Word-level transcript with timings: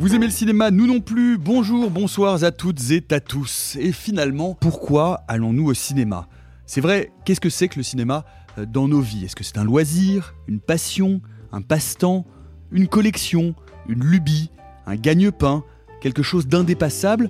Vous 0.00 0.14
aimez 0.14 0.24
le 0.24 0.32
cinéma, 0.32 0.70
nous 0.70 0.86
non 0.86 1.00
plus. 1.00 1.36
Bonjour, 1.36 1.90
bonsoir 1.90 2.42
à 2.42 2.52
toutes 2.52 2.90
et 2.90 3.04
à 3.10 3.20
tous. 3.20 3.76
Et 3.78 3.92
finalement, 3.92 4.54
pourquoi 4.54 5.24
allons-nous 5.28 5.66
au 5.66 5.74
cinéma? 5.74 6.26
C'est 6.64 6.80
vrai, 6.80 7.12
qu'est-ce 7.26 7.38
que 7.38 7.50
c'est 7.50 7.68
que 7.68 7.76
le 7.76 7.82
cinéma 7.82 8.24
euh, 8.56 8.64
dans 8.64 8.88
nos 8.88 9.02
vies? 9.02 9.26
Est-ce 9.26 9.36
que 9.36 9.44
c'est 9.44 9.58
un 9.58 9.64
loisir, 9.64 10.34
une 10.48 10.58
passion, 10.58 11.20
un 11.52 11.60
passe-temps, 11.60 12.24
une 12.72 12.88
collection, 12.88 13.54
une 13.90 14.02
lubie, 14.02 14.50
un 14.86 14.96
gagne-pain, 14.96 15.64
quelque 16.00 16.22
chose 16.22 16.46
d'indépassable? 16.46 17.28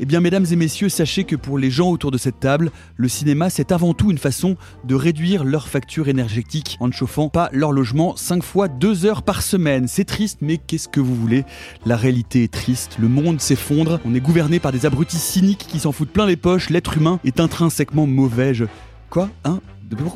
Eh 0.00 0.04
bien, 0.04 0.20
mesdames 0.20 0.46
et 0.50 0.56
messieurs, 0.56 0.88
sachez 0.88 1.24
que 1.24 1.36
pour 1.36 1.58
les 1.58 1.70
gens 1.70 1.90
autour 1.90 2.10
de 2.10 2.18
cette 2.18 2.40
table, 2.40 2.70
le 2.96 3.08
cinéma, 3.08 3.50
c'est 3.50 3.72
avant 3.72 3.94
tout 3.94 4.10
une 4.10 4.18
façon 4.18 4.56
de 4.84 4.94
réduire 4.94 5.44
leur 5.44 5.68
facture 5.68 6.08
énergétique 6.08 6.76
en 6.80 6.88
ne 6.88 6.92
chauffant 6.92 7.28
pas 7.28 7.48
leur 7.52 7.72
logement 7.72 8.16
5 8.16 8.42
fois 8.42 8.68
2 8.68 9.06
heures 9.06 9.22
par 9.22 9.42
semaine. 9.42 9.86
C'est 9.88 10.04
triste, 10.04 10.38
mais 10.40 10.58
qu'est-ce 10.58 10.88
que 10.88 11.00
vous 11.00 11.14
voulez? 11.14 11.44
La 11.86 11.96
réalité 11.96 12.44
est 12.44 12.52
triste, 12.52 12.96
le 12.98 13.08
monde 13.08 13.40
s'effondre, 13.40 14.00
on 14.04 14.14
est 14.14 14.20
gouverné 14.20 14.58
par 14.58 14.72
des 14.72 14.86
abrutis 14.86 15.16
cyniques 15.16 15.66
qui 15.68 15.78
s'en 15.78 15.92
foutent 15.92 16.12
plein 16.12 16.26
les 16.26 16.36
poches, 16.36 16.70
l'être 16.70 16.96
humain 16.96 17.20
est 17.24 17.40
intrinsèquement 17.40 18.06
mauvais. 18.06 18.54
Je... 18.54 18.64
Quoi? 19.10 19.28
Hein? 19.44 19.60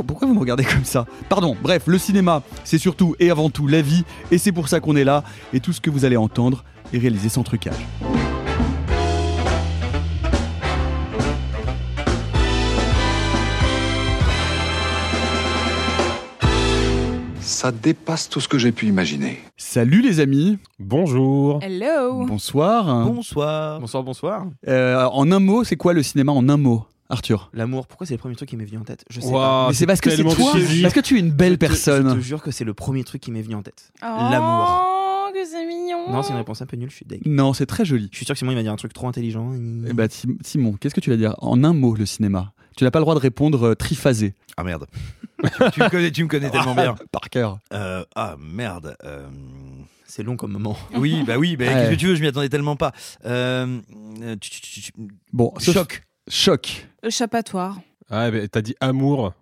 Pourquoi, 0.07 0.27
vous 0.27 0.35
me 0.35 0.41
regardez 0.41 0.65
comme 0.65 0.85
ça? 0.85 1.07
Pardon, 1.29 1.57
bref, 1.63 1.85
le 1.87 1.99
cinéma, 1.99 2.43
c'est 2.65 2.79
surtout 2.79 3.15
et 3.21 3.31
avant 3.31 3.51
tout 3.51 3.67
la 3.67 3.83
vie, 3.83 4.05
et 4.31 4.39
c'est 4.39 4.53
pour 4.53 4.69
ça 4.69 4.81
qu'on 4.81 4.97
est 4.97 5.05
là, 5.05 5.23
et 5.53 5.61
tout 5.61 5.73
ce 5.73 5.81
que 5.81 5.91
vous 5.91 6.05
allez 6.05 6.17
entendre 6.17 6.65
est 6.93 6.99
réalisé 6.99 7.29
sans 7.29 7.43
trucage. 7.43 7.87
Ça 17.59 17.73
dépasse 17.73 18.29
tout 18.29 18.39
ce 18.41 18.47
que 18.47 18.57
j'ai 18.57 18.71
pu 18.71 18.87
imaginer. 18.87 19.41
Salut 19.57 20.01
les 20.01 20.21
amis 20.21 20.59
Bonjour. 20.79 21.59
Hello. 21.61 22.25
Bonsoir. 22.25 23.05
Bonsoir. 23.05 23.81
Bonsoir, 23.81 24.05
bonsoir. 24.05 24.47
Euh, 24.69 25.05
en 25.07 25.33
un 25.33 25.41
mot, 25.41 25.65
c'est 25.65 25.75
quoi 25.75 25.93
le 25.93 26.05
cinéma 26.05 26.31
en 26.31 26.49
un 26.49 26.57
mot 26.57 26.85
Arthur? 27.09 27.51
L'amour, 27.53 27.89
pourquoi 27.89 28.07
c'est 28.07 28.15
le 28.15 28.19
premier 28.19 28.37
truc 28.37 28.49
qui 28.51 28.57
m'est 28.57 28.65
venu 28.65 28.79
en 28.79 28.85
tête? 28.85 29.05
Je 29.11 29.21
sais 29.21 29.33
pas. 29.33 29.67
Mais 29.71 29.75
c'est 29.75 29.87
parce 29.87 30.01
que 30.01 30.09
c'est 30.09 30.23
toi. 30.23 30.53
Parce 30.83 30.95
que 30.95 31.01
tu 31.01 31.17
es 31.17 31.19
une 31.19 31.33
belle 31.33 31.55
Je 31.55 31.57
te- 31.57 31.67
personne 31.67 32.09
Je 32.11 32.15
te 32.15 32.21
jure 32.21 32.43
que 32.45 32.53
c'est 32.53 32.63
le 32.65 32.75
premier 32.75 33.03
truc 33.03 33.21
qui 33.23 33.33
m'est 33.33 33.43
venu 33.43 33.57
en 33.57 33.63
tête. 33.63 33.91
Oh, 34.03 34.07
L'amour. 34.31 35.33
que 35.35 35.45
c'est 35.45 35.67
mignon. 35.67 36.13
Non, 36.13 36.23
c'est 36.23 36.31
une 36.31 36.37
réponse 36.39 36.63
un 36.63 36.67
peu 36.67 36.77
nulle, 36.77 36.91
je 36.91 36.95
suis 36.95 37.07
deg. 37.07 37.23
Non, 37.27 37.55
c'est 37.55 37.67
très 37.67 37.85
joli. 37.85 38.09
Je 38.13 38.19
suis 38.19 38.25
sûr 38.25 38.35
que 38.37 38.39
Simon 38.39 38.53
il 38.53 38.55
va 38.57 38.63
dire 38.63 38.73
un 38.73 38.77
truc 38.77 38.93
trop 38.93 39.09
intelligent. 39.09 39.51
Eh 39.89 39.93
bah, 39.95 40.07
Tim- 40.07 40.37
Simon, 40.45 40.75
qu'est-ce 40.79 40.95
que 40.95 41.01
tu 41.01 41.11
vas 41.11 41.17
dire? 41.17 41.35
En 41.39 41.65
un 41.65 41.73
mot, 41.73 41.97
le 41.97 42.07
cinéma. 42.07 42.53
Tu 42.79 42.85
n'as 42.85 42.93
pas 42.93 43.01
le 43.01 43.05
droit 43.05 43.17
de 43.17 43.21
répondre 43.21 43.67
euh, 43.71 43.75
triphasé. 43.75 44.35
Ah 44.57 44.63
merde. 44.63 44.87
tu, 45.43 45.51
tu 45.73 45.81
me 45.83 45.89
connais, 45.89 46.11
tu 46.13 46.23
me 46.23 46.29
connais 46.29 46.49
tellement 46.49 46.77
bien. 46.77 46.95
Par 47.11 47.29
cœur. 47.29 47.59
Euh, 47.73 48.05
ah 48.15 48.37
merde. 48.39 48.97
euh, 49.03 49.27
C'est 50.07 50.23
long 50.23 50.37
comme 50.37 50.53
moment. 50.53 50.77
Oui, 50.95 51.25
bah 51.27 51.39
oui, 51.39 51.57
bah, 51.57 51.65
Ouais. 51.65 51.73
qu'est-ce 51.73 51.91
que 51.91 51.97
tu 51.97 52.07
veux, 52.07 52.15
je 52.15 52.21
m'y 52.21 52.29
attendais 52.29 52.49
tellement 52.49 52.77
pas. 52.77 52.93
Euh, 53.27 53.81
tu- 54.41 54.51
tu- 54.51 54.61
tu- 54.61 54.81
tu- 54.81 54.93
Bon, 55.33 55.53
Choc. 55.59 56.05
Choc. 56.29 56.87
Échappatoire. 57.03 57.79
Ah, 58.11 58.31
mais 58.31 58.47
t'as 58.47 58.63
dit 58.63 58.77
amour. 58.81 59.33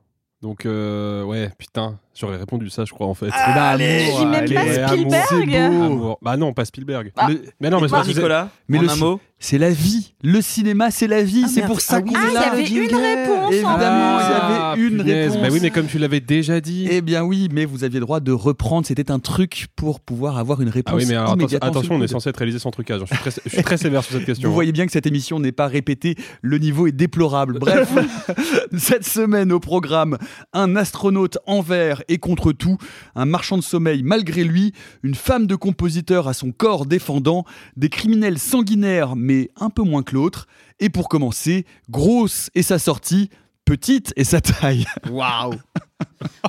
Donc, 0.41 0.65
euh, 0.65 1.23
ouais, 1.23 1.51
putain, 1.59 1.99
j'aurais 2.19 2.37
répondu 2.37 2.71
ça, 2.71 2.85
je 2.85 2.93
crois, 2.93 3.07
en 3.07 3.15
fait. 3.15 3.29
Ah, 3.33 3.53
bah, 3.55 3.69
allez. 3.71 4.07
amour, 4.09 4.35
allez, 4.35 4.55
pas 4.55 5.23
Spielberg. 5.27 5.55
Amour. 5.55 6.19
Bah 6.23 6.37
non, 6.37 6.53
pas 6.53 6.65
Spielberg. 6.65 7.13
Ah. 7.17 7.29
Le- 7.29 7.43
Mais 7.61 7.71
non, 7.71 7.81
mais 7.81 7.89
c'est 7.89 8.07
Nicolas, 8.09 8.49
Mais 8.69 8.79
en 8.79 8.83
le 8.83 8.91
un 8.91 8.97
mot. 8.97 9.21
C'est 9.39 9.59
la 9.59 9.69
vie. 9.69 10.15
Le 10.23 10.41
cinéma, 10.41 10.91
c'est 10.91 11.07
la 11.07 11.23
vie. 11.23 11.43
Ah, 11.45 11.49
c'est 11.53 11.67
pour 11.67 11.83
ça 11.83 11.97
Ah 11.97 12.01
qu'on 12.03 12.11
est 12.11 12.17
Ah, 12.17 12.27
il 12.27 12.31
y 12.31 12.35
là. 12.35 12.53
avait 12.53 12.65
une 12.65 12.97
réponse 12.97 13.45
en 13.45 13.51
Évidemment, 13.51 14.19
il 14.19 14.31
y 14.31 14.35
avait 14.35 14.83
une 14.83 14.97
punaise. 14.97 15.33
réponse. 15.33 15.43
Bah 15.43 15.49
oui, 15.53 15.59
mais 15.61 15.71
comme 15.71 15.87
tu 15.89 15.99
l'avais 15.99 16.21
déjà 16.21 16.63
dit. 16.63 16.89
Eh 16.91 17.03
bien 17.03 17.23
oui, 17.23 17.49
mais 17.53 17.67
vous 17.67 17.85
aviez 17.85 18.01
le 18.01 18.07
droit 18.07 18.21
de 18.21 18.33
reprendre. 18.33 18.87
C'était 18.87 19.11
un 19.11 19.19
truc 19.19 19.67
pour 19.77 20.01
pouvoir 20.01 20.39
avoir 20.39 20.63
une 20.63 20.71
réponse 20.71 20.95
Ah 20.95 20.97
oui, 20.97 21.05
mais 21.07 21.17
alors, 21.17 21.33
attention, 21.33 21.59
immédiatement 21.59 21.97
on 21.97 22.03
est 22.03 22.09
censé 22.09 22.31
être 22.31 22.37
réalisé 22.39 22.59
sans 22.59 22.71
trucage. 22.71 23.01
Je 23.03 23.07
suis 23.15 23.17
très, 23.19 23.31
je 23.45 23.51
suis 23.51 23.63
très 23.63 23.77
sévère 23.77 24.03
sur 24.05 24.15
cette 24.15 24.25
question. 24.25 24.49
Vous 24.49 24.53
hein. 24.53 24.55
voyez 24.55 24.73
bien 24.73 24.87
que 24.87 24.93
cette 24.93 25.07
émission 25.07 25.39
n'est 25.39 25.53
pas 25.53 25.67
répétée, 25.67 26.17
le 26.41 26.57
niveau 26.57 26.87
est 26.87 26.93
déplorable. 26.93 27.59
Bref, 27.59 27.93
cette 28.79 29.05
semaine 29.05 29.53
au 29.53 29.61
programme, 29.61 30.17
un 30.55 30.77
astronaute 30.77 31.37
envers 31.47 32.03
et 32.09 32.19
contre 32.19 32.53
tout, 32.53 32.79
un 33.15 33.25
marchand 33.25 33.57
de 33.57 33.63
sommeil 33.63 34.03
malgré 34.03 34.45
lui, 34.45 34.73
une 35.03 35.15
femme 35.15 35.47
de 35.47 35.55
compositeur 35.57 36.29
à 36.29 36.35
son 36.35 36.53
corps 36.53 36.87
défendant, 36.87 37.45
des 37.77 37.89
criminels 37.89 38.39
sanguinaires 38.39 39.17
mais 39.17 39.51
un 39.57 39.71
peu 39.71 39.83
moins 39.83 40.03
que 40.03 40.15
l'autre, 40.15 40.47
et 40.81 40.91
pour 40.91 41.09
commencer, 41.09 41.65
grosse 41.91 42.51
et 42.55 42.63
sa 42.63 42.79
sortie, 42.79 43.31
petite 43.67 44.15
et 44.17 44.25
sa 44.25 44.41
taille. 44.41 44.87
Waouh 45.11 45.55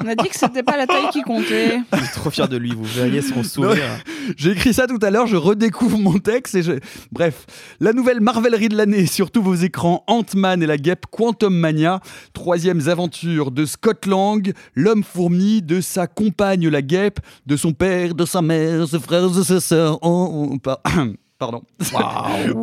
On 0.01 0.07
a 0.07 0.15
dit 0.15 0.29
que 0.29 0.37
c'était 0.37 0.63
pas 0.63 0.77
la 0.77 0.87
taille 0.87 1.09
qui 1.11 1.23
comptait. 1.23 1.79
Je 1.91 1.97
suis 1.97 2.13
trop 2.13 2.29
fier 2.29 2.47
de 2.47 2.55
lui, 2.55 2.71
vous 2.73 2.83
verriez 2.85 3.21
son 3.21 3.43
sourire. 3.43 3.83
J'ai 4.37 4.51
écrit 4.51 4.73
ça 4.73 4.87
tout 4.87 4.99
à 5.01 5.09
l'heure, 5.09 5.27
je 5.27 5.35
redécouvre 5.35 5.97
mon 5.97 6.19
texte 6.19 6.55
et 6.55 6.63
je... 6.63 6.73
Bref, 7.11 7.45
la 7.79 7.91
nouvelle 7.91 8.21
marvelerie 8.21 8.69
de 8.69 8.77
l'année 8.77 9.07
sur 9.07 9.31
tous 9.31 9.41
vos 9.41 9.55
écrans, 9.55 10.03
Ant-Man 10.07 10.61
et 10.61 10.67
la 10.67 10.77
guêpe 10.77 11.05
Quantum 11.11 11.55
Mania, 11.55 11.99
troisième 12.33 12.87
aventure 12.87 13.51
de 13.51 13.65
Scott 13.65 14.05
Lang, 14.05 14.53
l'homme 14.75 15.03
fourmi, 15.03 15.61
de 15.61 15.81
sa 15.81 16.07
compagne 16.07 16.69
la 16.69 16.81
guêpe, 16.83 17.19
de 17.47 17.57
son 17.57 17.73
père, 17.73 18.13
de 18.13 18.25
sa 18.25 18.41
mère, 18.41 18.87
ses 18.87 18.99
frères 18.99 19.25
et 19.37 19.43
ses 19.43 19.59
sœurs. 19.59 19.97
Oh, 20.03 20.49
oh, 20.51 20.57
par- 20.59 20.81
Pardon. 21.39 21.61
Waouh 21.93 22.53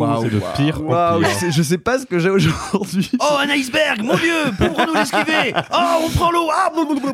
Waouh. 0.00 0.22
C'est 0.22 0.30
de 0.30 0.40
pire 0.56 0.80
en 0.80 0.84
Waouh, 0.84 1.20
pire. 1.20 1.28
je 1.30 1.34
sais- 1.38 1.52
je 1.52 1.62
sais 1.62 1.76
pas 1.78 1.98
ce 1.98 2.06
que 2.06 2.18
j'ai 2.18 2.30
aujourd'hui. 2.30 3.10
Oh, 3.20 3.36
un 3.38 3.48
iceberg, 3.50 4.02
mon 4.02 4.14
dieu 4.16 4.32
Pour 4.56 4.86
nous 4.86 4.94
l'esquiver 4.94 5.52
Oh, 5.72 6.04
on 6.04 6.08
prend 6.10 6.30
l'eau 6.30 6.48
ah. 6.50 6.72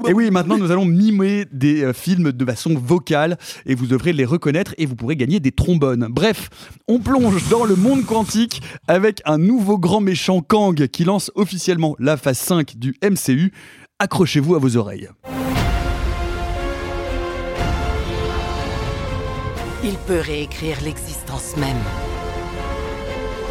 Et 0.09 0.13
oui, 0.13 0.31
maintenant 0.31 0.57
nous 0.59 0.71
allons 0.71 0.85
mimer 0.85 1.45
des 1.51 1.83
euh, 1.83 1.93
films 1.93 2.31
de 2.33 2.45
façon 2.45 2.75
vocale 2.77 3.37
et 3.67 3.75
vous 3.75 3.87
devrez 3.87 4.13
les 4.13 4.25
reconnaître 4.25 4.75
et 4.79 4.87
vous 4.87 4.95
pourrez 4.95 5.17
gagner 5.17 5.41
des 5.41 5.51
trombones. 5.53 6.07
Bref, 6.11 6.51
on 6.89 6.99
plonge 7.01 7.49
dans 7.49 7.65
le 7.65 7.75
monde 7.77 8.05
quantique 8.05 8.63
avec 8.87 9.23
un 9.25 9.39
nouveau 9.39 9.79
grand 9.79 10.01
méchant 10.01 10.41
Kang 10.41 10.87
qui 10.87 11.05
lance 11.05 11.31
officiellement 11.35 11.97
la 11.99 12.17
phase 12.17 12.39
5 12.39 12.77
du 12.77 12.95
MCU. 13.03 13.53
Accrochez-vous 13.99 14.55
à 14.55 14.59
vos 14.59 14.77
oreilles. 14.77 15.09
Il 19.85 19.97
peut 19.97 20.21
réécrire 20.21 20.81
l'existence 20.83 21.57
même. 21.57 21.83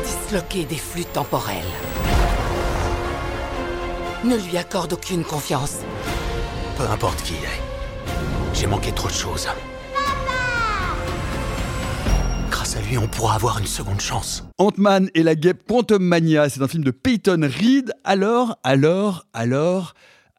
Disloquer 0.05 0.63
des 0.63 0.77
flux 0.77 1.03
temporels. 1.03 1.57
Ne 4.23 4.37
lui 4.37 4.57
accorde 4.57 4.93
aucune 4.93 5.25
confiance. 5.25 5.79
Peu 6.77 6.83
importe 6.83 7.21
qui 7.23 7.33
il 7.33 7.43
est. 7.43 7.61
J'ai 8.53 8.65
manqué 8.65 8.93
trop 8.93 9.09
de 9.09 9.13
choses. 9.13 9.49
Grâce 12.49 12.77
à 12.77 12.81
lui, 12.81 12.97
on 12.97 13.07
pourra 13.07 13.35
avoir 13.35 13.59
une 13.59 13.67
seconde 13.67 13.99
chance. 13.99 14.45
Ant-Man 14.57 15.09
et 15.15 15.23
la 15.23 15.35
guêpe 15.35 15.63
Quantum 15.67 16.01
Mania, 16.01 16.47
c'est 16.47 16.61
un 16.61 16.67
film 16.69 16.85
de 16.85 16.91
Peyton 16.91 17.41
Reed. 17.41 17.91
Alors, 18.05 18.57
alors, 18.63 19.25
alors, 19.33 19.95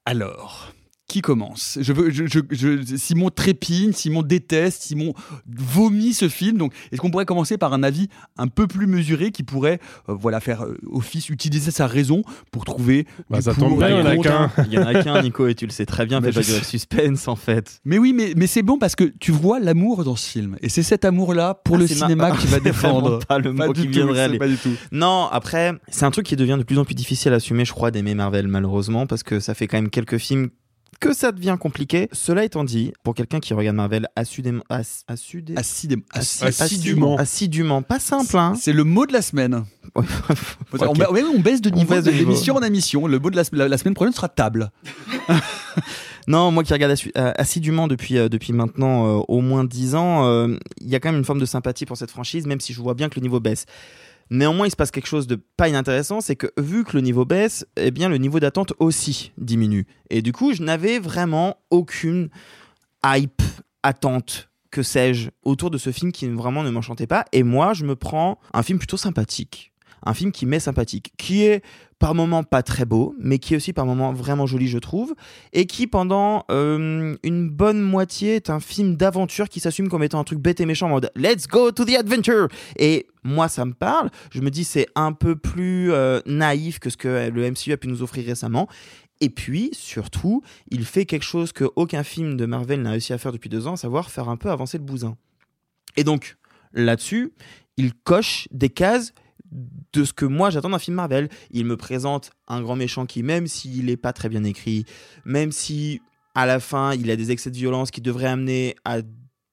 alors. 0.06 0.72
Qui 1.12 1.20
commence 1.22 1.78
je 1.80 1.92
veux, 1.92 2.10
je, 2.10 2.24
je- 2.26 2.40
je- 2.50 2.96
Simon 2.96 3.30
trépigne, 3.30 3.92
Simon 3.92 4.22
déteste, 4.22 4.82
Simon 4.82 5.12
vomit 5.46 6.14
ce 6.14 6.28
film. 6.28 6.56
Donc, 6.58 6.72
est-ce 6.90 7.00
qu'on 7.00 7.10
pourrait 7.10 7.24
commencer 7.26 7.58
par 7.58 7.72
un 7.72 7.82
avis 7.82 8.08
un 8.38 8.48
peu 8.48 8.66
plus 8.66 8.86
mesuré 8.86 9.30
qui 9.30 9.42
pourrait, 9.42 9.78
euh, 10.08 10.14
voilà, 10.14 10.40
faire 10.40 10.64
euh, 10.64 10.76
office, 10.90 11.28
utiliser 11.28 11.70
sa 11.70 11.86
raison 11.86 12.22
pour 12.50 12.64
trouver 12.64 13.06
Bah, 13.30 13.38
du 13.38 13.44
ça 13.44 13.54
pour, 13.54 13.68
tombe 13.68 13.78
bien, 13.78 13.88
il 13.88 13.96
y 13.98 14.00
en 14.02 14.06
a 14.06 14.16
qu'un. 14.16 14.50
Il 14.66 14.72
y 14.72 14.78
en 14.78 14.86
a 14.86 15.02
qu'un, 15.02 15.22
Nico, 15.22 15.46
et 15.46 15.54
tu 15.54 15.66
le 15.66 15.70
sais 15.72 15.86
très 15.86 16.06
bien, 16.06 16.20
Mais 16.20 16.28
fais 16.32 16.40
pas 16.40 16.46
de 16.46 16.52
sais. 16.52 16.64
suspense 16.64 17.28
en 17.28 17.36
fait. 17.36 17.80
Mais 17.84 17.98
oui, 17.98 18.12
mais, 18.12 18.32
mais 18.36 18.46
c'est 18.46 18.62
bon 18.62 18.78
parce 18.78 18.96
que 18.96 19.04
tu 19.20 19.32
vois 19.32 19.60
l'amour 19.60 20.04
dans 20.04 20.16
ce 20.16 20.28
film. 20.30 20.56
Et 20.62 20.68
c'est 20.68 20.82
cet 20.82 21.04
amour-là 21.04 21.54
pour 21.64 21.76
Ah, 21.76 21.78
le 21.78 21.84
ma- 21.84 21.88
cinéma 21.88 22.32
c'est 22.40 22.46
vraiment 22.48 22.62
défendre. 22.64 23.18
pas 23.26 23.38
le 23.38 23.52
mot 23.52 23.72
qui 23.72 23.86
viendrait 23.88 24.20
aller. 24.22 24.38
Pas 24.38 24.48
du 24.48 24.56
tout. 24.56 24.72
Non, 24.92 25.28
après, 25.30 25.72
c'est 25.88 26.04
un 26.04 26.10
truc 26.10 26.26
qui 26.26 26.36
devient 26.36 26.56
de 26.58 26.64
plus 26.64 26.78
en 26.78 26.84
plus 26.84 26.94
difficile 26.94 27.32
à 27.32 27.36
assumer, 27.36 27.64
je 27.64 27.72
crois, 27.72 27.90
d'aimer 27.90 28.14
Marvel, 28.14 28.48
malheureusement, 28.48 29.06
parce 29.06 29.22
que 29.22 29.40
ça 29.40 29.54
fait 29.54 29.66
quand 29.66 29.76
même 29.76 29.90
quelques 29.90 30.18
films 30.18 30.48
que 31.00 31.12
ça 31.12 31.32
devient 31.32 31.56
compliqué. 31.58 32.08
Cela 32.12 32.44
étant 32.44 32.62
dit, 32.64 32.92
pour 33.02 33.14
quelqu'un 33.14 33.40
qui 33.40 33.54
regarde 33.54 33.76
Marvel 33.76 34.08
assudément, 34.14 34.62
ass- 34.70 35.04
Assidé- 35.08 35.54
assi- 35.56 35.88
assi- 36.12 36.44
assidûment. 36.62 37.16
assidûment, 37.16 37.82
pas 37.82 37.98
simple, 37.98 38.36
hein. 38.38 38.54
C'est 38.58 38.72
le 38.72 38.84
mot 38.84 39.06
de 39.06 39.12
la 39.12 39.22
semaine. 39.22 39.64
On, 39.94 40.02
baisse 41.40 41.60
de 41.60 41.70
On 41.70 41.74
niveau 41.76 41.94
baisse 41.94 42.04
de 42.04 42.10
de 42.10 42.16
niveau. 42.16 42.28
l'émission 42.30 42.54
en 42.56 42.62
émission. 42.62 43.06
Le 43.06 43.18
mot 43.18 43.30
de 43.30 43.36
la, 43.36 43.42
la- 43.52 43.68
la 43.68 43.78
semaine 43.78 43.94
prochaine 43.94 44.12
sera 44.14 44.28
table. 44.28 44.70
Non, 46.28 46.52
moi 46.52 46.62
qui 46.62 46.72
regarde 46.72 46.94
euh, 47.16 47.32
assidûment 47.36 47.88
depuis, 47.88 48.16
euh, 48.16 48.28
depuis 48.28 48.52
maintenant 48.52 49.06
euh, 49.18 49.22
au 49.26 49.40
moins 49.40 49.64
10 49.64 49.96
ans, 49.96 50.24
euh, 50.24 50.56
il 50.80 50.88
y 50.88 50.94
a 50.94 51.00
quand 51.00 51.08
même 51.10 51.18
une 51.18 51.24
forme 51.24 51.40
de 51.40 51.44
sympathie 51.46 51.84
pour 51.84 51.96
cette 51.96 52.12
franchise, 52.12 52.46
même 52.46 52.60
si 52.60 52.72
je 52.72 52.80
vois 52.80 52.94
bien 52.94 53.08
que 53.08 53.16
le 53.16 53.22
niveau 53.22 53.40
baisse. 53.40 53.66
Néanmoins, 54.32 54.66
il 54.66 54.70
se 54.70 54.76
passe 54.76 54.90
quelque 54.90 55.08
chose 55.08 55.26
de 55.26 55.36
pas 55.58 55.68
inintéressant, 55.68 56.22
c'est 56.22 56.36
que 56.36 56.46
vu 56.56 56.84
que 56.84 56.96
le 56.96 57.02
niveau 57.02 57.26
baisse, 57.26 57.66
eh 57.76 57.90
bien 57.90 58.08
le 58.08 58.16
niveau 58.16 58.40
d'attente 58.40 58.72
aussi 58.78 59.30
diminue. 59.36 59.86
Et 60.08 60.22
du 60.22 60.32
coup, 60.32 60.54
je 60.54 60.62
n'avais 60.62 60.98
vraiment 60.98 61.58
aucune 61.68 62.30
hype, 63.04 63.42
attente, 63.82 64.48
que 64.70 64.82
sais-je, 64.82 65.28
autour 65.42 65.70
de 65.70 65.76
ce 65.76 65.92
film 65.92 66.12
qui 66.12 66.26
vraiment 66.28 66.62
ne 66.62 66.70
m'enchantait 66.70 67.06
pas. 67.06 67.26
Et 67.32 67.42
moi, 67.42 67.74
je 67.74 67.84
me 67.84 67.94
prends 67.94 68.38
un 68.54 68.62
film 68.62 68.78
plutôt 68.78 68.96
sympathique. 68.96 69.70
Un 70.02 70.14
film 70.14 70.32
qui 70.32 70.46
m'est 70.46 70.60
sympathique, 70.60 71.12
qui 71.18 71.42
est 71.42 71.62
par 72.02 72.16
moments 72.16 72.42
pas 72.42 72.64
très 72.64 72.84
beau, 72.84 73.14
mais 73.20 73.38
qui 73.38 73.54
est 73.54 73.56
aussi 73.56 73.72
par 73.72 73.86
moments 73.86 74.12
vraiment 74.12 74.44
joli, 74.44 74.66
je 74.66 74.78
trouve, 74.78 75.14
et 75.52 75.66
qui 75.66 75.86
pendant 75.86 76.44
euh, 76.50 77.14
une 77.22 77.48
bonne 77.48 77.80
moitié 77.80 78.34
est 78.34 78.50
un 78.50 78.58
film 78.58 78.96
d'aventure 78.96 79.48
qui 79.48 79.60
s'assume 79.60 79.88
comme 79.88 80.02
étant 80.02 80.18
un 80.18 80.24
truc 80.24 80.40
bête 80.40 80.60
et 80.60 80.66
méchant 80.66 80.86
en 80.86 80.90
mode 80.90 81.12
Let's 81.14 81.46
go 81.46 81.70
to 81.70 81.84
the 81.84 81.94
adventure 81.94 82.48
Et 82.76 83.06
moi, 83.22 83.46
ça 83.46 83.64
me 83.64 83.72
parle. 83.72 84.10
Je 84.32 84.40
me 84.40 84.50
dis 84.50 84.64
c'est 84.64 84.88
un 84.96 85.12
peu 85.12 85.36
plus 85.36 85.92
euh, 85.92 86.18
naïf 86.26 86.80
que 86.80 86.90
ce 86.90 86.96
que 86.96 87.30
le 87.30 87.48
MCU 87.48 87.70
a 87.70 87.76
pu 87.76 87.86
nous 87.86 88.02
offrir 88.02 88.26
récemment. 88.26 88.66
Et 89.20 89.30
puis, 89.30 89.70
surtout, 89.72 90.42
il 90.72 90.84
fait 90.84 91.06
quelque 91.06 91.22
chose 91.24 91.52
que 91.52 91.70
aucun 91.76 92.02
film 92.02 92.36
de 92.36 92.46
Marvel 92.46 92.82
n'a 92.82 92.90
réussi 92.90 93.12
à 93.12 93.18
faire 93.18 93.30
depuis 93.30 93.48
deux 93.48 93.68
ans, 93.68 93.74
à 93.74 93.76
savoir 93.76 94.10
faire 94.10 94.28
un 94.28 94.36
peu 94.36 94.50
avancer 94.50 94.76
le 94.76 94.82
bousin. 94.82 95.16
Et 95.96 96.02
donc, 96.02 96.36
là-dessus, 96.72 97.32
il 97.76 97.94
coche 97.94 98.48
des 98.50 98.70
cases 98.70 99.14
de 99.92 100.04
ce 100.04 100.12
que 100.12 100.24
moi 100.24 100.50
j'attends 100.50 100.70
d'un 100.70 100.78
film 100.78 100.96
Marvel. 100.96 101.28
Il 101.50 101.64
me 101.66 101.76
présente 101.76 102.30
un 102.48 102.62
grand 102.62 102.76
méchant 102.76 103.06
qui, 103.06 103.22
même 103.22 103.46
s'il 103.46 103.86
n'est 103.86 103.96
pas 103.96 104.12
très 104.12 104.28
bien 104.28 104.44
écrit, 104.44 104.84
même 105.24 105.52
si 105.52 106.00
à 106.34 106.46
la 106.46 106.60
fin 106.60 106.94
il 106.94 107.10
a 107.10 107.16
des 107.16 107.30
excès 107.30 107.50
de 107.50 107.56
violence 107.56 107.90
qui 107.90 108.00
devraient 108.00 108.26
amener 108.28 108.74
à 108.84 108.98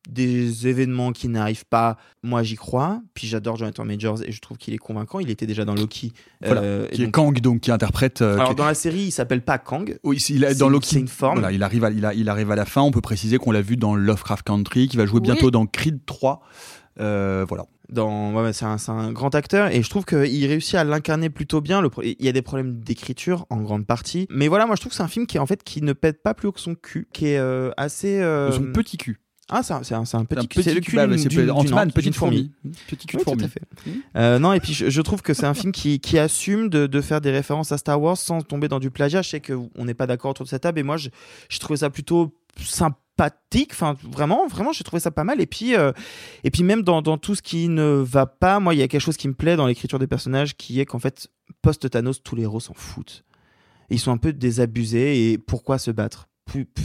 des 0.09 0.67
événements 0.67 1.11
qui 1.11 1.27
n'arrivent 1.27 1.65
pas, 1.65 1.97
moi 2.23 2.41
j'y 2.41 2.55
crois. 2.55 3.01
Puis 3.13 3.27
j'adore 3.27 3.57
Jonathan 3.57 3.85
Majors 3.85 4.23
et 4.25 4.31
je 4.31 4.41
trouve 4.41 4.57
qu'il 4.57 4.73
est 4.73 4.77
convaincant. 4.79 5.19
Il 5.19 5.29
était 5.29 5.45
déjà 5.45 5.65
dans 5.65 5.75
Loki. 5.75 6.13
Voilà. 6.43 6.61
Euh, 6.61 6.87
qui 6.87 7.03
est 7.03 7.05
donc- 7.05 7.13
Kang, 7.13 7.39
donc, 7.41 7.59
qui 7.61 7.69
interprète. 7.71 8.21
euh, 8.23 8.35
alors 8.35 8.49
qui- 8.49 8.55
dans 8.55 8.65
la 8.65 8.73
série, 8.73 9.01
il 9.01 9.11
s'appelle 9.11 9.43
pas 9.43 9.59
Kang. 9.59 9.99
Oui, 10.03 10.17
il 10.29 10.45
a, 10.45 10.53
dans 10.55 10.65
une- 10.67 10.71
Loki. 10.73 10.87
c'est 10.93 10.99
une 10.99 11.07
forme. 11.07 11.39
Voilà, 11.41 11.51
il, 11.51 11.61
arrive 11.61 11.83
à, 11.83 11.91
il, 11.91 12.03
a- 12.05 12.13
il 12.15 12.27
arrive 12.29 12.49
à 12.49 12.55
la 12.55 12.65
fin. 12.65 12.81
On 12.81 12.89
peut 12.91 13.01
préciser 13.01 13.37
qu'on 13.37 13.51
l'a 13.51 13.61
vu 13.61 13.77
dans 13.77 13.93
Lovecraft 13.93 14.43
Country, 14.47 14.87
qui 14.87 14.97
va 14.97 15.05
jouer 15.05 15.17
Oui. 15.19 15.25
bientôt 15.27 15.51
dans 15.51 15.67
Creed 15.67 15.99
3. 16.07 16.41
Euh, 16.99 17.45
voilà. 17.47 17.65
dans 17.89 18.33
ouais, 18.33 18.51
c'est 18.53 18.65
un, 18.65 19.11
grand 19.13 19.33
acteur 19.33 19.71
et 19.73 19.81
je 19.81 19.89
trouve 19.89 20.05
qu'il 20.05 20.45
réussit 20.47 20.75
à 20.75 20.83
l'incarner 20.83 21.29
plutôt 21.29 21.61
bien 21.61 21.81
le 21.81 21.89
il 22.03 22.25
y 22.25 22.27
a 22.27 22.31
des 22.33 22.41
problèmes 22.41 22.79
d'écriture 22.81 23.45
en 23.49 23.57
grande 23.61 23.85
partie 23.85 24.27
mais 24.29 24.47
voilà 24.49 24.65
moi 24.65 24.75
je 24.75 24.81
trouve 24.81 24.91
que 24.91 24.95
c'est 24.97 25.03
un 25.03 25.07
film 25.07 25.25
qui 25.25 25.39
en 25.39 25.45
fait 25.45 25.63
qui 25.63 25.81
ne 25.81 25.93
pète 25.93 26.21
pas 26.21 26.33
plus 26.33 26.49
haut 26.49 26.51
que 26.51 26.59
son 26.59 26.75
cul 26.75 27.07
qui 27.13 27.27
est 27.27 27.37
euh, 27.37 27.71
assez 27.77 28.19
euh, 28.21 28.51
Son 28.51 28.71
petit 28.73 28.97
cul. 28.97 29.21
ah 29.49 29.63
c'est 29.63 29.73
un, 29.73 29.79
petit 30.25 30.39
Un 30.39 30.45
cul 30.45 30.61
c'est 30.61 30.73
le 30.73 30.81
cul 30.81 30.95
bah, 30.97 31.07
d'une- 31.07 31.91
petite 31.93 32.15
fourmi. 32.15 32.51
Petit 32.89 33.07
cul 33.07 33.17
de 33.17 33.21
Oui, 33.21 33.23
tout 33.23 33.29
fourmi. 33.31 33.43
à 33.45 33.47
fait. 33.47 33.61
Euh, 34.17 34.39
non, 34.39 34.51
et 34.53 34.59
puis 34.59 34.73
je, 34.73 34.89
je 34.89 35.01
trouve 35.01 35.21
que 35.21 35.33
c'est 35.33 35.45
un 35.45 35.53
film 35.53 35.71
qui, 35.71 35.99
qui 35.99 36.19
assume 36.19 36.69
de, 36.69 36.85
de 36.85 37.01
faire 37.01 37.21
des 37.21 37.31
références 37.31 37.71
à 37.71 37.77
Star 37.77 37.99
Wars 38.01 38.17
sans 38.17 38.41
tomber 38.41 38.67
dans 38.67 38.79
du 38.79 38.91
plagiat. 38.91 39.21
Je 39.21 39.29
sais 39.29 39.41
qu'on 39.41 39.85
n'est 39.85 39.93
pas 39.95 40.05
d'accord 40.05 40.31
autour 40.31 40.43
de 40.45 40.49
cette 40.49 40.61
table, 40.63 40.79
et 40.79 40.83
moi, 40.83 40.97
je, 40.97 41.09
je 41.49 41.59
trouvais 41.59 41.77
ça 41.77 41.89
plutôt 41.89 42.31
Enfin, 43.71 43.95
vraiment, 44.03 44.47
vraiment, 44.47 44.71
j'ai 44.71 44.83
trouvé 44.83 44.99
ça 44.99 45.11
pas 45.11 45.23
mal. 45.23 45.41
Et 45.41 45.45
puis, 45.45 45.75
euh, 45.75 45.91
et 46.43 46.51
puis 46.51 46.63
même 46.63 46.83
dans, 46.83 47.01
tout 47.17 47.35
ce 47.35 47.41
qui 47.41 47.67
ne 47.67 47.83
va 47.83 48.25
pas, 48.25 48.59
moi, 48.59 48.73
il 48.73 48.79
y 48.79 48.83
a 48.83 48.87
quelque 48.87 49.01
chose 49.01 49.17
qui 49.17 49.27
me 49.27 49.33
plaît 49.33 49.55
dans 49.55 49.67
l'écriture 49.67 49.99
des 49.99 50.07
personnages, 50.07 50.55
qui 50.55 50.79
est 50.79 50.85
qu'en 50.85 50.99
fait, 50.99 51.27
post-Thanos, 51.61 52.23
tous 52.23 52.35
les 52.35 52.43
héros 52.43 52.59
s'en 52.59 52.73
foutent. 52.73 53.23
Ils 53.89 53.99
sont 53.99 54.11
un 54.11 54.17
peu 54.17 54.33
désabusés, 54.33 55.31
et 55.31 55.37
pourquoi 55.37 55.77
se 55.79 55.91
battre? 55.91 56.29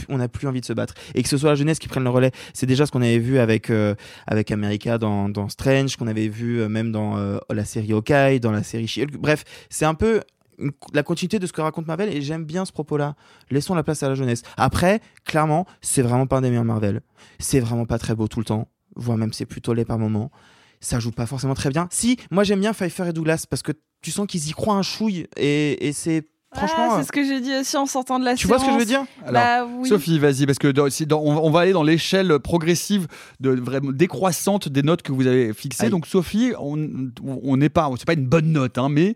On 0.09 0.17
n'a 0.17 0.27
plus 0.27 0.47
envie 0.47 0.61
de 0.61 0.65
se 0.65 0.73
battre 0.73 0.93
et 1.13 1.23
que 1.23 1.29
ce 1.29 1.37
soit 1.37 1.49
la 1.49 1.55
jeunesse 1.55 1.79
qui 1.79 1.87
prenne 1.87 2.03
le 2.03 2.09
relais 2.09 2.31
c'est 2.53 2.65
déjà 2.65 2.85
ce 2.85 2.91
qu'on 2.91 3.01
avait 3.01 3.19
vu 3.19 3.39
avec 3.39 3.69
euh, 3.69 3.95
avec 4.27 4.51
America 4.51 4.97
dans, 4.97 5.29
dans 5.29 5.49
Strange 5.49 5.95
qu'on 5.97 6.07
avait 6.07 6.27
vu 6.27 6.61
euh, 6.61 6.69
même 6.69 6.91
dans 6.91 7.17
euh, 7.17 7.37
la 7.49 7.65
série 7.65 7.93
Hawkeye 7.93 8.39
dans 8.39 8.51
la 8.51 8.63
série 8.63 8.87
She-Hulk 8.87 9.17
bref 9.17 9.43
c'est 9.69 9.85
un 9.85 9.95
peu 9.95 10.21
une- 10.59 10.71
la 10.93 11.03
continuité 11.03 11.39
de 11.39 11.47
ce 11.47 11.53
que 11.53 11.61
raconte 11.61 11.87
Marvel 11.87 12.09
et 12.13 12.21
j'aime 12.21 12.43
bien 12.45 12.65
ce 12.65 12.71
propos 12.71 12.97
là 12.97 13.15
laissons 13.51 13.75
la 13.75 13.83
place 13.83 14.03
à 14.03 14.09
la 14.09 14.15
jeunesse 14.15 14.41
après 14.57 15.01
clairement 15.25 15.65
c'est 15.81 16.01
vraiment 16.01 16.27
pas 16.27 16.37
un 16.37 16.41
des 16.41 16.49
meilleurs 16.49 16.63
Marvel 16.65 17.01
c'est 17.39 17.59
vraiment 17.59 17.85
pas 17.85 17.97
très 17.99 18.15
beau 18.15 18.27
tout 18.27 18.39
le 18.39 18.45
temps 18.45 18.67
voire 18.95 19.17
même 19.17 19.33
c'est 19.33 19.45
plutôt 19.45 19.73
laid 19.73 19.85
par 19.85 19.99
moment 19.99 20.31
ça 20.79 20.99
joue 20.99 21.11
pas 21.11 21.25
forcément 21.25 21.55
très 21.55 21.69
bien 21.69 21.87
si 21.91 22.17
moi 22.31 22.43
j'aime 22.43 22.59
bien 22.59 22.73
Pfeiffer 22.73 23.07
et 23.09 23.13
Douglas 23.13 23.45
parce 23.49 23.61
que 23.63 23.71
tu 24.01 24.11
sens 24.11 24.27
qu'ils 24.27 24.47
y 24.47 24.51
croient 24.51 24.75
un 24.75 24.81
chouille 24.83 25.27
et, 25.35 25.87
et 25.87 25.93
c'est 25.93 26.27
franchement 26.53 26.87
Ah, 26.91 26.93
euh, 26.93 26.97
c'est 27.01 27.07
ce 27.07 27.11
que 27.11 27.23
j'ai 27.25 27.41
dit 27.41 27.53
aussi 27.53 27.75
en 27.75 27.85
sortant 27.85 28.17
de 28.19 28.23
la 28.23 28.35
tu 28.35 28.47
vois 28.47 28.59
ce 28.59 28.65
que 28.65 28.71
je 28.71 28.77
veux 28.77 28.85
séance. 28.85 29.07
dire? 29.17 29.27
Alors, 29.27 29.33
Bah 29.33 29.65
oui. 29.79 29.89
Sophie, 29.89 30.19
vas-y, 30.19 30.45
parce 30.45 30.57
que 30.57 30.69
dans- 30.69 30.87
on, 31.19 31.37
on 31.37 31.49
va 31.51 31.61
aller 31.61 31.73
dans 31.73 31.83
l'échelle 31.83 32.39
progressive, 32.39 33.07
de, 33.41 33.49
vraiment 33.49 33.91
décroissante 33.91 34.69
des 34.69 34.81
notes 34.81 35.01
que 35.01 35.11
vous 35.11 35.27
avez 35.27 35.51
fixées. 35.53 35.85
Aïe. 35.85 35.89
Donc, 35.89 36.05
Sophie, 36.07 36.53
on 36.57 37.09
on 37.25 37.57
n'est 37.57 37.67
pas, 37.67 37.89
c'est 37.97 38.05
pas 38.05 38.13
une 38.13 38.27
bonne 38.27 38.53
note, 38.53 38.77
hein, 38.77 38.87
mais 38.87 39.15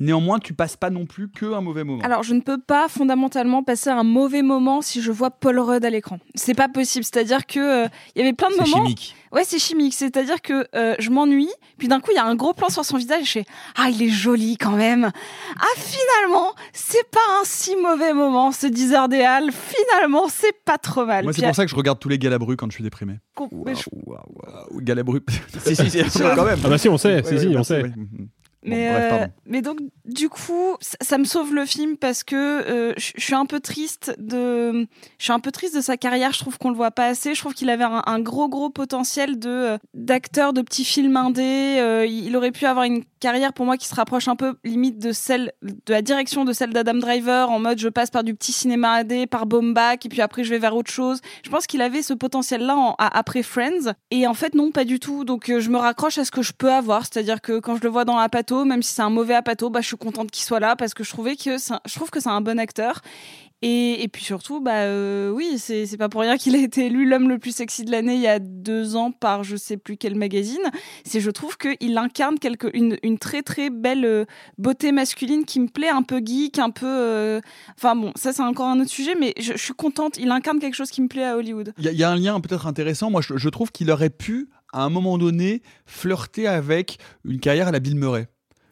néanmoins, 0.00 0.38
tu 0.38 0.52
passes 0.54 0.76
pas 0.76 0.90
non 0.90 1.06
plus 1.06 1.28
que 1.28 1.46
un 1.54 1.60
mauvais 1.60 1.84
moment. 1.84 2.02
Alors, 2.02 2.22
je 2.22 2.34
ne 2.34 2.40
peux 2.40 2.58
pas 2.58 2.88
fondamentalement 2.88 3.62
passer 3.62 3.90
un 3.90 4.02
mauvais 4.04 4.42
moment 4.42 4.82
si 4.82 5.00
je 5.02 5.12
vois 5.12 5.30
Paul 5.30 5.58
Rudd 5.58 5.84
à 5.84 5.90
l'écran. 5.90 6.18
C'est 6.34 6.54
pas 6.54 6.68
possible. 6.68 7.04
C'est-à-dire 7.04 7.46
que 7.46 7.84
euh, 7.84 7.88
il 8.14 8.20
y 8.20 8.22
avait 8.22 8.32
plein 8.34 8.48
de 8.48 8.54
c'est 8.54 8.60
moments. 8.60 8.84
chimique 8.84 9.14
Ouais, 9.32 9.42
c'est 9.44 9.58
chimique. 9.58 9.92
C'est-à-dire 9.92 10.40
que 10.40 10.66
euh, 10.74 10.94
je 10.98 11.10
m'ennuie, 11.10 11.50
puis 11.78 11.88
d'un 11.88 12.00
coup, 12.00 12.10
il 12.12 12.16
y 12.16 12.18
a 12.18 12.24
un 12.24 12.36
gros 12.36 12.54
plan 12.54 12.68
sur 12.70 12.84
son 12.84 12.96
visage 12.96 13.20
et 13.22 13.24
je 13.24 13.30
fais 13.32 13.44
Ah, 13.76 13.88
il 13.90 14.00
est 14.02 14.08
joli 14.08 14.56
quand 14.56 14.76
même. 14.76 15.10
Ah, 15.58 15.64
finalement, 15.76 16.54
c'est 16.72 17.10
pas 17.10 17.18
un 17.40 17.44
si 17.44 17.74
mauvais 17.76 18.14
moment, 18.14 18.52
ce 18.52 18.66
10 18.66 18.92
heures 18.94 19.08
des 19.08 19.20
Halles. 19.22 19.50
Finalement, 19.52 20.26
c'est 20.28 20.54
pas 20.64 20.78
trop 20.78 21.04
mal. 21.04 21.24
Moi, 21.24 21.32
c'est 21.32 21.44
pour 21.44 21.54
ça 21.54 21.64
que 21.64 21.70
je 21.70 21.76
regarde 21.76 21.98
tous 21.98 22.08
les 22.08 22.18
Galabru 22.18 22.56
quand 22.56 22.66
je 22.70 22.74
suis 22.74 22.84
déprimé. 22.84 23.18
mais 23.64 23.74
je- 23.74 23.90
Ou 24.70 24.80
Galabru. 24.80 25.20
si 25.64 25.76
si 25.76 25.90
si 25.90 25.98
quand 26.34 26.44
même. 26.44 26.58
Ah 26.64 26.68
bah 26.68 26.78
si, 26.78 26.88
on 26.88 26.96
sait, 26.96 27.16
Ouais, 27.16 27.22
si, 27.24 27.34
ouais, 27.34 27.40
si, 27.40 27.56
on 27.58 27.64
sait. 27.64 27.82
Bon, 28.66 28.74
Mais, 28.74 28.90
bref, 28.90 29.12
euh, 29.12 29.26
mais 29.46 29.62
donc, 29.62 29.78
du 30.04 30.28
coup, 30.28 30.76
ça, 30.80 30.96
ça 31.00 31.18
me 31.18 31.24
sauve 31.24 31.54
le 31.54 31.64
film 31.66 31.96
parce 31.96 32.24
que 32.24 32.34
euh, 32.34 32.92
je 32.96 33.20
suis 33.22 33.34
un 33.34 33.46
peu 33.46 33.60
triste 33.60 34.16
de, 34.18 34.88
je 35.18 35.24
suis 35.24 35.32
un 35.32 35.38
peu 35.38 35.52
triste 35.52 35.76
de 35.76 35.80
sa 35.80 35.96
carrière. 35.96 36.32
Je 36.32 36.40
trouve 36.40 36.58
qu'on 36.58 36.70
le 36.70 36.76
voit 36.76 36.90
pas 36.90 37.06
assez. 37.06 37.34
Je 37.34 37.40
trouve 37.40 37.54
qu'il 37.54 37.70
avait 37.70 37.84
un, 37.84 38.02
un 38.04 38.18
gros, 38.18 38.48
gros 38.48 38.68
potentiel 38.68 39.38
de 39.38 39.48
euh, 39.48 39.78
d'acteur 39.94 40.52
de 40.52 40.62
petits 40.62 40.84
films 40.84 41.16
indés. 41.16 41.76
Euh, 41.78 42.06
il 42.06 42.36
aurait 42.36 42.50
pu 42.50 42.66
avoir 42.66 42.84
une 42.86 43.04
carrière 43.26 43.52
pour 43.52 43.66
moi 43.66 43.76
qui 43.76 43.88
se 43.88 43.94
rapproche 43.96 44.28
un 44.28 44.36
peu 44.36 44.54
limite 44.62 44.98
de 45.00 45.10
celle 45.10 45.52
de 45.62 45.92
la 45.92 46.00
direction 46.00 46.44
de 46.44 46.52
celle 46.52 46.72
d'Adam 46.72 46.94
Driver 46.94 47.50
en 47.50 47.58
mode 47.58 47.78
je 47.80 47.88
passe 47.88 48.08
par 48.10 48.22
du 48.22 48.34
petit 48.36 48.52
cinéma 48.52 48.90
indé, 48.98 49.26
par 49.26 49.46
Bombach 49.46 49.98
et 50.04 50.08
puis 50.08 50.20
après 50.20 50.44
je 50.44 50.50
vais 50.50 50.58
vers 50.60 50.76
autre 50.76 50.92
chose. 50.92 51.20
Je 51.44 51.50
pense 51.50 51.66
qu'il 51.66 51.82
avait 51.82 52.02
ce 52.02 52.14
potentiel-là 52.14 52.76
en- 52.76 52.94
à- 52.98 53.18
après 53.18 53.42
Friends 53.42 53.94
et 54.12 54.28
en 54.28 54.34
fait 54.34 54.54
non 54.54 54.70
pas 54.70 54.84
du 54.84 55.00
tout. 55.00 55.24
Donc 55.24 55.48
euh, 55.50 55.58
je 55.58 55.70
me 55.70 55.76
raccroche 55.78 56.18
à 56.18 56.24
ce 56.24 56.30
que 56.30 56.42
je 56.42 56.52
peux 56.52 56.70
avoir, 56.72 57.02
c'est-à-dire 57.02 57.40
que 57.40 57.58
quand 57.58 57.74
je 57.76 57.82
le 57.82 57.88
vois 57.88 58.04
dans 58.04 58.16
Apato, 58.18 58.64
même 58.64 58.82
si 58.84 58.94
c'est 58.94 59.02
un 59.02 59.10
mauvais 59.10 59.34
Apato, 59.34 59.70
bah 59.70 59.80
je 59.80 59.88
suis 59.88 59.96
contente 59.96 60.30
qu'il 60.30 60.44
soit 60.44 60.60
là 60.60 60.76
parce 60.76 60.94
que 60.94 61.02
je 61.02 61.10
trouvais 61.10 61.34
que 61.34 61.56
je 61.58 61.94
trouve 61.96 62.10
que 62.10 62.20
c'est 62.20 62.28
un 62.28 62.40
bon 62.40 62.60
acteur. 62.60 63.00
Et, 63.62 64.08
puis 64.12 64.22
surtout, 64.22 64.60
bah 64.60 64.82
euh, 64.82 65.30
oui, 65.30 65.58
c'est 65.58 65.96
pas 65.96 66.08
pour 66.08 66.20
rien 66.20 66.36
qu'il 66.36 66.54
a 66.54 66.58
été 66.58 66.86
élu 66.86 67.08
l'homme 67.08 67.28
le 67.28 67.38
plus 67.38 67.54
sexy 67.54 67.84
de 67.84 67.90
l'année 67.90 68.14
il 68.14 68.20
y 68.20 68.26
a 68.26 68.38
deux 68.38 68.96
ans 68.96 69.10
par 69.12 69.44
je 69.44 69.56
sais 69.56 69.76
plus 69.76 69.96
quel 69.96 70.14
magazine. 70.14 70.62
C'est 71.04 71.20
je 71.20 71.30
trouve 71.30 71.56
qu'il 71.56 71.96
incarne 71.96 72.36
une, 72.74 73.18
très 73.18 73.42
très 73.42 73.70
belle 73.70 74.04
euh, 74.04 74.24
beauté 74.58 74.92
masculine 74.92 75.44
qui 75.44 75.58
me 75.60 75.68
plaît, 75.68 75.88
un 75.88 76.02
peu 76.02 76.20
geek, 76.24 76.58
un 76.58 76.70
peu. 76.70 76.86
euh, 76.86 77.40
Enfin 77.78 77.96
bon, 77.96 78.12
ça 78.14 78.32
c'est 78.32 78.42
encore 78.42 78.68
un 78.68 78.78
autre 78.80 78.90
sujet, 78.90 79.14
mais 79.18 79.32
je, 79.40 79.54
suis 79.56 79.74
contente. 79.74 80.18
Il 80.18 80.30
incarne 80.30 80.58
quelque 80.58 80.74
chose 80.74 80.90
qui 80.90 81.00
me 81.00 81.08
plaît 81.08 81.24
à 81.24 81.36
Hollywood. 81.36 81.72
Il 81.78 81.84
y, 81.84 81.88
a- 81.88 81.92
il 81.92 81.98
y 81.98 82.04
a 82.04 82.10
un 82.10 82.16
lien 82.16 82.38
peut-être 82.40 82.66
intéressant. 82.66 83.10
Moi, 83.10 83.22
je, 83.22 83.36
je 83.36 83.48
trouve 83.48 83.72
qu'il 83.72 83.90
aurait 83.90 84.10
pu, 84.10 84.48
à 84.72 84.82
un 84.84 84.90
moment 84.90 85.16
donné, 85.18 85.62
flirter 85.86 86.46
avec 86.46 86.98
une 87.24 87.40
carrière 87.40 87.68
à 87.68 87.72
la 87.72 87.80
Bill 87.80 87.96
Murray. 87.96 88.28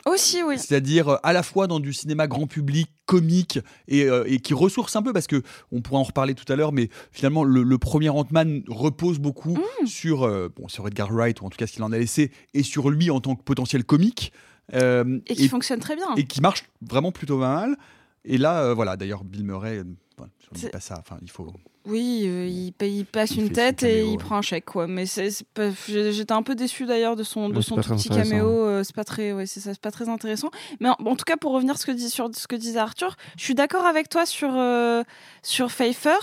Aussi, 0.07 0.43
oui. 0.43 0.59
C'est-à-dire 0.59 1.09
euh, 1.09 1.17
à 1.23 1.33
la 1.33 1.43
fois 1.43 1.67
dans 1.67 1.81
du 1.81 1.93
cinéma 1.93 2.27
grand 2.27 2.47
public, 2.47 2.89
comique, 3.07 3.59
et, 3.89 4.05
euh, 4.05 4.25
et 4.27 4.39
qui 4.39 4.55
ressource 4.55 4.95
un 4.97 5.03
peu, 5.03 5.13
parce 5.13 5.27
que 5.27 5.43
on 5.73 5.81
pourra 5.81 6.01
en 6.01 6.05
reparler 6.05 6.35
tout 6.35 6.51
à 6.53 6.57
l'heure, 6.57 6.73
mais 6.73 6.89
finalement, 7.13 7.45
le, 7.45 7.63
le 7.63 7.79
premier 7.79 8.09
Ant-Man 8.11 8.63
repose 8.69 9.19
beaucoup 9.19 9.59
Mm. 9.83 9.87
sur, 9.87 10.23
euh, 10.25 10.49
bon, 10.55 10.69
sur 10.69 10.87
Edgar 10.87 11.11
Wright, 11.13 11.41
ou 11.41 11.47
en 11.47 11.51
tout 11.51 11.57
cas 11.59 11.67
ce 11.67 11.73
qu'il 11.73 11.83
en 11.83 11.93
a 11.93 11.99
laissé, 11.99 12.31
et 12.55 12.63
sur 12.63 12.91
lui 12.91 13.11
en 13.11 13.21
tant 13.21 13.35
que 13.35 13.43
potentiel 13.43 13.85
comique. 13.85 14.33
euh, 14.75 15.19
Et 15.27 15.35
qui 15.35 15.49
fonctionne 15.49 15.81
très 15.81 15.97
bien. 15.97 16.07
Et 16.17 16.25
qui 16.25 16.41
marche 16.41 16.65
vraiment 16.83 17.13
plutôt 17.13 17.39
pas 17.39 17.55
mal. 17.55 17.77
Et 18.25 18.39
là, 18.39 18.63
euh, 18.63 18.75
voilà, 18.75 18.97
d'ailleurs, 18.97 19.23
Bill 19.25 19.45
Murray, 19.45 19.79
euh, 19.79 19.85
enfin, 20.19 20.29
je 20.53 20.59
dis 20.61 20.67
pas 20.69 20.81
ça, 20.81 20.97
enfin, 20.99 21.19
il 21.23 21.31
faut. 21.31 21.53
Oui, 21.87 22.23
euh, 22.25 22.47
il, 22.47 22.73
paye- 22.73 23.01
il 23.01 23.05
passe 23.05 23.33
Il 23.33 23.43
une 23.43 23.53
tête 23.53 23.83
et 23.83 24.05
il 24.07 24.13
ouais. 24.13 24.17
prend 24.17 24.37
un 24.39 24.43
chèque, 24.43 24.65
quoi. 24.65 24.87
Mais 24.87 25.05
j'étais 25.07 26.33
un 26.33 26.43
peu 26.43 26.55
déçu 26.55 26.87
d'ailleurs 26.87 27.15
de 27.15 27.23
son, 27.23 27.51
de 27.51 27.57
Ouais, 27.57 27.63
son 27.63 27.77
tout 27.77 27.91
petit 27.95 28.09
caméo. 28.09 28.47
euh, 28.49 28.83
c'est 28.83 28.97
pas 28.97 29.05
très, 29.05 29.33
ouais, 29.35 29.45
c'est 29.45 29.61
ça, 29.61 29.75
c'est 29.75 29.81
pas 29.83 29.91
très 29.91 30.09
intéressant. 30.09 30.51
Mais 30.81 30.89
en, 30.89 30.97
en 31.05 31.17
tout 31.17 31.25
cas, 31.27 31.37
pour 31.37 31.53
revenir 31.53 31.77
ce 31.77 31.85
que 31.85 31.93
dit, 31.93 32.09
sur 32.09 32.31
ce 32.35 32.47
que 32.49 32.57
disait 32.57 32.79
Arthur, 32.79 33.17
je 33.37 33.45
suis 33.45 33.55
d'accord 33.55 33.85
avec 33.85 34.09
toi 34.09 34.25
sur 34.25 34.55
euh, 34.57 35.03
sur 35.43 35.71
Pfeiffer. 35.71 36.17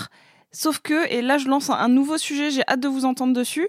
Sauf 0.51 0.79
que, 0.79 1.07
et 1.13 1.21
là, 1.21 1.37
je 1.37 1.47
lance 1.47 1.69
un, 1.69 1.75
un 1.75 1.87
nouveau 1.89 2.17
sujet. 2.17 2.49
J'ai 2.49 2.63
hâte 2.67 2.79
de 2.79 2.87
vous 2.87 3.05
entendre 3.05 3.33
dessus. 3.33 3.67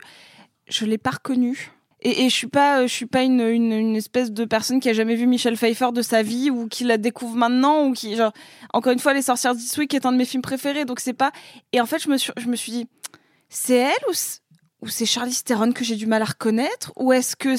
Je 0.69 0.87
l'ai 0.87 0.99
pas 0.99 1.11
reconnu. 1.11 1.71
Et, 2.03 2.25
et 2.25 2.29
je 2.29 2.35
suis 2.35 2.49
pas, 2.49 2.87
je 2.87 2.93
suis 2.93 3.07
pas 3.07 3.23
une, 3.23 3.41
une, 3.41 3.73
une 3.73 3.97
espèce 3.97 4.33
de 4.33 4.45
personne 4.45 4.81
qui 4.81 4.89
a 4.89 4.93
jamais 4.93 5.15
vu 5.15 5.27
Michel 5.27 5.57
Pfeiffer 5.57 5.93
de 5.93 6.03
sa 6.03 6.23
vie 6.23 6.51
ou 6.51 6.67
qui 6.67 6.85
la 6.85 6.99
découvre 6.99 7.37
maintenant 7.37 7.87
ou 7.87 7.93
qui, 7.93 8.17
genre, 8.17 8.33
encore 8.73 8.93
une 8.93 8.99
fois, 8.99 9.15
Les 9.15 9.23
Sorcières 9.23 9.55
d'Eastwick 9.55 9.95
est 9.95 10.05
un 10.05 10.13
de 10.13 10.17
mes 10.17 10.25
films 10.25 10.43
préférés, 10.43 10.85
donc 10.85 10.99
c'est 11.01 11.13
pas. 11.13 11.31
Et 11.73 11.81
en 11.81 11.87
fait, 11.87 12.03
je 12.03 12.09
me 12.11 12.19
suis, 12.19 12.33
je 12.37 12.49
me 12.49 12.57
suis 12.57 12.73
dit, 12.73 12.89
c'est 13.49 13.77
elle 13.77 14.11
ou 14.11 14.13
ou 14.83 14.89
c'est 14.89 15.07
Charlize 15.07 15.45
Theron 15.45 15.73
que 15.73 15.85
j'ai 15.85 15.97
du 15.97 16.07
mal 16.07 16.23
à 16.23 16.25
reconnaître 16.27 16.93
ou 16.97 17.13
est-ce 17.13 17.37
que 17.37 17.55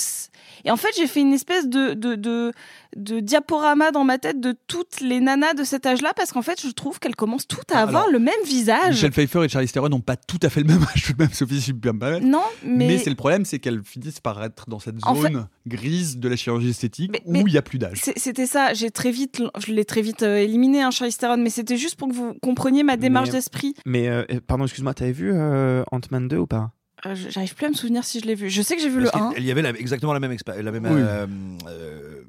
et 0.66 0.72
en 0.72 0.78
fait 0.78 0.90
j'ai 0.98 1.08
fait 1.08 1.22
une 1.22 1.34
espèce 1.34 1.68
de, 1.68 1.94
de, 1.94 2.16
de, 2.16 2.52
de 2.98 3.20
diaporama 3.22 3.92
dans 3.92 4.04
ma 4.04 4.18
tête 4.18 4.40
de 4.42 4.54
toutes 4.68 5.00
les 5.00 5.20
nanas 5.22 5.54
de 5.54 5.64
cet 5.64 5.86
âge-là 5.86 6.14
parce 6.16 6.32
qu'en 6.34 6.42
fait 6.42 6.62
je 6.62 6.70
trouve 6.72 7.00
qu'elles 7.00 7.16
commencent 7.16 7.48
toutes 7.48 7.72
à 7.72 7.80
avoir 7.80 8.04
Alors, 8.04 8.12
le 8.14 8.20
même 8.20 8.34
visage 8.46 8.90
Michel 8.96 9.12
Pfeiffer 9.12 9.44
et 9.46 9.50
Charlize 9.50 9.72
Theron 9.72 9.90
n'ont 9.90 10.02
pas 10.02 10.18
tout 10.18 10.40
à 10.42 10.50
fait 10.50 10.60
le 10.62 10.68
même 10.68 10.84
âge, 10.94 11.04
tout 11.06 11.14
de 11.14 11.22
même, 11.24 11.32
Sophie 11.34 11.62
Superman. 11.62 12.24
non 12.30 12.44
mais, 12.64 12.88
Mais, 12.88 12.98
c'est 12.98 13.10
le 13.10 13.16
problème, 13.16 13.46
c'est 13.46 13.60
qu'elles 13.60 13.84
finissent 13.84 14.20
par 14.20 14.44
être 14.44 14.70
dans 14.70 14.80
cette 14.80 14.96
En 15.04 15.16
fait- 15.16 15.32
zone 15.32 15.48
grise 15.66 16.18
de 16.18 16.28
la 16.28 16.36
chirurgie 16.36 16.70
esthétique 16.72 17.12
Mais- 17.26 17.42
où 17.42 17.48
il 17.48 17.52
n'y 17.52 17.58
a 17.58 17.62
plus 17.62 17.80
d'âge. 17.80 18.02
C'était 18.18 18.46
ça, 18.48 18.74
j'ai 18.74 18.92
très 18.92 19.12
vite, 19.12 19.42
je 19.66 19.72
l'ai 19.72 19.86
très 19.86 20.02
vite 20.02 20.24
euh, 20.24 20.38
éliminé, 20.38 20.82
hein, 20.82 20.92
Charlize 20.92 21.18
Theron, 21.18 21.38
mais 21.38 21.50
c'était 21.50 21.78
juste 21.78 21.96
pour 21.96 22.10
que 22.10 22.14
vous 22.14 22.34
compreniez 22.42 22.84
ma 22.84 22.98
démarche 22.98 23.28
Mais- 23.30 23.34
d'esprit. 23.36 23.74
Mais 23.86 24.08
euh, 24.10 24.24
pardon, 24.46 24.66
excuse-moi, 24.66 24.94
t'avais 24.94 25.14
vu 25.14 25.32
euh, 25.34 25.84
Ant-Man 25.92 26.28
2 26.28 26.38
ou 26.38 26.48
pas? 26.48 26.72
Euh, 27.06 27.16
J'arrive 27.30 27.54
plus 27.56 27.66
à 27.66 27.70
me 27.70 27.74
souvenir 27.74 28.04
si 28.04 28.20
je 28.20 28.26
l'ai 28.26 28.36
vu. 28.36 28.50
Je 28.50 28.62
sais 28.62 28.76
que 28.76 28.82
j'ai 28.82 28.90
vu 28.90 29.04
Parce 29.04 29.16
le 29.16 29.22
1. 29.22 29.34
qu'il- 29.34 29.44
Il 29.44 29.48
y 29.48 29.52
avait 29.52 29.62
la- 29.62 29.70
exactement 29.72 30.14
la 30.14 30.20
même 30.20 30.32
expérience. 30.32 30.64
La 30.64 30.72
même, 30.72 30.86
Oui. 30.86 30.92
euh, 31.02 31.28
euh, 31.68 32.24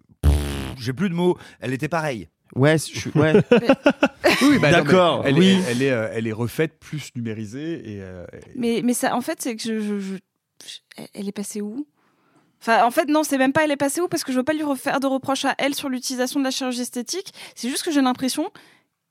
J'ai 0.78 0.93
plus 0.93 1.09
de 1.09 1.14
mots. 1.14 1.38
Elle 1.61 1.73
était 1.73 1.88
pareille. 1.88 2.28
Ouais, 2.54 2.76
je 2.78 2.83
suis. 2.99 3.11
Ouais. 3.14 3.35
Oui, 4.43 4.59
bah 4.59 4.71
D'accord, 4.73 5.23
Elle, 5.25 5.38
oui. 5.38 5.47
est, 5.50 5.71
elle, 5.71 5.83
est, 5.83 5.87
elle 5.87 6.26
est 6.26 6.33
refaite, 6.33 6.78
plus 6.81 7.11
numérisée. 7.14 7.75
Et, 7.88 7.97
et- 7.99 8.02
Mais, 8.57 8.81
mais 8.85 8.93
ça, 8.93 9.14
en 9.14 9.21
fait, 9.21 9.40
c'est 9.40 9.54
que 9.54 9.62
je, 9.62 9.99
je- 10.00 10.19
Elle 11.14 11.28
est 11.28 11.33
passée 11.33 11.61
où? 11.61 11.87
Enfin, 12.61 12.85
en 12.85 12.90
fait, 12.90 13.09
non, 13.09 13.23
c'est 13.23 13.38
même 13.38 13.52
pas 13.52 13.64
elle 13.64 13.71
est 13.71 13.76
passée 13.76 14.00
où 14.00 14.09
parce 14.09 14.25
que 14.25 14.33
je 14.33 14.38
veux 14.38 14.43
pas 14.45 14.52
lui 14.54 14.62
refaire 14.62 14.99
de 14.99 15.07
reproches 15.07 15.45
à 15.45 15.54
elle 15.59 15.75
sur 15.75 15.88
l'utilisation 15.88 16.40
de 16.40 16.45
la 16.45 16.50
chirurgie 16.50 16.81
esthétique. 16.81 17.33
C'est 17.54 17.69
juste 17.69 17.85
que 17.85 17.93
j'ai 17.93 18.00
l'impression 18.02 18.50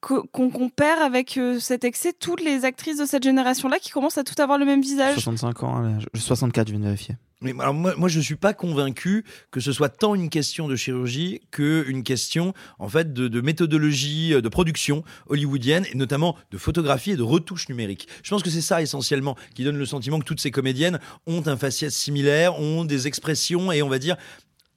qu'on 0.03 0.49
compare 0.49 1.01
avec 1.01 1.37
euh, 1.37 1.59
cet 1.59 1.83
excès 1.85 2.13
toutes 2.13 2.43
les 2.43 2.65
actrices 2.65 2.97
de 2.97 3.05
cette 3.05 3.23
génération-là 3.23 3.79
qui 3.79 3.89
commencent 3.89 4.17
à 4.17 4.23
tout 4.23 4.39
avoir 4.41 4.57
le 4.57 4.65
même 4.65 4.81
visage. 4.81 5.13
65 5.13 5.63
ans, 5.63 5.79
là, 5.79 5.97
je- 6.13 6.19
64, 6.19 6.67
je 6.67 6.73
viens 6.73 6.79
de 6.79 6.85
vérifier. 6.85 7.15
Mais 7.41 7.51
alors 7.59 7.73
moi, 7.73 7.93
moi, 7.97 8.07
je 8.07 8.21
suis 8.21 8.35
pas 8.37 8.53
convaincu 8.53 9.25
que 9.51 9.59
ce 9.59 9.73
soit 9.73 9.89
tant 9.89 10.15
une 10.15 10.29
question 10.29 10.67
de 10.69 10.75
chirurgie 10.77 11.41
que 11.51 11.83
une 11.89 12.03
question 12.03 12.53
en 12.79 12.87
fait 12.87 13.11
de, 13.13 13.27
de 13.27 13.41
méthodologie 13.41 14.33
euh, 14.33 14.41
de 14.41 14.47
production 14.49 15.03
hollywoodienne 15.27 15.85
et 15.91 15.97
notamment 15.97 16.37
de 16.51 16.57
photographie 16.57 17.11
et 17.11 17.15
de 17.17 17.21
retouche 17.23 17.67
numérique. 17.67 18.07
Je 18.23 18.29
pense 18.29 18.43
que 18.43 18.49
c'est 18.49 18.61
ça 18.61 18.81
essentiellement 18.81 19.35
qui 19.55 19.63
donne 19.65 19.77
le 19.77 19.85
sentiment 19.85 20.19
que 20.19 20.25
toutes 20.25 20.39
ces 20.39 20.51
comédiennes 20.51 20.99
ont 21.27 21.45
un 21.47 21.57
faciès 21.57 21.93
similaire, 21.93 22.59
ont 22.59 22.85
des 22.85 23.07
expressions 23.07 23.71
et 23.73 23.81
on 23.81 23.89
va 23.89 23.99
dire 23.99 24.15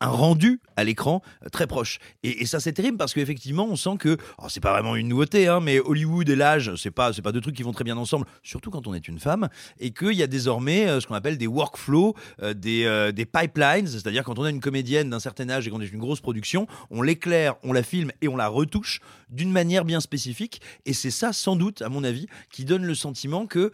un 0.00 0.08
rendu 0.08 0.60
à 0.76 0.84
l'écran 0.84 1.22
euh, 1.44 1.48
très 1.48 1.66
proche. 1.66 1.98
Et, 2.22 2.46
ça, 2.46 2.60
c'est 2.60 2.72
terrible 2.72 2.96
parce 2.96 3.14
qu'effectivement, 3.14 3.66
on 3.68 3.76
sent 3.76 3.96
que, 3.98 4.16
alors 4.38 4.50
c'est 4.50 4.60
pas 4.60 4.72
vraiment 4.72 4.94
une 4.96 5.08
nouveauté, 5.08 5.48
hein, 5.48 5.60
mais 5.60 5.80
Hollywood 5.80 6.28
et 6.28 6.36
l'âge, 6.36 6.74
c'est 6.76 6.90
pas, 6.90 7.12
c'est 7.12 7.22
pas 7.22 7.32
deux 7.32 7.40
trucs 7.40 7.56
qui 7.56 7.62
vont 7.62 7.72
très 7.72 7.84
bien 7.84 7.96
ensemble, 7.96 8.26
surtout 8.42 8.70
quand 8.70 8.86
on 8.86 8.94
est 8.94 9.08
une 9.08 9.18
femme, 9.18 9.48
et 9.80 9.90
qu'il 9.90 10.12
y 10.12 10.22
a 10.22 10.26
désormais 10.26 10.86
euh, 10.86 11.00
ce 11.00 11.06
qu'on 11.06 11.14
appelle 11.14 11.38
des 11.38 11.46
workflows, 11.46 12.14
euh, 12.42 12.54
des, 12.54 13.12
des 13.14 13.26
pipelines, 13.26 13.86
c'est-à-dire 13.86 14.22
quand 14.22 14.38
on 14.38 14.44
a 14.44 14.50
une 14.50 14.60
comédienne 14.60 15.10
d'un 15.10 15.20
certain 15.20 15.48
âge 15.48 15.66
et 15.66 15.70
qu'on 15.70 15.80
est 15.80 15.92
une 15.92 15.98
grosse 15.98 16.20
production, 16.20 16.66
on 16.90 17.02
l'éclaire, 17.02 17.56
on 17.62 17.72
la 17.72 17.82
filme 17.82 18.12
et 18.20 18.28
on 18.28 18.36
la 18.36 18.48
retouche 18.48 19.00
d'une 19.30 19.50
manière 19.50 19.84
bien 19.84 20.00
spécifique. 20.00 20.60
Et 20.84 20.92
c'est 20.92 21.10
ça, 21.10 21.32
sans 21.32 21.56
doute, 21.56 21.82
à 21.82 21.88
mon 21.88 22.04
avis, 22.04 22.26
qui 22.50 22.64
donne 22.64 22.84
le 22.84 22.94
sentiment 22.94 23.46
que, 23.46 23.72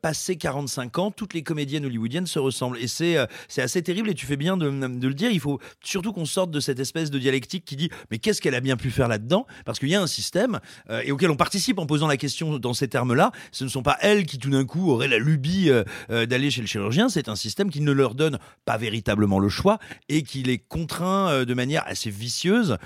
passé 0.00 0.36
45 0.36 0.98
ans, 0.98 1.10
toutes 1.10 1.34
les 1.34 1.42
comédiennes 1.42 1.84
hollywoodiennes 1.86 2.26
se 2.26 2.38
ressemblent. 2.38 2.78
Et 2.78 2.86
c'est 2.86 3.16
c'est 3.48 3.62
assez 3.62 3.82
terrible, 3.82 4.10
et 4.10 4.14
tu 4.14 4.26
fais 4.26 4.36
bien 4.36 4.56
de 4.56 4.66
le 4.68 5.14
dire, 5.14 5.30
il 5.30 5.40
faut 5.40 5.60
surtout 5.82 6.12
qu'on 6.12 6.24
sorte 6.24 6.50
de 6.50 6.60
cette 6.60 6.80
espèce 6.80 7.10
de 7.10 7.18
dialectique 7.18 7.64
qui 7.64 7.76
dit 7.76 7.90
mais 8.10 8.18
qu'est-ce 8.18 8.40
qu'elle 8.40 8.54
a 8.54 8.60
bien 8.60 8.76
pu 8.76 8.90
faire 8.90 9.08
là-dedans? 9.08 9.46
Parce 9.64 9.78
qu'il 9.78 9.88
y 9.88 9.94
a 9.94 10.02
un 10.02 10.06
système 10.06 10.60
euh, 10.90 11.02
et 11.04 11.12
auquel 11.12 11.30
on 11.30 11.36
participe 11.36 11.78
en 11.78 11.86
posant 11.86 12.06
la 12.06 12.16
question 12.16 12.58
dans 12.58 12.74
ces 12.74 12.88
termes-là. 12.88 13.32
Ce 13.50 13.64
ne 13.64 13.68
sont 13.68 13.82
pas 13.82 13.96
elles 14.00 14.26
qui 14.26 14.38
tout 14.38 14.50
d'un 14.50 14.64
coup 14.64 14.90
auraient 14.90 15.08
la 15.08 15.18
lubie 15.18 15.70
euh, 15.70 15.84
euh, 16.10 16.26
d'aller 16.26 16.50
chez 16.50 16.60
le 16.60 16.66
chirurgien. 16.66 17.08
C'est 17.08 17.28
un 17.28 17.36
système 17.36 17.70
qui 17.70 17.80
ne 17.80 17.92
leur 17.92 18.14
donne 18.14 18.38
pas 18.64 18.76
véritablement 18.76 19.38
le 19.38 19.48
choix 19.48 19.78
et 20.08 20.22
qui 20.22 20.42
les 20.42 20.58
contraint 20.58 21.44
de 21.44 21.54
manière 21.54 21.84
assez 21.86 22.10
vicieuse 22.10 22.76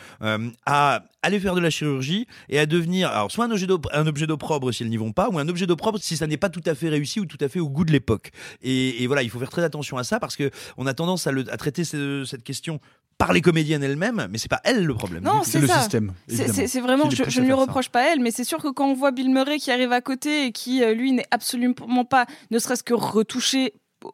à 0.67 1.05
aller 1.23 1.41
faire 1.41 1.55
de 1.55 1.61
la 1.61 1.71
chirurgie 1.71 2.27
et 2.49 2.59
à 2.59 2.67
devenir 2.67 3.11
alors 3.11 3.31
soit 3.31 3.45
un 3.45 3.51
objet 3.51 3.67
un 3.93 4.07
objet 4.07 4.27
d'opprobre 4.27 4.73
si 4.73 4.83
elles 4.83 4.89
n'y 4.89 4.97
vont 4.97 5.13
pas 5.13 5.29
ou 5.29 5.39
un 5.39 5.49
objet 5.49 5.67
d'opprobre 5.67 5.99
si 6.01 6.17
ça 6.17 6.27
n'est 6.27 6.37
pas 6.37 6.49
tout 6.49 6.63
à 6.67 6.75
fait 6.75 6.89
réussi 6.89 7.21
ou 7.21 7.27
tout 7.27 7.39
à 7.41 7.49
fait 7.49 7.61
au 7.61 7.69
goût 7.69 7.85
de 7.85 7.93
l'époque. 7.93 8.31
Et, 8.63 9.07
voilà, 9.07 9.23
il 9.23 9.31
faut 9.31 9.39
faire 9.39 9.51
très 9.51 9.65
attention 9.65 9.97
à 9.97 10.05
ça 10.05 10.21
parce 10.21 10.37
que 10.37 10.51
on 10.77 10.87
a 10.87 10.95
tendance 10.95 11.27
à, 11.27 11.57
traiter 11.57 11.85
ce- 11.85 12.25
cette 12.25 12.43
question 12.43 12.66
par 13.19 13.33
les 13.33 13.41
comédiennes 13.41 13.83
elles-mêmes, 13.83 14.27
mais 14.31 14.37
c'est 14.37 14.51
pas 14.51 14.61
elles 14.65 14.85
le 14.85 14.95
problème. 14.95 15.23
Non, 15.25 15.43
c'est 15.43 15.67
ça. 15.67 15.81
C'est- 15.89 15.97
évidemment, 15.97 16.13
C'est 16.69 16.81
vraiment, 16.81 17.11
je, 17.11 17.23
ne 17.41 17.45
lui 17.47 17.51
ça. 17.53 17.55
reproche 17.57 17.89
pas 17.89 18.13
elle, 18.13 18.21
mais 18.21 18.31
c'est 18.31 18.45
sûr 18.45 18.59
que 18.63 18.69
quand 18.69 18.87
on 18.89 18.95
voit 18.95 19.11
Bill 19.11 19.31
Murray 19.31 19.57
qui 19.59 19.71
arrive 19.71 19.93
à 19.93 20.03
côté 20.03 20.45
et 20.47 20.53
qui, 20.53 20.83
euh, 20.83 20.93
lui, 20.93 21.13
n'est 21.13 21.25
absolument 21.31 22.05
pas, 22.05 22.27
ne 22.51 22.59
serait-ce 22.59 22.83
que 22.83 22.93
retouché 22.93 23.73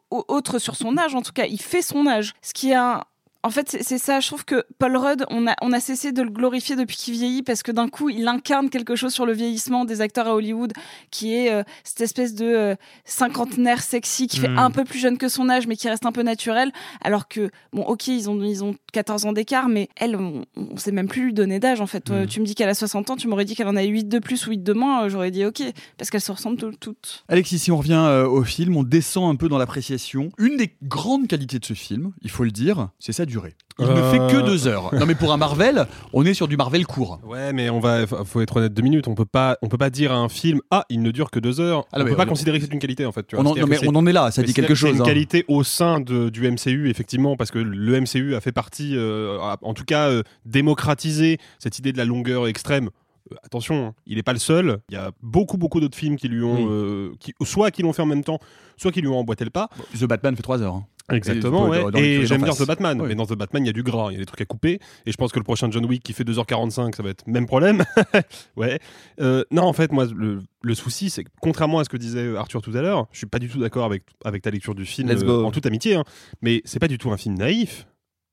au- 0.09 0.23
autre 0.29 0.57
sur 0.57 0.75
son 0.77 0.97
âge, 0.97 1.15
en 1.15 1.21
tout 1.21 1.33
cas, 1.33 1.45
il 1.45 1.61
fait 1.61 1.81
son 1.81 2.07
âge. 2.07 2.33
Ce 2.41 2.53
qui 2.53 2.69
est 2.71 2.75
un. 2.75 3.01
En 3.43 3.49
fait, 3.49 3.77
c'est- 3.81 3.97
ça. 3.97 4.19
Je 4.21 4.27
trouve 4.27 4.45
que 4.45 4.63
Paul 4.79 4.95
Rudd, 4.95 5.25
on 5.29 5.47
a, 5.47 5.55
on 5.61 5.71
a 5.73 5.79
cessé 5.79 6.11
de 6.13 6.21
le 6.21 6.29
glorifier 6.29 6.75
depuis 6.75 6.95
qu'il 6.95 7.13
vieillit 7.13 7.43
parce 7.43 7.61
que 7.61 7.71
d'un 7.71 7.89
coup, 7.89 8.09
il 8.09 8.27
incarne 8.27 8.69
quelque 8.69 8.95
chose 8.95 9.13
sur 9.13 9.25
le 9.25 9.33
vieillissement 9.33 9.83
des 9.85 9.99
acteurs 10.01 10.27
à 10.27 10.35
Hollywood 10.35 10.71
qui 11.11 11.33
est 11.35 11.51
euh, 11.51 11.63
cette 11.83 12.01
espèce 12.01 12.33
de 12.35 12.45
euh, 12.45 12.75
cinquantenaire 13.05 13.81
sexy 13.83 14.27
qui 14.27 14.39
fait 14.39 14.47
Mm. 14.49 14.57
un 14.59 14.71
peu 14.71 14.83
plus 14.83 14.99
jeune 14.99 15.17
que 15.17 15.27
son 15.29 15.49
âge 15.49 15.67
mais 15.67 15.75
qui 15.75 15.87
reste 15.89 16.05
un 16.05 16.11
peu 16.11 16.23
naturel. 16.23 16.71
Alors 17.01 17.27
que, 17.27 17.51
bon, 17.73 17.83
ok, 17.83 18.07
ils 18.07 18.29
ont, 18.29 18.41
ils 18.43 18.63
ont 18.63 18.75
14 18.91 19.25
ans 19.25 19.33
d'écart, 19.33 19.69
mais 19.69 19.89
elle, 19.95 20.15
on, 20.15 20.45
on 20.55 20.77
sait 20.77 20.91
même 20.91 21.07
plus 21.07 21.25
lui 21.25 21.33
donner 21.33 21.59
d'âge 21.59 21.81
en 21.81 21.87
fait. 21.87 22.09
Euh, 22.09 22.25
Tu 22.25 22.39
me 22.39 22.45
dis 22.45 22.55
qu'elle 22.55 22.69
a 22.69 22.73
60 22.73 23.09
ans, 23.09 23.15
tu 23.15 23.27
m'aurais 23.27 23.45
dit 23.45 23.55
qu'elle 23.55 23.67
en 23.67 23.75
a 23.75 23.83
8 23.83 24.05
de 24.07 24.19
plus 24.19 24.47
ou 24.47 24.51
8 24.51 24.63
de 24.63 24.73
moins, 24.73 25.07
j'aurais 25.09 25.31
dit 25.31 25.45
ok, 25.45 25.61
parce 25.97 26.09
qu'elles 26.09 26.21
se 26.21 26.31
ressemblent 26.31 26.57
tout- 26.57 26.71
toutes. 26.79 27.23
Alexis, 27.27 27.59
si 27.59 27.71
on 27.71 27.77
revient 27.77 27.93
euh, 27.93 28.27
au 28.27 28.43
film, 28.43 28.75
on 28.77 28.83
descend 28.83 29.29
un 29.31 29.35
peu 29.35 29.49
dans 29.49 29.57
l'appréciation. 29.57 30.31
Une 30.37 30.57
des 30.57 30.75
grandes 30.83 31.27
qualités 31.27 31.59
de 31.59 31.65
ce 31.65 31.73
film, 31.73 32.13
il 32.21 32.29
faut 32.31 32.43
le 32.43 32.51
dire, 32.51 32.89
c'est 32.99 33.11
sa 33.11 33.25
durée. 33.33 33.53
Il 33.79 33.85
ne 33.85 33.91
Euh. 33.91 34.11
fait 34.11 34.19
que 34.35 34.41
deux 34.45 34.67
heures. 34.67 34.93
Non 34.93 35.05
mais 35.07 35.15
pour 35.15 35.33
un 35.33 35.37
Marvel, 35.37 35.87
on 36.13 36.23
est 36.25 36.33
sur 36.35 36.47
du 36.47 36.57
Marvel 36.57 36.85
court. 36.85 37.19
Ouais, 37.25 37.51
mais 37.53 37.69
on 37.71 37.79
va, 37.79 38.05
faut 38.05 38.23
faut 38.23 38.41
être 38.41 38.57
honnête 38.57 38.73
deux 38.73 38.83
minutes. 38.83 39.07
On 39.07 39.15
peut 39.15 39.25
pas, 39.25 39.57
on 39.63 39.67
peut 39.67 39.77
pas 39.79 39.89
dire 39.89 40.11
à 40.11 40.15
un 40.17 40.29
film, 40.29 40.59
ah, 40.71 40.85
il 40.89 41.01
ne 41.01 41.09
dure 41.11 41.31
que 41.31 41.39
deux 41.39 41.59
heures. 41.59 41.85
Ah, 41.91 41.97
on 41.99 42.03
mais 42.03 42.11
peut 42.11 42.15
pas 42.15 42.23
on- 42.25 42.27
considérer 42.27 42.59
que 42.59 42.65
c'est 42.65 42.73
une 42.73 42.79
qualité 42.79 43.05
en 43.05 43.11
fait. 43.11 43.25
tu 43.27 43.35
On 43.35 43.39
en, 43.39 43.55
non, 43.55 43.65
mais 43.67 43.77
c'est- 43.77 43.87
on 43.89 43.95
en 43.95 44.05
est 44.05 44.13
là, 44.13 44.29
ça 44.31 44.41
mais 44.41 44.47
dit 44.47 44.53
c'est- 44.53 44.61
quelque 44.61 44.75
C'est 44.75 44.81
chose. 44.87 44.95
une 44.95 45.01
hein. 45.01 45.05
qualité 45.05 45.43
au 45.47 45.63
sein 45.63 45.99
de- 45.99 46.29
du 46.29 46.45
MCU, 46.47 46.89
effectivement, 46.89 47.35
parce 47.35 47.49
que 47.51 47.59
le 47.59 47.95
MCU 47.99 48.35
a 48.35 48.41
fait 48.41 48.51
partie, 48.51 48.95
euh, 48.95 49.39
a- 49.41 49.57
en 49.63 49.73
tout 49.73 49.85
cas, 49.85 50.09
euh, 50.09 50.21
démocratiser 50.45 51.39
cette 51.59 51.77
idée 51.79 51.91
de 51.91 51.97
la 51.97 52.05
longueur 52.05 52.47
extrême. 52.47 52.89
Euh, 53.31 53.35
attention, 53.43 53.87
hein, 53.87 53.93
il 54.05 54.15
n'est 54.17 54.23
pas 54.23 54.33
le 54.33 54.39
seul. 54.39 54.79
Il 54.89 54.95
y 54.95 54.97
a 54.97 55.11
beaucoup, 55.21 55.57
beaucoup 55.57 55.79
d'autres 55.79 55.97
films 55.97 56.15
qui 56.17 56.27
lui 56.27 56.43
ont, 56.43 56.55
Oui. 56.55 56.67
euh, 56.69 57.11
qui, 57.19 57.33
soit 57.43 57.71
qui 57.71 57.81
l'ont 57.81 57.93
fait 57.93 58.01
en 58.01 58.05
même 58.05 58.23
temps, 58.23 58.39
soit 58.77 58.91
qui 58.91 59.01
lui 59.01 59.07
ont 59.07 59.17
emboîté 59.17 59.43
le 59.45 59.49
pas. 59.49 59.69
The 59.97 60.05
Batman 60.05 60.35
fait 60.35 60.41
trois 60.43 60.61
heures. 60.61 60.75
hein. 60.75 60.85
Exactement, 61.11 61.67
Et- 61.67 61.69
ouais. 61.71 61.81
dans- 61.81 61.91
dans 61.91 61.99
les 61.99 62.05
et 62.05 62.25
j'aime 62.25 62.43
bien. 62.43 62.53
The 62.53 62.65
Batman, 62.65 63.01
Oui. 63.01 63.07
mais 63.09 63.15
dans 63.15 63.25
The 63.25 63.33
Batman, 63.33 63.63
il 63.63 63.67
y 63.67 63.69
a 63.69 63.73
du 63.73 63.83
gras, 63.83 64.07
il 64.11 64.13
y 64.13 64.15
a 64.15 64.19
des 64.19 64.25
trucs 64.25 64.39
à 64.41 64.45
couper, 64.45 64.79
et 65.05 65.11
je 65.11 65.17
pense 65.17 65.31
que 65.33 65.39
le 65.39 65.43
prochain 65.43 65.69
John 65.69 65.85
Wick 65.85 66.01
qui 66.01 66.13
fait 66.13 66.23
2h45, 66.23 66.95
ça 66.95 67.03
va 67.03 67.09
être 67.09 67.27
même 67.27 67.45
problème. 67.45 67.83
ouais. 68.55 68.79
Euh, 69.19 69.43
non, 69.51 69.63
en 69.63 69.73
fait, 69.73 69.91
moi, 69.91 70.05
le, 70.15 70.39
le 70.61 70.75
souci, 70.75 71.09
c'est 71.09 71.25
que 71.25 71.29
contrairement 71.41 71.79
à 71.79 71.83
ce 71.83 71.89
que 71.89 71.97
disait 71.97 72.35
Arthur 72.37 72.61
tout 72.61 72.71
à 72.75 72.81
l'heure, 72.81 73.07
je 73.11 73.17
suis 73.17 73.27
pas 73.27 73.39
du 73.39 73.49
tout 73.49 73.59
d'accord 73.59 73.83
avec, 73.85 74.03
avec 74.23 74.43
ta 74.43 74.49
lecture 74.51 74.75
du 74.75 74.85
film, 74.85 75.09
Let's 75.09 75.23
euh, 75.23 75.43
en 75.43 75.51
toute 75.51 75.65
amitié, 75.65 75.95
hein, 75.95 76.03
mais 76.41 76.61
c'est 76.63 76.79
pas 76.79 76.87
du 76.87 76.97
tout 76.97 77.11
un 77.11 77.17
film 77.17 77.35
naïf, 77.35 77.85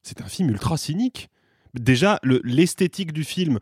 c'est 0.03 0.21
un 0.23 0.27
film 0.27 0.49
ultra 0.51 0.77
cynique. 0.77 1.29
Déjà, 1.75 2.19
le- 2.23 2.41
l'esthétique 2.45 3.13
du 3.13 3.25
film, 3.25 3.59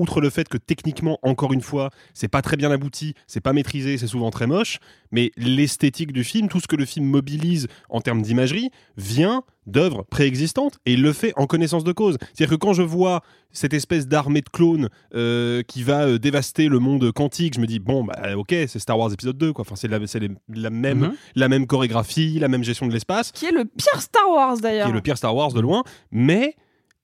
outre 0.00 0.20
le 0.20 0.30
fait 0.30 0.48
que 0.48 0.56
techniquement, 0.58 1.18
encore 1.22 1.52
une 1.52 1.60
fois, 1.60 1.90
c'est 2.14 2.28
pas 2.28 2.42
très 2.42 2.56
bien 2.56 2.70
abouti, 2.70 3.14
c'est 3.26 3.40
pas 3.40 3.52
maîtrisé, 3.52 3.98
c'est 3.98 4.06
souvent 4.06 4.30
très 4.30 4.46
moche, 4.46 4.78
mais 5.12 5.30
l'esthétique 5.36 6.12
du 6.12 6.24
film, 6.24 6.48
tout 6.48 6.60
ce 6.60 6.66
que 6.66 6.76
le 6.76 6.84
film 6.84 7.06
mobilise 7.06 7.68
en 7.88 8.00
termes 8.00 8.22
d'imagerie, 8.22 8.70
vient 8.96 9.42
d'œuvres 9.66 10.02
préexistantes 10.10 10.78
et 10.86 10.94
il 10.94 11.02
le 11.02 11.12
fait 11.12 11.32
en 11.36 11.46
connaissance 11.46 11.84
de 11.84 11.92
cause. 11.92 12.16
C'est-à-dire 12.34 12.56
que 12.56 12.60
quand 12.60 12.72
je 12.72 12.82
vois 12.82 13.20
cette 13.52 13.74
espèce 13.74 14.08
d'armée 14.08 14.40
de 14.40 14.48
clones 14.48 14.88
euh, 15.14 15.62
qui 15.62 15.82
va 15.82 16.06
euh, 16.06 16.18
dévaster 16.18 16.68
le 16.68 16.78
monde 16.78 17.12
quantique, 17.12 17.54
je 17.54 17.60
me 17.60 17.66
dis 17.66 17.78
bon 17.78 18.04
bah 18.04 18.36
ok 18.36 18.48
c'est 18.66 18.78
Star 18.78 18.98
Wars 18.98 19.12
épisode 19.12 19.36
2 19.38 19.52
quoi. 19.52 19.62
Enfin 19.62 19.76
c'est 19.76 19.86
la, 19.88 20.04
c'est 20.06 20.18
les- 20.20 20.30
la 20.48 20.70
même 20.70 20.98
Mhm. 21.00 21.12
la 21.36 21.48
même 21.48 21.66
chorégraphie, 21.66 22.38
la 22.40 22.48
même 22.48 22.64
gestion 22.64 22.86
de 22.88 22.92
l'espace, 22.92 23.32
Qui 23.32 23.46
est 23.46 23.52
le 23.52 23.64
pire 23.64 24.00
Star 24.00 24.28
Wars 24.30 24.56
qui 24.56 24.62
d'ailleurs. 24.62 24.88
est 24.88 24.92
le 24.92 25.00
pire 25.02 25.16
Star 25.18 25.34
Wars 25.36 25.52
de 25.52 25.60
loin, 25.60 25.82
mais 26.10 26.56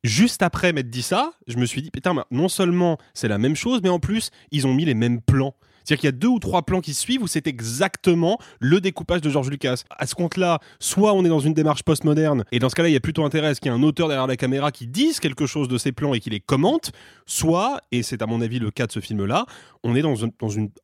Juste 0.06 0.42
après 0.42 0.72
m'être 0.72 0.88
dit 0.88 1.02
ça, 1.02 1.32
je 1.48 1.56
me 1.56 1.66
suis 1.66 1.82
dit, 1.82 1.90
putain, 1.90 2.14
non 2.30 2.48
seulement 2.48 2.96
c'est 3.12 3.26
la 3.26 3.38
même 3.38 3.56
chose, 3.56 3.80
mais 3.82 3.88
en 3.88 3.98
plus, 3.98 4.30
ils 4.52 4.64
ont 4.64 4.72
mis 4.72 4.84
les 4.84 4.94
mêmes 4.94 5.20
plans. 5.20 5.56
C'est-à-dire 5.82 6.00
qu'il 6.00 6.06
y 6.06 6.14
a 6.14 6.18
deux 6.18 6.28
ou 6.28 6.38
trois 6.38 6.62
plans 6.62 6.80
qui 6.80 6.94
suivent 6.94 7.22
où 7.22 7.26
c'est 7.26 7.48
exactement 7.48 8.38
le 8.60 8.80
découpage 8.80 9.20
de 9.20 9.30
George 9.30 9.50
Lucas. 9.50 9.82
À 9.90 10.06
ce 10.06 10.14
compte-là, 10.14 10.60
soit 10.78 11.12
on 11.12 11.24
est 11.24 11.28
dans 11.28 11.40
une 11.40 11.54
démarche 11.54 11.82
postmoderne, 11.82 12.44
et 12.52 12.60
dans 12.60 12.68
ce 12.68 12.76
cas-là, 12.76 12.88
il 12.88 12.92
y 12.92 12.96
a 12.96 13.00
plutôt 13.00 13.24
intérêt 13.24 13.48
à 13.48 13.54
ce 13.56 13.60
qu'il 13.60 13.72
y 13.72 13.74
ait 13.74 13.78
un 13.78 13.82
auteur 13.82 14.06
derrière 14.06 14.28
la 14.28 14.36
caméra 14.36 14.70
qui 14.70 14.86
dise 14.86 15.18
quelque 15.18 15.46
chose 15.46 15.66
de 15.66 15.76
ces 15.76 15.90
plans 15.90 16.14
et 16.14 16.20
qui 16.20 16.30
les 16.30 16.40
commente, 16.40 16.92
soit, 17.26 17.80
et 17.90 18.04
c'est 18.04 18.22
à 18.22 18.26
mon 18.26 18.40
avis 18.42 18.60
le 18.60 18.70
cas 18.70 18.86
de 18.86 18.92
ce 18.92 19.00
film-là, 19.00 19.44
on 19.82 19.96
est 19.96 20.02
dans, 20.02 20.24
un, 20.24 20.30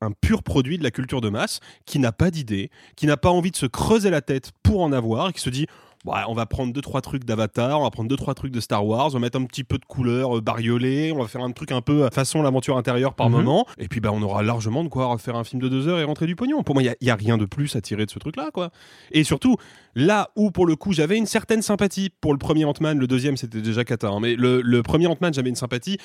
un 0.01 0.11
pur 0.11 0.43
produit 0.43 0.79
de 0.79 0.83
la 0.83 0.91
culture 0.91 1.21
de 1.21 1.29
masse 1.29 1.61
qui 1.87 2.01
n'a 2.01 2.11
pas 2.11 2.33
d'idée, 2.33 2.71
qui 2.97 3.07
n'a 3.07 3.17
pas 3.17 3.31
envie 3.31 3.53
de 3.53 3.57
se 3.57 3.67
creuser 3.67 4.11
la 4.11 4.21
tête 4.21 4.51
pour 4.65 4.83
en 4.83 4.91
avoir, 4.91 5.31
et 5.31 5.33
qui 5.33 5.41
se 5.41 5.51
dit 5.51 5.69
Ouais, 6.05 6.19
on 6.27 6.35
va 6.35 6.47
prendre 6.47 6.73
deux 6.73 6.81
trois 6.81 7.01
trucs 7.01 7.25
d'Avatar, 7.25 7.79
on 7.79 7.85
va 7.85 7.91
prendre 7.91 8.09
deux 8.09 8.17
trois 8.17 8.35
trucs 8.35 8.51
de 8.51 8.59
Star 8.59 8.85
Wars, 8.85 9.07
on 9.07 9.11
va 9.11 9.19
mettre 9.21 9.39
un 9.39 9.45
petit 9.45 9.63
peu 9.63 9.79
de 9.79 9.85
couleur 9.85 10.39
euh, 10.39 10.41
bariolée, 10.41 11.13
on 11.13 11.21
va 11.21 11.29
faire 11.29 11.43
un 11.43 11.53
truc 11.53 11.71
un 11.71 11.81
peu 11.81 12.03
euh, 12.05 12.11
façon 12.11 12.43
l'aventure 12.43 12.77
intérieure 12.77 13.15
par 13.15 13.31
Mhm. 13.31 13.37
moment, 13.37 13.67
et 13.79 13.87
puis 13.87 14.01
bah 14.01 14.11
on 14.13 14.21
aura 14.23 14.43
largement 14.43 14.83
de 14.83 14.89
quoi 14.89 15.17
faire 15.19 15.37
un 15.37 15.45
film 15.45 15.63
de 15.63 15.69
deux 15.69 15.87
heures 15.87 16.01
et 16.01 16.05
rentrer 16.05 16.27
du 16.27 16.35
pognon. 16.35 16.65
Pour 16.65 16.75
moi, 16.75 16.83
il 16.83 16.93
y 17.01 17.07
y, 17.07 17.11
a 17.11 17.15
rien 17.15 17.39
de 17.39 17.45
plus 17.45 17.77
à 17.77 17.81
tirer 17.81 18.05
de 18.05 18.11
ce 18.11 18.19
truc-là, 18.19 18.51
quoi. 18.53 18.71
Et 19.13 19.23
surtout, 19.23 19.57
là 19.95 20.31
où 20.35 20.51
pour 20.51 20.67
le 20.67 20.75
coup 20.75 20.93
j'avais 20.93 21.17
une 21.17 21.27
certaine 21.27 21.63
sympathie 21.63 22.11
pour 22.21 22.33
le 22.33 22.39
premier 22.39 22.65
Ant-Man, 22.65 22.99
le 22.99 23.07
deuxième 23.07 23.37
c'était 23.37 23.61
déjà 23.61 23.85
cata, 23.85 24.09
hein, 24.09 24.19
mais 24.21 24.35
le, 24.35 24.61
le 24.61 24.83
premier 24.83 25.07
Ant-Man 25.07 25.33
j'avais 25.33 25.51
une 25.51 25.55
sympathie. 25.55 25.99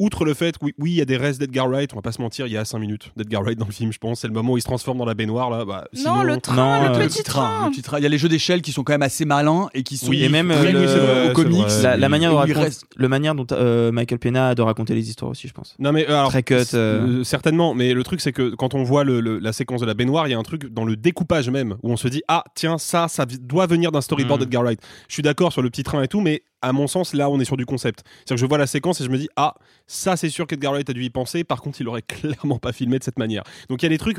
Outre 0.00 0.24
le 0.24 0.34
fait 0.34 0.58
que 0.58 0.64
oui, 0.64 0.74
oui, 0.78 0.90
il 0.92 0.96
y 0.96 1.00
a 1.00 1.04
des 1.04 1.16
restes 1.18 1.38
d'Edgar 1.40 1.68
Wright, 1.68 1.92
on 1.92 1.96
va 1.96 2.02
pas 2.02 2.10
se 2.10 2.20
mentir, 2.22 2.46
il 2.46 2.52
y 2.52 2.56
a 2.56 2.64
5 2.64 2.78
minutes 2.78 3.12
d'Edgar 3.16 3.42
Wright 3.42 3.58
dans 3.58 3.66
le 3.66 3.72
film, 3.72 3.92
je 3.92 3.98
pense. 3.98 4.20
C'est 4.20 4.26
le 4.28 4.32
moment 4.32 4.54
où 4.54 4.56
il 4.56 4.60
se 4.62 4.66
transforme 4.66 4.96
dans 4.98 5.04
la 5.04 5.14
baignoire, 5.14 5.50
là. 5.50 5.64
Bah, 5.64 5.84
sinon- 5.92 6.22
le 6.22 6.38
train, 6.38 6.88
le 6.98 7.06
petit 7.06 7.22
train. 7.22 7.66
le 7.66 7.70
petit 7.70 7.82
train. 7.82 7.98
Il 7.98 8.02
y 8.02 8.06
a 8.06 8.08
les 8.08 8.16
jeux 8.18 8.28
d'échelle 8.30 8.62
qui 8.62 8.72
sont 8.72 8.82
quand 8.82 8.94
même 8.94 9.02
assez 9.02 9.24
malins 9.26 9.68
et 9.74 9.82
qui 9.82 9.96
sont 9.98 10.08
Oui, 10.08 10.24
et 10.24 10.28
même 10.30 10.48
très 10.48 10.74
euh, 10.74 11.26
le- 11.26 11.30
au 11.30 11.34
comics. 11.34 11.66
la, 11.82 11.96
la 11.98 12.08
manière, 12.08 12.34
reste- 12.38 12.84
le 12.96 13.08
manière 13.08 13.34
dont 13.34 13.46
euh, 13.52 13.92
Michael 13.92 14.18
Pena 14.18 14.48
a 14.48 14.54
de 14.54 14.62
raconter 14.62 14.94
les 14.94 15.08
histoires 15.10 15.30
aussi, 15.30 15.46
je 15.48 15.52
pense. 15.52 15.76
Non 15.78 15.92
mais 15.92 16.08
euh, 16.08 16.14
alors, 16.18 16.30
Très 16.30 16.42
cut, 16.42 16.54
euh. 16.54 16.64
euh, 16.74 17.24
certainement. 17.24 17.74
Mais 17.74 17.92
le 17.92 18.02
truc 18.02 18.22
c'est 18.22 18.32
que 18.32 18.54
quand 18.54 18.74
on 18.74 18.82
voit 18.82 19.04
le- 19.04 19.20
le- 19.20 19.38
la 19.38 19.52
séquence 19.52 19.82
de 19.82 19.86
la 19.86 19.94
baignoire, 19.94 20.26
il 20.26 20.30
y 20.30 20.34
a 20.34 20.38
un 20.38 20.42
truc 20.42 20.66
dans 20.72 20.84
le 20.86 20.96
découpage 20.96 21.50
même 21.50 21.76
où 21.82 21.92
on 21.92 21.96
se 21.98 22.08
dit 22.08 22.22
ah 22.28 22.42
tiens 22.54 22.78
ça 22.78 23.08
ça 23.08 23.26
doit 23.26 23.66
venir 23.66 23.92
d'un 23.92 24.00
storyboard 24.00 24.40
Mm. 24.40 24.44
d'Edgar 24.44 24.62
Wright. 24.62 24.80
Je 25.08 25.12
suis 25.14 25.22
d'accord 25.22 25.52
sur 25.52 25.60
le 25.60 25.68
petit 25.68 25.82
train 25.82 26.02
et 26.02 26.08
tout, 26.08 26.20
mais 26.22 26.42
à 26.62 26.72
mon 26.72 26.86
sens 26.86 27.14
là 27.14 27.30
on 27.30 27.40
est 27.40 27.44
sur 27.44 27.56
du 27.56 27.66
concept. 27.66 28.02
C'est-à-dire 28.04 28.36
que 28.36 28.40
je 28.40 28.46
vois 28.46 28.58
la 28.58 28.66
séquence 28.66 29.00
et 29.00 29.04
je 29.04 29.10
me 29.10 29.18
dis 29.18 29.28
ah 29.36 29.54
ça 29.86 30.16
c'est 30.16 30.30
sûr 30.30 30.46
qu'Edgar 30.46 30.72
Wright 30.72 30.88
a 30.88 30.92
dû 30.92 31.04
y 31.04 31.10
penser. 31.10 31.44
Par 31.44 31.60
contre 31.62 31.80
il 31.80 31.88
aurait 31.88 32.02
clairement 32.06 32.58
pas 32.58 32.72
filmé 32.72 32.98
de 32.98 33.04
cette 33.04 33.18
manière. 33.18 33.42
Donc 33.68 33.82
il 33.82 33.86
y 33.86 33.86
a 33.86 33.90
des 33.90 33.98
trucs. 33.98 34.18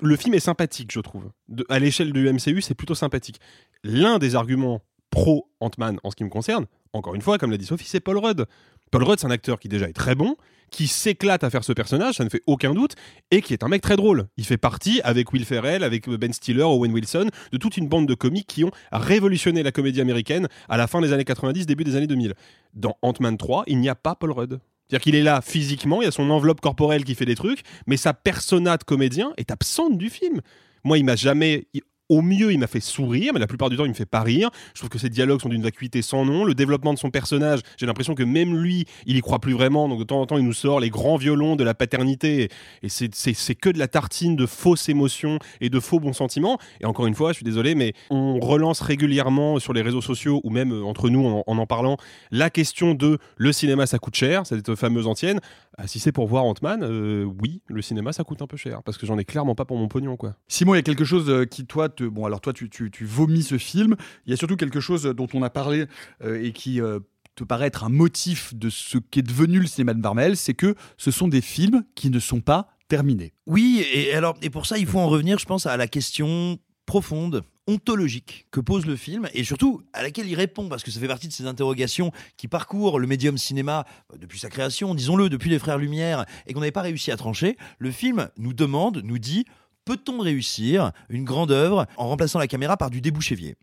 Le 0.00 0.16
film 0.16 0.34
est 0.34 0.40
sympathique 0.40 0.92
je 0.92 1.00
trouve. 1.00 1.30
À 1.68 1.78
l'échelle 1.78 2.12
du 2.12 2.30
MCU 2.30 2.60
c'est 2.60 2.74
plutôt 2.74 2.94
sympathique. 2.94 3.40
L'un 3.82 4.18
des 4.18 4.34
arguments 4.34 4.82
pro 5.10 5.48
Ant-Man 5.60 5.98
en 6.02 6.10
ce 6.10 6.16
qui 6.16 6.24
me 6.24 6.28
concerne, 6.28 6.66
encore 6.92 7.14
une 7.14 7.22
fois 7.22 7.38
comme 7.38 7.50
l'a 7.50 7.56
dit 7.56 7.66
Sophie, 7.66 7.86
c'est 7.86 8.00
Paul 8.00 8.18
Rudd. 8.18 8.46
Paul 8.90 9.04
Rudd, 9.04 9.18
c'est 9.18 9.26
un 9.26 9.30
acteur 9.30 9.58
qui 9.58 9.68
déjà 9.68 9.88
est 9.88 9.92
très 9.92 10.14
bon, 10.14 10.36
qui 10.74 10.88
s'éclate 10.88 11.44
à 11.44 11.50
faire 11.50 11.64
ce 11.64 11.72
personnage, 11.72 12.16
ça 12.16 12.24
ne 12.24 12.28
fait 12.28 12.42
aucun 12.46 12.74
doute, 12.74 12.94
et 13.30 13.40
qui 13.40 13.52
est 13.52 13.62
un 13.62 13.68
mec 13.68 13.82
très 13.82 13.96
drôle. 13.96 14.26
Il 14.36 14.44
fait 14.44 14.56
partie, 14.56 15.00
avec 15.04 15.32
Will 15.32 15.44
Ferrell, 15.44 15.84
avec 15.84 16.08
Ben 16.08 16.32
Stiller, 16.32 16.62
Owen 16.62 16.92
Wilson, 16.92 17.28
de 17.52 17.56
toute 17.58 17.76
une 17.76 17.88
bande 17.88 18.06
de 18.06 18.14
comiques 18.14 18.48
qui 18.48 18.64
ont 18.64 18.70
révolutionné 18.92 19.62
la 19.62 19.72
comédie 19.72 20.00
américaine 20.00 20.48
à 20.68 20.76
la 20.76 20.86
fin 20.86 21.00
des 21.00 21.12
années 21.12 21.24
90, 21.24 21.66
début 21.66 21.84
des 21.84 21.96
années 21.96 22.06
2000. 22.06 22.34
Dans 22.74 22.96
Ant-Man 23.02 23.36
3, 23.36 23.64
il 23.66 23.78
n'y 23.78 23.88
a 23.88 23.94
pas 23.94 24.14
Paul 24.14 24.32
Rudd. 24.32 24.60
C'est-à-dire 24.88 25.02
qu'il 25.02 25.14
est 25.14 25.22
là 25.22 25.40
physiquement, 25.40 26.02
il 26.02 26.04
y 26.04 26.08
a 26.08 26.10
son 26.10 26.28
enveloppe 26.28 26.60
corporelle 26.60 27.04
qui 27.04 27.14
fait 27.14 27.24
des 27.24 27.36
trucs, 27.36 27.62
mais 27.86 27.96
sa 27.96 28.12
persona 28.12 28.76
de 28.76 28.84
comédien 28.84 29.32
est 29.36 29.50
absente 29.50 29.96
du 29.96 30.10
film. 30.10 30.40
Moi, 30.82 30.98
il 30.98 31.04
m'a 31.04 31.16
jamais. 31.16 31.66
Au 32.10 32.20
mieux, 32.20 32.52
il 32.52 32.58
m'a 32.58 32.66
fait 32.66 32.80
sourire, 32.80 33.32
mais 33.32 33.40
la 33.40 33.46
plupart 33.46 33.70
du 33.70 33.76
temps, 33.76 33.84
il 33.86 33.88
me 33.88 33.94
fait 33.94 34.04
pas 34.04 34.20
rire. 34.20 34.50
Je 34.74 34.80
trouve 34.80 34.90
que 34.90 34.98
ses 34.98 35.08
dialogues 35.08 35.40
sont 35.40 35.48
d'une 35.48 35.62
vacuité 35.62 36.02
sans 36.02 36.24
nom. 36.26 36.44
Le 36.44 36.54
développement 36.54 36.92
de 36.92 36.98
son 36.98 37.10
personnage, 37.10 37.60
j'ai 37.78 37.86
l'impression 37.86 38.14
que 38.14 38.22
même 38.22 38.56
lui, 38.56 38.84
il 39.06 39.16
y 39.16 39.20
croit 39.22 39.38
plus 39.38 39.54
vraiment. 39.54 39.88
Donc 39.88 39.98
de 40.00 40.04
temps 40.04 40.20
en 40.20 40.26
temps, 40.26 40.36
il 40.36 40.44
nous 40.44 40.52
sort 40.52 40.80
les 40.80 40.90
grands 40.90 41.16
violons 41.16 41.56
de 41.56 41.64
la 41.64 41.72
paternité. 41.74 42.50
Et 42.82 42.88
c'est- 42.88 43.54
que 43.54 43.70
de 43.70 43.78
la 43.78 43.88
tartine 43.88 44.36
de 44.36 44.44
fausses 44.46 44.88
émotions 44.88 45.38
et 45.60 45.70
de 45.70 45.80
faux 45.80 45.98
bons 46.00 46.12
sentiments. 46.12 46.58
Et 46.80 46.84
encore 46.86 47.06
une 47.06 47.14
fois, 47.14 47.30
je 47.32 47.36
suis 47.36 47.44
désolé, 47.44 47.74
mais 47.74 47.94
on 48.10 48.38
relance 48.38 48.80
régulièrement 48.80 49.58
sur 49.58 49.72
les 49.72 49.80
réseaux 49.80 50.02
sociaux 50.02 50.40
ou 50.44 50.50
même 50.50 50.72
euh, 50.72 50.84
entre 50.84 51.08
nous 51.08 51.24
en 51.24 51.44
en, 51.46 51.58
en 51.58 51.66
parlant 51.66 51.96
la 52.30 52.50
question 52.50 52.94
de 52.94 53.18
le 53.36 53.52
cinéma, 53.52 53.86
ça 53.86 53.98
coûte 53.98 54.14
cher, 54.16 54.46
cette 54.46 54.74
fameuse 54.74 55.06
antienne. 55.06 55.40
Ah, 55.76 55.86
si 55.88 55.98
c'est 55.98 56.12
pour 56.12 56.28
voir 56.28 56.44
Ant-Man, 56.44 56.82
euh, 56.84 57.24
oui, 57.24 57.60
le 57.66 57.82
cinéma, 57.82 58.12
ça 58.12 58.22
coûte 58.22 58.42
un 58.42 58.46
peu 58.46 58.56
cher. 58.56 58.82
Parce 58.84 58.96
que 58.96 59.06
j'en 59.06 59.18
ai 59.18 59.24
clairement 59.24 59.54
pas 59.54 59.64
pour 59.64 59.76
mon 59.76 59.88
pognon, 59.88 60.16
quoi. 60.16 60.36
Simon, 60.46 60.74
il 60.74 60.78
y 60.78 60.80
a 60.80 60.82
quelque 60.82 61.04
chose 61.04 61.28
euh, 61.28 61.44
qui, 61.46 61.66
toi, 61.66 61.88
te... 61.88 62.04
bon, 62.04 62.24
alors 62.24 62.40
toi, 62.40 62.52
tu, 62.52 62.70
tu, 62.70 62.90
tu 62.90 63.04
vomis 63.04 63.42
ce 63.42 63.58
film. 63.58 63.96
Il 64.26 64.30
y 64.30 64.34
a 64.34 64.36
surtout 64.36 64.56
quelque 64.56 64.80
chose 64.80 65.02
dont 65.02 65.26
on 65.34 65.42
a 65.42 65.50
parlé 65.50 65.86
euh, 66.22 66.42
et 66.42 66.52
qui 66.52 66.80
euh, 66.80 67.00
te 67.34 67.44
paraît 67.44 67.66
être 67.66 67.84
un 67.84 67.88
motif 67.88 68.54
de 68.54 68.70
ce 68.70 68.98
qu'est 68.98 69.22
devenu 69.22 69.58
le 69.58 69.66
cinéma 69.66 69.94
de 69.94 70.00
Marvel, 70.00 70.36
c'est 70.36 70.54
que 70.54 70.74
ce 70.96 71.10
sont 71.10 71.28
des 71.28 71.40
films 71.40 71.84
qui 71.94 72.10
ne 72.10 72.20
sont 72.20 72.40
pas 72.40 72.68
terminés. 72.88 73.32
Oui, 73.46 73.84
et 73.92 74.14
alors 74.14 74.36
et 74.42 74.50
pour 74.50 74.66
ça, 74.66 74.78
il 74.78 74.86
faut 74.86 75.00
en 75.00 75.08
revenir, 75.08 75.38
je 75.38 75.46
pense, 75.46 75.66
à 75.66 75.76
la 75.76 75.88
question 75.88 76.58
profonde 76.86 77.42
ontologique 77.66 78.46
que 78.50 78.60
pose 78.60 78.86
le 78.86 78.96
film 78.96 79.28
et 79.32 79.44
surtout 79.44 79.82
à 79.92 80.02
laquelle 80.02 80.28
il 80.28 80.34
répond 80.34 80.68
parce 80.68 80.82
que 80.82 80.90
ça 80.90 81.00
fait 81.00 81.08
partie 81.08 81.28
de 81.28 81.32
ces 81.32 81.46
interrogations 81.46 82.12
qui 82.36 82.48
parcourent 82.48 82.98
le 82.98 83.06
médium 83.06 83.38
cinéma 83.38 83.86
euh, 84.12 84.16
depuis 84.18 84.38
sa 84.38 84.50
création, 84.50 84.94
disons-le, 84.94 85.28
depuis 85.28 85.50
les 85.50 85.58
Frères 85.58 85.78
Lumière 85.78 86.26
et 86.46 86.52
qu'on 86.52 86.60
n'avait 86.60 86.72
pas 86.72 86.82
réussi 86.82 87.10
à 87.10 87.16
trancher. 87.16 87.56
Le 87.78 87.90
film 87.90 88.28
nous 88.36 88.52
demande, 88.52 89.00
nous 89.04 89.18
dit 89.18 89.44
peut-on 89.84 90.18
réussir 90.18 90.92
une 91.08 91.24
grande 91.24 91.50
œuvre 91.50 91.86
en 91.96 92.08
remplaçant 92.08 92.38
la 92.38 92.46
caméra 92.46 92.76
par 92.76 92.90
du 92.90 93.00
débouchévier? 93.00 93.56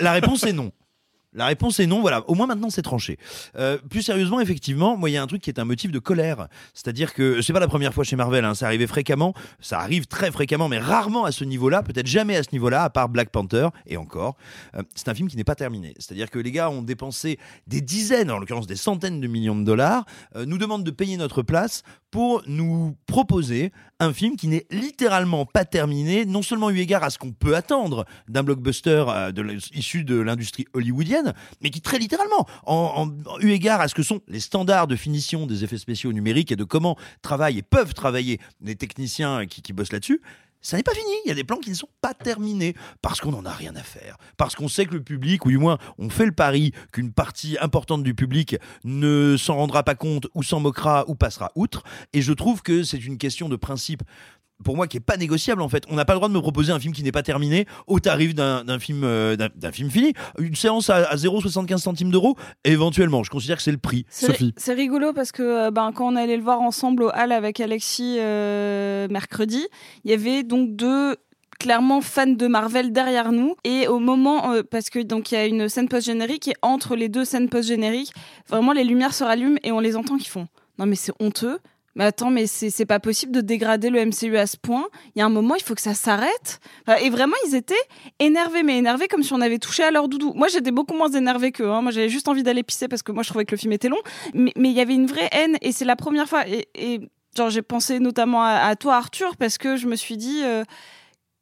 La 0.00 0.12
réponse 0.12 0.42
est 0.44 0.52
non. 0.52 0.72
La 1.34 1.46
réponse 1.46 1.78
est 1.78 1.86
non, 1.86 2.00
voilà, 2.00 2.28
au 2.28 2.34
moins 2.34 2.46
maintenant 2.46 2.70
c'est 2.70 2.82
tranché. 2.82 3.18
Euh, 3.56 3.76
plus 3.76 4.02
sérieusement, 4.02 4.40
effectivement, 4.40 4.96
moi 4.96 5.10
il 5.10 5.12
y 5.12 5.16
a 5.18 5.22
un 5.22 5.26
truc 5.26 5.42
qui 5.42 5.50
est 5.50 5.58
un 5.58 5.66
motif 5.66 5.90
de 5.90 5.98
colère. 5.98 6.48
C'est-à-dire 6.72 7.12
que 7.12 7.42
c'est 7.42 7.52
pas 7.52 7.60
la 7.60 7.68
première 7.68 7.92
fois 7.92 8.02
chez 8.02 8.16
Marvel, 8.16 8.46
hein, 8.46 8.54
ça 8.54 8.66
arrivait 8.66 8.86
fréquemment, 8.86 9.34
ça 9.60 9.78
arrive 9.78 10.06
très 10.06 10.30
fréquemment, 10.30 10.68
mais 10.68 10.78
rarement 10.78 11.26
à 11.26 11.32
ce 11.32 11.44
niveau-là, 11.44 11.82
peut-être 11.82 12.06
jamais 12.06 12.36
à 12.36 12.42
ce 12.42 12.48
niveau-là, 12.52 12.82
à 12.82 12.90
part 12.90 13.10
Black 13.10 13.28
Panther, 13.28 13.68
et 13.86 13.98
encore. 13.98 14.36
Euh, 14.74 14.82
c'est 14.94 15.08
un 15.08 15.14
film 15.14 15.28
qui 15.28 15.36
n'est 15.36 15.44
pas 15.44 15.54
terminé. 15.54 15.94
C'est-à-dire 15.98 16.30
que 16.30 16.38
les 16.38 16.50
gars 16.50 16.70
ont 16.70 16.82
dépensé 16.82 17.38
des 17.66 17.82
dizaines, 17.82 18.30
en 18.30 18.38
l'occurrence 18.38 18.66
des 18.66 18.76
centaines 18.76 19.20
de 19.20 19.26
millions 19.26 19.56
de 19.56 19.64
dollars, 19.64 20.06
euh, 20.34 20.46
nous 20.46 20.56
demandent 20.56 20.84
de 20.84 20.90
payer 20.90 21.18
notre 21.18 21.42
place 21.42 21.82
pour 22.10 22.42
nous 22.46 22.96
proposer 23.06 23.70
un 24.00 24.12
film 24.12 24.36
qui 24.36 24.48
n'est 24.48 24.66
littéralement 24.70 25.44
pas 25.44 25.64
terminé, 25.64 26.24
non 26.24 26.40
seulement 26.42 26.70
eu 26.70 26.78
égard 26.78 27.04
à 27.04 27.10
ce 27.10 27.18
qu'on 27.18 27.32
peut 27.32 27.54
attendre 27.54 28.06
d'un 28.28 28.42
blockbuster 28.42 29.04
euh, 29.08 29.32
issu 29.74 30.04
de 30.04 30.18
l'industrie 30.18 30.66
hollywoodienne, 30.72 31.34
mais 31.62 31.70
qui 31.70 31.80
très 31.80 31.98
littéralement, 31.98 32.46
en, 32.64 33.10
en- 33.26 33.30
en 33.34 33.38
eu 33.40 33.50
égard 33.50 33.80
à 33.80 33.88
ce 33.88 33.94
que 33.94 34.02
sont 34.02 34.20
les 34.28 34.40
standards 34.40 34.86
de 34.86 34.96
finition 34.96 35.46
des 35.46 35.64
effets 35.64 35.78
spéciaux 35.78 36.12
numériques 36.12 36.52
et 36.52 36.56
de 36.56 36.64
comment 36.64 36.96
travaillent 37.22 37.58
et 37.58 37.62
peuvent 37.62 37.92
travailler 37.94 38.40
les 38.62 38.76
techniciens 38.76 39.46
qui, 39.46 39.60
qui 39.62 39.72
bossent 39.72 39.92
là-dessus, 39.92 40.20
ça 40.60 40.76
n'est 40.76 40.82
pas 40.82 40.94
fini. 40.94 41.10
Il 41.24 41.28
y 41.28 41.32
a 41.32 41.34
des 41.34 41.44
plans 41.44 41.58
qui 41.58 41.70
ne 41.70 41.74
sont 41.74 41.88
pas 42.00 42.14
terminés 42.14 42.74
parce 43.02 43.20
qu'on 43.20 43.30
n'en 43.30 43.44
a 43.44 43.52
rien 43.52 43.74
à 43.76 43.82
faire. 43.82 44.16
Parce 44.36 44.54
qu'on 44.54 44.68
sait 44.68 44.86
que 44.86 44.94
le 44.94 45.02
public, 45.02 45.46
ou 45.46 45.50
du 45.50 45.58
moins 45.58 45.78
on 45.98 46.10
fait 46.10 46.26
le 46.26 46.32
pari 46.32 46.72
qu'une 46.92 47.12
partie 47.12 47.56
importante 47.60 48.02
du 48.02 48.14
public 48.14 48.56
ne 48.84 49.36
s'en 49.36 49.56
rendra 49.56 49.82
pas 49.82 49.94
compte 49.94 50.26
ou 50.34 50.42
s'en 50.42 50.60
moquera 50.60 51.04
ou 51.08 51.14
passera 51.14 51.52
outre. 51.54 51.82
Et 52.12 52.22
je 52.22 52.32
trouve 52.32 52.62
que 52.62 52.82
c'est 52.82 53.04
une 53.04 53.18
question 53.18 53.48
de 53.48 53.56
principe 53.56 54.02
pour 54.64 54.76
moi 54.76 54.86
qui 54.86 54.96
est 54.96 55.00
pas 55.00 55.16
négociable 55.16 55.62
en 55.62 55.68
fait. 55.68 55.84
On 55.88 55.94
n'a 55.94 56.04
pas 56.04 56.12
le 56.14 56.18
droit 56.18 56.28
de 56.28 56.34
me 56.34 56.40
proposer 56.40 56.72
un 56.72 56.80
film 56.80 56.92
qui 56.92 57.02
n'est 57.02 57.12
pas 57.12 57.22
terminé 57.22 57.66
au 57.86 58.00
tarif 58.00 58.34
d'un 58.34 58.78
film 58.78 59.02
euh, 59.04 59.36
d'un 59.36 59.72
film 59.72 59.90
fini. 59.90 60.12
Une 60.38 60.54
séance 60.56 60.90
à, 60.90 60.96
à 60.96 61.16
0,75 61.16 61.78
centimes 61.78 62.10
d'euros, 62.10 62.36
éventuellement, 62.64 63.22
je 63.22 63.30
considère 63.30 63.56
que 63.56 63.62
c'est 63.62 63.72
le 63.72 63.78
prix. 63.78 64.04
C'est 64.10 64.26
ri- 64.32 64.54
C'est 64.56 64.74
rigolo 64.74 65.12
parce 65.12 65.32
que 65.32 65.42
euh, 65.42 65.70
ben, 65.70 65.92
quand 65.94 66.12
on 66.12 66.16
allait 66.16 66.36
le 66.36 66.42
voir 66.42 66.60
ensemble 66.60 67.04
au 67.04 67.10
hall 67.10 67.32
avec 67.32 67.60
Alexis 67.60 68.16
euh, 68.18 69.08
mercredi, 69.08 69.66
il 70.04 70.10
y 70.10 70.14
avait 70.14 70.42
donc 70.42 70.74
deux 70.76 71.16
clairement 71.58 72.00
fans 72.00 72.26
de 72.26 72.46
Marvel 72.46 72.92
derrière 72.92 73.32
nous 73.32 73.56
et 73.64 73.88
au 73.88 73.98
moment 73.98 74.52
euh, 74.52 74.62
parce 74.68 74.90
que 74.90 75.00
donc 75.00 75.32
il 75.32 75.34
y 75.34 75.38
a 75.38 75.44
une 75.46 75.68
scène 75.68 75.88
post 75.88 76.06
générique 76.06 76.46
et 76.48 76.54
entre 76.62 76.94
les 76.94 77.08
deux 77.08 77.24
scènes 77.24 77.48
post 77.48 77.66
génériques 77.68 78.12
vraiment 78.48 78.72
les 78.72 78.84
lumières 78.84 79.12
se 79.12 79.24
rallument 79.24 79.58
et 79.64 79.72
on 79.72 79.80
les 79.80 79.96
entend 79.96 80.18
qui 80.18 80.28
font 80.28 80.46
non 80.78 80.86
mais 80.86 80.94
c'est 80.94 81.10
honteux 81.18 81.58
mais 81.98 82.04
attends, 82.04 82.30
mais 82.30 82.46
c'est 82.46 82.86
pas 82.86 83.00
possible 83.00 83.32
de 83.32 83.40
dégrader 83.40 83.90
le 83.90 84.04
MCU 84.04 84.36
à 84.36 84.46
ce 84.46 84.56
point. 84.56 84.86
Il 85.16 85.18
y 85.18 85.22
a 85.22 85.26
un 85.26 85.30
moment, 85.30 85.56
il 85.56 85.62
faut 85.64 85.74
que 85.74 85.80
ça 85.80 85.94
s'arrête. 85.94 86.60
Et 87.02 87.10
vraiment, 87.10 87.34
ils 87.48 87.56
étaient 87.56 87.74
énervés, 88.20 88.62
mais 88.62 88.78
énervés 88.78 89.08
comme 89.08 89.24
si 89.24 89.32
on 89.32 89.40
avait 89.40 89.58
touché 89.58 89.82
à 89.82 89.90
leur 89.90 90.08
doudou. 90.08 90.32
Moi, 90.34 90.46
j'étais 90.46 90.70
beaucoup 90.70 90.94
moins 90.94 91.10
énervée 91.10 91.50
qu'eux. 91.50 91.68
Hein. 91.68 91.82
Moi, 91.82 91.90
j'avais 91.90 92.08
juste 92.08 92.28
envie 92.28 92.44
d'aller 92.44 92.62
pisser 92.62 92.86
parce 92.86 93.02
que 93.02 93.10
moi, 93.10 93.24
je 93.24 93.30
trouvais 93.30 93.44
que 93.44 93.50
le 93.50 93.56
film 93.58 93.72
était 93.72 93.88
long. 93.88 93.98
Mais 94.32 94.52
il 94.56 94.70
y 94.70 94.80
avait 94.80 94.94
une 94.94 95.06
vraie 95.06 95.28
haine, 95.32 95.56
et 95.60 95.72
c'est 95.72 95.84
la 95.84 95.96
première 95.96 96.28
fois. 96.28 96.44
Et, 96.46 97.00
genre, 97.36 97.50
j'ai 97.50 97.62
pensé 97.62 97.98
notamment 97.98 98.44
à, 98.44 98.76
toi, 98.76 98.94
Arthur, 98.94 99.36
parce 99.36 99.58
que 99.58 99.76
je 99.76 99.88
me 99.88 99.96
suis 99.96 100.16
dit 100.16 100.42
euh, 100.44 100.62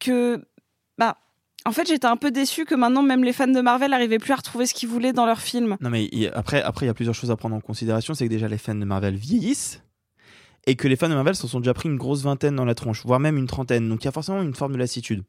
que 0.00 0.42
bah 0.96 1.18
en 1.66 1.72
fait, 1.72 1.86
j'étais 1.86 2.06
un 2.06 2.16
peu 2.16 2.30
déçue 2.30 2.64
que 2.64 2.74
maintenant, 2.74 3.02
même 3.02 3.24
les 3.24 3.34
fans 3.34 3.46
de 3.46 3.60
Marvel 3.60 3.90
n'arrivaient 3.90 4.18
plus 4.18 4.32
à 4.32 4.36
retrouver 4.36 4.64
ce 4.64 4.72
qu'ils 4.72 4.88
voulaient 4.88 5.12
dans 5.12 5.26
leurs 5.26 5.40
films. 5.40 5.76
Non, 5.82 5.90
mais 5.90 6.08
après, 6.32 6.62
après, 6.62 6.86
il 6.86 6.88
y 6.88 6.90
a 6.90 6.94
plusieurs 6.94 7.14
choses 7.14 7.30
à 7.30 7.36
prendre 7.36 7.56
en 7.56 7.60
considération. 7.60 8.14
C'est 8.14 8.24
que 8.24 8.30
déjà, 8.30 8.48
les 8.48 8.56
fans 8.56 8.74
de 8.74 8.84
Marvel 8.86 9.16
vieillissent 9.16 9.82
et 10.66 10.74
que 10.76 10.88
les 10.88 10.96
fans 10.96 11.09
de 11.09 11.14
Marvel 11.14 11.35
se 11.35 11.46
sont 11.46 11.61
déjà 11.61 11.74
pris 11.74 11.88
une 11.88 11.96
grosse 11.96 12.22
vingtaine 12.22 12.57
dans 12.57 12.64
la 12.64 12.74
tronche, 12.74 13.05
voire 13.05 13.20
même 13.20 13.37
une 13.37 13.46
trentaine. 13.46 13.88
Donc, 13.88 14.02
il 14.02 14.07
y 14.07 14.09
a 14.09 14.12
forcément 14.12 14.42
une 14.42 14.55
forme 14.55 14.72
de 14.72 14.79
lassitude. 14.79 15.22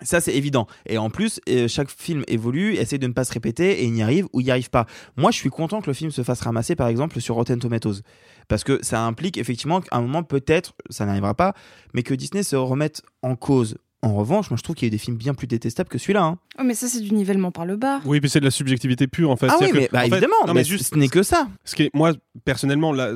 Ça, 0.00 0.20
c'est 0.20 0.34
évident. 0.34 0.66
Et 0.86 0.98
en 0.98 1.10
plus, 1.10 1.40
euh, 1.48 1.68
chaque 1.68 1.90
film 1.90 2.24
évolue, 2.26 2.74
essaie 2.74 2.98
de 2.98 3.06
ne 3.06 3.12
pas 3.12 3.24
se 3.24 3.32
répéter 3.32 3.82
et 3.82 3.84
il 3.84 3.96
y 3.96 4.02
arrive 4.02 4.26
ou 4.32 4.40
il 4.40 4.44
n'y 4.44 4.50
arrive 4.50 4.70
pas. 4.70 4.86
Moi, 5.16 5.30
je 5.30 5.36
suis 5.36 5.50
content 5.50 5.80
que 5.80 5.88
le 5.88 5.94
film 5.94 6.10
se 6.10 6.22
fasse 6.22 6.40
ramasser, 6.40 6.74
par 6.74 6.88
exemple, 6.88 7.20
sur 7.20 7.34
Rotten 7.34 7.58
Tomatoes. 7.58 8.00
Parce 8.48 8.64
que 8.64 8.78
ça 8.82 9.04
implique 9.04 9.38
effectivement 9.38 9.80
qu'à 9.80 9.96
un 9.96 10.00
moment, 10.00 10.22
peut-être, 10.22 10.74
ça 10.90 11.06
n'arrivera 11.06 11.34
pas, 11.34 11.54
mais 11.94 12.02
que 12.02 12.14
Disney 12.14 12.42
se 12.42 12.56
remette 12.56 13.02
en 13.22 13.36
cause. 13.36 13.76
En 14.04 14.14
revanche, 14.14 14.50
moi, 14.50 14.56
je 14.56 14.62
trouve 14.64 14.74
qu'il 14.74 14.86
y 14.86 14.88
a 14.88 14.90
eu 14.90 14.90
des 14.90 14.98
films 14.98 15.16
bien 15.16 15.32
plus 15.32 15.46
détestables 15.46 15.88
que 15.88 15.96
celui-là. 15.98 16.24
hein. 16.24 16.38
Oh, 16.58 16.62
mais 16.64 16.74
ça, 16.74 16.88
c'est 16.88 17.00
du 17.00 17.12
nivellement 17.14 17.52
par 17.52 17.64
le 17.66 17.76
bas. 17.76 18.00
Oui, 18.04 18.18
mais 18.20 18.28
c'est 18.28 18.40
de 18.40 18.44
la 18.44 18.50
subjectivité 18.50 19.06
pure 19.06 19.30
en 19.30 19.36
fait. 19.36 19.46
Ah 19.48 19.56
oui, 19.60 19.70
mais 19.72 19.86
que, 19.86 19.92
bah, 19.92 19.98
en 20.00 20.02
fait- 20.02 20.08
évidemment, 20.08 20.34
non, 20.46 20.54
mais 20.54 20.60
mais 20.60 20.64
juste, 20.64 20.92
ce 20.92 20.98
n'est 20.98 21.08
que 21.08 21.22
ça. 21.22 21.48
Ce 21.64 21.76
qui 21.76 21.84
est, 21.84 21.90
moi, 21.94 22.12
personnellement, 22.44 22.92
là, 22.92 23.12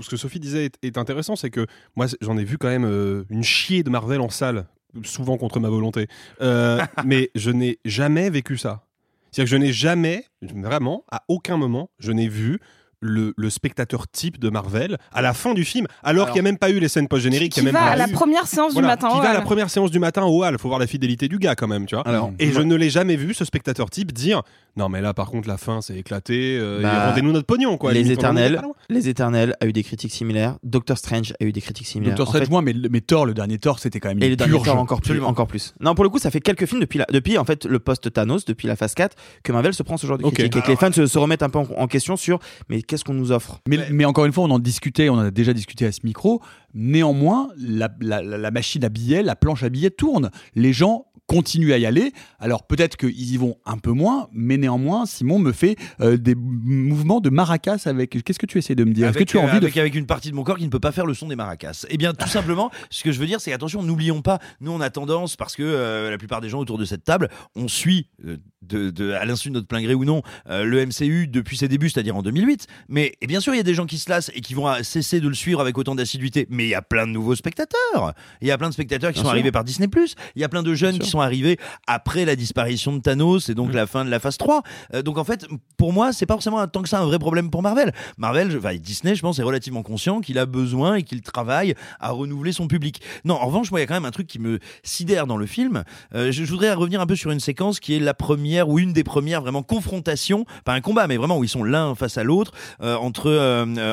ce 0.00 0.08
que 0.08 0.16
Sophie 0.16 0.38
disait 0.38 0.66
est, 0.66 0.78
est 0.82 0.96
intéressant, 0.96 1.34
c'est 1.34 1.50
que 1.50 1.66
moi, 1.96 2.06
j'en 2.20 2.38
ai 2.38 2.44
vu 2.44 2.56
quand 2.56 2.68
même 2.68 2.84
euh, 2.84 3.24
une 3.30 3.42
chier 3.42 3.82
de 3.82 3.90
Marvel 3.90 4.20
en 4.20 4.28
salle, 4.30 4.66
souvent 5.02 5.36
contre 5.38 5.58
ma 5.58 5.68
volonté. 5.70 6.06
Euh, 6.40 6.78
mais 7.04 7.30
je 7.34 7.50
n'ai 7.50 7.78
jamais 7.84 8.30
vécu 8.30 8.56
ça. 8.56 8.84
C'est-à-dire 9.32 9.50
que 9.52 9.56
je 9.58 9.62
n'ai 9.66 9.72
jamais, 9.72 10.24
vraiment, 10.40 11.04
à 11.10 11.24
aucun 11.28 11.56
moment, 11.56 11.90
je 11.98 12.12
n'ai 12.12 12.28
vu 12.28 12.60
le, 13.00 13.32
le 13.36 13.50
spectateur 13.50 14.08
type 14.08 14.38
de 14.40 14.50
Marvel 14.50 14.98
à 15.12 15.22
la 15.22 15.32
fin 15.34 15.54
du 15.54 15.64
film, 15.64 15.86
alors, 16.02 16.26
qu'il 16.26 16.34
n'y 16.34 16.40
a 16.40 16.42
même 16.42 16.58
pas 16.58 16.70
eu 16.70 16.78
les 16.80 16.88
scènes 16.88 17.08
post-génériques. 17.08 17.52
Qui 17.52 17.60
a 17.60 17.62
même 17.62 17.74
va 17.74 17.84
à 17.84 17.96
la 17.96 18.08
eu- 18.08 18.12
première 18.12 18.46
séance 18.46 18.74
du 18.74 18.82
matin 18.82 19.08
Qui 19.10 19.20
va 19.20 19.30
à 19.30 19.34
la 19.34 19.40
première 19.40 19.70
séance 19.70 19.90
du 19.90 19.98
matin 19.98 20.24
au 20.24 20.42
hall. 20.44 20.58
Faut 20.58 20.68
voir 20.68 20.80
la 20.80 20.86
fidélité 20.86 21.28
du 21.28 21.38
gars 21.38 21.54
quand 21.54 21.68
même, 21.68 21.86
tu 21.86 21.94
vois. 21.94 22.06
Alors, 22.06 22.32
et 22.38 22.48
je 22.48 22.54
moi- 22.54 22.64
ne 22.64 22.74
l'ai 22.74 22.90
jamais 22.90 23.16
vu 23.16 23.34
ce 23.34 23.44
spectateur 23.44 23.90
type 23.90 24.12
dire 24.12 24.42
non 24.76 24.88
mais 24.88 25.00
là 25.00 25.12
par 25.12 25.28
contre 25.28 25.48
la 25.48 25.56
fin 25.56 25.80
c'est 25.80 25.96
éclaté. 25.96 26.56
euh, 26.56 26.80
Bah, 26.82 27.08
rendez-nous 27.08 27.32
notre 27.32 27.46
pognon 27.46 27.76
quoi. 27.78 27.92
Les 27.92 28.12
Éternels, 28.12 28.62
les 28.88 29.08
Éternels 29.08 29.56
a 29.60 29.66
eu 29.66 29.72
des 29.72 29.82
critiques 29.82 30.12
similaires. 30.12 30.56
Doctor 30.62 30.96
Strange 30.98 31.32
a 31.40 31.44
eu 31.44 31.50
des 31.50 31.60
critiques 31.60 31.86
similaires. 31.88 32.14
Doctor 32.14 32.28
En 32.28 32.30
Strange 32.30 32.44
fait- 32.46 32.50
moins, 32.52 32.62
mais, 32.62 32.74
mais 32.88 33.00
Thor, 33.00 33.26
le 33.26 33.34
dernier 33.34 33.58
Thor, 33.58 33.80
c'était 33.80 33.98
quand 33.98 34.08
même 34.08 34.22
Et 34.22 34.26
une 34.26 34.30
le 34.30 34.36
dernier. 34.36 34.62
Thor 34.62 34.78
encore 34.78 35.00
plus, 35.00 35.20
encore 35.22 35.48
plus. 35.48 35.74
Non, 35.80 35.94
pour 35.96 36.04
le 36.04 36.10
coup, 36.10 36.18
ça 36.20 36.30
fait 36.30 36.40
quelques 36.40 36.66
films 36.66 36.80
depuis, 36.80 37.00
la- 37.00 37.06
depuis 37.12 37.38
en 37.38 37.44
fait 37.44 37.64
le 37.64 37.80
post 37.80 38.12
Thanos, 38.12 38.44
depuis 38.44 38.68
la 38.68 38.76
phase 38.76 38.94
4, 38.94 39.16
que 39.42 39.50
Marvel 39.50 39.74
se 39.74 39.82
prend 39.82 39.96
ce 39.96 40.06
genre 40.06 40.18
de 40.18 40.22
Ok. 40.24 40.34
critique 40.34 40.56
et 40.56 40.62
que 40.62 40.68
les 40.68 40.76
fans 40.76 40.92
se, 40.92 41.06
se 41.06 41.18
remettent 41.18 41.42
un 41.42 41.50
peu 41.50 41.58
en, 41.58 41.66
en 41.76 41.86
question 41.88 42.16
sur 42.16 42.38
mais 42.68 42.80
qu'est-ce 42.88 43.04
qu'on 43.04 43.14
nous 43.14 43.30
offre 43.30 43.60
Mais, 43.68 43.78
mais 43.92 44.04
encore 44.04 44.24
une 44.24 44.32
fois, 44.32 44.42
on 44.44 44.50
en 44.50 44.58
discutait, 44.58 45.08
on 45.08 45.14
en 45.14 45.18
a 45.20 45.30
déjà 45.30 45.52
discuté 45.52 45.86
à 45.86 45.92
ce 45.92 46.00
micro. 46.02 46.42
Néanmoins, 46.74 47.48
la, 47.56 47.88
la- 48.00 48.22
la- 48.22 48.36
la 48.38 48.50
machine 48.50 48.84
à 48.84 48.88
billets, 48.88 49.22
la 49.22 49.36
planche 49.36 49.62
à 49.62 49.68
billets 49.68 49.90
tourne. 49.90 50.30
Les 50.56 50.72
gens 50.72 51.06
continuent 51.28 51.72
à 51.72 51.78
y 51.78 51.86
aller. 51.86 52.12
Alors 52.40 52.66
peut-être 52.66 52.96
qu'ils 52.96 53.32
y 53.32 53.36
vont 53.36 53.56
un 53.64 53.78
peu 53.78 53.92
moins, 53.92 54.28
mais 54.32 54.56
néanmoins, 54.56 55.06
Simon 55.06 55.38
me 55.38 55.52
fait 55.52 55.76
euh, 56.00 56.16
des 56.16 56.34
mouvements 56.34 57.20
de 57.20 57.30
maracas 57.30 57.82
avec. 57.84 58.22
Qu'est-ce 58.24 58.38
que 58.40 58.46
tu 58.46 58.58
essaies 58.58 58.74
de 58.74 58.82
me 58.84 58.92
dire? 58.92 59.06
Est-ce 59.06 59.12
que 59.14 59.18
Avec, 59.18 59.28
tu 59.28 59.38
as 59.38 59.42
euh, 59.42 59.44
envie 59.44 59.60
de 59.60 59.66
avec, 59.66 59.76
avec 59.76 59.94
une 59.94 60.06
partie 60.06 60.30
de 60.30 60.34
mon 60.34 60.42
corps 60.42 60.56
qui 60.58 60.64
ne 60.64 60.70
peut 60.70 60.80
pas 60.80 60.90
faire 60.90 61.06
le 61.06 61.14
son 61.14 61.28
des 61.28 61.36
maracas. 61.36 61.86
Eh 61.90 61.96
bien, 61.98 62.12
tout 62.14 62.28
simplement, 62.28 62.70
ce 62.90 63.04
que 63.04 63.12
je 63.12 63.20
veux 63.20 63.26
dire, 63.26 63.40
c'est 63.40 63.52
attention, 63.52 63.82
n'oublions 63.82 64.22
pas, 64.22 64.38
nous 64.60 64.72
on 64.72 64.80
a 64.80 64.90
tendance, 64.90 65.36
parce 65.36 65.54
que 65.54 65.62
euh, 65.62 66.10
la 66.10 66.18
plupart 66.18 66.40
des 66.40 66.48
gens 66.48 66.58
autour 66.58 66.78
de 66.78 66.84
cette 66.84 67.04
table, 67.04 67.28
on 67.54 67.68
suit, 67.68 68.08
euh, 68.26 68.38
de, 68.62 68.90
de- 68.90 69.12
à 69.12 69.24
l'insu 69.24 69.50
de 69.50 69.54
notre 69.54 69.68
plein 69.68 69.82
gré 69.82 69.94
ou 69.94 70.04
non, 70.04 70.22
le 70.48 70.84
MCU 70.84 71.28
depuis 71.28 71.56
ses 71.56 71.68
débuts, 71.68 71.90
c'est-à-dire 71.90 72.16
en 72.16 72.22
2008. 72.22 72.66
Mais 72.88 73.12
et 73.20 73.26
bien 73.26 73.40
sûr, 73.40 73.54
il 73.54 73.58
y 73.58 73.60
a 73.60 73.64
des 73.64 73.74
gens 73.74 73.86
qui 73.86 73.98
se 73.98 74.08
lassent 74.10 74.30
et 74.34 74.40
qui 74.40 74.54
vont 74.54 74.66
cesser 74.82 75.20
de 75.20 75.28
le 75.28 75.34
suivre 75.34 75.60
avec 75.60 75.76
autant 75.78 75.94
d'assiduité. 75.94 76.46
Mais 76.50 76.64
il 76.64 76.70
y 76.70 76.74
a 76.74 76.82
plein 76.82 77.06
de 77.06 77.12
nouveaux 77.12 77.34
spectateurs. 77.34 78.14
Il 78.40 78.48
y 78.48 78.50
a 78.50 78.58
plein 78.58 78.68
de 78.68 78.74
spectateurs 78.74 79.10
qui 79.10 79.14
Bien 79.14 79.22
sont 79.22 79.28
sûr. 79.28 79.32
arrivés 79.34 79.52
par 79.52 79.64
Disney+. 79.64 79.88
Il 80.34 80.40
y 80.40 80.44
a 80.44 80.48
plein 80.48 80.62
de 80.62 80.74
jeunes 80.74 80.98
qui 80.98 81.08
sont 81.08 81.17
arrivés 81.20 81.58
après 81.86 82.24
la 82.24 82.36
disparition 82.36 82.92
de 82.96 83.00
Thanos 83.00 83.48
et 83.48 83.54
donc 83.54 83.72
la 83.72 83.86
fin 83.86 84.04
de 84.04 84.10
la 84.10 84.18
phase 84.20 84.36
3. 84.38 84.62
Euh, 84.94 85.02
donc 85.02 85.18
en 85.18 85.24
fait, 85.24 85.46
pour 85.76 85.92
moi, 85.92 86.12
c'est 86.12 86.26
pas 86.26 86.34
forcément 86.34 86.66
tant 86.66 86.82
que 86.82 86.88
ça 86.88 87.00
un 87.00 87.04
vrai 87.06 87.18
problème 87.18 87.50
pour 87.50 87.62
Marvel. 87.62 87.92
Marvel, 88.16 88.50
je- 88.50 88.58
enfin 88.58 88.74
Disney, 88.76 89.14
je 89.14 89.22
pense, 89.22 89.38
est 89.38 89.42
relativement 89.42 89.82
conscient 89.82 90.20
qu'il 90.20 90.38
a 90.38 90.46
besoin 90.46 90.96
et 90.96 91.02
qu'il 91.02 91.20
travaille 91.22 91.74
à 92.00 92.10
renouveler 92.10 92.52
son 92.52 92.66
public. 92.68 93.00
Non, 93.24 93.34
en 93.34 93.46
revanche, 93.46 93.70
moi, 93.70 93.80
il 93.80 93.82
y 93.82 93.84
a 93.84 93.86
quand 93.86 93.94
même 93.94 94.04
un 94.04 94.10
truc 94.10 94.26
qui 94.26 94.38
me 94.38 94.58
sidère 94.82 95.26
dans 95.26 95.36
le 95.36 95.46
film. 95.46 95.84
Euh, 96.14 96.32
je, 96.32 96.44
je 96.44 96.50
voudrais 96.50 96.72
revenir 96.72 97.00
un 97.00 97.06
peu 97.06 97.16
sur 97.16 97.30
une 97.30 97.40
séquence 97.40 97.80
qui 97.80 97.94
est 97.94 98.00
la 98.00 98.14
première 98.14 98.68
ou 98.68 98.78
une 98.78 98.92
des 98.92 99.04
premières 99.04 99.42
vraiment 99.42 99.62
confrontations, 99.62 100.44
pas 100.64 100.74
un 100.74 100.80
combat, 100.80 101.06
mais 101.06 101.16
vraiment 101.16 101.38
où 101.38 101.44
ils 101.44 101.48
sont 101.48 101.64
l'un 101.64 101.94
face 101.94 102.18
à 102.18 102.24
l'autre 102.24 102.52
euh, 102.82 102.96
entre 102.96 103.28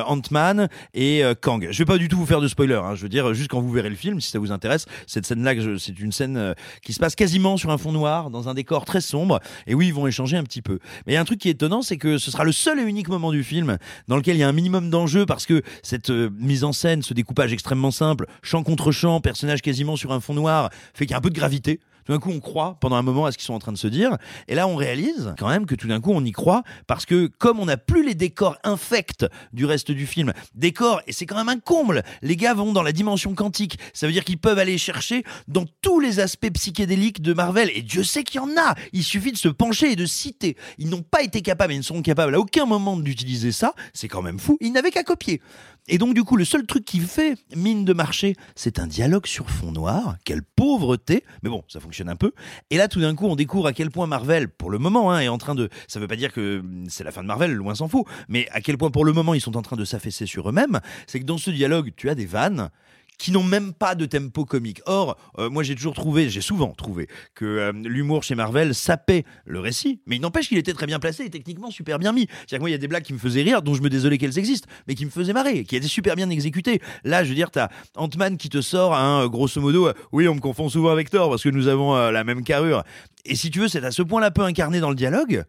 Ant-Man 0.06 0.68
et 0.94 1.22
Kang. 1.40 1.68
Je 1.70 1.78
vais 1.78 1.84
pas 1.84 1.98
du 1.98 2.08
tout 2.08 2.16
vous 2.18 2.26
faire 2.26 2.40
de 2.40 2.48
spoiler. 2.48 2.74
hein. 2.74 2.94
Je 2.94 3.02
veux 3.02 3.08
dire, 3.08 3.34
juste 3.34 3.50
quand 3.50 3.60
vous 3.60 3.70
verrez 3.72 3.90
le 3.90 3.96
film, 3.96 4.20
si 4.20 4.30
ça 4.30 4.38
vous 4.38 4.52
intéresse, 4.52 4.86
cette 5.06 5.26
scène-là, 5.26 5.52
c'est 5.78 5.98
une 5.98 6.12
scène 6.12 6.54
qui 6.82 6.92
se 6.92 6.98
passe 7.00 7.14
quasiment 7.16 7.56
sur 7.56 7.70
un 7.70 7.78
fond 7.78 7.92
noir, 7.92 8.30
dans 8.30 8.48
un 8.48 8.54
décor 8.54 8.84
très 8.84 9.00
sombre. 9.00 9.40
Et 9.66 9.74
oui, 9.74 9.88
ils 9.88 9.94
vont 9.94 10.06
échanger 10.06 10.36
un 10.36 10.44
petit 10.44 10.62
peu. 10.62 10.78
Mais 11.06 11.12
il 11.12 11.14
y 11.14 11.18
a 11.18 11.20
un 11.20 11.24
truc 11.24 11.40
qui 11.40 11.48
est 11.48 11.52
étonnant, 11.52 11.82
c'est 11.82 11.96
que 11.96 12.18
ce 12.18 12.30
sera 12.30 12.44
le 12.44 12.52
seul 12.52 12.78
et 12.78 12.82
unique 12.82 13.08
moment 13.08 13.32
du 13.32 13.42
film 13.42 13.78
dans 14.08 14.16
lequel 14.16 14.36
il 14.36 14.40
y 14.40 14.42
a 14.42 14.48
un 14.48 14.52
minimum 14.52 14.90
d'enjeu 14.90 15.26
parce 15.26 15.46
que 15.46 15.62
cette 15.82 16.10
euh, 16.10 16.30
mise 16.38 16.64
en 16.64 16.72
scène, 16.72 17.02
ce 17.02 17.14
découpage 17.14 17.52
extrêmement 17.52 17.90
simple, 17.90 18.26
champ 18.42 18.62
contre 18.62 18.92
champ, 18.92 19.20
personnage 19.20 19.62
quasiment 19.62 19.96
sur 19.96 20.12
un 20.12 20.20
fond 20.20 20.34
noir, 20.34 20.70
fait 20.94 21.06
qu'il 21.06 21.12
y 21.12 21.14
a 21.14 21.18
un 21.18 21.22
peu 21.22 21.30
de 21.30 21.34
gravité. 21.34 21.80
Tout 22.06 22.12
d'un 22.12 22.18
coup, 22.18 22.30
on 22.30 22.40
croit 22.40 22.76
pendant 22.80 22.96
un 22.96 23.02
moment 23.02 23.26
à 23.26 23.32
ce 23.32 23.36
qu'ils 23.36 23.46
sont 23.46 23.54
en 23.54 23.58
train 23.58 23.72
de 23.72 23.78
se 23.78 23.88
dire. 23.88 24.16
Et 24.48 24.54
là, 24.54 24.68
on 24.68 24.76
réalise 24.76 25.34
quand 25.38 25.48
même 25.48 25.66
que 25.66 25.74
tout 25.74 25.88
d'un 25.88 26.00
coup, 26.00 26.12
on 26.14 26.24
y 26.24 26.32
croit 26.32 26.62
parce 26.86 27.04
que 27.04 27.26
comme 27.26 27.58
on 27.58 27.66
n'a 27.66 27.76
plus 27.76 28.04
les 28.04 28.14
décors 28.14 28.56
infects 28.62 29.26
du 29.52 29.66
reste 29.66 29.90
du 29.90 30.06
film, 30.06 30.32
décors, 30.54 31.00
et 31.06 31.12
c'est 31.12 31.26
quand 31.26 31.36
même 31.36 31.48
un 31.48 31.58
comble, 31.58 32.02
les 32.22 32.36
gars 32.36 32.54
vont 32.54 32.72
dans 32.72 32.82
la 32.82 32.92
dimension 32.92 33.34
quantique. 33.34 33.78
Ça 33.92 34.06
veut 34.06 34.12
dire 34.12 34.24
qu'ils 34.24 34.38
peuvent 34.38 34.58
aller 34.58 34.78
chercher 34.78 35.24
dans 35.48 35.64
tous 35.82 36.00
les 36.00 36.20
aspects 36.20 36.50
psychédéliques 36.52 37.22
de 37.22 37.32
Marvel. 37.32 37.70
Et 37.74 37.82
Dieu 37.82 38.04
sait 38.04 38.22
qu'il 38.22 38.40
y 38.40 38.44
en 38.44 38.56
a. 38.56 38.74
Il 38.92 39.02
suffit 39.02 39.32
de 39.32 39.36
se 39.36 39.48
pencher 39.48 39.92
et 39.92 39.96
de 39.96 40.06
citer. 40.06 40.56
Ils 40.78 40.88
n'ont 40.88 41.02
pas 41.02 41.22
été 41.22 41.42
capables, 41.42 41.72
et 41.72 41.76
ils 41.76 41.80
ne 41.80 41.84
seront 41.84 42.02
capables 42.02 42.34
à 42.34 42.38
aucun 42.38 42.66
moment 42.66 42.96
d'utiliser 42.96 43.52
ça. 43.52 43.74
C'est 43.92 44.08
quand 44.08 44.22
même 44.22 44.38
fou. 44.38 44.56
Ils 44.60 44.72
n'avaient 44.72 44.90
qu'à 44.90 45.02
copier. 45.02 45.40
Et 45.88 45.98
donc, 45.98 46.14
du 46.14 46.24
coup, 46.24 46.36
le 46.36 46.44
seul 46.44 46.66
truc 46.66 46.84
qui 46.84 46.98
fait 46.98 47.38
mine 47.54 47.84
de 47.84 47.92
marché, 47.92 48.34
c'est 48.56 48.80
un 48.80 48.88
dialogue 48.88 49.26
sur 49.26 49.48
fond 49.50 49.70
noir. 49.70 50.16
Quelle 50.24 50.42
pauvreté. 50.42 51.22
Mais 51.42 51.50
bon, 51.50 51.62
ça 51.68 51.78
fonctionne 51.78 52.08
un 52.08 52.16
peu. 52.16 52.32
Et 52.70 52.76
là, 52.76 52.88
tout 52.88 53.00
d'un 53.00 53.14
coup, 53.14 53.26
on 53.26 53.36
découvre 53.36 53.68
à 53.68 53.72
quel 53.72 53.90
point 53.90 54.08
Marvel, 54.08 54.48
pour 54.48 54.70
le 54.70 54.78
moment, 54.78 55.12
hein, 55.12 55.20
est 55.20 55.28
en 55.28 55.38
train 55.38 55.54
de. 55.54 55.68
Ça 55.86 56.00
veut 56.00 56.08
pas 56.08 56.16
dire 56.16 56.32
que 56.32 56.64
c'est 56.88 57.04
la 57.04 57.12
fin 57.12 57.22
de 57.22 57.28
Marvel, 57.28 57.52
loin 57.52 57.76
s'en 57.76 57.86
faut. 57.86 58.04
Mais 58.28 58.48
à 58.50 58.60
quel 58.60 58.76
point, 58.76 58.90
pour 58.90 59.04
le 59.04 59.12
moment, 59.12 59.32
ils 59.32 59.40
sont 59.40 59.56
en 59.56 59.62
train 59.62 59.76
de 59.76 59.84
s'affaisser 59.84 60.26
sur 60.26 60.48
eux-mêmes. 60.48 60.80
C'est 61.06 61.20
que 61.20 61.24
dans 61.24 61.38
ce 61.38 61.50
dialogue, 61.50 61.92
tu 61.96 62.10
as 62.10 62.16
des 62.16 62.26
vannes 62.26 62.70
qui 63.18 63.32
n'ont 63.32 63.42
même 63.42 63.72
pas 63.72 63.94
de 63.94 64.06
tempo 64.06 64.44
comique. 64.44 64.80
Or, 64.86 65.16
euh, 65.38 65.48
moi 65.48 65.62
j'ai 65.62 65.74
toujours 65.74 65.94
trouvé, 65.94 66.28
j'ai 66.28 66.40
souvent 66.40 66.72
trouvé 66.72 67.08
que 67.34 67.44
euh, 67.44 67.72
l'humour 67.72 68.22
chez 68.22 68.34
Marvel 68.34 68.74
sapait 68.74 69.24
le 69.44 69.60
récit, 69.60 70.00
mais 70.06 70.16
il 70.16 70.20
n'empêche 70.20 70.48
qu'il 70.48 70.58
était 70.58 70.72
très 70.72 70.86
bien 70.86 70.98
placé 70.98 71.24
et 71.24 71.30
techniquement 71.30 71.70
super 71.70 71.98
bien 71.98 72.12
mis. 72.12 72.26
C'est-à-dire 72.28 72.58
que 72.58 72.62
moi 72.62 72.70
il 72.70 72.72
y 72.72 72.76
a 72.76 72.78
des 72.78 72.88
blagues 72.88 73.04
qui 73.04 73.12
me 73.12 73.18
faisaient 73.18 73.42
rire, 73.42 73.62
dont 73.62 73.74
je 73.74 73.82
me 73.82 73.88
désolais 73.88 74.18
qu'elles 74.18 74.38
existent, 74.38 74.68
mais 74.86 74.94
qui 74.94 75.04
me 75.04 75.10
faisaient 75.10 75.32
marrer, 75.32 75.64
qui 75.64 75.76
étaient 75.76 75.86
super 75.86 76.16
bien 76.16 76.30
exécutées. 76.30 76.80
Là, 77.04 77.24
je 77.24 77.30
veux 77.30 77.34
dire, 77.34 77.50
t'as 77.50 77.68
Ant-Man 77.96 78.36
qui 78.36 78.48
te 78.48 78.60
sort 78.60 78.94
euh, 78.94 79.28
grosso 79.28 79.60
modo, 79.60 79.90
oui, 80.12 80.28
on 80.28 80.34
me 80.34 80.40
confond 80.40 80.68
souvent 80.68 80.90
avec 80.90 81.10
Thor 81.10 81.30
parce 81.30 81.42
que 81.42 81.48
nous 81.48 81.68
avons 81.68 81.94
la 82.10 82.24
même 82.24 82.42
carrure. 82.44 82.82
Et 83.24 83.34
si 83.34 83.50
tu 83.50 83.60
veux, 83.60 83.68
c'est 83.68 83.84
à 83.84 83.90
ce 83.90 84.02
point-là 84.02 84.30
peu 84.30 84.42
incarné 84.42 84.80
dans 84.80 84.90
le 84.90 84.96
dialogue 84.96 85.44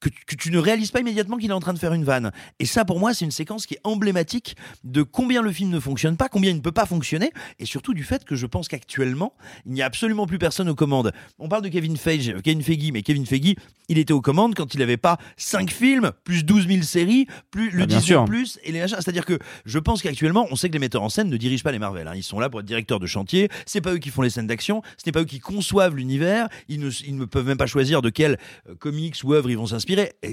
que, 0.00 0.08
que 0.26 0.36
tu 0.36 0.50
ne 0.50 0.58
réalises 0.58 0.90
pas 0.90 1.00
immédiatement 1.00 1.36
qu'il 1.36 1.50
est 1.50 1.54
en 1.54 1.60
train 1.60 1.72
de 1.74 1.78
faire 1.78 1.92
une 1.92 2.04
vanne. 2.04 2.30
Et 2.58 2.66
ça, 2.66 2.84
pour 2.84 2.98
moi, 3.00 3.14
c'est 3.14 3.24
une 3.24 3.30
séquence 3.30 3.66
qui 3.66 3.74
est 3.74 3.80
emblématique 3.84 4.56
de 4.84 5.02
combien 5.02 5.42
le 5.42 5.50
film 5.52 5.70
ne 5.70 5.80
fonctionne 5.80 6.16
pas, 6.16 6.28
combien 6.28 6.50
il 6.50 6.56
ne 6.56 6.60
peut 6.60 6.72
pas 6.72 6.86
fonctionner, 6.86 7.30
et 7.58 7.64
surtout 7.66 7.94
du 7.94 8.04
fait 8.04 8.24
que 8.24 8.34
je 8.36 8.46
pense 8.46 8.68
qu'actuellement, 8.68 9.32
il 9.66 9.72
n'y 9.72 9.82
a 9.82 9.86
absolument 9.86 10.26
plus 10.26 10.38
personne 10.38 10.68
aux 10.68 10.74
commandes. 10.74 11.12
On 11.38 11.48
parle 11.48 11.62
de 11.62 11.68
Kevin 11.68 11.96
Feige, 11.96 12.34
Kevin 12.42 12.62
Feige, 12.62 12.92
mais 12.92 13.02
Kevin 13.02 13.26
Feige, 13.26 13.54
il 13.88 13.98
était 13.98 14.12
aux 14.12 14.20
commandes 14.20 14.54
quand 14.54 14.74
il 14.74 14.80
n'avait 14.80 14.96
pas 14.98 15.16
5 15.36 15.70
films, 15.70 16.12
plus 16.24 16.44
12 16.44 16.68
000 16.68 16.82
séries, 16.82 17.26
plus 17.50 17.70
le 17.70 17.84
Ah, 17.84 17.86
18 17.86 18.02
sûr. 18.02 18.24
plus, 18.26 18.58
et 18.62 18.72
les 18.72 18.80
machins. 18.80 18.96
C'est-à-dire 19.00 19.24
que 19.24 19.38
je 19.64 19.78
pense 19.78 20.02
qu'actuellement, 20.02 20.46
on 20.50 20.56
sait 20.56 20.68
que 20.68 20.74
les 20.74 20.78
metteurs 20.78 21.02
en 21.02 21.08
scène 21.08 21.30
ne 21.30 21.36
dirigent 21.38 21.62
pas 21.62 21.72
les 21.72 21.78
Marvel. 21.78 22.06
hein. 22.06 22.12
Ils 22.14 22.22
sont 22.22 22.38
là 22.38 22.50
pour 22.50 22.60
être 22.60 22.66
directeurs 22.66 23.00
de 23.00 23.06
chantier. 23.06 23.48
C'est 23.64 23.80
pas 23.80 23.94
eux 23.94 23.98
qui 23.98 24.10
font 24.10 24.20
les 24.22 24.30
scènes 24.30 24.46
d'action. 24.46 24.82
Ce 24.98 25.04
n'est 25.06 25.12
pas 25.12 25.20
eux 25.20 25.24
qui 25.24 25.38
conçoivent 25.40 25.96
l'univers. 25.96 26.48
Ils 26.68 26.80
ne, 26.80 26.90
ils 27.06 27.16
ne 27.16 27.24
peuvent 27.24 27.46
même 27.46 27.56
pas 27.56 27.66
choisir 27.66 28.02
de 28.02 28.10
quel 28.10 28.38
euh, 28.68 28.74
comics 28.74 29.16
ou 29.24 29.32
œuvre 29.32 29.48
ils 29.50 29.56
vont 29.56 29.66
s'inspirer, 29.66 29.87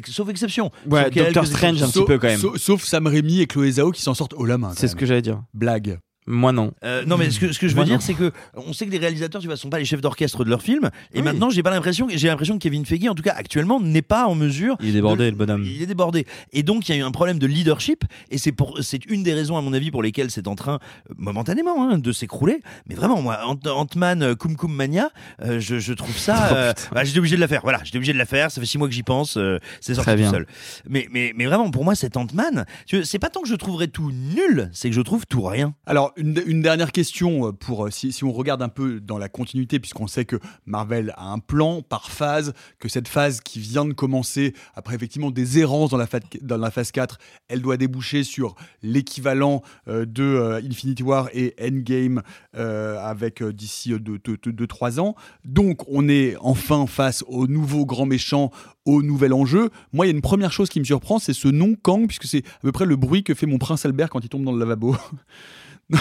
sauf 0.07 0.29
exception. 0.29 0.71
Ouais, 0.89 1.09
Doctor 1.09 1.45
Strange, 1.45 1.83
un 1.83 1.89
petit 1.89 2.05
peu 2.05 2.17
quand 2.17 2.27
même. 2.27 2.39
Sauf, 2.39 2.57
sauf 2.57 2.83
Sam 2.83 3.07
Raimi 3.07 3.41
et 3.41 3.47
Chloé 3.47 3.71
Zhao 3.71 3.91
qui 3.91 4.01
s'en 4.01 4.13
sortent 4.13 4.33
haut 4.33 4.45
la 4.45 4.57
main. 4.57 4.73
C'est 4.75 4.87
ce 4.87 4.95
que 4.95 5.05
j'allais 5.05 5.21
dire. 5.21 5.43
Blague. 5.53 5.99
Moi 6.27 6.51
non. 6.51 6.71
Euh, 6.83 7.03
non 7.05 7.17
mais 7.17 7.29
ce 7.29 7.39
que, 7.39 7.51
ce 7.51 7.59
que 7.59 7.67
je 7.67 7.73
veux 7.73 7.77
Moi, 7.77 7.85
dire 7.85 7.95
non. 7.95 7.99
c'est 8.01 8.15
que 8.15 8.31
on 8.55 8.73
sait 8.73 8.85
que 8.87 8.91
les 8.91 8.97
réalisateurs 8.97 9.41
tu 9.41 9.47
vois 9.47 9.57
sont 9.57 9.69
pas 9.69 9.77
les 9.79 9.85
chefs 9.85 10.01
d'orchestre 10.01 10.43
de 10.43 10.49
leurs 10.49 10.61
films 10.63 10.89
et 11.13 11.17
Oui. 11.17 11.21
maintenant 11.21 11.49
j'ai 11.51 11.61
pas 11.61 11.69
l'impression 11.69 12.07
j'ai 12.09 12.27
l'impression 12.27 12.55
que 12.57 12.63
Kevin 12.63 12.85
Feige 12.85 13.07
en 13.07 13.13
tout 13.15 13.21
cas 13.23 13.33
actuellement 13.35 13.79
n'est 13.79 14.01
pas 14.01 14.25
en 14.25 14.33
mesure 14.35 14.75
Il 14.81 14.89
est 14.89 14.93
débordé, 14.93 15.25
de- 15.25 15.29
le 15.31 15.35
bonhomme. 15.35 15.63
il 15.65 15.81
est 15.81 15.85
débordé 15.85 16.25
et 16.51 16.63
donc 16.63 16.89
il 16.89 16.93
y 16.93 16.95
a 16.95 17.01
eu 17.01 17.03
un 17.03 17.11
problème 17.11 17.37
de 17.37 17.45
leadership 17.45 18.03
et 18.31 18.37
c'est 18.39 18.51
pour 18.51 18.79
c'est 18.81 19.05
une 19.05 19.21
des 19.23 19.33
raisons 19.33 19.55
à 19.57 19.61
mon 19.61 19.73
avis 19.73 19.91
pour 19.91 20.01
lesquelles 20.01 20.31
c'est 20.31 20.47
en 20.47 20.55
train 20.55 20.79
euh, 21.11 21.13
momentanément 21.17 21.89
hein, 21.89 21.97
de 21.99 22.11
s'écrouler 22.11 22.61
mais 22.87 22.95
vraiment 22.95 23.21
moi 23.21 23.39
Ant- 23.45 23.59
Ant-Man 23.69 24.23
euh, 24.23 24.35
Kum 24.35 24.55
Kum 24.55 24.73
Mania 24.73 25.09
euh, 25.43 25.59
je, 25.59 25.77
je 25.79 25.93
trouve 25.93 26.17
ça 26.17 26.35
Oh, 26.51 26.55
euh, 26.55 26.73
bah, 26.91 27.03
j'étais 27.03 27.19
obligé 27.19 27.35
de 27.35 27.41
la 27.41 27.47
faire 27.47 27.61
voilà 27.63 27.81
j'étais 27.83 27.97
obligé 27.97 28.13
de 28.13 28.17
la 28.17 28.25
faire 28.25 28.49
ça 28.51 28.59
fait 28.61 28.67
six 28.67 28.77
mois 28.77 28.87
que 28.87 28.93
j'y 28.93 29.03
pense 29.03 29.37
euh, 29.37 29.59
c'est 29.81 29.93
sorti 29.93 30.05
Très 30.07 30.15
tout 30.15 30.21
bien. 30.21 30.31
seul 30.31 30.47
mais, 30.89 31.07
mais 31.11 31.33
mais 31.35 31.45
vraiment 31.45 31.69
pour 31.71 31.83
moi 31.83 31.95
cet 31.95 32.17
Ant-Man 32.17 32.65
tu 32.87 32.97
vois, 32.97 33.05
c'est 33.05 33.19
pas 33.19 33.29
tant 33.29 33.41
que 33.41 33.47
je 33.49 33.55
trouverais 33.55 33.87
tout 33.87 34.11
nul 34.11 34.69
c'est 34.73 34.89
que 34.89 34.95
je 34.95 35.01
trouve 35.01 35.25
tout 35.27 35.41
rien 35.43 35.73
Alors, 35.85 36.13
une, 36.17 36.61
dernière 36.61 36.91
question 36.91 37.47
euh, 37.47 37.51
pour 37.51 37.85
euh, 37.85 37.91
si, 37.91 38.23
on 38.23 38.31
regarde 38.31 38.61
un 38.61 38.69
peu 38.69 38.99
dans 38.99 39.17
la 39.17 39.29
continuité, 39.29 39.79
puisqu'on 39.79 40.07
sait 40.07 40.25
que 40.25 40.37
Marvel 40.65 41.13
a 41.17 41.31
un 41.31 41.39
plan 41.39 41.81
par 41.81 42.09
phase, 42.11 42.53
que 42.79 42.89
cette 42.89 43.07
phase 43.07 43.41
qui 43.41 43.59
vient 43.59 43.85
de 43.85 43.93
commencer, 43.93 44.53
après 44.75 44.95
effectivement 44.95 45.31
des 45.31 45.59
errances 45.59 45.91
dans 45.91 45.97
la, 45.97 46.71
phase 46.71 46.91
4, 46.91 47.17
elle 47.47 47.61
doit 47.61 47.77
déboucher 47.77 48.23
sur 48.23 48.55
l'équivalent 48.81 49.61
euh, 49.87 50.05
de 50.05 50.59
Infinity 50.65 51.03
War 51.03 51.29
et 51.33 51.55
Endgame 51.61 52.21
avec 52.53 53.43
d'ici 53.43 53.93
2-3 53.93 54.99
ans. 54.99 55.15
Donc, 55.43 55.83
on 55.87 56.07
est 56.07 56.35
enfin 56.39 56.87
face 56.87 57.23
au 57.27 57.47
nouveau 57.47 57.85
grand 57.85 58.05
méchant, 58.05 58.51
au 58.85 59.01
nouvel 59.01 59.33
enjeu. 59.33 59.69
Moi, 59.93 60.05
il 60.05 60.09
y 60.09 60.11
a 60.11 60.15
une 60.15 60.21
première 60.21 60.51
chose 60.51 60.69
qui 60.69 60.79
me 60.79 60.85
surprend, 60.85 61.19
c'est 61.19 61.33
ce 61.33 61.47
nom 61.47 61.75
Kang, 61.81 62.07
puisque 62.07 62.25
c'est 62.25 62.45
à 62.45 62.61
peu 62.61 62.71
près 62.71 62.85
le 62.85 62.95
bruit 62.95 63.23
que 63.23 63.33
fait 63.33 63.45
mon 63.45 63.57
prince 63.57 63.85
Albert 63.85 64.09
quand 64.09 64.23
il 64.23 64.29
tombe 64.29 64.43
dans 64.43 64.53
le 64.53 64.59
lavabo. 64.59 64.95
Oh, 65.93 65.97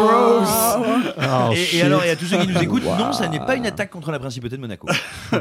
gross. 0.00 0.48
Oh, 0.78 1.52
et, 1.54 1.76
et 1.76 1.82
alors, 1.82 2.02
et 2.02 2.10
à 2.10 2.16
tous 2.16 2.24
ceux 2.24 2.38
qui 2.38 2.46
nous 2.46 2.58
écoutent, 2.58 2.84
non, 2.84 3.12
ça 3.12 3.28
n'est 3.28 3.40
pas 3.40 3.56
une 3.56 3.66
attaque 3.66 3.90
contre 3.90 4.10
la 4.10 4.18
principauté 4.18 4.56
de 4.56 4.60
Monaco. 4.60 4.88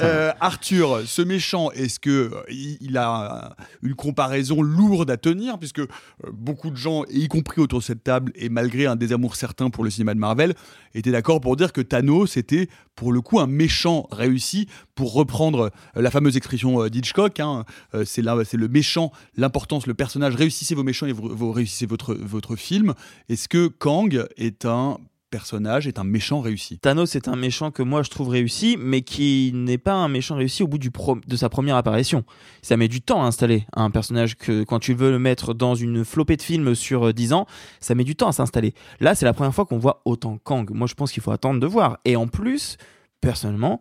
Euh, 0.00 0.32
Arthur, 0.40 1.02
ce 1.04 1.20
méchant, 1.20 1.70
est-ce 1.72 2.00
que 2.00 2.10
euh, 2.10 2.42
il 2.48 2.78
il 2.80 2.96
a 2.96 3.54
une 3.82 3.94
comparaison 3.94 4.62
lourde 4.62 5.10
à 5.10 5.18
tenir, 5.18 5.58
puisque 5.58 5.80
euh, 5.80 5.86
beaucoup 6.32 6.70
de 6.70 6.76
gens, 6.76 7.04
y 7.10 7.28
compris 7.28 7.60
autour 7.60 7.80
de 7.80 7.84
cette 7.84 8.02
table, 8.02 8.32
et 8.34 8.48
malgré 8.48 8.86
un 8.86 8.96
désamour 8.96 9.36
certain 9.36 9.68
pour 9.68 9.84
le 9.84 9.90
cinéma 9.90 10.14
de 10.14 10.18
Marvel, 10.18 10.54
étaient 10.94 11.10
d'accord 11.10 11.42
pour 11.42 11.56
dire 11.56 11.74
que 11.74 11.82
Thanos 11.82 12.38
était 12.38 12.68
pour 12.96 13.12
le 13.12 13.20
coup 13.20 13.38
un 13.38 13.46
méchant 13.46 14.08
réussi, 14.10 14.66
pour 14.94 15.12
reprendre 15.12 15.70
la 15.94 16.10
fameuse 16.10 16.38
expression 16.38 16.86
d'Hitchcock, 16.88 17.38
hein, 17.40 17.64
c'est 18.04 18.22
là, 18.22 18.36
c'est 18.44 18.56
le 18.56 18.68
méchant, 18.68 19.12
l'importance, 19.36 19.86
le 19.86 19.94
personnage, 19.94 20.34
réussissez 20.36 20.74
vos 20.74 20.84
méchants 20.84 21.06
et 21.06 21.12
vous, 21.12 21.34
vous 21.34 21.52
réussissez 21.62 21.86
votre, 21.86 22.14
votre 22.14 22.56
film. 22.56 22.94
Est-ce 23.28 23.48
que 23.48 23.68
Kang 23.68 24.26
est 24.36 24.64
un 24.66 24.98
personnage, 25.30 25.86
est 25.86 25.98
un 25.98 26.04
méchant 26.04 26.40
réussi? 26.42 26.78
Thanos 26.78 27.14
est 27.16 27.26
un 27.26 27.36
méchant 27.36 27.70
que 27.70 27.82
moi 27.82 28.02
je 28.02 28.10
trouve 28.10 28.28
réussi, 28.28 28.76
mais 28.78 29.00
qui 29.02 29.50
n'est 29.54 29.78
pas 29.78 29.94
un 29.94 30.08
méchant 30.08 30.36
réussi 30.36 30.62
au 30.62 30.66
bout 30.66 30.76
du 30.78 30.90
pro- 30.90 31.18
de 31.26 31.36
sa 31.36 31.48
première 31.48 31.76
apparition. 31.76 32.24
Ça 32.60 32.76
met 32.76 32.88
du 32.88 33.00
temps 33.00 33.22
à 33.22 33.26
installer 33.26 33.64
un 33.74 33.90
personnage 33.90 34.36
que 34.36 34.62
quand 34.64 34.78
tu 34.78 34.92
veux 34.92 35.10
le 35.10 35.18
mettre 35.18 35.54
dans 35.54 35.74
une 35.74 36.04
flopée 36.04 36.36
de 36.36 36.42
films 36.42 36.74
sur 36.74 37.08
euh, 37.08 37.12
10 37.14 37.32
ans, 37.32 37.46
ça 37.80 37.94
met 37.94 38.04
du 38.04 38.14
temps 38.14 38.28
à 38.28 38.32
s'installer. 38.32 38.74
Là, 39.00 39.14
c'est 39.14 39.24
la 39.24 39.32
première 39.32 39.54
fois 39.54 39.64
qu'on 39.64 39.78
voit 39.78 40.02
autant 40.04 40.36
Kang. 40.36 40.68
Moi, 40.70 40.86
je 40.86 40.94
pense 40.94 41.12
qu'il 41.12 41.22
faut 41.22 41.30
attendre 41.32 41.60
de 41.60 41.66
voir. 41.66 41.98
Et 42.04 42.14
en 42.16 42.26
plus, 42.28 42.76
personnellement, 43.22 43.80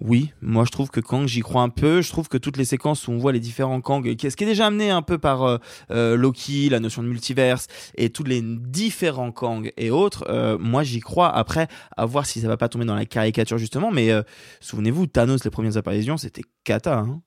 oui, 0.00 0.32
moi 0.40 0.64
je 0.64 0.70
trouve 0.70 0.88
que 0.88 1.00
Kang, 1.00 1.26
j'y 1.26 1.40
crois 1.40 1.62
un 1.62 1.68
peu. 1.68 2.00
Je 2.00 2.08
trouve 2.10 2.28
que 2.28 2.38
toutes 2.38 2.56
les 2.56 2.64
séquences 2.64 3.06
où 3.06 3.12
on 3.12 3.18
voit 3.18 3.32
les 3.32 3.40
différents 3.40 3.80
Kang, 3.80 4.04
ce 4.06 4.12
qui 4.36 4.44
est 4.44 4.46
déjà 4.46 4.66
amené 4.66 4.90
un 4.90 5.02
peu 5.02 5.18
par 5.18 5.42
euh, 5.42 5.58
euh, 5.90 6.16
Loki, 6.16 6.68
la 6.70 6.80
notion 6.80 7.02
de 7.02 7.08
multiverse 7.08 7.66
et 7.96 8.08
tous 8.10 8.24
les 8.24 8.40
différents 8.40 9.32
Kang 9.32 9.72
et 9.76 9.90
autres, 9.90 10.24
euh, 10.28 10.56
moi 10.58 10.84
j'y 10.84 11.00
crois. 11.00 11.28
Après, 11.34 11.68
à 11.96 12.06
voir 12.06 12.24
si 12.24 12.40
ça 12.40 12.48
va 12.48 12.56
pas 12.56 12.68
tomber 12.68 12.84
dans 12.84 12.94
la 12.94 13.04
caricature 13.04 13.58
justement. 13.58 13.90
Mais 13.90 14.10
euh, 14.10 14.22
souvenez-vous, 14.60 15.06
Thanos, 15.06 15.44
les 15.44 15.50
premières 15.50 15.76
apparitions, 15.76 16.16
c'était 16.16 16.44
cata. 16.64 16.98
Hein. 16.98 17.20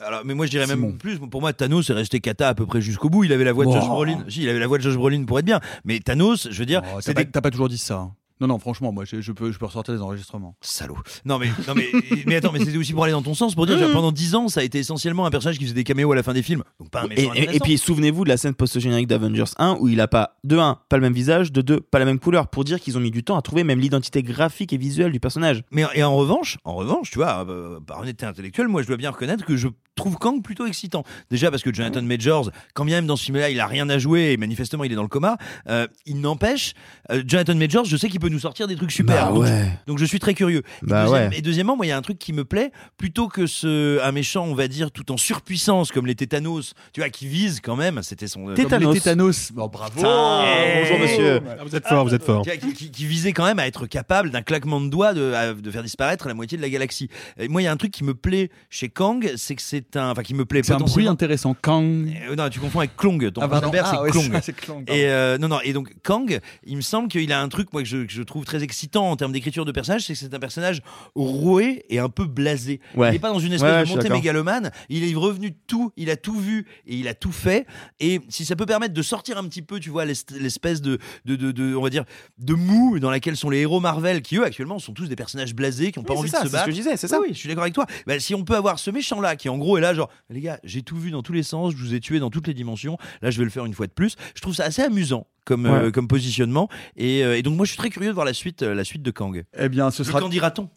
Alors, 0.00 0.22
mais 0.24 0.34
moi 0.34 0.46
je 0.46 0.50
dirais 0.50 0.66
même 0.66 0.96
plus. 0.96 1.18
Pour 1.18 1.40
moi, 1.42 1.52
Thanos 1.52 1.90
est 1.90 1.92
resté 1.92 2.20
kata 2.20 2.48
à 2.48 2.54
peu 2.54 2.64
près 2.64 2.80
jusqu'au 2.80 3.10
bout. 3.10 3.24
Il 3.24 3.32
avait 3.32 3.44
la 3.44 3.52
voix 3.52 3.66
de 3.66 3.70
Wow. 3.70 3.76
Josh 3.76 3.88
Brolin. 3.88 4.24
Si, 4.28 4.42
il 4.42 4.48
avait 4.48 4.58
la 4.58 4.66
voix 4.66 4.78
de 4.78 4.82
Josh 4.82 4.96
Brolin 4.96 5.24
pour 5.24 5.38
être 5.38 5.44
bien. 5.44 5.60
Mais 5.84 6.00
Thanos, 6.00 6.48
je 6.50 6.58
veux 6.58 6.66
dire, 6.66 6.82
Oh, 6.96 7.00
T'as 7.04 7.12
pas, 7.12 7.24
des 7.24 7.30
t'as 7.30 7.40
pas 7.42 7.50
toujours 7.50 7.68
dit 7.68 7.78
ça. 7.78 8.10
Non, 8.40 8.46
non, 8.46 8.58
franchement, 8.58 8.90
moi, 8.92 9.04
je, 9.04 9.20
je 9.20 9.32
peux, 9.32 9.52
je 9.52 9.58
peux 9.58 9.66
ressortir 9.66 9.94
des 9.94 10.00
enregistrements. 10.00 10.56
Salaud. 10.60 10.96
Non 11.24 11.38
mais 11.38 11.48
non 11.68 11.74
mais 11.74 11.88
mais 12.26 12.36
attends 12.36 12.52
mais 12.52 12.60
c'était 12.60 12.76
aussi 12.76 12.92
pour 12.92 13.04
aller 13.04 13.12
dans 13.12 13.22
ton 13.22 13.34
sens 13.34 13.54
pour 13.54 13.66
dire 13.66 13.78
genre, 13.78 13.90
pendant 13.92 14.12
10 14.12 14.34
ans 14.34 14.48
ça 14.48 14.60
a 14.60 14.62
été 14.62 14.78
essentiellement 14.78 15.26
un 15.26 15.30
personnage 15.30 15.58
qui 15.58 15.64
faisait 15.64 15.74
des 15.74 15.84
caméos 15.84 16.10
à 16.12 16.14
la 16.16 16.22
fin 16.22 16.32
des 16.32 16.42
films 16.42 16.62
donc 16.78 16.90
pas 16.90 17.02
un 17.02 17.04
Et, 17.04 17.08
méchant 17.08 17.22
et- 17.34 17.38
et 17.38 17.42
intéressant. 17.42 17.64
puis 17.64 17.78
souvenez-vous 17.78 18.24
de 18.24 18.28
la 18.30 18.36
scène 18.36 18.54
post-générique 18.54 19.06
d'Avengers 19.06 19.44
1 19.58 19.76
où 19.80 19.88
il 19.88 20.00
a 20.00 20.08
pas, 20.08 20.36
de 20.44 20.56
1, 20.58 20.78
pas 20.88 20.96
le 20.96 21.02
même 21.02 21.12
visage, 21.12 21.52
de 21.52 21.60
2, 21.60 21.80
pas 21.80 21.98
la 21.98 22.04
même 22.04 22.18
couleur, 22.18 22.48
pour 22.48 22.64
dire 22.64 22.80
qu'ils 22.80 22.96
ont 22.96 23.00
mis 23.00 23.10
du 23.10 23.22
temps 23.24 23.36
à 23.36 23.42
trouver 23.42 23.64
même 23.64 23.78
l'identité 23.80 24.22
graphique 24.22 24.72
et 24.72 24.78
visuelle 24.78 25.12
du 25.12 25.20
personnage. 25.20 25.62
Mais 25.70 25.84
et 25.94 26.02
en 26.02 26.14
revanche, 26.16 26.58
en 26.64 26.74
revanche, 26.74 27.10
tu 27.10 27.18
vois, 27.18 27.44
euh, 27.48 27.80
par 27.80 28.00
honnêteté 28.00 28.24
intellectuelle, 28.26 28.68
moi 28.68 28.82
je 28.82 28.86
dois 28.86 28.96
bien 28.96 29.10
reconnaître 29.10 29.44
que 29.44 29.56
je 29.56 29.68
trouve 29.94 30.16
Kang 30.16 30.42
plutôt 30.42 30.66
excitant. 30.66 31.04
Déjà 31.30 31.50
parce 31.50 31.62
que 31.62 31.72
Jonathan 31.74 32.02
Majors, 32.02 32.50
quand 32.74 32.84
bien 32.84 32.96
même 32.96 33.06
dans 33.06 33.16
ce 33.16 33.24
film-là, 33.24 33.50
il 33.50 33.60
a 33.60 33.66
rien 33.66 33.88
à 33.90 33.98
jouer 33.98 34.32
et 34.32 34.36
manifestement 34.36 34.84
il 34.84 34.92
est 34.92 34.94
dans 34.94 35.02
le 35.02 35.08
coma, 35.08 35.36
euh, 35.68 35.86
il 36.06 36.20
n'empêche, 36.20 36.72
euh, 37.10 37.22
Jonathan 37.26 37.54
Majors, 37.54 37.84
je 37.84 37.96
sais 37.96 38.08
qu'il 38.08 38.20
peut 38.20 38.28
nous 38.28 38.38
sortir 38.38 38.66
des 38.66 38.76
trucs 38.76 38.92
super. 38.92 39.26
Bah 39.26 39.32
donc, 39.32 39.42
ouais. 39.44 39.68
donc 39.86 39.98
je 39.98 40.04
suis 40.04 40.18
très 40.18 40.34
curieux. 40.34 40.62
Et, 40.82 40.86
Bah 40.86 41.04
deuxième- 41.04 41.30
ouais. 41.30 41.38
et 41.38 41.42
deuxièmement, 41.42 41.76
moi 41.76 41.86
il 41.86 41.90
y 41.90 41.92
a 41.92 41.96
un 41.96 42.02
truc 42.02 42.18
qui 42.18 42.32
me 42.32 42.44
plaît, 42.44 42.70
plutôt 42.96 43.28
que 43.28 43.46
ce 43.46 44.00
un 44.02 44.12
méchant, 44.12 44.44
on 44.46 44.54
va 44.54 44.68
dire, 44.68 44.90
tout 44.90 45.10
en 45.12 45.16
surpuissance 45.16 45.92
comme 45.92 46.06
les 46.06 46.14
Tétanos, 46.14 46.72
tu 46.92 47.00
vois, 47.00 47.10
qui 47.10 47.26
vise 47.26 47.60
quand 47.60 47.76
même, 47.76 48.02
c'était 48.02 48.26
son 48.28 48.54
Tétanos. 48.54 48.84
Comme 48.86 48.94
les 48.94 49.00
tétanos. 49.00 49.52
Bon, 49.52 49.66
bravo. 49.68 49.92
Putain. 49.96 50.44
Eh, 50.44 50.80
bonjour 50.82 50.98
monsieur. 50.98 51.40
Ah, 51.58 51.64
vous 51.64 51.74
êtes 51.76 51.86
fort, 51.86 52.04
vous 52.06 52.14
êtes 52.14 52.24
fort. 52.24 52.42
qui, 52.44 52.58
qui- 52.58 52.72
qui- 52.72 52.90
qui 52.90 53.06
visait 53.06 53.32
quand 53.32 53.44
même 53.44 53.58
à 53.58 53.66
être 53.66 53.86
capable 53.86 54.30
d'un 54.30 54.42
claquement 54.42 54.80
de 54.80 54.88
doigts 54.88 55.12
de, 55.14 55.32
à- 55.32 55.52
de 55.54 55.70
faire 55.70 55.82
disparaître 55.82 56.26
la 56.28 56.34
moitié 56.34 56.56
de 56.56 56.62
la 56.62 56.68
galaxie. 56.70 57.08
Et 57.38 57.48
moi, 57.48 57.60
il 57.62 57.64
y 57.64 57.68
a 57.68 57.72
un 57.72 57.76
truc 57.76 57.90
qui 57.92 58.04
me 58.04 58.14
plaît 58.14 58.50
chez 58.70 58.88
Kang, 58.88 59.30
c'est 59.36 59.54
que 59.56 59.62
c'est 59.62 59.79
un, 59.96 60.10
enfin 60.10 60.22
qui 60.22 60.34
me 60.34 60.44
plaît 60.44 60.62
C'est 60.64 60.72
un 60.72 60.78
bruit 60.78 61.06
intéressant. 61.06 61.54
Kang. 61.54 62.08
Euh, 62.28 62.36
non, 62.36 62.48
tu 62.48 62.60
confonds 62.60 62.80
avec 62.80 62.96
Klong. 62.96 63.30
Ton 63.32 63.40
Ah, 63.42 63.48
pardon. 63.48 63.70
C'est 63.72 63.80
Ah, 63.82 64.02
ouais, 64.02 64.10
Klong. 64.10 64.30
c'est 64.42 64.52
pardon. 64.66 64.84
Et 64.86 65.06
euh, 65.06 65.38
non, 65.38 65.48
non. 65.48 65.60
Et 65.64 65.72
donc 65.72 65.92
Kang, 66.02 66.40
il 66.64 66.76
me 66.76 66.82
semble 66.82 67.08
qu'il 67.08 67.32
a 67.32 67.40
un 67.40 67.48
truc 67.48 67.72
moi 67.72 67.82
que 67.82 67.88
je, 67.88 68.04
que 68.04 68.12
je 68.12 68.22
trouve 68.22 68.44
très 68.44 68.62
excitant 68.62 69.10
en 69.10 69.16
termes 69.16 69.32
d'écriture 69.32 69.64
de 69.64 69.72
personnage, 69.72 70.02
c'est 70.06 70.12
que 70.14 70.18
c'est 70.18 70.34
un 70.34 70.38
personnage 70.38 70.82
roué 71.14 71.84
et 71.88 71.98
un 71.98 72.08
peu 72.08 72.24
blasé. 72.24 72.80
Ouais. 72.94 73.08
Il 73.08 73.12
n'est 73.12 73.18
pas 73.18 73.30
dans 73.32 73.38
une 73.38 73.52
espèce 73.52 73.70
Ouais, 73.70 73.84
de 73.84 73.88
montée 73.88 74.08
mégalomane. 74.10 74.70
Il 74.88 75.04
est 75.04 75.14
revenu 75.14 75.50
de 75.50 75.56
tout, 75.66 75.92
il 75.96 76.10
a 76.10 76.16
tout 76.16 76.38
vu 76.38 76.66
et 76.86 76.96
il 76.96 77.08
a 77.08 77.14
tout 77.14 77.32
fait. 77.32 77.66
Et 78.00 78.20
si 78.28 78.44
ça 78.44 78.56
peut 78.56 78.66
permettre 78.66 78.94
de 78.94 79.02
sortir 79.02 79.38
un 79.38 79.44
petit 79.44 79.62
peu, 79.62 79.78
tu 79.80 79.90
vois, 79.90 80.04
l'espèce 80.04 80.80
de, 80.80 80.98
de, 81.24 81.36
de, 81.36 81.52
de- 81.52 81.74
on 81.74 81.82
va 81.82 81.90
dire, 81.90 82.04
de 82.38 82.54
mou 82.54 82.98
dans 82.98 83.10
laquelle 83.10 83.36
sont 83.36 83.50
les 83.50 83.58
héros 83.60 83.80
Marvel, 83.80 84.22
qui 84.22 84.36
eux 84.36 84.44
actuellement 84.44 84.78
sont 84.78 84.92
tous 84.92 85.06
des 85.08 85.16
personnages 85.16 85.54
blasés, 85.54 85.92
qui 85.92 85.98
n'ont 85.98 86.04
pas 86.04 86.14
envie 86.14 86.28
c'est 86.28 86.36
ça, 86.36 86.42
de 86.42 86.48
se 86.48 86.50
c'est 86.50 86.50
ce 86.50 86.56
battre. 86.56 86.66
que 86.66 86.70
je 86.72 86.76
disais, 86.76 86.96
c'est 86.96 87.08
ça. 87.08 87.18
Oui, 87.20 87.26
oui, 87.28 87.34
je 87.34 87.38
suis 87.38 87.48
d'accord 87.48 87.62
avec 87.64 87.74
toi. 87.74 87.86
Bah, 88.06 88.18
si 88.18 88.34
on 88.34 88.44
peut 88.44 88.56
avoir 88.56 88.78
ce 88.78 88.90
méchant 88.90 89.20
là 89.20 89.36
qui 89.36 89.48
en 89.48 89.58
gros 89.58 89.69
est 89.76 89.80
là, 89.80 89.94
genre, 89.94 90.10
les 90.28 90.40
gars, 90.40 90.58
j'ai 90.64 90.82
tout 90.82 90.96
vu 90.96 91.10
dans 91.10 91.22
tous 91.22 91.32
les 91.32 91.42
sens, 91.42 91.72
je 91.72 91.76
vous 91.76 91.94
ai 91.94 92.00
tué 92.00 92.18
dans 92.18 92.30
toutes 92.30 92.46
les 92.46 92.54
dimensions. 92.54 92.98
Là, 93.22 93.30
je 93.30 93.38
vais 93.38 93.44
le 93.44 93.50
faire 93.50 93.64
une 93.64 93.74
fois 93.74 93.86
de 93.86 93.92
plus. 93.92 94.16
Je 94.34 94.40
trouve 94.40 94.54
ça 94.54 94.64
assez 94.64 94.82
amusant 94.82 95.26
comme, 95.44 95.66
euh, 95.66 95.90
comme 95.90 96.08
positionnement. 96.08 96.68
Et, 96.96 97.24
euh, 97.24 97.36
et 97.36 97.42
donc 97.42 97.56
moi, 97.56 97.64
je 97.64 97.70
suis 97.70 97.78
très 97.78 97.90
curieux 97.90 98.08
de 98.08 98.14
voir 98.14 98.26
la 98.26 98.34
suite, 98.34 98.62
euh, 98.62 98.74
la 98.74 98.84
suite 98.84 99.02
de 99.02 99.10
Kang. 99.10 99.44
Eh 99.58 99.68
bien, 99.68 99.90
ce 99.90 100.04
sera 100.04 100.20
qu'en 100.20 100.28
dira-t-on? 100.28 100.68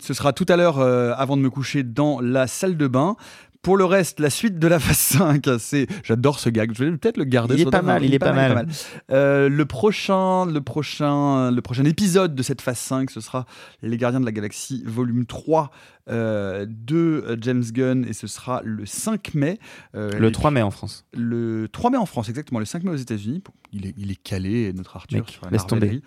Ce 0.00 0.12
sera 0.12 0.32
tout 0.32 0.46
à 0.48 0.56
l'heure, 0.56 0.80
avant 0.80 1.38
de 1.38 1.42
me 1.42 1.48
coucher, 1.48 1.82
dans 1.82 2.20
la 2.20 2.46
salle 2.46 2.76
de 2.76 2.86
bain. 2.86 3.16
Pour 3.62 3.76
le 3.76 3.84
reste, 3.84 4.20
la 4.20 4.30
suite 4.30 4.58
de 4.58 4.68
la 4.68 4.78
phase 4.78 4.96
5, 4.96 5.44
c'est. 5.58 5.88
J'adore 6.04 6.38
ce 6.38 6.48
gag, 6.48 6.72
je 6.74 6.84
vais 6.84 6.90
peut-être 6.92 7.16
le 7.16 7.24
garder. 7.24 7.56
Il 7.56 7.62
est 7.62 7.70
pas 7.70 7.82
mal, 7.82 8.04
il 8.04 8.14
est 8.14 8.18
pas 8.18 8.32
mal. 8.32 8.68
Euh, 9.10 9.48
le, 9.48 9.66
prochain, 9.66 10.46
le, 10.46 10.60
prochain, 10.60 11.50
le 11.50 11.60
prochain 11.60 11.84
épisode 11.84 12.34
de 12.34 12.42
cette 12.42 12.60
phase 12.60 12.78
5, 12.78 13.10
ce 13.10 13.20
sera 13.20 13.46
Les 13.82 13.96
Gardiens 13.96 14.20
de 14.20 14.24
la 14.24 14.32
Galaxie, 14.32 14.84
volume 14.86 15.26
3 15.26 15.70
euh, 16.08 16.66
de 16.68 17.36
James 17.40 17.64
Gunn, 17.64 18.04
et 18.08 18.12
ce 18.12 18.28
sera 18.28 18.62
le 18.64 18.86
5 18.86 19.34
mai. 19.34 19.58
Euh, 19.96 20.12
Le 20.18 20.28
et 20.28 20.32
3 20.32 20.52
mai 20.52 20.62
en 20.62 20.70
France. 20.70 21.04
le 21.12 21.68
3 21.70 21.90
mai 21.90 21.98
en 21.98 22.06
France, 22.06 22.28
exactement, 22.28 22.60
le 22.60 22.64
5 22.64 22.84
mai 22.84 22.92
aux 22.92 22.96
États-Unis. 22.96 23.42
Il, 23.72 23.86
est, 23.86 23.94
il 23.98 24.10
est 24.10 24.22
calé, 24.22 24.72
notre 24.72 24.96
Arthur. 24.96 25.18
Mec, 25.18 25.40
laisse 25.50 25.66
tomber. 25.66 26.00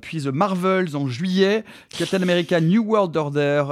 Puis 0.00 0.22
The 0.22 0.28
Marvels 0.28 0.96
en 0.96 1.06
juillet, 1.06 1.62
Captain 1.90 2.22
America 2.22 2.60
New 2.60 2.82
World 2.82 3.16
Order 3.16 3.64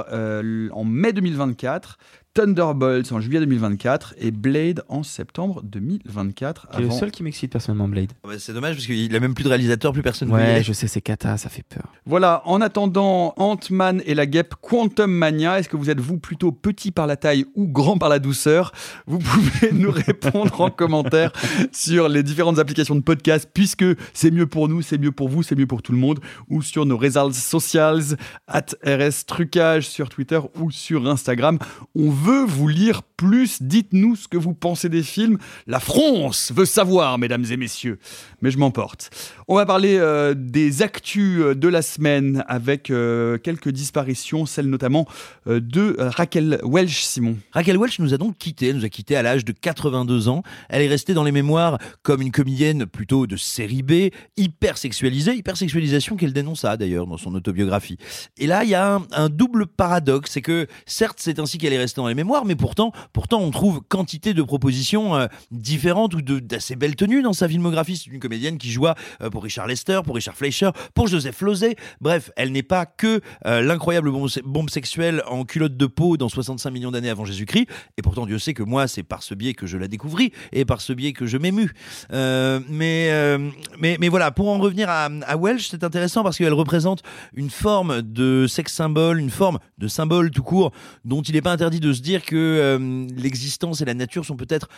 en 0.71 0.85
mai 0.85 1.11
2024, 1.11 1.97
Thunderbolts 2.35 3.13
en 3.13 3.21
juillet 3.21 3.39
2024 3.39 4.15
et 4.17 4.29
Blade 4.29 4.83
en 4.89 5.03
septembre 5.03 5.63
2024. 5.63 6.67
C'est 6.73 6.81
le 6.81 6.91
seul 6.91 7.09
qui 7.09 7.23
m'excite 7.23 7.49
personnellement, 7.49 7.87
Blade. 7.87 8.11
Ah 8.25 8.27
bah, 8.27 8.33
C'est 8.37 8.51
dommage 8.51 8.75
parce 8.75 8.85
qu'il 8.85 9.15
a 9.15 9.19
même 9.21 9.33
plus 9.33 9.45
de 9.45 9.49
réalisateur, 9.49 9.93
plus 9.93 10.01
personne. 10.01 10.29
Ouais, 10.29 10.61
je 10.61 10.73
sais, 10.73 10.87
c'est 10.87 10.99
cata, 10.99 11.37
ça 11.37 11.47
fait 11.47 11.63
peur. 11.63 11.93
Voilà, 12.05 12.41
en 12.43 12.59
attendant 12.59 13.33
Ant-Man 13.37 14.01
et 14.05 14.15
la 14.15 14.25
guêpe 14.25 14.55
Quantum 14.61 15.11
Mania, 15.11 15.59
est-ce 15.59 15.69
que 15.69 15.77
vous 15.77 15.89
êtes 15.89 16.01
vous 16.01 16.17
plutôt 16.17 16.51
petit 16.51 16.91
par 16.91 17.07
la 17.07 17.15
taille 17.15 17.45
ou 17.55 17.67
grand 17.67 17.97
par 17.97 18.09
la 18.09 18.19
douceur? 18.19 18.73
Vous 19.07 19.19
pouvez 19.19 19.71
nous 19.71 19.91
répondre 19.91 20.59
en 20.59 20.69
commentaire 20.69 21.31
sur 21.71 22.09
les 22.09 22.21
différentes 22.21 22.59
applications 22.59 22.95
de 22.95 23.01
podcast, 23.01 23.49
puisque 23.53 23.85
c'est 24.13 24.31
mieux 24.31 24.45
pour 24.45 24.67
nous, 24.67 24.81
c'est 24.81 24.97
mieux 24.97 25.13
pour 25.13 25.29
vous, 25.29 25.41
c'est 25.41 25.55
mieux 25.55 25.67
pour 25.67 25.81
tout 25.81 25.93
le 25.93 25.99
monde, 25.99 26.19
ou 26.49 26.61
sur 26.61 26.85
nos 26.85 26.97
réseaux 26.97 27.31
socials, 27.31 28.17
at 28.49 28.75
RS 28.85 29.25
Trucage 29.25 29.87
sur 29.87 30.09
Twitter 30.09 30.41
ou 30.59 30.69
sur 30.69 31.07
Instagram. 31.07 31.59
On 31.95 32.09
veut 32.09 32.24
vous 32.31 32.67
lire 32.67 33.03
plus. 33.03 33.61
Dites-nous 33.61 34.15
ce 34.15 34.27
que 34.27 34.37
vous 34.37 34.53
pensez 34.53 34.89
des 34.89 35.03
films. 35.03 35.37
La 35.67 35.79
France 35.79 36.51
veut 36.53 36.65
savoir, 36.65 37.17
mesdames 37.17 37.45
et 37.49 37.57
messieurs. 37.57 37.99
Mais 38.41 38.51
je 38.51 38.57
m'emporte. 38.57 39.09
On 39.47 39.55
va 39.55 39.65
parler 39.65 39.97
euh, 39.99 40.33
des 40.35 40.81
actus 40.81 41.39
euh, 41.39 41.55
de 41.55 41.67
la 41.67 41.81
semaine 41.81 42.43
avec 42.47 42.89
euh, 42.89 43.37
quelques 43.37 43.69
disparitions, 43.69 44.45
celle 44.45 44.69
notamment 44.69 45.05
de 45.45 45.95
Raquel 45.99 46.59
Welch, 46.63 47.03
Simon. 47.03 47.37
Raquel 47.51 47.77
Welch 47.77 47.99
nous 47.99 48.13
a 48.13 48.17
donc 48.17 48.37
quitté, 48.37 48.73
nous 48.73 48.85
a 48.85 48.89
quitté 48.89 49.15
à 49.15 49.21
l'âge 49.21 49.45
de 49.45 49.51
82 49.51 50.27
ans. 50.27 50.43
Elle 50.69 50.81
est 50.81 50.87
restée 50.87 51.13
dans 51.13 51.23
les 51.23 51.31
mémoires 51.31 51.77
comme 52.01 52.21
une 52.21 52.31
comédienne 52.31 52.85
plutôt 52.85 53.27
de 53.27 53.37
série 53.37 53.83
B, 53.83 54.09
hyper 54.37 54.77
sexualisée, 54.77 55.35
hyper 55.35 55.57
sexualisation 55.57 56.15
qu'elle 56.15 56.33
dénonça 56.33 56.77
d'ailleurs 56.77 57.05
dans 57.05 57.17
son 57.17 57.35
autobiographie. 57.35 57.97
Et 58.37 58.47
là, 58.47 58.63
il 58.63 58.71
y 58.71 58.75
a 58.75 58.95
un, 58.95 59.03
un 59.11 59.29
double 59.29 59.67
paradoxe, 59.67 60.31
c'est 60.31 60.41
que 60.41 60.67
certes 60.85 61.17
c'est 61.19 61.39
ainsi 61.39 61.57
qu'elle 61.57 61.73
est 61.73 61.77
restée 61.77 62.01
dans 62.01 62.07
les 62.07 62.14
mémoires, 62.15 62.45
mais 62.45 62.55
pourtant, 62.55 62.91
pourtant 63.13 63.41
on 63.41 63.51
trouve 63.51 63.81
quantité 63.87 64.33
de 64.33 64.41
propositions 64.41 65.15
euh, 65.15 65.27
différentes 65.51 66.13
ou 66.15 66.21
d'assez 66.21 66.75
belles 66.75 66.95
tenues 66.95 67.21
dans 67.21 67.33
sa 67.33 67.47
filmographie. 67.47 67.97
C'est 67.97 68.09
une 68.09 68.19
comédienne 68.19 68.57
qui 68.57 68.71
joua 68.71 68.95
euh, 69.21 69.29
pour 69.29 69.43
Richard 69.43 69.67
Lester, 69.67 70.01
pour 70.03 70.15
Richard 70.15 70.35
Fleischer, 70.35 70.71
pour 70.93 71.07
Joseph 71.07 71.41
Losey. 71.41 71.75
Bref, 72.01 72.31
elle 72.35 72.51
n'est 72.51 72.63
pas 72.63 72.85
que 72.85 73.21
euh, 73.45 73.61
l'incroyable 73.61 74.11
bombe, 74.11 74.69
sexuelle 74.69 75.21
en 75.27 75.43
culotte 75.43 75.77
de 75.77 75.85
peau 75.85 76.17
dans 76.17 76.29
65 76.29 76.71
millions 76.71 76.91
d'années 76.91 77.09
avant 77.09 77.25
Jésus-Christ. 77.25 77.67
Et 77.97 78.01
pourtant, 78.01 78.25
Dieu 78.25 78.39
sait 78.39 78.53
que 78.53 78.63
moi, 78.63 78.87
c'est 78.87 79.03
par 79.03 79.21
ce 79.21 79.35
biais 79.35 79.53
que 79.53 79.67
je 79.67 79.77
la 79.77 79.87
découvris 79.87 80.31
et 80.51 80.65
par 80.65 80.81
ce 80.81 80.93
biais 80.93 81.13
que 81.13 81.27
je 81.27 81.37
m'émus. 81.37 81.71
Mais, 82.11 83.37
mais, 83.79 83.97
mais 83.99 84.09
voilà, 84.09 84.31
pour 84.31 84.49
en 84.49 84.57
revenir 84.57 84.89
à, 84.89 85.09
à 85.27 85.37
Welsh, 85.37 85.67
c'est 85.69 85.83
intéressant 85.83 86.23
parce 86.23 86.37
qu'elle 86.37 86.53
représente 86.53 87.03
une 87.33 87.49
forme 87.49 88.01
de 88.01 88.47
sexe 88.47 88.73
symbole, 88.73 89.19
une 89.19 89.29
forme 89.29 89.59
de 89.77 89.87
symbole 89.87 90.31
tout 90.31 90.43
court, 90.43 90.71
dont 91.03 91.21
il 91.21 91.35
n'est 91.35 91.41
pas 91.41 91.51
interdit 91.51 91.79
de 91.79 91.93
se 91.93 92.01
dire 92.05 92.23
que 92.23 92.35
euh, 92.35 93.07
l'existence 93.17 93.81
et 93.81 93.85
la 93.85 93.93
nature 93.93 94.25
sont 94.25 94.37
peut-être 94.37 94.69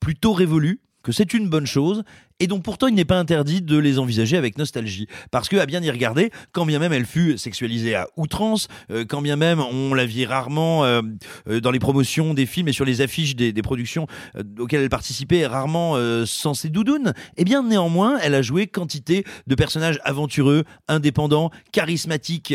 plutôt 0.00 0.32
révolues 0.32 0.80
que 1.02 1.12
c'est 1.12 1.34
une 1.34 1.48
bonne 1.48 1.66
chose 1.66 2.04
et 2.42 2.48
dont 2.48 2.60
pourtant 2.60 2.88
il 2.88 2.94
n'est 2.94 3.04
pas 3.04 3.20
interdit 3.20 3.62
de 3.62 3.78
les 3.78 4.00
envisager 4.00 4.36
avec 4.36 4.58
nostalgie. 4.58 5.06
Parce 5.30 5.48
que, 5.48 5.56
à 5.56 5.64
bien 5.64 5.80
y 5.80 5.90
regarder, 5.90 6.30
quand 6.50 6.66
bien 6.66 6.80
même 6.80 6.92
elle 6.92 7.06
fut 7.06 7.38
sexualisée 7.38 7.94
à 7.94 8.08
outrance, 8.16 8.66
euh, 8.90 9.04
quand 9.08 9.22
bien 9.22 9.36
même 9.36 9.60
on 9.60 9.94
la 9.94 10.06
vit 10.06 10.26
rarement 10.26 10.84
euh, 10.84 11.02
euh, 11.48 11.60
dans 11.60 11.70
les 11.70 11.78
promotions 11.78 12.34
des 12.34 12.46
films 12.46 12.66
et 12.66 12.72
sur 12.72 12.84
les 12.84 13.00
affiches 13.00 13.36
des, 13.36 13.52
productions 13.62 14.08
auxquelles 14.58 14.82
elle 14.82 14.88
participait, 14.88 15.46
rarement 15.46 15.96
sans 16.26 16.52
ses 16.52 16.68
doudounes, 16.68 17.12
eh 17.36 17.44
bien 17.44 17.62
néanmoins, 17.62 18.18
elle 18.20 18.34
a 18.34 18.42
joué 18.42 18.66
quantité 18.66 19.24
de 19.46 19.54
personnages 19.54 20.00
aventureux, 20.02 20.64
indépendants, 20.88 21.50
charismatiques, 21.70 22.52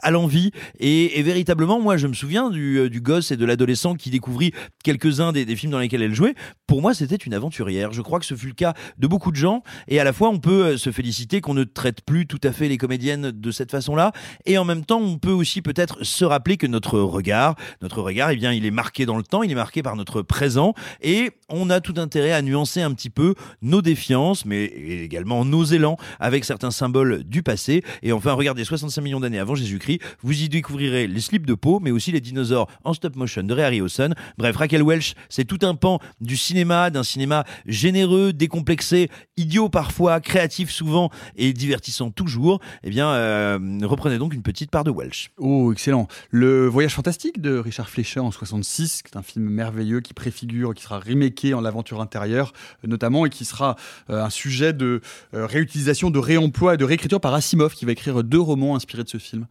à 0.00 0.10
l'envie. 0.10 0.50
Et, 0.80 1.22
véritablement, 1.22 1.78
moi 1.78 1.98
je 1.98 2.06
me 2.06 2.14
souviens 2.14 2.48
du, 2.48 3.00
gosse 3.02 3.32
et 3.32 3.36
de 3.36 3.44
l'adolescent 3.44 3.96
qui 3.96 4.08
découvrit 4.08 4.52
quelques-uns 4.82 5.32
des 5.32 5.56
films 5.56 5.72
dans 5.72 5.78
lesquels 5.78 6.02
elle 6.02 6.14
jouait. 6.14 6.34
Pour 6.66 6.80
moi, 6.80 6.94
c'était 6.94 7.16
une 7.16 7.34
aventurière. 7.34 7.85
Je 7.92 8.02
crois 8.02 8.18
que 8.18 8.26
ce 8.26 8.34
fut 8.34 8.48
le 8.48 8.54
cas 8.54 8.74
de 8.98 9.06
beaucoup 9.06 9.30
de 9.30 9.36
gens. 9.36 9.62
Et 9.88 10.00
à 10.00 10.04
la 10.04 10.12
fois, 10.12 10.28
on 10.28 10.38
peut 10.38 10.64
euh, 10.64 10.76
se 10.76 10.90
féliciter 10.90 11.40
qu'on 11.40 11.54
ne 11.54 11.64
traite 11.64 12.02
plus 12.02 12.26
tout 12.26 12.40
à 12.42 12.52
fait 12.52 12.68
les 12.68 12.78
comédiennes 12.78 13.30
de 13.30 13.50
cette 13.50 13.70
façon-là. 13.70 14.12
Et 14.44 14.58
en 14.58 14.64
même 14.64 14.84
temps, 14.84 15.00
on 15.00 15.18
peut 15.18 15.30
aussi 15.30 15.62
peut-être 15.62 16.04
se 16.04 16.24
rappeler 16.24 16.56
que 16.56 16.66
notre 16.66 16.98
regard, 16.98 17.56
notre 17.82 18.02
regard, 18.02 18.30
eh 18.30 18.36
bien, 18.36 18.52
il 18.52 18.66
est 18.66 18.70
marqué 18.70 19.06
dans 19.06 19.16
le 19.16 19.22
temps, 19.22 19.42
il 19.42 19.50
est 19.50 19.56
marqué 19.56 19.82
par 19.82 19.96
notre 19.96 20.22
présent. 20.22 20.74
Et 21.02 21.30
on 21.48 21.70
a 21.70 21.80
tout 21.80 21.94
intérêt 21.96 22.32
à 22.32 22.42
nuancer 22.42 22.82
un 22.82 22.92
petit 22.92 23.10
peu 23.10 23.34
nos 23.62 23.82
défiances, 23.82 24.44
mais 24.44 24.64
également 24.64 25.44
nos 25.44 25.64
élans 25.64 25.96
avec 26.20 26.44
certains 26.44 26.70
symboles 26.70 27.24
du 27.24 27.42
passé. 27.42 27.82
Et 28.02 28.12
enfin, 28.12 28.32
regardez 28.32 28.64
65 28.64 29.00
millions 29.02 29.20
d'années 29.20 29.38
avant 29.38 29.54
Jésus-Christ, 29.54 30.00
vous 30.22 30.42
y 30.42 30.48
découvrirez 30.48 31.06
les 31.06 31.20
slips 31.20 31.46
de 31.46 31.54
peau, 31.54 31.80
mais 31.80 31.90
aussi 31.90 32.12
les 32.12 32.20
dinosaures 32.20 32.68
en 32.84 32.94
stop 32.94 33.16
motion 33.16 33.42
de 33.42 33.54
Ray 33.54 33.64
Harryhausen. 33.64 34.14
Bref, 34.38 34.56
Raquel 34.56 34.82
Welch, 34.82 35.14
c'est 35.28 35.44
tout 35.44 35.58
un 35.62 35.74
pan 35.74 35.98
du 36.20 36.36
cinéma, 36.36 36.90
d'un 36.90 37.02
cinéma 37.02 37.44
généreux, 37.76 38.32
décomplexé, 38.32 39.08
idiot 39.36 39.68
parfois, 39.68 40.20
créatif 40.20 40.70
souvent 40.70 41.10
et 41.36 41.52
divertissant 41.52 42.10
toujours. 42.10 42.60
Eh 42.82 42.90
bien, 42.90 43.08
euh, 43.10 43.58
reprenez 43.82 44.18
donc 44.18 44.34
une 44.34 44.42
petite 44.42 44.70
part 44.70 44.84
de 44.84 44.90
Welch. 44.90 45.30
Oh, 45.38 45.72
excellent. 45.72 46.08
Le 46.30 46.66
Voyage 46.66 46.94
fantastique 46.94 47.40
de 47.40 47.58
Richard 47.58 47.88
Fleischer 47.88 48.20
en 48.20 48.30
66, 48.30 49.02
qui 49.02 49.10
est 49.12 49.16
un 49.16 49.22
film 49.22 49.48
merveilleux 49.48 50.00
qui 50.00 50.14
préfigure, 50.14 50.74
qui 50.74 50.82
sera 50.82 50.98
remaké 50.98 51.54
en 51.54 51.60
l'aventure 51.60 52.00
intérieure, 52.00 52.52
euh, 52.84 52.88
notamment, 52.88 53.26
et 53.26 53.30
qui 53.30 53.44
sera 53.44 53.76
euh, 54.10 54.24
un 54.24 54.30
sujet 54.30 54.72
de 54.72 55.00
euh, 55.34 55.46
réutilisation, 55.46 56.10
de 56.10 56.18
réemploi 56.18 56.74
et 56.74 56.76
de 56.76 56.84
réécriture 56.84 57.20
par 57.20 57.34
Asimov, 57.34 57.74
qui 57.74 57.84
va 57.84 57.92
écrire 57.92 58.24
deux 58.24 58.40
romans 58.40 58.76
inspirés 58.76 59.04
de 59.04 59.08
ce 59.08 59.18
film. 59.18 59.46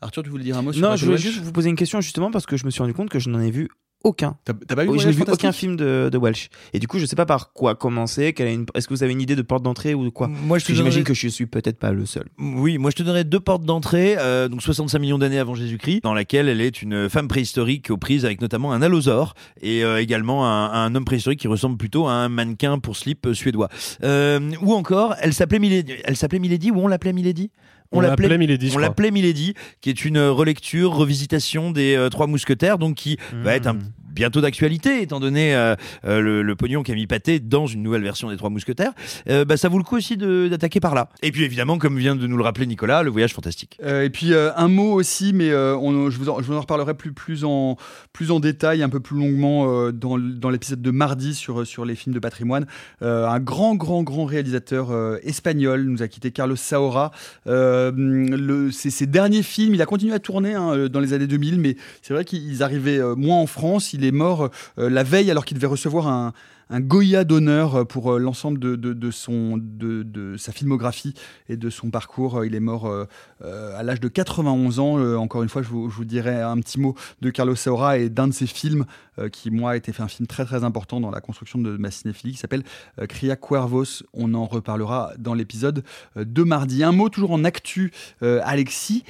Arthur, 0.00 0.22
tu 0.22 0.30
voulais 0.30 0.44
dire 0.44 0.56
un 0.56 0.62
mot 0.62 0.72
sur 0.72 0.82
Non, 0.82 0.96
je 0.96 1.04
voulais 1.04 1.18
juste 1.18 1.40
vous 1.40 1.52
poser 1.52 1.68
une 1.68 1.76
question 1.76 2.00
justement 2.00 2.30
parce 2.30 2.46
que 2.46 2.56
je 2.56 2.64
me 2.64 2.70
suis 2.70 2.80
rendu 2.80 2.94
compte 2.94 3.10
que 3.10 3.18
je 3.18 3.28
n'en 3.28 3.40
ai 3.40 3.50
vu 3.50 3.68
aucun. 4.02 4.36
T'as 4.44 4.54
pas 4.54 4.84
vu 4.84 4.98
Je 4.98 5.06
n'ai 5.06 5.12
vu 5.12 5.22
aucun 5.30 5.52
film 5.52 5.76
de, 5.76 6.08
de 6.10 6.18
Welsh. 6.18 6.48
Et 6.72 6.78
du 6.78 6.86
coup, 6.88 6.98
je 6.98 7.06
sais 7.06 7.16
pas 7.16 7.26
par 7.26 7.52
quoi 7.52 7.74
commencer. 7.74 8.32
quelle 8.32 8.48
est 8.48 8.54
une- 8.54 8.66
Est-ce 8.74 8.88
que 8.88 8.94
vous 8.94 9.02
avez 9.02 9.12
une 9.12 9.20
idée 9.20 9.36
de 9.36 9.42
porte 9.42 9.62
d'entrée 9.62 9.94
ou 9.94 10.04
de 10.04 10.08
quoi? 10.10 10.26
Moi, 10.28 10.58
je 10.58 10.72
J'imagine 10.72 11.04
que 11.04 11.12
je 11.14 11.28
suis 11.28 11.46
peut-être 11.46 11.78
pas 11.78 11.92
le 11.92 12.06
seul. 12.06 12.24
Oui, 12.38 12.78
moi 12.78 12.90
je 12.90 12.96
te 12.96 13.02
donnerais 13.02 13.24
deux 13.24 13.40
portes 13.40 13.64
d'entrée, 13.64 14.16
euh, 14.18 14.48
donc 14.48 14.62
65 14.62 14.98
millions 14.98 15.18
d'années 15.18 15.38
avant 15.38 15.54
Jésus-Christ, 15.54 16.02
dans 16.02 16.14
laquelle 16.14 16.48
elle 16.48 16.60
est 16.60 16.80
une 16.80 17.08
femme 17.10 17.28
préhistorique 17.28 17.90
aux 17.90 17.96
prises 17.98 18.24
avec 18.24 18.40
notamment 18.40 18.72
un 18.72 18.80
allosaure 18.82 19.34
et 19.60 19.84
euh, 19.84 20.00
également 20.00 20.46
un, 20.46 20.70
un 20.72 20.94
homme 20.94 21.04
préhistorique 21.04 21.40
qui 21.40 21.48
ressemble 21.48 21.76
plutôt 21.76 22.06
à 22.06 22.12
un 22.12 22.28
mannequin 22.28 22.78
pour 22.78 22.96
slip 22.96 23.26
euh, 23.26 23.34
suédois. 23.34 23.68
Euh, 24.02 24.40
ou 24.62 24.72
encore, 24.74 25.14
elle 25.20 25.34
s'appelait 25.34 25.58
Milady, 25.58 25.92
elle 26.04 26.16
s'appelait 26.16 26.38
Milady 26.38 26.70
ou 26.70 26.78
on 26.80 26.86
l'appelait 26.88 27.12
Milady? 27.12 27.50
On 27.92 28.00
l'appelait 28.00 28.38
Milady, 28.38 28.66
je 28.66 28.70
On 28.72 28.76
crois. 28.76 28.82
l'appelait 28.82 29.10
Milady, 29.10 29.54
qui 29.80 29.90
est 29.90 30.04
une 30.04 30.18
relecture, 30.20 30.92
revisitation 30.92 31.70
des 31.72 31.96
euh, 31.96 32.08
Trois 32.08 32.26
Mousquetaires, 32.26 32.78
donc 32.78 32.94
qui 32.96 33.18
va 33.32 33.54
être 33.56 33.66
un. 33.66 33.78
Bientôt 34.12 34.40
d'actualité, 34.40 35.02
étant 35.02 35.20
donné 35.20 35.54
euh, 35.54 35.74
euh, 36.04 36.20
le, 36.20 36.42
le 36.42 36.56
pognon 36.56 36.82
qu'a 36.82 36.94
mis 36.94 37.06
Pathé 37.06 37.40
dans 37.40 37.66
une 37.66 37.82
nouvelle 37.82 38.02
version 38.02 38.30
des 38.30 38.36
Trois 38.36 38.50
Mousquetaires. 38.50 38.92
Euh, 39.28 39.44
bah, 39.44 39.56
ça 39.56 39.68
vaut 39.68 39.78
le 39.78 39.84
coup 39.84 39.96
aussi 39.96 40.16
d'attaquer 40.16 40.80
par 40.80 40.94
là. 40.94 41.08
Et 41.22 41.32
puis 41.32 41.44
évidemment, 41.44 41.78
comme 41.78 41.98
vient 41.98 42.16
de 42.16 42.26
nous 42.26 42.36
le 42.36 42.42
rappeler 42.42 42.66
Nicolas, 42.66 43.02
le 43.02 43.10
voyage 43.10 43.32
fantastique. 43.34 43.78
Et 43.84 44.10
puis 44.10 44.32
un 44.34 44.68
mot 44.68 44.92
aussi, 44.92 45.32
mais 45.32 45.54
on- 45.54 46.10
je, 46.10 46.18
vous 46.18 46.28
en, 46.28 46.40
je 46.40 46.46
vous 46.46 46.54
en 46.56 46.60
reparlerai 46.60 46.94
plus, 46.94 47.12
plus, 47.12 47.44
en, 47.44 47.76
plus 48.12 48.30
en 48.30 48.40
détail, 48.40 48.82
un 48.82 48.88
peu 48.88 49.00
plus 49.00 49.16
longuement 49.18 49.90
dans, 49.90 50.18
dans 50.18 50.50
l'épisode 50.50 50.82
de 50.82 50.90
mardi 50.90 51.34
sur, 51.34 51.66
sur 51.66 51.84
les 51.84 51.94
films 51.94 52.14
de 52.14 52.20
patrimoine. 52.20 52.66
Un 53.00 53.38
grand, 53.40 53.74
grand, 53.74 54.02
grand 54.02 54.24
réalisateur 54.24 54.90
espagnol 55.22 55.84
nous 55.84 56.02
a 56.02 56.08
quitté, 56.08 56.30
Carlos 56.30 56.56
Saura. 56.56 57.10
Le, 57.46 58.70
ses, 58.70 59.06
derniers 59.06 59.42
films, 59.42 59.74
il 59.74 59.82
a 59.82 59.86
continué 59.86 60.14
à 60.14 60.18
tourner 60.18 60.54
hein, 60.54 60.88
dans 60.88 61.00
les 61.00 61.12
années 61.12 61.26
2000, 61.26 61.58
mais 61.60 61.76
c'est 62.02 62.14
vrai 62.14 62.24
qu'ils 62.24 62.62
arrivaient 62.62 63.00
moins 63.16 63.38
en 63.38 63.46
France. 63.46 63.92
Est 64.04 64.12
mort 64.12 64.50
euh, 64.78 64.90
la 64.90 65.02
veille 65.02 65.30
alors 65.30 65.44
qu'il 65.44 65.56
devait 65.56 65.66
recevoir 65.66 66.08
un, 66.08 66.32
Goya 66.72 67.24
d'honneur 67.24 67.84
pour 67.84 68.12
euh, 68.12 68.18
l'ensemble 68.20 68.60
de, 68.60 70.36
sa 70.36 70.52
filmographie 70.52 71.14
et 71.48 71.56
de 71.56 71.68
son 71.68 71.90
parcours. 71.90 72.38
Euh, 72.38 72.46
Il 72.46 72.54
est 72.54 72.60
mort 72.60 72.86
euh, 72.86 73.06
euh, 73.44 73.76
à 73.76 73.82
l'âge 73.82 73.98
de 73.98 74.06
91 74.06 74.78
ans. 74.78 74.98
Euh, 74.98 75.16
encore 75.16 75.42
une 75.42 75.48
fois, 75.48 75.62
je 75.62 75.68
vous, 75.68 76.04
dirai 76.04 76.40
un 76.40 76.56
petit 76.58 76.78
mot 76.78 76.94
de 77.22 77.30
Carlos 77.30 77.56
Saura 77.56 77.98
et 77.98 78.08
d'un 78.08 78.28
de 78.28 78.32
ses 78.32 78.46
films 78.46 78.84
euh, 79.20 79.28
qui, 79.28 79.50
moi, 79.50 79.72
a 79.72 79.76
été 79.76 79.92
fait 79.92 80.02
un 80.02 80.08
film 80.08 80.26
très 80.26 80.44
très 80.44 80.64
important 80.64 81.00
dans 81.00 81.10
la 81.10 81.20
construction 81.20 81.58
de 81.58 81.76
ma 81.76 81.90
cinéphilie 81.90 82.32
qui 82.32 82.38
s'appelle 82.38 82.62
euh, 82.98 83.06
Cria 83.06 83.36
Cuervos. 83.36 84.04
On 84.12 84.34
en 84.34 84.46
reparlera 84.46 85.12
dans 85.18 85.34
l'épisode 85.34 85.84
euh, 86.16 86.24
de 86.24 86.42
mardi. 86.42 86.82
Un 86.82 86.92
mot 86.92 87.08
toujours 87.08 87.32
en 87.32 87.44
actu, 87.44 87.92
euh, 88.22 88.40
Alexis. 88.44 89.04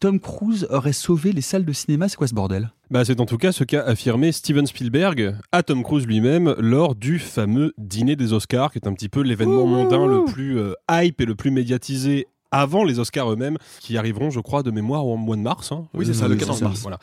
Tom 0.00 0.20
Cruise 0.20 0.68
aurait 0.70 0.92
sauvé 0.92 1.32
les 1.32 1.40
salles 1.40 1.64
de 1.64 1.72
cinéma. 1.72 2.08
C'est 2.08 2.16
quoi 2.16 2.28
ce 2.28 2.34
bordel? 2.34 2.70
Bah, 2.88 3.04
c'est 3.04 3.20
en 3.20 3.26
tout 3.26 3.36
cas 3.36 3.50
ce 3.50 3.64
qu'a 3.64 3.82
affirmé 3.82 4.30
Steven 4.30 4.64
Spielberg 4.64 5.34
à 5.50 5.64
Tom 5.64 5.82
Cruise 5.82 6.06
lui-même 6.06 6.54
lors 6.58 6.94
du 6.94 7.18
fameux 7.18 7.72
dîner 7.78 8.14
des 8.14 8.32
Oscars, 8.32 8.70
qui 8.70 8.78
est 8.78 8.86
un 8.86 8.92
petit 8.92 9.08
peu 9.08 9.22
l'événement 9.22 9.66
mondain 9.66 10.06
le 10.06 10.24
plus 10.24 10.56
euh, 10.56 10.74
hype 10.88 11.20
et 11.20 11.24
le 11.24 11.34
plus 11.34 11.50
médiatisé 11.50 12.28
avant 12.50 12.84
les 12.84 12.98
Oscars 12.98 13.30
eux-mêmes, 13.32 13.58
qui 13.80 13.96
arriveront, 13.98 14.30
je 14.30 14.40
crois, 14.40 14.62
de 14.62 14.70
mémoire 14.70 15.06
au 15.06 15.16
mois 15.16 15.36
de 15.36 15.42
mars. 15.42 15.70
hein. 15.72 15.86
Oui, 15.94 16.06
c'est 16.06 16.14
ça, 16.14 16.28
le 16.28 16.34
Euh, 16.34 16.38
14 16.38 16.62
mars. 16.62 16.80
Voilà. 16.80 16.98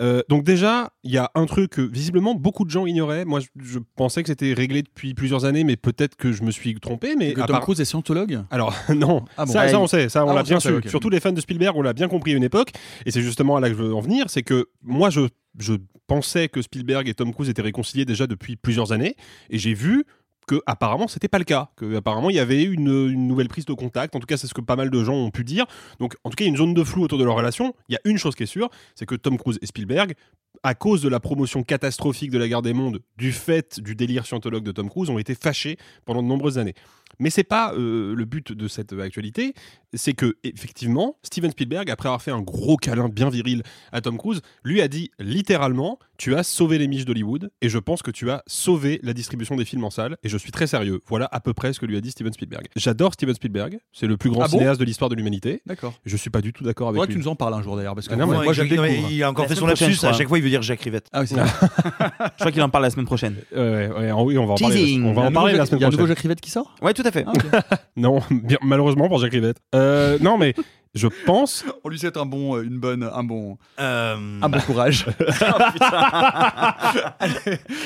Euh, 0.00 0.22
donc 0.28 0.44
déjà, 0.44 0.90
il 1.04 1.10
y 1.12 1.18
a 1.18 1.30
un 1.34 1.46
truc 1.46 1.72
que 1.72 1.80
visiblement 1.82 2.34
beaucoup 2.34 2.64
de 2.64 2.70
gens 2.70 2.86
ignoraient. 2.86 3.24
Moi, 3.24 3.40
je, 3.40 3.46
je 3.62 3.78
pensais 3.96 4.22
que 4.22 4.28
c'était 4.28 4.52
réglé 4.54 4.82
depuis 4.82 5.14
plusieurs 5.14 5.44
années, 5.44 5.64
mais 5.64 5.76
peut-être 5.76 6.16
que 6.16 6.32
je 6.32 6.42
me 6.42 6.50
suis 6.50 6.74
trompé. 6.80 7.14
Mais 7.16 7.32
Que 7.34 7.40
à 7.40 7.46
Tom 7.46 7.54
part- 7.54 7.62
Cruise 7.62 7.80
est 7.80 7.84
scientologue? 7.84 8.42
Alors 8.50 8.74
non, 8.94 9.24
Ah 9.36 9.44
bon. 9.46 9.52
ça, 9.52 9.68
ça, 9.68 9.80
on 9.80 9.86
sait, 9.86 10.08
ça 10.08 10.24
on 10.24 10.30
Ah, 10.30 10.34
l'a 10.34 10.42
bien 10.42 10.60
su. 10.60 10.68
ok. 10.72 10.88
Surtout 10.88 11.10
les 11.10 11.20
fans 11.20 11.32
de 11.32 11.40
Spielberg, 11.40 11.76
on 11.76 11.82
l'a 11.82 11.92
bien 11.92 12.08
compris 12.08 12.32
à 12.32 12.36
une 12.36 12.44
époque, 12.44 12.72
et 13.06 13.10
c'est 13.10 13.22
justement 13.22 13.58
là 13.58 13.68
que 13.70 13.76
je 13.76 13.82
veux 13.82 13.94
en 13.94 14.00
venir, 14.00 14.26
c'est 14.28 14.42
que 14.42 14.66
moi 14.82 15.10
je 15.10 15.20
je 15.58 15.74
pensais 16.06 16.48
que 16.48 16.62
Spielberg 16.62 17.06
et 17.08 17.14
Tom 17.14 17.32
Cruise 17.34 17.50
étaient 17.50 17.60
réconciliés 17.62 18.06
déjà 18.06 18.26
depuis 18.26 18.56
plusieurs 18.56 18.92
années, 18.92 19.16
et 19.50 19.58
j'ai 19.58 19.74
vu 19.74 20.04
que 20.46 20.60
apparemment 20.66 21.08
c'était 21.08 21.28
pas 21.28 21.38
le 21.38 21.44
cas, 21.44 21.70
que 21.76 21.96
apparemment 21.96 22.30
il 22.30 22.36
y 22.36 22.40
avait 22.40 22.62
une, 22.62 22.88
une 23.08 23.26
nouvelle 23.26 23.48
prise 23.48 23.64
de 23.64 23.72
contact. 23.72 24.14
En 24.16 24.20
tout 24.20 24.26
cas, 24.26 24.36
c'est 24.36 24.46
ce 24.46 24.54
que 24.54 24.60
pas 24.60 24.76
mal 24.76 24.90
de 24.90 25.04
gens 25.04 25.14
ont 25.14 25.30
pu 25.30 25.44
dire. 25.44 25.66
Donc, 25.98 26.16
en 26.24 26.30
tout 26.30 26.36
cas, 26.36 26.44
il 26.44 26.48
y 26.48 26.50
a 26.50 26.52
une 26.52 26.56
zone 26.56 26.74
de 26.74 26.84
flou 26.84 27.02
autour 27.02 27.18
de 27.18 27.24
leur 27.24 27.36
relation. 27.36 27.74
Il 27.88 27.92
y 27.92 27.96
a 27.96 28.00
une 28.04 28.18
chose 28.18 28.34
qui 28.34 28.42
est 28.42 28.46
sûre, 28.46 28.70
c'est 28.94 29.06
que 29.06 29.14
Tom 29.14 29.38
Cruise 29.38 29.58
et 29.62 29.66
Spielberg, 29.66 30.14
à 30.62 30.74
cause 30.74 31.02
de 31.02 31.08
la 31.08 31.20
promotion 31.20 31.62
catastrophique 31.62 32.30
de 32.30 32.38
la 32.38 32.48
guerre 32.48 32.62
des 32.62 32.72
mondes, 32.72 33.00
du 33.16 33.32
fait 33.32 33.80
du 33.80 33.94
délire 33.94 34.26
scientologue 34.26 34.62
de 34.62 34.72
Tom 34.72 34.88
Cruise, 34.88 35.10
ont 35.10 35.18
été 35.18 35.34
fâchés 35.34 35.76
pendant 36.04 36.22
de 36.22 36.28
nombreuses 36.28 36.58
années. 36.58 36.74
Mais 37.18 37.30
c'est 37.30 37.44
pas 37.44 37.72
euh, 37.74 38.14
le 38.14 38.24
but 38.24 38.52
de 38.52 38.68
cette 38.68 38.92
actualité. 38.94 39.54
C'est 39.94 40.14
que 40.14 40.36
effectivement, 40.42 41.18
Steven 41.22 41.50
Spielberg, 41.50 41.90
après 41.90 42.08
avoir 42.08 42.22
fait 42.22 42.30
un 42.30 42.40
gros 42.40 42.78
câlin 42.78 43.10
bien 43.10 43.28
viril 43.28 43.62
à 43.92 44.00
Tom 44.00 44.16
Cruise, 44.16 44.40
lui 44.64 44.80
a 44.80 44.88
dit 44.88 45.10
littéralement 45.18 45.98
"Tu 46.16 46.34
as 46.34 46.42
sauvé 46.44 46.78
les 46.78 46.88
miches 46.88 47.04
d'Hollywood 47.04 47.50
et 47.60 47.68
je 47.68 47.78
pense 47.78 48.00
que 48.00 48.10
tu 48.10 48.30
as 48.30 48.42
sauvé 48.46 49.00
la 49.02 49.12
distribution 49.12 49.54
des 49.54 49.66
films 49.66 49.84
en 49.84 49.90
salle." 49.90 50.16
Et 50.22 50.30
je 50.30 50.38
suis 50.38 50.50
très 50.50 50.66
sérieux. 50.66 51.00
Voilà 51.08 51.28
à 51.30 51.40
peu 51.40 51.52
près 51.52 51.74
ce 51.74 51.80
que 51.80 51.84
lui 51.84 51.98
a 51.98 52.00
dit 52.00 52.10
Steven 52.10 52.32
Spielberg. 52.32 52.68
J'adore 52.74 53.12
Steven 53.12 53.34
Spielberg. 53.34 53.78
C'est 53.92 54.06
le 54.06 54.16
plus 54.16 54.30
grand 54.30 54.44
Ah 54.44 54.48
bon 54.48 54.56
cinéaste 54.58 54.80
de 54.80 54.86
l'histoire 54.86 55.10
de 55.10 55.14
l'humanité. 55.14 55.60
D'accord. 55.66 55.92
Je 56.06 56.16
suis 56.16 56.30
pas 56.30 56.40
du 56.40 56.54
tout 56.54 56.64
d'accord 56.64 56.88
avec 56.88 57.02
que 57.02 57.06
lui. 57.08 57.14
tu 57.14 57.18
nous 57.20 57.28
en 57.28 57.36
parles 57.36 57.52
un 57.52 57.62
jour 57.62 57.76
d'ailleurs, 57.76 57.94
parce 57.94 58.08
que 58.08 58.14
Ah 58.14 58.16
non, 58.16 58.26
mais 58.28 58.42
moi, 58.44 58.52
je 58.54 58.62
le 58.62 58.74
Non, 58.74 58.82
mais 58.82 58.88
découvre. 58.92 59.12
il 59.12 59.22
a 59.22 59.30
encore 59.30 59.44
La 59.44 59.48
fait 59.50 59.54
son 59.56 59.66
prochaine, 59.66 59.88
lapsus. 59.90 60.06
À 60.06 60.12
chaque 60.14 60.28
fois, 60.28 60.38
il 60.38 60.42
veut 60.44 60.48
dire 60.50 60.62
Jacques 60.62 60.80
Rivette. 60.80 61.08
Ah 61.12 61.20
oui, 61.20 61.26
c'est 61.26 61.36
Je 61.36 62.38
crois 62.38 62.50
qu'il 62.52 62.62
en 62.62 62.70
parle 62.70 62.84
la 62.84 62.90
semaine 62.90 63.04
prochaine. 63.06 63.36
Ouais, 63.54 63.58
ouais, 63.60 63.88
ouais, 63.88 64.12
oui, 64.12 64.38
on 64.38 64.46
va 64.46 64.54
en 64.54 64.56
parler. 64.56 64.74
Teasing. 64.76 65.04
On 65.04 65.12
va 65.12 65.12
Il 65.12 65.16
y 65.16 65.18
a 65.18 65.26
en 65.26 65.26
un 65.28 65.32
parler 65.32 65.52
nouveau 65.52 65.58
la 65.58 65.64
Jacques- 65.64 65.66
semaine 65.68 65.78
Il 65.78 65.82
y 65.82 65.84
a 65.84 65.86
un 65.86 65.90
nouveau 65.90 65.96
prochaine. 65.98 66.06
Jacques 66.16 66.22
Rivette 66.22 66.40
qui 66.40 66.50
sort? 66.50 66.74
Ouais, 66.80 66.94
tout 67.02 67.08
à 67.08 67.12
fait. 67.12 67.26
Non, 67.96 68.20
bien- 68.30 68.58
malheureusement 68.62 69.08
pour 69.08 69.18
Jacques 69.18 69.32
Rivette. 69.32 69.58
Euh, 69.74 70.16
non, 70.20 70.38
mais 70.38 70.54
je 70.94 71.08
pense. 71.26 71.64
On 71.84 71.88
lui 71.90 71.98
souhaite 71.98 72.16
un 72.16 72.24
bon, 72.26 72.56
euh, 72.56 72.62
une 72.62 72.78
bonne, 72.78 73.02
un 73.12 73.24
bon, 73.24 73.58
Euh, 73.80 74.16
un 74.40 74.48
bon 74.48 74.60
courage. 74.60 75.06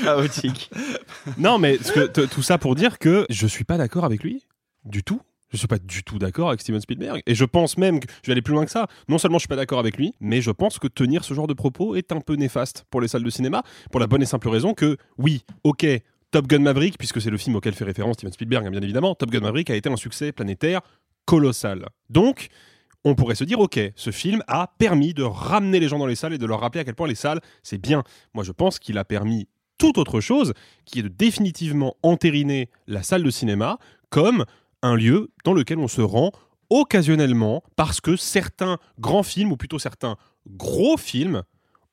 Chaotique. 0.04 0.70
Non, 1.38 1.58
mais 1.58 1.78
ce 1.78 1.92
que- 1.92 2.06
t- 2.06 2.26
tout 2.28 2.42
ça 2.42 2.58
pour 2.58 2.74
dire 2.74 2.98
que 2.98 3.26
je 3.30 3.46
suis 3.46 3.64
pas 3.64 3.78
d'accord 3.78 4.04
avec 4.04 4.22
lui 4.22 4.44
du 4.84 5.02
tout. 5.02 5.20
Je 5.52 5.58
suis 5.58 5.68
pas 5.68 5.78
du 5.78 6.02
tout 6.02 6.18
d'accord 6.18 6.48
avec 6.48 6.60
Steven 6.60 6.80
Spielberg. 6.80 7.22
Et 7.24 7.34
je 7.36 7.44
pense 7.44 7.78
même 7.78 8.00
que 8.00 8.08
je 8.22 8.26
vais 8.26 8.32
aller 8.32 8.42
plus 8.42 8.52
loin 8.52 8.64
que 8.64 8.70
ça. 8.70 8.88
Non 9.08 9.16
seulement 9.16 9.38
je 9.38 9.42
suis 9.42 9.48
pas 9.48 9.54
d'accord 9.56 9.78
avec 9.78 9.96
lui, 9.96 10.12
mais 10.20 10.42
je 10.42 10.50
pense 10.50 10.78
que 10.80 10.88
tenir 10.88 11.22
ce 11.24 11.34
genre 11.34 11.46
de 11.46 11.54
propos 11.54 11.94
est 11.94 12.10
un 12.12 12.20
peu 12.20 12.34
néfaste 12.34 12.84
pour 12.90 13.00
les 13.00 13.06
salles 13.08 13.22
de 13.22 13.30
cinéma. 13.30 13.62
Pour 13.92 14.00
la 14.00 14.08
bonne 14.08 14.22
et 14.22 14.26
simple 14.26 14.48
raison 14.48 14.74
que, 14.74 14.96
oui, 15.18 15.44
ok, 15.62 15.86
Top 16.30 16.46
Gun 16.46 16.60
Maverick, 16.60 16.98
puisque 16.98 17.20
c'est 17.20 17.30
le 17.30 17.38
film 17.38 17.56
auquel 17.56 17.74
fait 17.74 17.84
référence 17.84 18.14
Steven 18.14 18.32
Spielberg, 18.32 18.66
hein, 18.66 18.70
bien 18.70 18.82
évidemment, 18.82 19.14
Top 19.14 19.30
Gun 19.30 19.40
Maverick 19.40 19.70
a 19.70 19.76
été 19.76 19.88
un 19.88 19.96
succès 19.96 20.32
planétaire 20.32 20.80
colossal. 21.24 21.86
Donc, 22.10 22.48
on 23.04 23.14
pourrait 23.14 23.36
se 23.36 23.44
dire, 23.44 23.60
ok, 23.60 23.78
ce 23.94 24.10
film 24.10 24.42
a 24.48 24.74
permis 24.78 25.14
de 25.14 25.22
ramener 25.22 25.78
les 25.78 25.88
gens 25.88 25.98
dans 25.98 26.06
les 26.06 26.16
salles 26.16 26.32
et 26.32 26.38
de 26.38 26.46
leur 26.46 26.60
rappeler 26.60 26.80
à 26.80 26.84
quel 26.84 26.94
point 26.94 27.06
les 27.06 27.14
salles, 27.14 27.40
c'est 27.62 27.78
bien. 27.78 28.02
Moi, 28.34 28.42
je 28.42 28.52
pense 28.52 28.78
qu'il 28.78 28.98
a 28.98 29.04
permis 29.04 29.48
toute 29.78 29.98
autre 29.98 30.20
chose, 30.20 30.54
qui 30.84 31.00
est 31.00 31.02
de 31.02 31.08
définitivement 31.08 31.96
entériner 32.02 32.70
la 32.86 33.02
salle 33.02 33.22
de 33.22 33.30
cinéma 33.30 33.78
comme 34.10 34.44
un 34.82 34.96
lieu 34.96 35.30
dans 35.44 35.52
lequel 35.52 35.78
on 35.78 35.88
se 35.88 36.00
rend 36.00 36.32
occasionnellement 36.70 37.62
parce 37.76 38.00
que 38.00 38.16
certains 38.16 38.78
grands 38.98 39.22
films, 39.22 39.52
ou 39.52 39.56
plutôt 39.56 39.78
certains 39.78 40.16
gros 40.48 40.96
films, 40.96 41.42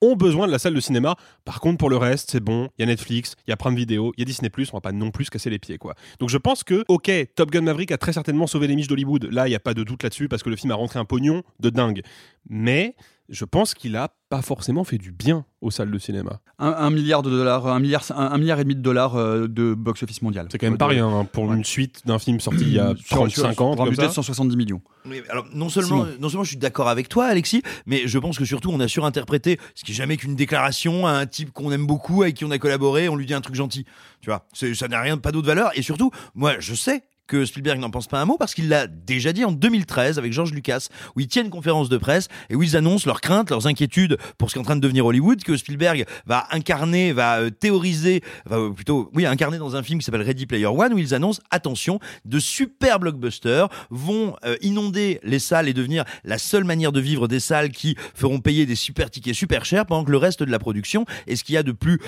ont 0.04 0.16
besoin 0.16 0.48
de 0.48 0.52
la 0.52 0.60
salle 0.60 0.74
de 0.74 0.80
cinéma. 0.80 1.16
Par 1.46 1.60
contre, 1.60 1.78
pour 1.78 1.90
le 1.90 1.98
reste, 1.98 2.32
c'est 2.32 2.44
bon. 2.44 2.70
Il 2.78 2.82
y 2.82 2.84
a 2.84 2.86
Netflix, 2.88 3.36
il 3.48 3.52
y 3.52 3.54
a 3.54 3.58
Prime 3.58 3.76
Video, 3.76 4.14
il 4.18 4.22
y 4.22 4.24
a 4.24 4.26
Disney+, 4.26 4.50
on 4.72 4.78
va 4.78 4.82
pas 4.82 4.92
non 4.92 5.12
plus 5.12 5.26
se 5.26 5.32
casser 5.32 5.50
les 5.50 5.60
pieds, 5.60 5.78
quoi. 5.78 5.96
Donc 6.20 6.30
je 6.30 6.38
pense 6.38 6.64
que, 6.64 6.84
ok, 6.88 7.12
Top 7.36 7.52
Gun 7.52 7.62
Maverick 7.62 7.92
a 7.92 7.98
très 7.98 8.14
certainement 8.14 8.48
sauvé 8.48 8.68
les 8.68 8.76
miches 8.76 8.88
d'Hollywood. 8.88 9.30
Là, 9.32 9.48
il 9.48 9.52
n'y 9.52 9.56
a 9.56 9.60
pas 9.60 9.74
de 9.74 9.84
doute 9.84 10.04
là-dessus 10.04 10.28
parce 10.28 10.44
que 10.44 10.50
le 10.50 10.56
film 10.56 10.72
a 10.72 10.76
rentré 10.76 11.00
un 11.00 11.06
pognon 11.06 11.44
de 11.60 11.70
dingue. 11.70 12.02
Mais 12.50 12.96
je 13.34 13.46
pense 13.46 13.74
qu'il 13.74 13.96
a 13.98 14.16
pas 14.30 14.42
forcément 14.42 14.84
fait 14.84 14.98
du 14.98 15.12
bien 15.12 15.46
aux 15.62 15.70
salles 15.72 15.92
de 15.92 15.98
cinéma. 16.00 16.40
un, 16.60 16.70
un 16.72 16.90
milliard 16.90 17.22
de 17.24 17.30
dollars, 17.30 17.68
un 17.68 17.80
milliard, 17.80 18.04
un, 18.16 18.32
un 18.32 18.38
milliard 18.38 18.60
et 18.60 18.64
demi 18.64 18.76
de 18.76 18.82
dollars 18.82 19.16
euh, 19.16 19.48
de 19.48 19.74
box-office 19.74 20.22
mondial. 20.22 20.48
C'est 20.52 20.58
quand 20.58 20.68
même 20.68 20.78
pas 20.78 20.88
De- 20.88 20.92
rien 20.94 21.08
hein, 21.08 21.26
pour 21.26 21.46
Ouais. 21.46 21.56
une 21.56 21.64
suite 21.66 22.02
d'un 22.06 22.20
film 22.20 22.40
sorti 22.40 22.62
il 22.62 22.74
y 22.74 22.80
a 22.80 22.94
Sur- 22.96 23.18
35 23.18 23.54
sur- 23.54 23.62
ans. 23.66 23.76
Pour 23.76 23.86
un 23.86 23.90
budget 23.90 24.04
de 24.04 24.08
ça. 24.08 24.14
170 24.16 24.56
millions. 24.56 24.82
Oui, 25.06 25.22
alors 25.30 25.46
non 25.54 25.70
seulement, 25.70 26.06
Simon. 26.06 26.18
non 26.20 26.30
seulement 26.30 26.44
je 26.44 26.50
suis 26.50 26.58
d'accord 26.58 26.88
avec 26.90 27.10
toi, 27.10 27.26
Alexis, 27.26 27.62
mais 27.86 28.08
je 28.08 28.18
pense 28.20 28.38
que 28.38 28.46
surtout 28.46 28.70
on 28.72 28.80
a 28.80 28.88
surinterprété 28.88 29.60
ce 29.76 29.84
qui 29.84 29.92
est 29.92 29.96
jamais 29.96 30.18
qu'une 30.18 30.36
déclaration 30.36 31.06
à 31.08 31.12
un 31.12 31.26
type 31.26 31.52
qu'on 31.52 31.72
aime 31.72 31.86
beaucoup, 31.86 32.24
avec 32.24 32.36
qui 32.36 32.46
on 32.46 32.52
a 32.52 32.58
collaboré, 32.60 33.10
on 33.10 33.16
lui 33.16 33.26
dit 33.26 33.34
un 33.34 33.42
truc 33.42 33.56
gentil. 33.56 33.86
Tu 34.22 34.30
vois, 34.30 34.46
ça 34.54 34.88
n'a 34.88 35.02
rien, 35.02 35.18
pas 35.18 35.32
d'autre 35.32 35.48
valeur. 35.48 35.72
Et 35.78 35.82
surtout, 35.82 36.12
moi, 36.36 36.54
je 36.60 36.74
sais 36.76 37.04
que 37.34 37.46
Spielberg 37.46 37.80
n'en 37.80 37.90
pense 37.90 38.06
pas 38.06 38.22
un 38.22 38.26
mot 38.26 38.38
parce 38.38 38.54
qu'il 38.54 38.70
l'a 38.70 38.86
déjà 38.86 39.34
dit 39.34 39.44
en 39.44 39.52
2013 39.52 40.20
avec 40.20 40.32
George 40.32 40.54
Lucas, 40.54 40.90
où 41.16 41.20
ils 41.20 41.28
tiennent 41.28 41.46
une 41.46 41.52
conférence 41.52 41.90
de 41.90 41.98
presse 41.98 42.28
et 42.52 42.56
où 42.56 42.62
ils 42.62 42.78
annoncent 42.78 43.08
leurs 43.08 43.22
craintes, 43.22 43.50
leurs 43.50 43.66
inquiétudes 43.66 44.20
pour 44.38 44.50
ce 44.50 44.54
qui 44.54 44.60
est 44.60 44.62
en 44.62 44.66
train 44.66 44.76
de 44.76 44.82
devenir 44.82 45.04
Hollywood, 45.08 45.44
que 45.44 45.58
Spielberg 45.58 46.06
va 46.28 46.46
incarner, 46.52 47.12
va 47.12 47.40
euh, 47.40 47.50
théoriser, 47.50 48.22
va 48.46 48.58
euh, 48.58 48.70
plutôt, 48.70 49.10
oui, 49.16 49.26
incarner 49.26 49.58
dans 49.58 49.76
un 49.76 49.82
film 49.82 49.98
qui 49.98 50.06
s'appelle 50.06 50.22
Ready 50.22 50.46
Player 50.46 50.68
One, 50.68 50.94
où 50.94 51.00
ils 51.00 51.16
annoncent, 51.16 51.42
attention, 51.50 52.00
de 52.24 52.38
super 52.38 53.00
blockbusters 53.00 53.68
vont 53.90 54.36
euh, 54.46 54.56
inonder 54.62 55.20
les 55.24 55.40
salles 55.40 55.68
et 55.68 55.74
devenir 55.74 56.04
la 56.24 56.38
seule 56.38 56.66
manière 56.66 56.92
de 56.92 57.00
vivre 57.00 57.28
des 57.28 57.40
salles 57.40 57.72
qui 57.72 57.96
feront 58.14 58.42
payer 58.42 58.68
des 58.68 58.76
super 58.76 59.10
tickets 59.10 59.34
super 59.34 59.66
chers 59.66 59.88
pendant 59.88 60.04
que 60.04 60.12
le 60.12 60.18
reste 60.18 60.44
de 60.44 60.52
la 60.52 60.60
production 60.60 61.08
et 61.26 61.36
ce 61.36 61.44
qu'il 61.44 61.56
y 61.56 61.58
a 61.58 61.64
de 61.64 61.72
plus 61.72 62.00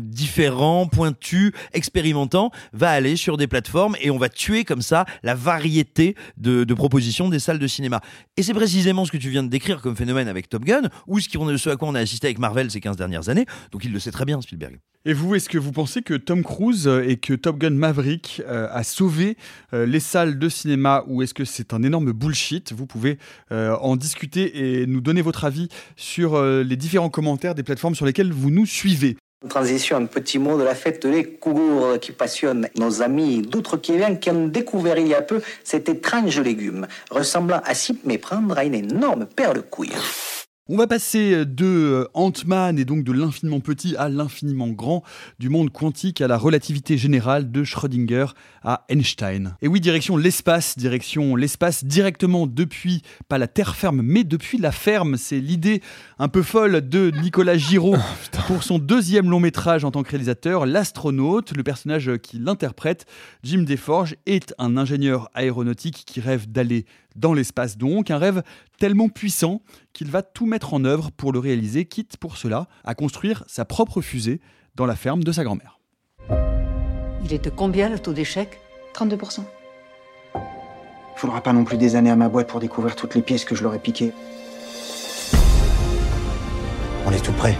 différent, 0.00 0.88
pointu, 0.88 1.54
expérimentant 1.72 2.50
va 2.72 2.90
aller 2.90 3.14
sur 3.14 3.36
des 3.36 3.46
plateformes 3.46 3.94
et 4.00 4.10
on 4.10 4.18
va 4.18 4.23
tuer 4.28 4.64
comme 4.64 4.82
ça 4.82 5.04
la 5.22 5.34
variété 5.34 6.14
de, 6.36 6.64
propositions 6.74 7.28
des 7.28 7.38
salles 7.38 7.58
de 7.58 7.66
cinéma. 7.66 8.00
Et 8.36 8.42
c'est 8.42 8.54
précisément 8.54 9.04
ce 9.04 9.12
que 9.12 9.16
tu 9.16 9.30
viens 9.30 9.42
de 9.42 9.48
décrire 9.48 9.80
comme 9.80 9.96
phénomène 9.96 10.28
avec 10.28 10.48
Top 10.48 10.64
Gun 10.64 10.88
ou 11.06 11.20
ce, 11.20 11.28
qui, 11.28 11.38
ce 11.58 11.70
à 11.70 11.76
quoi 11.76 11.88
on 11.88 11.94
a 11.94 12.00
assisté 12.00 12.26
avec 12.26 12.38
Marvel 12.38 12.70
ces 12.70 12.80
15 12.80 12.96
dernières 12.96 13.28
années. 13.28 13.46
Donc 13.72 13.84
il 13.84 13.92
le 13.92 13.98
sait 13.98 14.10
très 14.10 14.24
bien, 14.24 14.40
Spielberg. 14.40 14.78
Et 15.06 15.12
vous, 15.12 15.34
est-ce 15.34 15.50
que 15.50 15.58
vous 15.58 15.72
pensez 15.72 16.00
que 16.00 16.14
Tom 16.14 16.42
Cruise 16.42 16.88
euh, 16.88 17.06
et 17.06 17.18
que 17.18 17.34
Top 17.34 17.58
Gun 17.58 17.70
Maverick 17.70 18.40
euh, 18.48 18.68
a 18.70 18.82
sauvé 18.82 19.36
euh, 19.74 19.84
les 19.84 20.00
salles 20.00 20.38
de 20.38 20.48
cinéma 20.48 21.04
ou 21.06 21.20
est-ce 21.20 21.34
que 21.34 21.44
c'est 21.44 21.74
un 21.74 21.82
énorme 21.82 22.12
bullshit? 22.12 22.72
Vous 22.72 22.86
pouvez 22.86 23.18
en 23.50 23.96
discuter 23.96 24.80
et 24.80 24.86
nous 24.86 25.00
donner 25.00 25.22
votre 25.22 25.44
avis 25.44 25.68
sur 25.96 26.42
les 26.42 26.76
différents 26.76 27.10
commentaires 27.10 27.54
des 27.54 27.62
plateformes 27.62 27.94
sur 27.94 28.06
lesquelles 28.06 28.32
vous 28.32 28.50
nous 28.50 28.66
suivez. 28.66 29.16
Transition, 29.48 29.96
un 29.98 30.06
petit 30.06 30.38
mot 30.38 30.58
de 30.58 30.62
la 30.62 30.74
fête 30.74 31.06
des 31.06 31.24
Kougours 31.24 31.98
qui 32.00 32.12
passionne 32.12 32.68
nos 32.76 33.02
amis 33.02 33.42
d'outre-Québec 33.42 34.20
qui 34.20 34.30
ont 34.30 34.48
découvert 34.48 34.98
il 34.98 35.08
y 35.08 35.14
a 35.14 35.22
peu 35.22 35.42
cet 35.62 35.88
étrange 35.88 36.40
légume, 36.40 36.86
ressemblant 37.10 37.60
à 37.64 37.74
s'y 37.74 37.98
méprendre 38.04 38.56
à 38.56 38.64
une 38.64 38.74
énorme 38.74 39.26
paire 39.26 39.52
de. 39.52 39.62
On 40.66 40.78
va 40.78 40.86
passer 40.86 41.44
de 41.44 41.66
euh, 41.66 42.08
Ant-Man 42.14 42.78
et 42.78 42.86
donc 42.86 43.04
de 43.04 43.12
l'infiniment 43.12 43.60
petit 43.60 43.96
à 43.96 44.08
l'infiniment 44.08 44.68
grand, 44.68 45.02
du 45.38 45.50
monde 45.50 45.68
quantique 45.68 46.22
à 46.22 46.26
la 46.26 46.38
relativité 46.38 46.96
générale, 46.96 47.52
de 47.52 47.64
Schrödinger 47.64 48.28
à 48.62 48.86
Einstein. 48.88 49.56
Et 49.60 49.68
oui, 49.68 49.82
direction 49.82 50.16
l'espace, 50.16 50.78
direction 50.78 51.36
l'espace 51.36 51.84
directement 51.84 52.46
depuis, 52.46 53.02
pas 53.28 53.36
la 53.36 53.46
terre 53.46 53.76
ferme, 53.76 54.00
mais 54.00 54.24
depuis 54.24 54.56
la 54.56 54.72
ferme. 54.72 55.18
C'est 55.18 55.38
l'idée 55.38 55.82
un 56.18 56.28
peu 56.28 56.40
folle 56.42 56.88
de 56.88 57.10
Nicolas 57.10 57.58
Giraud 57.58 57.98
pour 58.46 58.62
son 58.62 58.78
deuxième 58.78 59.28
long 59.28 59.40
métrage 59.40 59.84
en 59.84 59.90
tant 59.90 60.02
que 60.02 60.08
réalisateur, 60.08 60.64
L'astronaute. 60.64 61.54
Le 61.54 61.62
personnage 61.62 62.10
qui 62.22 62.38
l'interprète, 62.38 63.04
Jim 63.42 63.64
Desforges, 63.64 64.16
est 64.24 64.54
un 64.56 64.78
ingénieur 64.78 65.28
aéronautique 65.34 66.04
qui 66.06 66.20
rêve 66.20 66.50
d'aller 66.50 66.86
dans 67.14 67.32
l'espace 67.32 67.76
donc, 67.76 68.10
un 68.10 68.18
rêve 68.18 68.42
tellement 68.78 69.08
puissant 69.08 69.62
qu'il 69.92 70.10
va 70.10 70.22
tout 70.22 70.46
mettre 70.46 70.74
en 70.74 70.84
œuvre 70.84 71.10
pour 71.10 71.32
le 71.32 71.38
réaliser, 71.38 71.84
quitte 71.84 72.16
pour 72.16 72.36
cela 72.36 72.66
à 72.84 72.94
construire 72.94 73.44
sa 73.46 73.64
propre 73.64 74.00
fusée 74.00 74.40
dans 74.74 74.86
la 74.86 74.96
ferme 74.96 75.22
de 75.22 75.32
sa 75.32 75.44
grand-mère. 75.44 75.78
Il 77.24 77.32
est 77.32 77.44
de 77.44 77.50
combien 77.50 77.88
le 77.88 77.98
taux 77.98 78.12
d'échec? 78.12 78.58
32%. 78.94 79.44
Faudra 81.16 81.40
pas 81.40 81.52
non 81.52 81.64
plus 81.64 81.76
des 81.76 81.96
années 81.96 82.10
à 82.10 82.16
ma 82.16 82.28
boîte 82.28 82.48
pour 82.48 82.60
découvrir 82.60 82.96
toutes 82.96 83.14
les 83.14 83.22
pièces 83.22 83.44
que 83.44 83.54
je 83.54 83.62
leur 83.62 83.74
ai 83.74 83.78
piquées. 83.78 84.12
On 87.06 87.12
est 87.12 87.24
tout 87.24 87.32
prêt. 87.32 87.56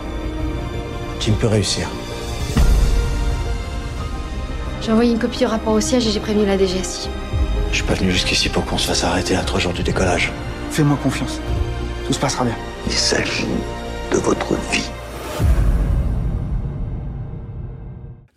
Jim 1.20 1.34
peut 1.40 1.46
réussir. 1.46 1.88
J'ai 4.82 4.92
envoyé 4.92 5.12
une 5.12 5.18
copie 5.18 5.38
du 5.38 5.46
rapport 5.46 5.72
au 5.72 5.80
siège 5.80 6.06
et 6.06 6.10
j'ai 6.10 6.20
prévenu 6.20 6.44
la 6.44 6.58
DGSI. 6.58 7.08
Je 7.74 7.78
suis 7.78 7.88
pas 7.88 7.94
venu 7.94 8.12
jusqu'ici 8.12 8.48
pour 8.50 8.64
qu'on 8.64 8.78
se 8.78 8.86
fasse 8.86 9.02
arrêter 9.02 9.34
à 9.34 9.42
trois 9.42 9.58
jours 9.58 9.72
du 9.72 9.82
décollage. 9.82 10.30
Fais-moi 10.70 10.96
confiance. 11.02 11.40
Tout 12.06 12.12
se 12.12 12.20
passera 12.20 12.44
bien. 12.44 12.54
Il 12.86 12.92
s'agit 12.92 13.48
de 14.12 14.16
votre 14.18 14.54
vie. 14.70 14.88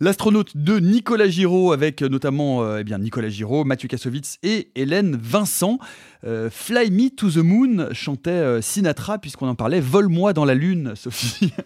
L'astronaute 0.00 0.56
de 0.56 0.78
Nicolas 0.78 1.28
Giraud, 1.28 1.72
avec 1.72 2.02
euh, 2.02 2.08
notamment 2.08 2.62
euh, 2.62 2.78
eh 2.80 2.84
bien, 2.84 2.98
Nicolas 2.98 3.28
Giraud, 3.28 3.64
Mathieu 3.64 3.88
Kassovitz 3.88 4.38
et 4.42 4.70
Hélène 4.76 5.18
Vincent. 5.20 5.78
Euh, 6.24 6.48
Fly 6.50 6.90
Me 6.90 7.10
to 7.10 7.30
the 7.30 7.36
Moon 7.38 7.88
chantait 7.92 8.30
euh, 8.30 8.60
Sinatra, 8.60 9.18
puisqu'on 9.18 9.48
en 9.48 9.54
parlait. 9.54 9.80
Vole-moi 9.80 10.32
dans 10.32 10.44
la 10.44 10.54
lune, 10.54 10.92
Sophie. 10.94 11.52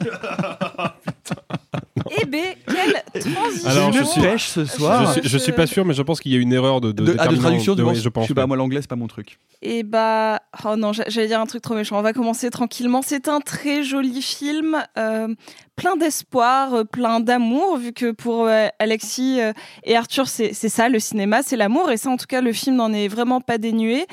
Eh 2.21 2.27
ben, 2.27 2.55
quelle 2.67 3.23
transition 3.33 3.69
Alors, 3.71 3.93
je 3.93 4.03
suis- 4.05 4.21
pêche 4.21 4.49
ce 4.49 4.65
soir. 4.65 5.15
Je 5.15 5.21
suis, 5.21 5.29
je 5.31 5.39
suis 5.39 5.53
pas 5.53 5.67
sûr, 5.67 5.85
mais 5.85 5.95
je 5.95 6.03
pense 6.03 6.21
qu'il 6.21 6.33
y 6.33 6.37
a 6.37 6.39
une 6.39 6.53
erreur 6.53 6.81
de, 6.81 6.93
de, 6.93 7.05
De- 7.05 7.17
ah, 7.19 7.27
de 7.29 7.37
traduction, 7.37 7.75
de- 7.75 7.83
oui, 7.83 7.95
je 7.97 8.09
pense. 8.09 8.25
Je 8.25 8.29
sais 8.29 8.35
pas, 8.35 8.47
moi 8.47 8.57
l'anglais, 8.57 8.81
c'est 8.83 8.89
pas 8.91 8.97
mon 8.97 9.07
truc. 9.07 9.39
Et 9.63 9.83
bah, 9.83 10.41
oh 10.65 10.77
non, 10.77 10.93
j'a- 10.93 11.09
j'allais 11.09 11.29
dire 11.29 11.41
un 11.41 11.47
truc 11.47 11.63
trop 11.63 11.75
méchant. 11.75 11.99
On 11.99 12.03
va 12.03 12.13
commencer 12.13 12.51
tranquillement. 12.51 13.01
C'est 13.03 13.29
un 13.29 13.41
très 13.41 13.83
joli 13.83 14.21
film, 14.21 14.77
euh, 14.99 15.29
plein 15.83 15.97
d'espoir, 15.97 16.75
euh, 16.75 16.85
plein 16.85 17.19
d'amour, 17.19 17.77
vu 17.77 17.93
que 17.93 18.13
pour 18.13 18.47
euh, 18.47 18.69
Alexis 18.79 19.41
euh, 19.41 19.53
et 19.83 19.97
Arthur, 19.97 20.29
c'est 20.29 20.53
ça 20.53 20.89
le 20.89 21.01
cinéma, 21.01 21.43
c'est 21.43 21.57
l'amour. 21.57 21.91
Et 21.91 21.97
ça, 21.97 22.09
en 22.09 22.17
tout 22.17 22.27
cas, 22.29 22.41
le 22.41 22.53
film 22.53 22.77
n'en 22.77 22.93
est 22.93 23.09
vraiment 23.09 23.41
pas 23.41 23.59
dénué. 23.59 24.07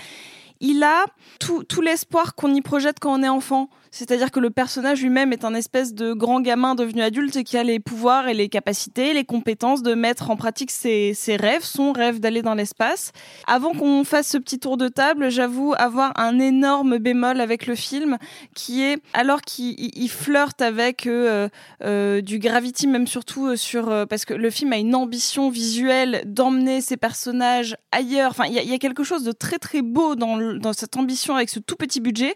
Il 0.61 0.82
a 0.82 1.05
tout, 1.39 1.63
tout 1.63 1.82
l'espoir 1.82 2.34
qu'on 2.34 2.55
y 2.55 2.61
projette 2.61 2.99
quand 2.99 3.13
on 3.13 3.22
est 3.22 3.30
enfant. 3.30 3.70
C'est-à-dire 3.92 4.32
que 4.32 4.40
le 4.40 4.50
personnage 4.50 5.02
lui-même 5.02 5.34
est 5.34 5.46
un 5.46 5.54
espèce 5.54 5.94
de 5.94 6.14
grand 6.14 6.42
gamin 6.42 6.76
devenu 6.76 7.02
adulte 7.02 7.44
qui 7.44 7.58
a 7.58 7.64
les 7.64 7.80
pouvoirs 7.80 8.28
et 8.28 8.34
les 8.34 8.50
capacités, 8.50 9.14
les 9.14 9.26
compétences 9.26 9.82
de 9.82 9.94
mettre 9.96 10.30
en 10.30 10.36
pratique 10.36 10.72
ses, 10.72 11.14
ses 11.14 11.36
rêves, 11.36 11.64
son 11.64 11.92
rêve 11.92 12.20
d'aller 12.20 12.42
dans 12.42 12.54
l'espace. 12.54 13.12
Avant 13.48 13.74
qu'on 13.74 14.04
fasse 14.04 14.28
ce 14.28 14.38
petit 14.38 14.60
tour 14.60 14.78
de 14.78 14.88
table, 14.88 15.30
j'avoue 15.30 15.74
avoir 15.78 16.12
un 16.20 16.40
énorme 16.40 16.98
bémol 16.98 17.42
avec 17.42 17.66
le 17.66 17.76
film 17.76 18.18
qui 18.56 18.84
est, 18.84 19.02
alors 19.14 19.42
qu'il 19.42 19.76
il 19.80 20.10
flirte 20.10 20.62
avec 20.62 21.08
euh, 21.08 21.50
euh, 21.84 22.22
du 22.22 22.40
Gravity, 22.40 22.88
même 22.88 23.08
surtout 23.08 23.48
euh, 23.48 23.56
sur... 23.56 24.08
parce 24.08 24.26
que 24.26 24.34
le 24.34 24.50
film 24.50 24.74
a 24.74 24.78
une 24.78 24.96
ambition 24.96 25.50
visuelle 25.50 26.22
d'emmener 26.26 26.82
ses 26.82 26.98
personnages 26.98 27.76
ailleurs. 27.92 28.32
Enfin, 28.32 28.46
il 28.46 28.54
y, 28.54 28.68
y 28.68 28.74
a 28.74 28.78
quelque 28.78 29.04
chose 29.04 29.24
de 29.24 29.32
très 29.32 29.58
très 29.58 29.82
beau 29.82 30.16
dans, 30.16 30.38
dans 30.58 30.74
cette 30.74 30.96
ambition 30.98 31.36
avec 31.36 31.50
ce 31.50 31.60
tout 31.60 31.76
petit 31.76 32.02
budget. 32.02 32.36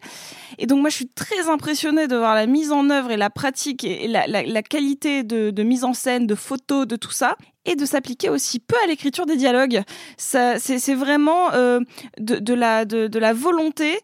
Et 0.57 0.65
donc 0.65 0.81
moi, 0.81 0.89
je 0.89 0.95
suis 0.95 1.07
très 1.07 1.42
impressionnée 1.49 2.07
de 2.07 2.15
voir 2.15 2.35
la 2.35 2.45
mise 2.45 2.71
en 2.71 2.89
œuvre 2.89 3.11
et 3.11 3.17
la 3.17 3.29
pratique 3.29 3.83
et, 3.83 4.07
la, 4.07 4.27
la- 4.27 4.43
la 4.43 4.61
qualité 4.63 5.23
de, 5.23 5.49
de 5.51 5.63
mise 5.63 5.83
en 5.83 5.93
scène, 5.93 6.27
de 6.27 6.35
photos, 6.35 6.87
de 6.87 6.95
tout 6.95 7.11
ça. 7.11 7.35
Et 7.65 7.75
de 7.77 7.85
s'appliquer 7.85 8.29
aussi 8.29 8.59
peu 8.59 8.75
à 8.83 8.87
l'écriture 8.87 9.25
des 9.25 9.37
dialogues. 9.37 9.83
C'est, 10.17 10.95
vraiment 10.95 11.53
euh, 11.53 11.79
de, 12.19 12.35
de 12.35 12.53
la, 12.53 12.83
de, 12.83 13.07
de 13.07 13.19
la 13.19 13.31
volonté. 13.31 13.99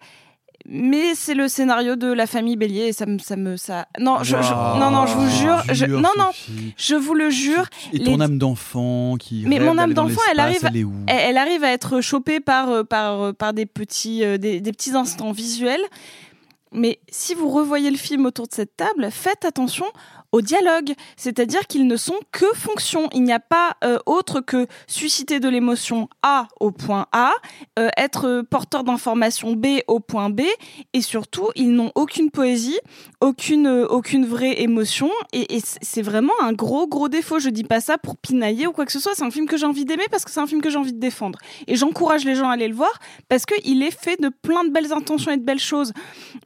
Mais 0.72 1.16
c'est 1.16 1.34
le 1.34 1.48
scénario 1.48 1.96
de 1.96 2.12
la 2.12 2.28
famille 2.28 2.56
Bélier 2.56 2.88
et 2.88 2.94
ça 2.94 3.06
me, 3.06 3.18
ça 3.18 3.36
me, 3.36 3.58
ça. 3.58 3.88
Non, 4.00 4.24
je, 4.24 4.36
non, 4.36 4.92
non, 4.92 5.08
je 5.08 5.16
vous 5.16 5.30
jure, 5.30 5.64
je- 5.72 5.86
non, 5.86 6.10
non, 6.18 6.30
je 6.78 6.96
vous 6.96 7.14
le 7.16 7.30
jure. 7.30 7.66
Et 7.92 7.98
les- 7.98 8.04
ton 8.04 8.20
âme 8.20 8.38
d'enfant 8.38 9.16
qui. 9.18 9.44
mais 9.48 9.60
mon 9.60 9.78
âme 9.78 9.94
d'enfant, 9.94 10.22
elle 10.32 10.40
arrive, 10.40 10.70
Elle 11.08 11.38
arrive 11.38 11.64
à 11.64 11.72
être 11.72 12.02
chopée 12.02 12.40
par 12.40 12.70
euh, 12.70 12.84
par 12.84 13.22
euh, 13.22 13.34
par 13.34 13.54
des 13.54 13.66
petits 13.66 14.20
des, 14.38 14.60
des 14.62 14.72
petits 14.72 14.92
instants 14.96 15.32
visuels. 15.32 15.82
Mais 16.72 17.00
si 17.10 17.34
vous 17.34 17.50
revoyez 17.50 17.90
le 17.90 17.98
film 17.98 18.26
autour 18.26 18.48
de 18.48 18.54
cette 18.54 18.76
table, 18.78 19.10
faites 19.12 19.46
attention 19.46 19.86
au 20.32 20.42
dialogue, 20.42 20.94
c'est-à-dire 21.18 21.62
qu'ils 21.68 21.88
ne 21.88 21.96
sont 21.98 22.20
que 22.32 22.46
fonction. 22.56 23.10
Il 23.14 23.24
n'y 23.24 23.34
a 23.34 23.40
pas 23.40 23.78
euh, 23.84 23.98
autre 24.06 24.42
que 24.42 24.68
susciter 24.88 25.40
de 25.40 25.50
l'émotion 25.50 26.08
A 26.22 26.48
au 26.60 26.72
point 26.72 27.08
A, 27.12 27.32
euh, 27.78 27.90
être 27.98 28.44
porteur 28.50 28.84
d'information 28.84 29.54
B 29.54 29.80
au 29.88 30.00
point 30.00 30.30
B, 30.30 30.42
et 30.94 31.02
surtout, 31.02 31.50
ils 31.56 31.72
n'ont 31.72 31.92
aucune 31.96 32.30
poésie, 32.32 32.80
aucune 33.22 33.68
euh, 33.68 33.88
aucune 33.88 34.26
vraie 34.26 34.62
émotion, 34.62 35.10
et, 35.34 35.48
c'est 35.82 36.02
vraiment 36.02 36.34
un 36.42 36.54
gros 36.54 36.88
gros 36.88 37.10
défaut. 37.10 37.40
Je 37.40 37.50
dis 37.50 37.64
pas 37.64 37.82
ça 37.82 37.98
pour 37.98 38.18
pinailler 38.18 38.68
ou 38.68 38.72
quoi 38.72 38.86
que 38.86 38.92
ce 38.92 39.00
soit. 39.00 39.14
C'est 39.16 39.24
un 39.24 39.32
film 39.32 39.48
que 39.48 39.58
j'ai 39.58 39.66
envie 39.66 39.86
d'aimer 39.86 40.06
parce 40.12 40.26
que 40.26 40.32
c'est 40.32 40.40
un 40.40 40.48
film 40.48 40.62
que 40.62 40.70
j'ai 40.70 40.78
envie 40.78 40.94
de 40.94 41.00
défendre, 41.00 41.40
et 41.68 41.76
j'encourage 41.76 42.24
les 42.26 42.36
gens 42.36 42.50
à 42.50 42.54
aller 42.54 42.68
le 42.68 42.76
voir 42.76 42.92
parce 43.28 43.46
que 43.46 43.56
il 43.66 43.82
est 43.84 43.98
fait 43.98 44.22
de 44.22 44.30
plein 44.30 44.64
de 44.64 44.70
belles 44.70 44.94
intentions 44.94 45.32
et 45.32 45.38
de 45.38 45.44
belles 45.44 45.60
choses. 45.60 45.92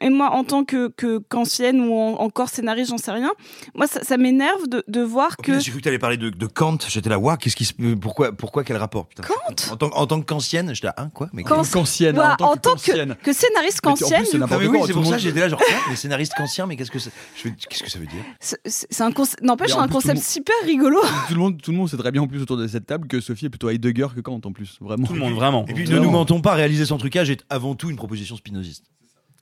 Et 0.01 0.09
moi, 0.09 0.31
en 0.31 0.43
tant 0.43 0.63
que 0.63 0.87
qu'ancienne 1.29 1.81
ou 1.81 1.93
en- 1.93 2.13
encore 2.19 2.49
scénariste, 2.49 2.89
j'en 2.91 2.97
sais 2.97 3.11
rien. 3.11 3.31
Moi, 3.75 3.87
ça, 3.87 4.03
ça 4.03 4.17
m'énerve 4.17 4.67
de, 4.69 4.83
de 4.87 5.01
voir 5.01 5.35
que 5.37 5.41
Putain, 5.43 5.59
J'ai 5.59 5.71
cru 5.71 5.79
que 5.79 5.83
tu 5.83 5.89
allais 5.89 5.97
parler 5.99 6.17
de, 6.17 6.29
de 6.29 6.45
Kant. 6.45 6.77
J'étais 6.87 7.09
là, 7.09 7.17
waouh, 7.17 7.37
qu'est-ce 7.37 7.55
qui 7.55 7.65
se, 7.65 7.73
pourquoi, 7.95 8.31
pourquoi, 8.31 8.63
quel 8.63 8.77
rapport 8.77 9.07
putain, 9.07 9.23
Kant 9.23 9.71
En 9.71 9.77
tant, 9.77 9.89
en 9.95 10.05
tant 10.07 10.19
que 10.21 10.25
kantienne, 10.25 10.73
j'étais 10.75 10.87
là, 10.87 10.93
hein, 10.97 11.09
quoi 11.13 11.29
Mais 11.33 11.43
Kant- 11.43 11.63
Kantienne, 11.63 12.19
en 12.19 12.35
tant 12.35 12.55
que 12.55 12.59
kantienne. 12.69 13.15
que, 13.23 13.33
scénariste 13.33 13.79
Mais 13.83 13.89
en 13.91 13.95
plus, 13.95 14.03
kantienne, 14.03 14.25
c'est 14.25 14.37
Ah, 14.41 14.57
oui, 14.59 14.79
c'est 14.85 14.93
tout 14.93 14.99
pour 15.01 15.09
ça 15.09 15.17
j'étais 15.17 15.39
là, 15.39 15.49
genre, 15.49 15.59
quoi 15.59 15.67
les 15.89 15.95
scénaristes 15.95 16.33
kantiens, 16.35 16.65
mais 16.67 16.75
qu'est-ce 16.75 16.91
que 16.91 16.99
Qu'est-ce 16.99 17.83
que 17.83 17.89
ça 17.89 17.99
veut 17.99 18.05
dire? 18.05 18.23
C'est 18.39 19.01
un 19.01 19.11
concept, 19.11 19.41
n'empêche, 19.43 19.71
c'est 19.71 19.77
un 19.77 19.87
concept 19.87 20.21
super 20.21 20.55
rigolo. 20.65 20.99
Tout 21.27 21.33
le 21.33 21.39
monde, 21.39 21.61
tout 21.61 21.71
le 21.71 21.77
monde 21.77 21.89
sait 21.89 21.97
très 21.97 22.11
bien 22.11 22.21
en 22.21 22.27
plus 22.27 22.41
autour 22.41 22.57
de 22.57 22.67
cette 22.67 22.85
table 22.85 23.07
que 23.07 23.19
Sophie 23.21 23.45
est 23.45 23.49
plutôt 23.49 23.69
Heidegger 23.69 24.07
que 24.15 24.21
Kant 24.21 24.39
en 24.43 24.51
plus, 24.51 24.77
vraiment. 24.81 25.07
Tout 25.07 25.13
le 25.13 25.19
monde, 25.19 25.33
vraiment. 25.33 25.65
Et 25.67 25.73
puis 25.73 25.89
ne 25.89 25.97
nous 25.99 26.11
mentons 26.11 26.41
pas, 26.41 26.53
réaliser 26.53 26.85
son 26.85 26.97
trucage 26.97 27.29
est 27.29 27.43
avant 27.49 27.75
tout 27.75 27.89
une 27.89 27.95
proposition 27.95 28.35
spinoziste. 28.35 28.85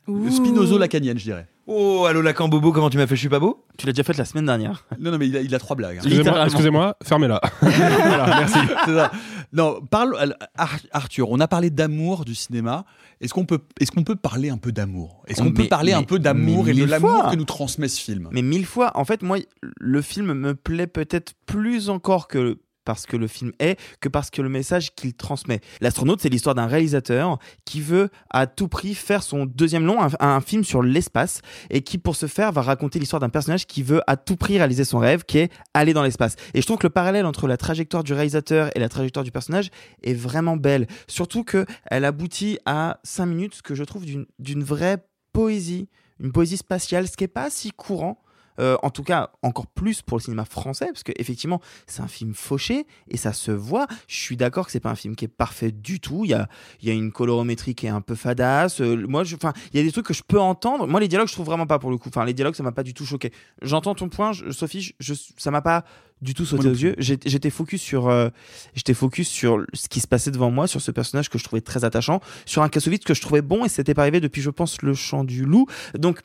Spinozo-lacanienne, 0.08 1.18
je 1.18 1.24
dirais. 1.24 1.48
Oh, 1.68 2.06
allô 2.08 2.22
Lacan 2.22 2.50
Bobo, 2.50 2.72
comment 2.72 2.90
tu 2.90 2.98
m'as 2.98 3.08
fait 3.08 3.16
Je 3.16 3.20
suis 3.22 3.30
pas 3.30 3.40
beau? 3.40 3.64
Tu 3.78 3.86
l'as 3.86 3.94
déjà 3.94 4.04
fait 4.04 4.18
la 4.18 4.26
semaine 4.26 4.46
dernière. 4.48 4.86
Non, 5.00 5.12
non, 5.12 5.18
mais 5.18 5.28
il 5.28 5.38
a, 5.38 5.42
il 5.42 5.54
a 5.56 5.60
trois 5.60 5.76
blagues. 5.76 5.98
hein. 5.98 6.02
Excusez-moi, 6.04 6.46
excusez-moi, 6.46 6.98
fermez-la. 7.04 7.40
voilà, 7.62 8.26
merci. 8.40 8.58
C'est 8.86 8.94
ça. 8.96 9.12
Non, 9.54 9.80
parle, 9.82 10.36
Ar- 10.58 10.80
Arthur, 10.92 11.30
on 11.30 11.40
a 11.40 11.48
parlé 11.48 11.70
d'amour 11.70 12.26
du 12.26 12.36
cinéma. 12.36 12.86
Est-ce 13.22 13.34
qu'on 13.34 13.46
peut, 13.46 13.60
est-ce 13.80 13.92
qu'on 13.92 14.04
peut 14.04 14.16
parler 14.16 14.50
un 14.50 14.58
peu 14.58 14.72
d'amour? 14.72 15.24
Est-ce 15.28 15.42
qu'on 15.42 15.52
peut 15.52 15.64
Mais- 15.64 15.68
parler 15.68 15.94
un 15.94 16.00
mais- 16.00 16.06
peu 16.06 16.20
d'amour 16.20 16.64
mais 16.66 16.72
et 16.72 16.74
de 16.74 16.80
mille 16.82 16.90
l'amour 16.90 17.22
fois. 17.22 17.32
que 17.32 17.36
nous 17.36 17.46
transmet 17.46 17.88
ce 17.88 18.02
film? 18.02 18.28
Mais 18.32 18.42
mille 18.42 18.66
fois, 18.66 18.92
en 18.96 19.06
fait, 19.06 19.22
moi, 19.22 19.38
le 19.62 20.02
film 20.02 20.34
me 20.34 20.56
plaît 20.56 20.88
peut-être 20.88 21.34
plus 21.46 21.90
encore 21.90 22.28
que 22.28 22.58
parce 22.86 23.06
que 23.06 23.18
le 23.18 23.28
film 23.28 23.52
est 23.60 23.80
que 24.00 24.10
parce 24.10 24.30
que 24.30 24.42
le 24.42 24.50
message 24.50 24.94
qu'il 24.96 25.14
transmet. 25.14 25.62
L'astronaute, 25.82 26.22
c'est 26.22 26.30
l'histoire 26.30 26.56
d'un 26.56 26.68
réalisateur 26.68 27.38
qui 27.66 27.82
veut 27.82 28.10
à 28.30 28.48
tout 28.48 28.68
prix 28.68 28.96
faire 28.96 29.24
son 29.24 29.46
deuxième 29.46 29.86
long, 29.86 30.02
un, 30.02 30.10
un 30.20 30.42
film 30.42 30.64
sur 30.64 30.82
l'espace, 30.82 31.42
et 31.70 31.82
qui 31.82 31.98
pour 31.98 32.16
ce 32.16 32.28
faire 32.28 32.52
va 32.52 32.62
raconter 32.62 33.00
l'histoire 33.00 33.20
d'un 33.20 33.30
personnage 33.30 33.68
qui 33.68 33.84
veut 33.84 34.02
à 34.08 34.18
tout 34.18 34.36
prix 34.36 34.58
réaliser 34.58 34.84
son 34.84 35.00
rêve, 35.00 35.24
qui 35.26 35.38
est 35.40 35.52
aller 35.74 35.94
dans 35.94 36.04
l'espace. 36.04 36.36
Et 36.54 36.62
je 36.62 36.66
trouve 36.66 36.78
que 36.78 36.88
le 36.88 36.92
parallèle 36.92 37.26
entre 37.26 37.48
la 37.48 37.58
trajectoire 37.58 38.04
du 38.04 38.14
réalisateur 38.14 38.70
et 38.76 38.80
la 38.80 38.90
trajectoire 38.90 39.24
du 39.24 39.32
personnage 39.32 39.70
est 40.04 40.14
vraiment 40.14 40.58
belle. 40.58 40.88
Surtout 41.08 41.44
que 41.44 41.66
elle 41.86 42.06
aboutit 42.06 42.58
à 42.66 43.00
cinq 43.04 43.28
minutes, 43.28 43.56
ce 43.56 43.62
que 43.62 43.76
je 43.76 43.84
trouve 43.84 44.06
d'une- 44.06 44.64
vraie 44.64 44.98
poésie, 45.34 45.88
une 46.20 46.32
poésie 46.32 46.58
spatiale, 46.58 47.08
ce 47.08 47.18
qui 47.18 47.24
est 47.24 47.28
pas 47.28 47.50
si 47.50 47.72
courant. 47.72 48.22
Euh, 48.62 48.78
en 48.84 48.90
tout 48.90 49.04
cas, 49.04 49.32
encore 49.42 49.68
plus 49.68 50.02
pour 50.02 50.18
le 50.18 50.24
cinéma 50.24 50.46
français, 50.46 50.88
parce 50.88 51.04
que 51.04 51.12
effectivement, 51.18 51.62
c'est 51.88 52.02
un 52.02 52.08
film 52.08 52.34
fauché 52.34 52.86
et 53.10 53.18
ça 53.18 53.34
se 53.34 53.52
voit. 53.52 53.88
Je 54.08 54.16
suis 54.16 54.38
d'accord 54.38 54.66
que 54.66 54.72
c'est 54.72 54.80
pas 54.80 54.92
un 54.92 54.96
film 54.96 55.16
qui 55.16 55.26
est 55.26 55.30
parfait 55.30 55.72
du 55.72 56.00
tout. 56.00 56.26
Il 56.26 56.32
y 56.32 56.34
a, 56.34 56.94
une 56.94 57.12
colorométrie 57.12 57.76
qui 57.76 57.88
est 57.88 57.90
un 57.90 58.02
peu 58.02 58.16
fadasse. 58.16 58.82
Euh, 58.82 59.06
moi, 59.08 59.22
enfin, 59.22 59.54
il 59.74 59.78
y 59.78 59.80
a 59.82 59.84
des 59.84 59.92
trucs 59.92 60.06
que 60.06 60.14
je 60.14 60.24
peux 60.24 60.40
entendre. 60.40 60.88
Moi, 60.88 61.00
les 61.00 61.08
dialogues, 61.08 61.28
je 61.28 61.34
trouve 61.34 61.46
vraiment 61.46 61.68
pas 61.68 61.80
pour 61.80 61.90
le 61.90 61.98
coup. 61.98 62.10
Enfin, 62.10 62.26
les 62.26 62.34
dialogues, 62.34 62.56
ça 62.56 62.64
m'a 62.64 62.72
pas 62.72 62.84
du 62.84 62.94
tout 62.94 63.06
choqué. 63.06 63.32
J'entends 63.62 63.96
ton 63.96 64.10
point, 64.10 64.32
Sophie. 64.52 64.94
Je- 65.00 65.14
ça 65.38 65.52
m'a 65.52 65.62
pas 65.62 65.84
du 66.22 66.34
tout 66.34 66.46
sauté 66.46 66.68
aux 66.68 66.74
yeux. 66.74 66.96
J'étais 66.98 67.30
j'étais 67.30 67.50
focus 67.50 67.82
sur, 67.82 68.08
euh, 68.08 68.30
j'étais 68.76 68.94
focus 68.94 69.28
sur 69.28 69.66
ce 69.74 69.90
qui 69.90 70.00
se 70.00 70.08
passait 70.08 70.32
devant 70.32 70.52
moi, 70.52 70.68
sur 70.68 70.82
ce 70.82 70.92
personnage 70.92 71.30
que 71.30 71.38
je 71.38 71.44
trouvais 71.44 71.62
très 71.62 71.84
attachant, 71.84 72.22
sur 72.46 72.62
un 72.62 72.70
Kassovitz 72.70 73.04
que 73.04 73.14
je 73.14 73.22
trouvais 73.22 73.42
bon 73.42 73.66
et 73.66 73.70
c'était 73.70 73.94
pas 73.94 74.04
arrivé 74.04 74.20
depuis, 74.20 74.42
je 74.42 74.50
pense, 74.50 74.82
le 74.82 74.94
chant 74.94 75.24
du 75.24 75.46
loup. 75.46 75.68
Donc, 75.98 76.20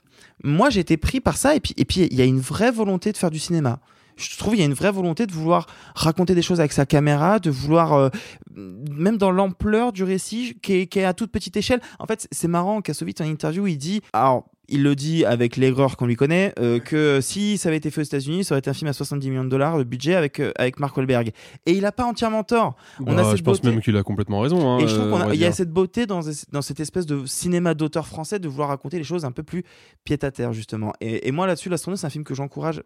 moi, 0.45 0.69
été 0.75 0.97
pris 0.97 1.21
par 1.21 1.37
ça 1.37 1.55
et 1.55 1.61
puis, 1.61 1.75
et 1.77 1.85
puis, 1.85 2.07
il 2.11 2.17
y 2.17 2.23
a 2.23 2.25
une 2.25 2.41
vraie 2.41 2.71
volonté 2.71 3.13
de 3.13 3.17
faire 3.17 3.31
du 3.31 3.39
cinéma. 3.39 3.81
Je 4.17 4.37
trouve 4.39 4.55
il 4.55 4.61
y 4.61 4.63
a 4.63 4.65
une 4.65 4.75
vraie 4.75 4.93
volonté 4.93 5.27
de 5.27 5.33
vouloir 5.33 5.67
raconter 5.95 6.35
des 6.35 6.41
choses 6.41 6.59
avec 6.59 6.73
sa 6.73 6.87
caméra, 6.87 7.39
de 7.39 7.51
vouloir 7.51 7.93
euh, 7.93 8.09
même 8.55 9.19
dans 9.19 9.31
l'ampleur 9.31 9.93
du 9.93 10.05
récit 10.05 10.57
qui 10.63 10.73
est, 10.73 10.87
qui 10.87 11.01
est 11.01 11.05
à 11.05 11.13
toute 11.13 11.31
petite 11.31 11.57
échelle. 11.57 11.83
En 11.99 12.07
fait, 12.07 12.27
c'est 12.31 12.49
marrant. 12.49 12.81
Kassovitz 12.81 13.21
en 13.21 13.25
interview, 13.25 13.67
il 13.67 13.77
dit 13.77 14.01
alors 14.15 14.49
il 14.69 14.83
le 14.83 14.95
dit 14.97 15.25
avec 15.25 15.57
l'aigreur 15.57 15.97
qu'on 15.97 16.07
lui 16.07 16.17
connaît, 16.17 16.53
euh, 16.59 16.79
que 16.81 17.21
si 17.21 17.59
ça 17.59 17.69
avait 17.69 17.79
été 17.79 17.91
fait 17.91 18.01
aux 18.01 18.05
États-Unis, 18.05 18.45
ça 18.45 18.55
aurait 18.55 18.59
été 18.61 18.71
un 18.71 18.75
film 18.75 18.89
à 18.89 18.93
70 18.93 19.31
millions 19.31 19.45
de 19.45 19.49
dollars 19.49 19.79
de 19.79 19.85
budget 19.85 20.15
avec, 20.15 20.41
euh, 20.41 20.53
avec 20.57 20.81
Mark 20.81 20.97
Wahlberg. 20.97 21.31
Et 21.67 21.73
il 21.73 21.83
n'a 21.83 21.93
pas 21.93 22.05
entièrement 22.05 22.43
tort. 22.45 22.75
On 23.01 23.15
Bah, 23.15 23.21
a 23.23 23.25
cette 23.31 23.39
je 23.39 23.43
pense 23.45 23.63
même 23.63 23.81
qu'il 23.81 23.97
a 23.97 24.03
complètement 24.03 24.41
raison. 24.41 24.69
hein, 24.69 24.79
et 24.79 24.89
je 24.89 24.95
trouve 24.95 25.13
euh, 25.21 25.31
qu'il 25.31 25.41
y 25.41 25.45
a 25.45 25.53
cette 25.53 25.71
beauté 25.71 26.07
dans, 26.07 26.21
dans 26.53 26.63
cette 26.63 26.81
espèce 26.81 27.07
de 27.07 27.25
cinéma 27.27 27.75
d'auteur 27.75 28.07
français 28.07 28.39
de 28.39 28.49
vouloir 28.49 28.69
raconter 28.69 28.99
les 28.99 29.05
choses 29.05 29.25
un 29.25 29.33
peu 29.33 29.43
plus 29.43 29.63
pied 30.05 30.19
à 30.23 30.31
terre, 30.31 30.53
justement. 30.53 30.93
Et, 31.01 31.29
et 31.29 31.33
moi, 31.33 31.47
là-dessus, 31.47 31.69
L'Astronaute, 31.69 31.99
c'est 32.01 32.07
un 32.07 32.11
film 32.11 32.25
que 32.25 32.35
j'encourage 32.35 32.83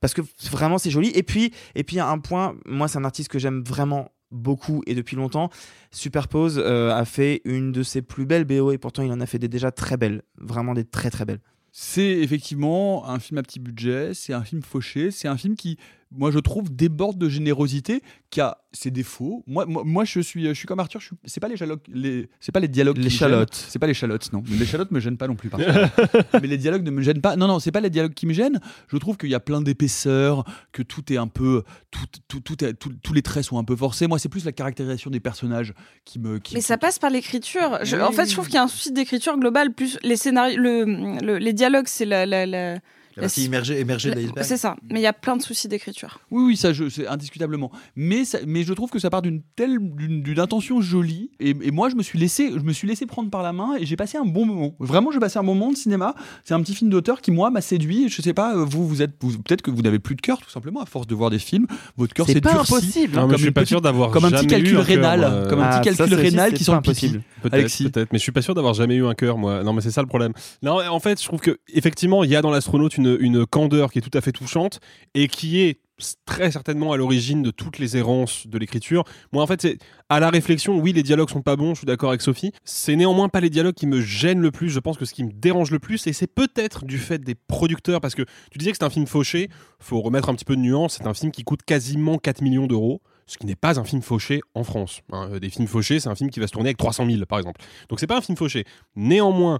parce 0.00 0.14
que 0.14 0.22
vraiment, 0.50 0.78
c'est 0.78 0.90
joli. 0.90 1.10
Et 1.14 1.22
puis, 1.22 1.52
et 1.74 1.82
puis, 1.84 1.98
un 2.00 2.18
point, 2.18 2.54
moi, 2.66 2.88
c'est 2.88 2.98
un 2.98 3.04
artiste 3.04 3.28
que 3.28 3.38
j'aime 3.38 3.62
vraiment 3.64 4.10
beaucoup 4.36 4.82
et 4.86 4.94
depuis 4.94 5.16
longtemps. 5.16 5.50
Superpose 5.90 6.58
euh, 6.58 6.94
a 6.94 7.04
fait 7.04 7.42
une 7.44 7.72
de 7.72 7.82
ses 7.82 8.02
plus 8.02 8.26
belles 8.26 8.44
BO 8.44 8.70
et 8.72 8.78
pourtant, 8.78 9.02
il 9.02 9.12
en 9.12 9.20
a 9.20 9.26
fait 9.26 9.38
des 9.38 9.48
déjà 9.48 9.72
très 9.72 9.96
belles. 9.96 10.22
Vraiment 10.38 10.74
des 10.74 10.84
très, 10.84 11.10
très 11.10 11.24
belles. 11.24 11.40
C'est 11.72 12.08
effectivement 12.08 13.06
un 13.06 13.18
film 13.18 13.38
à 13.38 13.42
petit 13.42 13.60
budget, 13.60 14.14
c'est 14.14 14.32
un 14.32 14.42
film 14.42 14.62
fauché, 14.62 15.10
c'est 15.10 15.28
un 15.28 15.36
film 15.36 15.56
qui, 15.56 15.76
moi 16.12 16.30
je 16.30 16.38
trouve, 16.38 16.74
déborde 16.74 17.18
de 17.18 17.28
générosité, 17.28 18.02
qui 18.30 18.40
a 18.40 18.58
ses 18.72 18.90
défauts. 18.90 19.42
Moi, 19.46 19.64
moi, 19.66 19.82
moi, 19.84 20.04
je, 20.04 20.20
suis, 20.20 20.44
je 20.46 20.52
suis 20.52 20.66
comme 20.66 20.78
Arthur, 20.80 21.00
suis- 21.02 21.16
c'est 21.24 21.40
pas 21.40 21.48
les 21.48 21.54
dialogues, 21.56 21.80
les, 21.88 22.28
c'est 22.40 22.52
pas 22.52 22.60
les 22.60 22.68
dialogues, 22.68 22.96
qui 22.96 23.00
me 23.00 23.04
L'échalote. 23.06 23.54
gênent. 23.54 23.64
c'est 23.68 23.78
pas 23.78 23.86
les 23.86 23.94
chalotes, 23.94 24.32
non. 24.32 24.42
Les 24.50 24.66
chalotes 24.66 24.90
me 24.90 25.00
gênent 25.00 25.16
pas 25.16 25.26
non 25.28 25.34
plus. 25.34 25.48
par. 25.48 25.60
Mais 26.40 26.46
les 26.48 26.58
dialogues 26.58 26.84
ne 26.84 26.90
me 26.90 27.02
gênent 27.02 27.20
pas. 27.20 27.36
Non, 27.36 27.46
non, 27.48 27.58
c'est 27.58 27.72
pas 27.72 27.80
les 27.80 27.90
dialogues 27.90 28.14
qui 28.14 28.26
me 28.26 28.32
gênent. 28.32 28.60
Je 28.88 28.96
trouve 28.98 29.16
qu'il 29.16 29.30
y 29.30 29.34
a 29.34 29.40
plein 29.40 29.60
d'épaisseur, 29.62 30.44
que 30.72 30.82
tout 30.82 31.12
est 31.12 31.16
un 31.16 31.26
peu, 31.28 31.62
tout, 31.90 32.04
tout, 32.28 32.40
tout 32.40 32.64
est- 32.64 32.74
tout- 32.74 32.94
tous 33.02 33.12
les 33.12 33.22
traits 33.22 33.44
sont 33.44 33.58
un 33.58 33.64
peu 33.64 33.76
forcés. 33.76 34.06
Moi, 34.06 34.18
c'est 34.18 34.28
plus 34.28 34.44
la 34.44 34.52
caractérisation 34.52 35.10
des 35.10 35.20
personnages 35.20 35.74
qui 36.04 36.18
me, 36.18 36.38
qui, 36.38 36.54
Mais 36.54 36.60
ça 36.60 36.78
passe 36.78 36.98
par 36.98 37.10
l'écriture. 37.10 37.78
Je- 37.82 37.96
Oui. 37.96 38.02
En 38.02 38.12
fait, 38.12 38.26
je 38.26 38.32
trouve 38.32 38.46
qu'il 38.46 38.54
y 38.56 38.58
a 38.58 38.62
un 38.62 38.68
souci 38.68 38.92
d'écriture 38.92 39.36
globale. 39.38 39.72
Plus 39.72 39.98
les 40.02 40.16
scénarios, 40.16 40.56
le, 40.60 40.84
le- 41.24 41.38
les 41.38 41.52
dialogues, 41.52 41.86
c'est 41.88 42.04
la, 42.04 42.26
la- 42.26 42.46
la- 42.46 42.78
La 43.16 43.22
partie 43.22 43.44
émergée, 43.44 43.80
émergée 43.80 44.10
de 44.10 44.16
l'iceberg. 44.16 44.44
C'est 44.46 44.56
ça, 44.56 44.76
mais 44.90 45.00
il 45.00 45.02
y 45.02 45.06
a 45.06 45.12
plein 45.12 45.36
de 45.36 45.42
soucis 45.42 45.68
d'écriture. 45.68 46.20
Oui, 46.30 46.44
oui, 46.48 46.56
ça, 46.56 46.70
c'est 46.90 47.06
indiscutablement. 47.06 47.70
Mais, 47.96 48.24
ça- 48.24 48.38
mais 48.46 48.62
je 48.62 48.72
trouve 48.74 48.90
que 48.90 48.98
ça 48.98 49.08
part 49.10 49.22
d'une 49.22 49.40
telle, 49.56 49.78
d'une, 49.80 50.22
d'une 50.22 50.38
intention 50.40 50.80
jolie. 50.80 51.30
Et, 51.40 51.50
et 51.62 51.70
moi, 51.70 51.88
je 51.88 51.94
me 51.94 52.02
suis 52.02 52.18
laissé, 52.18 52.50
je 52.52 52.60
me 52.62 52.72
suis 52.72 52.86
laissé 52.86 53.06
prendre 53.06 53.30
par 53.30 53.42
la 53.42 53.52
main 53.52 53.70
et 53.78 53.86
j'ai 53.86 53.96
passé 53.96 54.18
un 54.18 54.24
bon 54.26 54.44
moment. 54.44 54.74
Vraiment, 54.80 55.10
j'ai 55.12 55.18
passé 55.18 55.38
un 55.38 55.44
bon 55.44 55.54
moment 55.54 55.72
de 55.72 55.76
cinéma. 55.76 56.14
C'est 56.44 56.54
un 56.54 56.60
petit 56.60 56.74
film 56.74 56.90
d'auteur 56.90 57.20
qui, 57.22 57.30
moi, 57.30 57.48
m'a 57.50 57.60
séduit. 57.62 58.08
Je 58.08 58.20
sais 58.20 58.34
pas, 58.34 58.54
euh, 58.54 58.64
vous, 58.64 58.86
vous 58.86 59.00
êtes, 59.02 59.18
peut-être 59.18 59.62
que 59.62 59.70
vous 59.70 59.80
n'avez 59.82 59.98
plus 59.98 60.14
de 60.14 60.20
cœur, 60.20 60.38
tout 60.38 60.50
simplement, 60.50 60.80
à 60.82 60.86
force 60.86 61.06
de 61.06 61.14
voir 61.14 61.30
des 61.30 61.38
films. 61.38 61.66
Votre 61.96 62.12
cœur 62.12 62.26
C'est 62.26 62.34
s'est 62.34 62.40
pas 62.42 62.60
impossible. 62.60 63.14
Non, 63.16 63.22
comme 63.22 63.32
je 63.32 63.42
suis 63.44 63.50
pas 63.50 63.62
petite- 63.62 63.68
sûr 63.68 63.80
d'avoir 63.80 64.10
comme 64.10 64.26
un 64.26 64.30
petit 64.30 64.46
calcul 64.46 64.76
rénal, 64.78 65.20
moi. 65.20 65.46
comme 65.48 65.60
un 65.60 65.70
Ah, 65.70 65.80
petit 65.80 65.96
calcul 65.96 66.16
ça 66.16 66.22
rénal 66.22 66.52
qui 66.52 66.64
sent 66.64 66.70
pas 66.72 66.76
le 66.76 66.82
pipi. 66.82 66.90
impossible. 67.06 67.22
Peut-être, 67.42 67.92
peut-être, 67.92 68.12
mais 68.12 68.18
je 68.18 68.22
suis 68.22 68.32
pas 68.32 68.42
sûr 68.42 68.54
d'avoir 68.54 68.74
jamais 68.74 68.96
eu 68.96 69.06
un 69.06 69.14
cœur, 69.14 69.38
moi. 69.38 69.62
Non, 69.64 69.72
mais 69.72 69.80
c'est 69.80 69.90
ça 69.90 70.02
le 70.02 70.06
problème. 70.08 70.32
Non, 70.62 70.78
en 70.86 71.00
fait, 71.00 71.20
je 71.20 71.26
trouve 71.26 71.40
que 71.40 71.58
effectivement, 71.72 72.24
il 72.24 72.30
y 72.30 72.36
a 72.36 72.42
dans 72.42 72.50
l'astronaute 72.50 72.96
une, 72.96 73.05
une 73.14 73.46
candeur 73.46 73.92
qui 73.92 73.98
est 73.98 74.02
tout 74.02 74.16
à 74.16 74.20
fait 74.20 74.32
touchante 74.32 74.80
et 75.14 75.28
qui 75.28 75.60
est 75.60 75.80
très 76.26 76.50
certainement 76.50 76.92
à 76.92 76.96
l'origine 76.96 77.42
de 77.42 77.50
toutes 77.50 77.78
les 77.78 77.96
errances 77.96 78.46
de 78.46 78.58
l'écriture. 78.58 79.04
Moi, 79.32 79.42
en 79.42 79.46
fait, 79.46 79.62
c'est 79.62 79.78
à 80.08 80.20
la 80.20 80.30
réflexion. 80.30 80.78
Oui, 80.78 80.92
les 80.92 81.02
dialogues 81.02 81.30
sont 81.30 81.42
pas 81.42 81.56
bons. 81.56 81.74
Je 81.74 81.78
suis 81.78 81.86
d'accord 81.86 82.10
avec 82.10 82.20
Sophie. 82.20 82.52
C'est 82.64 82.96
néanmoins 82.96 83.28
pas 83.28 83.40
les 83.40 83.50
dialogues 83.50 83.74
qui 83.74 83.86
me 83.86 84.00
gênent 84.00 84.40
le 84.40 84.50
plus. 84.50 84.68
Je 84.68 84.80
pense 84.80 84.98
que 84.98 85.04
ce 85.04 85.14
qui 85.14 85.24
me 85.24 85.32
dérange 85.32 85.70
le 85.70 85.78
plus, 85.78 86.06
et 86.06 86.12
c'est 86.12 86.26
peut-être 86.26 86.84
du 86.84 86.98
fait 86.98 87.18
des 87.18 87.34
producteurs, 87.34 88.00
parce 88.00 88.14
que 88.14 88.22
tu 88.50 88.58
disais 88.58 88.72
que 88.72 88.76
c'est 88.78 88.84
un 88.84 88.90
film 88.90 89.06
fauché. 89.06 89.48
Faut 89.80 90.00
remettre 90.00 90.28
un 90.28 90.34
petit 90.34 90.44
peu 90.44 90.56
de 90.56 90.60
nuance. 90.60 90.96
C'est 90.98 91.06
un 91.06 91.14
film 91.14 91.32
qui 91.32 91.44
coûte 91.44 91.62
quasiment 91.64 92.18
4 92.18 92.42
millions 92.42 92.66
d'euros 92.66 93.00
ce 93.28 93.38
qui 93.38 93.46
n'est 93.46 93.56
pas 93.56 93.80
un 93.80 93.84
film 93.84 94.02
fauché 94.02 94.40
en 94.54 94.62
France. 94.62 95.00
hein. 95.10 95.38
Des 95.40 95.50
films 95.50 95.66
fauchés, 95.66 95.98
c'est 95.98 96.08
un 96.08 96.14
film 96.14 96.30
qui 96.30 96.38
va 96.38 96.46
se 96.46 96.52
tourner 96.52 96.68
avec 96.68 96.76
300 96.76 97.06
000, 97.10 97.26
par 97.26 97.40
exemple. 97.40 97.60
Donc 97.88 97.98
c'est 97.98 98.06
pas 98.06 98.18
un 98.18 98.20
film 98.20 98.38
fauché. 98.38 98.64
Néanmoins, 98.94 99.58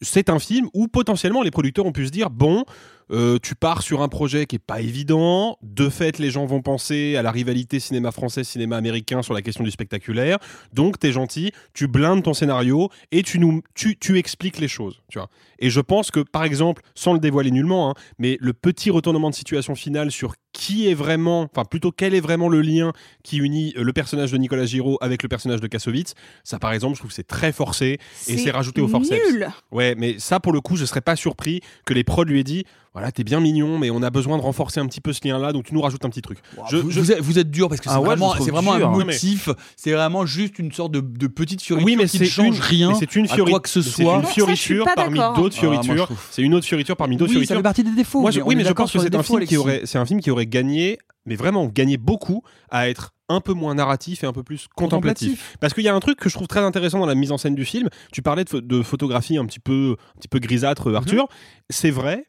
c'est 0.00 0.28
un 0.30 0.38
film 0.38 0.68
où 0.74 0.88
potentiellement 0.88 1.42
les 1.42 1.50
producteurs 1.50 1.86
ont 1.86 1.92
pu 1.92 2.06
se 2.06 2.10
dire 2.10 2.30
bon, 2.30 2.64
euh, 3.10 3.38
tu 3.42 3.54
pars 3.54 3.82
sur 3.82 4.02
un 4.02 4.08
projet 4.08 4.46
qui 4.46 4.56
est 4.56 4.60
pas 4.64 4.80
évident. 4.80 5.58
De 5.62 5.88
fait, 5.88 6.18
les 6.18 6.30
gens 6.30 6.46
vont 6.46 6.62
penser 6.62 7.16
à 7.16 7.22
la 7.22 7.30
rivalité 7.30 7.80
cinéma 7.80 8.10
français, 8.10 8.44
cinéma 8.44 8.76
américain 8.76 9.22
sur 9.22 9.34
la 9.34 9.42
question 9.42 9.64
du 9.64 9.70
spectaculaire. 9.70 10.38
Donc, 10.72 10.98
t'es 10.98 11.12
gentil, 11.12 11.52
tu 11.72 11.86
blindes 11.88 12.22
ton 12.22 12.34
scénario 12.34 12.90
et 13.12 13.22
tu 13.22 13.38
nous, 13.38 13.62
tu, 13.74 13.96
tu 13.98 14.18
expliques 14.18 14.58
les 14.58 14.68
choses. 14.68 15.02
Tu 15.10 15.18
vois. 15.18 15.28
Et 15.58 15.70
je 15.70 15.80
pense 15.80 16.10
que, 16.10 16.20
par 16.20 16.44
exemple, 16.44 16.82
sans 16.94 17.12
le 17.12 17.18
dévoiler 17.18 17.50
nullement, 17.50 17.90
hein, 17.90 17.94
mais 18.18 18.36
le 18.40 18.52
petit 18.52 18.90
retournement 18.90 19.30
de 19.30 19.34
situation 19.34 19.74
final 19.74 20.10
sur 20.10 20.34
qui 20.52 20.88
est 20.88 20.94
vraiment, 20.94 21.42
enfin 21.52 21.66
plutôt 21.66 21.92
quel 21.92 22.14
est 22.14 22.20
vraiment 22.20 22.48
le 22.48 22.62
lien 22.62 22.92
qui 23.22 23.36
unit 23.36 23.74
euh, 23.76 23.82
le 23.84 23.92
personnage 23.92 24.32
de 24.32 24.38
Nicolas 24.38 24.64
Giraud 24.64 24.96
avec 25.02 25.22
le 25.22 25.28
personnage 25.28 25.60
de 25.60 25.66
Kassovitz, 25.66 26.14
ça 26.44 26.58
par 26.58 26.72
exemple, 26.72 26.94
je 26.94 27.00
trouve 27.00 27.10
que 27.10 27.14
c'est 27.14 27.26
très 27.26 27.52
forcé 27.52 27.86
et 27.86 27.98
C'est 28.10 28.38
c'est 28.38 28.50
rajouté 28.52 28.80
au 28.80 28.88
forceps. 28.88 29.20
nul. 29.32 29.48
Ouais, 29.70 29.94
mais 29.98 30.18
ça 30.18 30.40
pour 30.40 30.54
le 30.54 30.62
coup, 30.62 30.76
je 30.76 30.86
serais 30.86 31.02
pas 31.02 31.14
surpris 31.14 31.60
que 31.84 31.92
les 31.92 32.04
prods 32.04 32.24
lui 32.24 32.40
aient 32.40 32.44
dit 32.44 32.64
voilà, 32.96 33.12
t'es 33.12 33.24
bien 33.24 33.40
mignon, 33.40 33.78
mais 33.78 33.90
on 33.90 34.02
a 34.02 34.08
besoin 34.08 34.38
de 34.38 34.42
renforcer 34.42 34.80
un 34.80 34.86
petit 34.86 35.02
peu 35.02 35.12
ce 35.12 35.20
lien-là, 35.28 35.52
donc 35.52 35.64
tu 35.64 35.74
nous 35.74 35.82
rajoutes 35.82 36.02
un 36.06 36.08
petit 36.08 36.22
truc. 36.22 36.38
Je- 36.70 36.78
vous, 36.78 36.90
je- 36.90 36.98
vous 37.00 37.12
êtes, 37.12 37.20
vous 37.20 37.38
êtes 37.38 37.50
dur 37.50 37.68
parce 37.68 37.78
que 37.82 37.90
c'est 37.90 37.94
Ah 37.94 38.00
ouais, 38.00 38.06
vraiment, 38.06 38.32
c'est 38.42 38.50
vraiment 38.50 38.74
dur. 38.74 38.88
un 38.88 38.96
mais- 38.96 39.04
motif, 39.04 39.50
c'est 39.76 39.92
vraiment 39.92 40.24
juste 40.24 40.58
une 40.58 40.72
sorte 40.72 40.92
de, 40.92 41.00
de 41.00 41.26
petite 41.26 41.60
fioriture 41.60 41.84
Oui, 41.86 41.96
mais 41.96 42.04
qui 42.08 42.16
c'est 42.16 42.24
ne 42.24 42.28
change 42.30 42.56
une- 42.56 42.62
rien 42.62 42.88
mais 42.92 42.94
c'est 42.98 43.14
une 43.14 43.26
à 43.26 43.34
fiori- 43.34 43.50
quoi 43.50 43.60
que 43.60 43.68
ce 43.68 43.80
mais 43.80 43.84
c'est 43.84 44.02
soit. 44.02 44.14
une 44.16 44.22
ça, 44.24 44.28
fioriture 44.30 44.86
parmi 44.96 45.18
d'autres 45.18 45.54
Ah, 45.58 45.60
fioritures. 45.60 46.04
trouve- 46.06 46.18
c'est 46.30 46.40
une 46.40 46.54
autre 46.54 46.64
fioriture 46.66 46.96
parmi 46.96 47.16
d'autres 47.18 47.28
Oui, 47.32 47.34
ça 47.34 47.40
fioritures. 47.40 47.56
fait 47.58 47.62
partie 47.62 47.84
des 47.84 47.90
défauts. 47.94 48.22
Moi, 48.22 48.30
je- 48.30 48.38
mais 48.38 48.44
on 48.44 48.48
oui, 48.48 48.56
mais 48.56 48.64
je 48.64 48.72
pense 48.72 48.90
que 48.90 48.98
c'est 48.98 49.14
un 49.14 49.22
film 49.22 49.44
qui 49.44 49.58
aurait, 49.58 49.82
c'est 49.84 49.98
un 49.98 50.06
film 50.06 50.20
qui 50.20 50.30
aurait 50.30 50.46
gagné, 50.46 50.96
mais 51.26 51.36
vraiment 51.36 51.66
gagné 51.66 51.98
beaucoup 51.98 52.42
à 52.70 52.88
être 52.88 53.12
un 53.28 53.40
peu 53.42 53.52
moins 53.52 53.74
narratif 53.74 54.24
et 54.24 54.26
un 54.26 54.32
peu 54.32 54.42
plus 54.42 54.68
contemplatif. 54.74 55.28
Contemplatif. 55.32 55.56
Parce 55.60 55.74
qu'il 55.74 55.82
y 55.84 55.88
a 55.88 55.94
un 55.94 56.00
truc 56.00 56.18
que 56.18 56.30
je 56.30 56.34
trouve 56.34 56.46
très 56.46 56.60
intéressant 56.60 56.98
dans 57.00 57.06
la 57.06 57.14
mise 57.16 57.30
en 57.32 57.36
scène 57.36 57.56
du 57.56 57.66
film. 57.66 57.88
Tu 58.12 58.22
parlais 58.22 58.44
de, 58.44 58.60
de 58.60 58.82
photographie 58.82 59.36
un 59.36 59.44
petit 59.44 59.60
peu, 59.60 59.96
un 60.16 60.18
petit 60.18 60.28
peu 60.28 60.38
grisâtre, 60.38 60.94
Arthur. 60.94 61.26
C'est 61.68 61.90
vrai. 61.90 62.26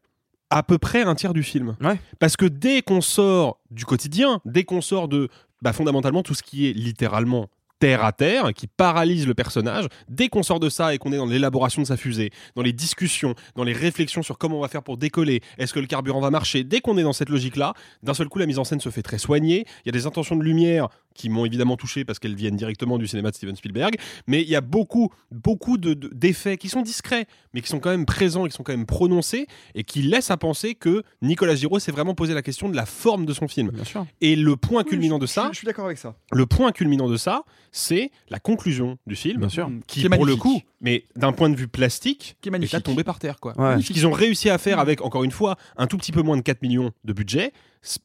À 0.49 0.63
peu 0.63 0.77
près 0.77 1.03
un 1.03 1.15
tiers 1.15 1.33
du 1.33 1.43
film. 1.43 1.75
Ouais. 1.81 1.99
Parce 2.19 2.37
que 2.37 2.45
dès 2.45 2.81
qu'on 2.81 3.01
sort 3.01 3.59
du 3.69 3.85
quotidien, 3.85 4.41
dès 4.45 4.63
qu'on 4.63 4.81
sort 4.81 5.07
de 5.07 5.29
bah, 5.61 5.73
fondamentalement 5.73 6.23
tout 6.23 6.33
ce 6.33 6.43
qui 6.43 6.67
est 6.67 6.73
littéralement 6.73 7.49
terre 7.79 8.03
à 8.03 8.11
terre, 8.11 8.53
qui 8.53 8.67
paralyse 8.67 9.27
le 9.27 9.33
personnage, 9.33 9.85
dès 10.09 10.29
qu'on 10.29 10.43
sort 10.43 10.59
de 10.59 10.69
ça 10.69 10.93
et 10.93 10.97
qu'on 10.97 11.13
est 11.13 11.17
dans 11.17 11.25
l'élaboration 11.25 11.81
de 11.81 11.87
sa 11.87 11.97
fusée, 11.97 12.31
dans 12.55 12.61
les 12.61 12.73
discussions, 12.73 13.35
dans 13.55 13.63
les 13.63 13.73
réflexions 13.73 14.23
sur 14.23 14.37
comment 14.37 14.57
on 14.57 14.61
va 14.61 14.67
faire 14.67 14.83
pour 14.83 14.97
décoller, 14.97 15.41
est-ce 15.57 15.73
que 15.73 15.79
le 15.79 15.87
carburant 15.87 16.19
va 16.19 16.31
marcher, 16.31 16.63
dès 16.63 16.81
qu'on 16.81 16.97
est 16.97 17.03
dans 17.03 17.13
cette 17.13 17.29
logique-là, 17.29 17.73
d'un 18.03 18.13
seul 18.13 18.29
coup 18.29 18.39
la 18.39 18.45
mise 18.45 18.59
en 18.59 18.63
scène 18.63 18.79
se 18.79 18.89
fait 18.89 19.03
très 19.03 19.19
soignée, 19.19 19.65
il 19.85 19.87
y 19.87 19.89
a 19.89 19.91
des 19.91 20.07
intentions 20.07 20.35
de 20.35 20.43
lumière 20.43 20.87
qui 21.17 21.29
m'ont 21.29 21.45
évidemment 21.45 21.75
touché 21.75 22.05
parce 22.05 22.19
qu'elles 22.19 22.35
viennent 22.35 22.55
directement 22.55 22.97
du 22.97 23.07
cinéma 23.07 23.31
de 23.31 23.35
Steven 23.35 23.55
Spielberg, 23.55 23.95
mais 24.27 24.41
il 24.41 24.47
y 24.47 24.55
a 24.55 24.61
beaucoup, 24.61 25.09
beaucoup 25.31 25.77
de- 25.77 25.93
de- 25.93 26.09
d'effets 26.13 26.57
qui 26.57 26.69
sont 26.69 26.81
discrets, 26.81 27.25
mais 27.53 27.61
qui 27.61 27.67
sont 27.67 27.79
quand 27.79 27.89
même 27.89 28.05
présents 28.05 28.45
et 28.45 28.49
qui 28.49 28.55
sont 28.55 28.63
quand 28.63 28.71
même 28.71 28.85
prononcés, 28.85 29.47
et 29.75 29.83
qui 29.83 30.01
laissent 30.03 30.31
à 30.31 30.37
penser 30.37 30.75
que 30.75 31.03
Nicolas 31.21 31.55
Giraud 31.55 31.79
s'est 31.79 31.91
vraiment 31.91 32.13
posé 32.15 32.33
la 32.33 32.41
question 32.41 32.69
de 32.69 32.75
la 32.75 32.85
forme 32.85 33.25
de 33.25 33.33
son 33.33 33.47
film. 33.47 33.71
Bien 33.71 33.83
sûr. 33.83 34.05
Et 34.21 34.35
le 34.35 34.55
point 34.55 34.83
Oui, 34.83 34.89
culminant 34.91 35.17
je- 35.17 35.21
de 35.21 35.25
ça, 35.25 35.49
Je 35.51 35.57
suis 35.57 35.65
d'accord 35.65 35.85
avec 35.85 35.97
ça. 35.97 36.15
le 36.31 36.45
point 36.45 36.71
culminant 36.71 37.09
de 37.09 37.17
ça, 37.17 37.43
c'est 37.71 38.11
la 38.29 38.39
conclusion 38.39 38.97
du 39.07 39.15
film, 39.15 39.39
Bien 39.39 39.49
sûr. 39.49 39.69
qui, 39.87 40.01
Qui 40.01 40.05
est 40.05 40.09
pour 40.09 40.25
le 40.25 40.35
coup, 40.35 40.61
mais 40.81 41.05
d'un 41.15 41.31
point 41.31 41.49
de 41.49 41.55
vue 41.55 41.67
plastique, 41.67 42.37
Qui 42.41 42.49
est 42.49 42.51
magnifique. 42.51 42.83
tomber 42.83 43.03
par 43.03 43.19
terre. 43.19 43.39
Quoi. 43.39 43.53
Ouais. 43.59 43.81
Ce 43.81 43.87
qu'ils 43.93 44.05
ont 44.07 44.11
réussi 44.11 44.49
à 44.49 44.57
faire 44.57 44.79
avec, 44.79 45.01
encore 45.01 45.23
une 45.23 45.31
fois, 45.31 45.57
un 45.77 45.87
tout 45.87 45.97
petit 45.97 46.11
peu 46.11 46.21
moins 46.21 46.37
de 46.37 46.41
4 46.41 46.61
millions 46.61 46.91
de 47.03 47.13
budget, 47.13 47.51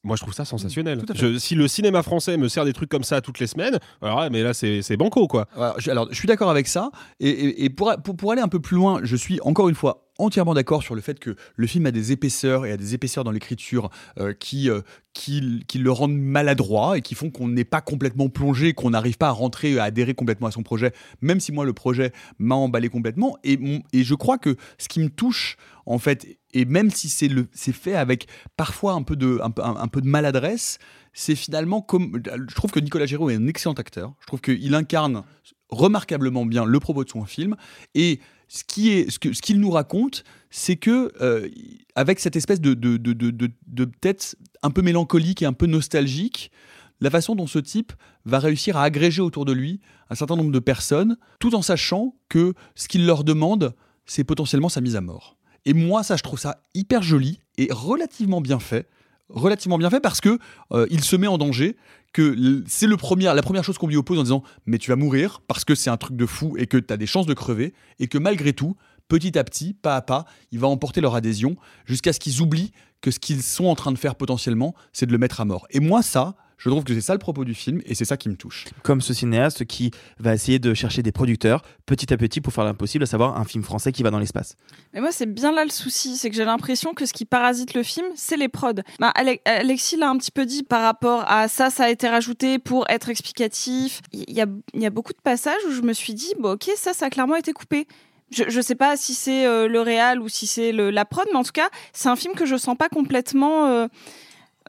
moi 0.04 0.16
je 0.16 0.22
trouve 0.22 0.34
ça 0.34 0.44
sensationnel. 0.44 1.02
Je- 1.14 1.38
si 1.38 1.54
le 1.54 1.66
cinéma 1.68 2.02
français 2.02 2.36
me 2.36 2.48
sert 2.48 2.64
des 2.64 2.72
trucs 2.72 2.88
comme 2.90 3.02
ça 3.04 3.20
toutes 3.20 3.40
les 3.40 3.46
semaines, 3.46 3.78
alors 4.00 4.20
ouais, 4.20 4.30
mais 4.30 4.42
là 4.42 4.54
c'est 4.54 4.80
c'est 4.82 4.96
banco 4.96 5.26
quoi. 5.26 5.48
Alors, 5.56 5.80
je, 5.80 5.90
alors, 5.90 6.08
je 6.10 6.14
suis 6.16 6.28
d'accord 6.28 6.50
avec 6.50 6.68
ça. 6.68 6.90
Et, 7.20 7.28
et- 7.30 7.64
et 7.64 7.70
pour, 7.70 7.92
pour, 8.04 8.16
pour 8.16 8.32
aller 8.32 8.42
un 8.42 8.48
peu 8.48 8.60
plus 8.60 8.76
loin, 8.76 9.00
je 9.02 9.16
suis 9.16 9.40
encore 9.42 9.68
une 9.68 9.74
fois 9.74 10.08
entièrement 10.24 10.54
d'accord 10.54 10.82
sur 10.82 10.94
le 10.94 11.00
fait 11.00 11.18
que 11.18 11.36
le 11.56 11.66
film 11.66 11.86
a 11.86 11.90
des 11.90 12.12
épaisseurs 12.12 12.66
et 12.66 12.72
a 12.72 12.76
des 12.76 12.94
épaisseurs 12.94 13.24
dans 13.24 13.30
l'écriture 13.30 13.90
euh, 14.18 14.32
qui, 14.32 14.70
euh, 14.70 14.80
qui, 15.12 15.62
qui 15.68 15.78
le 15.78 15.90
rendent 15.90 16.16
maladroit 16.18 16.98
et 16.98 17.02
qui 17.02 17.14
font 17.14 17.30
qu'on 17.30 17.48
n'est 17.48 17.64
pas 17.64 17.80
complètement 17.80 18.28
plongé, 18.28 18.72
qu'on 18.72 18.90
n'arrive 18.90 19.18
pas 19.18 19.28
à 19.28 19.32
rentrer, 19.32 19.78
à 19.78 19.84
adhérer 19.84 20.14
complètement 20.14 20.46
à 20.46 20.50
son 20.50 20.62
projet, 20.62 20.92
même 21.20 21.40
si 21.40 21.52
moi 21.52 21.64
le 21.64 21.72
projet 21.72 22.12
m'a 22.38 22.54
emballé 22.54 22.88
complètement. 22.88 23.36
Et, 23.44 23.58
et 23.92 24.04
je 24.04 24.14
crois 24.14 24.38
que 24.38 24.56
ce 24.78 24.88
qui 24.88 25.00
me 25.00 25.08
touche, 25.10 25.56
en 25.86 25.98
fait, 25.98 26.26
et 26.54 26.64
même 26.64 26.90
si 26.90 27.08
c'est 27.08 27.72
fait 27.72 27.94
avec 27.94 28.26
parfois 28.56 28.92
un 28.92 29.02
peu 29.02 29.16
de, 29.16 29.40
un, 29.42 29.52
un- 29.62 29.76
un 29.76 29.88
peu 29.88 30.00
de 30.00 30.06
maladresse, 30.08 30.78
c'est 31.14 31.34
finalement 31.34 31.82
comme. 31.82 32.22
Je 32.48 32.54
trouve 32.54 32.70
que 32.70 32.80
Nicolas 32.80 33.04
Giraud 33.06 33.28
est 33.30 33.34
un 33.36 33.46
excellent 33.46 33.74
acteur. 33.74 34.14
Je 34.20 34.26
trouve 34.26 34.40
qu'il 34.40 34.74
incarne 34.74 35.24
remarquablement 35.72 36.46
bien 36.46 36.64
le 36.64 36.78
propos 36.78 37.02
de 37.02 37.10
son 37.10 37.24
film. 37.24 37.56
Et 37.96 38.20
ce 38.46 38.62
qui 38.62 38.90
est, 38.90 39.10
ce 39.10 39.18
que, 39.18 39.32
ce 39.32 39.42
qu'il 39.42 39.58
nous 39.58 39.70
raconte, 39.70 40.22
c'est 40.50 40.76
que 40.76 41.10
euh, 41.20 41.48
avec 41.96 42.20
cette 42.20 42.36
espèce 42.36 42.60
de, 42.60 42.74
de, 42.74 42.96
de- 42.98 43.50
de 43.66 43.84
tête 43.84 44.36
un 44.62 44.70
peu 44.70 44.82
mélancolique 44.82 45.42
et 45.42 45.46
un 45.46 45.54
peu 45.54 45.66
nostalgique, 45.66 46.52
la 47.00 47.10
façon 47.10 47.34
dont 47.34 47.46
ce 47.48 47.58
type 47.58 47.92
va 48.26 48.38
réussir 48.38 48.76
à 48.76 48.84
agréger 48.84 49.22
autour 49.22 49.44
de 49.44 49.52
lui 49.52 49.80
un 50.10 50.14
certain 50.14 50.36
nombre 50.36 50.52
de 50.52 50.58
personnes, 50.60 51.16
tout 51.40 51.54
en 51.56 51.62
sachant 51.62 52.14
que 52.28 52.54
ce 52.76 52.86
qu'il 52.86 53.06
leur 53.06 53.24
demande, 53.24 53.74
c'est 54.06 54.24
potentiellement 54.24 54.68
sa 54.68 54.80
mise 54.82 54.94
à 54.94 55.00
mort. 55.00 55.36
Et 55.64 55.72
moi, 55.74 56.02
ça, 56.02 56.16
je 56.16 56.22
trouve 56.22 56.38
ça 56.38 56.60
hyper 56.74 57.02
joli 57.02 57.40
et 57.56 57.68
relativement 57.72 58.40
bien 58.40 58.58
fait. 58.60 58.88
Relativement 59.30 59.78
bien 59.78 59.88
fait 59.88 60.00
parce 60.00 60.20
que 60.20 60.38
euh, 60.72 60.86
il 60.90 61.02
se 61.02 61.16
met 61.16 61.26
en 61.28 61.38
danger, 61.38 61.76
que 62.12 62.62
c'est 62.66 62.86
le 62.86 62.96
premier, 62.96 63.24
la 63.24 63.42
première 63.42 63.64
chose 63.64 63.78
qu'on 63.78 63.86
lui 63.86 63.96
oppose 63.96 64.18
en 64.18 64.22
disant 64.22 64.42
mais 64.66 64.78
tu 64.78 64.90
vas 64.90 64.96
mourir 64.96 65.40
parce 65.46 65.64
que 65.64 65.74
c'est 65.74 65.90
un 65.90 65.96
truc 65.96 66.16
de 66.16 66.26
fou 66.26 66.54
et 66.58 66.66
que 66.66 66.76
tu 66.76 66.92
as 66.92 66.96
des 66.96 67.06
chances 67.06 67.26
de 67.26 67.34
crever 67.34 67.74
et 67.98 68.06
que 68.06 68.18
malgré 68.18 68.52
tout, 68.52 68.76
petit 69.08 69.38
à 69.38 69.44
petit, 69.44 69.74
pas 69.74 69.96
à 69.96 70.02
pas, 70.02 70.24
il 70.50 70.58
va 70.58 70.68
emporter 70.68 71.00
leur 71.00 71.14
adhésion 71.14 71.56
jusqu'à 71.86 72.12
ce 72.12 72.20
qu'ils 72.20 72.40
oublient 72.40 72.72
que 73.00 73.10
ce 73.10 73.18
qu'ils 73.18 73.42
sont 73.42 73.66
en 73.66 73.74
train 73.74 73.92
de 73.92 73.98
faire 73.98 74.14
potentiellement, 74.14 74.74
c'est 74.92 75.06
de 75.06 75.12
le 75.12 75.18
mettre 75.18 75.40
à 75.40 75.44
mort. 75.44 75.66
Et 75.70 75.80
moi, 75.80 76.02
ça, 76.02 76.36
je 76.62 76.70
trouve 76.70 76.84
que 76.84 76.94
c'est 76.94 77.00
ça 77.00 77.12
le 77.12 77.18
propos 77.18 77.44
du 77.44 77.54
film 77.54 77.80
et 77.86 77.94
c'est 77.94 78.04
ça 78.04 78.16
qui 78.16 78.28
me 78.28 78.36
touche. 78.36 78.66
Comme 78.82 79.00
ce 79.00 79.12
cinéaste 79.12 79.64
qui 79.64 79.90
va 80.18 80.32
essayer 80.34 80.58
de 80.58 80.74
chercher 80.74 81.02
des 81.02 81.10
producteurs 81.12 81.62
petit 81.86 82.12
à 82.12 82.16
petit 82.16 82.40
pour 82.40 82.52
faire 82.52 82.64
l'impossible, 82.64 83.02
à 83.04 83.06
savoir 83.06 83.36
un 83.38 83.44
film 83.44 83.64
français 83.64 83.90
qui 83.92 84.02
va 84.02 84.10
dans 84.10 84.18
l'espace. 84.20 84.56
Mais 84.94 85.00
moi, 85.00 85.10
c'est 85.12 85.26
bien 85.26 85.50
là 85.52 85.64
le 85.64 85.70
souci, 85.70 86.16
c'est 86.16 86.30
que 86.30 86.36
j'ai 86.36 86.44
l'impression 86.44 86.94
que 86.94 87.04
ce 87.06 87.12
qui 87.12 87.24
parasite 87.24 87.74
le 87.74 87.82
film, 87.82 88.06
c'est 88.14 88.36
les 88.36 88.48
prods. 88.48 88.72
Bah, 89.00 89.08
Ale- 89.14 89.38
Alexis 89.44 89.96
l'a 89.96 90.08
un 90.08 90.16
petit 90.18 90.30
peu 90.30 90.46
dit 90.46 90.62
par 90.62 90.82
rapport 90.82 91.24
à 91.28 91.48
ça, 91.48 91.70
ça 91.70 91.84
a 91.84 91.90
été 91.90 92.08
rajouté 92.08 92.58
pour 92.58 92.88
être 92.88 93.08
explicatif. 93.08 94.00
Il 94.12 94.32
y 94.32 94.40
a, 94.40 94.46
il 94.74 94.80
y 94.82 94.86
a 94.86 94.90
beaucoup 94.90 95.12
de 95.12 95.20
passages 95.22 95.60
où 95.68 95.72
je 95.72 95.82
me 95.82 95.92
suis 95.92 96.14
dit, 96.14 96.32
bon, 96.38 96.52
ok, 96.52 96.70
ça, 96.76 96.92
ça 96.92 97.06
a 97.06 97.10
clairement 97.10 97.36
été 97.36 97.52
coupé. 97.52 97.86
Je, 98.30 98.44
je 98.48 98.60
sais 98.62 98.74
pas 98.76 98.96
si 98.96 99.12
c'est 99.12 99.44
euh, 99.46 99.68
le 99.68 99.80
réal 99.80 100.20
ou 100.20 100.28
si 100.28 100.46
c'est 100.46 100.72
la 100.72 101.04
prod, 101.04 101.26
mais 101.32 101.38
en 101.38 101.42
tout 101.44 101.52
cas, 101.52 101.68
c'est 101.92 102.08
un 102.08 102.16
film 102.16 102.34
que 102.34 102.46
je 102.46 102.56
sens 102.56 102.76
pas 102.78 102.88
complètement. 102.88 103.66
euh, 103.66 103.88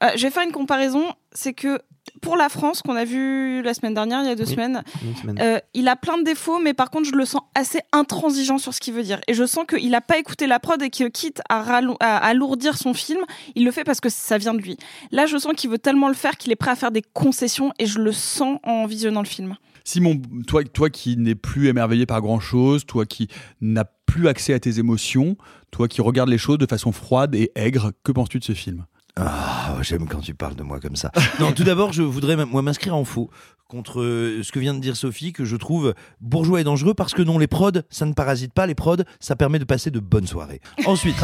euh, 0.03 0.09
je 0.15 0.23
vais 0.23 0.29
faire 0.31 0.43
une 0.43 0.51
comparaison, 0.51 1.03
c'est 1.31 1.53
que 1.53 1.79
pour 2.21 2.35
la 2.35 2.49
France, 2.49 2.81
qu'on 2.81 2.95
a 2.95 3.05
vu 3.05 3.61
la 3.61 3.73
semaine 3.73 3.93
dernière, 3.93 4.21
il 4.23 4.27
y 4.27 4.31
a 4.31 4.35
deux 4.35 4.43
Oui, 4.45 4.51
semaines, 4.53 4.83
semaine. 5.21 5.37
euh, 5.41 5.59
il 5.73 5.87
a 5.87 5.95
plein 5.95 6.17
de 6.17 6.23
défauts, 6.23 6.59
mais 6.59 6.73
par 6.73 6.89
contre, 6.89 7.09
je 7.09 7.15
le 7.15 7.25
sens 7.25 7.41
assez 7.55 7.79
intransigeant 7.93 8.57
sur 8.57 8.73
ce 8.73 8.79
qu'il 8.81 8.93
veut 8.93 9.03
dire. 9.03 9.19
Et 9.27 9.33
je 9.33 9.45
sens 9.45 9.65
qu'il 9.67 9.89
n'a 9.89 10.01
pas 10.01 10.17
écouté 10.17 10.45
la 10.47 10.59
prod 10.59 10.81
et 10.81 10.89
que 10.89 11.07
quitte 11.07 11.41
à, 11.49 11.61
alourdir 12.01 12.77
son 12.77 12.93
film, 12.93 13.21
il 13.55 13.63
le 13.63 13.71
fait 13.71 13.83
parce 13.83 14.01
que 14.01 14.09
ça 14.09 14.37
vient 14.37 14.53
de 14.53 14.59
lui. 14.59 14.77
Là, 15.11 15.25
je 15.25 15.37
sens 15.37 15.53
qu'il 15.55 15.69
veut 15.69 15.79
tellement 15.79 16.07
le 16.09 16.13
faire 16.13 16.37
qu'il 16.37 16.51
est 16.51 16.57
prêt 16.57 16.71
à 16.71 16.75
faire 16.75 16.91
des 16.91 17.01
concessions 17.01 17.71
et 17.79 17.85
je 17.85 17.99
le 17.99 18.11
sens 18.11 18.59
en 18.63 18.85
visionnant 18.85 19.21
le 19.21 19.27
film. 19.27 19.55
Simon, 19.85 20.21
toi, 20.47 20.63
toi 20.63 20.89
qui 20.89 21.17
n'es 21.17 21.35
plus 21.35 21.67
émerveillé 21.67 22.05
par 22.05 22.21
grand 22.21 22.39
chose, 22.39 22.85
toi 22.85 23.05
qui 23.05 23.27
n'as 23.61 23.85
plus 24.05 24.27
accès 24.27 24.53
à 24.53 24.59
tes 24.59 24.79
émotions, 24.79 25.35
toi 25.71 25.87
qui 25.87 26.01
regardes 26.01 26.29
les 26.29 26.37
choses 26.37 26.57
de 26.57 26.65
façon 26.65 26.91
froide 26.91 27.33
et 27.35 27.51
aigre, 27.55 27.91
que 28.03 28.11
penses-tu 28.11 28.39
de 28.39 28.43
ce 28.43 28.53
film? 28.53 28.85
Ah, 29.15 29.77
j'aime 29.81 30.07
quand 30.07 30.21
tu 30.21 30.33
parles 30.33 30.55
de 30.55 30.63
moi 30.63 30.79
comme 30.79 30.95
ça. 30.95 31.11
Non, 31.39 31.51
tout 31.51 31.63
d'abord, 31.63 31.93
je 31.93 32.01
voudrais 32.01 32.35
moi 32.45 32.61
m'inscrire 32.61 32.95
en 32.95 33.05
faux 33.05 33.29
contre 33.67 34.01
euh, 34.01 34.41
ce 34.43 34.51
que 34.51 34.59
vient 34.59 34.73
de 34.73 34.79
dire 34.79 34.95
Sophie, 34.95 35.33
que 35.33 35.45
je 35.45 35.55
trouve 35.55 35.93
bourgeois 36.21 36.61
et 36.61 36.63
dangereux 36.63 36.93
parce 36.93 37.13
que 37.13 37.21
non, 37.21 37.37
les 37.37 37.47
prods, 37.47 37.71
ça 37.89 38.05
ne 38.05 38.13
parasite 38.13 38.53
pas. 38.53 38.67
Les 38.67 38.75
prods, 38.75 38.97
ça 39.19 39.35
permet 39.35 39.59
de 39.59 39.65
passer 39.65 39.91
de 39.91 39.99
bonnes 39.99 40.27
soirées. 40.27 40.61
Ensuite. 40.85 41.15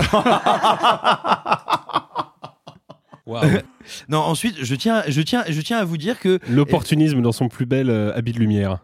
non, 4.10 4.20
ensuite, 4.20 4.56
je 4.62 4.76
tiens, 4.76 5.04
je 5.08 5.22
tiens, 5.22 5.44
je 5.48 5.62
tiens 5.62 5.78
à 5.78 5.86
vous 5.86 5.98
dire 5.98 6.20
que 6.20 6.40
L'opportunisme 6.50 7.22
dans 7.22 7.32
son 7.32 7.48
plus 7.48 7.66
bel 7.66 7.90
euh, 7.90 8.16
habit 8.16 8.34
de 8.34 8.40
lumière. 8.40 8.80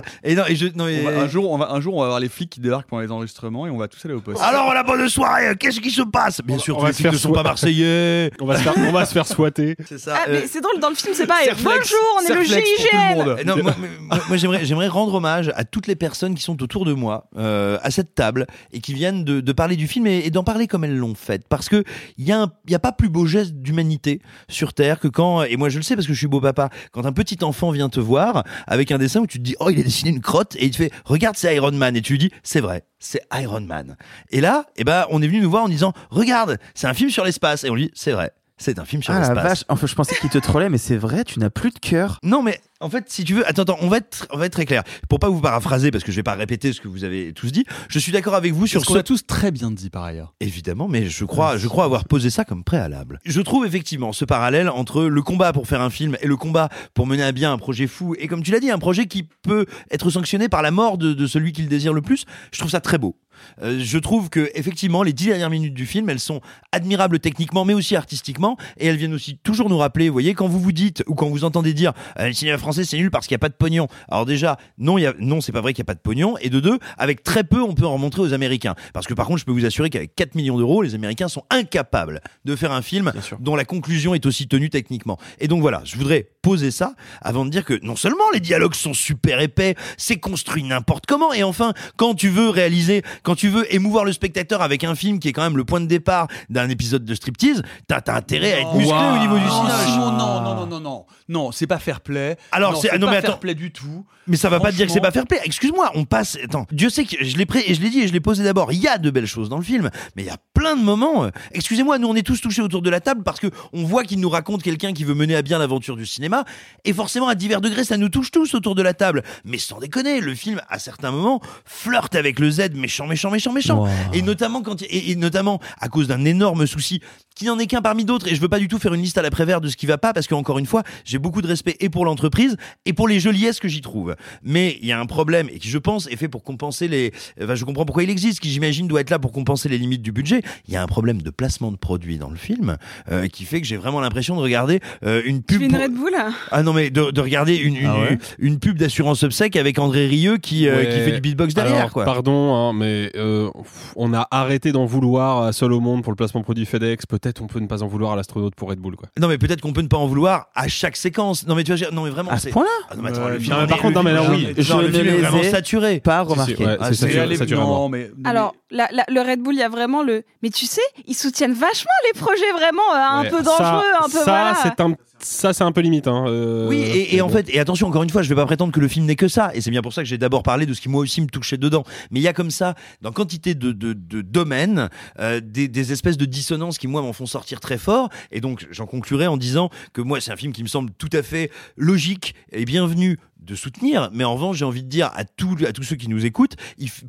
Bra 0.00 0.10
et 0.22 0.34
non, 0.34 0.44
et 0.48 0.56
je, 0.56 0.66
non, 0.74 0.88
et- 0.88 1.02
On 1.06 1.10
va- 1.10 1.20
un, 1.22 1.28
jour, 1.28 1.50
on 1.50 1.58
va, 1.58 1.70
un 1.72 1.80
jour, 1.80 1.94
on 1.94 2.00
va 2.00 2.04
avoir 2.06 2.20
les 2.20 2.28
flics 2.28 2.50
qui 2.50 2.60
débarquent 2.60 2.86
pendant 2.88 3.02
les 3.02 3.10
enregistrements 3.10 3.66
et 3.66 3.70
on 3.70 3.76
va 3.76 3.88
tous 3.88 4.04
aller 4.04 4.14
au 4.14 4.20
poste. 4.20 4.40
Alors 4.42 4.72
la 4.74 4.82
bonne 4.82 5.08
soirée, 5.08 5.54
qu'est-ce 5.58 5.80
qui 5.80 5.90
se 5.90 6.02
passe? 6.02 6.40
Bien 6.44 6.58
sûr, 6.58 6.76
on 6.76 6.78
tous 6.80 6.82
va 6.84 6.88
les 6.88 6.92
se 6.92 6.96
flics 6.98 7.06
faire 7.06 7.12
ne 7.12 7.18
sont 7.18 7.32
pas 7.32 7.42
marseillais. 7.42 8.30
On 8.40 8.46
va 8.46 8.56
se 8.56 8.62
faire, 8.62 8.74
on 8.76 8.92
va 8.92 9.04
se 9.06 9.12
faire 9.12 9.26
swatter. 9.26 9.76
C'est 9.86 9.98
ça. 9.98 10.14
Ah, 10.16 10.24
euh, 10.28 10.40
mais 10.40 10.46
c'est 10.46 10.60
drôle, 10.60 10.78
dans 10.80 10.88
le 10.90 10.94
film, 10.94 11.14
c'est 11.14 11.26
pareil. 11.26 11.48
Bonjour, 11.62 11.98
on 12.20 12.26
est 12.26 12.34
le 12.34 12.42
GIGN. 12.44 13.44
Non, 13.46 13.62
moi, 13.62 13.74
moi- 14.00 14.18
moi, 14.28 14.36
j'aimerais, 14.36 14.64
j'aimerais 14.64 14.88
rendre 14.88 15.14
hommage 15.14 15.50
à 15.54 15.64
toutes 15.64 15.86
les 15.86 15.96
personnes 15.96 16.34
qui 16.34 16.42
sont 16.42 16.62
autour 16.62 16.84
de 16.84 16.92
moi, 16.92 17.28
euh, 17.36 17.78
à 17.82 17.90
cette 17.90 18.14
table, 18.14 18.46
et 18.72 18.80
qui 18.80 18.94
viennent 18.94 19.24
de, 19.24 19.40
de 19.40 19.52
parler 19.52 19.76
du 19.76 19.86
film 19.86 20.06
et, 20.06 20.18
et 20.26 20.30
d'en 20.30 20.44
parler 20.44 20.66
comme 20.66 20.84
elles 20.84 20.96
l'ont 20.96 21.14
fait. 21.14 21.46
Parce 21.48 21.68
que 21.68 21.84
il 22.18 22.26
y, 22.26 22.32
a 22.32 22.46
y 22.68 22.74
a 22.74 22.78
pas 22.78 22.92
plus 22.92 23.08
beau 23.08 23.26
geste 23.26 23.52
d'humanité 23.54 24.20
sur 24.48 24.72
Terre 24.74 24.98
que 25.00 25.08
quand, 25.08 25.42
et 25.42 25.56
moi 25.56 25.68
je 25.68 25.76
le 25.78 25.82
sais 25.82 25.94
parce 25.94 26.06
que 26.06 26.12
je 26.12 26.18
suis 26.18 26.26
beau 26.26 26.40
papa, 26.40 26.70
quand 26.92 27.04
un 27.06 27.12
petit 27.12 27.38
enfant 27.42 27.70
vient 27.70 27.88
te 27.88 28.00
voir 28.00 28.44
avec 28.66 28.90
un 28.90 28.98
dessin 28.98 29.20
où 29.20 29.26
tu 29.26 29.38
te 29.38 29.42
dis, 29.44 29.56
oh, 29.60 29.70
il 29.70 29.83
dessiné 29.84 30.10
une 30.10 30.20
crotte, 30.20 30.56
et 30.56 30.66
il 30.66 30.70
te 30.70 30.76
fait, 30.76 30.92
regarde, 31.04 31.36
c'est 31.36 31.54
Iron 31.54 31.72
Man, 31.72 31.96
et 31.96 32.02
tu 32.02 32.12
lui 32.12 32.18
dis, 32.18 32.30
c'est 32.42 32.60
vrai, 32.60 32.84
c'est 32.98 33.22
Iron 33.32 33.60
Man. 33.60 33.96
Et 34.30 34.40
là, 34.40 34.66
eh 34.76 34.84
ben, 34.84 35.06
on 35.10 35.22
est 35.22 35.26
venu 35.26 35.40
nous 35.40 35.50
voir 35.50 35.64
en 35.64 35.68
disant, 35.68 35.92
regarde, 36.10 36.58
c'est 36.74 36.86
un 36.86 36.94
film 36.94 37.10
sur 37.10 37.24
l'espace, 37.24 37.64
et 37.64 37.70
on 37.70 37.74
lui 37.74 37.86
dit, 37.86 37.92
c'est 37.94 38.12
vrai. 38.12 38.32
C'est 38.56 38.78
un 38.78 38.84
film 38.84 39.02
sur 39.02 39.12
Ah 39.12 39.18
la 39.20 39.28
l'espace. 39.28 39.44
vache, 39.44 39.64
enfin 39.68 39.86
je 39.88 39.94
pensais 39.94 40.14
qu'il 40.14 40.30
te 40.30 40.38
trollait, 40.38 40.68
mais 40.68 40.78
c'est 40.78 40.96
vrai, 40.96 41.24
tu 41.24 41.40
n'as 41.40 41.50
plus 41.50 41.70
de 41.70 41.78
cœur. 41.80 42.20
Non, 42.22 42.40
mais 42.42 42.60
en 42.80 42.88
fait, 42.88 43.06
si 43.08 43.24
tu 43.24 43.34
veux, 43.34 43.46
attends, 43.48 43.62
attends, 43.62 43.78
on 43.80 43.88
va 43.88 43.96
être, 43.96 44.28
on 44.30 44.38
va 44.38 44.46
être 44.46 44.52
très 44.52 44.64
clair. 44.64 44.84
Pour 45.08 45.18
pas 45.18 45.28
vous 45.28 45.40
paraphraser, 45.40 45.90
parce 45.90 46.04
que 46.04 46.12
je 46.12 46.16
vais 46.16 46.22
pas 46.22 46.34
répéter 46.34 46.72
ce 46.72 46.80
que 46.80 46.86
vous 46.86 47.02
avez 47.02 47.32
tous 47.32 47.50
dit, 47.50 47.64
je 47.88 47.98
suis 47.98 48.12
d'accord 48.12 48.34
avec 48.36 48.52
vous 48.52 48.68
sur 48.68 48.80
ce 48.80 48.86
qu'on 48.86 48.94
ce 48.94 48.98
a 48.98 49.02
tous 49.02 49.26
très 49.26 49.50
bien 49.50 49.72
dit 49.72 49.90
par 49.90 50.04
ailleurs. 50.04 50.34
Évidemment, 50.40 50.86
mais 50.86 51.06
je 51.06 51.24
crois, 51.24 51.56
je 51.56 51.66
crois 51.66 51.84
avoir 51.84 52.04
posé 52.04 52.30
ça 52.30 52.44
comme 52.44 52.62
préalable. 52.62 53.18
Je 53.24 53.40
trouve 53.40 53.66
effectivement 53.66 54.12
ce 54.12 54.24
parallèle 54.24 54.68
entre 54.68 55.02
le 55.04 55.22
combat 55.22 55.52
pour 55.52 55.66
faire 55.66 55.80
un 55.80 55.90
film 55.90 56.16
et 56.22 56.28
le 56.28 56.36
combat 56.36 56.68
pour 56.94 57.08
mener 57.08 57.24
à 57.24 57.32
bien 57.32 57.52
un 57.52 57.58
projet 57.58 57.88
fou, 57.88 58.14
et 58.18 58.28
comme 58.28 58.42
tu 58.42 58.52
l'as 58.52 58.60
dit, 58.60 58.70
un 58.70 58.78
projet 58.78 59.06
qui 59.06 59.24
peut 59.42 59.66
être 59.90 60.10
sanctionné 60.10 60.48
par 60.48 60.62
la 60.62 60.70
mort 60.70 60.96
de, 60.96 61.12
de 61.12 61.26
celui 61.26 61.52
qui 61.52 61.62
le 61.62 61.68
désire 61.68 61.92
le 61.92 62.02
plus. 62.02 62.24
Je 62.52 62.58
trouve 62.60 62.70
ça 62.70 62.80
très 62.80 62.98
beau. 62.98 63.16
Euh, 63.62 63.78
je 63.80 63.98
trouve 63.98 64.30
que 64.30 64.50
effectivement 64.54 65.02
les 65.02 65.12
dix 65.12 65.26
dernières 65.26 65.50
minutes 65.50 65.74
du 65.74 65.86
film, 65.86 66.08
elles 66.10 66.20
sont 66.20 66.40
admirables 66.72 67.18
techniquement, 67.20 67.64
mais 67.64 67.74
aussi 67.74 67.96
artistiquement, 67.96 68.56
et 68.78 68.86
elles 68.86 68.96
viennent 68.96 69.14
aussi 69.14 69.38
toujours 69.42 69.68
nous 69.68 69.78
rappeler. 69.78 70.08
Vous 70.08 70.14
voyez, 70.14 70.34
quand 70.34 70.48
vous 70.48 70.60
vous 70.60 70.72
dites 70.72 71.02
ou 71.06 71.14
quand 71.14 71.28
vous 71.28 71.44
entendez 71.44 71.74
dire 71.74 71.92
euh, 72.18 72.28
le 72.28 72.32
cinéma 72.32 72.58
français 72.58 72.84
c'est 72.84 72.96
nul 72.96 73.10
parce 73.10 73.26
qu'il 73.26 73.34
n'y 73.34 73.38
a 73.38 73.40
pas 73.40 73.48
de 73.48 73.54
pognon. 73.54 73.88
Alors 74.08 74.26
déjà, 74.26 74.58
non, 74.78 74.98
y 74.98 75.06
a, 75.06 75.14
non, 75.18 75.40
c'est 75.40 75.52
pas 75.52 75.60
vrai 75.60 75.72
qu'il 75.72 75.82
n'y 75.82 75.86
a 75.86 75.92
pas 75.92 75.94
de 75.94 76.00
pognon. 76.00 76.36
Et 76.40 76.50
de 76.50 76.60
deux, 76.60 76.78
avec 76.98 77.22
très 77.22 77.44
peu, 77.44 77.60
on 77.60 77.74
peut 77.74 77.86
en 77.86 77.94
remontrer 77.94 78.22
aux 78.22 78.32
Américains. 78.32 78.74
Parce 78.92 79.06
que 79.06 79.14
par 79.14 79.26
contre, 79.26 79.40
je 79.40 79.44
peux 79.44 79.52
vous 79.52 79.64
assurer 79.64 79.90
qu'avec 79.90 80.14
4 80.14 80.34
millions 80.34 80.58
d'euros, 80.58 80.82
les 80.82 80.94
Américains 80.94 81.28
sont 81.28 81.44
incapables 81.50 82.20
de 82.44 82.56
faire 82.56 82.72
un 82.72 82.82
film 82.82 83.12
dont 83.40 83.56
la 83.56 83.64
conclusion 83.64 84.14
est 84.14 84.26
aussi 84.26 84.48
tenue 84.48 84.70
techniquement. 84.70 85.18
Et 85.40 85.48
donc 85.48 85.60
voilà, 85.60 85.82
je 85.84 85.96
voudrais 85.96 86.28
poser 86.42 86.70
ça 86.70 86.94
avant 87.22 87.44
de 87.44 87.50
dire 87.50 87.64
que 87.64 87.78
non 87.82 87.96
seulement 87.96 88.24
les 88.32 88.40
dialogues 88.40 88.74
sont 88.74 88.94
super 88.94 89.40
épais, 89.40 89.74
c'est 89.96 90.16
construit 90.16 90.62
n'importe 90.62 91.06
comment, 91.06 91.32
et 91.32 91.42
enfin, 91.42 91.72
quand 91.96 92.14
tu 92.14 92.28
veux 92.28 92.48
réaliser, 92.48 93.02
quand 93.24 93.34
tu 93.34 93.48
veux 93.48 93.72
émouvoir 93.74 94.04
le 94.04 94.12
spectateur 94.12 94.62
avec 94.62 94.84
un 94.84 94.94
film 94.94 95.18
qui 95.18 95.28
est 95.28 95.32
quand 95.32 95.42
même 95.42 95.56
le 95.56 95.64
point 95.64 95.80
de 95.80 95.86
départ 95.86 96.28
d'un 96.50 96.68
épisode 96.68 97.04
de 97.04 97.14
striptease, 97.16 97.62
t'as 97.88 98.00
intérêt 98.14 98.52
à 98.52 98.60
être 98.60 98.74
musclé 98.74 98.94
au 98.94 99.18
niveau 99.18 99.36
du 99.38 99.44
Non, 99.44 99.50
cinéma. 99.62 99.78
Simon, 99.86 100.10
non, 100.12 100.40
non, 100.40 100.54
non, 100.54 100.66
non, 100.66 100.80
non, 100.80 101.06
non, 101.28 101.50
c'est 101.52 101.66
pas 101.66 101.78
fair 101.78 102.00
play. 102.00 102.36
Alors, 102.52 102.72
non, 102.74 102.80
c'est- 102.80 102.96
non, 102.98 103.06
pas 103.06 103.12
mais 103.14 103.20
fair 103.22 103.30
attends. 103.30 103.38
play 103.40 103.54
du 103.56 103.72
tout. 103.72 104.04
Mais 104.26 104.36
ça 104.36 104.48
va 104.48 104.58
pas 104.60 104.70
te 104.70 104.76
dire 104.76 104.86
que 104.86 104.92
c'est 104.92 105.00
pas 105.00 105.10
fair 105.10 105.26
play. 105.26 105.40
Excuse-moi, 105.44 105.90
on 105.94 106.04
passe. 106.04 106.38
Attends, 106.42 106.66
Dieu 106.70 106.88
sait 106.88 107.04
que 107.04 107.22
je 107.22 107.36
l'ai 107.36 107.44
pré... 107.46 107.62
et 107.66 107.74
je 107.74 107.80
l'ai 107.82 107.90
dit 107.90 108.00
et 108.00 108.08
je 108.08 108.12
l'ai 108.12 108.20
posé 108.20 108.42
d'abord. 108.44 108.72
Il 108.72 108.78
y 108.78 108.88
a 108.88 108.96
de 108.98 109.10
belles 109.10 109.26
choses 109.26 109.48
dans 109.48 109.58
le 109.58 109.64
film, 109.64 109.90
mais 110.16 110.22
il 110.22 110.26
y 110.26 110.30
a 110.30 110.36
plein 110.54 110.76
de 110.76 110.82
moments. 110.82 111.24
euh, 111.24 111.30
Excusez-moi, 111.52 111.98
nous 111.98 112.08
on 112.08 112.14
est 112.14 112.22
tous 112.26 112.40
touchés 112.40 112.62
autour 112.62 112.80
de 112.82 112.88
la 112.90 113.00
table 113.00 113.22
parce 113.22 113.40
que 113.40 113.48
on 113.72 113.84
voit 113.84 114.04
qu'il 114.04 114.20
nous 114.20 114.30
raconte 114.30 114.62
quelqu'un 114.62 114.92
qui 114.92 115.04
veut 115.04 115.14
mener 115.14 115.34
à 115.36 115.42
bien 115.42 115.58
l'aventure 115.58 115.96
du 115.96 116.06
cinéma, 116.06 116.44
et 116.84 116.92
forcément 116.92 117.28
à 117.28 117.34
divers 117.34 117.60
degrés 117.60 117.84
ça 117.84 117.96
nous 117.96 118.08
touche 118.08 118.30
tous 118.30 118.54
autour 118.54 118.74
de 118.74 118.82
la 118.82 118.94
table. 118.94 119.22
Mais 119.44 119.58
sans 119.58 119.78
déconner, 119.78 120.20
le 120.20 120.34
film 120.34 120.60
à 120.68 120.78
certains 120.78 121.10
moments 121.10 121.40
flirte 121.64 122.14
avec 122.14 122.38
le 122.38 122.50
Z 122.50 122.70
méchant, 122.74 123.06
méchant, 123.06 123.13
méchant, 123.30 123.52
méchant. 123.52 123.86
Et 124.12 124.22
notamment 124.22 124.62
quand 124.62 124.82
et, 124.82 125.10
et 125.10 125.16
notamment 125.16 125.60
à 125.80 125.88
cause 125.88 126.08
d'un 126.08 126.24
énorme 126.24 126.66
souci 126.66 127.00
qui 127.34 127.46
n'en 127.46 127.58
est 127.58 127.66
qu'un 127.66 127.82
parmi 127.82 128.04
d'autres. 128.04 128.28
Et 128.28 128.34
je 128.34 128.40
veux 128.40 128.48
pas 128.48 128.58
du 128.58 128.68
tout 128.68 128.78
faire 128.78 128.94
une 128.94 129.02
liste 129.02 129.18
à 129.18 129.22
la 129.22 129.30
prévère 129.30 129.60
de 129.60 129.68
ce 129.68 129.76
qui 129.76 129.86
va 129.86 129.98
pas 129.98 130.12
parce 130.12 130.26
qu'encore 130.26 130.58
une 130.58 130.66
fois, 130.66 130.82
j'ai 131.04 131.18
beaucoup 131.18 131.42
de 131.42 131.46
respect 131.46 131.76
et 131.80 131.88
pour 131.88 132.04
l'entreprise 132.04 132.56
et 132.86 132.92
pour 132.92 133.08
les 133.08 133.20
joliesses 133.20 133.60
que 133.60 133.68
j'y 133.68 133.80
trouve. 133.80 134.14
Mais 134.42 134.78
il 134.80 134.86
y 134.88 134.92
a 134.92 135.00
un 135.00 135.06
problème 135.06 135.48
et 135.52 135.58
qui, 135.58 135.68
je 135.68 135.78
pense, 135.78 136.06
est 136.08 136.16
fait 136.16 136.28
pour 136.28 136.42
compenser 136.44 136.88
les. 136.88 137.12
Enfin, 137.42 137.54
je 137.54 137.64
comprends 137.64 137.84
pourquoi 137.84 138.02
il 138.02 138.10
existe, 138.10 138.40
qui 138.40 138.50
j'imagine 138.50 138.86
doit 138.88 139.00
être 139.00 139.10
là 139.10 139.18
pour 139.18 139.32
compenser 139.32 139.68
les 139.68 139.78
limites 139.78 140.02
du 140.02 140.12
budget. 140.12 140.42
Il 140.68 140.74
y 140.74 140.76
a 140.76 140.82
un 140.82 140.86
problème 140.86 141.22
de 141.22 141.30
placement 141.30 141.72
de 141.72 141.76
produits 141.76 142.18
dans 142.18 142.30
le 142.30 142.36
film 142.36 142.76
euh, 143.10 143.26
qui 143.28 143.44
fait 143.44 143.60
que 143.60 143.66
j'ai 143.66 143.76
vraiment 143.76 144.00
l'impression 144.00 144.36
de 144.36 144.40
regarder 144.40 144.80
euh, 145.04 145.22
une 145.24 145.42
pub. 145.42 145.62
une 145.62 145.70
pour- 145.72 145.80
Red 145.80 145.92
Bull? 145.94 146.12
Ah 146.50 146.62
non 146.62 146.72
mais 146.72 146.90
de, 146.90 147.10
de 147.10 147.20
regarder 147.20 147.56
une, 147.56 147.76
une, 147.76 147.86
Ah 147.86 148.00
ouais? 148.00 148.18
une 148.38 148.58
pub 148.58 148.78
d'assurance 148.78 149.22
obsèque 149.22 149.56
avec 149.56 149.78
André 149.78 150.06
Rieu 150.06 150.36
qui, 150.38 150.68
euh, 150.68 150.76
Ouais. 150.76 150.88
qui 150.88 150.98
fait 151.00 151.12
du 151.12 151.20
beatbox 151.20 151.54
derrière 151.54 151.76
Alors, 151.76 151.92
quoi. 151.92 152.04
Pardon, 152.04 152.54
hein, 152.54 152.72
mais 152.72 153.10
euh, 153.16 153.50
on 153.96 154.12
a 154.14 154.26
arrêté 154.30 154.72
d'en 154.72 154.86
vouloir 154.86 155.42
à 155.42 155.52
Seul 155.52 155.72
au 155.72 155.80
Monde 155.80 156.02
pour 156.02 156.12
le 156.12 156.16
placement 156.16 156.42
produit 156.42 156.66
FedEx. 156.66 157.04
Peut-être 157.24 157.40
on 157.40 157.46
peut 157.46 157.58
ne 157.58 157.66
pas 157.66 157.82
en 157.82 157.86
vouloir 157.86 158.12
à 158.12 158.16
l'astronaute 158.16 158.54
pour 158.54 158.68
Red 158.68 158.78
Bull. 158.80 158.96
Quoi. 158.96 159.08
Non 159.18 159.28
mais 159.28 159.38
peut-être 159.38 159.62
qu'on 159.62 159.72
peut 159.72 159.80
ne 159.80 159.88
pas 159.88 159.96
en 159.96 160.06
vouloir 160.06 160.48
à 160.54 160.68
chaque 160.68 160.94
séquence. 160.94 161.46
Non 161.46 161.54
mais 161.54 161.64
tu 161.64 161.74
vois, 161.74 161.90
non 161.90 162.04
mais 162.04 162.10
vraiment. 162.10 162.30
À 162.30 162.36
ce 162.36 162.42
c'est- 162.44 162.50
point-là 162.50 162.68
Ah 162.90 162.96
non 162.96 163.02
mais 163.02 163.08
attends, 163.08 163.22
Euh, 163.22 163.28
le 163.30 163.38
film. 163.38 163.54
non, 163.54 163.60
mais 163.62 163.66
par 163.66 163.78
contre, 163.78 163.94
non, 163.94 164.02
mais 164.02 164.12
là, 164.12 164.22
oui. 164.30 164.48
Je 164.58 164.74
le 164.76 164.92
film 164.92 165.06
est 165.08 165.10
vraiment 165.22 165.38
ai 165.38 165.50
saturé. 165.50 166.00
Pas 166.00 166.20
Si, 166.22 166.26
si, 166.26 166.32
remarqué. 166.32 166.66
ouais, 166.66 166.76
Ah, 166.78 166.88
c'est 166.92 166.94
saturé, 167.10 167.36
saturé 167.36 167.60
non, 167.62 167.88
mais, 167.88 168.10
Alors, 168.24 168.54
la- 168.70 168.88
la- 168.92 169.06
le 169.08 169.20
Red 169.22 169.40
Bull, 169.40 169.54
il 169.54 169.60
y 169.60 169.62
a 169.62 169.70
vraiment 169.70 170.02
le. 170.02 170.22
Mais 170.42 170.50
tu 170.50 170.66
sais, 170.66 170.82
ils 171.06 171.14
soutiennent 171.14 171.54
vachement 171.54 171.90
les 172.12 172.20
projets 172.20 172.52
vraiment 172.52 172.82
euh, 172.92 172.98
un 172.98 173.22
Ouais. 173.22 173.30
peu 173.30 173.42
dangereux, 173.42 173.56
ça, 173.58 173.98
un 174.00 174.04
peu 174.04 174.10
ça, 174.10 174.24
voilà. 174.24 174.54
c'est 174.62 174.80
un, 174.82 174.94
ça, 175.24 175.52
c'est 175.52 175.64
un 175.64 175.72
peu 175.72 175.80
limite. 175.80 176.06
Hein, 176.06 176.26
euh, 176.28 176.68
Oui, 176.68 176.76
et, 176.76 177.16
et 177.16 177.20
en 177.22 177.28
fait, 177.28 177.48
et 177.48 177.58
attention, 177.58 177.88
encore 177.88 178.02
une 178.02 178.10
fois, 178.10 178.22
je 178.22 178.28
vais 178.28 178.34
pas 178.34 178.44
prétendre 178.46 178.72
que 178.72 178.80
le 178.80 178.88
film 178.88 179.06
n'est 179.06 179.16
que 179.16 179.28
ça, 179.28 179.50
et 179.54 179.60
c'est 179.60 179.70
bien 179.70 179.82
pour 179.82 179.92
ça 179.92 180.02
que 180.02 180.08
j'ai 180.08 180.18
d'abord 180.18 180.42
parlé 180.42 180.66
de 180.66 180.74
ce 180.74 180.80
qui 180.80 180.88
moi 180.88 181.00
aussi 181.00 181.20
me 181.20 181.26
touchait 181.26 181.56
dedans. 181.56 181.84
Mais 182.10 182.20
il 182.20 182.22
y 182.22 182.28
a 182.28 182.32
comme 182.32 182.50
ça, 182.50 182.74
dans 183.00 183.10
quantité 183.12 183.54
de, 183.54 183.72
de, 183.72 183.94
de 183.94 184.20
domaines, 184.20 184.90
euh, 185.18 185.40
des, 185.42 185.68
des 185.68 185.92
espèces 185.92 186.18
de 186.18 186.26
dissonances 186.26 186.78
qui 186.78 186.88
moi 186.88 187.00
m'en 187.02 187.12
font 187.12 187.26
sortir 187.26 187.60
très 187.60 187.78
fort, 187.78 188.10
et 188.32 188.40
donc 188.40 188.66
j'en 188.70 188.86
conclurai 188.86 189.26
en 189.26 189.36
disant 189.36 189.70
que 189.92 190.02
moi 190.02 190.20
c'est 190.20 190.30
un 190.30 190.36
film 190.36 190.52
qui 190.52 190.62
me 190.62 190.68
semble 190.68 190.90
tout 190.98 191.10
à 191.12 191.22
fait 191.22 191.50
logique 191.76 192.34
et 192.52 192.64
bienvenu 192.64 193.18
de 193.44 193.54
soutenir, 193.54 194.08
mais 194.12 194.24
en 194.24 194.34
revanche, 194.34 194.56
j'ai 194.58 194.64
envie 194.64 194.82
de 194.82 194.88
dire 194.88 195.10
à, 195.14 195.24
tous 195.24 195.56
à 195.64 195.72
tous 195.72 195.82
ceux 195.82 195.96
qui 195.96 196.08
nous 196.08 196.24
écoutent, 196.24 196.56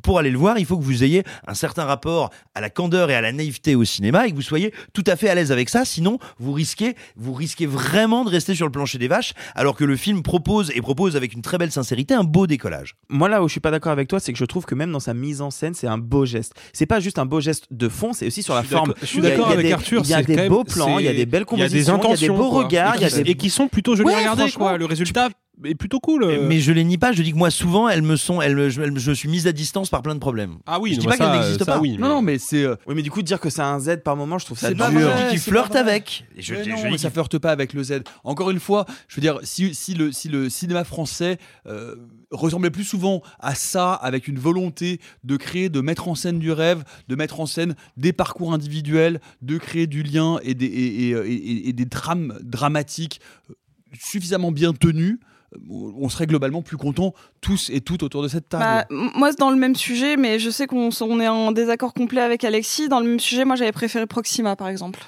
pour 0.02 0.18
aller 0.18 0.30
le 0.30 0.38
voir, 0.38 0.58
il 0.58 0.66
faut 0.66 0.76
que 0.78 0.84
vous 0.84 1.02
ayez 1.04 1.22
un 1.46 1.54
certain 1.54 1.84
rapport 1.84 2.30
à 2.54 2.60
la 2.60 2.70
candeur 2.70 3.10
et 3.10 3.14
à 3.14 3.20
la 3.20 3.32
naïveté 3.32 3.74
au 3.74 3.84
cinéma 3.84 4.26
et 4.26 4.30
que 4.30 4.36
vous 4.36 4.42
soyez 4.42 4.72
tout 4.92 5.04
à 5.06 5.16
fait 5.16 5.28
à 5.28 5.34
l'aise 5.34 5.52
avec 5.52 5.68
ça, 5.68 5.84
sinon 5.84 6.18
vous 6.38 6.52
risquez, 6.52 6.94
vous 7.16 7.32
risquez 7.32 7.66
vraiment 7.66 8.24
de 8.24 8.30
rester 8.30 8.54
sur 8.54 8.66
le 8.66 8.72
plancher 8.72 8.98
des 8.98 9.08
vaches, 9.08 9.32
alors 9.54 9.76
que 9.76 9.84
le 9.84 9.96
film 9.96 10.22
propose 10.22 10.70
et 10.74 10.80
propose 10.80 11.16
avec 11.16 11.32
une 11.32 11.42
très 11.42 11.58
belle 11.58 11.72
sincérité 11.72 12.14
un 12.14 12.24
beau 12.24 12.46
décollage. 12.46 12.94
Moi, 13.08 13.28
là 13.28 13.42
où 13.42 13.48
je 13.48 13.52
suis 13.52 13.60
pas 13.60 13.70
d'accord 13.70 13.92
avec 13.92 14.08
toi, 14.08 14.20
c'est 14.20 14.32
que 14.32 14.38
je 14.38 14.44
trouve 14.44 14.64
que 14.64 14.74
même 14.74 14.92
dans 14.92 15.00
sa 15.00 15.14
mise 15.14 15.40
en 15.40 15.50
scène, 15.50 15.74
c'est 15.74 15.86
un 15.86 15.98
beau 15.98 16.24
geste. 16.26 16.52
C'est 16.72 16.86
pas 16.86 17.00
juste 17.00 17.18
un 17.18 17.26
beau 17.26 17.40
geste 17.40 17.66
de 17.70 17.88
fond, 17.88 18.12
c'est 18.12 18.26
aussi 18.26 18.42
sur 18.42 18.54
la 18.54 18.62
forme. 18.62 18.94
Je 19.00 19.06
suis 19.06 19.18
Il 19.18 19.24
y 19.24 19.26
a- 19.26 19.30
d'accord 19.30 19.50
avec 19.50 19.66
des- 19.66 19.72
Arthur. 19.72 20.02
Il 20.04 20.10
y 20.10 20.14
a 20.14 20.22
des 20.22 20.48
beaux 20.48 20.64
plans, 20.64 20.98
il 20.98 21.04
y 21.04 21.08
a 21.08 21.12
des 21.14 21.26
belles 21.26 21.44
compositions, 21.44 22.00
il 22.02 22.10
y 22.10 22.12
a 22.12 22.16
des 22.16 22.28
beaux 22.28 22.50
quoi. 22.50 22.64
regards, 22.64 22.94
et 22.94 22.98
il 22.98 23.02
y 23.02 23.04
a 23.04 23.08
qui- 23.10 23.22
des 23.22 23.30
et 23.30 23.34
qui 23.34 23.50
sont 23.50 23.68
plutôt 23.68 23.96
jolis 23.96 24.08
Ouais, 24.08 24.14
à 24.14 24.18
regarder. 24.32 24.50
Quoi. 24.52 24.76
Le 24.78 24.84
résultat 24.84 25.28
est 25.64 25.74
plutôt 25.74 26.00
cool. 26.00 26.24
euh. 26.24 26.46
Mais 26.46 26.60
je 26.60 26.70
les 26.72 26.84
nie 26.84 26.98
pas, 26.98 27.12
je 27.12 27.22
dis 27.22 27.32
que 27.32 27.36
moi 27.38 27.50
souvent 27.50 27.88
elles 27.88 28.02
me 28.02 28.16
sont, 28.16 28.40
elles, 28.42 28.54
me- 28.56 28.68
je, 28.68 28.80
elles- 28.82 28.98
je 28.98 29.12
suis 29.12 29.28
mise 29.28 29.46
à 29.46 29.52
distance 29.52 29.88
par 29.88 30.02
plein 30.02 30.14
de 30.14 30.20
problèmes. 30.20 30.56
Ah 30.66 30.78
oui, 30.80 30.94
je 30.94 31.00
dis 31.00 31.06
non, 31.06 31.12
pas 31.12 31.18
qu'elles 31.18 31.40
n'existent 31.40 31.64
pas. 31.64 31.78
oui, 31.80 31.96
Non, 31.98 32.08
non, 32.08 32.22
mais 32.22 32.38
c'est. 32.38 32.62
euh, 32.64 32.76
Oui, 32.86 32.94
mais 32.94 33.02
du 33.02 33.10
coup, 33.10 33.22
dire 33.22 33.40
que 33.40 33.48
c'est 33.50 33.62
un 33.62 33.78
Z 33.80 33.98
par 34.04 34.16
moment, 34.16 34.38
je 34.38 34.44
trouve 34.44 34.58
ça 34.58 34.68
C'est 34.68 34.74
dur. 34.74 34.84
pas 34.84 34.90
vrai, 34.90 35.30
dis 35.34 35.50
pas 35.50 35.62
vrai. 35.64 35.78
avec. 35.78 36.24
Et 36.36 36.42
je- 36.42 36.54
Mais 36.54 36.64
je- 36.64 36.70
non, 36.70 36.76
je 36.76 36.82
mais 36.84 36.90
dis 36.92 36.98
ça 36.98 37.10
flirte 37.10 37.38
pas 37.38 37.50
avec 37.52 37.72
le 37.72 37.82
Z. 37.82 38.02
Encore 38.24 38.50
une 38.50 38.60
fois, 38.60 38.84
je 39.08 39.16
veux 39.16 39.22
dire, 39.22 39.38
si, 39.44 39.74
si, 39.74 39.94
le, 39.94 40.12
si 40.12 40.28
le 40.28 40.50
cinéma 40.50 40.84
français 40.84 41.38
euh, 41.66 41.94
ressemblait 42.30 42.70
plus 42.70 42.84
souvent 42.84 43.22
à 43.40 43.54
ça, 43.54 43.92
avec 43.94 44.28
une 44.28 44.38
volonté 44.38 45.00
de 45.24 45.36
créer, 45.36 45.68
de 45.70 45.80
mettre 45.80 46.08
en 46.08 46.14
scène 46.14 46.38
du 46.38 46.52
rêve, 46.52 46.84
de 47.08 47.14
mettre 47.16 47.40
en 47.40 47.46
scène 47.46 47.76
des 47.96 48.12
parcours 48.12 48.52
individuels, 48.52 49.20
de 49.42 49.56
créer 49.58 49.86
du 49.86 50.02
lien 50.02 50.38
et 50.42 50.54
des, 50.54 50.66
et, 50.66 51.08
et- 51.10 51.32
et- 51.32 51.68
et 51.68 51.72
des 51.72 51.84
drames 51.86 52.36
dramatiques 52.42 53.20
suffisamment 53.98 54.52
bien 54.52 54.72
tenus, 54.72 55.18
on 55.70 56.08
serait 56.08 56.26
globalement 56.26 56.62
plus 56.62 56.76
contents 56.76 57.14
tous 57.40 57.70
et 57.70 57.80
toutes 57.80 58.02
autour 58.02 58.22
de 58.22 58.28
cette 58.28 58.48
table. 58.48 58.64
Bah, 58.64 58.86
moi, 58.90 59.30
c'est 59.30 59.38
dans 59.38 59.50
le 59.50 59.56
même 59.56 59.74
sujet, 59.76 60.16
mais 60.16 60.38
je 60.38 60.50
sais 60.50 60.66
qu'on 60.66 60.90
on 61.00 61.20
est 61.20 61.28
en 61.28 61.52
désaccord 61.52 61.94
complet 61.94 62.20
avec 62.20 62.44
Alexis. 62.44 62.88
Dans 62.88 63.00
le 63.00 63.06
même 63.06 63.20
sujet, 63.20 63.44
moi, 63.44 63.56
j'avais 63.56 63.72
préféré 63.72 64.06
Proxima, 64.06 64.56
par 64.56 64.68
exemple. 64.68 65.00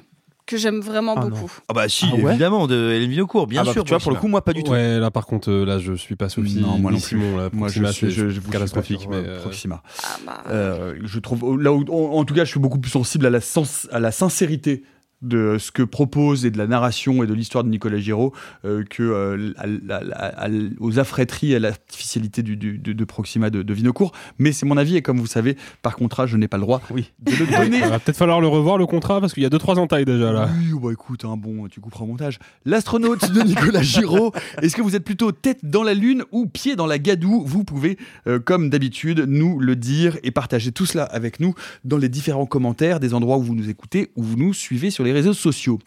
que 0.46 0.56
j'aime 0.56 0.80
vraiment 0.80 1.12
Ah 1.14 1.20
non. 1.24 1.28
beaucoup. 1.28 1.52
Ah 1.68 1.74
bah 1.74 1.90
si, 1.90 2.06
Ah 2.10 2.14
ouais 2.16 2.30
évidemment, 2.30 2.66
de 2.66 2.92
Hélène 2.92 3.10
Vinocourt, 3.10 3.46
bien 3.46 3.60
Ah 3.60 3.64
bah, 3.64 3.72
sûr. 3.74 3.84
tu 3.84 3.90
vois, 3.90 3.98
pour 3.98 4.12
le 4.12 4.16
coup, 4.16 4.28
moi, 4.28 4.42
pas 4.42 4.54
du 4.54 4.62
tout. 4.64 4.70
Ouais, 4.72 4.98
là 4.98 5.10
par 5.10 5.26
contre, 5.26 5.50
euh, 5.50 5.66
là 5.66 5.78
je 5.78 5.92
suis 5.92 6.16
pas 6.16 6.30
Sophie. 6.30 6.56
Non, 6.60 6.78
moi 6.78 6.90
non 6.90 6.96
plus. 6.96 7.06
Simon, 7.08 7.36
là, 7.36 7.50
Moi, 7.52 7.68
je 7.68 7.84
suis- 7.84 7.94
c'est 7.94 8.10
je- 8.10 8.30
je 8.30 8.40
vous 8.40 8.50
catastrophique. 8.50 9.00
suis 9.00 9.08
pas 9.10 9.20
Mais 9.20 9.28
euh, 9.28 9.36
euh, 9.36 9.40
Proxima. 9.42 9.82
Ah 10.02 10.16
bah. 10.24 10.44
Euh, 10.48 10.94
je 11.04 11.18
trouve 11.18 11.60
là 11.60 11.70
où, 11.70 11.84
en, 11.90 12.18
en 12.18 12.24
tout 12.24 12.32
cas, 12.32 12.46
je 12.46 12.50
suis 12.50 12.60
beaucoup 12.60 12.78
plus 12.78 12.90
sensible 12.90 13.26
à 13.26 13.30
la, 13.30 13.42
sens- 13.42 13.88
à 13.92 14.00
la 14.00 14.10
sincérité 14.10 14.84
de 15.22 15.56
ce 15.58 15.70
que 15.72 15.82
propose 15.82 16.46
et 16.46 16.50
de 16.50 16.58
la 16.58 16.66
narration 16.66 17.22
et 17.22 17.26
de 17.26 17.34
l'histoire 17.34 17.64
de 17.64 17.68
Nicolas 17.68 17.98
Giraud 17.98 18.32
euh, 18.64 18.84
que 18.88 19.02
euh, 19.02 19.52
à 19.56 19.94
à- 19.94 20.44
à- 20.46 20.48
aux 20.78 20.98
affrêteries 20.98 21.52
et 21.52 21.56
à 21.56 21.58
l'artificialité 21.58 22.42
du, 22.42 22.56
du- 22.56 22.78
de, 22.78 22.92
de 22.92 23.04
Proxima 23.04 23.50
de, 23.50 23.62
de 23.62 23.74
Vinocourt. 23.74 24.12
Mais 24.38 24.52
c'est 24.52 24.66
mon 24.66 24.76
avis 24.76 24.96
et 24.96 25.02
comme 25.02 25.18
vous 25.18 25.26
savez, 25.26 25.56
par 25.82 25.96
contrat, 25.96 26.26
je 26.26 26.36
n'ai 26.36 26.46
pas 26.48 26.56
le 26.56 26.62
droit 26.62 26.80
Oui. 26.90 27.10
de 27.20 27.32
le 27.32 27.46
donner. 27.46 27.78
Il 27.82 27.88
va 27.88 27.98
peut-être 27.98 28.16
falloir 28.16 28.40
le 28.40 28.46
revoir 28.48 28.78
le 28.78 28.86
contrat 28.86 29.20
parce 29.20 29.32
qu'il 29.34 29.42
y 29.42 29.46
a 29.46 29.50
2-3 29.50 29.78
entailles 29.78 30.04
déjà 30.04 30.32
là. 30.32 30.48
Oui, 30.58 30.70
oh 30.74 30.78
bah 30.78 30.92
écoute, 30.92 31.24
hein, 31.24 31.36
bon, 31.36 31.66
tu 31.68 31.80
couperas 31.80 32.04
au 32.04 32.08
montage. 32.08 32.38
L'astronaute 32.64 33.32
de 33.32 33.40
Nicolas 33.42 33.82
Giraud. 33.82 34.32
Est-ce 34.62 34.76
que 34.76 34.82
vous 34.82 34.94
êtes 34.94 35.04
plutôt 35.04 35.32
tête 35.32 35.60
dans 35.64 35.82
la 35.82 35.94
lune 35.94 36.22
ou 36.32 36.46
pied 36.46 36.76
dans 36.76 36.86
la 36.86 36.98
gadoue 36.98 37.42
Vous 37.44 37.64
pouvez, 37.64 37.98
euh, 38.26 38.38
comme 38.38 38.70
d'habitude, 38.70 39.24
nous 39.26 39.58
le 39.58 39.74
dire 39.76 40.16
et 40.22 40.30
partager 40.30 40.70
tout 40.72 40.86
cela 40.86 41.04
avec 41.04 41.40
nous 41.40 41.54
dans 41.84 41.96
les 41.98 42.08
différents 42.08 42.46
commentaires 42.46 43.00
des 43.00 43.14
endroits 43.14 43.38
où 43.38 43.42
vous 43.42 43.54
nous 43.54 43.68
écoutez 43.68 44.10
ou 44.16 44.22
vous 44.22 44.36
nous 44.36 44.52
suivez 44.52 44.90
sur 44.90 45.04
les 45.04 45.07
réseaux 45.12 45.34
sociaux. 45.34 45.78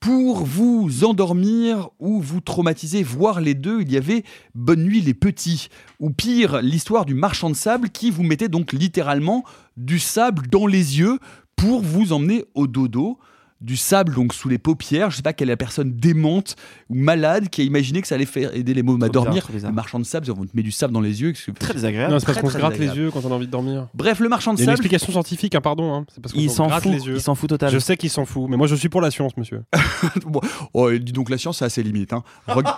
Pour 0.00 0.44
vous 0.44 1.04
endormir 1.04 1.88
ou 1.98 2.20
vous 2.20 2.40
traumatiser, 2.40 3.02
voire 3.02 3.40
les 3.40 3.54
deux, 3.54 3.80
il 3.82 3.90
y 3.90 3.96
avait 3.96 4.22
Bonne 4.54 4.84
nuit 4.84 5.00
les 5.00 5.14
petits, 5.14 5.68
ou 5.98 6.10
pire, 6.10 6.62
l'histoire 6.62 7.04
du 7.04 7.14
marchand 7.14 7.50
de 7.50 7.56
sable 7.56 7.90
qui 7.90 8.10
vous 8.10 8.22
mettait 8.22 8.48
donc 8.48 8.72
littéralement 8.72 9.44
du 9.76 9.98
sable 9.98 10.46
dans 10.46 10.66
les 10.66 10.98
yeux 10.98 11.18
pour 11.56 11.80
vous 11.80 12.12
emmener 12.12 12.44
au 12.54 12.68
dodo. 12.68 13.18
Du 13.60 13.76
sable 13.76 14.14
donc 14.14 14.34
sous 14.34 14.48
les 14.48 14.58
paupières. 14.58 15.10
Je 15.10 15.16
sais 15.16 15.22
pas 15.22 15.32
quelle 15.32 15.48
est 15.48 15.52
la 15.52 15.56
personne 15.56 15.92
démente 15.92 16.54
ou 16.88 16.94
malade 16.94 17.48
qui 17.48 17.60
a 17.62 17.64
imaginé 17.64 18.00
que 18.00 18.06
ça 18.06 18.14
allait 18.14 18.24
faire 18.24 18.54
aider 18.54 18.72
les 18.72 18.84
mômes 18.84 19.02
à 19.02 19.08
bizarre, 19.08 19.24
dormir. 19.24 19.48
Le 19.52 19.72
marchand 19.72 19.98
de 19.98 20.04
sable, 20.04 20.30
on 20.30 20.44
te 20.46 20.50
met 20.56 20.62
du 20.62 20.70
sable 20.70 20.92
dans 20.94 21.00
les 21.00 21.22
yeux. 21.22 21.32
Très 21.58 21.74
désagréable. 21.74 22.12
Non, 22.12 22.20
c'est 22.20 22.26
parce 22.26 22.38
qu'on 22.40 22.50
se 22.50 22.56
gratte 22.58 22.78
les 22.78 22.86
yeux 22.86 23.10
quand 23.10 23.24
on 23.24 23.32
a 23.32 23.34
envie 23.34 23.46
de 23.46 23.50
dormir. 23.50 23.88
Bref, 23.94 24.20
le 24.20 24.28
marchand 24.28 24.54
de 24.54 24.58
Il 24.58 24.60
y 24.60 24.62
a 24.62 24.64
une 24.64 24.76
sable. 24.76 24.86
explication 24.86 25.12
scientifique, 25.12 25.54
hein, 25.56 25.60
pardon. 25.60 25.92
Hein. 25.92 26.04
C'est 26.14 26.20
parce 26.22 26.32
qu'on 26.32 26.40
Il 26.40 26.50
se 26.50 26.56
s'en 26.56 26.68
fout. 26.68 26.92
les 26.92 27.04
yeux. 27.06 27.14
Il 27.16 27.20
s'en 27.20 27.34
fout 27.34 27.48
totalement. 27.48 27.72
Je 27.74 27.78
sais 27.80 27.96
qu'il 27.96 28.10
s'en 28.10 28.24
fout, 28.24 28.48
mais 28.48 28.56
moi 28.56 28.68
je 28.68 28.76
suis 28.76 28.88
pour 28.88 29.00
la 29.00 29.10
science, 29.10 29.36
monsieur. 29.36 29.62
Bon, 30.26 30.40
oh, 30.74 30.90
dis 30.92 31.12
donc, 31.12 31.28
la 31.30 31.38
science, 31.38 31.58
c'est 31.58 31.64
assez 31.64 31.82
limite. 31.82 32.12
Hein. 32.12 32.22
Reg- 32.46 32.64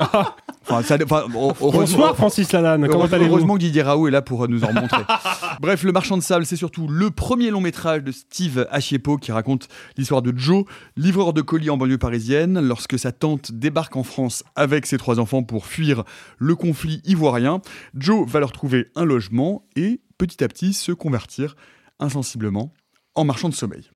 Enfin, 0.66 0.82
ça- 0.82 0.96
enfin, 1.04 1.24
heureusement- 1.34 1.70
Bonsoir 1.80 2.16
Francis 2.16 2.50
Lalanne, 2.52 2.82
comment 2.86 3.00
Heureusement, 3.00 3.16
allez-vous 3.16 3.30
heureusement 3.32 3.54
que 3.54 3.58
Didier 3.60 3.82
Raoult 3.82 4.08
est 4.08 4.10
là 4.10 4.22
pour 4.22 4.44
euh, 4.44 4.46
nous 4.48 4.64
en 4.64 4.72
montrer. 4.72 5.02
Bref, 5.60 5.82
Le 5.82 5.92
Marchand 5.92 6.16
de 6.16 6.22
Sable, 6.22 6.46
c'est 6.46 6.56
surtout 6.56 6.88
le 6.88 7.10
premier 7.10 7.50
long 7.50 7.60
métrage 7.60 8.02
de 8.02 8.12
Steve 8.12 8.66
Achiepo 8.70 9.18
qui 9.18 9.30
raconte 9.32 9.68
l'histoire 9.98 10.22
de 10.22 10.32
Joe, 10.36 10.64
livreur 10.96 11.32
de 11.34 11.42
colis 11.42 11.68
en 11.70 11.76
banlieue 11.76 11.98
parisienne, 11.98 12.60
lorsque 12.60 12.98
sa 12.98 13.12
tante 13.12 13.52
débarque 13.52 13.96
en 13.96 14.02
France 14.04 14.42
avec 14.56 14.86
ses 14.86 14.96
trois 14.96 15.20
enfants 15.20 15.42
pour 15.42 15.66
fuir 15.66 16.04
le 16.38 16.56
conflit 16.56 17.02
ivoirien. 17.04 17.60
Joe 17.94 18.26
va 18.28 18.40
leur 18.40 18.52
trouver 18.52 18.86
un 18.96 19.04
logement 19.04 19.66
et 19.76 20.00
petit 20.18 20.42
à 20.42 20.48
petit 20.48 20.72
se 20.72 20.92
convertir 20.92 21.56
insensiblement 22.00 22.72
en 23.14 23.24
marchand 23.24 23.48
de 23.50 23.54
sommeil. 23.54 23.90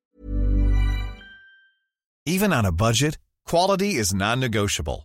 Even 2.27 2.53
on 2.53 2.65
a 2.65 2.71
budget, 2.71 3.13
quality 3.49 3.93
is 3.99 4.15
non-negotiable. 4.15 5.05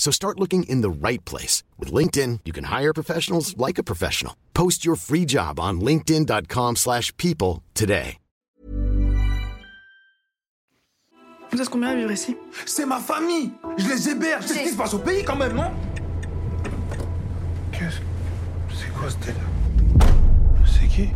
So 0.00 0.10
start 0.10 0.40
looking 0.40 0.62
in 0.62 0.80
the 0.80 0.88
right 0.88 1.22
place. 1.26 1.62
With 1.78 1.92
LinkedIn, 1.92 2.40
you 2.46 2.52
can 2.52 2.64
hire 2.64 2.94
professionals 2.94 3.54
like 3.58 3.78
a 3.78 3.84
professional. 3.84 4.34
Post 4.54 4.84
your 4.84 4.96
free 4.96 5.26
job 5.26 5.60
on 5.60 5.80
linkedin.com/people 5.80 6.76
slash 6.76 7.12
people 7.18 7.62
today. 7.74 8.16
Vous 11.52 11.60
êtes 11.60 11.68
combien 11.68 11.90
à 11.90 11.96
vivre 11.96 12.12
ici 12.12 12.36
C'est 12.64 12.86
ma 12.86 13.00
famille 13.00 13.50
Je 13.76 13.88
les 13.88 14.08
héberge 14.08 14.44
C'est 14.46 14.54
ce 14.54 14.62
qui 14.62 14.68
se 14.68 14.76
passe 14.76 14.94
au 14.94 15.00
pays 15.00 15.24
quand 15.24 15.36
même, 15.36 15.56
non 15.56 15.72
Qu'est-ce... 17.72 17.98
C'est 18.72 18.92
quoi 18.94 19.10
ce 19.10 19.16
délire 19.16 19.50
C'est 20.64 20.86
qui 20.86 21.08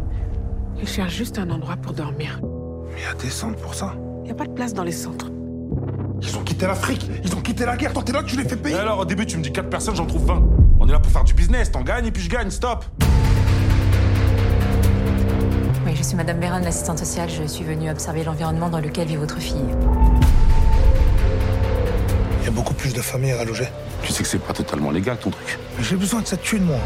Il 0.81 0.89
cherche 0.89 1.15
juste 1.15 1.39
un 1.39 1.49
endroit 1.51 1.77
pour 1.77 1.93
dormir. 1.93 2.41
Mais 2.43 3.01
il 3.01 3.05
y 3.05 3.07
a 3.07 3.15
des 3.15 3.31
centres 3.31 3.61
pour 3.63 3.75
ça. 3.75 3.95
Il 4.19 4.25
n'y 4.25 4.33
a 4.33 4.35
pas 4.35 4.47
de 4.47 4.55
place 4.55 4.75
dans 4.75 4.83
les 4.83 4.93
centres. 4.93 5.31
Ils 6.23 6.37
ont 6.37 6.43
quitté 6.43 6.67
l'Afrique 6.67 7.11
Ils 7.25 7.35
ont 7.35 7.41
quitté 7.41 7.65
la 7.65 7.77
guerre 7.77 7.93
Toi, 7.93 8.03
t'es 8.03 8.13
là, 8.13 8.23
tu 8.23 8.37
les 8.37 8.49
fais 8.49 8.57
payer 8.57 8.77
Et 8.77 8.79
alors, 8.79 9.01
au 9.01 9.05
début, 9.05 9.27
tu 9.27 9.37
me 9.37 9.43
dis 9.43 9.53
4 9.53 9.69
personnes, 9.69 9.97
j'en 9.97 10.07
trouve 10.07 10.25
20. 10.27 10.43
On 10.81 10.89
est 10.89 10.93
là 10.93 10.99
pour 10.99 11.13
faire 11.13 11.25
du 11.25 11.35
business, 11.35 11.71
t'en 11.71 11.83
gagnes 11.83 12.07
et 12.07 12.11
puis 12.11 12.23
je 12.23 12.31
gagne, 12.31 12.51
stop 12.51 12.85
Oui, 15.87 15.93
je 15.95 16.03
suis 16.03 16.17
Madame 16.17 16.41
Béran, 16.41 16.59
l'assistante 16.59 16.99
sociale. 16.99 17.29
Je 17.31 17.47
suis 17.47 17.65
venue 17.65 17.91
observer 17.91 18.25
l'environnement 18.25 18.71
dans 18.71 18.81
lequel 18.81 19.07
vit 19.09 19.17
votre 19.17 19.39
fille. 19.39 19.65
Il 22.41 22.45
y 22.45 22.49
a 22.49 22.51
beaucoup 22.51 22.75
plus 22.75 22.93
de 22.93 23.01
familles 23.01 23.33
à 23.33 23.45
loger. 23.45 23.69
Tu 24.03 24.13
sais 24.13 24.23
que 24.23 24.29
c'est 24.29 24.39
pas 24.39 24.53
totalement 24.53 24.91
légal 24.91 25.17
ton 25.19 25.31
truc. 25.31 25.59
Mais 25.79 25.85
j'ai 25.85 25.97
besoin 25.97 26.21
de 26.21 26.27
cette 26.27 26.43
thune, 26.43 26.65
moi. 26.65 26.77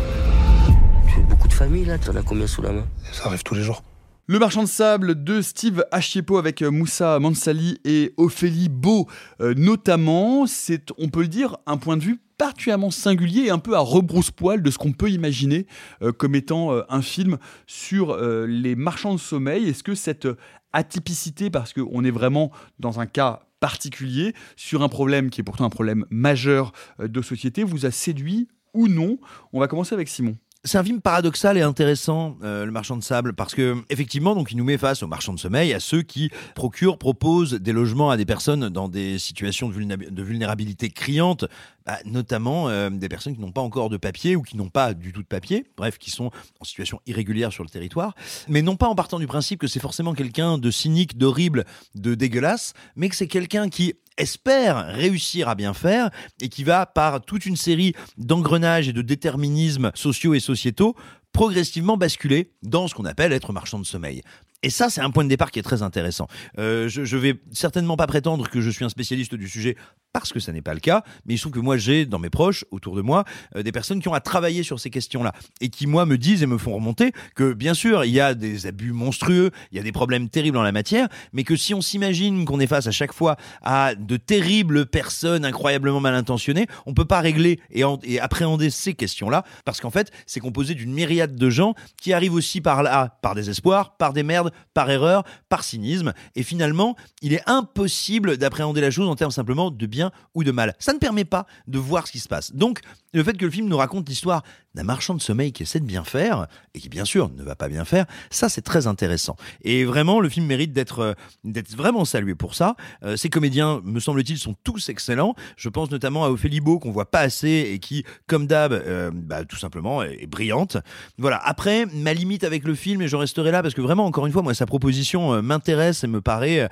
Tu 1.09 1.19
as 1.19 1.23
beaucoup 1.23 1.49
de 1.49 1.53
familles 1.53 1.85
là, 1.85 1.99
t'en 1.99 2.15
as 2.15 2.23
combien 2.23 2.47
sous 2.47 2.63
la 2.63 2.71
main? 2.71 2.87
Ça 3.13 3.27
arrive 3.27 3.43
tous 3.43 3.55
les 3.55 3.63
jours. 3.63 3.83
Le 4.31 4.39
marchand 4.39 4.63
de 4.63 4.69
sable 4.69 5.25
de 5.25 5.41
Steve 5.41 5.87
Achiepo 5.91 6.37
avec 6.37 6.61
euh, 6.61 6.71
Moussa 6.71 7.19
Mansali 7.19 7.79
et 7.87 8.13
Ophélie 8.19 8.69
Beau 8.69 9.09
euh, 9.41 9.55
notamment, 9.55 10.47
c'est, 10.47 10.93
on 10.99 11.09
peut 11.09 11.23
le 11.23 11.29
dire, 11.29 11.57
un 11.65 11.79
point 11.79 11.97
de 11.97 12.03
vue 12.03 12.21
particulièrement 12.37 12.91
singulier 12.91 13.45
et 13.45 13.51
un 13.51 13.59
peu 13.59 13.75
à 13.75 13.79
rebrousse-poil 13.79 14.63
de 14.63 14.71
ce 14.71 14.77
qu'on 14.77 14.93
peut 14.93 15.09
imaginer 15.11 15.67
euh, 16.03 16.13
comme 16.13 16.35
étant 16.35 16.73
un 16.91 17.01
film 17.01 17.39
sur 17.67 18.19
les 18.19 18.77
marchands 18.77 19.15
de 19.15 19.19
sommeil. 19.19 19.67
Est-ce 19.67 19.83
que 19.83 19.95
cette 19.95 20.29
atypicité, 20.75 21.49
parce 21.49 21.73
qu'on 21.73 22.05
est 22.05 22.11
vraiment 22.11 22.53
dans 22.79 23.01
un 23.01 23.07
cas 23.07 23.41
particulier, 23.61 24.35
sur 24.57 24.83
un 24.83 24.91
problème 24.91 25.31
qui 25.31 25.41
est 25.41 25.45
pourtant 25.45 25.65
un 25.65 25.71
problème 25.71 26.05
majeur 26.11 26.73
de 26.99 27.23
société, 27.23 27.65
vous 27.65 27.87
a 27.87 27.91
séduit 27.91 28.47
ou 28.75 28.89
non? 28.89 29.19
On 29.55 29.59
va 29.59 29.69
commencer 29.69 29.95
avec 29.95 30.09
Simon. 30.09 30.37
C'est 30.65 30.77
un 30.77 30.83
film 30.83 31.01
paradoxal 31.01 31.57
et 31.57 31.63
intéressant, 31.63 32.37
euh, 32.43 32.65
Le 32.67 32.73
Marchand 32.73 32.97
de 32.97 33.03
Sable, 33.03 33.33
parce 33.33 33.55
que 33.55 33.77
effectivement, 33.91 34.35
donc, 34.35 34.51
il 34.51 34.57
nous 34.57 34.65
met 34.65 34.77
face 34.77 35.05
aux 35.05 35.07
marchands 35.07 35.33
de 35.33 35.39
sommeil, 35.39 35.73
à 35.73 35.79
ceux 35.79 36.03
qui 36.03 36.31
procurent, 36.57 36.99
proposent 36.99 37.55
des 37.55 37.73
logements 37.73 38.11
à 38.11 38.17
des 38.17 38.27
personnes 38.27 38.69
dans 38.69 38.89
des 38.89 39.21
situations 39.21 39.69
de, 39.69 39.75
vulnéra- 39.75 40.11
de 40.11 40.23
vulnérabilité 40.23 40.91
criante, 40.91 41.45
bah, 41.89 42.01
notamment 42.05 42.69
euh, 42.69 42.91
des 42.91 43.09
personnes 43.09 43.35
qui 43.35 43.41
n'ont 43.41 43.51
pas 43.51 43.63
encore 43.63 43.89
de 43.89 43.97
papier 43.97 44.37
ou 44.37 44.43
qui 44.43 44.59
n'ont 44.59 44.69
pas 44.69 44.93
du 44.93 45.11
tout 45.11 45.23
de 45.23 45.27
papier, 45.27 45.65
bref, 45.75 45.97
qui 45.97 46.11
sont 46.11 46.31
en 46.61 46.65
situation 46.67 47.01
irrégulière 47.07 47.51
sur 47.51 47.65
le 47.65 47.71
territoire, 47.71 48.15
mais 48.47 48.61
non 48.61 48.77
pas 48.77 48.89
en 48.89 48.95
partant 48.95 49.19
du 49.19 49.27
principe 49.27 49.59
que 49.59 49.67
c'est 49.67 49.81
forcément 49.81 50.13
quelqu'un 50.13 50.59
de 50.59 50.71
cynique, 50.71 51.17
d'horrible, 51.17 51.65
de 51.95 52.15
dégueulasse, 52.15 52.75
mais 52.95 53.09
que 53.09 53.17
c'est 53.17 53.27
quelqu'un 53.27 53.71
qui 53.71 53.95
espère 54.19 54.89
réussir 54.89 55.49
à 55.49 55.55
bien 55.55 55.73
faire 55.73 56.11
et 56.43 56.51
qui 56.51 56.63
va, 56.63 56.85
par 56.85 57.23
toute 57.23 57.47
une 57.47 57.57
série 57.57 57.95
d'engrenages 58.19 58.91
et 58.91 58.93
de 58.93 59.01
déterminismes 59.01 59.91
sociaux 59.95 60.35
et 60.35 60.41
sociétaux, 60.41 60.95
progressivement 61.33 61.97
basculer 61.97 62.53
dans 62.63 62.87
ce 62.87 62.95
qu'on 62.95 63.07
appelle 63.07 63.33
être 63.33 63.55
marchand 63.55 63.79
de 63.79 63.87
sommeil. 63.87 64.21
Et 64.63 64.71
ça, 64.71 64.91
c'est 64.91 65.01
un 65.01 65.11
point 65.11 65.23
de 65.23 65.29
départ 65.29 65.53
qui 65.53 65.61
est 65.61 65.63
très 65.63 65.83
intéressant. 65.83 66.27
Euh, 66.59 66.89
je, 66.89 67.05
je 67.05 67.17
vais 67.17 67.41
certainement 67.53 67.97
pas 67.97 68.09
prétendre 68.09 68.51
que 68.51 68.61
je 68.61 68.71
suis 68.71 68.85
un 68.85 68.89
spécialiste 68.89 69.37
du 69.37 69.49
sujet 69.49 69.77
parce 70.21 70.33
que 70.33 70.41
ça 70.41 70.53
n'est 70.53 70.63
pas 70.63 70.75
le 70.75 70.81
cas, 70.81 71.03
mais 71.27 71.35
il 71.35 71.39
se 71.39 71.43
trouve 71.45 71.53
que 71.53 71.61
moi 71.61 71.77
j'ai 71.77 72.07
dans 72.07 72.19
mes 72.19 72.31
proches, 72.31 72.65
autour 72.71 72.97
de 72.97 73.03
moi, 73.03 73.25
euh, 73.57 73.63
des 73.63 73.73
personnes 73.73 74.01
qui 74.01 74.09
ont 74.09 74.15
à 74.15 74.21
travailler 74.21 74.63
sur 74.63 74.81
ces 74.81 74.91
questions-là 74.91 75.33
et 75.61 75.69
qui 75.69 75.87
moi 75.87 76.07
me 76.07 76.19
disent 76.19 76.43
et 76.43 76.47
me 76.47 76.59
font 76.59 76.75
remonter 76.75 77.13
que 77.35 77.53
bien 77.53 77.75
sûr 77.75 78.05
il 78.05 78.13
y 78.13 78.21
a 78.21 78.35
des 78.35 78.67
abus 78.67 78.93
monstrueux, 78.93 79.51
il 79.73 79.77
y 79.77 79.81
a 79.81 79.83
des 79.83 79.93
problèmes 79.93 80.29
terribles 80.29 80.57
en 80.57 80.63
la 80.63 80.73
matière, 80.73 81.09
mais 81.33 81.45
que 81.45 81.57
si 81.57 81.75
on 81.75 81.81
s'imagine 81.81 82.45
qu'on 82.45 82.61
est 82.61 82.67
face 82.67 82.87
à 82.87 82.91
chaque 82.91 83.13
fois 83.13 83.37
à 83.63 83.95
de 83.95 84.17
terribles 84.17 84.87
personnes 84.87 85.45
incroyablement 85.45 86.01
mal 86.01 86.15
intentionnées, 86.15 86.67
on 86.87 86.95
peut 86.95 87.05
pas 87.05 87.21
régler 87.21 87.61
et, 87.71 87.85
en- 87.85 87.99
et 88.03 88.21
appréhender 88.21 88.71
ces 88.71 88.95
questions-là 88.95 89.45
parce 89.65 89.81
qu'en 89.81 89.91
fait 89.91 90.11
c'est 90.27 90.41
composé 90.41 90.75
d'une 90.75 90.93
myriade 90.93 91.37
de 91.37 91.51
gens 91.51 91.75
qui 92.01 92.13
arrivent 92.13 92.35
aussi 92.35 92.61
par 92.61 92.83
là, 92.83 93.19
par 93.23 93.35
désespoir, 93.35 93.97
par 93.97 94.13
des 94.13 94.23
merdes, 94.23 94.53
par 94.75 94.91
erreur, 94.91 95.23
par 95.49 95.65
cynisme 95.65 96.13
et 96.35 96.43
finalement 96.43 96.97
il 97.23 97.33
est 97.33 97.43
impossible 97.49 98.37
d'appréhender 98.37 98.81
la 98.81 98.91
chose 98.91 99.09
en 99.09 99.15
termes 99.15 99.31
simplement 99.31 99.71
de 99.71 99.87
bien 99.87 100.08
ou 100.35 100.45
de 100.45 100.51
mal. 100.51 100.75
Ça 100.79 100.93
ne 100.93 100.99
permet 100.99 101.25
pas 101.25 101.47
de 101.67 101.79
voir 101.79 102.07
ce 102.07 102.13
qui 102.13 102.21
se 102.21 102.29
passe. 102.29 102.53
Donc 102.55 102.81
le 103.13 103.23
fait 103.23 103.35
que 103.35 103.45
le 103.45 103.51
film 103.51 103.69
nous 103.69 103.77
raconte 103.77 104.09
l'histoire 104.09 104.43
d'un 104.79 104.85
marchand 104.85 105.15
de 105.15 105.21
sommeil 105.21 105.51
qui 105.51 105.65
essaie 105.65 105.81
de 105.81 105.85
bien 105.85 106.05
faire 106.05 106.47
et 106.75 106.79
qui 106.79 106.89
bien 106.89 107.05
sûr 107.05 107.31
ne 107.37 107.43
va 107.43 107.57
pas 107.57 107.69
bien 107.69 107.85
faire, 107.85 108.07
ça 108.31 108.49
c'est 108.49 108.63
très 108.63 108.87
intéressant. 108.87 109.37
Et 109.63 109.85
vraiment 109.85 110.21
le 110.21 110.29
film 110.29 110.47
mérite 110.47 110.73
d'être 110.73 111.01
euh, 111.01 111.15
d'être 111.43 111.75
vraiment 111.75 112.05
salué 112.05 112.37
pour 112.37 112.55
ça. 112.55 112.77
Euh, 113.03 113.17
ces 113.17 113.29
comédiens, 113.29 113.81
me 113.83 113.99
semble-t-il, 113.99 114.39
sont 114.39 114.55
tous 114.63 114.89
excellents. 114.89 115.35
Je 115.57 115.69
pense 115.69 115.91
notamment 115.91 116.25
à 116.25 116.29
Ophélie 116.29 116.61
Beau 116.61 116.79
qu'on 116.79 116.93
voit 116.93 117.11
pas 117.11 117.21
assez 117.21 117.71
et 117.73 117.81
qui, 117.81 118.05
comme 118.29 118.47
d'hab, 118.47 118.73
euh, 118.73 119.11
bah, 119.13 119.45
tout 119.45 119.57
simplement 119.57 120.05
est, 120.05 120.27
brillante. 120.27 120.77
Voilà. 121.19 121.39
Après, 121.45 121.87
ma 121.87 122.15
limite 122.15 122.45
avec 122.45 122.63
le 122.63 122.77
film 122.77 123.03
et 123.03 123.09
je 123.09 123.17
resterai 123.17 123.51
là 123.51 123.63
parce 123.63 123.75
que 123.75 123.81
vraiment 123.81 124.05
encore 124.05 124.27
une 124.27 124.33
fois, 124.33 124.43
moi 124.43 124.55
sa 124.55 124.67
proposition 124.67 125.43
m'intéresse 125.43 126.05
et 126.05 126.07
me 126.07 126.21
paraît 126.21 126.69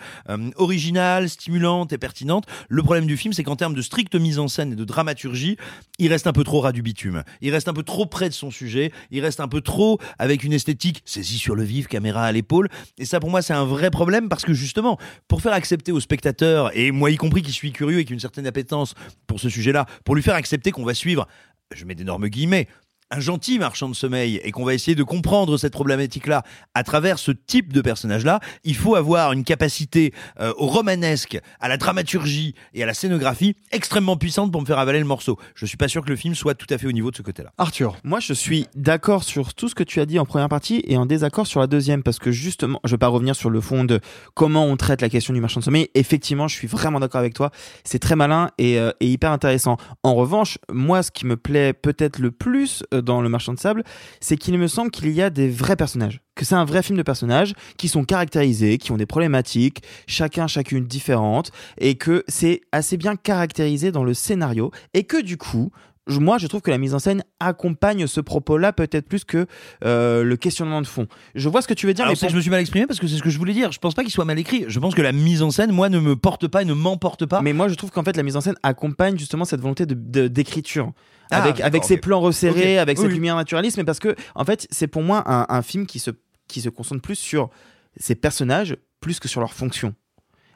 originale, 0.57 1.29
stimulante 1.29 1.93
et 1.93 1.99
pertinente. 1.99 2.45
Le 2.69 2.83
problème 2.83 3.07
du 3.07 3.17
film, 3.17 3.33
c'est 3.33 3.43
qu'en 3.43 3.57
termes 3.57 3.75
de 3.75 3.83
stricte 3.83 4.15
mise 4.15 4.39
en 4.39 4.47
scène 4.47 4.73
et 4.73 4.77
de 4.77 4.85
dramaturgie, 4.85 5.57
il 5.99 6.09
reste 6.13 6.27
un 6.27 6.33
peu 6.33 6.45
trop 6.45 6.61
ras 6.61 6.73
du 6.73 6.83
bitume. 6.83 7.25
Il 7.41 7.53
reste 7.53 7.69
un 7.69 7.73
peu 7.73 7.83
trop 7.83 7.96
près 8.05 8.29
de 8.29 8.35
son 8.35 8.51
sujet. 8.51 8.93
Il 9.11 9.23
reste 9.23 9.41
un 9.41 9.49
peu 9.49 9.63
trop 9.63 9.99
avec 10.19 10.45
une 10.45 10.53
esthétique 10.53 11.03
saisie 11.07 11.39
sur 11.39 11.55
le 11.55 11.63
vif, 11.63 11.87
caméra 11.87 12.25
à 12.25 12.33
l'épaule. 12.33 12.69
Et 12.99 13.07
ça, 13.07 13.21
pour 13.21 13.31
moi, 13.31 13.41
c'est 13.41 13.55
un 13.55 13.65
vrai 13.65 13.91
problème 13.91 14.29
parce 14.29 14.45
que 14.45 14.53
justement, 14.53 14.99
pour 15.29 15.41
faire 15.41 15.55
accepter 15.55 15.93
aux 15.93 16.01
spectateurs, 16.01 16.77
et 16.77 16.91
moi 16.91 17.11
y 17.11 17.17
compris 17.17 17.41
qui 17.41 17.53
suis 17.53 17.73
curieux 17.73 18.01
et 18.01 18.05
qui 18.05 18.13
a 18.13 18.15
une 18.15 18.21
certaine 18.21 18.47
appétence 18.47 18.95
pour 19.27 19.41
ce 19.41 19.49
sujet-là, 19.49 19.87
pour 20.05 20.15
lui 20.15 20.23
faire 20.23 20.35
accepter 20.35 20.71
qu'on 20.71 20.85
va 20.85 20.93
suivre, 20.93 21.27
je 21.75 21.85
mets 21.85 21.95
d'énormes 21.95 22.29
guillemets, 22.29 22.69
un 23.11 23.21
gentil 23.21 23.59
marchand 23.59 23.89
de 23.89 23.95
sommeil 23.95 24.41
et 24.43 24.51
qu'on 24.51 24.65
va 24.65 24.75
essayer 24.75 24.95
de 24.95 25.03
comprendre 25.03 25.57
cette 25.59 25.73
problématique-là 25.73 26.43
à 26.75 26.83
travers 26.83 27.19
ce 27.19 27.31
type 27.31 27.73
de 27.73 27.81
personnage-là, 27.81 28.41
il 28.65 28.75
faut 28.75 28.97
avoir 28.97 29.33
une 29.33 29.45
capacité 29.45 30.13
euh, 30.41 30.53
au 30.57 30.67
romanesque, 30.67 31.39
à 31.61 31.69
la 31.69 31.77
dramaturgie 31.77 32.55
et 32.75 32.83
à 32.83 32.87
la 32.87 32.95
scénographie 32.95 33.55
extrêmement 33.71 34.17
puissante 34.17 34.51
pour 34.51 34.61
me 34.61 34.67
faire 34.67 34.79
avaler 34.79 34.99
le 34.99 35.05
morceau. 35.05 35.39
Je 35.55 35.67
suis 35.67 35.77
pas 35.77 35.89
sûr 35.89 36.05
que 36.05 36.11
le 36.11 36.17
film 36.17 36.35
soit 36.35 36.55
tout 36.55 36.67
à 36.71 36.79
fait 36.79 36.87
au 36.87 36.93
niveau 36.93 37.11
de 37.11 37.17
ce 37.17 37.23
côté-là. 37.23 37.53
Arthur. 37.59 37.97
Moi, 38.03 38.21
je 38.21 38.33
suis 38.33 38.67
d'accord 38.75 39.23
sur 39.23 39.55
tout 39.55 39.69
ce 39.69 39.75
que 39.75 39.85
tu 39.85 40.01
as 40.01 40.07
dit 40.07 40.19
en 40.19 40.27
première 40.27 40.49
partie 40.49 40.83
et 40.87 40.97
en 40.97 41.07
désaccord 41.07 41.47
sur 41.47 41.61
la 41.61 41.67
deuxième 41.67 42.03
parce 42.03 42.19
que 42.19 42.33
justement, 42.33 42.81
je 42.85 42.91
vais 42.93 42.99
pas 42.99 43.09
revenir 43.09 43.37
sur 43.37 43.51
le 43.51 43.61
fond 43.61 43.85
de 43.85 44.01
comment 44.35 44.67
on 44.67 44.77
traite 44.77 45.01
la 45.01 45.09
question 45.09 45.33
du 45.33 45.41
marchand 45.41 45.61
de 45.61 45.65
sommeil. 45.65 45.89
Effectivement, 45.95 46.49
je 46.49 46.57
suis 46.57 46.69
vraiment 46.69 46.99
d'accord 46.99 47.21
avec 47.21 47.35
toi. 47.35 47.51
C'est 47.85 48.01
très 48.01 48.17
malin 48.17 48.51
et, 48.59 48.79
euh, 48.81 48.91
et 49.01 49.07
hyper 49.07 49.31
intéressant. 49.31 49.77
En 50.03 50.15
revanche, 50.15 50.59
moi, 50.73 51.03
ce 51.03 51.11
qui 51.11 51.27
me 51.27 51.37
plaît 51.37 51.73
peut-être 51.73 52.19
le 52.19 52.31
plus 52.31 52.83
euh, 52.95 52.96
dans 53.01 53.21
Le 53.21 53.29
Marchand 53.29 53.55
de 53.55 53.59
Sable, 53.59 53.83
c'est 54.21 54.37
qu'il 54.37 54.57
me 54.59 54.67
semble 54.69 54.91
qu'il 54.91 55.11
y 55.11 55.23
a 55.23 55.31
des 55.31 55.49
vrais 55.49 55.77
personnages. 55.77 56.21
Que 56.35 56.45
c'est 56.45 56.55
un 56.55 56.65
vrai 56.65 56.83
film 56.83 56.99
de 56.99 57.03
personnages 57.03 57.55
qui 57.79 57.89
sont 57.89 58.05
caractérisés, 58.05 58.79
qui 58.79 58.93
ont 58.93 58.97
des 58.97 59.07
problématiques, 59.07 59.83
chacun, 60.07 60.47
chacune 60.47 60.85
différentes, 60.85 61.51
et 61.79 61.95
que 61.97 62.25
c'est 62.29 62.61
assez 62.73 62.97
bien 62.97 63.17
caractérisé 63.17 63.93
dans 63.93 64.05
le 64.05 64.15
scénario, 64.15 64.71
et 64.95 65.05
que 65.05 65.21
du 65.23 65.37
coup, 65.39 65.71
moi, 66.09 66.39
je 66.39 66.47
trouve 66.47 66.61
que 66.61 66.71
la 66.71 66.79
mise 66.79 66.95
en 66.95 67.01
scène 67.01 67.25
accompagne 67.41 68.07
ce 68.07 68.21
propos-là 68.21 68.73
peut-être 68.73 69.09
plus 69.09 69.25
que 69.25 69.47
euh, 69.85 70.23
le 70.23 70.37
questionnement 70.37 70.81
de 70.81 70.87
fond. 70.87 71.09
Je 71.35 71.49
vois 71.49 71.63
ce 71.63 71.67
que 71.69 71.75
tu 71.75 71.87
veux 71.87 71.95
dire, 71.95 72.05
Alors, 72.05 72.13
mais 72.15 72.21
pour- 72.21 72.29
je 72.31 72.37
me 72.37 72.41
suis 72.41 72.51
mal 72.51 72.61
exprimé 72.61 72.87
parce 72.87 73.01
que 73.01 73.09
c'est 73.09 73.17
ce 73.17 73.23
que 73.25 73.31
je 73.31 73.39
voulais 73.39 73.53
dire. 73.55 73.73
Je 73.73 73.81
pense 73.81 73.95
pas 73.95 74.03
qu'il 74.03 74.13
soit 74.13 74.25
mal 74.25 74.39
écrit. 74.39 74.65
Je 74.69 74.79
pense 74.79 74.95
que 74.95 75.03
la 75.03 75.11
mise 75.11 75.43
en 75.43 75.51
scène, 75.51 75.73
moi, 75.73 75.89
ne 75.89 75.99
me 75.99 76.15
porte 76.15 76.47
pas 76.47 76.63
et 76.63 76.65
ne 76.65 76.75
m'emporte 76.75 77.27
pas. 77.27 77.43
Mais 77.43 77.53
moi, 77.53 77.67
je 77.67 77.75
trouve 77.75 77.91
qu'en 77.91 78.05
fait, 78.05 78.17
la 78.17 78.23
mise 78.23 78.37
en 78.37 78.41
scène 78.41 78.55
accompagne 78.63 79.19
justement 79.19 79.45
cette 79.45 79.61
volonté 79.61 79.85
de- 79.85 79.95
de- 79.99 80.29
d'écriture. 80.29 80.93
Ah, 81.31 81.43
avec 81.43 81.61
avec 81.61 81.83
ok. 81.85 82.01
plans 82.01 82.21
resserrés, 82.21 82.79
avec 82.79 82.99
Oui, 82.99 83.03
cette 83.03 83.11
oui. 83.11 83.17
lumière 83.17 83.37
naturaliste, 83.37 83.77
mais 83.77 83.85
parce 83.85 83.99
que, 83.99 84.15
en 84.35 84.45
fait, 84.45 84.67
c'est 84.71 84.87
pour 84.87 85.03
moi 85.03 85.23
un, 85.27 85.47
un 85.49 85.63
film 85.63 85.87
qui 85.87 85.99
se, 85.99 86.11
qui 86.49 86.61
se 86.61 86.69
concentre 86.69 87.03
plus 87.03 87.17
sur 87.17 87.51
ses 87.99 88.15
personnages 88.15 88.77
plus 89.01 89.19
que 89.21 89.29
sur 89.29 89.41
leur 89.41 89.53
fonction. 89.53 89.95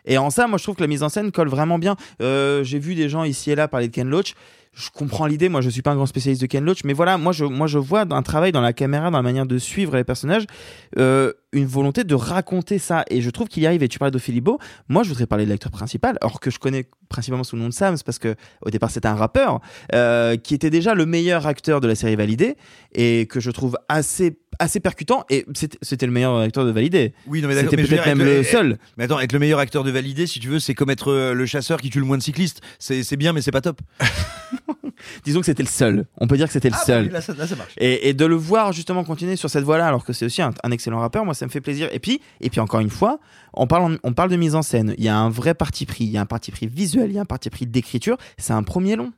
Et 0.05 0.19
en 0.19 0.31
ça, 0.31 0.47
moi, 0.47 0.59
je 0.59 0.63
trouve 0.63 0.77
que 0.77 0.83
la 0.83 0.87
mise 0.87 1.03
en 1.03 1.09
scène 1.09 1.33
colle 1.33 1.49
vraiment 1.49 1.79
bien. 1.79 1.97
Euh, 2.23 2.65
J'ai 2.65 2.79
vu 2.79 2.95
des 2.95 3.09
gens 3.09 3.25
ici 3.25 3.51
et 3.51 3.55
là 3.55 3.69
parler 3.69 3.89
de 3.89 3.93
Ken 3.93 4.09
Loach. 4.09 4.35
Je 4.73 4.89
comprends 4.91 5.27
l'idée. 5.27 5.49
Moi, 5.49 5.63
je 5.63 5.69
suis 5.69 5.83
pas 5.83 5.91
un 5.91 5.97
grand 5.97 6.07
spécialiste 6.07 6.41
de 6.43 6.47
Ken 6.47 6.65
Loach, 6.65 6.85
mais 6.85 6.93
voilà, 6.93 7.19
moi, 7.19 7.33
je, 7.33 7.45
moi, 7.45 7.67
je 7.67 7.79
vois 7.79 8.03
un 8.09 8.23
travail 8.23 8.53
dans 8.53 8.61
la 8.61 8.73
caméra, 8.73 9.11
dans 9.11 9.19
la 9.19 9.23
manière 9.23 9.47
de 9.47 9.59
suivre 9.59 9.97
les 9.97 10.05
personnages, 10.05 10.47
euh, 10.97 11.33
une 11.53 11.67
volonté 11.67 12.05
de 12.05 12.15
raconter 12.15 12.79
ça. 12.79 13.05
Et 13.11 13.21
je 13.21 13.31
trouve 13.31 13.49
qu'il 13.49 13.65
y 13.65 13.67
arrive. 13.67 13.83
Et 13.83 13.89
tu 13.89 13.99
parlais 13.99 14.13
d'Ophélie 14.13 14.41
Beau. 14.41 14.59
Moi, 14.89 15.03
je 15.03 15.09
voudrais 15.09 15.27
parler 15.27 15.45
de 15.45 15.51
l'acteur 15.51 15.73
principal, 15.73 16.19
alors 16.23 16.39
que 16.39 16.53
je 16.53 16.61
connais 16.61 16.87
principalement 17.09 17.43
sous 17.43 17.57
le 17.57 17.63
nom 17.63 17.69
de 17.69 17.75
Sams, 17.75 17.97
parce 18.07 18.21
que 18.21 18.37
au 18.63 18.71
départ, 18.71 18.93
c'était 18.93 19.09
un 19.09 19.17
rappeur 19.17 19.61
euh, 19.93 20.37
qui 20.37 20.55
était 20.55 20.71
déjà 20.71 20.95
le 20.95 21.05
meilleur 21.05 21.49
acteur 21.49 21.81
de 21.81 21.89
la 21.89 21.97
série 21.97 22.15
Validé 22.15 22.57
et 22.95 23.27
que 23.27 23.41
je 23.41 23.51
trouve 23.51 23.77
assez 23.89 24.39
assez 24.61 24.79
percutant. 24.81 25.25
Et 25.31 25.45
c'était 25.83 26.07
le 26.07 26.13
meilleur 26.13 26.39
acteur 26.39 26.65
de 26.65 26.71
Validé. 26.71 27.13
Oui, 27.27 27.43
non, 27.43 27.49
mais 27.49 27.55
d'accord. 27.57 27.71
C'était 27.71 27.83
peut-être 27.85 28.07
même 28.07 28.23
le 28.23 28.43
seul. 28.45 28.79
Mais 28.97 29.05
attends, 29.05 29.19
être 29.21 29.33
le 29.33 29.39
meilleur 29.39 29.59
acteur 29.59 29.83
de 29.85 29.91
validé, 29.91 30.27
si 30.27 30.39
tu 30.41 30.49
veux, 30.49 30.61
c'est 30.61 30.75
comme 30.75 30.91
être 30.91 31.11
euh, 31.11 31.33
le 31.35 31.47
chasseur 31.47 31.81
qui 31.81 31.91
tue 31.91 31.99
le 32.01 32.05
moins 32.07 32.19
de 32.19 32.23
cyclistes. 32.23 32.61
C'est 32.79 33.17
bien, 33.17 33.33
mais 33.33 33.43
c'est 33.43 33.51
pas 33.51 33.61
top. 33.61 33.81
Disons 35.25 35.41
que 35.41 35.47
c'était 35.47 35.63
le 35.63 35.69
seul. 35.69 36.07
On 36.19 36.27
peut 36.27 36.37
dire 36.37 36.47
que 36.47 36.53
c'était 36.53 36.69
le 36.69 36.75
Ah, 36.75 36.79
bah 36.81 36.85
seul. 36.87 37.05
oui, 37.07 37.11
là, 37.13 37.21
ça- 37.21 37.35
là, 37.35 37.47
ça 37.47 37.57
marche. 37.57 37.73
Et, 37.79 38.09
et 38.09 38.15
de 38.15 38.25
le 38.27 38.35
voir 38.35 38.73
justement 38.73 39.03
continuer 39.05 39.37
sur 39.37 39.49
cette 39.49 39.65
voie-là, 39.65 39.87
alors 39.87 40.05
que 40.05 40.13
c'est 40.13 40.27
aussi 40.27 40.43
un, 40.43 40.53
un 40.63 40.71
excellent 40.71 41.01
rappeur, 41.01 41.25
moi 41.25 41.33
ça 41.35 41.47
me 41.47 41.51
fait 41.51 41.61
plaisir. 41.63 41.89
Et 41.93 41.99
puis, 41.99 42.21
et 42.41 42.51
puis 42.51 42.61
encore 42.61 42.81
une 42.81 42.91
fois, 42.91 43.19
on 43.55 43.67
parle, 43.67 43.99
on 44.03 44.13
parle 44.13 44.31
de 44.31 44.37
mise 44.37 44.55
en 44.55 44.63
scène. 44.63 44.95
Il 44.99 45.05
y 45.05 45.09
a 45.09 45.17
un 45.17 45.31
vrai 45.31 45.55
parti 45.55 45.87
pris, 45.87 46.05
il 46.05 46.11
y 46.11 46.19
a 46.19 46.21
un 46.21 46.27
parti 46.27 46.51
pris 46.51 46.67
visuel, 46.67 47.11
il 47.11 47.15
y 47.15 47.19
a 47.19 47.23
un 47.23 47.27
parti 47.27 47.49
pris 47.51 47.67
d'écriture. 47.67 48.17
C'est 48.37 48.53
un 48.53 48.63
premier 48.63 48.97
long. 48.97 49.13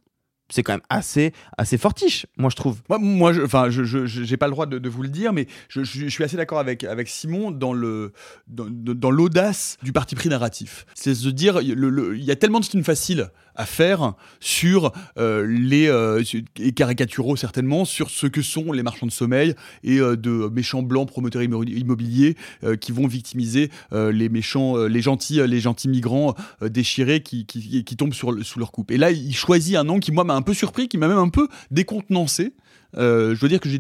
C'est 0.53 0.63
quand 0.63 0.75
même 0.75 0.83
assez, 0.91 1.33
assez 1.57 1.79
fortiche, 1.79 2.27
moi 2.37 2.51
je 2.51 2.57
trouve. 2.57 2.83
Moi, 2.91 3.33
je, 3.33 3.41
enfin, 3.41 3.71
je, 3.71 3.85
je, 3.85 4.37
pas 4.37 4.47
le 4.47 4.53
droit 4.53 4.67
de, 4.67 4.89
vous 4.89 5.03
le 5.03 5.09
dire, 5.09 5.33
mais 5.33 5.47
je, 5.69 5.83
suis 5.83 6.25
assez 6.25 6.37
d'accord 6.37 6.59
avec 6.59 6.85
avec 6.85 7.09
Simon 7.09 7.51
dans 7.51 7.73
dans, 7.75 8.67
dans 8.69 9.11
l'audace 9.11 9.79
du 9.83 9.93
parti 9.93 10.15
pris 10.15 10.29
narratif. 10.29 10.85
C'est 10.95 11.15
se 11.15 11.29
dire, 11.31 11.63
il 11.63 12.23
y 12.23 12.31
a 12.31 12.37
tellement 12.37 12.61
de 12.61 12.67
films 12.67 12.85
faciles 12.85 13.31
à 13.55 13.67
faire 13.67 14.15
sur 14.41 14.93
euh, 15.19 15.47
les 15.47 15.89
euh, 15.89 16.23
et 16.59 16.73
caricaturaux 16.73 17.37
certainement 17.37 17.85
sur 17.85 18.11
ce 18.11 18.27
que 18.27 18.43
sont 18.43 18.73
les 18.73 18.83
marchands 18.83 19.07
de 19.07 19.13
sommeil 19.13 19.55
et 19.85 19.99
euh, 19.99 20.17
de 20.17 20.49
méchants 20.49 20.83
blancs 20.83 21.09
promoteurs 21.09 21.43
immo- 21.43 21.65
immobiliers 21.65 22.37
qui 22.81 22.93
vont 22.93 23.07
victimiser 23.07 23.71
les 23.93 24.29
méchants, 24.29 24.77
les 24.87 25.03
gentils, 25.03 25.41
les 25.47 25.61
gentils 25.61 25.89
migrants 25.89 26.35
déchirés 26.63 27.23
qui, 27.23 27.45
qui, 27.47 27.97
tombent 27.97 28.15
sur, 28.15 28.45
sous 28.45 28.59
leur 28.59 28.73
coupe. 28.73 28.91
Et 28.91 28.99
là, 28.99 29.11
il 29.11 29.35
choisit 29.35 29.77
un 29.77 29.85
nom 29.85 29.99
qui 29.99 30.13
moi 30.13 30.25
m'a 30.25 30.35
un 30.35 30.43
peu 30.43 30.55
surpris, 30.55 30.89
qui 30.89 30.99
m'a 30.99 31.09
même 31.09 31.19
un 31.19 31.29
peu 31.29 31.49
décontenancé. 31.71 32.55
Je 32.95 33.39
dois 33.39 33.49
dire 33.49 33.61
que 33.61 33.69
je, 33.69 33.79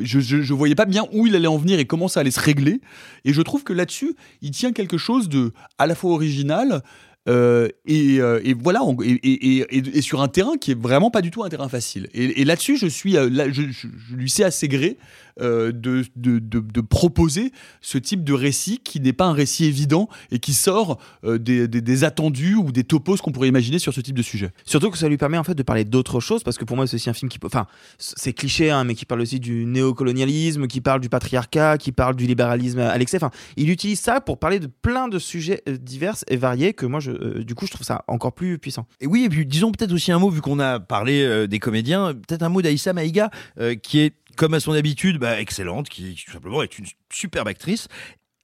je, 0.00 0.42
je 0.42 0.54
voyais 0.54 0.74
pas 0.74 0.84
bien 0.84 1.06
où 1.12 1.26
il 1.26 1.34
allait 1.34 1.46
en 1.48 1.58
venir 1.58 1.78
et 1.78 1.84
comment 1.84 2.08
ça 2.08 2.20
allait 2.20 2.30
se 2.30 2.40
régler. 2.40 2.80
Et 3.24 3.32
je 3.32 3.42
trouve 3.42 3.64
que 3.64 3.72
là-dessus, 3.72 4.14
il 4.40 4.50
tient 4.50 4.72
quelque 4.72 4.98
chose 4.98 5.28
de 5.28 5.52
à 5.78 5.86
la 5.86 5.94
fois 5.94 6.12
original. 6.12 6.82
Euh, 7.28 7.68
et, 7.86 8.20
euh, 8.20 8.40
et 8.42 8.52
voilà, 8.52 8.80
et, 9.04 10.02
sur 10.02 10.22
un 10.22 10.28
terrain 10.28 10.56
qui 10.56 10.72
est 10.72 10.78
vraiment 10.78 11.10
pas 11.10 11.22
du 11.22 11.30
tout 11.30 11.44
un 11.44 11.48
terrain 11.48 11.68
facile. 11.68 12.08
Et, 12.14 12.44
là-dessus, 12.44 12.76
je 12.76 12.86
suis, 12.86 13.16
euh, 13.16 13.50
je 13.52 14.16
lui 14.16 14.28
sais 14.28 14.44
assez 14.44 14.68
gré 14.68 14.98
euh, 15.40 15.72
de, 15.72 16.04
de, 16.16 16.38
de- 16.38 16.60
de 16.60 16.80
proposer 16.80 17.52
ce 17.80 17.98
type 17.98 18.24
de 18.24 18.32
récit 18.32 18.78
qui 18.84 19.00
n'est 19.00 19.12
pas 19.12 19.26
un 19.26 19.32
récit 19.32 19.64
évident 19.64 20.08
et 20.30 20.38
qui 20.38 20.52
sort 20.52 20.98
euh, 21.24 21.38
des, 21.38 21.68
des- 21.68 21.80
des 21.80 22.04
attendus 22.04 22.54
ou 22.54 22.72
des 22.72 22.84
topos 22.84 23.16
qu'on 23.16 23.32
pourrait 23.32 23.48
imaginer 23.48 23.78
sur 23.78 23.92
ce 23.94 24.00
type 24.00 24.16
de 24.16 24.22
sujet. 24.22 24.50
Surtout 24.64 24.90
que 24.90 24.98
ça 24.98 25.08
lui 25.08 25.16
permet 25.16 25.38
en 25.38 25.44
fait 25.44 25.54
de 25.54 25.62
parler 25.62 25.84
d'autres 25.84 26.20
choses 26.20 26.42
parce 26.42 26.58
que 26.58 26.64
pour 26.64 26.76
moi 26.76 26.86
c'est 26.86 26.96
aussi 26.96 27.10
un 27.10 27.14
film 27.14 27.28
qui 27.28 27.38
peut, 27.38 27.46
enfin 27.46 27.66
c'est 27.98 28.32
cliché 28.32 28.70
hein, 28.70 28.84
mais 28.84 28.94
qui 28.94 29.04
parle 29.04 29.20
aussi 29.20 29.40
du 29.40 29.64
néocolonialisme, 29.66 30.66
qui 30.66 30.80
parle 30.80 31.00
du 31.00 31.08
patriarcat, 31.08 31.78
qui 31.78 31.92
parle 31.92 32.16
du 32.16 32.26
libéralisme 32.26 32.80
à 32.80 32.96
l'excès. 32.98 33.16
Enfin, 33.16 33.30
il 33.56 33.70
utilise 33.70 34.00
ça 34.00 34.20
pour 34.20 34.38
parler 34.38 34.58
de 34.60 34.66
plein 34.66 35.08
de 35.08 35.18
sujets 35.18 35.62
euh, 35.68 35.76
divers 35.76 36.16
et 36.28 36.36
variés 36.36 36.72
que 36.74 36.86
moi 36.86 37.00
je, 37.00 37.10
euh, 37.12 37.44
du 37.44 37.54
coup 37.54 37.66
je 37.66 37.72
trouve 37.72 37.86
ça 37.86 38.04
encore 38.08 38.32
plus 38.32 38.58
puissant. 38.58 38.86
Et 39.00 39.06
oui, 39.06 39.24
et 39.24 39.28
puis 39.28 39.46
disons 39.46 39.72
peut-être 39.72 39.92
aussi 39.92 40.12
un 40.12 40.18
mot, 40.18 40.30
vu 40.30 40.40
qu'on 40.40 40.58
a 40.58 40.80
parlé 40.80 41.22
euh, 41.22 41.46
des 41.46 41.58
comédiens, 41.58 42.14
peut-être 42.14 42.42
un 42.42 42.48
mot 42.48 42.62
d'Aïssa 42.62 42.92
Maïga, 42.92 43.30
euh, 43.58 43.74
qui 43.74 44.00
est, 44.00 44.14
comme 44.36 44.54
à 44.54 44.60
son 44.60 44.72
habitude, 44.72 45.18
bah, 45.18 45.40
excellente, 45.40 45.88
qui, 45.88 46.14
tout 46.24 46.32
simplement 46.32 46.62
est 46.62 46.78
une 46.78 46.86
superbe 47.10 47.48
actrice. 47.48 47.88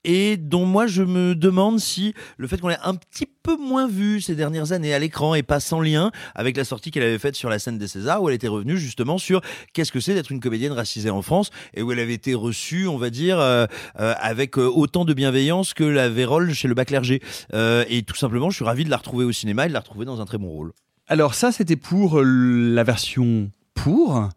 et 0.05 0.37
dont 0.37 0.65
moi 0.65 0.87
je 0.87 1.03
me 1.03 1.35
demande 1.35 1.81
si 1.81 2.15
le 2.37 2.47
fait 2.47 2.59
qu'on 2.61 2.69
l'ait 2.69 2.79
un 2.83 2.95
petit 2.95 3.27
peu 3.27 3.57
moins 3.57 3.89
vu 3.89 4.21
ces 4.21 4.35
dernières 4.35 4.73
années 4.73 4.95
à 4.95 4.99
l'écran 4.99 5.35
et 5.35 5.43
pas 5.43 5.61
sans 5.61 5.81
lien 5.81 6.11
avec 6.35 6.57
la 6.57 6.65
sortie 6.65 6.91
qu'elle 6.91 7.03
avait 7.03 7.19
faite 7.19 7.35
sur 7.35 7.51
la 7.51 7.59
scène 7.59 7.79
des 7.79 7.89
Césars 7.89 8.23
où 8.23 8.29
elle 8.29 8.35
était 8.35 8.49
revenue 8.49 8.79
justement 8.79 9.19
sur 9.19 9.41
qu'est-ce 9.73 9.93
que 9.93 10.01
c'est 10.01 10.15
d'être 10.15 10.31
une 10.31 10.41
comédienne 10.41 10.73
racisée 10.73 11.11
en 11.11 11.21
France 11.21 11.51
et 11.75 11.83
où 11.83 11.93
elle 11.93 11.99
avait 11.99 12.15
été 12.15 12.35
reçue, 12.35 12.87
on 12.87 12.97
va 12.97 13.11
dire, 13.11 13.41
euh, 13.41 13.67
euh, 13.99 14.15
avec 14.21 14.57
euh, 14.57 14.67
autant 14.67 15.05
de 15.05 15.15
bienveillance 15.15 15.75
que 15.75 15.85
la 15.85 16.09
Vérole 16.09 16.55
chez 16.55 16.69
le 16.69 16.75
bas 16.75 16.85
clergé. 16.85 17.21
Euh, 17.53 17.85
et 17.89 18.03
tout 18.03 18.17
simplement, 18.17 18.51
je 18.51 18.57
suis 18.57 18.65
ravi 18.65 18.85
de 18.85 18.91
la 18.91 18.99
retrouver 18.99 19.25
au 19.25 19.33
cinéma 19.33 19.67
et 19.67 19.69
de 19.69 19.75
la 19.75 19.81
retrouver 19.81 20.05
dans 20.05 20.21
un 20.21 20.27
très 20.27 20.39
bon 20.39 20.49
rôle. 20.49 20.73
Alors 21.09 21.35
ça, 21.35 21.53
c'était 21.53 21.77
pour 21.77 22.23
la 22.23 22.85
version 22.85 23.51
pour. 23.75 24.29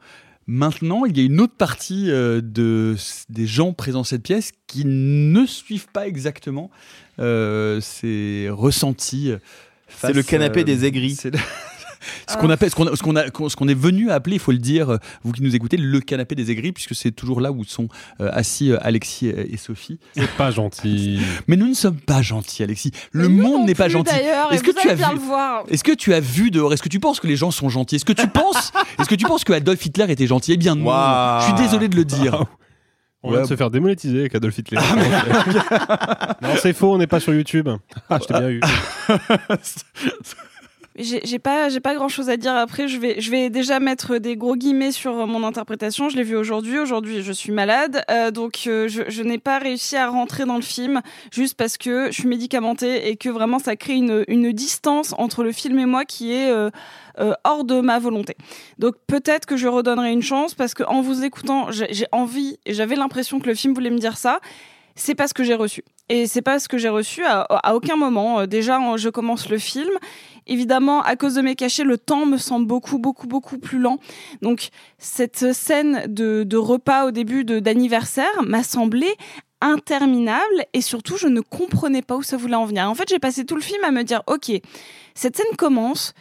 Maintenant, 0.54 1.06
il 1.06 1.18
y 1.18 1.22
a 1.22 1.24
une 1.24 1.40
autre 1.40 1.56
partie 1.56 2.12
euh, 2.12 2.42
de, 2.44 2.98
des 3.30 3.48
gens 3.48 3.72
présents 3.72 4.00
dans 4.00 4.04
cette 4.04 4.24
pièce 4.24 4.52
qui 4.68 4.84
ne 4.84 5.46
suivent 5.46 5.88
pas 5.88 6.10
exactement 6.10 6.70
euh, 7.20 7.80
ces 7.80 8.50
ressentis. 8.52 9.32
C'est 9.88 10.12
le 10.12 10.24
canapé 10.24 10.66
des 10.66 10.84
aigris. 10.84 11.18
Ce 12.28 12.38
qu'on 12.38 12.50
appelle, 12.50 12.70
ce 12.70 12.76
qu'on, 12.76 12.96
ce 12.96 13.02
qu'on 13.02 13.16
a, 13.16 13.26
ce 13.26 13.56
qu'on 13.56 13.68
est 13.68 13.78
venu 13.78 14.10
à 14.10 14.16
appeler, 14.16 14.36
il 14.36 14.40
faut 14.40 14.52
le 14.52 14.58
dire, 14.58 14.90
euh, 14.92 14.98
vous 15.24 15.32
qui 15.32 15.44
nous 15.44 15.56
écoutez, 15.56 15.78
le 15.78 16.00
canapé 16.00 16.36
des 16.36 16.52
aigris, 16.52 16.72
puisque 16.72 16.96
c'est 16.96 17.12
toujours 17.12 17.42
là 17.42 17.52
où 17.52 17.64
sont 17.64 17.88
euh, 18.20 18.30
assis 18.34 18.72
euh, 18.72 18.78
Alexis 18.82 19.28
et 19.28 19.58
Sophie. 19.58 20.00
C'est 20.16 20.30
pas 20.32 20.52
gentil. 20.52 21.20
Mais 21.48 21.56
nous 21.56 21.68
ne 21.68 21.74
sommes 21.74 22.00
pas 22.00 22.22
gentils, 22.22 22.64
Alexis. 22.64 22.92
Le 23.12 23.30
monde 23.30 23.66
n'est 23.66 23.76
pas 23.76 23.90
gentil. 23.90 24.14
Est-ce 24.52 24.64
que 24.64 24.72
tu 24.72 24.90
as 24.90 24.96
bien 24.96 25.10
vu 25.10 25.16
le 25.16 25.22
voir. 25.22 25.64
Est-ce 25.70 25.84
que 25.84 25.94
tu 25.94 26.14
as 26.14 26.20
vu 26.20 26.52
dehors 26.52 26.74
Est-ce 26.74 26.84
que 26.84 26.90
tu 26.90 27.00
penses 27.00 27.20
que 27.20 27.28
les 27.28 27.36
gens 27.36 27.52
sont 27.52 27.70
gentils 27.70 27.96
Est-ce 27.96 28.06
que 28.06 28.14
tu 28.14 28.28
penses 28.28 28.72
Est-ce 29.00 29.08
que 29.08 29.16
tu 29.16 29.26
penses 29.26 29.44
que 29.44 29.54
Adolf 29.54 29.86
Hitler 29.86 30.06
était 30.10 30.28
gentil 30.28 30.54
Eh 30.54 30.58
bien 30.58 30.76
non. 30.76 31.40
Je 31.40 31.46
suis 31.46 31.54
désolé 31.54 31.88
de 31.88 31.96
le 31.96 32.06
dire. 32.06 32.46
On 33.24 33.32
vient 33.32 33.42
de 33.42 33.48
se 33.48 33.56
faire 33.56 33.70
démonétiser 33.70 34.22
avec 34.22 34.34
Adolf 34.34 34.58
Hitler. 34.58 34.80
non, 36.42 36.50
c'est 36.58 36.74
faux, 36.74 36.94
on 36.94 36.98
n'est 36.98 37.08
pas 37.08 37.20
sur 37.20 37.34
YouTube. 37.34 37.70
Ah, 38.10 38.18
je 38.20 38.26
t'ai 38.26 38.34
bien 38.34 38.50
eu. 38.50 38.62
J'ai 40.98 41.40
pas, 41.40 41.70
j'ai 41.70 41.80
pas 41.80 41.96
grand 41.96 42.10
chose 42.10 42.30
à 42.30 42.36
dire 42.36 42.54
après. 42.54 42.90
Je 42.90 43.00
vais, 43.00 43.22
je 43.22 43.32
vais 43.32 43.50
déjà 43.50 43.80
mettre 43.80 44.18
des 44.18 44.36
gros 44.36 44.58
guillemets 44.58 44.92
sur 44.92 45.18
euh, 45.18 45.26
mon 45.26 45.46
interprétation. 45.46 46.10
Je 46.10 46.18
l'ai 46.18 46.24
vu 46.24 46.36
aujourd'hui. 46.36 46.80
Aujourd'hui, 46.80 47.24
je 47.24 47.32
suis 47.32 47.54
malade, 47.54 48.04
euh, 48.12 48.30
donc 48.30 48.64
euh, 48.68 48.90
je, 48.90 49.24
n'ai 49.24 49.38
pas 49.38 49.58
réussi 49.60 49.96
à 49.96 50.10
rentrer 50.10 50.44
dans 50.44 50.58
le 50.58 50.62
film 50.62 51.02
juste 51.32 51.56
parce 51.56 51.78
que 51.78 52.08
je 52.08 52.12
suis 52.12 52.28
médicamentée 52.28 53.08
et 53.10 53.16
que 53.16 53.30
vraiment 53.30 53.60
ça 53.60 53.78
crée 53.78 53.96
une, 53.96 54.52
distance 54.52 55.16
entre 55.18 55.44
le 55.44 55.54
film 55.54 55.80
et 55.80 55.86
moi 55.86 56.04
qui 56.04 56.34
est 56.34 56.52
hors 57.46 57.64
de 57.64 57.80
ma 57.80 58.00
volonté. 58.00 58.36
Donc 58.80 58.96
peut-être 59.08 59.46
que 59.46 59.56
je 59.56 59.68
redonnerai 59.68 60.12
une 60.12 60.22
chance 60.22 60.56
parce 60.56 60.74
que 60.74 60.84
en 60.84 61.02
vous 61.02 61.24
écoutant, 61.24 61.68
j'ai 61.72 62.06
envie 62.12 62.58
et 62.66 62.74
j'avais 62.74 62.96
l'impression 62.96 63.40
que 63.40 63.48
le 63.48 63.56
film 63.56 63.74
voulait 63.74 63.92
me 63.92 64.00
dire 64.00 64.18
ça. 64.18 64.40
C'est 64.96 65.16
pas 65.16 65.28
ce 65.28 65.34
que 65.34 65.44
j'ai 65.44 65.56
reçu. 65.56 65.84
Et 66.12 66.28
c'est 66.28 66.42
pas 66.42 66.60
ce 66.60 66.68
que 66.68 66.78
j'ai 66.78 66.90
reçu 66.90 67.24
à, 67.24 67.74
aucun 67.74 67.96
moment. 67.96 68.42
Euh, 68.42 68.46
Déjà, 68.46 68.78
je 68.98 69.08
commence 69.08 69.48
le 69.48 69.58
film. 69.58 69.92
Évidemment, 70.46 71.02
à 71.04 71.16
cause 71.16 71.36
de 71.36 71.42
mes 71.42 71.56
cachets, 71.56 71.86
le 71.86 71.98
temps 71.98 72.26
me 72.26 72.36
semble 72.36 72.68
beaucoup, 72.68 72.98
beaucoup, 72.98 73.28
beaucoup 73.28 73.58
plus 73.58 73.80
lent. 73.80 73.98
Donc, 74.42 74.72
cette 74.98 75.54
scène 75.54 76.04
de, 76.08 76.44
de 76.44 76.58
repas 76.58 77.06
au 77.06 77.12
début 77.12 77.46
d'anniversaire 77.46 78.44
m'a 78.44 78.62
semblé 78.62 79.08
interminable 79.62 80.66
et 80.74 80.82
surtout, 80.82 81.16
je 81.16 81.28
ne 81.28 81.40
comprenais 81.40 82.02
pas 82.02 82.18
où 82.18 82.24
ça 82.24 82.36
voulait 82.36 82.56
en 82.56 82.66
venir. 82.66 82.90
En 82.90 82.96
fait, 82.96 83.08
j'ai 83.08 83.20
passé 83.20 83.46
tout 83.46 83.56
le 83.56 83.62
film 83.62 83.82
à 83.86 83.92
me 83.92 84.04
dire, 84.04 84.22
OK, 84.28 84.52
cette 85.14 85.38
scène 85.38 85.56
commence, 85.58 86.14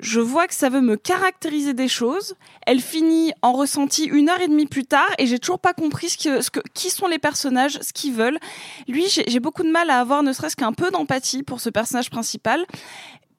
je 0.00 0.20
vois 0.20 0.46
que 0.46 0.54
ça 0.54 0.68
veut 0.68 0.80
me 0.80 0.96
caractériser 0.96 1.74
des 1.74 1.88
choses. 1.88 2.34
Elle 2.66 2.80
finit 2.80 3.32
en 3.42 3.52
ressenti 3.52 4.04
une 4.04 4.28
heure 4.28 4.40
et 4.40 4.48
demie 4.48 4.66
plus 4.66 4.84
tard 4.84 5.08
et 5.18 5.26
j'ai 5.26 5.38
toujours 5.38 5.58
pas 5.58 5.74
compris 5.74 6.08
ce 6.10 6.18
que, 6.18 6.40
ce 6.40 6.50
que, 6.50 6.60
qui 6.74 6.90
sont 6.90 7.08
les 7.08 7.18
personnages, 7.18 7.78
ce 7.82 7.92
qu'ils 7.92 8.12
veulent. 8.12 8.38
Lui, 8.86 9.06
j'ai 9.08 9.40
beaucoup 9.40 9.64
de 9.64 9.70
mal 9.70 9.90
à 9.90 9.98
avoir 9.98 10.22
ne 10.22 10.32
serait-ce 10.32 10.56
qu'un 10.56 10.72
peu 10.72 10.90
d'empathie 10.90 11.42
pour 11.42 11.60
ce 11.60 11.70
personnage 11.70 12.10
principal. 12.10 12.64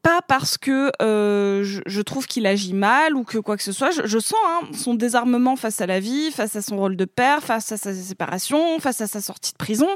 Pas 0.01 0.21
parce 0.21 0.57
que 0.57 0.91
euh, 1.01 1.63
je, 1.63 1.81
je 1.85 2.01
trouve 2.01 2.25
qu'il 2.25 2.45
agit 2.45 2.73
mal 2.73 3.15
ou 3.15 3.25
que 3.25 3.37
quoi 3.37 3.57
que 3.57 3.63
ce 3.63 3.73
soit. 3.73 3.91
Je, 3.91 4.01
je 4.05 4.19
sens 4.19 4.39
hein, 4.45 4.61
son 4.73 4.93
désarmement 4.93 5.57
face 5.57 5.81
à 5.81 5.87
la 5.87 5.99
vie, 5.99 6.31
face 6.31 6.55
à 6.55 6.61
son 6.61 6.77
rôle 6.77 6.95
de 6.95 7.03
père, 7.03 7.43
face 7.43 7.73
à 7.73 7.77
sa 7.77 7.93
séparation, 7.93 8.79
face 8.79 9.01
à 9.01 9.07
sa 9.07 9.19
sortie 9.19 9.51
de 9.51 9.57
prison, 9.57 9.89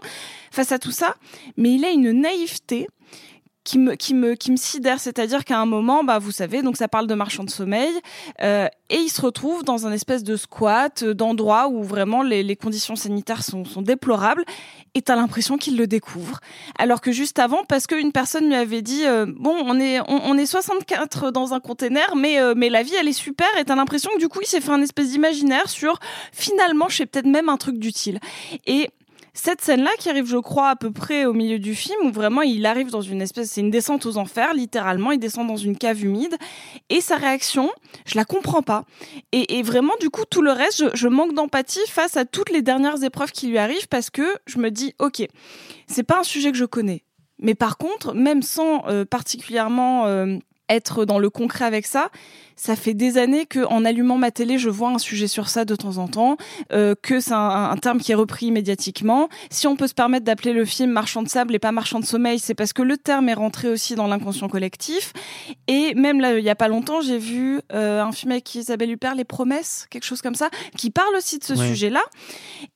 face 0.51 0.73
à 0.73 0.79
tout 0.79 0.91
ça. 0.91 1.15
Mais 1.55 1.73
il 1.73 1.85
a 1.85 1.89
une 1.89 2.11
naïveté 2.11 2.87
qui 3.63 3.77
me, 3.77 3.95
qui 3.95 4.13
me, 4.13 4.35
qui 4.35 4.51
me 4.51 4.57
sidère. 4.57 4.99
C'est-à-dire 4.99 5.45
qu'à 5.45 5.59
un 5.59 5.65
moment, 5.65 6.03
bah, 6.03 6.19
vous 6.19 6.31
savez, 6.31 6.61
donc 6.61 6.77
ça 6.77 6.87
parle 6.87 7.07
de 7.07 7.13
marchand 7.13 7.43
de 7.43 7.49
sommeil, 7.49 7.91
euh, 8.41 8.67
et 8.89 8.97
il 8.97 9.09
se 9.09 9.21
retrouve 9.21 9.63
dans 9.63 9.87
un 9.87 9.91
espèce 9.91 10.23
de 10.23 10.35
squat, 10.35 11.03
euh, 11.03 11.13
d'endroit 11.13 11.67
où 11.67 11.83
vraiment 11.83 12.23
les, 12.23 12.43
les 12.43 12.55
conditions 12.55 12.95
sanitaires 12.95 13.43
sont, 13.43 13.65
sont 13.65 13.81
déplorables, 13.81 14.43
et 14.95 15.01
t'as 15.01 15.15
l'impression 15.15 15.57
qu'il 15.57 15.77
le 15.77 15.87
découvre. 15.87 16.39
Alors 16.77 17.01
que 17.01 17.11
juste 17.11 17.39
avant, 17.39 17.63
parce 17.63 17.87
qu'une 17.87 18.11
personne 18.11 18.47
lui 18.47 18.55
avait 18.55 18.81
dit, 18.81 19.05
euh, 19.05 19.25
bon, 19.27 19.55
on 19.65 19.79
est, 19.79 19.99
on, 20.01 20.21
on 20.25 20.37
est 20.37 20.45
64 20.45 21.31
dans 21.31 21.53
un 21.53 21.59
container, 21.59 22.15
mais, 22.15 22.39
euh, 22.39 22.53
mais 22.55 22.69
la 22.69 22.83
vie, 22.83 22.93
elle 22.99 23.07
est 23.07 23.13
super, 23.13 23.47
et 23.59 23.65
t'as 23.65 23.75
l'impression 23.75 24.11
que 24.15 24.19
du 24.19 24.27
coup, 24.27 24.39
il 24.41 24.47
s'est 24.47 24.61
fait 24.61 24.71
un 24.71 24.81
espèce 24.81 25.09
d'imaginaire 25.09 25.69
sur, 25.69 25.99
finalement, 26.31 26.89
je 26.89 26.97
fais 26.97 27.05
peut-être 27.05 27.25
même 27.25 27.49
un 27.49 27.57
truc 27.57 27.79
d'utile. 27.79 28.19
Et 28.67 28.89
cette 29.33 29.61
scène-là 29.61 29.89
qui 29.97 30.09
arrive, 30.09 30.27
je 30.27 30.37
crois, 30.37 30.69
à 30.69 30.75
peu 30.75 30.91
près 30.91 31.25
au 31.25 31.33
milieu 31.33 31.57
du 31.57 31.73
film, 31.73 31.97
où 32.05 32.11
vraiment 32.11 32.43
il 32.43 32.65
arrive 32.65 32.91
dans 32.91 33.01
une 33.01 33.21
espèce, 33.21 33.51
c'est 33.51 33.61
une 33.61 33.71
descente 33.71 34.05
aux 34.05 34.17
enfers, 34.17 34.53
littéralement, 34.53 35.11
il 35.11 35.19
descend 35.19 35.47
dans 35.47 35.57
une 35.57 35.77
cave 35.77 36.03
humide, 36.03 36.35
et 36.89 37.01
sa 37.01 37.17
réaction, 37.17 37.71
je 38.05 38.15
la 38.15 38.25
comprends 38.25 38.61
pas. 38.61 38.85
Et, 39.31 39.63
vraiment, 39.63 39.93
du 39.99 40.09
coup, 40.09 40.23
tout 40.29 40.41
le 40.41 40.51
reste, 40.51 40.77
je, 40.79 40.85
je 40.95 41.07
manque 41.07 41.33
d'empathie 41.33 41.87
face 41.87 42.15
à 42.15 42.25
toutes 42.25 42.51
les 42.51 42.61
dernières 42.61 43.03
épreuves 43.03 43.31
qui 43.31 43.47
lui 43.47 43.57
arrivent, 43.57 43.87
parce 43.87 44.09
que 44.09 44.35
je 44.45 44.59
me 44.59 44.69
dis, 44.69 44.93
ok, 44.99 45.27
c'est 45.87 46.03
pas 46.03 46.19
un 46.19 46.23
sujet 46.23 46.51
que 46.51 46.57
je 46.57 46.65
connais. 46.65 47.03
Mais 47.39 47.55
par 47.55 47.77
contre, 47.77 48.13
même 48.13 48.41
sans 48.41 48.87
euh, 48.87 49.05
particulièrement 49.05 50.05
euh, 50.05 50.37
être 50.69 51.05
dans 51.05 51.19
le 51.19 51.29
concret 51.29 51.65
avec 51.65 51.85
ça, 51.85 52.09
ça 52.55 52.75
fait 52.75 52.93
des 52.93 53.17
années 53.17 53.45
que 53.45 53.65
en 53.65 53.85
allumant 53.85 54.17
ma 54.17 54.31
télé, 54.31 54.57
je 54.57 54.69
vois 54.69 54.89
un 54.89 54.97
sujet 54.97 55.27
sur 55.27 55.49
ça 55.49 55.65
de 55.65 55.75
temps 55.75 55.97
en 55.97 56.07
temps, 56.07 56.37
euh, 56.71 56.95
que 57.01 57.19
c'est 57.19 57.33
un, 57.33 57.69
un 57.71 57.77
terme 57.77 57.99
qui 57.99 58.11
est 58.11 58.15
repris 58.15 58.51
médiatiquement. 58.51 59.29
Si 59.49 59.67
on 59.67 59.75
peut 59.75 59.87
se 59.87 59.93
permettre 59.93 60.25
d'appeler 60.25 60.53
le 60.53 60.65
film 60.65 60.91
Marchand 60.91 61.23
de 61.23 61.29
sable 61.29 61.55
et 61.55 61.59
pas 61.59 61.71
Marchand 61.71 61.99
de 61.99 62.05
sommeil, 62.05 62.39
c'est 62.39 62.53
parce 62.55 62.73
que 62.73 62.81
le 62.81 62.97
terme 62.97 63.29
est 63.29 63.33
rentré 63.33 63.69
aussi 63.69 63.95
dans 63.95 64.07
l'inconscient 64.07 64.47
collectif. 64.49 65.13
Et 65.67 65.93
même 65.95 66.19
là, 66.19 66.37
il 66.37 66.43
y 66.43 66.49
a 66.49 66.55
pas 66.55 66.67
longtemps, 66.67 67.01
j'ai 67.01 67.17
vu 67.17 67.59
euh, 67.73 68.01
un 68.01 68.11
film 68.11 68.31
avec 68.31 68.53
Isabelle 68.55 68.91
Huppert, 68.91 69.15
Les 69.15 69.23
Promesses, 69.23 69.87
quelque 69.89 70.03
chose 70.05 70.21
comme 70.21 70.35
ça, 70.35 70.49
qui 70.77 70.89
parle 70.91 71.15
aussi 71.15 71.39
de 71.39 71.43
ce 71.43 71.53
Ouais. 71.53 71.67
sujet-là. 71.67 72.01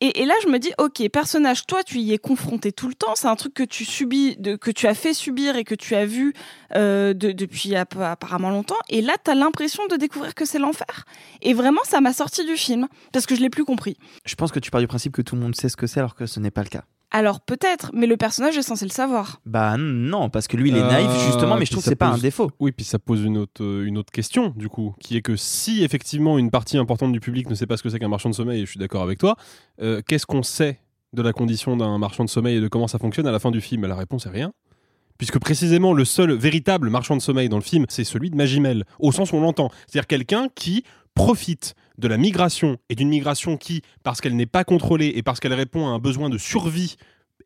Et, 0.01 0.21
et 0.21 0.25
là, 0.25 0.33
je 0.43 0.49
me 0.49 0.59
dis, 0.59 0.71
ok, 0.77 1.07
personnage, 1.09 1.65
toi, 1.65 1.83
tu 1.83 1.99
y 1.99 2.13
es 2.13 2.17
confronté 2.17 2.71
tout 2.71 2.87
le 2.87 2.93
temps. 2.93 3.13
C'est 3.15 3.27
un 3.27 3.35
truc 3.35 3.53
que 3.53 3.63
tu 3.63 3.85
subis, 3.85 4.35
de, 4.37 4.55
que 4.55 4.71
tu 4.71 4.87
as 4.87 4.93
fait 4.93 5.13
subir 5.13 5.55
et 5.55 5.63
que 5.63 5.75
tu 5.75 5.95
as 5.95 6.05
vu 6.05 6.33
euh, 6.75 7.13
de- 7.13 7.31
depuis 7.31 7.75
app- 7.75 7.95
apparemment 7.99 8.49
longtemps. 8.49 8.75
Et 8.89 9.01
là, 9.01 9.15
tu 9.23 9.31
as 9.31 9.35
l'impression 9.35 9.66
de 9.67 9.95
découvrir 9.97 10.33
que 10.35 10.45
c'est 10.45 10.59
l'enfer. 10.59 11.05
Et 11.41 11.53
vraiment, 11.53 11.81
ça 11.83 12.01
m'a 12.01 12.13
sorti 12.13 12.45
du 12.45 12.55
film 12.57 12.87
parce 13.13 13.25
que 13.25 13.35
je 13.35 13.41
l'ai 13.41 13.49
plus 13.49 13.65
compris. 13.65 13.97
Je 14.25 14.35
pense 14.35 14.51
que 14.51 14.59
tu 14.59 14.71
pars 14.71 14.81
du 14.81 14.87
principe 14.87 15.13
que 15.13 15.21
tout 15.21 15.35
le 15.35 15.41
monde 15.41 15.55
sait 15.55 15.69
ce 15.69 15.77
que 15.77 15.87
c'est 15.87 15.99
alors 15.99 16.15
que 16.15 16.25
ce 16.25 16.39
n'est 16.39 16.51
pas 16.51 16.63
le 16.63 16.69
cas. 16.69 16.83
Alors 17.09 17.39
peut-être, 17.39 17.91
mais 17.93 18.05
le 18.05 18.17
personnage 18.17 18.57
est 18.57 18.61
censé 18.63 18.83
le 18.83 18.91
savoir. 18.91 19.39
Bah 19.45 19.77
non, 19.77 20.29
parce 20.29 20.47
que 20.47 20.57
lui 20.57 20.69
il 20.69 20.75
est 20.75 20.81
naïf 20.81 21.09
justement, 21.25 21.55
mais 21.55 21.65
je 21.65 21.71
Euh, 21.71 21.75
trouve 21.75 21.83
que 21.83 21.89
c'est 21.89 21.95
pas 21.95 22.07
un 22.09 22.17
défaut. 22.17 22.51
Oui, 22.59 22.73
puis 22.73 22.83
ça 22.83 22.99
pose 22.99 23.23
une 23.23 23.37
autre, 23.37 23.63
euh, 23.63 23.85
une 23.85 23.97
autre 23.97 24.11
question, 24.11 24.53
du 24.57 24.67
coup, 24.67 24.93
qui 24.99 25.15
est 25.15 25.21
que 25.21 25.37
si 25.37 25.85
effectivement 25.85 26.37
une 26.37 26.51
partie 26.51 26.77
importante 26.77 27.13
du 27.13 27.21
public 27.21 27.49
ne 27.49 27.55
sait 27.55 27.65
pas 27.65 27.77
ce 27.77 27.83
que 27.83 27.89
c'est 27.89 27.99
qu'un 27.99 28.09
marchand 28.09 28.29
de 28.29 28.35
sommeil, 28.35 28.61
et 28.61 28.65
je 28.65 28.71
suis 28.71 28.79
d'accord 28.79 29.03
avec 29.03 29.19
toi, 29.19 29.37
euh, 29.81 30.01
qu'est-ce 30.05 30.25
qu'on 30.25 30.43
sait 30.43 30.81
de 31.13 31.21
la 31.21 31.31
condition 31.31 31.77
d'un 31.77 31.97
marchand 31.97 32.25
de 32.25 32.29
sommeil 32.29 32.57
et 32.57 32.61
de 32.61 32.67
comment 32.67 32.89
ça 32.89 32.99
fonctionne 32.99 33.25
à 33.25 33.31
la 33.31 33.39
fin 33.39 33.51
du 33.51 33.61
film? 33.61 33.85
La 33.85 33.95
réponse 33.95 34.25
est 34.25 34.29
rien. 34.29 34.51
Puisque 35.17 35.39
précisément 35.39 35.93
le 35.93 36.05
seul 36.05 36.31
véritable 36.33 36.89
marchand 36.89 37.15
de 37.15 37.21
sommeil 37.21 37.49
dans 37.49 37.57
le 37.57 37.63
film, 37.63 37.85
c'est 37.89 38.03
celui 38.03 38.29
de 38.29 38.35
Magimel, 38.35 38.85
au 38.99 39.11
sens 39.11 39.31
où 39.31 39.35
on 39.35 39.41
l'entend. 39.41 39.69
C'est-à-dire 39.87 40.07
quelqu'un 40.07 40.47
qui 40.53 40.83
profite 41.15 41.73
de 41.97 42.07
la 42.07 42.17
migration 42.17 42.77
et 42.89 42.95
d'une 42.95 43.09
migration 43.09 43.57
qui, 43.57 43.81
parce 44.03 44.21
qu'elle 44.21 44.35
n'est 44.35 44.45
pas 44.45 44.63
contrôlée 44.63 45.13
et 45.15 45.23
parce 45.23 45.39
qu'elle 45.39 45.53
répond 45.53 45.87
à 45.87 45.89
un 45.89 45.99
besoin 45.99 46.29
de 46.29 46.37
survie 46.37 46.95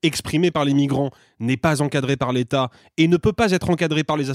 exprimé 0.04 0.52
par 0.52 0.66
les 0.66 0.74
migrants, 0.74 1.12
n'est 1.40 1.58
pas 1.58 1.82
encadré 1.82 2.18
par 2.18 2.34
l'État 2.34 2.70
et 2.98 3.08
ne 3.08 3.18
peut 3.18 3.34
pas 3.34 3.52
être 3.52 3.70
encadré 3.70 4.04
par 4.04 4.18
les 4.18 4.30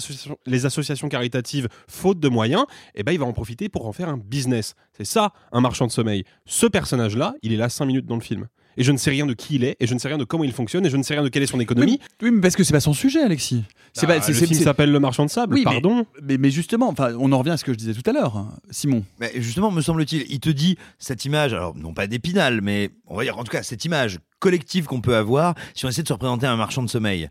associations, 0.65 1.09
caritatives 1.09 1.69
faute 1.89 2.21
de 2.21 2.29
moyens, 2.29 2.65
eh 2.95 3.03
ben 3.03 3.13
il 3.13 3.19
va 3.19 3.27
en 3.27 3.33
profiter 3.33 3.69
pour 3.69 3.87
en 3.87 3.93
faire 3.93 4.09
un 4.09 4.17
business. 4.17 4.75
C'est 4.93 5.05
ça, 5.05 5.33
un 5.53 5.61
marchand 5.61 5.87
de 5.87 5.93
sommeil. 5.93 6.25
Ce 6.45 6.67
personnage-là, 6.67 7.35
il 7.43 7.53
est 7.53 7.57
là 7.57 7.69
5 7.69 7.85
minutes 7.87 8.07
dans 8.07 8.15
le 8.15 8.21
film. 8.21 8.47
Et 8.77 8.85
je 8.85 8.93
ne 8.93 8.97
sais 8.99 9.11
rien 9.11 9.27
de 9.27 9.33
qui 9.35 9.55
il 9.57 9.65
est, 9.65 9.77
et 9.81 9.87
je 9.87 9.95
ne 9.95 9.99
sais 9.99 10.09
rien 10.09 10.19
de 10.19 10.25
comment 10.25 10.45
il 10.45 10.53
fonctionne, 10.53 10.85
et 10.87 10.91
je 10.91 10.97
ne 10.97 11.03
sais 11.03 11.15
rien 11.15 11.23
de 11.23 11.29
quelle 11.29 11.43
est 11.43 11.47
son 11.47 11.61
économie. 11.61 11.99
Oui, 12.23 12.31
mais 12.31 12.41
parce 12.41 12.57
que 12.57 12.65
c'est 12.65 12.73
pas 12.73 12.81
son 12.81 12.93
sujet, 12.93 13.23
Alexis. 13.23 13.65
C'est 13.93 14.05
Ah, 14.05 14.09
pas- 14.09 14.21
c'est- 14.21 14.39
le 14.39 14.47
film 14.47 14.61
s'appelle 14.63 14.91
Le 14.93 15.01
Marchand 15.01 15.25
de 15.25 15.31
Sable, 15.31 15.55
Oui, 15.55 15.65
pardon. 15.65 16.05
Mais, 16.23 16.37
mais 16.37 16.51
justement, 16.51 16.89
enfin, 16.91 17.15
on 17.19 17.33
en 17.33 17.39
revient 17.39 17.51
à 17.53 17.57
ce 17.57 17.65
que 17.65 17.73
je 17.73 17.79
disais 17.79 17.95
tout 17.95 18.09
à 18.09 18.13
l'heure, 18.13 18.37
hein. 18.37 18.55
Simon. 18.71 19.05
Mais 19.21 19.33
justement, 19.37 19.71
me 19.71 19.81
semble-t-il, 19.81 20.25
il 20.29 20.41
te 20.41 20.51
dit 20.51 20.77
cette 20.99 21.25
image, 21.25 21.55
alors 21.55 21.75
non 21.77 21.95
pas 21.95 22.07
d'épinal, 22.07 22.61
mais 22.61 22.91
on 23.07 23.17
va 23.17 23.23
dire 23.25 23.39
en 23.39 23.45
tout 23.45 23.53
cas 23.53 23.63
cette 23.63 23.85
image 23.87 24.19
collective 24.39 24.85
qu'on 24.85 25.01
peut 25.01 25.17
avoir 25.17 25.55
si 25.75 25.87
on 25.87 25.89
essaie 25.89 26.03
de 26.03 26.09
se 26.09 26.13
représenter 26.13 26.47
un 26.47 26.57
marchand 26.57 26.83
de 26.83 26.91
sommeil. 26.91 27.31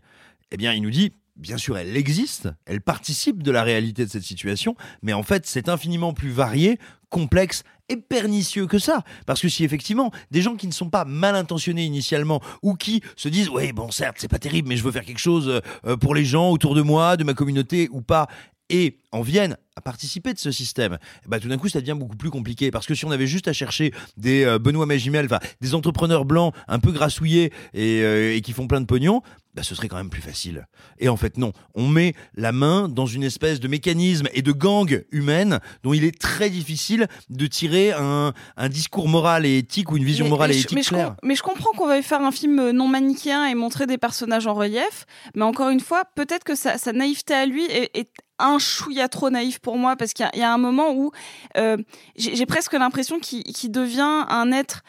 Eh 0.50 0.56
bien, 0.56 0.72
il 0.72 0.82
nous 0.82 0.90
dit 0.90 1.12
bien 1.38 1.58
sûr, 1.58 1.76
elle 1.76 1.94
existe, 1.98 2.48
elle 2.64 2.80
participe 2.80 3.42
de 3.42 3.50
la 3.50 3.62
réalité 3.62 4.06
de 4.06 4.10
cette 4.10 4.22
situation, 4.22 4.74
mais 5.02 5.12
en 5.12 5.22
fait, 5.22 5.44
c'est 5.46 5.68
infiniment 5.68 6.14
plus 6.14 6.30
varié, 6.30 6.78
complexe 7.08 7.62
et 7.88 7.96
pernicieux 7.96 8.66
que 8.66 8.78
ça. 8.78 9.02
Parce 9.26 9.40
que 9.40 9.48
si 9.48 9.64
effectivement, 9.64 10.10
des 10.30 10.42
gens 10.42 10.56
qui 10.56 10.66
ne 10.66 10.72
sont 10.72 10.90
pas 10.90 11.04
mal 11.04 11.36
intentionnés 11.36 11.84
initialement, 11.84 12.40
ou 12.62 12.74
qui 12.74 13.02
se 13.16 13.28
disent, 13.28 13.48
oui, 13.48 13.72
bon, 13.72 13.90
certes, 13.90 14.16
c'est 14.18 14.28
pas 14.28 14.38
terrible, 14.38 14.68
mais 14.68 14.76
je 14.76 14.82
veux 14.82 14.92
faire 14.92 15.04
quelque 15.04 15.18
chose 15.18 15.62
euh, 15.86 15.96
pour 15.96 16.14
les 16.14 16.24
gens 16.24 16.50
autour 16.50 16.74
de 16.74 16.82
moi, 16.82 17.16
de 17.16 17.24
ma 17.24 17.34
communauté 17.34 17.88
ou 17.92 18.02
pas, 18.02 18.26
et 18.70 18.98
en 19.12 19.22
viennent 19.22 19.56
à 19.76 19.80
participer 19.82 20.32
de 20.32 20.38
ce 20.38 20.50
système, 20.50 20.98
bah, 21.26 21.38
tout 21.38 21.48
d'un 21.48 21.58
coup, 21.58 21.68
ça 21.68 21.80
devient 21.80 21.96
beaucoup 21.98 22.16
plus 22.16 22.30
compliqué. 22.30 22.70
Parce 22.70 22.86
que 22.86 22.94
si 22.94 23.04
on 23.04 23.10
avait 23.10 23.26
juste 23.26 23.46
à 23.46 23.52
chercher 23.52 23.92
des 24.16 24.44
euh, 24.44 24.58
Benoît 24.58 24.86
Magimel, 24.86 25.28
des 25.60 25.74
entrepreneurs 25.74 26.24
blancs 26.24 26.54
un 26.66 26.78
peu 26.78 26.92
grassouillés 26.92 27.52
et, 27.74 28.00
euh, 28.02 28.34
et 28.34 28.40
qui 28.40 28.52
font 28.52 28.66
plein 28.66 28.80
de 28.80 28.86
pognon, 28.86 29.20
bah, 29.54 29.62
ce 29.62 29.74
serait 29.74 29.88
quand 29.88 29.96
même 29.98 30.08
plus 30.10 30.22
facile. 30.22 30.66
Et 30.98 31.08
en 31.10 31.16
fait, 31.18 31.36
non. 31.36 31.52
On 31.74 31.88
met 31.88 32.14
la 32.34 32.52
main 32.52 32.88
dans 32.88 33.04
une 33.06 33.22
espèce 33.22 33.60
de 33.60 33.68
mécanisme 33.68 34.28
et 34.32 34.40
de 34.42 34.52
gang 34.52 35.04
humaine 35.12 35.60
dont 35.82 35.92
il 35.92 36.04
est 36.04 36.18
très 36.18 36.48
difficile 36.50 37.06
de 37.28 37.46
tirer 37.46 37.92
un, 37.92 38.32
un 38.56 38.68
discours 38.70 39.08
moral 39.08 39.44
et 39.46 39.58
éthique 39.58 39.90
ou 39.92 39.98
une 39.98 40.04
vision 40.04 40.24
Mais- 40.24 40.30
morale 40.30 40.48
mais 40.50 40.56
et 40.56 40.58
je- 40.60 40.64
éthique 40.64 40.76
mais 40.76 40.82
je, 40.82 40.88
claire. 40.88 41.06
com- 41.08 41.16
mais 41.22 41.34
je 41.36 41.42
comprends 41.42 41.70
qu'on 41.76 41.86
veuille 41.86 42.02
faire 42.02 42.22
un 42.22 42.32
film 42.32 42.58
euh, 42.58 42.72
non 42.72 42.88
manichéen 42.88 43.44
et 43.46 43.54
montrer 43.54 43.86
des 43.86 43.98
personnages 43.98 44.46
en 44.46 44.54
relief, 44.54 45.04
mais 45.34 45.42
encore 45.44 45.68
une 45.68 45.80
fois, 45.80 46.04
peut-être 46.16 46.44
que 46.44 46.54
sa, 46.54 46.78
sa 46.78 46.92
naïveté 46.92 47.34
à 47.34 47.44
lui 47.46 47.64
est, 47.66 47.90
est 47.96 48.08
un 48.38 48.58
chouïa 48.58 49.08
trop 49.08 49.30
naïf 49.30 49.58
pour 49.58 49.76
moi, 49.76 49.96
parce 49.96 50.12
qu'il 50.12 50.28
y 50.34 50.42
a- 50.42 50.52
un 50.52 50.58
moment 50.58 50.92
où 50.92 51.10
euh, 51.56 51.76
j'ai 52.16 52.46
presque 52.46 52.72
l'impression 52.72 53.18
qu'il 53.18 53.70
devient 53.70 54.24
un 54.28 54.52
être 54.52 54.82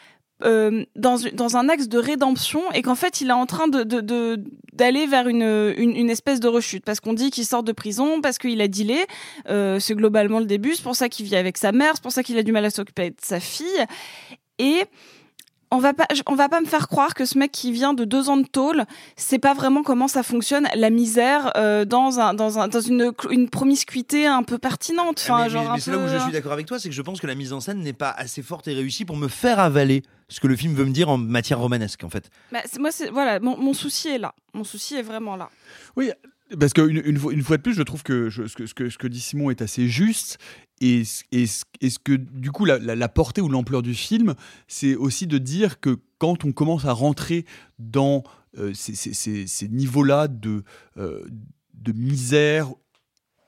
euh, 0.44 0.84
dans, 0.94 1.56
un 1.56 1.68
axe 1.68 1.88
de 1.88 1.98
rédemption 1.98 2.62
et 2.72 2.82
qu'en 2.82 2.94
fait 2.94 3.20
il 3.20 3.28
est 3.28 3.32
en 3.32 3.46
train 3.46 3.66
d'aller 3.66 5.06
vers 5.08 5.26
une 5.26 6.10
espèce 6.10 6.38
de 6.38 6.46
rechute. 6.46 6.84
Parce 6.84 7.00
qu'on 7.00 7.12
dit 7.12 7.30
qu'il 7.30 7.44
sort 7.44 7.64
de 7.64 7.72
prison 7.72 8.20
parce 8.20 8.38
qu'il 8.38 8.60
a 8.60 8.68
dealé 8.68 9.04
euh, 9.48 9.80
c'est 9.80 9.96
globalement 9.96 10.38
le 10.38 10.46
début 10.46 10.76
c'est 10.76 10.84
pour 10.84 10.94
ça 10.94 11.08
qu'il 11.08 11.26
vit 11.26 11.34
avec 11.34 11.58
sa 11.58 11.72
mère 11.72 11.94
c'est 11.94 12.02
pour 12.02 12.12
ça 12.12 12.22
qu'il 12.22 12.38
a 12.38 12.44
du 12.44 12.52
mal 12.52 12.64
à 12.64 12.70
s'occuper 12.70 13.10
de 13.10 13.16
sa 13.20 13.40
fille. 13.40 13.84
Et 14.60 14.84
on 15.70 15.78
va 15.78 15.92
pas, 15.94 16.06
on 16.26 16.34
va 16.34 16.48
pas 16.48 16.60
me 16.60 16.66
faire 16.66 16.88
croire 16.88 17.14
que 17.14 17.24
ce 17.24 17.36
mec 17.38 17.52
qui 17.52 17.72
vient 17.72 17.92
de 17.94 18.04
deux 18.04 18.28
ans 18.30 18.36
de 18.38 18.46
tôle, 18.46 18.84
c'est 19.16 19.38
pas 19.38 19.54
vraiment 19.54 19.82
comment 19.82 20.08
ça 20.08 20.22
fonctionne 20.22 20.66
la 20.74 20.90
misère 20.90 21.52
euh, 21.56 21.84
dans 21.84 22.20
un, 22.20 22.32
dans 22.34 22.58
un, 22.58 22.68
dans 22.68 22.80
une, 22.80 23.12
une 23.30 23.50
promiscuité 23.50 24.26
un 24.26 24.42
peu 24.42 24.58
pertinente. 24.58 25.20
Enfin, 25.22 25.36
Ah, 25.40 25.44
mais, 25.44 25.50
genre 25.50 25.62
mais- 25.64 25.68
un 25.68 25.74
mais 25.74 25.80
c'est 25.80 25.90
là 25.90 25.98
où 25.98 26.08
je 26.08 26.18
suis 26.18 26.32
d'accord 26.32 26.52
avec 26.52 26.66
toi, 26.66 26.78
c'est 26.78 26.88
que 26.88 26.94
je 26.94 27.02
pense 27.02 27.20
que 27.20 27.26
la 27.26 27.34
mise 27.34 27.52
en 27.52 27.60
scène 27.60 27.80
n'est 27.80 27.92
pas 27.92 28.10
assez 28.10 28.42
forte 28.42 28.66
et 28.68 28.74
réussie 28.74 29.04
pour 29.04 29.16
me 29.16 29.28
faire 29.28 29.58
avaler 29.58 30.02
ce 30.28 30.40
que 30.40 30.46
le 30.46 30.56
film 30.56 30.74
veut 30.74 30.84
me 30.84 30.90
dire 30.92 31.08
en 31.08 31.18
matière 31.18 31.58
romanesque, 31.58 32.04
en 32.04 32.10
fait. 32.10 32.30
Bah, 32.52 32.60
c'est- 32.64 32.78
moi, 32.78 32.90
c'est 32.90 33.10
voilà, 33.10 33.38
mon, 33.40 33.56
mon 33.58 33.74
souci 33.74 34.08
est 34.08 34.18
là. 34.18 34.34
Mon 34.54 34.64
souci 34.64 34.96
est 34.96 35.02
vraiment 35.02 35.36
là. 35.36 35.50
Oui, 35.96 36.10
parce 36.58 36.72
qu'une 36.72 37.02
une, 37.04 37.18
fois- 37.18 37.56
de 37.56 37.62
plus, 37.62 37.74
je 37.74 37.82
trouve 37.82 38.02
que 38.02 38.30
ce, 38.30 38.74
que, 38.74 39.06
dit 39.06 39.20
Simon 39.20 39.50
est 39.50 39.62
assez 39.62 39.88
juste. 39.88 40.38
Et, 40.80 41.02
et, 41.32 41.44
et 41.80 41.90
ce 41.90 41.98
que, 41.98 42.12
du 42.12 42.52
coup, 42.52 42.64
la, 42.64 43.08
portée 43.08 43.40
ou 43.40 43.48
l'ampleur 43.48 43.82
du 43.82 43.94
film, 43.94 44.34
c'est 44.66 44.94
aussi 44.94 45.26
de 45.26 45.38
dire 45.38 45.80
que 45.80 45.98
quand 46.18 46.44
on 46.44 46.52
commence 46.52 46.84
à 46.84 46.92
rentrer 46.92 47.44
dans 47.78 48.22
euh, 48.56 48.72
ces 48.74 49.68
niveaux-là 49.68 50.28
de, 50.28 50.62
euh, 50.96 51.24
de 51.74 51.92
misère 51.92 52.72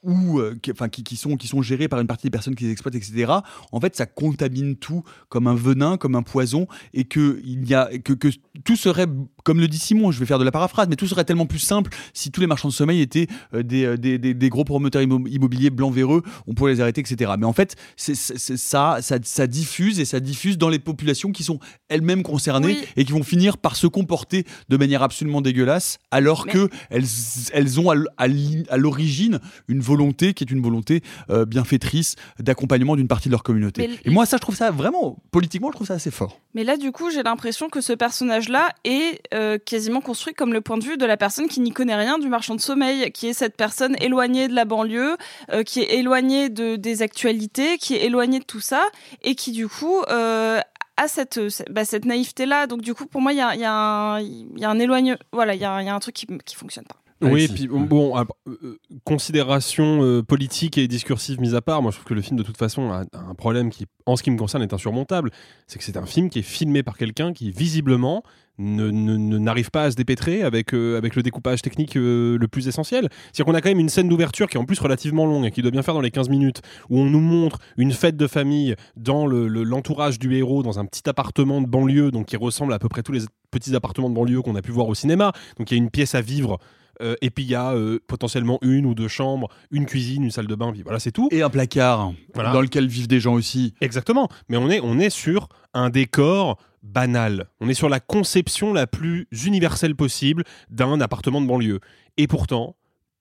ou 0.03 0.39
euh, 0.39 0.57
qui, 0.63 0.71
enfin, 0.73 0.89
qui, 0.89 1.03
qui 1.05 1.17
sont, 1.17 1.37
qui 1.37 1.47
sont 1.47 1.63
gérés 1.63 1.89
par 1.89 2.01
une 2.01 2.07
partie 2.07 2.27
des 2.27 2.31
personnes 2.31 2.55
qui 2.55 2.65
les 2.65 2.71
exploitent, 2.73 2.95
etc., 2.95 3.33
en 3.73 3.81
fait, 3.81 3.95
ça 3.97 4.07
contamine 4.07 4.77
tout 4.77 5.03
comme 5.29 5.47
un 5.47 5.55
venin, 5.55 5.97
comme 5.97 6.15
un 6.15 6.23
poison, 6.23 6.67
et 6.95 7.05
que, 7.05 7.41
il 7.45 7.69
y 7.69 7.75
a, 7.75 7.91
que, 7.99 8.13
que 8.13 8.29
tout 8.65 8.77
serait, 8.77 9.07
comme 9.45 9.61
le 9.61 9.69
dit 9.69 9.79
Simon, 9.79 10.11
je 10.11 10.19
vais 10.21 10.27
faire 10.27 10.39
de 10.39 10.45
la 10.45 10.53
paraphrase, 10.53 10.89
mais 10.89 10.97
tout 10.97 11.07
serait 11.07 11.25
tellement 11.25 11.47
plus 11.47 11.59
simple 11.59 11.91
si 12.15 12.31
tous 12.31 12.41
les 12.41 12.47
marchands 12.47 12.69
de 12.69 12.73
sommeil 12.73 13.01
étaient 13.01 13.27
euh, 13.55 13.63
des, 13.63 13.85
euh, 13.85 13.97
des, 13.97 14.19
des- 14.19 14.35
des 14.35 14.49
gros 14.49 14.65
promoteurs 14.65 15.03
immo- 15.03 15.27
immobiliers 15.29 15.71
blancs 15.71 15.93
véreux, 15.95 16.23
on 16.47 16.55
pourrait 16.55 16.73
les 16.73 16.81
arrêter, 16.81 17.01
etc. 17.01 17.33
Mais 17.39 17.47
en 17.47 17.53
fait, 17.53 17.77
c'est, 17.97 18.15
c'est- 18.15 18.39
c'est 18.39 18.57
ça, 18.57 18.99
ça, 19.03 19.19
ça 19.23 19.47
diffuse 19.47 20.01
et 20.01 20.05
ça 20.05 20.21
diffuse 20.21 20.57
dans 20.59 20.69
les 20.69 20.79
populations 20.79 21.33
qui 21.33 21.45
sont 21.45 21.59
elles-mêmes 21.89 22.23
concernées 22.23 22.69
Oui. 22.81 22.85
et 22.97 23.05
qui 23.05 23.13
vont 23.13 23.23
finir 23.23 23.59
par 23.59 23.77
se 23.77 23.87
comporter 23.87 24.45
de 24.69 24.77
manière 24.77 25.03
absolument 25.03 25.41
dégueulasse, 25.43 25.99
alors 26.11 26.45
Mais- 26.47 26.53
que 26.53 26.69
elles, 26.91 27.05
elles 27.53 27.81
ont 27.81 27.91
à 27.91 28.77
l'origine 28.77 29.41
une 29.69 29.81
volonté 29.91 30.33
qui 30.35 30.45
est 30.45 30.51
une 30.51 30.63
volonté 30.63 31.03
euh, 31.31 31.45
bienfaitrice 31.45 32.17
d'accompagnement 32.39 32.97
d'une 32.97 33.09
partie 33.09 33.29
de 33.29 33.33
leur 33.33 33.43
communauté. 33.43 33.87
Mais- 33.89 33.99
Et 34.05 34.11
moi, 34.11 34.25
ça, 34.27 34.37
je 34.37 34.43
trouve 34.43 34.57
ça 34.57 34.71
vraiment, 34.71 35.19
politiquement, 35.31 35.69
je 35.71 35.77
trouve 35.77 35.87
ça 35.87 35.95
assez 35.95 36.11
fort. 36.11 36.39
Mais 36.55 36.65
là, 36.65 36.77
du 36.77 36.93
coup, 36.93 37.11
j'ai 37.11 37.23
l'impression 37.23 37.69
que 37.69 37.81
ce 37.81 37.93
personnage-là 37.93 38.71
est 38.85 39.21
euh, 39.35 39.59
quasiment 39.59 40.01
construit 40.01 40.35
comme 40.35 40.53
le 40.53 40.61
point 40.61 40.79
de 40.79 40.85
vue 40.85 40.97
de 40.97 41.07
la 41.07 41.17
personne 41.17 41.49
qui 41.49 41.61
n'y 41.61 41.73
connaît 41.73 41.97
rien 41.97 42.19
du 42.19 42.29
marchand 42.29 42.55
de 42.55 42.61
sommeil, 42.61 43.11
qui 43.13 43.27
est 43.29 43.33
cette 43.35 43.57
personne 43.57 43.97
éloignée 44.01 44.49
de 44.49 44.55
la 44.55 44.65
banlieue, 44.65 45.17
euh, 45.53 45.63
qui 45.63 45.81
est 45.81 45.99
éloignée 45.99 46.49
de, 46.49 46.77
des 46.77 47.03
actualités, 47.03 47.79
qui 47.79 47.95
est 47.95 48.05
éloignée 48.07 48.39
de 48.41 48.45
tout 48.45 48.61
ça, 48.61 48.83
et 49.23 49.35
qui, 49.35 49.53
du 49.53 49.69
coup, 49.69 50.01
euh, 50.11 50.61
a 50.97 51.09
cette, 51.09 51.41
bah, 51.71 51.85
cette 51.85 52.05
naïveté-là. 52.05 52.67
Donc, 52.67 52.83
du 52.83 52.93
coup, 52.95 53.07
pour 53.07 53.21
moi, 53.21 53.33
il 53.33 53.39
y 53.39 53.41
a, 53.41 53.55
il 53.55 53.61
y, 53.61 53.65
a 53.65 53.73
un- 53.73 54.21
il 54.21 54.59
y 54.59 54.65
a 54.65 54.71
un 54.71 54.79
éloigne... 54.79 55.17
Voilà, 55.33 55.55
il 55.55 55.61
y, 55.61 55.65
a 55.65 55.73
un- 55.73 55.81
il 55.83 55.87
y 55.87 55.89
a 55.89 55.95
un 55.95 56.01
truc 56.01 56.15
qui, 56.15 56.27
qui 56.45 56.57
fonctionne 56.57 56.85
pas. 56.85 56.97
Oui, 57.23 57.43
et 57.45 57.49
puis 57.49 57.69
bon, 57.69 58.15
ah, 58.17 58.25
euh, 58.49 58.79
considération 59.05 60.03
euh, 60.03 60.23
politique 60.23 60.79
et 60.79 60.89
discursive 60.89 61.41
mise 61.41 61.55
à 61.55 61.61
part, 61.61 61.83
moi 61.83 61.91
je 61.91 61.97
trouve 61.97 62.07
que 62.09 62.15
le 62.15 62.23
film 62.23 62.39
de 62.39 62.43
toute 62.43 62.57
façon 62.57 62.91
a, 62.91 63.01
a 63.13 63.19
un 63.29 63.35
problème 63.35 63.69
qui, 63.71 63.87
en 64.07 64.17
ce 64.17 64.23
qui 64.23 64.31
me 64.31 64.39
concerne, 64.39 64.63
est 64.63 64.73
insurmontable. 64.73 65.31
C'est 65.67 65.79
que 65.79 65.85
c'est 65.85 65.97
un 65.99 66.07
film 66.07 66.31
qui 66.31 66.39
est 66.39 66.43
filmé 66.43 66.83
par 66.83 66.97
quelqu'un 66.97 67.33
qui 67.35 67.51
visiblement 67.51 68.23
ne- 68.59 68.91
ne- 68.91 69.17
ne- 69.17 69.39
n'arrive 69.39 69.71
pas 69.71 69.85
à 69.85 69.91
se 69.91 69.97
dépêtrer 69.97 70.43
avec, 70.43 70.73
euh, 70.75 70.97
avec 70.99 71.15
le 71.17 71.23
découpage 71.23 71.61
technique 71.63 71.97
euh, 71.97 72.39
le 72.39 72.49
plus 72.49 72.69
essentiel. 72.69 73.09
C'est-à-dire 73.33 73.45
qu'on 73.47 73.55
a 73.55 73.61
quand 73.61 73.69
même 73.71 73.81
une 73.81 73.89
scène 73.89 74.09
d'ouverture 74.09 74.49
qui 74.49 74.57
est 74.57 74.61
en 74.61 74.65
plus 74.67 74.79
relativement 74.81 75.27
longue 75.27 75.45
et 75.47 75.51
qui 75.51 75.63
doit 75.63 75.71
bien 75.71 75.83
faire 75.83 75.95
dans 75.95 76.01
les 76.01 76.11
15 76.11 76.29
minutes, 76.29 76.61
où 76.89 76.99
on 76.99 77.05
nous 77.05 77.21
montre 77.21 77.59
une 77.77 77.93
fête 77.93 78.17
de 78.17 78.27
famille 78.27 78.75
dans 78.97 79.27
le- 79.27 79.49
le- 79.49 79.63
l'entourage 79.63 80.19
du 80.19 80.35
héros, 80.37 80.63
dans 80.63 80.79
un 80.79 80.85
petit 80.87 81.09
appartement 81.09 81.61
de 81.61 81.67
banlieue, 81.67 82.11
donc 82.11 82.27
qui 82.27 82.37
ressemble 82.37 82.73
à 82.73 82.79
peu 82.79 82.89
près 82.89 83.03
tous 83.03 83.13
les 83.13 83.23
petits 83.51 83.75
appartements 83.75 84.11
de 84.11 84.15
banlieue 84.15 84.43
qu'on 84.43 84.57
a 84.57 84.63
pu 84.63 84.73
voir 84.73 84.89
au 84.89 84.95
cinéma. 84.95 85.33
Donc 85.59 85.71
il 85.71 85.75
y 85.75 85.81
a 85.81 85.83
une 85.83 85.91
pièce 85.91 86.15
à 86.15 86.21
vivre. 86.21 86.59
Euh, 87.01 87.15
et 87.21 87.31
puis 87.31 87.45
il 87.45 87.51
y 87.51 87.55
a 87.55 87.73
euh, 87.73 87.99
potentiellement 88.07 88.59
une 88.63 88.87
ou 88.87 88.95
deux 88.95 89.09
chambres, 89.09 89.49
une 89.71 89.87
cuisine, 89.87 90.23
une 90.25 90.31
salle 90.31 90.47
de 90.47 90.55
bain, 90.55 90.73
voilà, 90.85 90.99
c'est 90.99 91.13
tout. 91.13 91.29
Et 91.31 91.43
un 91.43 91.51
placard 91.51 92.13
Voilà. 92.35 92.53
dans 92.53 92.61
lequel 92.61 92.87
vivent 92.87 93.09
des 93.09 93.21
gens 93.21 93.35
aussi. 93.35 93.75
Exactement. 93.81 94.29
Mais 94.49 94.57
on 94.57 94.69
est, 94.71 94.81
on 94.83 94.99
est 94.99 95.11
sur 95.11 95.49
un 95.75 95.91
décor 95.91 96.59
banal. 96.83 97.47
On 97.61 97.69
est 97.69 97.75
sur 97.75 97.89
la 97.89 98.01
conception 98.01 98.73
la 98.73 98.87
plus 98.87 99.27
universelle 99.45 99.95
possible 99.95 100.45
d'un 100.71 101.01
appartement 101.01 101.41
de 101.41 101.47
banlieue. 101.47 101.81
Et 102.17 102.27
pourtant, 102.27 102.77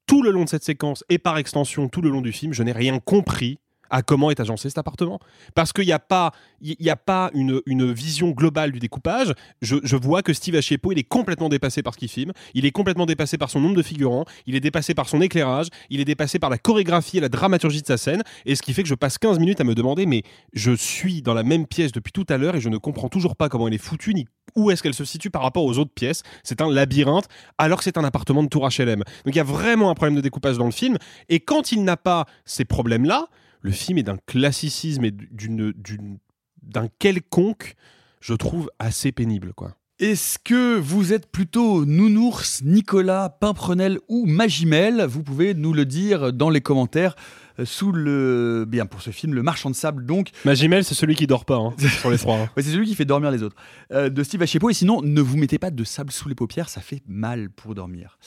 tout 0.07 0.23
le 0.23 0.31
long 0.31 0.43
de 0.45 0.49
cette 0.49 0.64
séquence, 0.64 1.03
et 1.10 1.18
par 1.18 1.38
extension 1.38 1.88
tout 1.89 2.01
le 2.01 2.10
long 2.10 2.22
du 2.22 2.31
film, 2.31 2.53
je 2.53 2.64
n'ai 2.64 2.72
rien 2.72 2.99
compris 2.99 3.60
à 3.90 4.02
comment 4.02 4.32
est 4.32 4.40
agencé 4.40 4.70
cet 4.70 4.78
appartement. 4.78 5.20
Parce 5.56 5.74
qu'il 5.74 5.86
n'y 5.86 5.91
a 5.91 5.99
pas, 5.99 6.32
il 6.61 6.90
a 6.90 6.95
pas 6.95 7.32
une, 7.34 7.61
une 7.66 7.91
vision 7.91 8.30
globale 8.32 8.72
du 8.72 8.80
découpage. 8.80 9.34
Je, 9.61 9.78
je 9.84 9.95
vois 9.95 10.22
que 10.22 10.34
Steve 10.34 10.56
Achiepo, 10.56 10.91
il 10.91 10.99
est 10.99 11.03
complètement 11.03 11.49
dépassé 11.49 11.84
par 11.84 11.94
ce 11.94 11.99
qu'il 11.99 12.10
filme. 12.10 12.32
Il 12.53 12.66
est 12.66 12.72
complètement 12.72 13.06
dépassé 13.06 13.38
par 13.38 13.49
son 13.49 13.60
nombre 13.60 13.76
de 13.76 13.84
figurants. 13.84 14.26
Il 14.45 14.56
est 14.56 14.60
dépassé 14.60 14.94
par 14.94 15.10
son 15.10 15.22
éclairage. 15.22 15.68
Il 15.90 15.99
est 15.99 16.06
dépassé 16.06 16.40
par 16.40 16.49
la 16.49 16.57
chorégraphie 16.57 17.18
et 17.18 17.22
la 17.22 17.30
dramaturgie 17.30 17.82
de 17.82 17.88
sa 17.88 17.98
scène. 17.98 18.24
Et 18.45 18.56
ce 18.56 18.61
qui 18.61 18.74
fait 18.74 18.84
que 18.84 18.90
je 18.90 18.95
passe 18.95 19.18
15 19.18 19.40
minutes 19.40 19.61
à 19.61 19.64
me 19.64 19.76
demander, 19.76 20.06
mais 20.06 20.24
je 20.53 20.72
suis 20.72 21.22
dans 21.22 21.34
la 21.34 21.44
même 21.44 21.68
pièce 21.68 21.91
depuis 21.91 22.11
tout 22.11 22.26
à 22.30 22.38
l'heure 22.38 22.56
et 22.56 22.61
je 22.61 22.70
ne 22.70 22.78
comprends 22.78 23.10
toujours 23.10 23.36
pas 23.36 23.49
comment 23.49 23.68
elle 23.68 23.74
est 23.74 23.78
foutue 23.78 24.14
ni 24.14 24.28
où 24.56 24.72
est-ce 24.72 24.84
qu'elle 24.84 24.94
se 24.94 25.06
situe 25.06 25.30
par 25.30 25.41
rapport 25.41 25.64
aux 25.64 25.78
autres 25.78 25.94
pièces. 25.94 26.24
C'est 26.44 26.61
un 26.61 26.70
labyrinthe, 26.70 27.28
alors 27.57 27.80
que 27.80 27.84
c'est 27.84 27.98
un 27.98 28.03
appartement 28.03 28.44
de 28.44 28.48
tour 28.48 28.68
HLM. 28.68 28.99
Donc 28.99 29.34
il 29.34 29.36
y 29.36 29.40
a 29.40 29.44
vraiment 29.44 29.90
un 29.90 29.95
problème 29.95 30.16
de 30.16 30.22
découpage 30.22 30.57
dans 30.57 30.66
le 30.66 30.72
film. 30.72 30.98
Et 31.30 31.40
quand 31.40 31.72
il 31.72 31.84
n'a 31.84 31.98
pas 31.98 32.26
ces 32.45 32.66
problèmes-là, 32.66 33.28
le 33.61 33.72
film 33.72 33.98
est 33.98 34.03
d'un 34.03 34.18
classicisme 34.26 35.06
et 35.06 35.11
d'une, 35.11 35.73
d'un 36.61 36.88
quelconque, 36.99 37.76
je 38.22 38.34
trouve, 38.34 38.69
assez 38.80 39.11
pénible, 39.11 39.53
quoi. 39.53 39.76
Est-ce 39.99 40.40
que 40.40 40.77
vous 40.80 41.11
êtes 41.11 41.30
plutôt 41.30 41.84
Nounours, 41.86 42.61
Nicolas, 42.64 43.27
Pimprenel 43.41 43.99
ou 44.07 44.26
Magimel? 44.26 45.03
Vous 45.03 45.23
pouvez 45.23 45.53
nous 45.53 45.73
le 45.73 45.84
dire 45.86 46.31
dans 46.31 46.49
les 46.49 46.61
commentaires 46.61 47.18
euh, 47.60 47.65
sous 47.65 47.91
le 47.91 48.64
bien 48.65 48.86
pour 48.86 49.02
ce 49.02 49.10
film 49.10 49.34
Le 49.34 49.44
Marchand 49.44 49.69
de 49.69 49.76
sable 49.76 50.06
donc 50.06 50.30
Magimel, 50.45 50.86
c'est 50.86 50.95
celui 50.95 51.15
qui 51.15 51.27
dort 51.27 51.44
pas 51.44 51.57
hein, 51.57 51.73
sur 51.99 52.10
les 52.11 52.18
trois. 52.18 52.38
hein. 52.38 52.49
Ouais, 52.56 52.64
c'est 52.64 52.72
celui 52.72 52.88
qui 52.88 52.95
fait 52.95 53.03
dormir 53.03 53.30
les 53.30 53.44
autres 53.44 53.57
euh, 53.91 54.07
de 54.10 54.23
Steve 54.23 54.41
Achiepo 54.41 54.69
et 54.69 54.73
sinon 54.73 55.02
ne 55.02 55.19
vous 55.19 55.36
mettez 55.36 55.60
pas 55.60 55.69
de 55.69 55.84
sable 55.84 56.14
sous 56.14 56.30
les 56.30 56.36
paupières 56.36 56.69
ça 56.69 56.80
fait 56.80 57.02
mal 57.06 57.49
pour 57.49 57.76
dormir. 57.76 58.18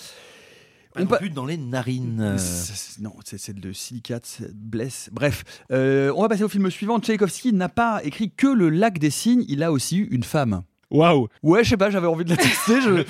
Pas 0.95 1.01
non 1.01 1.07
plus 1.07 1.31
dans 1.31 1.47
les 1.47 1.57
narines. 1.57 2.35
C'est- 2.39 2.75
c'est- 2.75 3.01
Non, 3.01 3.15
c'est 3.25 3.59
de 3.59 3.73
silicate, 3.73 4.41
blesse. 4.55 5.09
Bref, 5.13 5.45
euh, 5.71 6.13
on 6.17 6.23
va 6.23 6.29
passer 6.29 6.45
au 6.45 6.49
film 6.49 6.71
suivant. 6.71 6.99
Tchaïkovski 7.01 7.53
n'a 7.53 7.69
pas 7.69 8.01
écrit 8.05 8.31
que 8.31 8.47
Le 8.47 8.69
Lac 8.69 8.99
des 8.99 9.11
Cygnes, 9.11 9.45
il 9.49 9.63
a 9.63 9.73
aussi 9.73 9.99
eu 9.99 10.09
une 10.11 10.25
femme. 10.25 10.63
Waouh 10.91 11.29
Ouais, 11.43 11.65
je 11.65 11.71
sais 11.71 11.77
pas, 11.79 11.89
j'avais 11.91 12.07
envie 12.07 12.25
de 12.25 12.31
la 12.31 12.37
tester. 12.37 12.81
je- 12.83 13.05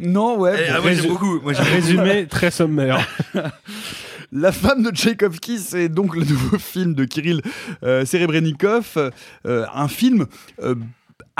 Non, 0.00 0.38
ouais. 0.40 0.56
Eh, 0.58 0.70
bon. 0.70 0.74
ah, 0.76 0.80
moi, 0.80 0.92
j'aime 0.92 1.06
beaucoup. 1.08 1.40
Moi. 1.40 1.52
Résumé 1.52 2.26
très 2.26 2.50
sommaire. 2.50 3.06
La 4.32 4.52
femme 4.52 4.84
de 4.84 4.90
Tchaïkovski, 4.90 5.58
c'est 5.58 5.88
donc 5.88 6.14
le 6.14 6.24
nouveau 6.24 6.56
film 6.58 6.94
de 6.94 7.04
Kirill 7.04 7.42
euh, 7.82 8.04
Serebrennikov, 8.04 9.12
euh, 9.46 9.66
un 9.74 9.88
film 9.88 10.26
euh, 10.62 10.76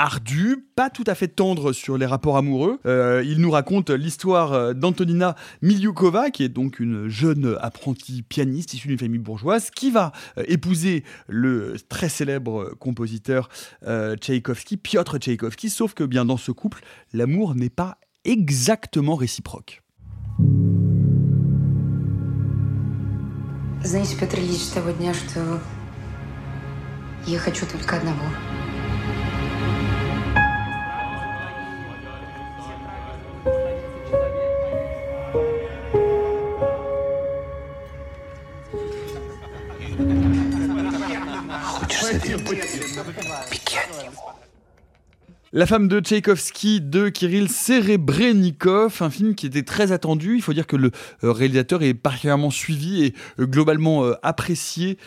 ardu, 0.00 0.66
pas 0.74 0.90
tout 0.90 1.04
à 1.06 1.14
fait 1.14 1.28
tendre 1.28 1.72
sur 1.72 1.96
les 1.96 2.06
rapports 2.06 2.36
amoureux. 2.36 2.78
Euh, 2.86 3.22
il 3.24 3.40
nous 3.40 3.50
raconte 3.50 3.90
l'histoire 3.90 4.52
euh, 4.52 4.74
d'Antonina 4.74 5.36
Miliukova, 5.62 6.30
qui 6.30 6.44
est 6.44 6.48
donc 6.48 6.80
une 6.80 7.08
jeune 7.08 7.56
apprentie 7.60 8.22
pianiste 8.22 8.74
issue 8.74 8.88
d'une 8.88 8.98
famille 8.98 9.18
bourgeoise, 9.18 9.70
qui 9.70 9.90
va 9.90 10.12
euh, 10.38 10.44
épouser 10.48 11.04
le 11.28 11.76
très 11.88 12.08
célèbre 12.08 12.74
compositeur 12.78 13.48
euh, 13.86 14.16
Tchaïkovski, 14.16 14.76
Piotr 14.76 15.18
Tchaïkovski, 15.18 15.70
sauf 15.70 15.94
que 15.94 16.04
bien 16.04 16.24
dans 16.24 16.36
ce 16.36 16.52
couple, 16.52 16.82
l'amour 17.12 17.54
n'est 17.54 17.70
pas 17.70 17.98
exactement 18.24 19.14
réciproque. 19.14 19.82
Знаете, 23.82 24.16
Петр 24.18 24.38
Ильич, 24.38 24.62
с 24.62 24.70
того 24.70 24.90
дня, 24.90 25.14
что 25.14 25.60
я 27.26 27.38
хочу 27.38 27.66
только 27.66 27.96
одного. 27.96 28.24
La 45.53 45.65
femme 45.65 45.87
de 45.87 45.99
Tchaïkovski 45.99 46.79
de 46.81 47.09
Kirill 47.09 47.49
Serebrennikov, 47.49 48.97
un 49.01 49.09
film 49.09 49.35
qui 49.35 49.45
était 49.45 49.63
très 49.63 49.91
attendu. 49.91 50.35
Il 50.35 50.41
faut 50.41 50.53
dire 50.53 50.65
que 50.65 50.77
le 50.77 50.91
euh, 51.23 51.31
réalisateur 51.31 51.83
est 51.83 51.93
particulièrement 51.93 52.49
suivi 52.49 53.03
et 53.03 53.13
euh, 53.39 53.45
globalement 53.45 54.05
euh, 54.05 54.13
apprécié 54.23 54.97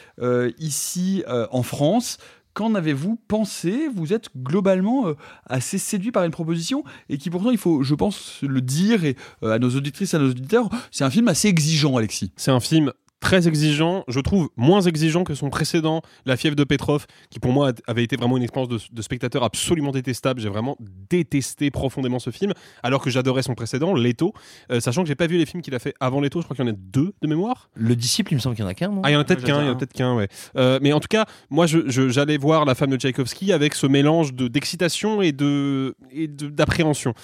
ici 0.59 1.25
en 1.27 1.63
France. 1.63 2.19
Qu'en 2.53 2.75
avez-vous 2.75 3.19
pensé? 3.27 3.89
Vous 3.95 4.13
êtes 4.13 4.29
globalement 4.37 5.07
assez 5.47 5.79
séduit 5.79 6.13
par 6.13 6.25
une 6.25 6.31
proposition 6.31 6.85
et 7.09 7.19
qui 7.19 7.29
pourtant, 7.29 7.51
il 7.51 7.59
faut, 7.59 7.83
je 7.83 7.95
pense, 7.95 8.39
le 8.43 8.61
dire 8.61 9.05
et 9.05 9.17
à 9.43 9.59
nos 9.59 9.71
auditrices, 9.71 10.15
à 10.15 10.19
nos 10.19 10.31
auditeurs, 10.31 10.69
c'est 10.91 11.05
un 11.05 11.11
film 11.11 11.29
assez 11.29 11.49
exigeant, 11.49 11.97
Alexis. 11.97 12.33
C'est 12.37 12.53
un 12.53 12.61
film 12.61 12.93
très 13.25 13.49
exigeant, 13.49 14.05
je 14.07 14.21
trouve 14.21 14.51
moins 14.57 14.83
exigeant 14.83 15.25
que 15.25 15.35
son 15.35 15.49
précédent, 15.49 16.03
La 16.27 16.37
fièvre 16.37 16.55
de 16.57 16.63
Petrov, 16.65 17.07
qui 17.31 17.41
pour 17.41 17.53
moi 17.53 17.73
avait 17.87 18.05
été 18.05 18.17
vraiment 18.17 18.37
une 18.37 18.43
expérience 18.43 18.69
de, 18.69 18.79
de 18.93 19.03
spectateur 19.03 19.43
absolument 19.43 19.93
détestable. 19.93 20.43
J'ai 20.43 20.51
vraiment 20.51 20.77
détesté 21.09 21.71
profondément 21.71 22.19
ce 22.19 22.29
film, 22.31 22.53
alors 22.83 23.03
que 23.03 23.09
j'adorais 23.09 23.43
son 23.43 23.55
précédent, 23.55 23.95
Leto, 23.95 24.35
euh, 24.71 24.79
sachant 24.79 25.03
que 25.03 25.09
j'ai 25.09 25.15
pas 25.15 25.27
vu 25.27 25.39
les 25.39 25.47
films 25.47 25.63
qu'il 25.63 25.75
a 25.75 25.79
fait 25.79 25.95
avant 26.01 26.21
Leto, 26.21 26.41
je 26.41 26.45
crois 26.45 26.55
qu'il 26.55 26.67
y 26.67 26.69
en 26.69 26.73
a 26.73 26.77
deux 26.79 27.13
de 27.23 27.27
mémoire. 27.27 27.71
Le 27.75 27.97
disciple, 27.97 28.33
il 28.33 28.37
me 28.37 28.41
semble 28.41 28.57
qu'il 28.57 28.65
y 28.65 28.67
en 28.67 28.71
a 28.71 28.75
qu'un, 28.75 28.93
Ah, 29.03 29.11
il 29.11 29.15
y 29.15 29.17
en 29.17 29.21
a 29.21 29.25
peut-être 29.25 29.43
qu'un, 29.43 29.63
il 29.63 29.67
y 29.67 29.69
en 29.71 29.73
a 29.73 29.75
peut-être 29.77 29.95
qu'un, 29.95 30.15
ouais. 30.15 30.29
Euh, 30.59 30.79
mais 30.83 30.93
en 30.93 31.01
tout 31.01 31.09
cas, 31.09 31.25
moi, 31.49 31.67
je- 31.67 31.89
je- 31.89 32.11
j'allais 32.11 32.37
voir 32.37 32.67
La 32.67 32.75
femme 32.75 32.91
de 32.91 32.97
Tchaïkovski 32.99 33.53
avec 33.53 33.75
ce 33.75 33.87
mélange 33.87 34.35
de- 34.35 34.49
d'excitation 34.49 35.23
et 35.23 35.33
de 35.33 35.95
et 36.13 36.29
de- 36.29 36.49
d'appréhension. 36.49 37.15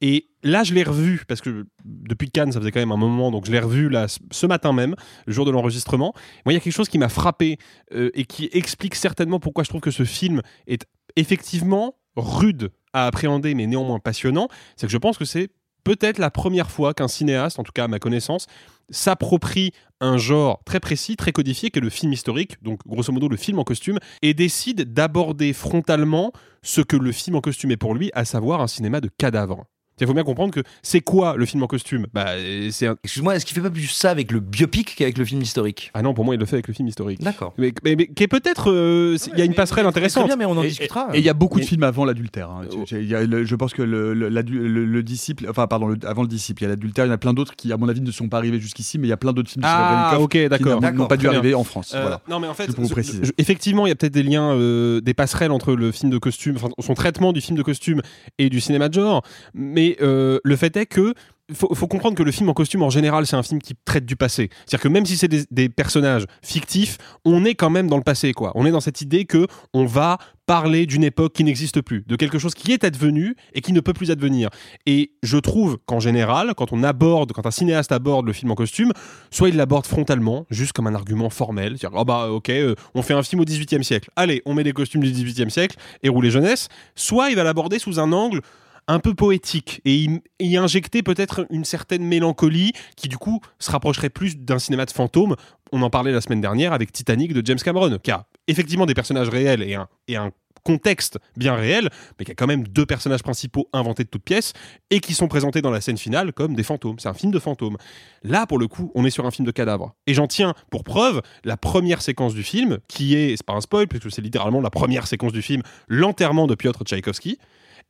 Et 0.00 0.28
là, 0.44 0.62
je 0.62 0.74
l'ai 0.74 0.84
revu 0.84 1.24
parce 1.26 1.40
que 1.40 1.66
depuis 1.84 2.30
Cannes, 2.30 2.52
ça 2.52 2.60
faisait 2.60 2.70
quand 2.70 2.78
même 2.80 2.92
un 2.92 2.96
moment, 2.96 3.30
donc 3.32 3.46
je 3.46 3.52
l'ai 3.52 3.58
revu 3.58 3.88
là 3.88 4.06
ce- 4.08 4.46
matin 4.46 4.72
même, 4.72 4.94
le 5.26 5.32
jour 5.32 5.44
de 5.44 5.50
l'enregistrement. 5.50 6.12
Moi, 6.44 6.52
il 6.52 6.54
y 6.54 6.56
a 6.56 6.60
quelque 6.60 6.72
chose 6.74 6.88
qui 6.88 6.98
m'a 6.98 7.08
frappé 7.08 7.58
euh, 7.94 8.10
et 8.14 8.24
qui 8.24 8.48
explique 8.52 8.94
certainement 8.94 9.40
pourquoi 9.40 9.64
je 9.64 9.68
trouve 9.70 9.80
que 9.80 9.90
ce 9.90 10.04
film 10.04 10.40
est 10.68 10.86
effectivement 11.16 11.96
rude 12.16 12.70
à 12.92 13.06
appréhender, 13.06 13.54
mais 13.54 13.66
néanmoins 13.66 13.98
passionnant. 13.98 14.48
C'est 14.76 14.86
que 14.86 14.92
je 14.92 14.98
pense 14.98 15.18
que 15.18 15.24
c'est 15.24 15.50
peut-être 15.84 16.18
la 16.18 16.30
première 16.30 16.70
fois 16.70 16.94
qu'un 16.94 17.08
cinéaste, 17.08 17.58
en 17.58 17.64
tout 17.64 17.72
cas 17.72 17.84
à 17.84 17.88
ma 17.88 17.98
connaissance, 17.98 18.46
s'approprie 18.90 19.72
un 20.00 20.16
genre 20.16 20.62
très 20.64 20.80
précis, 20.80 21.16
très 21.16 21.32
codifié, 21.32 21.70
qui 21.70 21.78
est 21.78 21.82
le 21.82 21.90
film 21.90 22.12
historique, 22.12 22.62
donc 22.62 22.80
grosso 22.86 23.12
modo 23.12 23.28
le 23.28 23.36
film 23.36 23.58
en 23.58 23.64
costume, 23.64 23.98
et 24.22 24.32
décide 24.32 24.92
d'aborder 24.92 25.52
frontalement 25.52 26.32
ce 26.62 26.80
que 26.80 26.96
le 26.96 27.12
film 27.12 27.36
en 27.36 27.40
costume 27.40 27.70
est 27.72 27.76
pour 27.76 27.94
lui, 27.94 28.10
à 28.14 28.24
savoir 28.24 28.60
un 28.60 28.66
cinéma 28.68 29.00
de 29.00 29.10
cadavres. 29.18 29.64
Il 30.00 30.06
faut 30.06 30.14
bien 30.14 30.24
comprendre 30.24 30.52
que 30.52 30.60
c'est 30.82 31.00
quoi 31.00 31.36
le 31.36 31.46
film 31.46 31.62
en 31.62 31.66
costume? 31.66 32.06
Bah, 32.12 32.26
c'est 32.70 32.86
un... 32.86 32.96
Excuse-moi, 33.04 33.36
est-ce 33.36 33.46
qu'il 33.46 33.54
fait 33.54 33.60
pas 33.62 33.70
plus 33.70 33.86
ça 33.88 34.10
avec 34.10 34.32
le 34.32 34.40
biopic 34.40 34.94
qu'avec 34.96 35.18
le 35.18 35.24
film 35.24 35.42
historique? 35.42 35.90
Ah 35.94 36.02
non, 36.02 36.14
pour 36.14 36.24
moi, 36.24 36.34
il 36.34 36.38
le 36.38 36.46
fait 36.46 36.56
avec 36.56 36.68
le 36.68 36.74
film 36.74 36.88
historique. 36.88 37.20
D'accord. 37.20 37.54
Mais, 37.58 37.72
mais- 37.84 37.96
mais 37.96 38.06
qui 38.06 38.22
est 38.22 38.28
peut-être. 38.28 38.70
euh, 38.70 39.16
il 39.32 39.38
y 39.38 39.42
a 39.42 39.44
une 39.44 39.54
passerelle 39.54 39.86
intéressante. 39.86 40.26
bien, 40.26 40.36
mais 40.36 40.44
on 40.44 40.52
en 40.56 40.62
Et- 40.62 40.68
discutera. 40.68 41.08
Et 41.14 41.18
il 41.18 41.24
y 41.24 41.28
a 41.28 41.34
beaucoup 41.34 41.60
de 41.60 41.64
films 41.64 41.82
avant 41.82 42.04
l'adultère. 42.04 42.50
hein. 42.50 42.62
Le- 42.90 43.44
je 43.44 43.54
pense 43.56 43.72
que 43.74 43.82
le, 43.82 44.14
le- 44.14 44.28
l'adu- 44.28 44.58
le- 44.68 44.84
le 44.86 45.02
disciple, 45.02 45.46
enfin 45.48 45.66
pardon, 45.66 45.88
le- 45.88 45.96
avant 46.06 46.22
le 46.22 46.28
disciple, 46.28 46.62
il 46.62 46.64
y 46.64 46.66
a 46.66 46.70
l'adultère. 46.70 47.04
Il 47.04 47.08
y 47.08 47.10
en 47.10 47.14
a 47.14 47.18
plein 47.18 47.34
d'autres 47.34 47.54
qui, 47.56 47.72
à 47.72 47.76
mon 47.76 47.88
avis, 47.88 48.00
ne 48.00 48.10
sont 48.10 48.28
pas 48.28 48.38
arrivés 48.38 48.60
jusqu'ici, 48.60 48.98
mais 48.98 49.06
il 49.06 49.10
y 49.10 49.12
a 49.12 49.16
plein 49.16 49.32
d'autres 49.32 49.50
films 49.50 49.64
Ah, 49.66 50.10
Serebrennikov 50.12 50.24
ok, 50.24 50.48
d'accord. 50.50 50.80
qui 50.92 50.96
n'ont- 50.98 51.06
pas 51.06 51.16
dû 51.16 51.22
bien. 51.28 51.30
arriver 51.38 51.54
en 51.54 51.64
France. 51.64 51.92
Euh, 51.94 52.00
voilà. 52.02 52.20
Non, 52.28 52.40
mais 52.40 52.48
en 52.48 52.54
fait, 52.54 52.66
pour 52.74 52.84
vous 52.84 52.90
préciser. 52.90 53.24
je- 53.24 53.32
effectivement, 53.38 53.86
il 53.86 53.90
y 53.90 53.92
a 53.92 53.94
peut-être 53.94 54.12
des 54.12 54.22
liens, 54.22 54.52
euh, 54.52 55.00
des 55.00 55.14
passerelles 55.14 55.50
entre 55.52 55.72
le 55.74 55.90
film 55.92 56.10
de 56.10 56.18
costume, 56.18 56.56
enfin, 56.56 56.68
son 56.80 56.94
traitement 56.94 57.32
du 57.32 57.40
film 57.40 57.56
de 57.56 57.62
costume 57.62 58.02
et 58.38 58.50
du 58.50 58.60
cinéma 58.60 58.88
de 58.88 58.94
genre. 58.94 59.22
Mais 59.54 59.87
euh, 60.00 60.38
le 60.44 60.56
fait 60.56 60.76
est 60.76 60.86
que 60.86 61.14
faut, 61.54 61.86
comprendre 61.86 62.14
que 62.14 62.22
le 62.22 62.30
film 62.30 62.48
en 62.50 62.54
costume, 62.54 62.82
en 62.82 62.90
général, 62.90 63.26
c'est 63.26 63.36
un 63.36 63.42
film 63.42 63.60
qui 63.60 63.74
traite 63.84 64.04
du 64.04 64.16
passé. 64.16 64.50
C'est-à-dire 64.66 64.82
que 64.82 64.88
même 64.88 65.06
si 65.06 65.16
c'est 65.16 65.28
des, 65.28 65.68
personnages 65.68 66.26
fictifs, 66.42 66.98
on 67.24 67.44
est 67.44 67.54
quand 67.54 67.70
même 67.70 67.88
dans 67.88 67.96
le 67.96 68.02
passé, 68.02 68.32
quoi. 68.32 68.52
On 68.54 68.66
est 68.66 68.70
dans 68.70 68.80
cette 68.80 69.00
idée 69.00 69.24
que 69.24 69.46
on 69.72 69.86
va 69.86 70.18
parler 70.46 70.86
d'une 70.86 71.04
époque 71.04 71.34
qui 71.34 71.44
n'existe 71.44 71.80
plus, 71.82 72.04
de 72.06 72.16
quelque 72.16 72.38
chose 72.38 72.54
qui 72.54 72.72
est 72.72 72.84
advenu 72.84 73.34
et 73.52 73.60
qui 73.60 73.72
ne 73.72 73.80
peut 73.80 73.92
plus 73.92 74.10
advenir. 74.10 74.48
Et 74.86 75.12
je 75.22 75.36
trouve 75.36 75.78
qu'en 75.86 76.00
général, 76.00 76.54
quand 76.56 76.72
on 76.72 76.82
aborde, 76.82 77.32
quand 77.32 77.46
un 77.46 77.50
cinéaste 77.50 77.92
aborde 77.92 78.26
le 78.26 78.32
film 78.32 78.50
en 78.50 78.54
costume, 78.54 78.92
soit 79.30 79.50
il 79.50 79.56
l'aborde 79.56 79.86
frontalement, 79.86 80.46
juste 80.50 80.72
comme 80.72 80.86
un 80.86 80.94
argument 80.94 81.30
formel, 81.30 81.76
c'est-à-dire, 81.78 81.98
oh 81.98 82.04
bah 82.04 82.30
ok, 82.30 82.48
euh, 82.50 82.74
on 82.94 83.02
fait 83.02 83.14
un 83.14 83.22
film 83.22 83.40
au 83.42 83.44
18e 83.44 83.82
siècle, 83.82 84.10
allez, 84.16 84.42
on 84.46 84.54
met 84.54 84.64
des 84.64 84.72
costumes 84.72 85.02
du 85.02 85.12
18e 85.12 85.50
siècle 85.50 85.76
et 86.02 86.08
rouler 86.08 86.30
jeunesse, 86.30 86.68
soit 86.94 87.30
il 87.30 87.36
va 87.36 87.44
l'aborder 87.44 87.78
sous 87.78 88.00
un 88.00 88.12
angle 88.12 88.40
un 88.88 88.98
peu 88.98 89.14
poétique 89.14 89.80
et 89.84 90.06
y, 90.40 90.56
injecter 90.56 91.02
peut-être 91.02 91.46
une 91.50 91.64
certaine 91.64 92.02
mélancolie 92.02 92.72
qui 92.96 93.08
du 93.08 93.18
coup 93.18 93.40
se 93.58 93.70
rapprocherait 93.70 94.10
plus 94.10 94.38
d'un 94.38 94.58
cinéma 94.58 94.86
de 94.86 94.90
fantôme. 94.90 95.36
On 95.70 95.82
en 95.82 95.90
parlait 95.90 96.12
la 96.12 96.22
semaine 96.22 96.40
dernière 96.40 96.72
avec 96.72 96.90
Titanic 96.90 97.34
de 97.34 97.46
James 97.46 97.58
Cameron, 97.58 97.98
qui 98.02 98.10
a 98.10 98.26
effectivement 98.48 98.86
des 98.86 98.94
personnages 98.94 99.28
réels 99.28 99.62
et 99.62 99.74
un, 99.74 99.88
et 100.08 100.16
un 100.16 100.32
contexte 100.64 101.18
bien 101.36 101.54
réel, 101.54 101.88
mais 102.18 102.24
qui 102.24 102.32
a 102.32 102.34
quand 102.34 102.46
même 102.46 102.66
deux 102.66 102.86
personnages 102.86 103.22
principaux 103.22 103.68
inventés 103.72 104.04
de 104.04 104.08
toutes 104.08 104.24
pièces 104.24 104.52
et 104.90 105.00
qui 105.00 105.14
sont 105.14 105.28
présentés 105.28 105.62
dans 105.62 105.70
la 105.70 105.80
scène 105.80 105.98
finale 105.98 106.32
comme 106.32 106.54
des 106.54 106.62
fantômes. 106.62 106.98
C'est 106.98 107.08
un 107.08 107.14
film 107.14 107.32
de 107.32 107.38
fantômes. 107.38 107.76
Là, 108.22 108.46
pour 108.46 108.58
le 108.58 108.68
coup, 108.68 108.90
on 108.94 109.04
est 109.04 109.10
sur 109.10 109.26
un 109.26 109.30
film 109.30 109.46
de 109.46 109.50
cadavre. 109.50 109.94
Et 110.06 110.14
j'en 110.14 110.26
tiens 110.26 110.54
pour 110.70 110.84
preuve 110.84 111.22
la 111.44 111.56
première 111.56 112.02
séquence 112.02 112.34
du 112.34 112.42
film, 112.42 112.78
qui 112.88 113.14
est, 113.14 113.36
c'est 113.36 113.46
pas 113.46 113.54
un 113.54 113.60
spoil, 113.60 113.86
puisque 113.86 114.10
c'est 114.10 114.22
littéralement 114.22 114.60
la 114.60 114.70
première 114.70 115.06
séquence 115.06 115.32
du 115.32 115.42
film, 115.42 115.62
l'enterrement 115.88 116.46
de 116.46 116.54
Piotr 116.54 116.82
Tchaïkovski, 116.84 117.38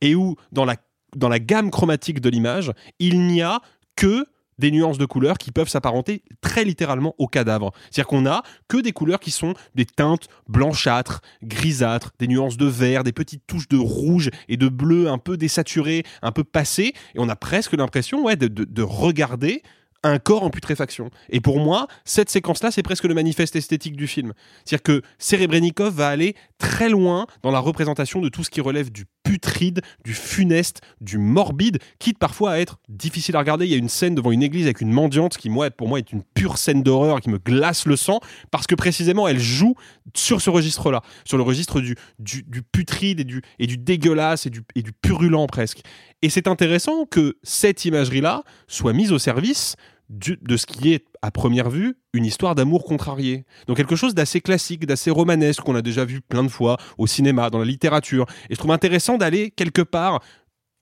et 0.01 0.15
où, 0.15 0.35
dans 0.51 0.65
la, 0.65 0.75
dans 1.15 1.29
la 1.29 1.39
gamme 1.39 1.71
chromatique 1.71 2.21
de 2.21 2.29
l'image, 2.29 2.71
il 2.99 3.21
n'y 3.27 3.41
a 3.41 3.59
que 3.95 4.25
des 4.57 4.71
nuances 4.71 4.97
de 4.97 5.05
couleurs 5.05 5.37
qui 5.37 5.51
peuvent 5.51 5.69
s'apparenter 5.69 6.21
très 6.41 6.65
littéralement 6.65 7.15
au 7.17 7.27
cadavre. 7.27 7.71
C'est-à-dire 7.89 8.07
qu'on 8.07 8.25
a 8.25 8.43
que 8.67 8.75
des 8.77 8.91
couleurs 8.91 9.21
qui 9.21 9.31
sont 9.31 9.53
des 9.73 9.85
teintes 9.85 10.27
blanchâtres, 10.49 11.21
grisâtres, 11.43 12.11
des 12.19 12.27
nuances 12.27 12.57
de 12.57 12.65
vert, 12.65 13.05
des 13.05 13.13
petites 13.13 13.47
touches 13.47 13.69
de 13.69 13.77
rouge 13.77 14.29
et 14.49 14.57
de 14.57 14.67
bleu 14.67 15.09
un 15.09 15.17
peu 15.17 15.37
désaturées, 15.37 16.03
un 16.21 16.33
peu 16.33 16.43
passées, 16.43 16.93
et 17.15 17.19
on 17.19 17.29
a 17.29 17.37
presque 17.37 17.71
l'impression 17.73 18.23
ouais, 18.25 18.35
de, 18.35 18.47
de- 18.47 18.65
de 18.65 18.81
regarder 18.81 19.63
un 20.03 20.17
corps 20.17 20.43
en 20.43 20.49
putréfaction. 20.49 21.09
Et 21.29 21.41
pour 21.41 21.59
moi, 21.59 21.87
cette 22.05 22.29
séquence-là, 22.29 22.71
c'est 22.71 22.83
presque 22.83 23.03
le 23.03 23.13
manifeste 23.13 23.55
esthétique 23.57 23.97
du 23.97 24.07
film. 24.07 24.33
C'est-à-dire 24.65 24.83
que 24.83 25.01
Serebrennikov 25.17 25.93
va 25.93 26.07
aller 26.09 26.35
très 26.57 26.87
loin 26.89 27.27
dans 27.43 27.51
la 27.51 27.59
représentation 27.59 28.21
de 28.21 28.29
tout 28.29 28.43
ce 28.45 28.49
qui 28.49 28.61
relève 28.61 28.91
du 28.91 29.05
putride, 29.29 29.81
du 30.03 30.15
funeste, 30.15 30.81
du 31.01 31.19
morbide, 31.19 31.77
quitte 31.99 32.17
parfois 32.17 32.53
à 32.53 32.57
être 32.57 32.79
difficile 32.89 33.35
à 33.35 33.39
regarder. 33.39 33.65
Il 33.65 33.71
y 33.71 33.75
a 33.75 33.77
une 33.77 33.87
scène 33.87 34.15
devant 34.15 34.31
une 34.31 34.41
église 34.41 34.63
avec 34.65 34.81
une 34.81 34.91
mendiante 34.91 35.37
qui, 35.37 35.51
pour 35.77 35.87
moi, 35.87 35.99
est 35.99 36.11
une 36.11 36.23
pure 36.23 36.57
scène 36.57 36.81
d'horreur 36.81 37.21
qui 37.21 37.29
me 37.29 37.37
glace 37.37 37.85
le 37.85 37.95
sang, 37.95 38.21
parce 38.49 38.65
que 38.65 38.73
précisément, 38.73 39.27
elle 39.27 39.39
joue 39.39 39.75
sur 40.15 40.41
ce 40.41 40.49
registre-là, 40.49 41.03
sur 41.25 41.37
le 41.37 41.43
registre 41.43 41.79
du, 41.79 41.95
du, 42.17 42.43
du 42.47 42.63
putride 42.63 43.19
et 43.19 43.23
du, 43.23 43.43
et 43.59 43.67
du 43.67 43.77
dégueulasse 43.77 44.47
et 44.47 44.49
du, 44.49 44.63
et 44.73 44.81
du 44.81 44.93
purulent 44.93 45.45
presque. 45.47 45.81
Et 46.23 46.29
c'est 46.29 46.47
intéressant 46.47 47.05
que 47.05 47.37
cette 47.43 47.85
imagerie-là 47.85 48.43
soit 48.67 48.93
mise 48.93 49.11
au 49.11 49.19
service 49.19 49.75
du- 50.09 50.37
de 50.41 50.57
ce 50.57 50.65
qui 50.65 50.93
est, 50.93 51.05
à 51.21 51.31
première 51.31 51.69
vue, 51.69 51.97
une 52.13 52.25
histoire 52.25 52.55
d'amour 52.55 52.83
contrarié. 52.83 53.45
Donc 53.67 53.77
quelque 53.77 53.95
chose 53.95 54.15
d'assez 54.15 54.41
classique, 54.41 54.85
d'assez 54.85 55.11
romanesque, 55.11 55.61
qu'on 55.61 55.75
a 55.75 55.81
déjà 55.81 56.05
vu 56.05 56.21
plein 56.21 56.43
de 56.43 56.47
fois 56.49 56.77
au 56.97 57.07
cinéma, 57.07 57.49
dans 57.49 57.59
la 57.59 57.65
littérature. 57.65 58.25
Et 58.49 58.55
je 58.55 58.59
trouve 58.59 58.71
intéressant 58.71 59.17
d'aller 59.17 59.51
quelque 59.51 59.81
part 59.81 60.21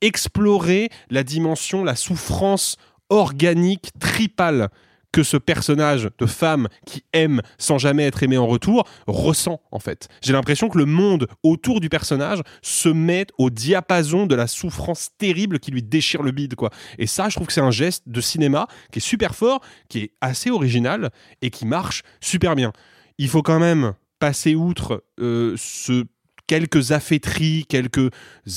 explorer 0.01 0.89
la 1.09 1.23
dimension, 1.23 1.83
la 1.83 1.95
souffrance 1.95 2.77
organique, 3.09 3.89
tripale 3.99 4.69
que 5.17 5.23
ce 5.23 5.37
personnage 5.37 6.09
de 6.19 6.27
femme 6.27 6.67
qui 6.85 7.03
aime 7.11 7.41
sans 7.57 7.79
jamais 7.79 8.03
être 8.03 8.21
aimé 8.21 8.37
en 8.37 8.45
retour 8.45 8.87
ressent 9.07 9.59
en 9.71 9.79
fait. 9.79 10.09
J'ai 10.21 10.31
l'impression 10.31 10.69
que 10.69 10.77
le 10.77 10.85
monde 10.85 11.25
autour 11.41 11.79
du 11.79 11.89
personnage 11.89 12.43
se 12.61 12.87
met 12.87 13.25
au 13.39 13.49
diapason 13.49 14.27
de 14.27 14.35
la 14.35 14.45
souffrance 14.45 15.09
terrible 15.17 15.57
qui 15.57 15.71
lui 15.71 15.81
déchire 15.81 16.21
le 16.21 16.29
bide 16.29 16.53
quoi. 16.53 16.69
Et 16.99 17.07
ça, 17.07 17.29
je 17.29 17.35
trouve 17.35 17.47
que 17.47 17.53
c'est 17.53 17.61
un 17.61 17.71
geste 17.71 18.03
de 18.05 18.21
cinéma 18.21 18.67
qui 18.91 18.99
est 18.99 19.01
super 19.01 19.33
fort, 19.33 19.61
qui 19.89 20.01
est 20.01 20.11
assez 20.21 20.51
original 20.51 21.09
et 21.41 21.49
qui 21.49 21.65
marche 21.65 22.03
super 22.21 22.55
bien. 22.55 22.71
Il 23.17 23.27
faut 23.27 23.41
quand 23.41 23.59
même 23.59 23.95
passer 24.19 24.53
outre 24.53 25.03
euh, 25.19 25.55
ce 25.57 26.05
quelques 26.47 26.91
affaîtries, 26.91 27.65
quelques 27.67 28.09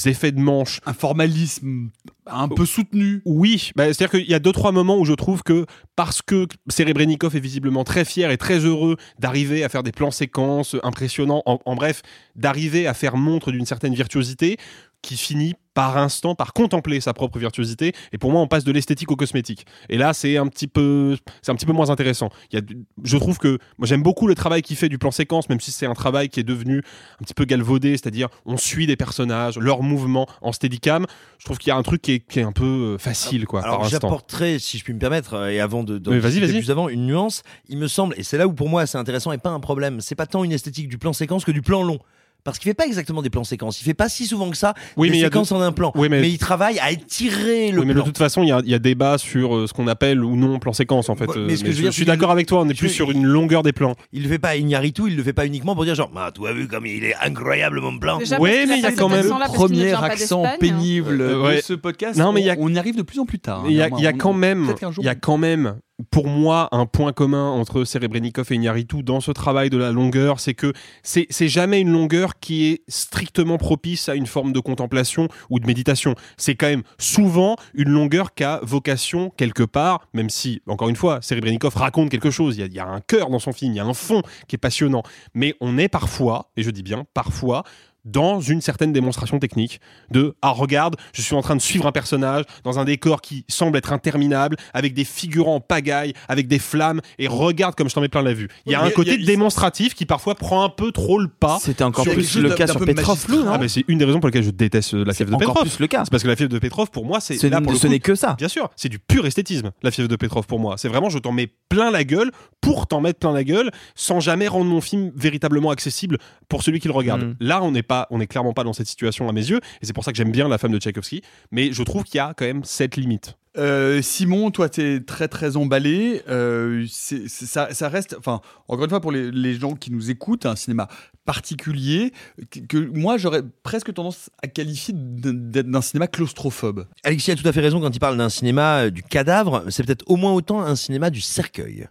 effets 0.06 0.32
de 0.32 0.40
manche. 0.40 0.80
Un 0.86 0.92
formalisme 0.92 1.90
un 2.26 2.48
peu 2.48 2.64
soutenu. 2.64 3.22
Oui, 3.24 3.72
bah, 3.76 3.86
c'est-à-dire 3.86 4.10
qu'il 4.10 4.30
y 4.30 4.34
a 4.34 4.38
deux 4.38 4.52
trois 4.52 4.72
moments 4.72 4.98
où 4.98 5.04
je 5.04 5.12
trouve 5.12 5.42
que 5.42 5.66
parce 5.96 6.22
que 6.22 6.46
Serebrennikov 6.68 7.36
est 7.36 7.40
visiblement 7.40 7.84
très 7.84 8.04
fier 8.04 8.30
et 8.30 8.38
très 8.38 8.60
heureux 8.60 8.96
d'arriver 9.18 9.64
à 9.64 9.68
faire 9.68 9.82
des 9.82 9.92
plans 9.92 10.10
séquences 10.10 10.76
impressionnants, 10.82 11.42
en, 11.46 11.58
en 11.64 11.74
bref, 11.74 12.02
d'arriver 12.36 12.86
à 12.86 12.94
faire 12.94 13.16
montre 13.16 13.50
d'une 13.50 13.66
certaine 13.66 13.94
virtuosité, 13.94 14.56
qui 15.02 15.16
finit 15.16 15.54
par 15.72 15.96
instant 15.96 16.34
par 16.34 16.52
contempler 16.52 17.00
sa 17.00 17.14
propre 17.14 17.38
virtuosité 17.38 17.92
et 18.12 18.18
pour 18.18 18.32
moi 18.32 18.40
on 18.40 18.48
passe 18.48 18.64
de 18.64 18.72
l'esthétique 18.72 19.10
au 19.10 19.16
cosmétique 19.16 19.66
et 19.88 19.96
là 19.96 20.12
c'est 20.12 20.36
un 20.36 20.46
petit 20.48 20.66
peu 20.66 21.16
c'est 21.42 21.52
un 21.52 21.54
petit 21.54 21.66
peu 21.66 21.72
moins 21.72 21.90
intéressant 21.90 22.28
il 22.52 22.58
y 22.58 22.62
a, 22.62 22.64
je 23.04 23.16
trouve 23.16 23.38
que 23.38 23.58
moi 23.78 23.86
j'aime 23.86 24.02
beaucoup 24.02 24.26
le 24.26 24.34
travail 24.34 24.62
qu'il 24.62 24.76
fait 24.76 24.88
du 24.88 24.98
plan 24.98 25.12
séquence 25.12 25.48
même 25.48 25.60
si 25.60 25.70
c'est 25.70 25.86
un 25.86 25.94
travail 25.94 26.28
qui 26.28 26.40
est 26.40 26.44
devenu 26.44 26.82
un 27.20 27.24
petit 27.24 27.34
peu 27.34 27.44
galvaudé 27.44 27.92
c'est-à-dire 27.92 28.28
on 28.46 28.56
suit 28.56 28.86
des 28.86 28.96
personnages 28.96 29.58
leurs 29.58 29.82
mouvements 29.82 30.26
en 30.42 30.52
steadicam 30.52 31.06
je 31.40 31.44
trouve 31.46 31.58
qu'il 31.58 31.68
y 31.68 31.72
a 31.72 31.76
un 31.76 31.82
truc 31.82 32.02
qui 32.02 32.12
est, 32.12 32.20
qui 32.20 32.40
est 32.40 32.42
un 32.42 32.52
peu 32.52 32.64
euh, 32.94 32.98
facile 32.98 33.46
quoi 33.46 33.62
Alors 33.62 33.84
j'apporterai, 33.84 34.58
si 34.58 34.78
je 34.78 34.84
puis 34.84 34.92
me 34.92 34.98
permettre, 34.98 35.34
euh, 35.34 35.48
et 35.48 35.58
avant 35.58 35.82
de, 35.82 35.98
de 35.98 36.14
vas-y, 36.16 36.38
vas-y. 36.38 36.58
plus 36.58 36.70
avant, 36.70 36.88
une 36.88 37.06
nuance. 37.06 37.42
Il 37.68 37.78
me 37.78 37.88
semble, 37.88 38.14
et 38.18 38.22
c'est 38.22 38.36
là 38.36 38.46
où 38.46 38.52
pour 38.52 38.68
moi 38.68 38.86
c'est 38.86 38.98
intéressant 38.98 39.32
et 39.32 39.38
pas 39.38 39.50
un 39.50 39.60
problème. 39.60 40.00
C'est 40.00 40.14
pas 40.14 40.26
tant 40.26 40.44
une 40.44 40.52
esthétique 40.52 40.88
du 40.88 40.98
plan 40.98 41.14
séquence 41.14 41.44
que 41.44 41.50
du 41.52 41.62
plan 41.62 41.82
long. 41.82 41.98
Parce 42.44 42.58
qu'il 42.58 42.68
fait 42.70 42.74
pas 42.74 42.86
exactement 42.86 43.22
des 43.22 43.30
plans 43.30 43.44
séquences. 43.44 43.80
Il 43.80 43.84
fait 43.84 43.94
pas 43.94 44.08
si 44.08 44.26
souvent 44.26 44.50
que 44.50 44.56
ça 44.56 44.74
Oui, 44.96 45.08
des 45.08 45.12
mais 45.12 45.18
il 45.18 45.20
y 45.20 45.24
a 45.24 45.26
séquences 45.26 45.50
de- 45.50 45.54
en 45.54 45.60
un 45.60 45.72
plan. 45.72 45.92
Oui, 45.94 46.08
mais- 46.08 46.28
il 46.28 46.38
travaille 46.38 46.78
à 46.78 46.90
étirer 46.90 47.70
le 47.70 47.80
Oui, 47.80 47.86
mais 47.86 47.92
de 47.94 47.98
plan. 47.98 48.04
toute 48.04 48.18
façon, 48.18 48.42
il 48.42 48.48
y 48.48 48.52
a, 48.52 48.60
il 48.64 48.70
y 48.70 48.74
a 48.74 48.78
débat 48.78 49.18
sur 49.18 49.54
euh, 49.56 49.66
ce 49.66 49.72
qu'on 49.72 49.86
appelle 49.88 50.24
ou 50.24 50.36
non 50.36 50.58
plan 50.58 50.72
séquence 50.72 51.08
en 51.08 51.16
fait. 51.16 51.28
Euh, 51.30 51.46
mais 51.46 51.56
ce 51.56 51.64
que 51.64 51.70
je 51.70 51.76
veux 51.76 51.82
dire, 51.82 51.92
suis 51.92 52.00
c'est 52.00 52.04
qu'il- 52.04 52.12
d'accord 52.12 52.30
avec 52.30 52.46
toi, 52.46 52.60
on 52.62 52.68
est 52.68 52.74
je- 52.74 52.78
plus 52.78 52.88
sur 52.88 53.10
une 53.10 53.24
longueur 53.24 53.62
des 53.62 53.72
plans. 53.72 53.94
Il 54.12 54.22
le 54.22 54.28
fait 54.28 54.38
pas 54.38 54.56
Iñárritu, 54.56 55.02
il 55.08 55.16
le 55.16 55.22
fait 55.22 55.32
pas 55.32 55.46
uniquement 55.46 55.74
pour 55.74 55.84
dire 55.84 55.94
genre, 55.94 56.10
ah, 56.16 56.30
tu 56.34 56.46
as 56.46 56.52
vu 56.52 56.66
comme 56.68 56.86
il 56.86 57.04
est 57.04 57.14
incroyable 57.22 57.80
mon 57.80 57.98
plan. 57.98 58.18
Déjà, 58.18 58.36
qu'il 58.36 58.44
mais 58.44 58.64
il 58.64 58.80
y 58.82 58.86
a 58.86 58.92
quand 58.92 59.08
même- 59.08 59.26
ne 59.26 59.52
Premier 59.54 59.92
accent 59.92 60.44
pénible 60.58 61.20
Euh, 61.20 61.34
de 61.34 61.40
ouais. 61.42 61.60
ce 61.62 61.74
podcast. 61.74 62.18
Non, 62.18 62.32
mais 62.32 62.40
il 62.40 62.46
y 62.46 62.50
a- 62.50 62.56
on, 62.58 62.66
on 62.70 62.74
y 62.74 62.78
arrive 62.78 62.96
de 62.96 63.02
plus 63.02 63.18
en 63.18 63.26
plus 63.26 63.38
tard. 63.38 63.60
hein. 63.60 63.68
Il 63.68 63.74
y 63.76 63.82
a, 63.82 63.88
il 63.96 64.02
y 64.02 64.06
a 64.06 64.12
On- 64.14 64.18
quand 64.18 64.32
même, 64.32 64.74
il 64.98 65.04
y 65.04 65.08
a 65.08 65.14
quand 65.14 65.38
même, 65.38 65.76
pour 66.10 66.26
moi, 66.26 66.68
un 66.72 66.86
point 66.86 67.12
commun 67.12 67.50
entre 67.50 67.84
Serebrennikov 67.84 68.50
et 68.50 68.54
Iñárritu 68.54 69.02
dans 69.02 69.20
ce 69.20 69.30
travail 69.30 69.70
de 69.70 69.76
la 69.76 69.92
longueur, 69.92 70.40
c'est 70.40 70.54
que 70.54 70.72
c'est 71.02 71.48
jamais 71.48 71.80
une 71.80 71.90
longueur 71.90 72.38
qui 72.38 72.66
est 72.66 72.82
strictement 72.88 73.58
propice 73.58 74.08
à 74.08 74.14
une 74.14 74.26
forme 74.26 74.52
de 74.52 74.60
contemplation 74.60 75.28
ou 75.50 75.60
de 75.60 75.66
méditation. 75.66 76.14
C'est 76.36 76.54
quand 76.54 76.68
même 76.68 76.82
souvent 76.98 77.56
une 77.74 77.90
longueur 77.90 78.34
qui 78.34 78.44
a 78.44 78.60
vocation 78.62 79.30
quelque 79.36 79.62
part, 79.62 80.08
même 80.14 80.30
si, 80.30 80.62
encore 80.66 80.88
une 80.88 80.96
fois, 80.96 81.20
Serebrennikov 81.20 81.76
raconte 81.76 82.10
quelque 82.10 82.30
chose. 82.30 82.56
Il 82.56 82.70
il 82.70 82.76
y 82.76 82.80
a 82.80 82.86
un 82.86 83.00
cœur 83.00 83.30
dans 83.30 83.38
son 83.38 83.52
film, 83.52 83.72
il 83.72 83.76
y 83.76 83.80
a 83.80 83.84
un 83.84 83.94
fond 83.94 84.22
qui 84.48 84.56
est 84.56 84.58
passionnant. 84.58 85.02
Mais 85.34 85.54
on 85.60 85.76
est 85.76 85.88
parfois, 85.88 86.50
et 86.56 86.62
je 86.62 86.70
dis 86.70 86.82
bien 86.82 87.04
parfois, 87.14 87.64
dans 88.10 88.40
une 88.40 88.60
certaine 88.60 88.92
démonstration 88.92 89.38
technique 89.38 89.80
de 90.10 90.34
ah 90.42 90.50
regarde 90.50 90.96
je 91.12 91.22
suis 91.22 91.34
en 91.34 91.42
train 91.42 91.56
de 91.56 91.60
suivre 91.60 91.86
un 91.86 91.92
personnage 91.92 92.44
dans 92.64 92.78
un 92.78 92.84
décor 92.84 93.20
qui 93.20 93.44
semble 93.48 93.76
être 93.78 93.92
interminable 93.92 94.56
avec 94.74 94.94
des 94.94 95.04
figurants 95.04 95.56
en 95.56 95.60
pagaille 95.60 96.12
avec 96.28 96.48
des 96.48 96.58
flammes 96.58 97.00
et 97.18 97.28
regarde 97.28 97.74
comme 97.74 97.88
je 97.88 97.94
t'en 97.94 98.00
mets 98.00 98.08
plein 98.08 98.22
la 98.22 98.34
vue 98.34 98.48
il 98.66 98.72
y 98.72 98.74
a 98.74 98.82
Oui, 98.82 98.88
un 98.88 98.90
côté 98.90 99.14
il 99.14 99.20
y 99.20 99.24
a- 99.24 99.26
démonstratif 99.26 99.94
qui 99.94 100.06
parfois 100.06 100.34
prend 100.34 100.64
un 100.64 100.68
peu 100.68 100.92
trop 100.92 101.18
le 101.18 101.28
pas 101.28 101.58
C'était 101.60 101.84
encore 101.84 102.04
plus 102.04 102.36
le 102.36 102.50
cas 102.54 102.66
sur 102.66 102.84
Petrov, 102.84 103.26
ah, 103.48 103.58
mais 103.58 103.68
c'est 103.68 103.84
une 103.88 103.98
des 103.98 104.04
raisons 104.04 104.20
pour 104.20 104.28
lesquelles 104.28 104.42
je 104.44 104.50
déteste 104.50 104.94
euh, 104.94 105.04
la 105.04 105.12
fièvre 105.14 105.30
de 105.30 105.36
encore 105.36 105.54
Petrov 105.54 105.68
plus 105.68 105.78
le 105.80 105.86
cas. 105.86 106.04
c'est 106.04 106.10
parce 106.10 106.22
que 106.22 106.28
la 106.28 106.36
fièvre 106.36 106.50
de 106.50 106.58
Petrov 106.58 106.90
pour 106.90 107.04
moi 107.04 107.20
c'est 107.20 107.36
Ce 107.36 107.46
là 107.46 107.60
pour 107.60 107.72
le 107.72 107.78
ce 107.78 107.86
n'est 107.86 108.00
que 108.00 108.14
ça. 108.14 108.34
Bien 108.38 108.48
sûr, 108.48 108.68
c'est 108.76 108.88
du 108.88 108.98
pur 108.98 109.26
esthétisme, 109.26 109.70
la 109.82 109.90
fièvre 109.90 110.08
de 110.08 110.16
Petrov 110.16 110.46
pour 110.46 110.58
moi. 110.60 110.76
C'est 110.76 110.88
vraiment, 110.88 111.08
je 111.10 111.18
t'en 111.18 111.32
mets 111.32 111.48
plein 111.68 111.90
la 111.90 112.04
gueule 112.04 112.30
pour 112.60 112.86
t'en 112.86 113.00
mettre 113.00 113.18
plein 113.18 113.32
la 113.32 113.44
gueule, 113.44 113.70
sans 113.94 114.20
jamais 114.20 114.48
rendre 114.48 114.70
mon 114.70 114.80
film 114.80 115.10
véritablement 115.14 115.70
accessible 115.70 116.18
pour 116.48 116.62
celui 116.62 116.80
qui 116.80 116.88
le 116.88 116.94
regarde. 116.94 117.22
Mm. 117.22 117.36
Là, 117.40 117.62
on 117.62 117.70
n'est 117.70 117.82
pas, 117.82 117.99
on 118.10 118.20
est 118.20 118.26
clairement 118.26 118.52
pas 118.52 118.64
dans 118.64 118.72
cette 118.72 118.86
situation 118.86 119.28
à 119.28 119.32
mes 119.32 119.48
yeux, 119.50 119.60
et 119.82 119.86
c'est 119.86 119.92
pour 119.92 120.04
ça 120.04 120.12
que 120.12 120.16
j'aime 120.16 120.32
bien 120.32 120.48
La 120.48 120.58
femme 120.58 120.72
de 120.72 120.78
Tchaïkovski. 120.78 121.22
Mais 121.50 121.72
je 121.72 121.82
trouve 121.82 122.04
qu'il 122.04 122.16
y 122.16 122.20
a 122.20 122.34
quand 122.36 122.44
même 122.44 122.64
cette 122.64 122.96
limite. 122.96 123.36
Euh, 123.58 124.00
Simon, 124.00 124.52
toi, 124.52 124.68
t'es 124.68 125.00
très 125.00 125.26
très 125.26 125.56
emballé. 125.56 126.22
Euh, 126.28 126.86
c'est- 126.88 127.26
c'est- 127.28 127.46
ça, 127.46 127.74
ça 127.74 127.88
reste, 127.88 128.14
enfin, 128.16 128.40
encore 128.68 128.84
une 128.84 128.90
fois, 128.90 129.00
pour 129.00 129.10
les, 129.10 129.32
les 129.32 129.54
gens 129.54 129.74
qui 129.74 129.90
nous 129.90 130.08
écoutent, 130.10 130.46
un 130.46 130.54
cinéma 130.54 130.86
particulier 131.24 132.12
que, 132.50 132.60
que 132.60 132.76
moi 132.78 133.16
j'aurais 133.18 133.42
presque 133.62 133.92
tendance 133.94 134.30
à 134.42 134.48
qualifier 134.48 134.94
d'un 134.96 135.80
cinéma 135.82 136.06
claustrophobe. 136.06 136.86
Alexis 137.04 137.30
a 137.32 137.36
tout 137.36 137.46
à 137.46 137.52
fait 137.52 137.60
raison 137.60 137.80
quand 137.80 137.94
il 137.94 137.98
parle 138.00 138.16
d'un 138.16 138.28
cinéma 138.28 138.84
euh, 138.84 138.90
du 138.90 139.02
cadavre, 139.02 139.64
c'est 139.68 139.84
peut-être 139.84 140.04
au 140.08 140.16
moins 140.16 140.32
autant 140.32 140.60
un 140.60 140.76
cinéma 140.76 141.10
du 141.10 141.20
cercueil. 141.20 141.86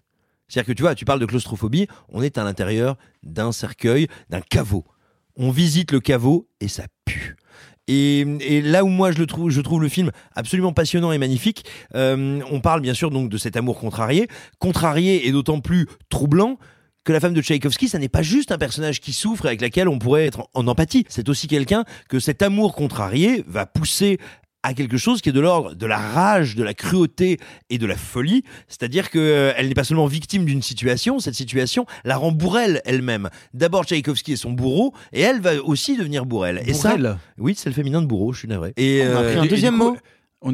C'est-à-dire 0.48 0.68
que 0.68 0.74
tu 0.78 0.82
vois, 0.82 0.96
tu 0.96 1.06
parles 1.06 1.20
de 1.20 1.26
claustrophobie, 1.26 1.88
on 2.10 2.22
est 2.22 2.38
à 2.38 2.44
l'intérieur 2.44 2.98
d'un 3.24 3.52
cercueil, 3.52 4.08
d'un 4.30 4.42
caveau. 4.42 4.84
On 5.36 5.52
visite 5.52 5.92
le 5.92 6.00
caveau 6.00 6.48
et 6.60 6.68
ça 6.68 6.84
pue. 7.06 7.36
Et, 7.88 8.62
là 8.62 8.84
où 8.84 8.88
moi 8.88 9.12
je 9.12 9.18
le 9.18 9.26
trouve 9.26 9.82
le 9.82 9.90
film 9.90 10.12
absolument 10.36 10.74
passionnant 10.74 11.12
et 11.12 11.18
magnifique. 11.18 11.66
euh, 11.96 12.40
on 12.52 12.62
parle 12.62 12.82
bien 12.82 12.94
sûr 12.94 13.10
donc 13.10 13.30
de 13.30 13.38
cet 13.38 13.56
amour 13.58 13.80
contrarié, 13.80 14.28
contrarié 14.60 15.28
et 15.28 15.32
d'autant 15.32 15.60
plus 15.60 15.88
troublant 16.10 16.60
que 17.04 17.14
la 17.14 17.20
femme 17.20 17.34
de 17.34 17.42
Tchaïkovski, 17.42 17.88
ça 17.88 17.98
n'est 17.98 18.10
pas 18.10 18.22
juste 18.22 18.52
un 18.52 18.60
personnage 18.60 19.00
qui 19.00 19.14
souffre 19.14 19.46
et 19.46 19.48
avec 19.48 19.62
laquelle 19.62 19.88
on 19.88 19.98
pourrait 19.98 20.28
être 20.28 20.48
en 20.54 20.68
empathie. 20.68 21.06
C'est 21.10 21.30
aussi 21.30 21.48
quelqu'un 21.48 21.84
que 22.08 22.20
cet 22.20 22.44
amour 22.44 22.76
contrarié 22.76 23.44
va 23.48 23.66
pousser 23.66 24.20
à 24.64 24.74
quelque 24.74 24.98
chose 24.98 25.22
qui 25.22 25.30
est 25.30 25.34
de 25.34 25.40
l'ordre 25.40 25.74
de 25.74 25.86
la 25.86 25.98
rage, 25.98 26.56
de 26.56 26.64
la 26.64 26.74
cruauté 26.74 27.38
et 27.70 27.78
de 27.78 27.86
la 27.86 27.96
folie. 27.96 28.44
C'est-à-dire 28.68 29.10
qu'elle 29.10 29.68
n'est 29.68 29.74
pas 29.74 29.84
seulement 29.86 30.06
victime 30.08 30.44
d'une 30.46 30.62
situation, 30.62 31.20
cette 31.20 31.36
situation 31.36 31.86
la 32.04 32.18
rend 32.18 32.32
bourrelle 32.32 32.82
elle-même. 32.86 33.30
D'abord, 33.54 33.86
Tchaïkovski 33.86 34.34
est 34.34 34.38
son 34.38 34.52
bourreau 34.52 34.94
et 35.14 35.22
elle 35.22 35.40
va 35.40 35.56
aussi 35.64 35.96
devenir 35.98 36.26
bourrelle. 36.26 36.62
Et 36.66 36.74
ça, 36.74 36.96
oui, 37.38 37.54
c'est 37.58 37.70
le 37.70 37.76
féminin 37.76 38.02
de 38.02 38.08
bourreau, 38.08 38.34
je 38.34 38.40
suis 38.40 38.48
navré. 38.48 38.74
Et, 38.76 39.02
On 39.04 39.16
a 39.16 39.22
euh, 39.22 39.30
pris 39.32 39.40
un 39.40 39.44
et- 39.44 39.46
et 39.46 39.50
deuxième 39.50 39.76
mot. 39.78 39.96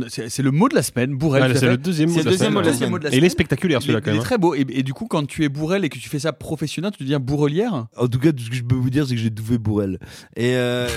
C'est 0.10 0.42
le 0.42 0.50
mot 0.50 0.68
de 0.68 0.74
la 0.74 0.82
semaine, 0.82 1.16
à 1.36 1.54
c'est 1.54 1.68
le 1.68 1.78
deuxième 1.78 2.10
mot 2.10 2.18
de 2.18 2.24
deuxième 2.24 2.38
semaine. 2.40 2.54
mot 2.54 2.60
de 2.62 2.66
la 2.66 2.72
Deuxième 2.72 2.74
semaine. 2.80 2.92
mot 2.92 2.98
de 3.00 3.04
la 3.04 3.14
Et 3.14 3.18
il 3.18 3.24
est 3.24 3.30
spectaculaire 3.30 3.82
celui-là 3.84 4.02
quand 4.02 4.10
il 4.10 4.16
est 4.16 4.18
même. 4.18 4.24
très 4.24 4.38
beau. 4.40 4.56
Et, 4.56 4.66
et 4.70 4.82
du 4.82 4.94
coup, 4.96 5.06
quand 5.06 5.26
tu 5.28 5.44
es 5.44 5.50
bourrelle 5.50 5.86
et 5.86 5.90
que 5.90 6.00
tu 6.00 6.10
fais 6.10 6.18
ça 6.18 6.34
professionnel, 6.34 6.92
tu 6.98 7.04
deviens 7.04 7.20
bourrelière 7.20 7.86
En 7.96 8.08
tout 8.08 8.18
cas, 8.20 8.32
tout 8.32 8.44
ce 8.44 8.50
que 8.50 8.56
je 8.56 8.64
peux 8.64 8.74
vous 8.76 8.90
dire, 8.90 9.06
c'est 9.08 9.14
que 9.14 9.22
j'ai 9.22 9.30
tout 9.30 9.44
fait 9.44 9.60
pour 9.60 9.84
elle. 9.84 10.00
Et, 10.36 10.56
euh, 10.56 10.88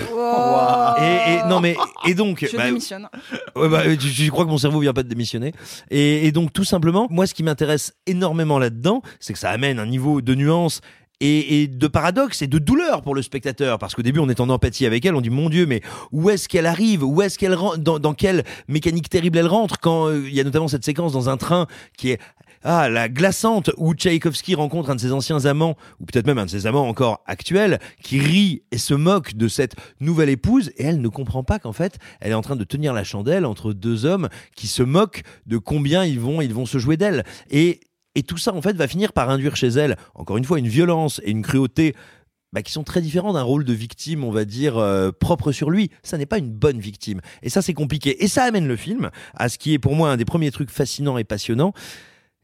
et, 1.00 1.34
et- 1.34 1.48
non 1.48 1.60
mais 1.60 1.76
et 2.06 2.14
donc, 2.14 2.46
Je 2.50 2.56
bah, 2.56 2.64
démissionne. 2.66 3.08
ouais, 3.56 3.68
bah, 3.68 3.82
je, 3.88 3.98
je 4.08 4.30
crois 4.30 4.44
que 4.46 4.50
mon 4.50 4.58
cerveau 4.58 4.80
vient 4.80 4.94
pas 4.94 5.02
de 5.02 5.08
démissionner. 5.08 5.52
Et, 5.90 6.26
et 6.26 6.32
donc 6.32 6.52
tout 6.54 6.64
simplement, 6.64 7.06
moi, 7.10 7.26
ce 7.26 7.34
qui 7.34 7.42
m'intéresse 7.42 7.92
énormément 8.06 8.58
là-dedans, 8.58 9.02
c'est 9.20 9.34
que 9.34 9.38
ça 9.38 9.50
amène 9.50 9.78
un 9.78 9.86
niveau 9.86 10.20
de 10.22 10.34
nuance. 10.34 10.80
Et, 11.20 11.62
et 11.62 11.66
de 11.66 11.86
paradoxe 11.88 12.42
et 12.42 12.46
de 12.46 12.58
douleur 12.58 13.02
pour 13.02 13.14
le 13.14 13.22
spectateur. 13.22 13.78
Parce 13.78 13.94
qu'au 13.94 14.02
début 14.02 14.20
on 14.20 14.28
est 14.28 14.40
en 14.40 14.48
empathie 14.48 14.86
avec 14.86 15.04
elle 15.04 15.14
on 15.14 15.20
dit 15.20 15.30
mon 15.30 15.48
dieu 15.48 15.66
mais 15.66 15.80
où 16.12 16.30
est-ce 16.30 16.48
qu'elle 16.48 16.66
arrive? 16.66 17.02
Où 17.02 17.22
est-ce 17.22 17.38
qu'elle 17.38 17.54
rentre 17.54 17.78
dans, 17.78 17.98
dans 17.98 18.14
quelle 18.14 18.44
mécanique 18.68 19.08
terrible 19.08 19.38
elle 19.38 19.46
rentre 19.46 19.78
quand 19.80 20.06
euh, 20.06 20.24
il 20.26 20.34
y 20.34 20.40
a 20.40 20.44
notamment 20.44 20.68
cette 20.68 20.84
séquence 20.84 21.12
dans 21.12 21.28
un 21.28 21.36
train 21.36 21.66
qui 21.96 22.10
est 22.10 22.20
ah, 22.64 22.88
la 22.88 23.08
glaçante 23.08 23.70
où 23.76 23.94
Tchaïkovski 23.94 24.54
rencontre 24.54 24.90
un 24.90 24.96
de 24.96 25.00
ses 25.00 25.12
anciens 25.12 25.44
amants, 25.44 25.76
ou 26.00 26.06
peut-être 26.06 26.26
même 26.26 26.38
un 26.38 26.46
de 26.46 26.50
ses 26.50 26.66
amants 26.66 26.88
encore 26.88 27.22
actuels, 27.26 27.78
qui 28.02 28.18
rit 28.18 28.62
et 28.72 28.78
se 28.78 28.94
moque 28.94 29.34
de 29.34 29.46
cette 29.48 29.76
nouvelle 30.00 30.28
épouse, 30.28 30.70
et 30.76 30.84
elle 30.84 31.00
ne 31.00 31.08
comprend 31.08 31.44
pas 31.44 31.58
qu'en 31.58 31.72
fait, 31.72 31.98
elle 32.20 32.32
est 32.32 32.34
en 32.34 32.42
train 32.42 32.56
de 32.56 32.64
tenir 32.64 32.92
la 32.92 33.04
chandelle 33.04 33.46
entre 33.46 33.72
deux 33.72 34.06
hommes 34.06 34.28
qui 34.56 34.66
se 34.66 34.82
moquent 34.82 35.22
de 35.46 35.56
combien 35.56 36.04
ils 36.04 36.18
vont, 36.18 36.40
ils 36.40 36.52
vont 36.52 36.66
se 36.66 36.78
jouer 36.78 36.96
d'elle. 36.96 37.24
Et, 37.50 37.80
et 38.18 38.22
tout 38.22 38.36
ça, 38.38 38.52
en 38.54 38.60
fait, 38.62 38.76
va 38.76 38.88
finir 38.88 39.12
par 39.12 39.30
induire 39.30 39.56
chez 39.56 39.68
elle, 39.68 39.96
encore 40.14 40.36
une 40.36 40.44
fois, 40.44 40.58
une 40.58 40.68
violence 40.68 41.20
et 41.24 41.30
une 41.30 41.42
cruauté 41.42 41.94
bah, 42.52 42.62
qui 42.62 42.72
sont 42.72 42.82
très 42.84 43.00
différents 43.00 43.32
d'un 43.34 43.42
rôle 43.42 43.64
de 43.64 43.72
victime, 43.72 44.24
on 44.24 44.30
va 44.30 44.44
dire, 44.44 44.76
euh, 44.78 45.10
propre 45.12 45.52
sur 45.52 45.70
lui. 45.70 45.90
Ça 46.02 46.16
n'est 46.18 46.26
pas 46.26 46.38
une 46.38 46.50
bonne 46.50 46.80
victime. 46.80 47.20
Et 47.42 47.50
ça, 47.50 47.62
c'est 47.62 47.74
compliqué. 47.74 48.24
Et 48.24 48.28
ça 48.28 48.44
amène 48.44 48.66
le 48.66 48.76
film 48.76 49.10
à 49.34 49.48
ce 49.48 49.58
qui 49.58 49.74
est 49.74 49.78
pour 49.78 49.94
moi 49.94 50.10
un 50.10 50.16
des 50.16 50.24
premiers 50.24 50.50
trucs 50.50 50.70
fascinants 50.70 51.18
et 51.18 51.24
passionnants. 51.24 51.72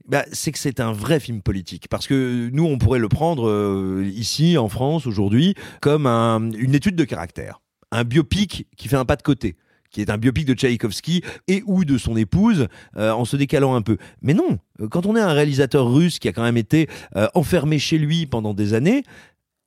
Bah, 0.06 0.24
c'est 0.32 0.52
que 0.52 0.58
c'est 0.58 0.80
un 0.80 0.92
vrai 0.92 1.18
film 1.20 1.40
politique. 1.40 1.88
Parce 1.88 2.06
que 2.06 2.50
nous, 2.52 2.64
on 2.66 2.76
pourrait 2.76 2.98
le 2.98 3.08
prendre 3.08 3.48
euh, 3.48 4.04
ici, 4.14 4.58
en 4.58 4.68
France, 4.68 5.06
aujourd'hui, 5.06 5.54
comme 5.80 6.06
un- 6.06 6.50
une 6.52 6.74
étude 6.74 6.96
de 6.96 7.04
caractère. 7.04 7.60
Un 7.90 8.04
biopic 8.04 8.66
qui 8.76 8.88
fait 8.88 8.96
un 8.96 9.06
pas 9.06 9.16
de 9.16 9.22
côté 9.22 9.56
qui 9.94 10.00
est 10.00 10.10
un 10.10 10.18
biopic 10.18 10.44
de 10.44 10.54
Tchaïkovski 10.54 11.22
et 11.46 11.62
ou 11.66 11.84
de 11.84 11.96
son 11.98 12.16
épouse 12.16 12.66
euh, 12.96 13.12
en 13.12 13.24
se 13.24 13.36
décalant 13.36 13.76
un 13.76 13.82
peu. 13.82 13.96
Mais 14.22 14.34
non, 14.34 14.58
euh, 14.80 14.88
quand 14.88 15.06
on 15.06 15.16
est 15.16 15.20
un 15.20 15.32
réalisateur 15.32 15.90
russe 15.90 16.18
qui 16.18 16.28
a 16.28 16.32
quand 16.32 16.42
même 16.42 16.56
été 16.56 16.88
euh, 17.16 17.28
enfermé 17.34 17.78
chez 17.78 17.96
lui 17.96 18.26
pendant 18.26 18.54
des 18.54 18.74
années, 18.74 19.04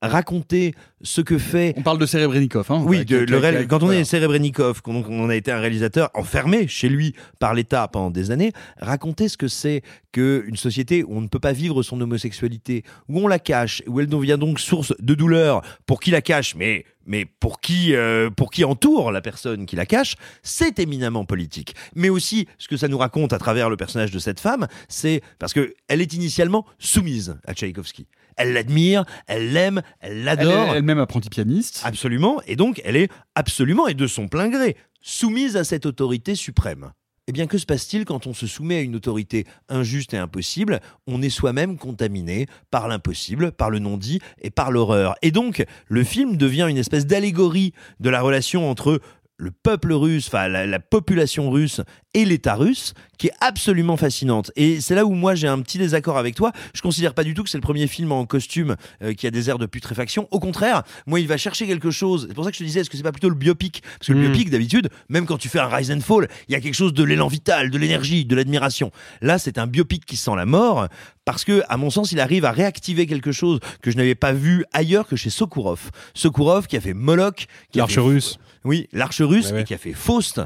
raconter 0.01 0.73
ce 1.01 1.21
que 1.21 1.37
fait. 1.37 1.73
On 1.77 1.81
parle 1.81 1.97
de 1.99 2.05
Serebrennikov, 2.05 2.67
hein 2.71 2.81
Oui, 2.85 2.97
Avec- 2.97 3.07
de- 3.09 3.15
avec- 3.17 3.29
le 3.29 3.37
réal- 3.37 3.55
avec- 3.55 3.67
quand 3.67 3.81
on 3.83 3.87
voilà. 3.87 3.99
est 4.01 4.03
Serebrennikov, 4.03 4.81
quand 4.81 4.93
on, 4.93 5.05
on 5.09 5.29
a 5.29 5.35
été 5.35 5.51
un 5.51 5.59
réalisateur 5.59 6.09
enfermé 6.13 6.67
chez 6.67 6.89
lui 6.89 7.13
par 7.39 7.53
l'État 7.53 7.87
pendant 7.87 8.11
des 8.11 8.31
années, 8.31 8.51
raconter 8.79 9.27
ce 9.29 9.37
que 9.37 9.47
c'est 9.47 9.81
qu'une 10.11 10.55
société 10.55 11.03
où 11.03 11.17
on 11.17 11.21
ne 11.21 11.27
peut 11.27 11.39
pas 11.39 11.53
vivre 11.53 11.81
son 11.83 11.99
homosexualité, 12.01 12.83
où 13.09 13.19
on 13.19 13.27
la 13.27 13.39
cache, 13.39 13.81
où 13.87 13.99
elle 13.99 14.07
devient 14.07 14.37
donc 14.39 14.59
source 14.59 14.93
de 14.99 15.13
douleur 15.15 15.61
pour 15.85 15.99
qui 15.99 16.11
la 16.11 16.21
cache, 16.21 16.55
mais 16.55 16.85
mais 17.09 17.25
pour 17.25 17.61
qui, 17.61 17.95
euh, 17.95 18.29
pour 18.29 18.51
qui 18.51 18.65
entoure 18.65 19.13
la 19.13 19.21
personne 19.21 19.65
qui 19.65 19.77
la 19.77 19.85
cache, 19.85 20.15
c'est 20.43 20.77
éminemment 20.79 21.23
politique. 21.23 21.73
Mais 21.95 22.09
aussi, 22.09 22.47
ce 22.57 22.67
que 22.67 22.75
ça 22.75 22.89
nous 22.89 22.97
raconte 22.97 23.31
à 23.31 23.37
travers 23.39 23.69
le 23.69 23.77
personnage 23.77 24.11
de 24.11 24.19
cette 24.19 24.41
femme, 24.41 24.67
c'est 24.89 25.21
parce 25.39 25.53
que 25.53 25.73
elle 25.87 26.01
est 26.01 26.11
initialement 26.13 26.65
soumise 26.79 27.37
à 27.47 27.53
Tchaïkovski. 27.53 28.07
Elle 28.37 28.53
l'admire, 28.53 29.03
elle 29.27 29.51
l'aime, 29.51 29.81
elle 29.99 30.11
Elle 30.11 30.23
l'adore. 30.23 30.73
est 30.73 30.77
elle-même 30.77 30.99
apprentie 30.99 31.29
pianiste. 31.29 31.81
Absolument. 31.83 32.41
Et 32.47 32.55
donc, 32.55 32.81
elle 32.85 32.95
est 32.95 33.09
absolument 33.35 33.87
et 33.87 33.93
de 33.93 34.07
son 34.07 34.27
plein 34.27 34.47
gré 34.49 34.77
soumise 35.01 35.57
à 35.57 35.63
cette 35.63 35.85
autorité 35.85 36.35
suprême. 36.35 36.91
Eh 37.29 37.33
bien, 37.33 37.45
que 37.45 37.57
se 37.57 37.65
passe-t-il 37.65 38.05
quand 38.05 38.25
on 38.25 38.33
se 38.33 38.47
soumet 38.47 38.77
à 38.77 38.81
une 38.81 38.95
autorité 38.95 39.45
injuste 39.67 40.13
et 40.13 40.17
impossible? 40.17 40.79
On 41.07 41.21
est 41.21 41.29
soi-même 41.29 41.77
contaminé 41.77 42.47
par 42.71 42.87
l'impossible, 42.87 43.51
par 43.51 43.69
le 43.69 43.79
non-dit 43.79 44.21
et 44.41 44.49
par 44.49 44.71
l'horreur. 44.71 45.15
Et 45.21 45.31
donc, 45.31 45.65
le 45.87 46.05
film 46.05 46.37
devient 46.37 46.67
une 46.69 46.77
espèce 46.77 47.05
d'allégorie 47.05 47.73
de 47.99 48.09
la 48.09 48.21
relation 48.21 48.69
entre 48.69 49.01
le 49.39 49.51
peuple 49.51 49.93
russe, 49.93 50.27
enfin 50.27 50.47
la, 50.47 50.65
la 50.65 50.79
population 50.79 51.51
russe 51.51 51.81
et 52.15 52.25
l'État 52.25 52.55
russe, 52.55 52.95
qui 53.19 53.27
est 53.27 53.33
absolument 53.39 53.95
fascinante. 53.95 54.51
Et 54.55 54.81
c'est 54.81 54.95
là 54.95 55.05
où 55.05 55.11
moi 55.13 55.35
j'ai 55.35 55.47
un 55.47 55.59
petit 55.61 55.77
désaccord 55.77 56.17
avec 56.17 56.33
toi. 56.33 56.51
Je 56.73 56.81
considère 56.81 57.13
pas 57.13 57.23
du 57.23 57.35
tout 57.35 57.43
que 57.43 57.49
c'est 57.49 57.57
le 57.59 57.61
premier 57.61 57.85
film 57.85 58.11
en 58.11 58.25
costume 58.25 58.75
euh, 59.03 59.13
qui 59.13 59.27
a 59.27 59.31
des 59.31 59.49
airs 59.49 59.59
de 59.59 59.67
putréfaction. 59.67 60.27
Au 60.31 60.39
contraire, 60.39 60.81
moi 61.05 61.19
il 61.19 61.27
va 61.27 61.37
chercher 61.37 61.67
quelque 61.67 61.91
chose. 61.91 62.25
C'est 62.29 62.33
pour 62.33 62.43
ça 62.45 62.49
que 62.49 62.55
je 62.57 62.59
te 62.59 62.63
disais, 62.65 62.79
est-ce 62.79 62.89
que 62.89 62.97
c'est 62.97 63.03
pas 63.03 63.11
plutôt 63.11 63.29
le 63.29 63.35
biopic? 63.35 63.83
Parce 63.99 64.07
que 64.07 64.13
le 64.13 64.19
Mm. 64.19 64.31
biopic 64.31 64.49
d'habitude, 64.49 64.89
même 65.09 65.27
quand 65.27 65.37
tu 65.37 65.49
fais 65.49 65.59
un 65.59 65.67
Rise 65.67 65.91
and 65.91 65.99
Fall, 66.01 66.27
il 66.49 66.53
y 66.53 66.55
a 66.55 66.59
quelque 66.59 66.73
chose 66.73 66.93
de 66.93 67.03
l'élan 67.03 67.27
vital, 67.27 67.69
de 67.69 67.77
l'énergie, 67.77 68.25
de 68.25 68.35
l'admiration. 68.35 68.91
Là, 69.21 69.37
c'est 69.37 69.59
un 69.59 69.67
biopic 69.67 70.03
qui 70.05 70.17
sent 70.17 70.35
la 70.35 70.45
mort 70.47 70.87
parce 71.25 71.43
que, 71.43 71.61
à 71.69 71.77
mon 71.77 71.89
sens, 71.91 72.11
il 72.11 72.19
arrive 72.19 72.45
à 72.45 72.51
réactiver 72.51 73.05
quelque 73.05 73.31
chose 73.31 73.59
que 73.83 73.91
je 73.91 73.97
n'avais 73.97 74.15
pas 74.15 74.31
vu 74.33 74.65
ailleurs 74.73 75.07
que 75.07 75.15
chez 75.15 75.29
Sokourov. 75.29 75.91
Sokourov 76.15 76.65
qui 76.67 76.77
a 76.77 76.81
fait 76.81 76.93
Moloch, 76.95 77.45
qui 77.71 77.79
a 77.79 77.81
L'arche 77.83 77.95
fait- 77.95 77.99
russe. 78.01 78.39
Oui, 78.63 78.87
l'arche 78.91 79.21
russe 79.21 79.47
Ouais, 79.47 79.53
ouais. 79.53 79.61
et 79.61 79.65
qui 79.65 79.73
a 79.73 79.77
fait 79.77 79.93
Faust. 79.93 80.41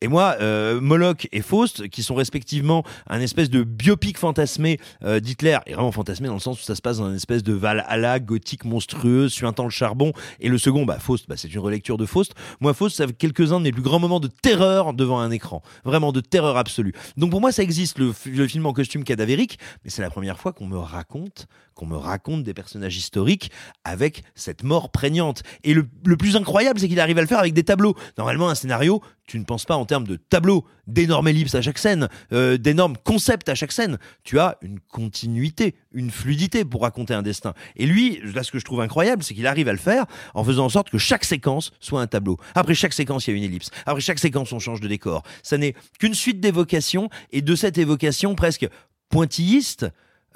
Et 0.00 0.06
moi, 0.06 0.36
euh, 0.40 0.80
Moloch 0.80 1.26
et 1.32 1.40
Faust, 1.42 1.88
qui 1.88 2.04
sont 2.04 2.14
respectivement 2.14 2.84
un 3.08 3.20
espèce 3.20 3.50
de 3.50 3.64
biopic 3.64 4.16
fantasmé 4.16 4.78
euh, 5.02 5.18
d'Hitler, 5.18 5.58
et 5.66 5.74
vraiment 5.74 5.90
fantasmé 5.90 6.28
dans 6.28 6.34
le 6.34 6.40
sens 6.40 6.60
où 6.60 6.62
ça 6.62 6.76
se 6.76 6.82
passe 6.82 6.98
dans 6.98 7.08
une 7.08 7.16
espèce 7.16 7.42
de 7.42 7.52
Valhalla 7.52 8.20
gothique 8.20 8.64
monstrueuse, 8.64 9.32
suintant 9.32 9.64
le 9.64 9.70
charbon. 9.70 10.12
Et 10.38 10.48
le 10.48 10.56
second, 10.56 10.84
bah, 10.84 10.98
Faust, 11.00 11.28
bah, 11.28 11.34
c'est 11.36 11.52
une 11.52 11.58
relecture 11.58 11.96
de 11.96 12.06
Faust. 12.06 12.34
Moi, 12.60 12.74
Faust, 12.74 12.96
c'est 12.96 13.12
quelques-uns 13.16 13.58
de 13.58 13.64
mes 13.64 13.72
plus 13.72 13.82
grands 13.82 13.98
moments 13.98 14.20
de 14.20 14.28
terreur 14.28 14.94
devant 14.94 15.18
un 15.18 15.32
écran. 15.32 15.62
Vraiment 15.84 16.12
de 16.12 16.20
terreur 16.20 16.56
absolue. 16.56 16.94
Donc 17.16 17.32
pour 17.32 17.40
moi, 17.40 17.50
ça 17.50 17.64
existe, 17.64 17.98
le 17.98 18.12
film 18.12 18.66
en 18.66 18.72
costume 18.72 19.02
cadavérique, 19.02 19.58
mais 19.82 19.90
c'est 19.90 20.02
la 20.02 20.10
première 20.10 20.38
fois 20.38 20.52
qu'on 20.52 20.66
me 20.68 20.78
raconte 20.78 21.48
qu'on 21.78 21.86
me 21.86 21.96
raconte 21.96 22.42
des 22.42 22.54
personnages 22.54 22.96
historiques 22.96 23.52
avec 23.84 24.24
cette 24.34 24.64
mort 24.64 24.90
prégnante. 24.90 25.44
Et 25.62 25.74
le, 25.74 25.86
plus 26.16 26.36
incroyable, 26.36 26.80
c'est 26.80 26.88
qu'il 26.88 26.98
arrive 26.98 27.18
à 27.18 27.20
le 27.20 27.28
faire 27.28 27.38
avec 27.38 27.54
des 27.54 27.62
tableaux. 27.62 27.94
Normalement, 28.18 28.50
un 28.50 28.56
scénario, 28.56 29.00
tu 29.26 29.38
ne 29.38 29.44
penses 29.44 29.64
pas 29.64 29.76
en 29.76 29.84
termes 29.84 30.06
de 30.06 30.16
tableaux, 30.16 30.64
d'énormes 30.88 31.28
ellipses 31.28 31.54
à 31.54 31.62
chaque 31.62 31.78
scène, 31.78 32.08
euh, 32.32 32.56
d'énormes 32.58 32.96
concepts 33.04 33.48
à 33.48 33.54
chaque 33.54 33.70
scène. 33.70 33.98
Tu 34.24 34.40
as 34.40 34.58
une 34.60 34.80
continuité, 34.80 35.76
une 35.92 36.10
fluidité 36.10 36.64
pour 36.64 36.82
raconter 36.82 37.14
un 37.14 37.22
destin. 37.22 37.54
Et 37.76 37.86
lui, 37.86 38.20
là, 38.34 38.42
ce 38.42 38.50
que 38.50 38.58
je 38.58 38.64
trouve 38.64 38.80
incroyable, 38.80 39.22
c'est 39.22 39.34
qu'il 39.34 39.46
arrive 39.46 39.68
à 39.68 39.72
le 39.72 39.78
faire 39.78 40.06
en 40.34 40.42
faisant 40.42 40.64
en 40.64 40.70
sorte 40.70 40.90
que 40.90 40.98
chaque 40.98 41.24
séquence 41.24 41.70
soit 41.78 42.00
un 42.00 42.08
tableau. 42.08 42.38
Après 42.56 42.74
chaque 42.74 42.92
séquence, 42.92 43.28
il 43.28 43.30
y 43.30 43.34
a 43.34 43.36
une 43.36 43.44
ellipse. 43.44 43.70
Après 43.86 44.00
chaque 44.00 44.18
séquence, 44.18 44.52
on 44.52 44.58
change 44.58 44.80
de 44.80 44.88
décor. 44.88 45.22
Ça 45.44 45.56
n'est 45.56 45.74
qu'une 46.00 46.14
suite 46.14 46.40
d'évocations, 46.40 47.08
et 47.30 47.40
de 47.40 47.54
cette 47.54 47.78
évocation 47.78 48.34
presque 48.34 48.66
pointilliste, 49.10 49.86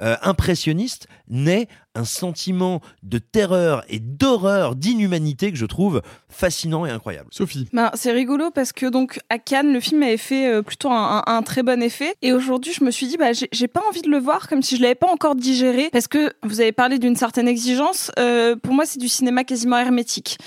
euh, 0.02 0.16
impressionniste, 0.22 1.06
naît 1.28 1.68
un 1.94 2.04
sentiment 2.04 2.80
de 3.02 3.18
terreur 3.18 3.84
et 3.88 3.98
d'horreur, 4.00 4.74
d'inhumanité 4.76 5.52
que 5.52 5.58
je 5.58 5.66
trouve 5.66 6.00
fascinant 6.28 6.86
et 6.86 6.90
incroyable. 6.90 7.28
Sophie. 7.30 7.68
Ben, 7.72 7.90
c'est 7.94 8.12
rigolo 8.12 8.50
parce 8.50 8.72
que 8.72 8.86
donc 8.86 9.20
à 9.28 9.38
Cannes, 9.38 9.72
le 9.72 9.80
film 9.80 10.02
avait 10.02 10.16
fait 10.16 10.46
euh, 10.48 10.62
plutôt 10.62 10.90
un, 10.90 11.22
un- 11.26 11.32
un 11.36 11.42
très 11.42 11.62
bon 11.62 11.82
effet. 11.82 12.14
Et 12.22 12.32
aujourd'hui, 12.32 12.72
je 12.72 12.82
me 12.82 12.90
suis 12.90 13.06
dit, 13.06 13.16
bah, 13.18 13.32
j'ai 13.34 13.48
j'ai 13.52 13.68
pas 13.68 13.82
envie 13.88 14.00
de 14.02 14.08
le 14.10 14.18
voir 14.18 14.48
comme 14.48 14.62
si 14.62 14.76
je 14.76 14.82
l'avais 14.82 14.94
pas 14.94 15.10
encore 15.12 15.34
digéré. 15.34 15.90
Parce 15.92 16.08
que 16.08 16.32
vous 16.42 16.60
avez 16.60 16.72
parlé 16.72 16.98
d'une 16.98 17.16
certaine 17.16 17.46
exigence. 17.48 18.10
Euh, 18.18 18.56
pour 18.56 18.72
moi, 18.72 18.86
c'est 18.86 18.98
du 18.98 19.08
cinéma 19.08 19.44
quasiment 19.44 19.76
hermétique. 19.78 20.38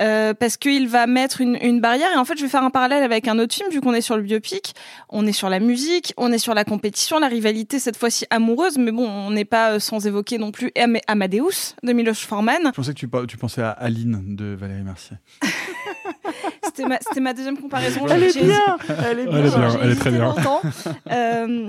Euh, 0.00 0.32
parce 0.32 0.56
qu'il 0.56 0.88
va 0.88 1.06
mettre 1.06 1.40
une, 1.40 1.58
une 1.60 1.80
barrière 1.80 2.08
et 2.14 2.16
en 2.16 2.24
fait 2.24 2.36
je 2.38 2.42
vais 2.42 2.48
faire 2.48 2.62
un 2.62 2.70
parallèle 2.70 3.02
avec 3.02 3.28
un 3.28 3.38
autre 3.38 3.54
film 3.54 3.68
vu 3.70 3.80
qu'on 3.80 3.92
est 3.92 4.00
sur 4.00 4.16
le 4.16 4.22
biopic, 4.22 4.74
on 5.10 5.26
est 5.26 5.32
sur 5.32 5.50
la 5.50 5.60
musique, 5.60 6.14
on 6.16 6.32
est 6.32 6.38
sur 6.38 6.54
la 6.54 6.64
compétition, 6.64 7.18
la 7.18 7.28
rivalité 7.28 7.78
cette 7.78 7.96
fois-ci 7.98 8.24
amoureuse, 8.30 8.78
mais 8.78 8.90
bon 8.90 9.06
on 9.06 9.30
n'est 9.30 9.44
pas 9.44 9.72
euh, 9.72 9.78
sans 9.78 10.06
évoquer 10.06 10.38
non 10.38 10.50
plus 10.50 10.72
Am- 10.78 10.98
Amadeus 11.06 11.74
de 11.82 11.92
Milos 11.92 12.14
Forman. 12.14 12.62
Je 12.64 12.70
pensais 12.70 12.94
que 12.94 13.26
tu, 13.26 13.36
pensais 13.36 13.62
à 13.62 13.70
Aline 13.70 14.34
de 14.34 14.54
Valérie 14.54 14.82
Mercier. 14.82 15.16
C'était 16.64 17.20
ma, 17.20 17.34
deuxième 17.34 17.58
comparaison. 17.58 18.06
Elle 18.08 18.22
est 18.22 18.32
bien, 18.32 18.78
elle 18.88 19.18
est 19.18 19.26
bien. 19.26 19.38
Elle 19.38 19.46
est 19.46 19.50
bien, 19.50 19.68
j'ai 19.68 19.78
elle 19.82 19.90
est 19.90 19.96
très 19.96 20.10
bien. 20.10 20.22
longtemps. 20.22 20.62
Euh, 21.10 21.68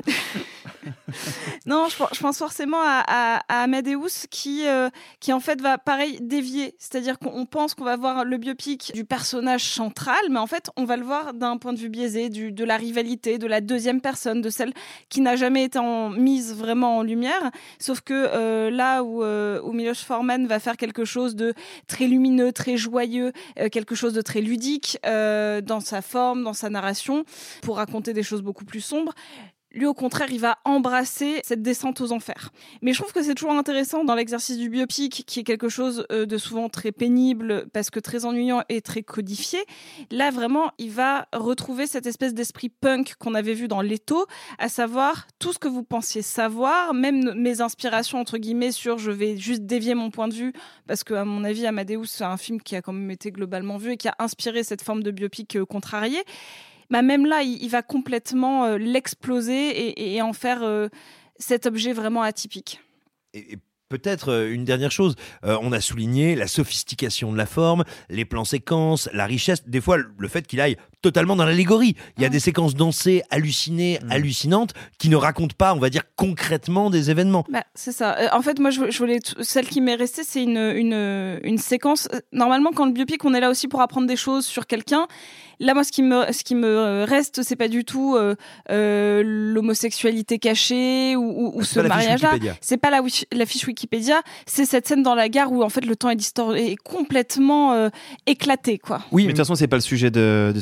non, 1.66 1.88
je, 1.90 2.20
pense- 2.20 2.38
forcément 2.38 2.82
à, 2.82 3.04
à- 3.08 3.64
Amadeus 3.64 4.28
qui, 4.30 4.68
euh, 4.68 4.90
qui 5.20 5.34
en 5.34 5.40
fait 5.40 5.62
va 5.62 5.78
pareil 5.78 6.20
dévier. 6.22 6.76
C'est-à-dire 6.80 7.20
qu'on 7.20 7.32
on 7.34 7.46
pense 7.46 7.74
qu'on 7.74 7.84
va 7.84 7.96
voir 7.96 8.26
le 8.26 8.38
biopic 8.38 8.92
du 8.94 9.06
personnage 9.06 9.64
central, 9.64 10.20
mais 10.30 10.40
en 10.40 10.48
fait 10.48 10.70
on 10.78 10.86
va 10.86 10.98
le 10.98 11.04
voir 11.04 11.34
d'un 11.34 11.58
point 11.58 11.74
de 11.74 11.80
vue 11.80 11.90
biaisé, 11.90 12.30
de 12.30 12.64
la 12.64 12.78
rivalité, 12.78 13.38
de 13.38 13.48
la 13.48 13.62
deuxième 13.62 14.02
personne, 14.02 14.42
de 14.42 14.50
celle 14.50 14.74
qui 15.10 15.22
n'a 15.22 15.36
jamais 15.36 15.64
été 15.64 15.80
mise 16.18 16.56
vraiment 16.56 16.98
en 16.98 17.04
lumière. 17.04 17.52
Sauf 17.80 18.02
que 18.02 18.14
euh, 18.14 18.70
là 18.70 19.04
où, 19.04 19.24
euh, 19.24 19.62
où 19.64 19.72
Milos 19.74 19.96
Forman 19.96 20.48
va 20.48 20.60
faire 20.60 20.78
quelque 20.78 21.06
chose 21.06 21.36
de 21.36 21.54
très 21.88 22.08
lumineux, 22.08 22.52
très 22.52 22.78
joyeux, 22.78 23.32
euh, 23.60 23.70
quelque 23.70 23.96
chose 23.96 24.14
de 24.14 24.22
très 24.22 24.42
ludique 24.42 24.98
dans 25.04 25.80
sa 25.80 26.02
forme, 26.02 26.44
dans 26.44 26.54
sa 26.54 26.70
narration, 26.70 27.26
pour 27.62 27.78
raconter 27.78 28.14
des 28.14 28.24
choses 28.24 28.42
beaucoup 28.42 28.66
plus 28.66 28.82
sombres. 28.82 29.14
Lui, 29.74 29.88
au 29.88 29.94
contraire, 29.96 30.32
il 30.32 30.40
va 30.40 30.60
embrasser 30.66 31.42
cette 31.44 31.64
descente 31.64 32.00
aux 32.00 32.12
enfers. 32.12 32.52
Mais 32.82 32.94
je 32.94 33.00
trouve 33.00 33.12
que 33.12 33.24
c'est 33.24 33.34
toujours 33.34 33.54
intéressant 33.54 34.04
dans 34.04 34.14
l'exercice 34.14 34.58
du 34.58 34.70
biopic, 34.70 35.24
qui 35.26 35.40
est 35.40 35.44
quelque 35.44 35.68
chose 35.68 36.06
euh, 36.12 36.28
de 36.28 36.38
souvent 36.38 36.70
très 36.70 36.92
pénible, 36.92 37.66
parce 37.74 37.90
que 37.90 38.00
très 38.00 38.26
ennuyant 38.26 38.62
et 38.70 38.82
très 38.82 39.02
codifié. 39.02 39.60
Là, 40.12 40.30
vraiment, 40.30 40.72
il 40.78 40.92
va 40.92 41.28
retrouver 41.34 41.88
cette 41.88 42.06
espèce 42.06 42.36
d'esprit 42.36 42.70
punk 42.70 43.16
qu'on 43.18 43.34
avait 43.34 43.56
vu 43.56 43.68
dans 43.68 43.82
Leto, 43.82 44.28
à 44.60 44.70
savoir 44.70 45.28
tout 45.40 45.54
ce 45.54 45.60
que 45.60 45.68
vous 45.68 45.84
pensiez 45.84 46.22
savoir, 46.22 46.94
même 46.94 47.34
mes 47.34 47.62
inspirations, 47.62 48.20
entre 48.20 48.38
guillemets, 48.38 48.72
sur 48.72 49.00
je 49.00 49.10
vais 49.10 49.38
juste 49.38 49.64
dévier 49.64 49.96
mon 49.96 50.12
point 50.12 50.28
de 50.28 50.36
vue, 50.36 50.54
parce 50.88 51.04
que, 51.04 51.16
à 51.16 51.26
mon 51.26 51.44
avis, 51.44 51.66
Amadeus, 51.66 52.06
c'est 52.06 52.24
un 52.24 52.38
film 52.38 52.62
qui 52.62 52.76
a 52.76 52.84
quand 52.84 52.94
même 52.94 53.10
été 53.10 53.32
globalement 53.32 53.78
vu 53.78 53.94
et 53.94 53.98
qui 53.98 54.08
a 54.08 54.16
inspiré 54.20 54.64
cette 54.64 54.84
forme 54.84 55.02
de 55.02 55.10
biopic 55.10 55.56
euh, 55.56 55.66
contrarié 55.66 56.20
bah 56.90 57.02
même 57.02 57.26
là, 57.26 57.42
il, 57.44 57.70
va 57.70 57.82
complètement 57.82 58.66
euh, 58.66 58.78
l'exploser 58.78 60.16
et, 60.16 60.22
en 60.22 60.34
faire 60.34 60.64
euh, 60.64 60.90
cet 61.38 61.66
objet 61.66 61.94
vraiment 61.94 62.22
atypique. 62.22 62.80
Et, 63.34 63.58
peut-être 63.90 64.30
euh, 64.30 64.52
une 64.52 64.66
dernière 64.66 64.92
chose, 64.92 65.16
on 65.44 65.72
a 65.72 65.80
souligné 65.80 66.36
la 66.36 66.48
sophistication 66.48 67.32
de 67.32 67.38
la 67.38 67.46
forme, 67.46 67.84
les 68.10 68.26
plans 68.26 68.46
séquences, 68.46 69.08
la 69.14 69.26
richesse, 69.26 69.68
des 69.68 69.82
fois 69.82 69.98
le 69.98 70.28
fait 70.28 70.48
qu'il 70.48 70.62
aille 70.62 70.78
totalement 71.04 71.36
dans 71.36 71.46
l'allégorie. 71.46 71.96
Il 72.18 72.24
y 72.24 72.26
a 72.26 72.30
des 72.30 72.40
séquences 72.40 72.74
dansées, 72.74 73.22
hallucinées, 73.30 74.00
hallucinantes, 74.10 74.74
qui 74.98 75.10
ne 75.10 75.16
racontent 75.16 75.54
pas, 75.56 75.76
on 75.76 75.80
va 75.80 75.92
dire, 75.92 76.02
concrètement 76.16 76.90
des 76.90 77.12
événements. 77.12 77.46
Bah, 77.52 77.64
c'est 77.76 77.92
ça. 77.92 78.18
Euh, 78.18 78.28
en 78.32 78.42
fait, 78.42 78.58
moi, 78.60 78.72
je, 78.72 78.90
je 78.90 78.98
voulais 78.98 79.20
t- 79.20 79.34
celle 79.44 79.68
qui 79.68 79.82
m'est 79.82 79.94
restée, 79.96 80.24
c'est 80.24 80.42
une, 80.42 80.58
une, 80.58 81.40
une 81.44 81.58
séquence. 81.60 82.08
euh, 82.14 82.20
Normalement, 82.32 82.72
quand 82.74 82.86
le 82.88 82.94
biopic, 82.94 83.24
on 83.26 83.34
est 83.36 83.40
là 83.40 83.50
aussi 83.52 83.68
pour 83.68 83.82
apprendre 83.82 84.08
des 84.08 84.16
choses 84.16 84.46
sur 84.46 84.66
quelqu'un. 84.66 85.06
Là, 85.60 85.74
moi, 85.76 85.84
ce 85.84 85.92
qui 85.92 86.02
me, 86.02 86.32
ce 86.32 86.44
qui 86.44 86.56
me 86.56 87.04
reste, 87.08 87.44
c'est 87.44 87.56
pas 87.56 87.68
du 87.68 87.86
tout 87.86 88.16
euh, 88.16 88.36
euh, 88.72 89.22
l'homosexualité 89.26 90.40
cachée 90.40 91.16
ou, 91.16 91.22
ou- 91.24 91.52
ou 91.60 91.64
C'est 91.64 91.76
ce 91.82 91.88
mariage-là. 91.88 92.32
C'est 92.62 92.78
pas 92.78 92.90
la, 92.90 93.02
la 93.32 93.46
fiche 93.46 93.68
Wikipédia. 93.68 94.22
C'est 94.46 94.66
cette 94.66 94.88
scène 94.88 95.04
dans 95.04 95.16
la 95.16 95.30
gare 95.30 95.52
où 95.52 95.64
en 95.64 95.70
fait 95.70 95.86
le 95.86 95.96
temps 95.96 96.10
est, 96.10 96.16
distor- 96.16 96.56
est 96.56 96.76
complètement 96.84 97.74
euh, 97.74 97.90
éclaté, 98.26 98.78
quoi. 98.80 99.02
Oui, 99.12 99.24
mais 99.24 99.28
de 99.28 99.32
toute 99.34 99.46
façon, 99.46 99.56
c'est 99.56 99.68
pas 99.68 99.76
le 99.78 99.82
sujet 99.82 100.10
de, 100.12 100.52
de 100.54 100.60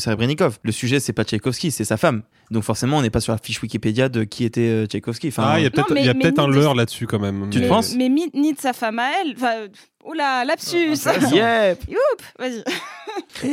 Le 0.64 0.72
sujet, 0.72 1.00
c'est 1.00 1.14
pas 1.14 1.24
Tchaïkovski, 1.24 1.72
c'est 1.72 1.84
sa 1.86 1.98
femme. 1.98 2.24
Donc 2.52 2.64
forcément, 2.64 2.98
on 2.98 3.02
n'est 3.02 3.10
pas 3.10 3.22
sur 3.22 3.32
la 3.34 3.38
fiche 3.40 3.62
Wikipédia 3.62 4.10
de 4.10 4.24
qui 4.24 4.44
était 4.44 4.62
euh, 4.62 4.86
Tchaïkovski. 4.86 5.30
Enfin, 5.30 5.44
Ah, 5.46 5.60
il 5.60 5.64
y 5.64 5.66
a 5.66 5.70
peut-être 5.72 6.40
un 6.40 6.48
leurre 6.48 6.76
là-dessus 6.76 7.08
quand 7.08 7.20
même. 7.20 7.50
Tu 7.50 7.60
mais- 7.60 7.66
te 7.66 7.70
penses 7.70 7.96
Mais 7.96 8.10
ni 8.10 8.54
de 8.54 8.60
sa 8.60 8.74
femme 8.74 9.00
à 9.00 9.10
elle. 9.22 9.34
Enfin, 9.38 9.54
euh, 9.62 9.68
oula, 10.04 10.44
lapsus. 10.46 10.96
Yep. 11.34 11.84
Youp, 11.88 12.22
vas-y. 12.40 12.64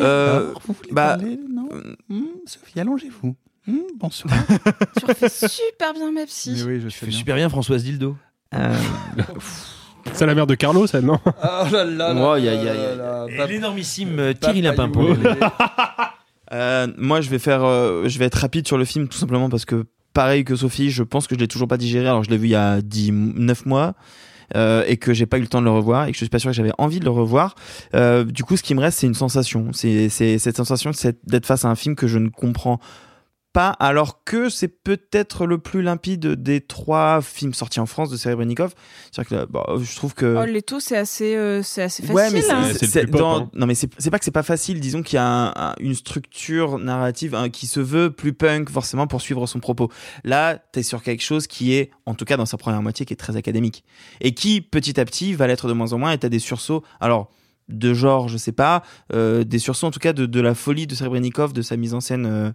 Euh, 0.00 0.52
bah, 0.90 1.16
non 1.48 1.68
Hmm, 2.08 2.22
Sophie, 2.46 2.80
allongez-vous. 2.80 3.36
Hmm, 3.66 3.78
bonsoir. 3.96 4.32
tu 4.98 5.04
refais 5.04 5.28
super 5.28 5.92
bien 5.94 6.10
ma 6.10 6.24
psy. 6.26 6.54
Mais 6.56 6.62
oui, 6.62 6.80
je 6.80 6.88
fais 6.88 7.06
bien. 7.06 7.18
super 7.18 7.36
bien 7.36 7.48
Françoise 7.48 7.84
Dildo. 7.84 8.16
euh, 8.54 8.74
C'est 10.14 10.24
la 10.26 10.34
mère 10.34 10.46
de 10.46 10.54
Carlo, 10.54 10.86
ça, 10.86 11.00
non 11.02 11.18
Oh 11.26 11.30
là 11.70 11.84
là 11.84 11.84
là 11.84 12.14
Oh, 12.14 12.36
là 12.36 13.26
là 13.28 13.46
l'énormissime 13.46 14.18
euh, 14.18 14.32
Thierry. 14.32 14.62
Youlé. 14.62 15.30
Euh, 16.52 16.86
moi, 16.96 17.20
je 17.20 17.30
vais 17.30 17.38
faire, 17.38 17.64
euh, 17.64 18.08
je 18.08 18.18
vais 18.18 18.24
être 18.26 18.36
rapide 18.36 18.66
sur 18.66 18.78
le 18.78 18.84
film 18.84 19.08
tout 19.08 19.18
simplement 19.18 19.48
parce 19.48 19.64
que 19.64 19.86
pareil 20.14 20.44
que 20.44 20.56
Sophie, 20.56 20.90
je 20.90 21.02
pense 21.02 21.26
que 21.26 21.34
je 21.34 21.40
l'ai 21.40 21.48
toujours 21.48 21.68
pas 21.68 21.76
digéré. 21.76 22.06
Alors 22.06 22.24
je 22.24 22.30
l'ai 22.30 22.38
vu 22.38 22.46
il 22.46 22.52
y 22.52 22.54
a 22.54 22.80
10, 22.80 23.12
9 23.12 23.66
mois. 23.66 23.94
euh, 24.56 24.82
et 24.86 24.96
que 24.96 25.12
j'ai 25.12 25.26
pas 25.26 25.38
eu 25.38 25.42
le 25.42 25.46
temps 25.46 25.60
de 25.60 25.66
le 25.66 25.70
revoir 25.70 26.06
et 26.06 26.12
que 26.12 26.14
je 26.14 26.24
suis 26.24 26.28
pas 26.28 26.38
sûr 26.38 26.50
que 26.50 26.56
j'avais 26.56 26.72
envie 26.78 27.00
de 27.00 27.04
le 27.04 27.10
revoir. 27.10 27.54
Euh, 27.94 28.24
du 28.24 28.44
coup, 28.44 28.56
ce 28.56 28.62
qui 28.62 28.74
me 28.74 28.80
reste, 28.80 28.98
c'est 29.00 29.06
une 29.06 29.14
sensation. 29.14 29.68
C'est 29.72 30.08
cette 30.08 30.56
sensation 30.56 30.90
d'être 31.24 31.46
face 31.46 31.64
à 31.64 31.68
un 31.68 31.74
film 31.74 31.94
que 31.94 32.06
je 32.06 32.18
ne 32.18 32.28
comprends 32.28 32.80
alors 33.66 34.24
que 34.24 34.48
c'est 34.48 34.68
peut-être 34.68 35.46
le 35.46 35.58
plus 35.58 35.82
limpide 35.82 36.26
des 36.26 36.60
trois 36.60 37.20
films 37.22 37.54
sortis 37.54 37.80
en 37.80 37.86
France 37.86 38.10
de 38.10 38.16
Serebrennikov. 38.16 38.72
C'est-à-dire 39.12 39.46
que 39.46 39.52
bah, 39.52 39.64
je 39.80 39.96
trouve 39.96 40.14
que. 40.14 40.36
Oh, 40.40 40.44
Leto, 40.44 40.80
c'est 40.80 40.96
assez, 40.96 41.36
euh, 41.36 41.62
c'est 41.62 41.82
assez 41.82 42.02
facile. 42.02 42.14
Ouais, 42.14 42.30
mais 42.30 42.40
c'est- 42.42 42.50
hein. 42.52 42.62
c'est- 42.72 42.86
c'est- 42.86 43.04
dans- 43.06 43.50
non, 43.54 43.66
mais 43.66 43.74
c'est 43.74 43.90
c'est 43.98 44.10
pas 44.10 44.18
que 44.18 44.24
c'est 44.24 44.30
pas 44.30 44.42
facile. 44.42 44.80
Disons 44.80 45.02
qu'il 45.02 45.16
y 45.16 45.18
a 45.18 45.26
un- 45.26 45.48
un- 45.56 45.74
une 45.80 45.94
structure 45.94 46.78
narrative 46.78 47.34
hein, 47.34 47.48
qui 47.50 47.66
se 47.66 47.80
veut 47.80 48.10
plus 48.10 48.32
punk, 48.32 48.70
forcément, 48.70 49.06
pour 49.06 49.20
suivre 49.20 49.46
son 49.46 49.60
propos. 49.60 49.90
Là, 50.24 50.56
t'es 50.72 50.82
sur 50.82 51.02
quelque 51.02 51.22
chose 51.22 51.46
qui 51.46 51.74
est, 51.74 51.90
en 52.06 52.14
tout 52.14 52.24
cas 52.24 52.36
dans 52.36 52.46
sa 52.46 52.56
première 52.56 52.82
moitié, 52.82 53.06
qui 53.06 53.12
est 53.12 53.16
très 53.16 53.36
académique. 53.36 53.84
Et 54.20 54.34
qui, 54.34 54.60
petit 54.60 54.98
à 55.00 55.04
petit, 55.04 55.34
va 55.34 55.46
l'être 55.46 55.68
de 55.68 55.72
moins 55.72 55.92
en 55.92 55.98
moins, 55.98 56.12
et 56.12 56.18
t'as 56.18 56.28
des 56.28 56.38
sursauts. 56.38 56.82
Alors, 57.00 57.30
de 57.68 57.92
genre, 57.92 58.28
je 58.28 58.38
sais 58.38 58.52
pas, 58.52 58.82
euh, 59.12 59.44
des 59.44 59.58
sursauts 59.58 59.86
en 59.86 59.90
tout 59.90 59.98
cas 60.00 60.14
de, 60.14 60.24
de 60.24 60.40
la 60.40 60.54
folie 60.54 60.86
de 60.86 60.94
Serebrennikov, 60.94 61.52
de 61.52 61.60
sa 61.60 61.76
mise 61.76 61.92
en 61.92 62.00
scène 62.00 62.24
euh, 62.24 62.50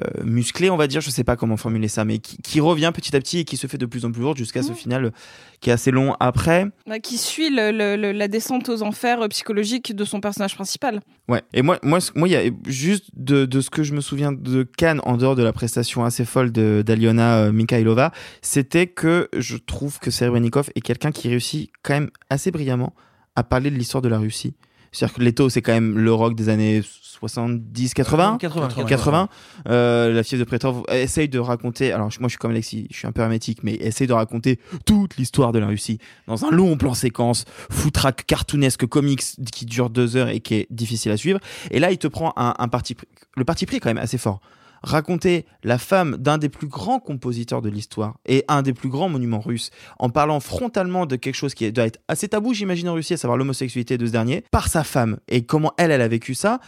euh, 0.00 0.24
musclée, 0.24 0.70
on 0.70 0.76
va 0.76 0.86
dire, 0.86 1.00
je 1.00 1.10
sais 1.10 1.24
pas 1.24 1.36
comment 1.36 1.56
formuler 1.56 1.88
ça, 1.88 2.04
mais 2.04 2.18
qui, 2.18 2.38
qui 2.38 2.60
revient 2.60 2.90
petit 2.94 3.14
à 3.14 3.20
petit 3.20 3.40
et 3.40 3.44
qui 3.44 3.56
se 3.56 3.66
fait 3.66 3.76
de 3.78 3.84
plus 3.86 4.04
en 4.04 4.12
plus 4.12 4.22
lourde 4.22 4.38
jusqu'à 4.38 4.62
ce 4.62 4.72
final 4.72 5.12
qui 5.60 5.68
est 5.70 5.72
assez 5.72 5.90
long 5.90 6.14
après. 6.18 6.66
Bah, 6.86 6.98
qui 6.98 7.18
suit 7.18 7.50
le- 7.50 7.70
le- 7.72 7.96
le- 7.96 8.12
la 8.12 8.26
descente 8.28 8.68
aux 8.68 8.82
enfers 8.82 9.22
euh, 9.22 9.28
psychologiques 9.28 9.94
de 9.94 10.04
son 10.04 10.20
personnage 10.20 10.54
principal. 10.54 11.00
Ouais. 11.28 11.42
Et 11.52 11.62
moi, 11.62 11.78
moi, 11.82 11.98
moi, 12.14 12.26
il 12.26 12.30
y 12.32 12.36
a 12.36 12.42
juste 12.66 13.10
de, 13.14 13.44
de 13.44 13.60
ce 13.60 13.70
que 13.70 13.82
je 13.82 13.92
me 13.92 14.00
souviens 14.00 14.32
de 14.32 14.62
Cannes, 14.76 15.00
en 15.04 15.16
dehors 15.16 15.36
de 15.36 15.42
la 15.42 15.52
prestation 15.52 16.04
assez 16.04 16.24
folle 16.24 16.50
d'Aliona 16.52 17.38
euh, 17.38 17.52
Mikhailova, 17.52 18.12
c'était 18.40 18.86
que 18.86 19.28
je 19.36 19.56
trouve 19.56 19.98
que 19.98 20.10
Serebrennikov 20.10 20.70
est 20.74 20.80
quelqu'un 20.80 21.12
qui 21.12 21.28
réussit 21.28 21.70
quand 21.82 21.94
même 21.94 22.10
assez 22.30 22.50
brillamment 22.50 22.94
à 23.36 23.44
parler 23.44 23.70
de 23.70 23.76
l'histoire 23.76 24.02
de 24.02 24.08
la 24.08 24.18
Russie. 24.18 24.54
C'est-à-dire 24.92 25.16
que 25.16 25.22
Leto, 25.22 25.48
c'est 25.48 25.62
quand 25.62 25.72
même 25.72 25.98
le 25.98 26.12
rock 26.12 26.34
des 26.34 26.48
années 26.48 26.82
70, 26.82 27.94
80, 27.94 28.38
80, 28.40 28.68
80. 28.88 29.28
Euh, 29.68 30.12
la 30.12 30.22
fièvre 30.22 30.40
de 30.40 30.44
Prétor 30.46 30.84
essaye 30.90 31.28
de 31.28 31.38
raconter. 31.38 31.92
Alors 31.92 32.08
moi, 32.20 32.28
je 32.28 32.32
suis 32.32 32.38
comme 32.38 32.50
Alexis, 32.50 32.88
je 32.90 32.96
suis 32.96 33.06
un 33.06 33.12
peu 33.12 33.22
hermétique, 33.22 33.60
mais 33.62 33.74
essaye 33.74 34.06
de 34.06 34.12
raconter 34.12 34.58
toute 34.84 35.16
l'histoire 35.16 35.52
de 35.52 35.58
la 35.60 35.66
Russie 35.66 35.98
dans 36.26 36.44
un 36.44 36.50
long 36.50 36.76
plan 36.76 36.94
séquence, 36.94 37.44
foutraque, 37.70 38.24
cartoonesque, 38.26 38.86
comics 38.86 39.22
qui 39.52 39.66
dure 39.66 39.88
deux 39.88 40.16
heures 40.16 40.28
et 40.28 40.40
qui 40.40 40.54
est 40.54 40.66
difficile 40.70 41.12
à 41.12 41.16
suivre. 41.16 41.38
Et 41.70 41.78
là, 41.78 41.90
il 41.92 41.98
te 41.98 42.08
prend 42.08 42.32
un, 42.36 42.54
un 42.58 42.68
parti, 42.68 42.94
pris- 42.94 43.06
le 43.36 43.44
parti 43.44 43.66
pris 43.66 43.76
est 43.76 43.80
quand 43.80 43.90
même 43.90 43.98
assez 44.02 44.18
fort. 44.18 44.40
Raconter 44.82 45.46
la 45.62 45.78
femme 45.78 46.16
d'un 46.16 46.38
des 46.38 46.48
plus 46.48 46.66
grands 46.66 46.98
compositeurs 46.98 47.62
de 47.62 47.68
l'histoire 47.68 48.18
et 48.26 48.44
un 48.48 48.62
des 48.62 48.72
plus 48.72 48.88
grands 48.88 49.08
monuments 49.08 49.40
russes, 49.40 49.70
en 49.98 50.10
parlant 50.10 50.40
frontalement 50.40 51.06
de 51.06 51.16
quelque 51.16 51.36
chose 51.36 51.54
qui 51.54 51.70
doit 51.72 51.86
être 51.86 52.00
assez 52.08 52.28
tabou, 52.28 52.52
j'imagine, 52.54 52.88
en 52.88 52.94
Russie, 52.94 53.14
à 53.14 53.16
savoir 53.16 53.38
l'homosexualité 53.38 53.98
de 53.98 54.06
ce 54.06 54.12
dernier, 54.12 54.44
par 54.50 54.68
sa 54.68 54.84
femme 54.84 55.18
et 55.28 55.44
comment 55.44 55.72
elle, 55.78 55.90
elle 55.90 56.02
a 56.02 56.08
vécu 56.08 56.34
ça. 56.34 56.60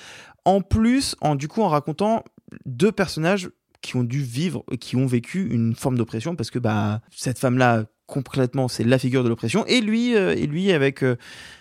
En 0.45 0.61
plus, 0.61 1.17
en 1.21 1.35
du 1.35 1.49
coup, 1.49 1.63
en 1.63 1.69
racontant 1.69 2.25
deux 2.67 2.93
personnages 2.93 3.51
qui 3.85 3.97
ont 3.97 4.05
dû 4.05 4.23
vivre, 4.23 4.65
qui 4.81 4.97
ont 4.97 5.07
vécu 5.07 5.49
une 5.51 5.75
forme 5.75 5.99
d'oppression 5.99 6.37
parce 6.37 6.51
que 6.51 6.59
bah 6.59 7.03
cette 7.11 7.39
femme-là 7.39 7.85
complètement 8.07 8.69
c'est 8.69 8.85
la 8.85 8.99
figure 8.99 9.25
de 9.25 9.29
l'oppression 9.29 9.65
et 9.67 9.81
lui 9.81 10.15
euh, 10.15 10.35
et 10.35 10.47
lui 10.47 10.73
avec 10.73 11.03
euh, 11.03 11.17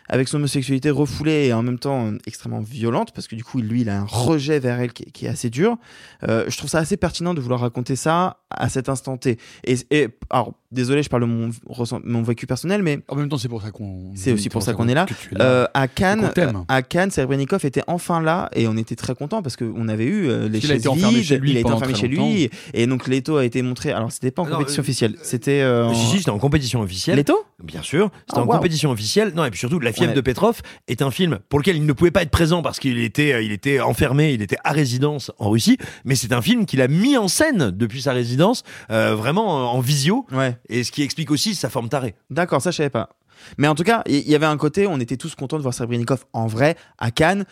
avec 0.10 0.28
son 0.28 0.38
homosexualité 0.38 0.90
refoulée 0.90 1.46
et 1.48 1.54
en 1.54 1.64
même 1.64 1.80
temps 1.80 2.08
euh, 2.08 2.18
extrêmement 2.28 2.60
violente 2.60 3.12
parce 3.14 3.28
que 3.28 3.36
du 3.36 3.44
coup 3.44 3.60
lui 3.62 3.82
il 3.82 3.90
a 3.90 4.00
un 4.02 4.06
rejet 4.06 4.60
vers 4.60 4.80
elle 4.80 4.92
qui, 4.94 5.04
est- 5.04 5.12
qui 5.12 5.26
est 5.26 5.30
assez 5.30 5.50
dur. 5.50 5.78
Euh, 6.28 6.46
je 6.48 6.58
trouve 6.58 6.70
ça 6.70 6.80
assez 6.80 6.98
pertinent 6.98 7.34
de 7.34 7.42
vouloir 7.42 7.60
raconter 7.62 7.96
ça 7.96 8.38
à 8.50 8.70
cet 8.70 8.90
instant 8.90 9.18
T. 9.18 9.38
Et, 9.66 9.76
et 9.92 10.10
alors 10.30 10.54
désolé 10.72 11.04
je 11.04 11.10
parle 11.10 11.24
de 11.24 12.00
mon 12.04 12.24
vécu 12.24 12.48
personnel 12.48 12.82
mais 12.84 13.00
en 13.08 13.16
même 13.16 13.30
temps 13.30 13.38
c'est 13.38 13.48
pour 13.48 13.62
ça 13.62 13.72
qu'on 13.72 14.12
c'est 14.16 14.32
aussi 14.32 14.50
pour 14.50 14.62
ça 14.64 14.74
qu'on 14.74 14.88
est 14.88 14.94
là. 14.94 15.06
Euh, 15.40 15.66
à 15.74 15.88
Cannes 15.88 16.32
à 16.68 16.82
Cannes 16.82 17.12
Serebrennikov 17.12 17.66
était 17.66 17.84
enfin 17.88 18.22
là 18.22 18.50
et 18.56 18.68
on 18.68 18.76
était 18.78 18.96
très 18.96 19.16
content 19.16 19.42
parce 19.42 19.56
qu'on 19.56 19.88
avait 19.88 20.06
eu 20.06 20.28
euh, 20.30 20.50
les 20.50 20.60
a 20.60 20.62
chaises 20.62 20.72
été 20.82 20.88
enfermé 20.88 21.20
vides, 21.20 21.26
chez 21.28 21.38
lui 21.38 21.52
il 21.52 21.58
a 21.58 21.60
été 21.62 21.72
enfermé 21.72 21.96
chez 21.96 22.08
lui 22.08 22.50
et 22.74 22.88
donc 22.88 23.08
Leto 23.08 23.38
a 23.38 23.46
été 23.46 23.62
montré. 23.62 23.92
Alors 23.92 24.12
c'était 24.12 24.32
pas 24.32 24.42
en 24.42 24.46
Alors, 24.46 24.58
compétition 24.60 24.82
euh, 24.82 24.84
officielle 24.84 25.16
c'était 25.22 25.62
euh, 25.62 25.86
en- 25.88 25.94
Si, 25.94 26.06
si, 26.08 26.18
c'était 26.20 26.30
en 26.32 26.40
compétition 26.40 26.82
officielle. 26.82 27.18
Leto? 27.18 27.36
Bien 27.64 27.82
sûr, 27.82 28.10
c'était 28.28 28.40
Ah, 28.40 28.44
en 28.44 28.48
compétition 28.48 28.90
officielle. 28.92 29.32
Non, 29.36 29.46
et 29.46 29.50
puis 29.50 29.60
surtout, 29.60 29.80
La 29.80 29.93
fièvre 29.94 30.12
Ouais. 30.12 30.16
de 30.16 30.22
Petrov 30.22 30.62
est 30.88 31.02
un 31.02 31.12
film 31.12 31.40
pour 31.50 31.60
lequel 31.60 31.78
il 31.78 31.86
ne 31.86 31.94
pouvait 31.94 32.12
pas 32.12 32.22
être 32.24 32.30
présent 32.32 32.62
parce 32.62 32.80
qu'il 32.80 33.00
était, 33.00 33.34
euh, 33.34 33.42
il 33.42 33.52
était 33.52 33.80
enfermé, 33.80 34.34
il 34.34 34.42
était 34.42 34.58
à 34.64 34.72
résidence 34.72 35.32
en 35.40 35.50
Russie. 35.50 35.78
Mais 36.06 36.16
c'est 36.16 36.34
un 36.34 36.42
film 36.42 36.66
qu'il 36.66 36.82
a 36.82 36.88
mis 36.88 37.16
en 37.18 37.28
scène 37.28 37.72
depuis 37.72 38.02
sa 38.02 38.14
résidence, 38.14 38.64
euh, 38.92 39.16
vraiment 39.16 39.60
euh, 39.60 39.64
en 39.64 39.80
visio. 39.80 40.26
Ouais. 40.32 40.58
Et 40.70 40.84
ce 40.84 40.92
qui 40.92 41.04
explique 41.04 41.32
aussi 41.32 41.56
sa 41.56 41.70
forme 41.70 41.90
tarée. 41.90 42.16
D'accord, 42.30 42.62
ça 42.62 42.72
je 42.72 42.78
savais 42.78 42.90
pas. 42.90 43.10
Mais 43.58 43.68
en 43.68 43.76
tout 43.76 43.84
cas, 43.84 44.04
il 44.08 44.16
y, 44.16 44.32
y 44.32 44.36
avait 44.36 44.46
un 44.46 44.58
côté, 44.58 44.88
on 44.88 45.00
était 45.00 45.18
tous 45.18 45.36
contents 45.36 45.58
de 45.58 45.62
voir 45.64 45.74
Serebrennikov 45.74 46.26
en 46.34 46.48
vrai 46.48 46.76
à 46.98 47.12
Cannes. 47.12 47.46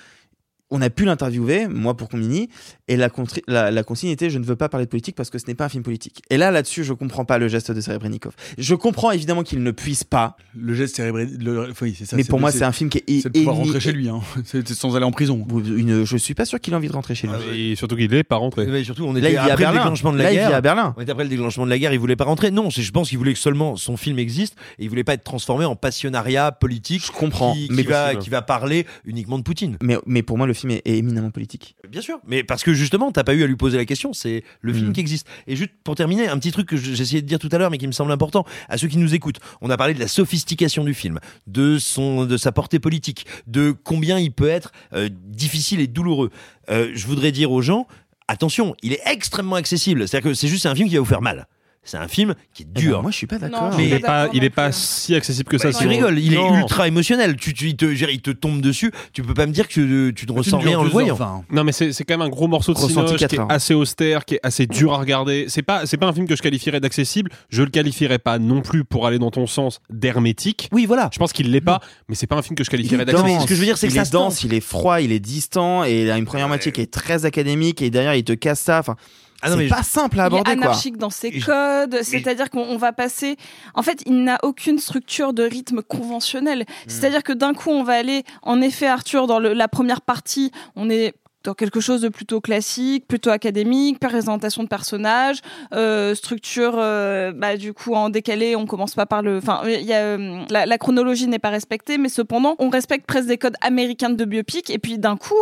On 0.72 0.82
a 0.82 0.90
pu 0.90 1.06
l'interviewer, 1.06 1.68
moi 1.68 1.96
pour 1.96 2.08
Combini, 2.10 2.50
et 2.88 2.96
la, 2.98 3.10
contri- 3.10 3.44
la, 3.48 3.72
la 3.72 3.84
consigne 3.84 4.10
était 4.10 4.30
je 4.30 4.38
ne 4.40 4.46
veux 4.46 4.56
pas 4.56 4.70
parler 4.70 4.86
de 4.86 4.90
politique 4.90 5.16
parce 5.16 5.30
que 5.30 5.38
ce 5.38 5.46
n'est 5.48 5.54
pas 5.56 5.66
un 5.66 5.70
film 5.70 5.84
politique. 5.84 6.22
Et 6.30 6.38
là, 6.38 6.50
là-dessus, 6.52 6.84
je 6.84 6.94
comprends 6.94 7.26
pas 7.26 7.38
le 7.38 7.48
geste 7.48 7.72
de 7.72 7.82
Serebrennikov. 7.82 8.34
Je 8.58 8.76
comprends 8.76 9.12
évidemment 9.12 9.44
qu'il 9.44 9.62
ne 9.64 9.72
puisse 9.72 10.04
pas. 10.04 10.38
Le 10.56 10.74
geste 10.74 11.00
le- 11.00 11.72
Oui, 11.82 11.96
c'est 11.98 12.06
ça. 12.06 12.16
Mais 12.16 12.24
pour 12.24 12.40
moi, 12.40 12.52
c'est 12.52 12.64
un 12.64 12.72
film 12.72 12.90
qui 12.90 13.00
est. 13.00 13.22
C'est 13.22 13.30
de 13.30 13.40
pouvoir 13.40 13.56
rentrer 13.58 13.80
chez 13.80 13.92
lui, 13.92 14.10
hein. 14.10 14.22
C'est 14.46 14.68
sans 14.70 14.96
aller 14.96 15.06
en 15.06 15.12
prison. 15.12 15.46
Une, 15.52 16.06
je 16.06 16.18
suis 16.18 16.34
pas 16.34 16.46
sûr 16.46 16.60
qu'il 16.60 16.74
a 16.74 16.78
envie 16.78 16.88
de 16.88 16.94
rentrer 16.94 17.16
chez 17.16 17.28
lui. 17.28 17.72
Et 17.72 17.76
surtout 17.76 17.96
qu'il 17.96 18.14
est 18.14 18.24
pas 18.24 18.38
rentré. 18.38 18.66
Mais 18.68 18.84
surtout, 18.84 19.04
on 19.06 19.14
Là, 19.14 19.20
était 19.20 19.28
il 19.30 19.32
vit 19.32 19.38
à 19.38 19.42
après 19.44 19.52
le 19.52 19.58
Berlin. 19.58 19.80
déclenchement 19.82 20.12
de 20.14 20.18
la 20.18 20.24
Là, 20.26 20.32
il 20.32 20.36
guerre. 20.36 20.48
vit 20.50 20.54
à 20.56 20.62
Berlin. 20.62 20.94
On 20.98 21.02
était 21.02 21.12
après 21.12 21.24
le 21.26 21.30
déclenchement 21.30 21.66
de 21.66 21.70
la 21.70 21.80
guerre. 21.80 21.94
Il 21.94 22.00
voulait 22.00 22.16
pas 22.16 22.24
rentrer. 22.26 22.50
Non, 22.52 22.70
je 22.70 22.92
pense 22.92 23.10
qu'il 23.10 23.18
voulait 23.18 23.34
que 23.34 23.40
seulement 23.40 23.76
son 23.76 23.98
film 23.98 24.20
existe 24.20 24.56
et 24.80 24.84
il 24.84 24.90
voulait 24.90 25.04
pas 25.04 25.14
être 25.14 25.24
transformé 25.24 25.66
en 25.66 25.76
passionnariat 25.76 26.52
politique. 26.52 27.06
Je 27.06 27.12
comprends, 27.12 27.54
Qui, 27.54 27.68
mais 27.72 27.84
qui 27.84 27.90
va, 27.90 28.04
possible. 28.06 28.24
qui 28.24 28.30
va 28.30 28.42
parler 28.42 28.86
uniquement 29.06 29.38
de 29.38 29.44
Poutine. 29.44 29.78
Mais, 29.82 29.98
mais 30.06 30.24
pour 30.24 30.38
moi, 30.38 30.48
le 30.48 30.54
film 30.62 30.72
est, 30.72 30.82
est 30.86 30.98
éminemment 30.98 31.30
politique. 31.32 31.76
Bien 31.90 32.02
sûr, 32.02 32.20
mais 32.26 32.44
parce 32.44 32.64
que 32.64 32.74
justement, 32.74 33.12
t'as 33.12 33.24
pas 33.24 33.34
eu 33.34 33.44
à 33.44 33.48
lui 33.48 33.56
poser 33.58 33.78
la 33.78 33.86
question, 33.86 34.14
c'est 34.14 34.44
le 34.62 34.74
film 34.74 34.90
Mm. 34.90 34.94
qui 34.94 35.00
existe. 35.02 35.28
Et 35.48 35.56
juste 35.56 35.72
pour 35.84 35.96
terminer, 35.96 36.28
un 36.28 36.38
petit 36.40 36.52
truc 36.52 36.68
que 36.68 36.78
je- 36.78 36.94
j'essayais 36.94 37.22
de 37.22 37.28
dire 37.28 37.40
tout 37.40 37.50
à 37.52 37.58
l'heure, 37.58 37.70
mais 37.72 37.78
qui 37.78 37.88
me 37.88 37.92
semble 37.92 38.12
important 38.12 38.46
à 38.70 38.78
ceux 38.78 38.88
qui 38.88 38.98
nous 38.98 39.14
écoutent. 39.14 39.40
On 39.62 39.70
a 39.70 39.78
parlé 39.78 39.94
de 39.94 40.00
la 40.00 40.08
sophistication 40.08 40.84
du 40.84 40.94
film, 40.94 41.20
de 41.48 41.78
son, 41.78 42.26
de 42.26 42.38
sa 42.38 42.52
portée 42.52 42.80
politique, 42.80 43.26
de 43.48 43.72
combien 43.72 44.18
il 44.20 44.32
peut 44.32 44.48
être 44.50 44.72
euh, 44.94 45.10
difficile 45.28 45.80
et 45.82 45.88
douloureux. 45.88 46.30
Euh, 46.70 46.92
je 46.94 47.06
voudrais 47.08 47.32
dire 47.32 47.52
aux 47.52 47.62
gens, 47.62 47.88
attention, 48.28 48.76
il 48.82 48.94
est 48.94 49.02
extrêmement 49.06 49.56
accessible. 49.56 50.08
C'est-à-dire 50.08 50.32
que 50.32 50.34
c'est 50.36 50.48
juste 50.48 50.66
un 50.66 50.76
film 50.76 50.88
qui 50.88 50.96
va 50.96 51.02
vous 51.02 51.06
faire 51.06 51.22
mal. 51.22 51.48
C'est 51.84 51.98
un 51.98 52.08
film 52.08 52.36
qui 52.54 52.62
est 52.62 52.68
dur. 52.68 52.92
Eh 52.92 52.96
ben, 52.98 53.02
moi, 53.02 53.12
je 53.12 53.18
suis 53.18 53.26
pas 53.28 53.40
d'accord. 53.40 53.74
Mais 53.76 53.88
il 53.88 53.94
est 53.94 54.00
pas, 54.00 54.30
il 54.34 54.44
est 54.44 54.52
pas 54.52 54.72
si 54.72 55.16
accessible 55.16 55.50
que 55.50 55.58
ça. 55.58 55.70
bah, 55.70 55.74
tu 55.74 55.80
sur- 55.82 55.90
rigoles, 55.90 56.20
il 56.20 56.34
Non. 56.36 56.54
est 56.56 56.60
ultra 56.60 56.88
émotionnel. 56.88 57.36
Tu, 57.38 57.56
tu- 57.56 57.70
il, 57.70 57.76
te, 57.76 57.86
il 57.86 58.22
tombe 58.22 58.62
dessus. 58.62 58.92
Tu 59.14 59.24
peux 59.24 59.34
pas 59.34 59.48
me 59.48 59.52
dire 59.52 59.68
que 59.68 59.74
tu, 59.74 60.14
tu 60.16 60.28
ne 60.28 60.32
ressens 60.32 60.60
rien 60.60 60.78
en 60.78 60.84
le 60.84 60.90
voyant. 60.92 61.18
Non, 61.50 61.64
mais 61.64 61.72
c'est 61.72 61.92
quand 62.04 62.14
même 62.14 62.22
un 62.22 62.30
gros 62.30 62.48
morceau 62.48 62.74
de 62.74 62.78
Ressenti 62.78 63.18
cinéma 63.18 63.28
qui 63.28 63.36
est 63.36 63.54
assez 63.56 63.74
austère, 63.74 64.26
qui 64.26 64.36
est 64.36 64.40
assez 64.44 64.68
dur 64.68 64.94
à 64.94 64.98
regarder. 65.00 65.46
C'est 65.48 65.64
pas, 65.64 65.88
c'est 65.88 65.98
pas 65.98 66.06
un 66.08 66.14
film 66.14 66.28
que 66.28 66.36
je 66.36 66.44
qualifierais 66.44 66.80
d'accessible. 66.80 67.32
Je 67.50 67.64
le 67.64 67.70
qualifierais 67.72 68.20
pas 68.20 68.38
non 68.38 68.62
plus 68.62 68.84
pour 68.84 69.08
aller 69.08 69.18
dans 69.18 69.32
ton 69.32 69.48
sens 69.48 69.80
d'hermétique. 69.90 70.70
Oui, 70.72 70.86
voilà. 70.86 71.10
Je 71.12 71.18
pense 71.18 71.34
qu'il 71.34 71.50
l'est 71.52 71.62
pas, 71.62 71.80
mais 72.08 72.14
c'est 72.14 72.28
pas 72.28 72.36
un 72.38 72.42
film 72.44 72.56
que 72.56 72.64
je 72.64 72.70
qualifierais 72.70 73.06
d'accessible. 73.06 73.42
ce 73.42 73.48
que 73.48 73.56
je 73.56 73.60
veux 73.60 73.66
dire, 73.66 73.78
c'est 73.80 73.88
que 73.88 73.94
il 73.94 73.96
ça 73.96 74.02
est 74.04 74.06
se 74.06 74.12
dense, 74.12 74.44
il 74.44 74.54
est 74.54 74.60
froid, 74.62 75.02
il 75.02 75.12
est 75.12 75.20
distant, 75.20 75.84
et 75.84 76.04
il 76.04 76.12
a 76.12 76.18
une 76.20 76.26
première 76.26 76.48
moitié 76.48 76.72
qui 76.72 76.82
est 76.82 76.92
très 76.92 77.26
académique, 77.26 77.82
et 77.82 77.90
derrière, 77.90 78.14
il 78.14 78.24
te 78.24 78.34
casse 78.34 78.60
ça. 78.60 78.78
Enfin, 78.80 78.96
Ah 79.42 79.50
non, 79.50 79.58
c'est 79.58 79.68
pas 79.68 79.84
simple 79.84 80.20
à 80.20 80.24
Il 80.24 80.26
est 80.26 80.28
aborder, 80.28 80.56
quoi. 80.56 80.66
anarchique 80.66 80.98
dans 80.98 81.10
ses 81.10 81.32
codes, 81.40 82.00
c'est-à-dire 82.04 82.50
qu'on 82.50 82.62
on 82.62 82.78
va 82.78 82.92
passer. 82.94 83.38
En 83.74 83.82
fait, 83.82 84.04
il 84.06 84.24
n'a 84.24 84.38
aucune 84.44 84.78
structure 84.80 85.34
de 85.34 85.44
rythme 85.44 85.82
conventionnel. 85.82 86.60
Hmm. 86.62 86.64
C'est-à-dire 86.88 87.24
que 87.24 87.34
d'un 87.34 87.54
coup, 87.54 87.70
on 87.70 87.84
va 87.84 87.94
aller, 87.94 88.24
en 88.44 88.62
effet, 88.62 88.88
Arthur, 88.88 89.28
dans 89.28 89.40
le- 89.40 89.54
la 89.54 89.68
première 89.68 90.02
partie, 90.02 90.52
on 90.76 90.90
est 90.90 91.14
dans 91.44 91.54
quelque 91.54 91.80
chose 91.80 92.02
de 92.02 92.10
plutôt 92.10 92.42
classique, 92.42 93.08
plutôt 93.08 93.30
académique, 93.32 94.00
présentation 94.00 94.64
de 94.64 94.68
personnages, 94.68 95.40
euh, 95.74 96.14
structure, 96.16 96.74
euh, 96.78 97.32
bah, 97.32 97.58
du 97.58 97.74
coup 97.74 97.94
en 97.96 98.10
décalé, 98.10 98.56
on 98.56 98.66
commence 98.66 98.94
pas 98.96 99.06
par 99.06 99.22
le, 99.22 99.38
enfin, 99.38 99.62
il 99.66 99.82
y 99.86 99.94
a, 99.94 100.02
euh, 100.02 100.44
la, 100.50 100.66
la 100.66 100.78
chronologie 100.78 101.28
n'est 101.28 101.40
pas 101.40 101.50
respectée, 101.50 101.98
mais 101.98 102.10
cependant, 102.10 102.56
on 102.60 102.70
respecte 102.70 103.06
presque 103.06 103.28
des 103.28 103.38
codes 103.38 103.56
américains 103.62 104.10
de 104.12 104.26
biopic, 104.26 104.70
et 104.70 104.78
puis 104.80 104.98
d'un 104.98 105.18
coup, 105.18 105.42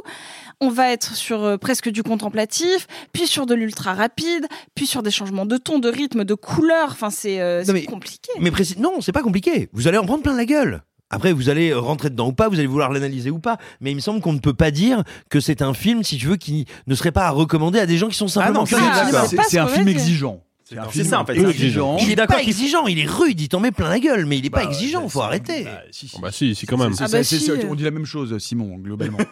on 0.61 0.69
va 0.69 0.91
être 0.91 1.15
sur 1.15 1.43
euh, 1.43 1.57
presque 1.57 1.89
du 1.89 2.03
contemplatif, 2.03 2.88
puis 3.13 3.27
sur 3.27 3.45
de 3.45 3.55
l'ultra 3.55 3.93
rapide, 3.93 4.47
puis 4.76 4.85
sur 4.88 5.03
des 5.03 5.11
changements 5.11 5.45
de 5.45 5.57
ton, 5.57 5.80
de 5.80 5.89
rythme, 5.89 6.23
de 6.23 6.34
couleur, 6.34 6.89
enfin 6.91 7.09
c'est 7.09 7.39
euh, 7.41 7.63
compliqué. 7.88 8.31
Mais 8.39 8.51
précis- 8.51 8.80
non, 8.80 9.01
c'est 9.01 9.11
pas 9.11 9.21
compliqué. 9.23 9.69
Vous 9.73 9.88
allez 9.88 9.97
en 9.97 10.05
prendre 10.05 10.23
plein 10.23 10.35
la 10.35 10.45
gueule. 10.45 10.81
Après, 11.10 11.34
vous 11.34 11.49
allez 11.49 11.73
rentrer 11.73 12.10
dedans 12.10 12.27
ou 12.27 12.34
pas, 12.34 12.49
vous 12.49 12.60
allez 12.60 12.68
vouloir 12.68 12.91
l'analyser 12.91 13.31
ou 13.31 13.40
pas. 13.40 13.57
Mais 13.81 13.91
il 13.91 13.95
me 13.95 13.99
semble 14.02 14.22
qu'on 14.22 14.34
ne 14.34 14.40
peut 14.40 14.53
pas 14.53 14.72
dire 14.72 15.03
que 15.30 15.40
c'est 15.40 15.61
un 15.61 15.73
film, 15.73 16.03
si 16.03 16.18
tu 16.18 16.27
veux, 16.27 16.36
qui 16.38 16.65
ne 16.88 16.95
serait 16.95 17.11
pas 17.11 17.26
à 17.26 17.31
recommander 17.31 17.80
à 17.80 17.86
des 17.86 17.98
gens 17.98 18.07
qui 18.10 18.18
sont 18.18 18.27
simplement 18.27 18.65
cinéma. 18.65 19.26
c'est- 19.27 19.38
c'est 19.49 19.57
un 19.60 19.68
film 19.68 19.88
exigeant. 19.88 20.44
C'est 20.91 21.03
ça, 21.03 21.19
en 21.19 21.26
fait, 21.26 21.36
exigeant. 21.36 21.98
Il 21.99 22.11
est 22.11 22.15
d'accord 22.15 22.36
pas 22.38 22.44
exigeant, 22.44 22.86
il 22.86 22.99
est 22.99 23.10
rude, 23.10 23.41
il 23.41 23.49
t'en 23.49 23.60
met 23.60 23.72
plein 23.72 23.90
la 23.90 23.99
gueule, 23.99 24.27
mais 24.27 24.38
il 24.38 24.45
est 24.45 24.52
pas 24.52 24.64
Bah, 24.65 24.69
exigeant, 24.69 25.10
faut 25.10 25.22
arrêter. 25.22 25.65
Oh, 26.14 26.19
bah 26.22 26.31
si, 26.31 26.53
si 26.53 26.68
quand 26.68 26.77
même. 26.77 26.94
Ah 26.99 27.07
bah 27.11 27.23
si. 27.23 27.49
on 27.68 27.73
dit 27.73 27.84
la 27.84 27.90
même 27.90 28.06
chose, 28.06 28.38
Simon, 28.38 28.77
globalement. 28.77 29.18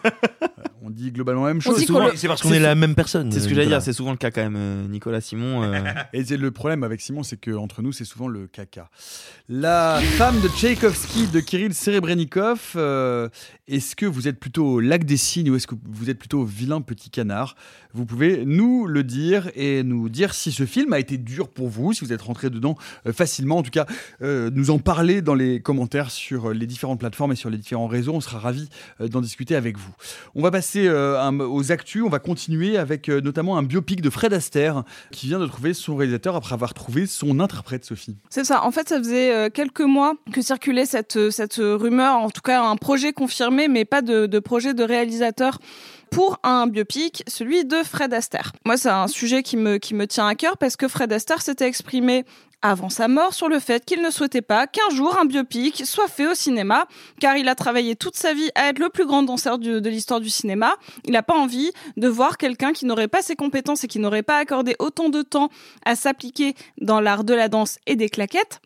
On 0.80 0.90
dit 0.90 1.12
globalement 1.12 1.44
la 1.44 1.52
même 1.52 1.60
chose. 1.60 1.84
C'est 2.16 2.28
parce 2.28 2.40
qu'on 2.40 2.52
est 2.52 2.58
la 2.60 2.74
même 2.74 2.94
personne, 2.94 3.30
C'est 3.30 3.40
ce 3.40 3.44
que 3.44 3.50
j'allais 3.50 3.66
Nicolas. 3.66 3.78
dire, 3.80 3.84
c'est 3.84 3.92
souvent 3.92 4.12
le 4.12 4.16
cas 4.16 4.30
quand 4.30 4.40
même, 4.40 4.56
euh, 4.56 4.88
Nicolas 4.88 5.20
Simon. 5.20 5.62
euh, 5.62 5.82
Et 6.14 6.24
c'est 6.24 6.38
le 6.38 6.50
problème 6.50 6.82
avec 6.82 7.02
Simon, 7.02 7.22
c'est 7.24 7.38
que 7.38 7.50
entre 7.50 7.82
nous, 7.82 7.92
c'est 7.92 8.06
souvent 8.06 8.26
le 8.26 8.46
caca. 8.46 8.88
La 9.50 9.98
femme 10.18 10.38
de 10.42 10.48
Tchaïkovski 10.48 11.26
de 11.28 11.40
Kirill 11.40 11.72
Serebrennikov, 11.72 12.72
euh, 12.76 13.30
est-ce 13.66 13.96
que 13.96 14.04
vous 14.04 14.28
êtes 14.28 14.38
plutôt 14.38 14.78
lac 14.78 15.04
des 15.04 15.16
signes 15.16 15.48
ou 15.48 15.56
est-ce 15.56 15.66
que 15.66 15.74
vous 15.88 16.10
êtes 16.10 16.18
plutôt 16.18 16.44
vilain 16.44 16.82
petit 16.82 17.08
canard? 17.08 17.56
Vous 17.94 18.04
pouvez 18.04 18.44
nous 18.44 18.86
le 18.86 19.02
dire 19.04 19.50
et 19.54 19.82
nous 19.82 20.10
dire 20.10 20.34
si 20.34 20.52
ce 20.52 20.66
film 20.66 20.92
a 20.92 20.98
été 20.98 21.16
dur 21.16 21.48
pour 21.48 21.68
vous, 21.68 21.94
si 21.94 22.04
vous 22.04 22.12
êtes 22.12 22.20
rentré 22.20 22.50
dedans 22.50 22.76
euh, 23.06 23.14
facilement. 23.14 23.56
En 23.56 23.62
tout 23.62 23.70
cas, 23.70 23.86
euh, 24.20 24.50
nous 24.52 24.68
en 24.68 24.78
parler 24.78 25.22
dans 25.22 25.34
les 25.34 25.62
commentaires 25.62 26.10
sur 26.10 26.52
les 26.52 26.66
différentes 26.66 27.00
plateformes 27.00 27.32
et 27.32 27.36
sur 27.36 27.48
les 27.48 27.56
différents 27.56 27.86
réseaux. 27.86 28.12
On 28.12 28.20
sera 28.20 28.38
ravis 28.38 28.68
d'en 29.00 29.22
discuter 29.22 29.56
avec 29.56 29.78
vous. 29.78 29.94
On 30.34 30.42
va 30.42 30.50
passer 30.50 30.90
aux 30.90 31.72
actus. 31.72 32.02
On 32.02 32.10
va 32.10 32.18
continuer 32.18 32.76
avec 32.76 33.08
notamment 33.08 33.56
un 33.56 33.62
biopic 33.62 34.02
de 34.02 34.10
Fred 34.10 34.34
Astaire 34.34 34.84
qui 35.10 35.26
vient 35.28 35.38
de 35.38 35.46
trouver 35.46 35.72
son 35.72 35.96
réalisateur 35.96 36.36
après 36.36 36.52
avoir 36.52 36.74
trouvé 36.74 37.06
son 37.06 37.40
interprète, 37.40 37.86
Sophie. 37.86 38.18
C'est 38.28 38.44
ça. 38.44 38.62
En 38.62 38.70
fait, 38.70 38.90
ça 38.90 38.98
faisait 38.98 39.37
euh, 39.38 39.50
quelques 39.50 39.80
mois 39.80 40.14
que 40.32 40.42
circulait 40.42 40.86
cette, 40.86 41.16
euh, 41.16 41.30
cette 41.30 41.56
rumeur, 41.56 42.16
en 42.16 42.30
tout 42.30 42.40
cas 42.40 42.62
un 42.62 42.76
projet 42.76 43.12
confirmé, 43.12 43.68
mais 43.68 43.84
pas 43.84 44.02
de, 44.02 44.38
projet 44.40 44.74
de 44.74 44.82
réalisateur 44.82 45.58
pour 46.10 46.38
un 46.42 46.66
biopic, 46.66 47.22
celui 47.26 47.64
de 47.64 47.82
Fred 47.82 48.12
Astaire. 48.14 48.52
Moi, 48.64 48.76
c'est 48.76 48.88
un 48.88 49.08
sujet 49.08 49.42
qui 49.42 49.56
me, 49.56 49.76
qui 49.76 49.94
me 49.94 50.06
tient 50.06 50.26
à 50.26 50.34
cœur 50.34 50.56
parce 50.56 50.76
que 50.76 50.88
Fred 50.88 51.12
Astaire 51.12 51.42
s'était 51.42 51.66
exprimé 51.66 52.24
avant 52.60 52.88
sa 52.88 53.06
mort 53.06 53.34
sur 53.34 53.48
le 53.48 53.60
fait 53.60 53.84
qu'il 53.84 54.02
ne 54.02 54.10
souhaitait 54.10 54.42
pas 54.42 54.66
qu'un 54.66 54.90
jour 54.90 55.16
un 55.20 55.24
biopic 55.24 55.86
soit 55.86 56.08
fait 56.08 56.26
au 56.26 56.34
cinéma, 56.34 56.86
car 57.20 57.36
il 57.36 57.48
a 57.48 57.54
travaillé 57.54 57.94
toute 57.94 58.16
sa 58.16 58.34
vie 58.34 58.50
à 58.56 58.68
être 58.68 58.80
le 58.80 58.88
plus 58.88 59.06
grand 59.06 59.22
danseur 59.22 59.58
de 59.58 59.88
l'histoire 59.88 60.20
du 60.20 60.30
cinéma. 60.30 60.74
Il 61.04 61.12
n'a 61.12 61.22
pas 61.22 61.36
envie 61.36 61.70
de 61.96 62.08
voir 62.08 62.36
quelqu'un 62.36 62.72
qui 62.72 62.84
n'aurait 62.84 63.08
pas 63.08 63.22
ses 63.22 63.36
compétences 63.36 63.84
et 63.84 63.88
qui 63.88 64.00
n'aurait 64.00 64.24
pas 64.24 64.38
accordé 64.38 64.74
autant 64.80 65.08
de 65.08 65.22
temps 65.22 65.50
à 65.84 65.94
s'appliquer 65.94 66.54
dans 66.80 67.00
l'art 67.00 67.22
de 67.22 67.34
la 67.34 67.48
danse 67.48 67.78
et 67.86 67.94
des 67.94 68.08
claquettes 68.08 68.60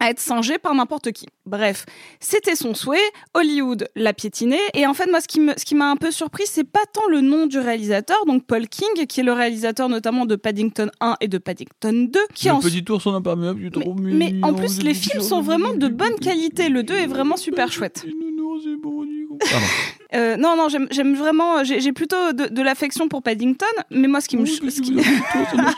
à 0.00 0.10
être 0.10 0.20
singé 0.20 0.58
par 0.58 0.74
n'importe 0.74 1.12
qui. 1.12 1.26
Bref, 1.46 1.86
c'était 2.20 2.56
son 2.56 2.74
souhait, 2.74 2.98
Hollywood 3.34 3.88
l'a 3.96 4.12
piétiné, 4.12 4.58
et 4.74 4.86
en 4.86 4.94
fait, 4.94 5.06
moi, 5.10 5.20
ce 5.20 5.28
qui 5.28 5.40
me- 5.40 5.54
ce 5.56 5.64
qui 5.64 5.74
m'a 5.74 5.90
un 5.90 5.96
peu 5.96 6.10
surpris, 6.10 6.44
c'est 6.46 6.64
pas 6.64 6.84
tant 6.92 7.06
le 7.08 7.20
nom 7.20 7.46
du 7.46 7.58
réalisateur, 7.58 8.18
donc 8.26 8.44
Paul 8.46 8.68
King, 8.68 9.06
qui 9.06 9.20
est 9.20 9.24
le 9.24 9.32
réalisateur 9.32 9.88
notamment 9.88 10.26
de 10.26 10.36
Paddington 10.36 10.90
1 11.00 11.16
et 11.20 11.28
de 11.28 11.38
Paddington 11.38 12.08
2, 12.12 12.20
qui 12.34 12.48
le 12.48 12.54
en 12.54 12.60
petit 12.60 12.68
imperméable, 13.14 13.60
c'est 13.64 13.80
trop 13.80 13.94
mais 13.94 14.34
en 14.42 14.52
plus, 14.54 14.82
les 14.82 14.94
films 14.94 15.22
sont 15.22 15.40
vraiment 15.40 15.72
de 15.74 15.88
bonne 15.88 16.16
qualité. 16.20 16.68
Le 16.68 16.82
2 16.82 16.94
est 16.94 17.06
vraiment 17.06 17.36
super 17.36 17.72
chouette. 17.72 18.04
Pardon. 19.38 19.66
Euh, 20.14 20.38
non, 20.38 20.56
non, 20.56 20.70
j'aime 20.70 20.86
j'aime 20.90 21.14
vraiment. 21.14 21.62
J'ai 21.64 21.80
j'ai 21.82 21.92
plutôt 21.92 22.32
de, 22.32 22.46
de 22.46 22.62
l'affection 22.62 23.08
pour 23.08 23.22
Paddington, 23.22 23.66
mais 23.90 24.08
moi, 24.08 24.22
ce 24.22 24.28
qui 24.30 24.38
me. 24.38 24.46
ce 24.46 24.58
qui- 24.80 24.96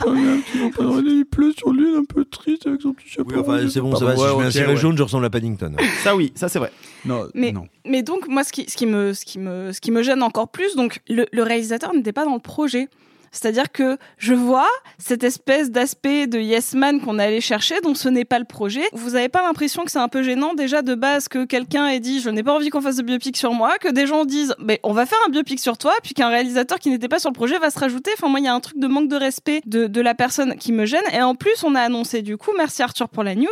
Il 0.06 1.24
pleut 1.30 1.52
sur 1.52 1.72
lui, 1.72 1.96
un 1.96 2.04
peu 2.04 2.24
triste 2.24 2.66
avec 2.66 2.80
son 2.80 2.92
petit 2.92 3.08
chapeau. 3.08 3.30
Oui, 3.32 3.40
enfin, 3.40 3.68
c'est 3.68 3.80
bon, 3.80 3.94
ça 3.96 4.04
va. 4.04 4.16
Si 4.16 4.22
je 4.22 4.36
mets 4.36 4.44
un 4.44 4.50
ciré 4.50 4.76
jaune, 4.76 4.96
je 4.96 5.02
ressemble 5.02 5.24
à 5.24 5.30
Paddington. 5.30 5.74
Ça 6.02 6.14
oui, 6.14 6.32
ça 6.34 6.48
c'est 6.48 6.58
vrai. 6.58 6.70
Non, 7.04 7.26
Mais, 7.34 7.52
mais 7.86 8.02
donc, 8.02 8.28
moi, 8.28 8.44
ce 8.44 8.52
qui, 8.52 8.66
ce, 8.70 8.76
qui 8.76 8.86
me, 8.86 9.14
ce, 9.14 9.24
qui 9.24 9.38
me, 9.38 9.72
ce 9.72 9.80
qui 9.80 9.90
me 9.90 10.02
gêne 10.02 10.22
encore 10.22 10.48
plus, 10.48 10.76
donc, 10.76 11.00
le, 11.08 11.26
le 11.32 11.42
réalisateur 11.42 11.92
n'était 11.94 12.12
pas 12.12 12.24
dans 12.24 12.34
le 12.34 12.40
projet. 12.40 12.88
C'est-à-dire 13.32 13.70
que 13.70 13.96
je 14.18 14.34
vois 14.34 14.68
cette 14.98 15.24
espèce 15.24 15.70
d'aspect 15.70 16.26
de 16.26 16.38
Yes 16.38 16.74
Man 16.74 17.00
qu'on 17.00 17.18
allait 17.18 17.40
chercher, 17.40 17.80
dont 17.80 17.94
ce 17.94 18.08
n'est 18.08 18.24
pas 18.24 18.38
le 18.38 18.44
projet. 18.44 18.82
Vous 18.92 19.14
avez 19.14 19.28
pas 19.28 19.42
l'impression 19.42 19.84
que 19.84 19.90
c'est 19.90 19.98
un 19.98 20.08
peu 20.08 20.22
gênant 20.22 20.54
déjà 20.54 20.82
de 20.82 20.94
base 20.94 21.28
que 21.28 21.44
quelqu'un 21.44 21.86
ait 21.88 22.00
dit 22.00 22.20
je 22.20 22.30
n'ai 22.30 22.42
pas 22.42 22.54
envie 22.54 22.70
qu'on 22.70 22.80
fasse 22.80 22.96
de 22.96 23.02
biopic 23.02 23.36
sur 23.36 23.52
moi, 23.52 23.78
que 23.78 23.88
des 23.88 24.06
gens 24.06 24.24
disent 24.24 24.54
mais 24.58 24.80
on 24.82 24.92
va 24.92 25.06
faire 25.06 25.18
un 25.26 25.30
biopic 25.30 25.60
sur 25.60 25.78
toi, 25.78 25.92
puis 26.02 26.14
qu'un 26.14 26.28
réalisateur 26.28 26.78
qui 26.78 26.90
n'était 26.90 27.08
pas 27.08 27.18
sur 27.18 27.30
le 27.30 27.34
projet 27.34 27.58
va 27.58 27.70
se 27.70 27.78
rajouter. 27.78 28.10
Enfin 28.16 28.28
moi 28.28 28.40
il 28.40 28.44
y 28.44 28.48
a 28.48 28.54
un 28.54 28.60
truc 28.60 28.78
de 28.78 28.86
manque 28.86 29.08
de 29.08 29.16
respect 29.16 29.62
de, 29.66 29.86
de 29.86 30.00
la 30.00 30.14
personne 30.14 30.56
qui 30.56 30.72
me 30.72 30.86
gêne. 30.86 31.00
Et 31.12 31.22
en 31.22 31.34
plus 31.34 31.62
on 31.64 31.74
a 31.74 31.80
annoncé 31.80 32.22
du 32.22 32.36
coup, 32.36 32.50
merci 32.56 32.82
Arthur 32.82 33.08
pour 33.08 33.22
la 33.22 33.34
news, 33.34 33.46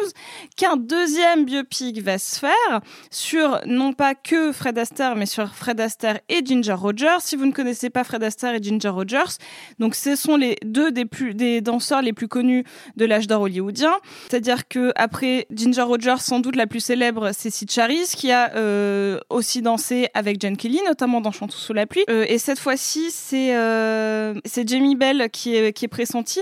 qu'un 0.56 0.76
deuxième 0.76 1.44
biopic 1.44 2.02
va 2.02 2.18
se 2.18 2.38
faire 2.38 2.80
sur 3.10 3.60
non 3.66 3.92
pas 3.92 4.14
que 4.14 4.52
Fred 4.52 4.78
Astaire, 4.78 5.16
mais 5.16 5.26
sur 5.26 5.54
Fred 5.54 5.80
Astaire 5.80 6.20
et 6.28 6.44
Ginger 6.44 6.72
Rogers. 6.72 7.18
Si 7.20 7.36
vous 7.36 7.46
ne 7.46 7.52
connaissez 7.52 7.90
pas 7.90 8.04
Fred 8.04 8.22
Astaire 8.22 8.54
et 8.54 8.62
Ginger 8.62 8.88
Rogers, 8.88 9.38
donc 9.78 9.94
ce 9.94 10.16
sont 10.16 10.36
les 10.36 10.56
deux 10.64 10.90
des 10.90 11.04
plus 11.04 11.34
des 11.34 11.60
danseurs 11.60 12.02
les 12.02 12.12
plus 12.12 12.28
connus 12.28 12.64
de 12.96 13.04
l'âge 13.04 13.26
d'or 13.26 13.42
hollywoodien. 13.42 13.92
C'est-à-dire 14.28 14.68
que 14.68 14.92
après 14.96 15.46
Ginger 15.52 15.82
Rogers, 15.82 16.18
sans 16.18 16.40
doute 16.40 16.56
la 16.56 16.66
plus 16.66 16.80
célèbre, 16.80 17.30
c'est 17.32 17.50
Sid 17.50 17.70
Charisse 17.70 18.14
qui 18.14 18.32
a 18.32 18.54
euh, 18.54 19.18
aussi 19.30 19.62
dansé 19.62 20.08
avec 20.14 20.40
Jane 20.40 20.56
Kelly, 20.56 20.80
notamment 20.86 21.20
dans 21.20 21.32
Chantons 21.32 21.56
sous 21.56 21.72
la 21.72 21.86
pluie. 21.86 22.04
Euh, 22.10 22.24
et 22.28 22.38
cette 22.38 22.58
fois-ci, 22.58 23.10
c'est 23.10 23.56
euh, 23.56 24.34
c'est 24.44 24.68
Jamie 24.68 24.96
Bell 24.96 25.28
qui 25.32 25.54
est 25.54 25.72
qui 25.72 25.84
est 25.84 25.88
pressenti. 25.88 26.40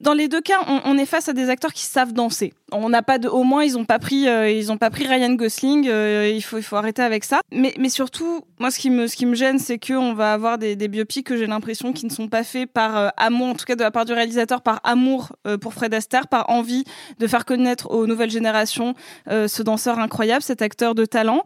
Dans 0.00 0.12
les 0.12 0.28
deux 0.28 0.42
cas, 0.42 0.58
on, 0.84 0.98
est 0.98 1.06
face 1.06 1.28
à 1.30 1.32
des 1.32 1.48
acteurs 1.48 1.72
qui 1.72 1.84
savent 1.84 2.12
danser. 2.12 2.52
On 2.70 2.90
n'a 2.90 3.02
pas 3.02 3.18
de, 3.18 3.28
au 3.28 3.44
moins 3.44 3.64
ils 3.64 3.78
ont 3.78 3.86
pas 3.86 3.98
pris, 3.98 4.26
ils 4.26 4.70
ont 4.70 4.76
pas 4.76 4.90
pris 4.90 5.06
Ryan 5.06 5.32
Gosling. 5.32 5.84
il 5.84 6.42
faut, 6.42 6.58
il 6.58 6.62
faut 6.62 6.76
arrêter 6.76 7.00
avec 7.00 7.24
ça. 7.24 7.40
Mais, 7.50 7.72
mais 7.78 7.88
surtout, 7.88 8.42
moi, 8.58 8.70
ce 8.70 8.78
qui 8.78 8.90
me, 8.90 9.06
ce 9.06 9.16
qui 9.16 9.24
me 9.24 9.34
gêne, 9.34 9.58
c'est 9.58 9.78
que 9.78 9.94
on 9.94 10.12
va 10.12 10.34
avoir 10.34 10.58
des, 10.58 10.76
des 10.76 10.88
biopics 10.88 11.26
que 11.26 11.36
j'ai 11.38 11.46
l'impression 11.46 11.94
qui 11.94 12.04
ne 12.04 12.10
sont 12.10 12.28
pas 12.28 12.44
faits 12.44 12.65
par 12.66 12.96
euh, 12.96 13.08
amour, 13.16 13.48
en 13.48 13.54
tout 13.54 13.64
cas 13.64 13.76
de 13.76 13.82
la 13.82 13.90
part 13.90 14.04
du 14.04 14.12
réalisateur, 14.12 14.62
par 14.62 14.80
amour 14.84 15.36
euh, 15.46 15.58
pour 15.58 15.74
Fred 15.74 15.92
Astaire, 15.94 16.28
par 16.28 16.50
envie 16.50 16.84
de 17.18 17.26
faire 17.26 17.44
connaître 17.44 17.90
aux 17.90 18.06
nouvelles 18.06 18.30
générations 18.30 18.94
euh, 19.28 19.48
ce 19.48 19.62
danseur 19.62 19.98
incroyable, 19.98 20.42
cet 20.42 20.62
acteur 20.62 20.94
de 20.94 21.04
talent. 21.04 21.42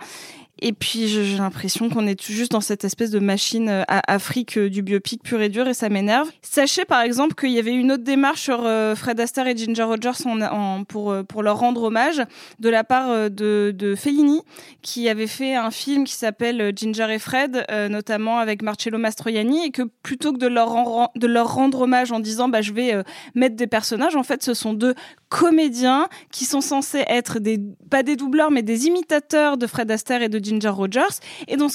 Et 0.63 0.73
puis 0.73 1.09
j'ai 1.09 1.37
l'impression 1.37 1.89
qu'on 1.89 2.07
est 2.07 2.21
juste 2.23 2.53
dans 2.53 2.61
cette 2.61 2.85
espèce 2.85 3.11
de 3.11 3.19
machine 3.19 3.69
euh, 3.69 3.83
à 3.89 4.13
Afrique 4.13 4.59
euh, 4.59 4.69
du 4.69 4.83
biopic 4.83 5.23
pur 5.23 5.41
et 5.41 5.49
dur 5.49 5.67
et 5.69 5.75
ça 5.75 5.89
m'énerve. 5.89 6.29
Sachez 6.43 6.85
par 6.85 7.01
exemple 7.01 7.35
qu'il 7.35 7.51
y 7.51 7.59
avait 7.59 7.73
une 7.73 7.93
autre 7.93 8.05
démarche 8.05 8.43
sur 8.43 8.65
euh, 8.65 8.95
Fred 8.95 9.19
Astaire 9.21 9.47
et 9.47 9.57
Ginger 9.57 9.85
Rogers 9.85 10.27
en, 10.27 10.41
en- 10.43 10.85
pour, 10.85 11.13
euh, 11.13 11.23
pour 11.23 11.43
leur 11.43 11.59
rendre 11.59 11.85
hommage 11.85 12.23
de 12.59 12.69
la 12.69 12.85
part 12.85 13.09
euh, 13.11 13.29
de, 13.31 13.95
Fellini 13.97 14.43
qui 14.83 15.09
avait 15.09 15.27
fait 15.27 15.55
un 15.55 15.71
film 15.71 16.05
qui 16.05 16.13
s'appelle 16.15 16.61
euh, 16.61 16.73
Ginger 16.75 17.07
et 17.11 17.19
Fred, 17.19 17.65
euh, 17.71 17.89
notamment 17.89 18.39
avec 18.39 18.63
Marcello 18.63 18.99
Mastroianni 18.99 19.65
et 19.65 19.71
que 19.71 19.83
plutôt 20.03 20.33
que 20.33 20.39
de 20.39 20.47
leur, 20.47 20.69
ren- 20.69 21.09
de 21.17 21.27
leur 21.27 21.55
rendre 21.55 21.81
hommage 21.81 22.13
en 22.13 22.21
disant 22.21 22.49
bah, 22.49 22.61
je 22.61 22.73
vais 22.73 22.93
euh, 22.95 23.03
mettre 23.35 23.57
des 23.57 23.67
personnages, 23.67 24.15
en 24.17 24.23
fait 24.23 24.43
ce 24.43 24.53
sont 24.55 24.75
deux 24.75 24.95
comédiens 25.31 26.09
qui 26.33 26.45
sont 26.45 26.61
censés 26.61 27.05
être 27.09 27.39
des, 27.39 27.59
pas 27.89 28.03
des 28.03 28.17
doubleurs 28.17 28.51
mais 28.51 28.63
des 28.63 28.87
imitateurs 28.87 29.57
de 29.57 29.67
Fred 29.67 29.91
Astaire 29.91 30.21
et 30.23 30.29
de 30.29 30.39
Ginger 30.39 30.50
Rogers 30.69 31.21
et 31.49 31.57
donc 31.57 31.73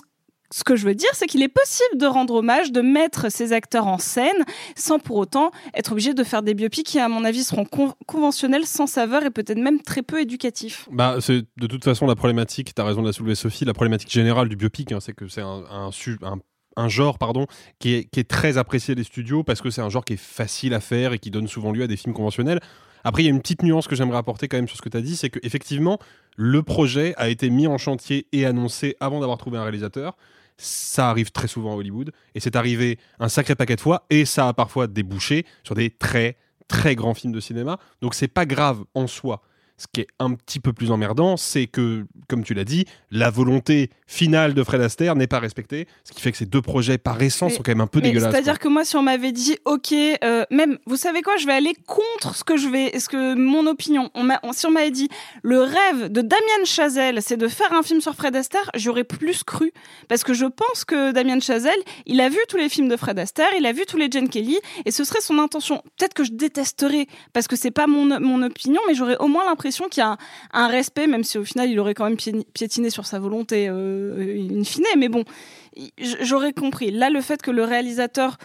ce 0.52 0.64
que 0.64 0.76
je 0.76 0.86
veux 0.86 0.94
dire, 0.94 1.10
c'est 1.14 1.26
qu'il 1.26 1.42
est 1.42 1.48
possible 1.50 1.98
de 1.98 2.06
rendre 2.06 2.36
hommage, 2.36 2.72
de 2.72 2.82
mettre 2.82 3.32
ces 3.32 3.52
acteurs 3.52 3.88
en 3.88 3.98
scène, 3.98 4.46
sans 4.76 5.00
pour 5.00 5.18
autant 5.18 5.50
être 5.74 5.92
obligé 5.94 6.14
de 6.14 6.24
faire 6.24 6.44
des 6.44 6.54
biopics 6.54 6.86
qui, 6.86 7.00
à 7.00 7.10
mon 7.10 7.26
avis, 7.26 7.44
seront 7.44 7.66
con- 7.66 7.96
conventionnels, 8.06 8.68
sans 8.68 8.86
saveur 8.86 9.24
et 9.26 9.32
peut-être 9.32 9.58
même 9.58 9.82
très 9.82 10.04
peu 10.04 10.22
éducatifs. 10.22 10.88
Bah, 10.92 11.18
c'est 11.20 11.42
de 11.58 11.68
toute 11.68 11.84
façon 11.84 12.06
la 12.06 12.16
problématique, 12.16 12.76
tu 12.76 12.82
as 12.82 12.86
raison 12.86 13.02
de 13.02 13.08
la 13.08 13.14
soulever 13.14 13.34
Sophie, 13.34 13.66
la 13.66 13.74
problématique 13.74 14.12
générale 14.12 14.48
du 14.48 14.56
biopic, 14.56 14.92
hein, 14.92 15.00
c'est 15.02 15.14
que 15.14 15.28
c'est 15.28 15.42
un, 15.42 15.64
un, 15.72 15.90
un- 16.78 16.90
genre 16.90 17.18
pardon, 17.18 17.48
qui 17.80 18.08
est 18.16 18.30
très 18.30 18.60
apprécié 18.60 18.94
des 18.94 19.04
studios 19.04 19.44
parce 19.44 19.62
que 19.62 19.72
c'est 19.72 19.82
un 19.82 19.90
genre 19.90 20.06
qui 20.06 20.14
est 20.14 20.22
facile 20.22 20.76
à 20.76 20.80
faire 20.80 21.12
et 21.14 21.20
qui 21.20 21.32
donne 21.32 21.48
souvent 21.48 21.72
lieu 21.72 21.84
à 21.84 21.88
des 21.88 21.98
films 21.98 22.14
conventionnels. 22.14 22.60
Après, 23.06 23.22
il 23.22 23.28
y 23.28 23.30
a 23.30 23.32
une 23.32 23.40
petite 23.40 23.62
nuance 23.62 23.88
que 23.88 23.96
j'aimerais 23.96 24.18
apporter 24.18 24.48
quand 24.48 24.58
même 24.58 24.68
sur 24.68 24.78
ce 24.78 24.82
que 24.82 24.90
tu 24.90 24.98
as 24.98 25.02
dit, 25.02 25.16
c'est 25.16 25.30
qu'effectivement, 25.30 26.00
le 26.36 26.64
projet 26.64 27.14
a 27.18 27.30
été 27.30 27.52
mis 27.52 27.68
en 27.68 27.78
chantier 27.78 28.28
et 28.32 28.48
annoncé 28.48 28.98
avant 29.00 29.20
d'avoir 29.20 29.38
trouvé 29.38 29.60
un 29.60 29.62
réalisateur. 29.62 30.18
Ça 30.58 31.12
arrive 31.12 31.32
très 31.32 31.48
souvent 31.48 31.74
à 31.74 31.76
Hollywood 31.76 32.12
et 32.34 32.40
c'est 32.40 32.56
arrivé 32.56 32.98
un 33.20 33.30
sacré 33.30 33.54
paquet 33.54 33.76
de 33.76 33.82
fois 33.82 34.08
et 34.10 34.26
ça 34.26 34.48
a 34.48 34.54
parfois 34.54 34.88
débouché 34.88 35.46
sur 35.64 35.76
des 35.76 35.92
très 35.92 36.38
très 36.68 36.96
grands 36.96 37.14
films 37.14 37.34
de 37.34 37.40
cinéma. 37.40 37.78
Donc 38.02 38.16
c'est 38.16 38.28
pas 38.28 38.48
grave 38.48 38.84
en 38.96 39.06
soi. 39.06 39.44
Ce 39.78 39.88
qui 39.92 40.02
est 40.02 40.08
un 40.20 40.34
petit 40.34 40.62
peu 40.62 40.72
plus 40.72 40.90
emmerdant, 40.92 41.36
c'est 41.36 41.68
que, 41.68 42.06
comme 42.30 42.44
tu 42.46 42.54
l'as 42.54 42.64
dit, 42.64 42.86
la 43.12 43.30
volonté 43.30 43.90
finale 44.08 44.54
de 44.54 44.64
Fred 44.64 44.80
Astaire 44.80 45.16
n'est 45.16 45.28
pas 45.28 45.40
respectée, 45.40 45.86
ce 46.06 46.14
qui 46.14 46.22
fait 46.22 46.32
que 46.32 46.38
ces 46.38 46.46
deux 46.46 46.62
projets, 46.62 46.98
par 46.98 47.22
essence, 47.22 47.56
sont 47.56 47.64
quand 47.64 47.72
même 47.72 47.82
un 47.82 47.88
peu 47.88 48.00
dégueulasses. 48.00 48.32
C'est-à-dire 48.32 48.58
que 48.60 48.70
moi, 48.70 48.86
si 48.86 48.96
on 48.96 49.02
m'avait 49.02 49.34
dit, 49.34 49.58
ok, 49.66 49.92
euh, 50.24 50.46
même, 50.50 50.78
vous 50.86 50.96
savez 50.96 51.22
quoi, 51.22 51.36
je 51.36 51.46
vais 51.46 51.52
aller 51.52 51.74
contre 51.88 52.36
ce 52.36 52.46
que 52.46 52.56
je 52.56 52.70
vais, 52.70 52.98
ce 53.00 53.10
que 53.10 53.34
mon 53.36 53.68
opinion. 53.68 54.10
On 54.14 54.30
on- 54.44 54.54
si 54.54 54.66
on 54.66 54.72
m'avait 54.72 54.92
dit, 54.92 55.10
le 55.44 55.60
rêve 55.62 56.10
de 56.10 56.22
Damien 56.22 56.64
Chazelle, 56.64 57.22
c'est 57.22 57.36
de 57.38 57.48
faire 57.50 57.74
un 57.74 57.84
film 57.84 58.00
sur 58.00 58.16
Fred 58.16 58.34
Astaire, 58.38 58.70
j'aurais 58.76 59.04
plus 59.04 59.44
cru, 59.44 59.74
parce 60.08 60.24
que 60.24 60.34
je 60.34 60.46
pense 60.46 60.86
que 60.86 61.12
Damien 61.12 61.42
Chazelle, 61.42 61.74
il 62.06 62.22
a 62.22 62.30
vu 62.30 62.38
tous 62.48 62.58
les 62.58 62.70
films 62.70 62.88
de 62.88 62.96
Fred 62.96 63.20
Astaire, 63.20 63.50
il 63.58 63.66
a 63.66 63.74
vu 63.74 63.86
tous 63.86 63.98
les 63.98 64.08
Jane 64.10 64.30
Kelly, 64.30 64.58
et 64.86 64.92
ce 64.92 65.04
serait 65.04 65.20
son 65.22 65.38
intention. 65.38 65.82
Peut-être 65.98 66.14
que 66.14 66.24
je 66.24 66.32
détesterais, 66.32 67.08
parce 67.34 67.48
que 67.50 67.58
c'est 67.58 67.72
pas 67.72 67.88
mon, 67.88 68.06
mon 68.22 68.42
opinion, 68.42 68.80
mais 68.88 68.96
j'aurais 68.96 69.18
au 69.18 69.28
moins 69.28 69.44
l'impression 69.46 69.65
qu'il 69.72 70.02
y 70.02 70.04
a 70.04 70.18
un, 70.54 70.68
respect, 70.68 71.08
même 71.08 71.24
si 71.24 71.38
au 71.38 71.44
final 71.44 71.70
il 71.70 71.80
aurait 71.80 71.94
quand 71.94 72.06
même 72.06 72.18
pié- 72.18 72.46
piétiné 72.54 72.90
sur 72.90 73.06
sa 73.06 73.20
volonté 73.20 73.68
euh, 73.70 74.48
in 74.52 74.64
fine. 74.64 74.86
Mais 74.98 75.10
bon, 75.10 75.24
j'aurais 76.22 76.54
compris. 76.54 76.92
Là, 76.92 77.10
le 77.10 77.22
fait 77.22 77.42
que 77.42 77.52
le 77.52 77.64
réalisateur 77.64 78.38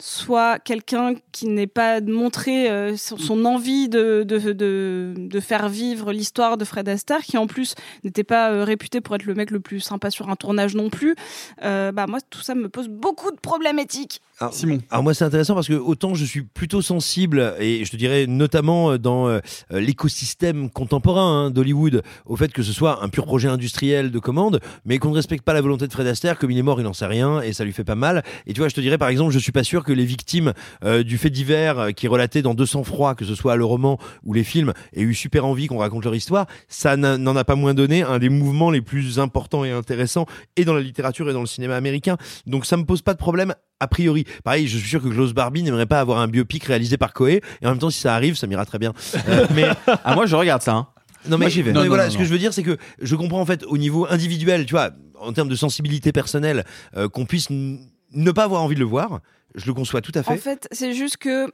soit 0.00 0.60
quelqu'un 0.60 1.14
qui 1.32 1.48
n'est 1.48 1.66
pas 1.66 2.00
montré 2.00 2.70
euh, 2.70 2.96
son, 2.96 3.44
envie 3.44 3.88
de, 3.88 4.22
de, 4.22 4.52
de, 4.52 5.40
faire 5.40 5.68
vivre 5.68 6.12
l'histoire 6.12 6.56
de 6.56 6.64
Fred 6.64 6.88
Astaire, 6.88 7.22
qui 7.22 7.36
en 7.36 7.48
plus 7.48 7.74
n'était 8.04 8.22
pas 8.22 8.52
euh, 8.52 8.62
réputé 8.62 9.00
pour 9.00 9.16
être 9.16 9.24
le 9.24 9.34
mec 9.34 9.50
le 9.50 9.58
plus 9.58 9.80
sympa 9.80 10.12
sur 10.12 10.30
un 10.30 10.36
tournage 10.36 10.76
non 10.76 10.88
plus. 10.88 11.16
Bah 11.60 12.06
moi, 12.06 12.20
tout 12.30 12.42
ça 12.42 12.54
me 12.54 12.68
pose 12.68 12.88
beaucoup 12.88 13.32
de 13.32 13.40
problèmes 13.40 13.80
éthiques. 13.80 14.20
Alors, 14.40 14.54
Simon. 14.54 14.78
Alors 14.90 15.02
moi 15.02 15.14
c'est 15.14 15.24
intéressant 15.24 15.54
parce 15.54 15.66
que 15.66 15.74
autant 15.74 16.14
je 16.14 16.24
suis 16.24 16.42
plutôt 16.42 16.80
sensible 16.80 17.56
et 17.58 17.84
je 17.84 17.90
te 17.90 17.96
dirais 17.96 18.26
notamment 18.28 18.92
euh, 18.92 18.98
dans 18.98 19.28
euh, 19.28 19.40
l'écosystème 19.70 20.70
contemporain 20.70 21.46
hein, 21.46 21.50
d'Hollywood 21.50 22.02
au 22.24 22.36
fait 22.36 22.52
que 22.52 22.62
ce 22.62 22.72
soit 22.72 23.02
un 23.02 23.08
pur 23.08 23.26
projet 23.26 23.48
industriel 23.48 24.12
de 24.12 24.18
commande 24.20 24.60
mais 24.84 24.98
qu'on 24.98 25.10
ne 25.10 25.16
respecte 25.16 25.44
pas 25.44 25.54
la 25.54 25.60
volonté 25.60 25.88
de 25.88 25.92
Fred 25.92 26.06
Astaire 26.06 26.38
comme 26.38 26.52
il 26.52 26.58
est 26.58 26.62
mort 26.62 26.80
il 26.80 26.84
n'en 26.84 26.92
sait 26.92 27.06
rien 27.06 27.40
et 27.40 27.52
ça 27.52 27.64
lui 27.64 27.72
fait 27.72 27.82
pas 27.82 27.96
mal 27.96 28.22
et 28.46 28.52
tu 28.52 28.60
vois 28.60 28.68
je 28.68 28.76
te 28.76 28.80
dirais 28.80 28.96
par 28.96 29.08
exemple 29.08 29.32
je 29.32 29.40
suis 29.40 29.50
pas 29.50 29.64
sûr 29.64 29.82
que 29.82 29.92
les 29.92 30.04
victimes 30.04 30.52
euh, 30.84 31.02
du 31.02 31.18
fait 31.18 31.30
divers 31.30 31.78
euh, 31.80 31.90
qui 31.90 32.06
est 32.06 32.08
relaté 32.08 32.40
dans 32.40 32.54
200 32.54 32.84
froid 32.84 33.16
que 33.16 33.24
ce 33.24 33.34
soit 33.34 33.56
le 33.56 33.64
roman 33.64 33.98
ou 34.22 34.34
les 34.34 34.44
films 34.44 34.72
aient 34.94 35.02
eu 35.02 35.14
super 35.14 35.46
envie 35.46 35.66
qu'on 35.66 35.78
raconte 35.78 36.04
leur 36.04 36.14
histoire 36.14 36.46
ça 36.68 36.96
n'en 36.96 37.34
a 37.34 37.42
pas 37.42 37.56
moins 37.56 37.74
donné 37.74 38.02
un 38.02 38.20
des 38.20 38.28
mouvements 38.28 38.70
les 38.70 38.82
plus 38.82 39.18
importants 39.18 39.64
et 39.64 39.72
intéressants 39.72 40.26
et 40.54 40.64
dans 40.64 40.74
la 40.74 40.80
littérature 40.80 41.28
et 41.28 41.32
dans 41.32 41.40
le 41.40 41.46
cinéma 41.46 41.74
américain 41.74 42.16
donc 42.46 42.66
ça 42.66 42.76
me 42.76 42.84
pose 42.84 43.02
pas 43.02 43.14
de 43.14 43.18
problème 43.18 43.52
a 43.80 43.88
priori. 43.88 44.24
Pareil, 44.44 44.66
je 44.68 44.78
suis 44.78 44.88
sûr 44.88 45.02
que 45.02 45.08
Klaus 45.08 45.32
Barbie 45.32 45.62
n'aimerait 45.62 45.86
pas 45.86 46.00
avoir 46.00 46.18
un 46.18 46.28
biopic 46.28 46.64
réalisé 46.64 46.96
par 46.96 47.12
Coé. 47.12 47.40
Et 47.62 47.66
en 47.66 47.70
même 47.70 47.78
temps, 47.78 47.90
si 47.90 48.00
ça 48.00 48.14
arrive, 48.14 48.34
ça 48.36 48.46
m'ira 48.46 48.64
très 48.66 48.78
bien. 48.78 48.92
Euh, 49.28 49.46
mais 49.54 49.64
Ah, 50.04 50.14
moi, 50.14 50.26
je 50.26 50.34
regarde 50.36 50.62
ça. 50.62 50.72
hein. 50.74 50.88
non 51.28 51.38
mais, 51.38 51.44
Moi, 51.44 51.48
j'y 51.50 51.62
vais. 51.62 51.72
non, 51.72 51.80
mais 51.80 51.86
Non, 51.86 51.90
voilà, 51.90 52.06
non, 52.06 52.10
ce 52.12 52.18
que 52.18 52.24
je 52.24 52.30
veux 52.30 52.38
dire, 52.38 52.52
c'est 52.52 52.62
que 52.62 52.76
je 53.00 53.14
comprends 53.16 53.40
en 53.40 53.46
fait 53.46 53.64
au 53.64 53.78
niveau 53.78 54.06
individuel, 54.10 54.66
tu 54.66 54.72
vois, 54.72 54.90
en 55.20 55.32
termes 55.32 55.48
de 55.48 55.56
sensibilité 55.56 56.12
personnelle, 56.12 56.64
euh, 56.96 57.08
qu'on 57.08 57.24
puisse 57.26 57.48
ne 57.50 58.30
pas 58.32 58.44
avoir 58.44 58.62
envie 58.62 58.74
de 58.74 58.80
le 58.80 58.86
voir. 58.86 59.20
Je 59.54 59.66
le 59.66 59.74
conçois 59.74 60.00
tout 60.00 60.12
à 60.14 60.22
fait. 60.22 60.32
En 60.32 60.36
fait, 60.36 60.68
c'est 60.72 60.92
juste 60.94 61.16
que 61.16 61.46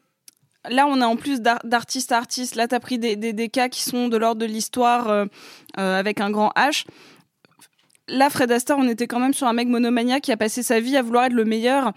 là, 0.71 0.87
on 0.89 1.01
a 1.01 1.07
en 1.07 1.17
plus 1.17 1.41
d'ar- 1.41 1.61
d'artiste 1.65 2.11
à 2.13 2.19
artiste. 2.19 2.55
Là, 2.57 2.67
tu 2.69 2.75
as 2.75 2.81
pris 2.81 2.99
des, 2.99 3.17
des, 3.17 3.33
des 3.33 3.49
cas 3.49 3.69
qui 3.69 3.83
sont 3.83 4.09
de 4.09 4.17
l'ordre 4.17 4.41
de 4.41 4.47
l'histoire 4.47 5.09
euh, 5.09 5.27
euh, 5.79 5.99
avec 5.99 6.21
un 6.21 6.31
grand 6.31 6.51
H. 6.57 6.85
Là, 8.09 8.29
Fred 8.31 8.53
Astaire, 8.53 8.77
on 8.79 8.89
était 8.89 9.07
quand 9.07 9.21
même 9.21 9.35
sur 9.35 9.47
un 9.47 9.53
mec 9.53 9.69
monomaniaque 9.69 10.23
qui 10.23 10.33
a 10.33 10.37
passé 10.37 10.63
sa 10.63 10.81
vie 10.81 10.97
à 10.97 11.03
vouloir 11.03 11.25
être 11.25 11.33
le 11.33 11.45
meilleur. 11.45 11.93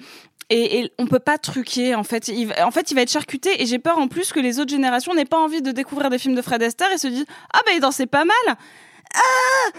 Et, 0.50 0.80
et 0.80 0.92
on 0.98 1.08
peut 1.08 1.20
pas 1.20 1.38
truquer 1.38 1.94
en 1.96 2.04
fait. 2.04 2.30
Il, 2.30 2.54
en 2.64 2.72
fait, 2.72 2.92
il 2.92 2.94
va 2.96 3.02
être 3.02 3.12
charcuté 3.12 3.62
et 3.62 3.66
j'ai 3.66 3.80
peur 3.80 3.98
en 3.98 4.08
plus 4.08 4.32
que 4.32 4.40
les 4.40 4.60
autres 4.60 4.72
générations 4.72 5.14
n'aient 5.14 5.26
pas 5.26 5.40
envie 5.40 5.62
de 5.62 5.72
découvrir 5.72 6.10
des 6.10 6.18
films 6.18 6.36
de 6.36 6.42
Fred 6.42 6.64
Astaire 6.64 6.92
et 6.94 6.98
se 6.98 7.08
disent 7.08 7.26
ah 7.54 7.60
ben 7.66 7.74
il 7.76 7.82
dansait 7.82 8.06
pas 8.06 8.24
mal. 8.24 8.58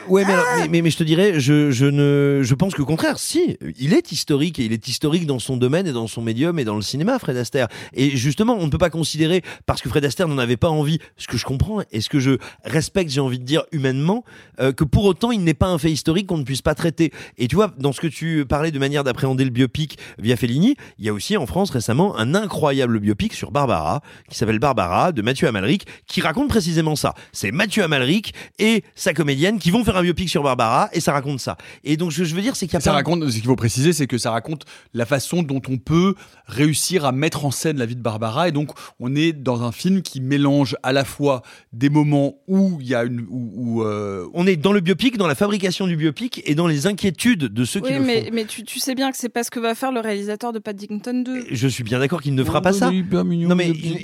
Ouais, 0.09 0.25
mais, 0.25 0.33
alors, 0.33 0.47
mais, 0.57 0.69
mais, 0.69 0.83
mais 0.83 0.91
je 0.91 0.97
te 0.97 1.05
dirais, 1.05 1.39
je, 1.39 1.71
je 1.71 1.85
ne, 1.85 2.41
je 2.43 2.55
pense 2.55 2.75
que 2.75 2.83
contraire, 2.83 3.19
si, 3.19 3.59
il 3.79 3.93
est 3.93 4.11
historique 4.11 4.59
et 4.59 4.65
il 4.65 4.73
est 4.73 4.89
historique 4.89 5.27
dans 5.27 5.39
son 5.39 5.57
domaine 5.57 5.87
et 5.87 5.93
dans 5.93 6.07
son 6.07 6.23
médium 6.23 6.59
et 6.59 6.65
dans 6.65 6.77
le 6.77 6.83
cinéma, 6.83 7.19
Fred 7.19 7.37
Astaire. 7.37 7.69
Et 7.93 8.17
justement, 8.17 8.57
on 8.59 8.65
ne 8.65 8.71
peut 8.71 8.79
pas 8.79 8.91
considérer 8.91 9.43
parce 9.67 9.83
que 9.83 9.89
Fred 9.89 10.05
Astaire 10.05 10.29
n'en 10.29 10.39
avait 10.39 10.57
pas 10.57 10.71
envie, 10.71 10.99
ce 11.17 11.27
que 11.27 11.37
je 11.37 11.45
comprends 11.45 11.83
et 11.93 12.01
ce 12.01 12.09
que 12.09 12.19
je 12.19 12.39
respecte, 12.65 13.11
j'ai 13.11 13.21
envie 13.21 13.39
de 13.39 13.45
dire 13.45 13.65
humainement, 13.73 14.25
euh, 14.61 14.73
que 14.73 14.85
pour 14.85 15.05
autant 15.05 15.31
il 15.31 15.43
n'est 15.45 15.55
pas 15.55 15.67
un 15.67 15.79
fait 15.79 15.91
historique 15.91 16.27
qu'on 16.27 16.39
ne 16.39 16.45
puisse 16.45 16.63
pas 16.63 16.75
traiter. 16.75 17.13
Et 17.37 17.49
tu 17.49 17.57
vois, 17.57 17.75
dans 17.79 17.93
ce 17.93 18.01
que 18.01 18.07
tu 18.07 18.47
parlais 18.47 18.71
de 18.71 18.79
manière 18.79 19.05
d'appréhender 19.05 19.45
le 19.45 19.51
biopic 19.51 19.99
via 20.19 20.37
Fellini, 20.37 20.77
il 20.99 21.05
y 21.05 21.09
a 21.09 21.13
aussi 21.13 21.37
en 21.37 21.47
France 21.47 21.71
récemment 21.71 22.17
un 22.17 22.35
incroyable 22.35 22.99
biopic 22.99 23.35
sur 23.35 23.51
Barbara 23.51 24.03
qui 24.31 24.39
s'appelle 24.39 24.59
Barbara 24.59 25.13
de 25.13 25.21
Mathieu 25.21 25.49
Amalric 25.49 25.87
qui 26.07 26.21
raconte 26.23 26.49
précisément 26.49 26.97
ça. 26.97 27.15
C'est 27.33 27.53
Mathieu 27.53 27.83
Amalric 27.83 28.33
et 28.59 28.85
sa 28.95 29.13
comédienne 29.19 29.59
qui 29.59 29.71
vont 29.71 29.85
faire 29.85 29.97
un 29.97 30.03
biopic 30.03 30.29
sur 30.31 30.43
Barbara 30.43 30.89
et 30.95 31.01
ça 31.01 31.13
raconte 31.13 31.41
ça. 31.41 31.57
Et 31.85 31.97
donc 31.99 32.13
ce 32.13 32.19
que 32.19 32.25
je 32.25 32.35
veux 32.35 32.41
dire 32.43 32.57
c'est 32.57 32.67
qu'il 32.67 32.75
y 32.75 32.77
a 32.79 32.81
Ça 32.81 32.91
pas 32.93 32.97
raconte, 32.97 33.29
ce 33.29 33.35
qu'il 33.35 33.45
faut 33.45 33.57
préciser, 33.57 33.93
c'est 33.93 34.07
que 34.07 34.17
ça 34.17 34.31
raconte 34.31 34.65
la 34.95 35.05
façon 35.05 35.43
dont 35.43 35.61
on 35.69 35.77
peut 35.77 36.15
réussir 36.47 37.05
à 37.05 37.13
mettre 37.13 37.45
en 37.45 37.51
scène 37.51 37.77
la 37.79 37.87
vie 37.87 37.97
de 37.97 38.01
Barbara. 38.03 38.49
Et 38.49 38.53
donc, 38.53 38.71
on 39.01 39.15
est 39.15 39.33
dans 39.33 39.63
un 39.63 39.73
film 39.73 40.03
qui 40.03 40.21
mélange 40.21 40.77
à 40.83 40.93
la 40.93 41.05
fois 41.05 41.43
des 41.73 41.91
moments 41.91 42.37
où 42.47 42.79
il 42.81 42.87
y 42.89 42.95
a 42.95 43.05
une. 43.05 43.27
Où, 43.29 43.53
où, 43.55 43.83
euh, 43.85 44.27
on 44.35 44.47
est 44.47 44.57
dans 44.57 44.73
le 44.73 44.81
biopic, 44.81 45.19
dans 45.19 45.27
la 45.27 45.35
fabrication 45.35 45.87
du 45.87 45.97
biopic 45.97 46.43
et 46.47 46.55
dans 46.55 46.67
les 46.67 46.87
inquiétudes 46.87 47.45
de 47.45 47.65
ceux 47.65 47.81
qui 47.81 47.93
Oui, 47.93 47.99
le 47.99 48.05
mais, 48.05 48.23
font. 48.25 48.31
mais 48.33 48.45
tu, 48.45 48.63
tu 48.65 48.79
sais 48.79 48.95
bien 48.95 49.11
que 49.11 49.17
c'est 49.19 49.29
pas 49.29 49.45
ce 49.45 49.51
que 49.51 49.61
va 49.61 49.75
faire 49.75 49.93
le 49.93 50.01
réalisateur 50.01 50.53
de 50.53 50.59
Paddington 50.59 51.23
2. 51.25 51.45
Je 51.51 51.69
suis 51.69 51.85
bien 51.85 51.99
d'accord 51.99 52.23
qu'il 52.23 52.35
ne 52.35 52.45
fera 52.45 52.63
pas 52.63 52.73
ça. 52.73 52.91
Non 52.91 53.55
mais 53.55 53.69
il- 53.71 53.99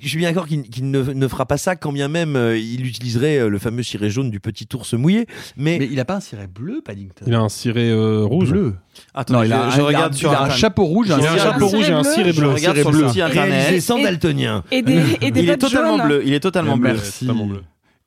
je 0.00 0.08
suis 0.08 0.18
bien 0.18 0.28
d'accord 0.30 0.46
qu'il 0.46 0.90
ne 0.90 1.28
fera 1.28 1.46
pas 1.46 1.58
ça 1.58 1.76
quand 1.76 1.92
bien 1.92 2.08
même 2.08 2.36
euh, 2.36 2.56
il 2.58 2.86
utiliserait 2.86 3.38
euh, 3.38 3.48
le 3.48 3.58
fameux 3.58 3.82
ciré 3.82 4.10
jaune 4.10 4.30
du 4.30 4.40
petit 4.44 4.68
ours 4.74 4.94
mouillé. 4.94 5.26
Mais, 5.56 5.76
il 5.90 5.98
a 5.98 6.04
pas 6.04 6.14
un 6.16 6.20
ciré 6.20 6.46
bleu, 6.46 6.80
Paddington? 6.84 7.24
Il 7.26 7.34
a 7.34 7.40
un 7.40 7.48
ciré 7.48 7.90
euh, 7.90 8.22
rouge. 8.24 8.50
Bleu. 8.50 8.74
Attends, 9.14 9.34
Non, 9.34 9.42
il 9.42 9.52
a, 9.52 9.70
je, 9.70 9.76
je 9.76 9.80
un- 9.80 9.84
regarde 9.84 10.12
il 10.14 10.16
a 10.16 10.18
sur 10.18 10.40
un 10.40 10.50
chapeau 10.50 10.84
rouge, 10.84 11.06
Il 11.08 11.12
a 11.26 11.32
un 11.32 11.36
chapeau 11.38 11.66
rouge 11.66 11.88
et 11.88 11.92
un 11.92 12.04
ciré 12.04 12.32
Je 12.32 12.38
bleu. 12.40 12.50
regarde 12.50 12.76
ciré 12.76 12.80
sur 12.82 12.92
le 12.92 12.98
bleu. 12.98 13.08
site 13.08 13.22
internet. 13.22 13.80
sans 13.80 13.96
Et- 13.98 14.02
daltonien. 14.04 14.62
Et 14.70 14.82
des, 14.82 15.02
et 15.20 15.30
des 15.32 15.42
Il 15.42 15.50
est 15.50 15.56
totalement 15.56 15.96
jaunes. 15.98 16.06
bleu. 16.06 16.22
Il 16.24 16.32
est 16.34 16.40
totalement 16.40 16.76
bleu. 16.76 16.92
Merci. 16.92 17.26
Totalement 17.26 17.46
bleu. 17.46 17.62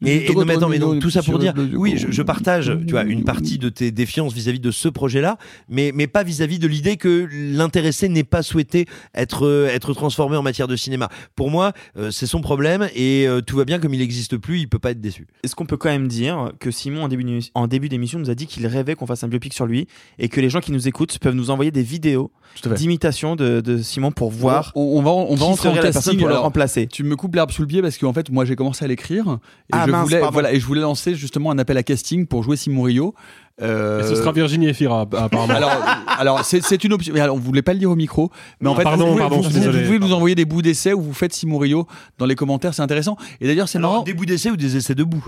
Et, 0.06 0.30
et 0.30 0.36
non, 0.36 0.46
mais 0.46 0.54
attends, 0.56 0.70
mais 0.70 0.78
donc, 0.78 1.00
tout 1.00 1.10
ça 1.10 1.24
pour 1.24 1.40
dire, 1.40 1.54
oui, 1.74 1.96
je, 1.98 2.12
je 2.12 2.22
partage, 2.22 2.72
tu 2.86 2.92
vois, 2.92 3.04
une 3.04 3.24
partie 3.24 3.58
de 3.58 3.68
tes 3.70 3.90
défiances 3.90 4.32
vis-à-vis 4.32 4.60
de 4.60 4.70
ce 4.70 4.88
projet-là, 4.90 5.38
mais, 5.70 5.92
mais 5.92 6.06
pas 6.06 6.22
vis-à-vis 6.22 6.60
de 6.60 6.68
l'idée 6.68 6.98
que 6.98 7.28
l'intéressé 7.32 8.08
n'ait 8.08 8.24
pas 8.24 8.44
souhaité 8.44 8.86
être, 9.16 9.48
euh, 9.48 9.68
être 9.70 9.94
transformé 9.96 10.38
en 10.38 10.44
matière 10.44 10.68
de 10.68 10.76
cinéma. 10.76 11.10
Pour 11.36 11.50
moi, 11.50 11.72
euh, 11.98 12.12
c'est 12.12 12.28
son 12.28 12.42
problème 12.42 12.88
et 12.96 13.26
euh, 13.28 13.42
tout 13.42 13.58
va 13.58 13.66
bien 13.66 13.80
comme 13.80 13.92
il 13.96 13.98
n'existe 14.00 14.38
plus, 14.38 14.60
il 14.60 14.70
peut 14.70 14.78
pas 14.78 14.92
être 14.92 15.02
déçu. 15.02 15.26
Est-ce 15.44 15.56
qu'on 15.56 15.66
peut 15.66 15.78
quand 15.78 15.90
même 15.90 16.08
dire 16.08 16.52
que 16.60 16.70
Simon, 16.70 17.02
en 17.04 17.08
début 17.08 17.24
d'émission- 17.24 17.52
en 17.56 17.66
début 17.66 17.90
d'émission, 17.90 18.20
nous 18.20 18.30
a 18.30 18.36
dit 18.36 18.46
qu'il 18.46 18.68
rêvait 18.68 18.94
qu'on 18.94 19.08
fasse 19.08 19.24
un 19.24 19.28
biopic 19.28 19.54
sur 19.56 19.66
lui 19.66 19.88
et 20.20 20.30
que 20.30 20.40
les 20.40 20.52
gens 20.52 20.60
qui 20.60 20.72
nous 20.72 20.88
écoutent 20.88 21.18
peuvent 21.18 21.34
nous 21.34 21.50
envoyer 21.50 21.72
des 21.72 21.82
vidéos 21.82 22.32
d'imitation 22.78 23.36
de, 23.36 23.62
de 23.62 23.78
Simon 23.82 24.12
pour 24.12 24.30
voir 24.30 24.72
On, 24.76 24.82
on 25.00 25.02
va, 25.02 25.10
on 25.12 25.34
va 25.34 25.38
qui 25.38 25.44
entrer 25.44 25.70
en 25.70 25.74
serait 25.74 25.76
la 25.78 25.82
personne 25.82 26.02
casting 26.02 26.20
pour 26.20 26.28
le 26.28 26.34
remplacer. 26.44 26.86
Tu 26.88 27.04
me 27.04 27.16
coupes 27.16 27.34
l'herbe 27.34 27.50
sous 27.52 27.64
le 27.64 27.68
pied 27.68 27.82
parce 27.82 27.98
qu'en 27.98 28.14
fait, 28.14 28.30
moi, 28.30 28.46
j'ai 28.46 28.56
commencé 28.56 28.86
à 28.86 28.88
l'écrire 28.88 29.40
Ah, 29.72 29.87
je 29.88 29.92
mince, 29.92 30.04
voulais, 30.08 30.20
pardon. 30.20 30.34
voilà, 30.34 30.54
et 30.54 30.60
je 30.60 30.66
voulais 30.66 30.82
lancer 30.82 31.16
justement 31.16 31.52
un 31.52 31.58
appel 31.58 31.78
à 31.78 31.84
casting 31.84 32.28
pour 32.28 32.44
jouer 32.44 32.56
Simon 32.58 32.84
Rio. 32.84 33.14
Euh, 33.62 34.02
Et 34.02 34.08
ce 34.08 34.16
sera 34.16 34.32
Virginie 34.32 34.68
Efira, 34.70 35.02
apparemment. 35.02 35.52
alors, 35.54 35.72
alors 36.20 36.46
c'est, 36.46 36.84
une 36.84 36.94
option. 36.94 37.16
Alors, 37.16 37.36
on 37.36 37.40
voulait 37.40 37.64
pas 37.64 37.74
le 37.74 37.80
dire 37.80 37.90
au 37.90 37.96
micro, 37.96 38.30
mais 38.62 38.70
en 38.70 38.74
Ah, 38.74 38.78
fait, 38.78 38.84
pardon, 38.84 39.06
vous, 39.06 39.12
pouvez- 39.14 39.22
pardon, 39.22 39.42
vous, 39.42 39.50
pouvez 39.50 40.00
nous 40.00 40.14
envoyer 40.14 40.36
des 40.36 40.46
bouts 40.46 40.62
d'essais 40.62 40.94
où 40.94 41.02
vous 41.02 41.14
faites 41.14 41.34
Simon 41.34 41.58
Rio 41.58 41.88
dans 42.20 42.26
les 42.28 42.36
commentaires, 42.36 42.74
c'est 42.76 42.84
intéressant. 42.84 43.18
Et 43.42 43.48
d'ailleurs, 43.48 43.68
c'est 43.68 43.80
marrant. 43.80 44.04
Des 44.04 44.14
bouts 44.14 44.26
d'essai 44.28 44.52
ou 44.52 44.58
des 44.58 44.78
essais 44.78 44.94
debout? 44.96 45.26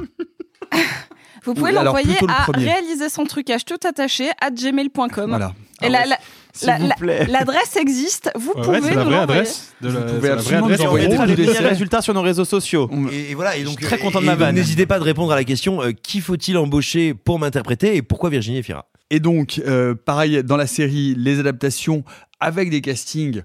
Vous 1.45 1.53
pouvez 1.53 1.71
l'envoyer 1.71 2.15
le 2.21 2.29
à 2.29 2.45
réaliser 2.51 3.09
son 3.09 3.23
trucage 3.23 3.63
tout 3.65 3.79
attaché 3.87 4.29
à 4.41 4.51
gmail.com. 4.51 5.29
Voilà. 5.29 5.53
Et 5.81 5.89
la- 5.89 6.05
la- 6.05 6.17
plaît. 6.17 6.25
L'adresse 6.65 7.75
existe, 7.79 8.31
vous 8.35 8.51
Ouais, 8.55 8.61
pouvez 8.63 8.79
la 8.79 8.79
nous 8.81 9.09
vraie 9.09 9.19
l'envoyer. 9.19 9.21
adresse. 9.21 9.73
De 9.81 9.89
la, 9.89 9.99
Vous 9.99 10.05
pouvez 10.05 10.09
c'est 10.09 10.15
la 10.15 10.19
vraie 10.19 10.29
absolument 10.31 10.65
adresse 10.65 10.79
On 10.89 10.95
des 10.95 11.07
mettra 11.07 11.61
les 11.61 11.67
résultats 11.69 12.01
sur 12.01 12.13
nos 12.13 12.21
réseaux 12.21 12.45
sociaux. 12.45 12.89
Et, 13.11 13.31
et 13.31 13.35
voilà, 13.35 13.55
et 13.57 13.63
donc, 13.63 13.73
Je 13.79 13.85
suis 13.85 13.85
très 13.85 13.97
content 13.97 14.21
de 14.21 14.25
ma 14.25 14.35
vanne. 14.35 14.55
N'hésitez 14.55 14.85
pas 14.85 14.99
de 14.99 15.03
répondre 15.03 15.31
à 15.31 15.35
la 15.35 15.43
question 15.43 15.81
euh, 15.81 15.91
qui 15.91 16.21
faut-il 16.21 16.57
embaucher 16.57 17.13
pour 17.13 17.39
m'interpréter 17.39 17.95
et 17.95 18.01
pourquoi 18.01 18.29
Virginie 18.29 18.57
Efira? 18.57 18.85
Et 19.11 19.19
donc, 19.19 19.61
euh, 19.65 19.95
pareil, 19.95 20.43
dans 20.43 20.57
la 20.57 20.67
série, 20.67 21.15
les 21.17 21.39
adaptations 21.39 22.03
avec 22.39 22.69
des 22.69 22.81
castings 22.81 23.41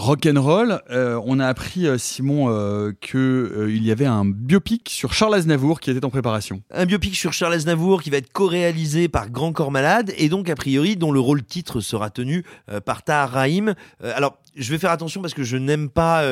rock'n'roll, 0.00 0.80
euh, 0.90 1.20
on 1.26 1.38
a 1.38 1.46
appris, 1.46 1.86
euh, 1.86 1.98
Simon, 1.98 2.48
euh, 2.48 2.92
que 3.00 3.18
euh, 3.18 3.70
il 3.70 3.84
y 3.84 3.92
avait 3.92 4.06
un 4.06 4.24
biopic 4.24 4.88
sur 4.88 5.12
Charles 5.12 5.34
Aznavour 5.34 5.78
qui 5.78 5.90
était 5.90 6.04
en 6.04 6.10
préparation. 6.10 6.62
Un 6.70 6.86
biopic 6.86 7.14
sur 7.14 7.32
Charles 7.32 7.52
Aznavour 7.54 8.02
qui 8.02 8.08
va 8.10 8.16
être 8.16 8.32
co-réalisé 8.32 9.08
par 9.08 9.30
Grand 9.30 9.52
Corps 9.52 9.70
Malade 9.70 10.12
et 10.16 10.28
donc 10.28 10.48
a 10.48 10.54
priori 10.54 10.96
dont 10.96 11.12
le 11.12 11.20
rôle 11.20 11.44
titre 11.44 11.80
sera 11.80 12.08
tenu 12.10 12.44
euh, 12.70 12.80
par 12.80 13.02
Tahar 13.02 13.30
Rahim. 13.30 13.74
Euh, 14.02 14.12
alors 14.16 14.38
je 14.56 14.70
vais 14.70 14.78
faire 14.78 14.90
attention 14.90 15.20
parce 15.20 15.34
que 15.34 15.44
je 15.44 15.56
n'aime 15.56 15.88
pas 15.88 16.24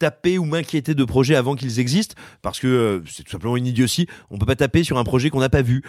taper 0.00 0.38
ou 0.38 0.44
m'inquiéter 0.44 0.94
de 0.94 1.04
projets 1.04 1.36
avant 1.36 1.54
qu'ils 1.54 1.78
existent 1.78 2.16
parce 2.42 2.58
que 2.58 3.00
c'est 3.06 3.22
tout 3.22 3.30
simplement 3.30 3.56
une 3.56 3.66
idiotie. 3.66 4.08
On 4.30 4.38
peut 4.38 4.46
pas 4.46 4.56
taper 4.56 4.82
sur 4.82 4.98
un 4.98 5.04
projet 5.04 5.30
qu'on 5.30 5.38
n'a 5.38 5.48
pas 5.48 5.62
vu. 5.62 5.84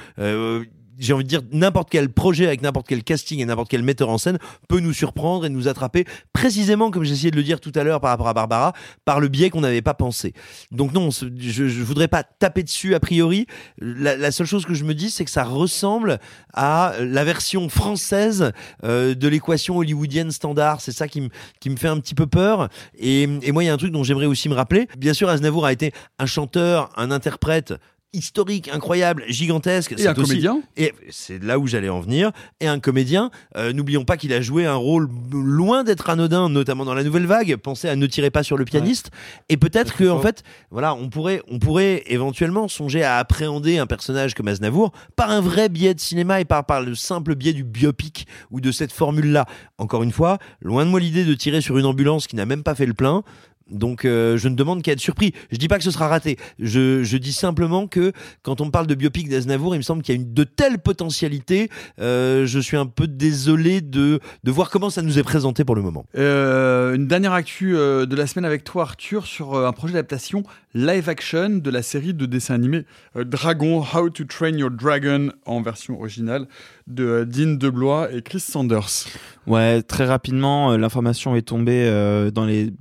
J'ai 0.98 1.14
envie 1.14 1.24
de 1.24 1.30
dire 1.30 1.42
n'importe 1.52 1.90
quel 1.90 2.10
projet 2.10 2.46
avec 2.46 2.62
n'importe 2.62 2.88
quel 2.88 3.04
casting 3.04 3.40
et 3.40 3.46
n'importe 3.46 3.70
quel 3.70 3.84
metteur 3.84 4.10
en 4.10 4.18
scène 4.18 4.38
peut 4.68 4.80
nous 4.80 4.94
surprendre 4.94 5.46
et 5.46 5.50
nous 5.50 5.68
attraper 5.68 6.06
précisément 6.34 6.92
comme 6.92 7.04
j'essayais 7.04 7.32
de 7.32 7.36
le 7.36 7.44
dire 7.44 7.60
tout 7.60 7.72
à 7.76 7.84
l'heure 7.84 8.02
par 8.02 8.12
rapport 8.12 8.28
à 8.28 8.34
Barbara 8.34 8.74
par 9.04 9.20
le 9.20 9.28
biais 9.28 9.50
qu'on 9.50 9.62
n'avait 9.62 9.82
pas 9.82 9.94
pensé. 9.94 10.34
Donc 10.72 10.94
non, 10.94 11.10
je, 11.12 11.28
je 11.68 11.84
voudrais 11.84 12.08
pas 12.08 12.24
taper 12.24 12.64
dessus 12.64 12.96
a 12.96 13.00
priori. 13.00 13.48
La, 13.80 14.16
la 14.16 14.32
seule 14.32 14.48
chose 14.48 14.66
que 14.66 14.74
je 14.74 14.84
me 14.84 14.94
dis, 14.94 15.10
c'est 15.10 15.26
que 15.26 15.32
ça 15.32 15.44
ressemble 15.44 16.20
à 16.54 16.94
la 17.00 17.24
version 17.24 17.70
française 17.70 18.52
euh, 18.84 19.16
de 19.16 19.28
l'équation 19.28 19.78
hollywoodienne 19.78 20.32
standard. 20.32 20.82
C'est 20.82 20.92
ça 20.92 21.08
qui 21.08 21.22
me 21.22 21.30
qui 21.60 21.70
me 21.70 21.76
fait 21.76 21.88
un 21.88 22.00
petit 22.00 22.16
peu 22.16 22.28
peur. 22.28 22.70
Et, 22.98 23.24
et 23.24 23.52
moi, 23.52 23.64
il 23.64 23.68
y 23.68 23.70
a 23.70 23.74
un 23.74 23.78
truc 23.78 23.92
dont 23.92 24.04
j'aimerais 24.04 24.26
aussi 24.26 24.50
me 24.50 24.56
rappeler. 24.56 24.88
Bien 24.98 25.14
sûr, 25.14 25.30
Aznavour 25.30 25.66
a 25.66 25.74
été 25.74 25.92
un 26.20 26.26
chanteur, 26.26 26.90
un 26.96 27.12
interprète 27.12 27.74
historique, 28.16 28.70
incroyable, 28.70 29.24
gigantesque. 29.28 29.92
Et 29.92 29.98
C'est 29.98 30.08
un 30.08 30.14
aussi- 30.14 30.30
comédien. 30.30 30.62
Et 30.78 30.94
c'est 31.10 31.44
là 31.44 31.60
où 31.60 31.68
j'allais 31.68 31.90
en 31.90 32.00
venir. 32.00 32.32
Et 32.60 32.68
un 32.68 32.80
comédien. 32.80 33.30
Euh, 33.58 33.74
N'oublions 33.74 34.06
pas 34.06 34.18
qu'il 34.18 34.32
a 34.34 34.42
joué 34.42 34.66
un 34.66 34.76
rôle 34.76 35.10
loin 35.32 35.84
d'être 35.84 36.10
anodin, 36.10 36.50
notamment 36.50 36.86
dans 36.86 36.94
la 36.94 37.04
nouvelle 37.04 37.26
vague. 37.26 37.56
Pensez 37.58 37.90
à 37.90 37.96
Ne 37.96 38.08
tirez 38.08 38.32
pas 38.32 38.44
sur 38.44 38.58
le 38.58 38.66
pianiste. 38.66 39.12
Et 39.50 39.58
peut-être 39.58 39.96
que 39.96 40.08
en 40.10 40.20
fait, 40.20 40.44
voilà, 40.72 40.96
on 40.96 41.10
pourrait, 41.10 41.42
on 41.50 41.60
pourrait 41.60 42.04
éventuellement 42.08 42.68
songer 42.68 43.04
à 43.04 43.18
appréhender 43.18 43.78
un 43.78 43.88
personnage 43.88 44.34
comme 44.34 44.48
Aznavour 44.48 44.92
par 45.16 45.30
un 45.32 45.42
vrai 45.42 45.70
biais 45.70 45.94
de 45.94 46.00
cinéma 46.00 46.40
et 46.42 46.46
par 46.46 46.66
par 46.66 46.82
le 46.82 46.96
simple 46.96 47.36
biais 47.36 47.54
du 47.54 47.64
biopic 47.64 48.28
ou 48.52 48.62
de 48.62 48.72
cette 48.72 48.92
formule-là. 48.94 49.46
Encore 49.78 50.04
une 50.04 50.12
fois, 50.12 50.38
loin 50.62 50.86
de 50.86 50.90
moi 50.90 51.00
l'idée 51.00 51.26
de 51.26 51.34
tirer 51.34 51.60
sur 51.62 51.78
une 51.78 51.86
ambulance 51.86 52.28
qui 52.28 52.36
n'a 52.36 52.46
même 52.46 52.64
pas 52.64 52.76
fait 52.76 52.86
le 52.86 52.94
plein. 52.94 53.24
Donc 53.70 54.06
euh, 54.06 54.38
je 54.38 54.48
ne 54.48 54.56
demande 54.56 54.84
qu'à 54.84 54.92
être 54.92 55.00
surpris. 55.00 55.34
Je 55.52 55.58
dis 55.58 55.68
pas 55.68 55.78
que 55.78 55.84
ce 55.84 55.92
sera 55.92 56.08
raté. 56.08 56.38
Je, 56.60 57.18
dis 57.18 57.34
simplement 57.34 57.88
que 57.88 58.12
quand 58.44 58.62
on 58.62 58.70
parle 58.70 58.88
de 58.88 58.96
biopic 58.96 59.30
d'Aznavour, 59.30 59.76
il 59.76 59.80
me 59.80 59.84
semble 59.84 60.04
qu'il 60.04 60.16
y 60.16 60.22
a 60.22 60.24
de 60.24 60.44
telles 60.44 60.80
potentialités. 60.80 61.70
euh, 62.00 62.46
je 62.46 62.60
suis 62.60 62.78
un 62.78 62.86
peu 62.86 63.08
désolé 63.08 63.82
de, 63.82 64.20
voir 64.46 64.70
comment 64.70 64.90
ça 64.90 65.02
nous 65.02 65.18
est 65.18 65.24
présenté 65.24 65.66
pour 65.66 65.76
le 65.76 65.82
moment. 65.82 66.06
Euh, 66.16 66.94
une 66.96 67.08
dernière 67.08 67.34
actu 67.34 67.74
de 67.74 68.16
la 68.16 68.28
semaine 68.28 68.46
avec 68.46 68.64
toi, 68.64 68.84
Arthur, 68.84 69.26
sur 69.26 69.58
un 69.58 69.72
projet 69.72 69.94
d'adaptation 69.94 70.44
live 70.74 71.10
action 71.10 71.50
de 71.50 71.70
la 71.70 71.82
série 71.82 72.14
de 72.14 72.26
dessins 72.26 72.56
animés 72.56 72.86
Dragon, 73.16 73.84
How 73.94 74.10
to 74.10 74.26
Train 74.26 74.58
Your 74.58 74.70
Dragon 74.70 75.32
en 75.46 75.62
version 75.62 76.00
originale 76.00 76.48
de 76.88 77.04
euh, 77.04 77.26
Dean 77.26 77.54
DeBlois 77.56 78.12
et 78.14 78.22
Chris 78.22 78.40
Sanders. 78.40 79.06
Ouais, 79.48 79.82
très 79.82 80.06
rapidement, 80.06 80.72
euh, 80.72 80.78
l'information 80.78 81.36
est 81.36 81.42
tombée 81.42 81.86
euh, 81.88 82.32
dans 82.32 82.46
les 82.46 82.72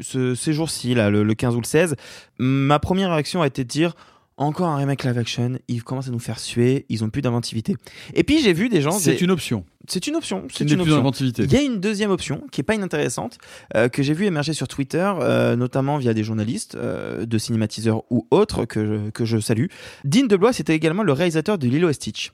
ce- 0.00 0.34
ces 0.34 0.52
jours-ci, 0.52 0.94
là, 0.94 1.10
le, 1.10 1.22
le 1.22 1.34
15 1.34 1.54
ou 1.56 1.60
le 1.60 1.66
16. 1.66 1.96
Ma 2.38 2.78
première 2.78 3.10
réaction 3.10 3.42
a 3.42 3.46
été 3.46 3.64
de 3.64 3.68
dire 3.68 3.94
encore 4.38 4.68
un 4.68 4.76
remake 4.76 5.04
live 5.04 5.18
action, 5.18 5.58
ils 5.68 5.84
commencent 5.84 6.08
à 6.08 6.10
nous 6.10 6.18
faire 6.18 6.38
suer, 6.40 6.86
ils 6.88 7.04
ont 7.04 7.10
plus 7.10 7.20
d'inventivité. 7.22 7.76
Et 8.14 8.24
puis 8.24 8.40
j'ai 8.40 8.54
vu 8.54 8.70
des 8.70 8.80
gens. 8.80 8.90
C'est 8.92 9.16
des- 9.16 9.22
une 9.24 9.30
option. 9.30 9.64
C'est 9.86 10.06
une 10.06 10.16
option. 10.16 10.44
Ce 10.50 10.58
C'est 10.58 10.70
une 10.72 10.80
option. 10.80 10.96
d'inventivité. 10.96 11.42
Il 11.44 11.52
y 11.52 11.56
a 11.56 11.60
une 11.62 11.78
deuxième 11.80 12.10
option 12.10 12.42
qui 12.50 12.60
est 12.62 12.64
pas 12.64 12.74
inintéressante 12.74 13.36
euh, 13.76 13.88
que 13.88 14.02
j'ai 14.02 14.14
vu 14.14 14.24
émerger 14.24 14.52
sur 14.54 14.66
Twitter, 14.68 15.12
euh, 15.20 15.54
notamment 15.56 15.98
via 15.98 16.14
des 16.14 16.24
journalistes 16.24 16.76
euh, 16.76 17.26
de 17.26 17.38
cinématiseurs 17.38 18.02
ou 18.10 18.26
autres 18.30 18.64
que 18.64 18.84
je, 19.06 19.10
que 19.10 19.24
je 19.26 19.38
salue. 19.38 19.66
Dean 20.04 20.26
DeBlois 20.26 20.52
c'était 20.54 20.74
également 20.74 21.02
le 21.02 21.12
réalisateur 21.12 21.58
de 21.58 21.66
Lilo 21.68 21.88
et 21.90 21.92
Stitch. 21.92 22.32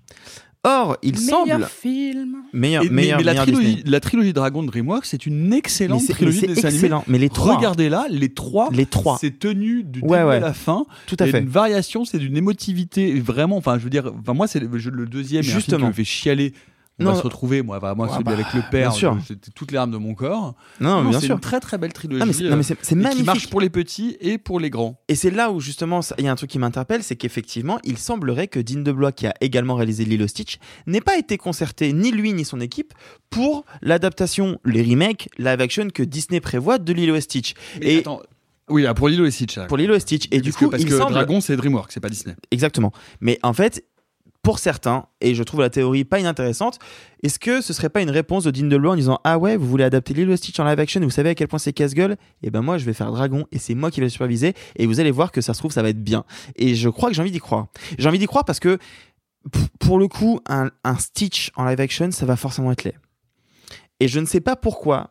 Or, 0.65 0.97
il 1.03 1.17
semble 1.19 1.65
film. 1.67 2.39
meilleur, 2.53 2.83
Et- 2.83 2.89
mais- 2.89 2.95
meilleur, 3.03 3.19
mais, 3.19 3.25
la, 3.25 3.33
meilleur 3.33 3.45
trilogie, 3.47 3.83
la 3.87 4.01
trilogie 4.01 4.33
Dragon 4.33 4.63
de 4.63 4.67
DreamWorks, 4.69 5.07
c'est 5.07 5.25
une 5.25 5.53
excellente 5.53 6.03
Mais 6.09 6.15
trilogie 6.15 6.41
mais 6.43 6.47
de 6.49 6.55
c'est 6.55 6.55
dessins 6.57 6.69
animés. 6.69 6.81
excellent. 6.85 7.05
Mais 7.07 7.19
les 7.19 7.29
trois. 7.29 7.57
Regardez-là, 7.57 8.07
les 8.11 8.29
trois, 8.31 8.69
Les 8.73 8.85
trois. 8.85 9.19
c'est 9.21 9.39
tenu 9.39 9.85
du 9.85 10.01
Ouais, 10.01 10.19
début 10.19 10.29
ouais. 10.31 10.37
à 10.37 10.41
la 10.41 10.53
fin. 10.53 10.85
Tout 11.07 11.17
à 11.21 11.27
fait. 11.27 11.39
une 11.41 11.49
variation, 11.49 12.05
c'est 12.05 12.19
d'une 12.19 12.37
émotivité 12.37 13.19
vraiment. 13.21 13.57
Enfin, 13.57 13.79
je 13.79 13.85
veux 13.85 13.91
dire, 13.91 14.13
enfin 14.21 14.35
moi 14.35 14.47
c'est 14.49 14.59
le, 14.61 14.67
deuxième. 15.07 15.43
est 15.45 15.47
un 15.47 15.51
film 15.51 15.59
Justement. 15.61 15.79
qui 15.79 15.87
me 15.87 15.93
fait 15.93 16.05
chialer. 16.05 16.53
On 17.01 17.05
Non. 17.05 17.13
va 17.13 17.19
se 17.19 17.23
retrouver, 17.23 17.63
moi, 17.63 17.79
bah, 17.79 17.95
moi 17.95 18.09
bah, 18.25 18.33
avec 18.33 18.53
le 18.55 18.63
père, 18.73 18.89
bien 18.89 18.91
sûr. 18.91 19.17
je- 19.21 19.27
c'était 19.29 19.51
toutes 19.53 19.71
les 19.71 19.79
armes 19.79 19.93
de 19.93 19.99
mon 19.99 20.15
corps. 20.15 20.55
Non, 20.81 21.03
mais 21.05 21.11
bien 21.11 21.21
c'est 21.21 21.27
sûr. 21.27 21.37
une 21.37 21.41
très 21.41 21.61
très 21.61 21.79
belle 21.79 21.93
trilogie. 21.93 22.19
Non, 22.21 22.27
mais 22.27 22.33
c'est- 22.33 22.49
non, 22.49 22.57
mais 22.57 22.63
c'est- 22.65 22.77
c'est 22.83 22.95
euh, 22.97 22.99
magnifique. 22.99 23.21
Qui 23.21 23.27
marche 23.27 23.51
pour 23.51 23.61
les 23.61 23.71
petits 23.71 24.17
et 24.21 24.37
pour 24.39 24.59
les 24.59 24.69
grands. 24.69 25.01
Et 25.07 25.15
c'est 25.15 25.31
là 25.31 25.53
où 25.53 25.61
justement 25.61 26.01
il 26.19 26.25
y 26.25 26.29
a 26.29 26.33
un 26.33 26.35
truc 26.35 26.51
qui 26.51 26.59
m'interpelle, 26.59 27.05
c'est 27.05 27.15
qu'effectivement, 27.15 27.79
il 27.85 27.99
semblerait 27.99 28.49
que 28.49 28.59
Dean 28.59 28.81
DeBlois, 28.81 29.13
qui 29.13 29.27
a 29.29 29.35
également 29.41 29.77
réalisé 29.77 30.05
Lilo 30.05 30.27
Stitch, 30.27 30.59
n'ait 30.89 31.01
pas 31.01 31.17
été 31.17 31.37
concerté, 31.39 31.93
ni 31.93 32.11
lui 32.11 32.33
ni 32.33 32.45
son 32.45 32.61
équipe, 32.61 32.93
pour 33.31 33.65
l'adaptation, 33.81 34.59
les 34.65 34.83
remakes, 34.83 35.29
live 35.39 35.61
action 35.61 35.89
que 35.93 36.03
Disney 36.03 36.41
prévoit 36.41 36.79
de 36.79 36.93
Lilo 36.93 37.19
Stitch. 37.21 37.55
Mais 37.81 37.95
et 37.95 37.99
attends, 37.99 38.23
oui, 38.69 38.83
là, 38.83 38.93
pour 38.95 39.09
Lilo 39.09 39.25
et 39.25 39.31
Stitch. 39.31 39.57
là. 39.57 39.67
pour 39.67 39.77
Lilo 39.77 39.95
et 39.95 40.01
Stitch. 40.01 40.27
Et 40.31 40.41
du 40.41 40.51
Parce 40.51 40.57
que- 40.61 40.65
coup, 40.65 40.71
parce 40.73 40.83
il 40.83 40.89
que 40.89 40.97
semble 40.97 41.13
Dragon, 41.13 41.41
c'est 41.41 41.57
DreamWorks, 41.57 41.93
c'est 41.93 42.01
pas 42.01 42.09
Disney. 42.11 42.35
Exactement. 42.51 42.93
Mais 43.21 43.39
en 43.43 43.53
fait, 43.53 43.85
pour 44.49 44.61
certains, 44.61 45.05
et 45.21 45.35
je 45.35 45.43
trouve 45.43 45.61
la 45.61 45.69
théorie 45.69 46.07
pas 46.07 46.19
inintéressante, 46.19 46.79
est-ce 47.23 47.39
que 47.39 47.61
ce 47.61 47.75
serait 47.75 47.91
pas 47.91 48.01
une 48.01 48.09
réponse 48.09 48.45
de 48.45 48.51
Dean 48.51 48.67
DeBlois 48.67 48.93
en 48.93 48.97
disant 48.97 49.21
Ah 49.23 49.37
ouais, 49.37 49.59
vous 49.59 49.67
voulez 49.69 49.85
adapter 49.85 50.15
Lilo 50.15 50.35
Stitch 50.37 50.59
en 50.59 50.65
live 50.65 50.81
action 50.81 51.03
vous 51.03 51.11
savez 51.11 51.29
à 51.29 51.35
quel 51.35 51.49
point 51.49 51.59
c'est 51.59 51.75
casse-gueule? 51.75 52.17
Et 52.43 52.49
ben 52.51 52.63
moi, 52.63 52.79
je 52.79 52.87
vais 52.87 52.95
faire 52.95 53.13
Dragon 53.13 53.45
et 53.53 53.59
c'est 53.59 53.75
moi 53.75 53.91
qui 53.91 54.01
vais 54.01 54.07
le 54.07 54.11
superviser 54.11 54.55
et 54.77 54.87
vous 54.87 55.01
allez 55.01 55.11
voir 55.11 55.33
que 55.33 55.43
ça 55.43 55.53
se 55.53 55.59
trouve, 55.59 55.71
ça 55.71 55.83
va 55.83 55.91
être 55.91 56.03
bien. 56.03 56.25
Et 56.57 56.77
je 56.77 56.89
crois 56.89 57.11
que 57.11 57.15
j'ai 57.15 57.21
envie 57.21 57.31
d'y 57.31 57.41
croire. 57.41 57.67
J'ai 57.99 58.09
envie 58.09 58.19
d'y 58.19 58.25
croire 58.25 58.47
parce 58.47 58.59
que 58.59 58.79
pour 59.81 59.99
le 59.99 60.09
coup, 60.09 60.41
un, 60.49 60.71
un 60.83 60.97
Stitch 60.97 61.51
en 61.55 61.67
live 61.67 61.81
action, 61.83 62.11
ça 62.11 62.25
va 62.25 62.37
forcément 62.37 62.73
être 62.73 62.85
laid. 62.85 62.97
Et 64.01 64.09
je 64.09 64.19
ne 64.19 64.25
sais 64.25 64.41
pas 64.41 64.57
pourquoi, 64.57 65.11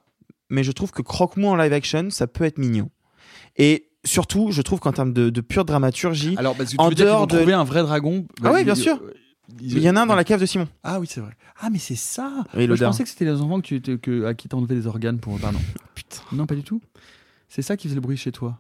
mais 0.49 0.63
je 0.63 0.71
trouve 0.71 0.89
que 0.89 1.03
Croque-moi 1.03 1.51
en 1.51 1.55
live 1.57 1.73
action, 1.73 2.09
ça 2.09 2.25
peut 2.25 2.43
être 2.45 2.57
mignon. 2.57 2.89
Et 3.55 3.91
surtout, 4.03 4.49
je 4.49 4.63
trouve 4.63 4.79
qu'en 4.79 4.93
termes 4.93 5.13
de, 5.13 5.29
de 5.29 5.41
pure 5.41 5.63
dramaturgie, 5.63 6.33
Alors, 6.37 6.55
parce 6.55 6.71
que 6.71 6.75
tu 6.75 6.81
en 6.81 6.89
veux 6.89 6.95
dire 6.95 7.05
qu'ils 7.05 7.11
dehors 7.11 7.19
vont 7.19 7.25
de 7.27 7.35
trouver 7.37 7.53
un 7.53 7.63
vrai 7.65 7.83
dragon 7.83 8.25
ah 8.43 8.51
oui, 8.51 8.61
Ils- 8.61 8.65
bien 8.65 8.73
sûr. 8.73 8.99
Il 9.61 9.79
y 9.79 9.89
en 9.89 9.95
a 9.95 10.01
un 10.01 10.05
dans 10.05 10.15
la 10.15 10.23
cave 10.23 10.39
de 10.41 10.45
Simon. 10.45 10.67
Ah 10.83 10.99
oui, 10.99 11.07
c'est 11.09 11.21
vrai. 11.21 11.31
Ah, 11.59 11.69
mais 11.71 11.79
c'est 11.79 11.95
ça. 11.95 12.43
Oui, 12.55 12.67
Moi, 12.67 12.75
je 12.75 12.83
pensais 12.83 13.03
que 13.03 13.09
c'était 13.09 13.25
les 13.25 13.41
enfants 13.41 13.61
que 13.61 13.67
tu 13.67 13.75
étais, 13.75 13.97
que, 13.97 14.25
à 14.25 14.33
qui 14.33 14.47
t'as 14.49 14.57
enlevé 14.57 14.75
les 14.75 14.87
organes 14.87 15.19
pour. 15.19 15.39
Pardon. 15.39 15.59
Putain. 15.95 16.21
Non, 16.33 16.45
pas 16.45 16.55
du 16.55 16.63
tout. 16.63 16.81
C'est 17.47 17.61
ça 17.61 17.77
qui 17.77 17.87
faisait 17.87 17.95
le 17.95 18.01
bruit 18.01 18.17
chez 18.17 18.31
toi. 18.31 18.59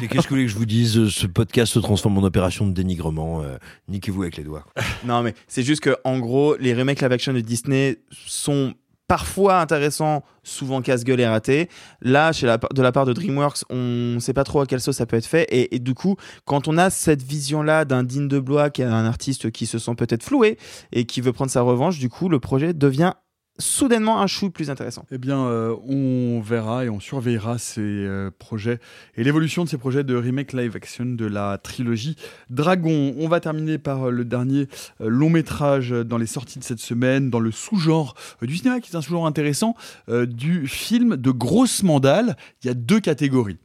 Et 0.00 0.08
Qu'est-ce 0.08 0.22
que 0.22 0.28
vous 0.30 0.36
voulez 0.36 0.46
que 0.46 0.50
je 0.52 0.56
vous 0.56 0.64
dise 0.64 1.08
Ce 1.10 1.26
podcast 1.26 1.74
se 1.74 1.78
transforme 1.78 2.16
en 2.16 2.22
opération 2.22 2.66
de 2.66 2.72
dénigrement. 2.72 3.42
euh, 3.42 3.58
Niquez-vous 3.88 4.22
avec 4.22 4.38
les 4.38 4.44
doigts. 4.44 4.64
Non, 5.04 5.22
mais 5.22 5.34
c'est 5.46 5.62
juste 5.62 5.82
que, 5.82 5.94
en 6.04 6.18
gros, 6.18 6.56
les 6.56 6.72
remakes 6.72 7.02
live 7.02 7.12
action 7.12 7.34
de 7.34 7.40
Disney 7.40 7.98
sont 8.10 8.72
parfois 9.08 9.60
intéressants, 9.60 10.22
souvent 10.44 10.82
casse-gueule 10.82 11.20
et 11.20 11.26
ratés. 11.26 11.68
Là, 12.02 12.30
de 12.32 12.82
la 12.82 12.92
part 12.92 13.06
de 13.06 13.12
DreamWorks, 13.12 13.64
on 13.70 14.18
sait 14.20 14.34
pas 14.34 14.44
trop 14.44 14.60
à 14.60 14.66
quelle 14.66 14.80
sauce 14.80 14.96
ça 14.96 15.06
peut 15.06 15.16
être 15.16 15.26
fait. 15.26 15.44
Et, 15.44 15.74
et 15.74 15.78
du 15.78 15.94
coup, 15.94 16.16
quand 16.44 16.68
on 16.68 16.78
a 16.78 16.90
cette 16.90 17.22
vision-là 17.22 17.84
d'un 17.84 18.04
Dean 18.04 18.26
DeBlois, 18.26 18.70
qui 18.70 18.82
est 18.82 18.84
un 18.84 19.06
artiste 19.06 19.50
qui 19.50 19.66
se 19.66 19.78
sent 19.78 19.94
peut-être 19.96 20.22
floué 20.22 20.58
et 20.92 21.06
qui 21.06 21.20
veut 21.20 21.32
prendre 21.32 21.50
sa 21.50 21.62
revanche, 21.62 21.98
du 21.98 22.08
coup, 22.10 22.28
le 22.28 22.38
projet 22.38 22.74
devient 22.74 23.14
soudainement 23.58 24.20
un 24.20 24.26
chou 24.26 24.50
plus 24.50 24.70
intéressant. 24.70 25.04
Eh 25.10 25.18
bien, 25.18 25.44
euh, 25.46 25.74
on 25.86 26.40
verra 26.40 26.84
et 26.84 26.88
on 26.88 27.00
surveillera 27.00 27.58
ces 27.58 27.80
euh, 27.80 28.30
projets 28.38 28.78
et 29.16 29.24
l'évolution 29.24 29.64
de 29.64 29.68
ces 29.68 29.78
projets 29.78 30.04
de 30.04 30.14
remake 30.14 30.52
live 30.52 30.76
action 30.76 31.04
de 31.04 31.26
la 31.26 31.58
trilogie 31.58 32.16
Dragon. 32.50 33.14
On 33.18 33.28
va 33.28 33.40
terminer 33.40 33.78
par 33.78 34.08
euh, 34.08 34.10
le 34.10 34.24
dernier 34.24 34.68
long 35.00 35.30
métrage 35.30 35.90
dans 35.90 36.18
les 36.18 36.26
sorties 36.26 36.58
de 36.58 36.64
cette 36.64 36.78
semaine, 36.78 37.30
dans 37.30 37.40
le 37.40 37.50
sous-genre 37.50 38.14
du 38.42 38.56
cinéma, 38.56 38.80
qui 38.80 38.92
est 38.92 38.96
un 38.96 39.02
sous-genre 39.02 39.26
intéressant, 39.26 39.74
du 40.08 40.66
film 40.66 41.16
de 41.16 41.30
grosse 41.30 41.82
mandale. 41.82 42.36
Il 42.62 42.66
y 42.66 42.70
a 42.70 42.74
deux 42.74 43.00
catégories. 43.00 43.58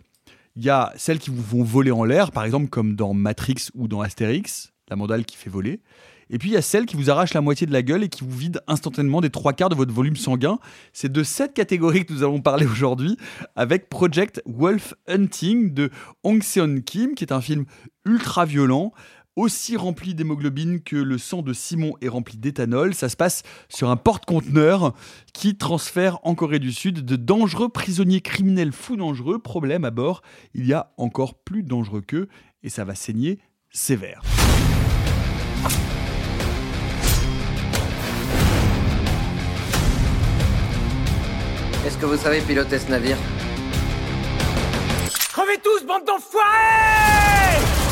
Il 0.56 0.64
y 0.64 0.70
a 0.70 0.94
celles 0.96 1.20
qui 1.20 1.30
vous 1.30 1.42
vont 1.42 1.64
voler 1.64 1.92
en 1.92 2.04
l'air, 2.04 2.32
par 2.32 2.44
exemple 2.44 2.68
comme 2.68 2.96
dans 2.96 3.14
Matrix 3.14 3.70
ou 3.76 3.88
dans 3.88 4.02
Astérix, 4.02 4.74
la 4.90 4.96
mandale 4.96 5.26
qui 5.26 5.38
fait 5.38 5.50
voler. 5.50 5.80
Et 6.34 6.40
puis 6.40 6.50
il 6.50 6.54
y 6.54 6.58
a 6.58 6.64
celles 6.64 6.88
qui 6.88 6.96
vous 6.96 7.12
arrachent 7.12 7.36
la 7.36 7.42
moitié 7.42 7.68
de 7.68 7.72
la 7.72 7.84
gueule 7.84 8.04
et 8.04 8.10
qui 8.10 8.24
vous 8.24 8.36
vident 8.36 8.60
instantanément 8.68 9.22
des 9.22 9.30
trois 9.30 9.54
quarts 9.54 9.70
de 9.70 9.76
votre 9.76 9.94
volume 9.94 10.16
sanguin. 10.16 10.58
C'est 10.92 11.12
de 11.12 11.22
cette 11.22 11.54
catégorie 11.54 12.06
que 12.06 12.12
nous 12.12 12.24
allons 12.24 12.42
parler 12.42 12.66
aujourd'hui 12.66 13.18
avec 13.56 13.88
Project 13.88 14.42
Wolf 14.48 14.96
Hunting 15.08 15.76
de 15.76 15.92
Hong 16.24 16.42
Seon 16.42 16.82
Kim, 16.84 17.14
qui 17.14 17.24
est 17.24 17.32
un 17.32 17.40
film 17.40 17.66
ultra 18.04 18.46
violent 18.46 18.94
aussi 19.36 19.78
rempli 19.78 20.16
d'hémoglobine 20.16 20.82
que 20.82 20.96
le 20.96 21.18
sang 21.18 21.42
de 21.42 21.54
Simon 21.54 21.94
est 22.02 22.08
rempli 22.08 22.38
d'éthanol. 22.38 22.94
Ça 22.94 23.10
se 23.10 23.16
passe 23.16 23.44
sur 23.70 23.90
un 23.90 23.96
porte-conteneur 23.96 24.94
qui 25.34 25.58
transfère 25.58 26.20
en 26.24 26.36
Corée 26.36 26.60
du 26.60 26.72
Sud 26.72 27.06
de 27.06 27.16
dangereux 27.16 27.70
prisonniers 27.70 28.22
criminels 28.22 28.72
fous 28.72 28.96
dangereux. 28.96 29.40
Problème 29.40 29.86
à 29.86 29.92
bord, 29.92 30.22
il 30.54 30.66
y 30.66 30.74
a 30.74 30.94
encore 30.98 31.36
plus 31.36 31.64
dangereux 31.64 32.02
qu'eux 32.02 32.28
et 32.64 32.70
ça 32.70 32.86
va 32.86 32.96
saigner 32.96 33.40
sévère. 33.72 34.22
Est-ce 41.86 41.98
que 41.98 42.06
vous 42.06 42.18
savez 42.18 42.40
piloter 42.42 42.80
ce 42.80 42.90
navire? 42.90 43.18
Crevez 45.34 45.58
tous, 45.62 45.86
bande 45.86 46.06
d'enfoirés 46.06 47.83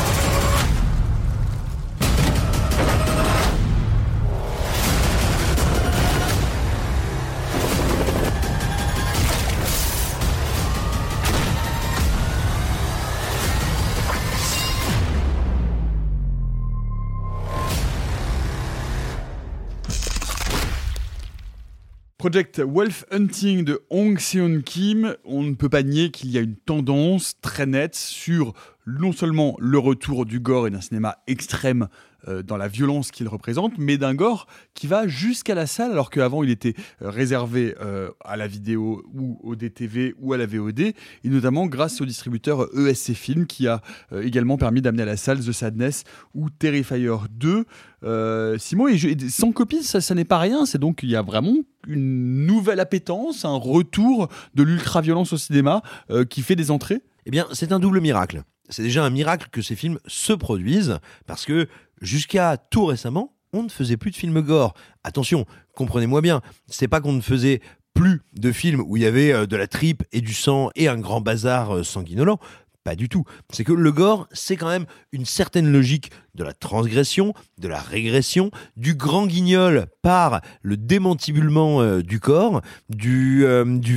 Project 22.22 22.60
Wolf 22.60 23.04
Hunting 23.10 23.64
de 23.64 23.82
Hong 23.90 24.16
Seon 24.20 24.62
Kim, 24.64 25.16
on 25.24 25.42
ne 25.42 25.54
peut 25.56 25.68
pas 25.68 25.82
nier 25.82 26.12
qu'il 26.12 26.30
y 26.30 26.38
a 26.38 26.40
une 26.40 26.54
tendance 26.54 27.34
très 27.42 27.66
nette 27.66 27.96
sur 27.96 28.54
non 28.86 29.10
seulement 29.10 29.56
le 29.58 29.76
retour 29.80 30.24
du 30.24 30.38
gore 30.38 30.68
et 30.68 30.70
d'un 30.70 30.80
cinéma 30.80 31.18
extrême 31.26 31.88
euh, 32.28 32.42
dans 32.42 32.56
la 32.56 32.68
violence 32.68 33.10
qu'il 33.10 33.28
représente, 33.28 33.72
mais 33.78 33.98
d'un 33.98 34.14
gore 34.14 34.46
qui 34.74 34.86
va 34.86 35.08
jusqu'à 35.08 35.54
la 35.54 35.66
salle, 35.66 35.92
alors 35.92 36.10
qu'avant 36.10 36.42
il 36.42 36.50
était 36.50 36.74
euh, 37.02 37.10
réservé 37.10 37.74
euh, 37.80 38.10
à 38.24 38.36
la 38.36 38.46
vidéo 38.46 39.04
ou 39.12 39.40
au 39.42 39.56
DTV 39.56 40.14
ou 40.18 40.32
à 40.32 40.36
la 40.36 40.46
VOD, 40.46 40.80
et 40.80 40.94
notamment 41.24 41.66
grâce 41.66 42.00
au 42.00 42.04
distributeur 42.04 42.68
ESC 42.76 43.14
Film 43.14 43.46
qui 43.46 43.66
a 43.68 43.80
également 44.22 44.56
permis 44.56 44.82
d'amener 44.82 45.02
à 45.02 45.06
la 45.06 45.16
salle 45.16 45.40
The 45.40 45.52
Sadness 45.52 46.04
ou 46.34 46.50
Terrifier 46.50 47.12
2. 47.30 47.64
Euh, 48.04 48.58
Simon, 48.58 48.88
et 48.88 48.98
sans 49.28 49.52
copie, 49.52 49.82
ça, 49.82 50.00
ça 50.00 50.14
n'est 50.14 50.24
pas 50.24 50.38
rien. 50.38 50.66
C'est 50.66 50.78
donc 50.78 51.00
il 51.02 51.10
y 51.10 51.16
a 51.16 51.22
vraiment 51.22 51.56
une 51.86 52.46
nouvelle 52.46 52.80
appétence, 52.80 53.44
un 53.44 53.56
retour 53.56 54.28
de 54.54 54.62
l'ultra-violence 54.62 55.32
au 55.32 55.36
cinéma 55.36 55.82
qui 56.30 56.42
fait 56.42 56.56
des 56.56 56.70
entrées. 56.70 57.00
Eh 57.26 57.30
bien, 57.30 57.46
c'est 57.52 57.72
un 57.72 57.80
double 57.80 58.00
miracle. 58.00 58.42
C'est 58.68 58.82
déjà 58.82 59.04
un 59.04 59.10
miracle 59.10 59.48
que 59.50 59.60
ces 59.60 59.76
films 59.76 59.98
se 60.06 60.32
produisent, 60.32 60.98
parce 61.26 61.44
que 61.44 61.68
jusqu'à 62.02 62.58
tout 62.58 62.84
récemment, 62.84 63.34
on 63.54 63.62
ne 63.62 63.68
faisait 63.68 63.96
plus 63.96 64.10
de 64.10 64.16
films 64.16 64.40
gore. 64.42 64.74
Attention, 65.04 65.46
comprenez-moi 65.74 66.20
bien, 66.20 66.42
c'est 66.66 66.88
pas 66.88 67.00
qu'on 67.00 67.12
ne 67.12 67.20
faisait 67.20 67.60
plus 67.94 68.22
de 68.34 68.52
films 68.52 68.82
où 68.86 68.96
il 68.96 69.02
y 69.02 69.06
avait 69.06 69.32
euh, 69.32 69.46
de 69.46 69.56
la 69.56 69.66
tripe 69.66 70.02
et 70.12 70.20
du 70.20 70.34
sang 70.34 70.70
et 70.74 70.88
un 70.88 70.98
grand 70.98 71.20
bazar 71.20 71.76
euh, 71.76 71.82
sanguinolent. 71.82 72.38
Pas 72.84 72.96
du 72.96 73.08
tout. 73.08 73.22
C'est 73.52 73.62
que 73.62 73.72
le 73.72 73.92
gore, 73.92 74.26
c'est 74.32 74.56
quand 74.56 74.68
même 74.68 74.86
une 75.12 75.24
certaine 75.24 75.70
logique 75.70 76.10
de 76.34 76.42
la 76.42 76.52
transgression, 76.52 77.32
de 77.58 77.68
la 77.68 77.78
régression, 77.78 78.50
du 78.76 78.96
grand 78.96 79.26
guignol 79.26 79.86
par 80.02 80.40
le 80.62 80.76
démantiblement 80.76 81.80
euh, 81.80 82.02
du 82.02 82.18
corps, 82.18 82.60
du 82.88 83.44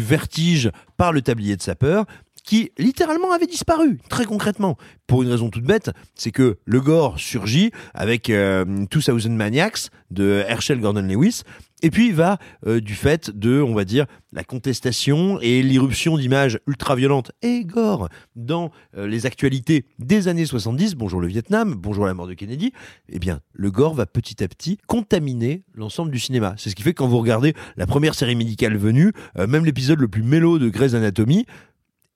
vertige 0.01 0.69
par 0.97 1.13
le 1.13 1.23
tablier 1.23 1.57
de 1.57 1.63
sapeur, 1.63 2.05
qui 2.45 2.71
littéralement 2.77 3.31
avait 3.31 3.47
disparu, 3.47 3.99
très 4.09 4.25
concrètement. 4.25 4.77
Pour 5.07 5.23
une 5.23 5.29
raison 5.29 5.49
toute 5.49 5.63
bête, 5.63 5.91
c'est 6.15 6.31
que 6.31 6.57
le 6.65 6.79
gore 6.79 7.19
surgit 7.19 7.71
avec 7.93 8.29
euh, 8.29 8.65
2000 8.65 9.31
Maniacs 9.31 9.89
de 10.11 10.43
Herschel 10.47 10.79
Gordon 10.79 11.01
Lewis, 11.01 11.41
et 11.81 11.91
puis 11.91 12.11
va 12.11 12.37
euh, 12.65 12.79
du 12.79 12.95
fait 12.95 13.29
de, 13.29 13.61
on 13.61 13.73
va 13.73 13.85
dire, 13.85 14.05
la 14.31 14.43
contestation 14.43 15.39
et 15.41 15.61
l'irruption 15.61 16.17
d'images 16.17 16.59
ultra-violentes 16.67 17.31
et 17.41 17.63
gore 17.63 18.09
dans 18.35 18.71
euh, 18.97 19.07
les 19.07 19.25
actualités 19.25 19.85
des 19.99 20.27
années 20.27 20.45
70, 20.45 20.95
bonjour 20.95 21.19
le 21.19 21.27
Vietnam, 21.27 21.75
bonjour 21.75 22.05
la 22.05 22.13
mort 22.13 22.27
de 22.27 22.33
Kennedy, 22.33 22.71
eh 23.09 23.19
bien, 23.19 23.39
le 23.53 23.71
gore 23.71 23.93
va 23.93 24.05
petit 24.05 24.43
à 24.43 24.47
petit 24.47 24.77
contaminer 24.87 25.63
l'ensemble 25.73 26.11
du 26.11 26.19
cinéma. 26.19 26.55
C'est 26.57 26.69
ce 26.69 26.75
qui 26.75 26.83
fait 26.83 26.93
que 26.93 26.99
quand 26.99 27.07
vous 27.07 27.19
regardez 27.19 27.53
la 27.77 27.85
première 27.85 28.15
série 28.15 28.35
médicale 28.35 28.77
venue, 28.77 29.11
euh, 29.37 29.47
même 29.47 29.65
l'épisode 29.65 29.99
le 29.99 30.07
plus 30.07 30.23
mélo 30.23 30.59
de 30.59 30.69
Grey's 30.69 30.93
Anatomy, 30.93 31.45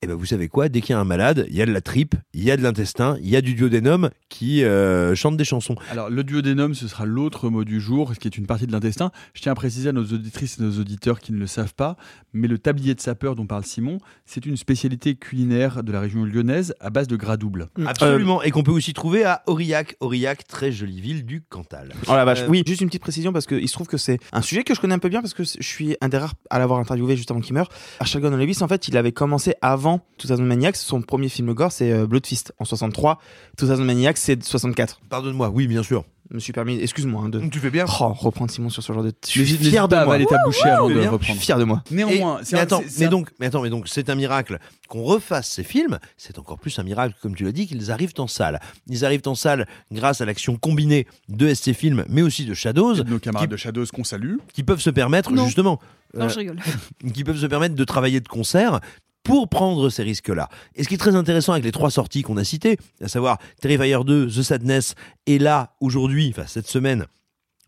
eh 0.02 0.08
ben 0.08 0.14
vous 0.16 0.26
savez 0.26 0.48
quoi, 0.48 0.70
dès 0.70 0.80
qu'il 0.80 0.92
y 0.92 0.96
a 0.96 1.00
un 1.00 1.04
malade, 1.04 1.46
il 1.50 1.56
y 1.58 1.62
a 1.62 1.66
de 1.66 1.74
la 1.74 1.82
tripe, 1.82 2.16
il 2.34 2.42
y 2.42 2.52
a 2.52 2.56
de 2.58 2.62
l'intestin, 2.62 3.18
il 3.22 3.28
y 3.28 3.36
a 3.36 3.42
du 3.42 3.54
duodénum 3.54 4.10
qui 4.30 4.64
euh, 4.64 5.14
chante 5.14 5.36
des 5.36 5.44
chansons. 5.44 5.76
Alors, 5.92 6.10
le 6.10 6.24
duodénum, 6.24 6.74
ce 6.74 6.88
sera 6.88 7.06
l'autre 7.06 7.50
mot 7.50 7.66
du 7.66 7.82
jour, 7.82 8.14
ce 8.14 8.20
qui 8.20 8.30
est 8.30 8.38
une 8.38 8.46
partie 8.46 8.66
de 8.66 8.72
l'intestin. 8.72 9.12
Je 9.34 9.42
tiens 9.42 9.52
à 9.52 9.56
préciser 9.56 9.90
à 9.90 9.92
nos 9.92 10.06
auditrices 10.06 10.58
et 10.58 10.64
nos 10.64 10.80
auditeurs 10.80 11.20
qui 11.20 11.34
ne 11.34 11.38
le 11.38 11.48
savent 11.48 11.74
pas, 11.74 11.98
mais 12.32 12.48
le 12.48 12.58
tablier 12.58 12.96
de 12.96 13.02
sapeur 13.02 13.36
dont 13.36 13.46
parle 13.46 13.66
Simon, 13.66 13.98
c'est 14.26 14.46
une 14.46 14.56
spécialité 14.56 15.16
culinaire 15.16 15.84
de 15.84 15.92
la 15.92 16.00
région 16.00 16.24
lyonnaise 16.24 16.74
à 16.80 16.92
base 16.92 17.10
de 17.10 17.18
gras 17.18 17.36
double. 17.36 17.68
Absolument, 17.86 18.42
et 18.42 18.52
qu'on 18.52 18.64
peut 18.64 18.72
aussi 18.72 18.94
trouver 18.94 19.26
à 19.26 19.44
Aurillac, 19.48 19.98
Aurillac, 20.00 20.48
très 20.48 20.72
jolie 20.72 21.02
ville 21.02 21.26
du 21.26 21.42
Cantal. 21.42 21.92
Oh 22.08 22.14
la 22.14 22.24
vache. 22.24 22.44
Euh, 22.44 22.48
Oui, 22.48 22.64
juste 22.66 22.80
une 22.80 22.88
petite 22.88 23.02
précision 23.02 23.34
parce 23.34 23.48
qu'il 23.48 23.68
se 23.68 23.74
trouve 23.74 23.88
que 23.88 23.98
c'est 23.98 24.20
un 24.32 24.42
sujet 24.42 24.64
que 24.64 24.74
je 24.74 24.80
connais 24.80 24.96
un 24.96 25.00
peu 25.00 25.10
bien 25.10 25.20
parce 25.22 25.34
que 25.34 25.44
je 25.44 25.68
suis 25.68 25.98
un 26.00 26.08
des 26.08 26.18
rares 26.18 26.36
à 26.50 26.58
l'avoir 26.58 26.80
interviewé 26.80 27.18
juste 27.18 27.32
avant 27.32 27.42
qu'il 27.42 27.54
meure. 27.54 27.68
Gordon 28.16 28.38
Lewis, 28.38 28.60
en 28.62 28.68
fait, 28.70 28.88
il 28.88 28.96
avait 28.96 29.12
commencé 29.12 29.56
avant 29.62 29.89
2000 30.24 30.46
Maniacs. 30.46 30.76
Son 30.78 31.02
premier 31.02 31.30
film 31.30 31.54
gore, 31.54 31.72
c'est 31.72 31.92
euh, 31.92 32.06
Bloodfist 32.08 32.54
en 32.60 32.66
63. 32.66 33.20
2000 33.60 33.86
Maniacs, 33.86 34.18
c'est 34.18 34.44
64. 34.44 35.00
Pardonne-moi, 35.10 35.50
oui, 35.50 35.68
bien 35.68 35.84
sûr. 35.84 36.04
Je 36.32 36.36
me 36.36 36.40
suis 36.40 36.54
permis, 36.54 36.80
excuse-moi. 36.80 37.24
hein, 37.26 37.30
de... 37.30 37.40
Tu 37.48 37.58
fais 37.58 37.72
bien. 37.72 37.86
Oh, 38.00 38.10
reprendre 38.14 38.52
Simon 38.52 38.70
sur 38.70 38.84
ce 38.84 38.94
genre 38.94 39.02
de. 39.02 39.12
Je 39.28 39.42
suis 39.42 39.58
fier 39.58 39.88
de 39.88 39.96
moi. 39.96 40.04
avant 40.04 40.16
de 40.16 40.22
reprendre. 40.26 41.22
Je 41.22 41.24
suis 41.32 41.34
fier 41.40 41.58
de 41.58 41.64
moi. 41.64 41.84
Néanmoins, 41.90 42.40
c'est 42.44 42.54
mais 42.54 42.60
un- 42.60 42.64
attends, 42.64 42.84
mais 43.00 43.06
un- 43.08 43.10
donc, 43.10 43.30
mais 43.40 43.48
attends, 43.48 43.64
mais 43.64 43.72
donc, 43.72 43.88
c'est 43.88 44.12
un 44.12 44.16
miracle 44.16 44.60
qu'on 44.90 45.02
refasse 45.02 45.50
ces 45.50 45.64
films. 45.64 45.98
C'est 46.18 46.38
encore 46.38 46.60
plus 46.60 46.78
un 46.78 46.84
miracle, 46.84 47.16
comme 47.24 47.34
tu 47.36 47.46
l'as 47.46 47.52
dit, 47.52 47.66
qu'ils 47.66 47.90
arrivent 47.92 48.14
en 48.20 48.28
salle. 48.28 48.60
Ils 48.86 49.06
arrivent 49.06 49.24
en 49.26 49.34
salle 49.34 49.66
grâce 49.92 50.22
à 50.22 50.26
l'action 50.26 50.56
combinée 50.56 51.08
de 51.30 51.52
SC 51.52 51.74
Films, 51.74 52.06
mais 52.10 52.22
aussi 52.22 52.46
de 52.46 52.54
Shadows, 52.54 52.94
de 52.94 53.10
nos 53.10 53.18
camarades 53.18 53.48
qui- 53.50 53.52
de 53.54 53.58
Shadows 53.58 53.86
qu'on 53.92 54.04
salue. 54.04 54.36
qui 54.54 54.62
peuvent 54.62 54.82
se 54.82 54.92
permettre 54.92 55.32
Non. 55.32 55.46
justement, 55.48 55.80
Non, 56.14 56.26
euh, 56.26 56.30
je 56.30 56.38
rigole. 56.38 56.60
qui 57.14 57.24
peuvent 57.24 57.40
se 57.40 57.48
permettre 57.48 57.74
de 57.74 57.84
travailler 57.84 58.20
de 58.20 58.28
concert 58.28 58.82
pour 59.24 59.50
prendre 59.50 59.90
ces 59.90 60.04
risques-là. 60.04 60.50
Et 60.76 60.84
ce 60.84 60.90
qui 60.90 60.96
est 60.96 61.00
très 61.00 61.16
intéressant 61.16 61.54
avec 61.54 61.66
les 61.66 61.72
trois 61.72 61.92
sorties 61.92 62.22
qu'on 62.22 62.38
a 62.38 62.44
citées, 62.44 62.78
à 63.02 63.08
savoir 63.08 63.38
Terrifier 63.62 63.98
2, 64.06 64.28
The 64.28 64.42
Sadness, 64.42 64.96
et 65.26 65.40
là, 65.40 65.76
aujourd'hui, 65.82 66.34
enfin 66.36 66.48
cette 66.48 66.68
semaine, 66.68 67.06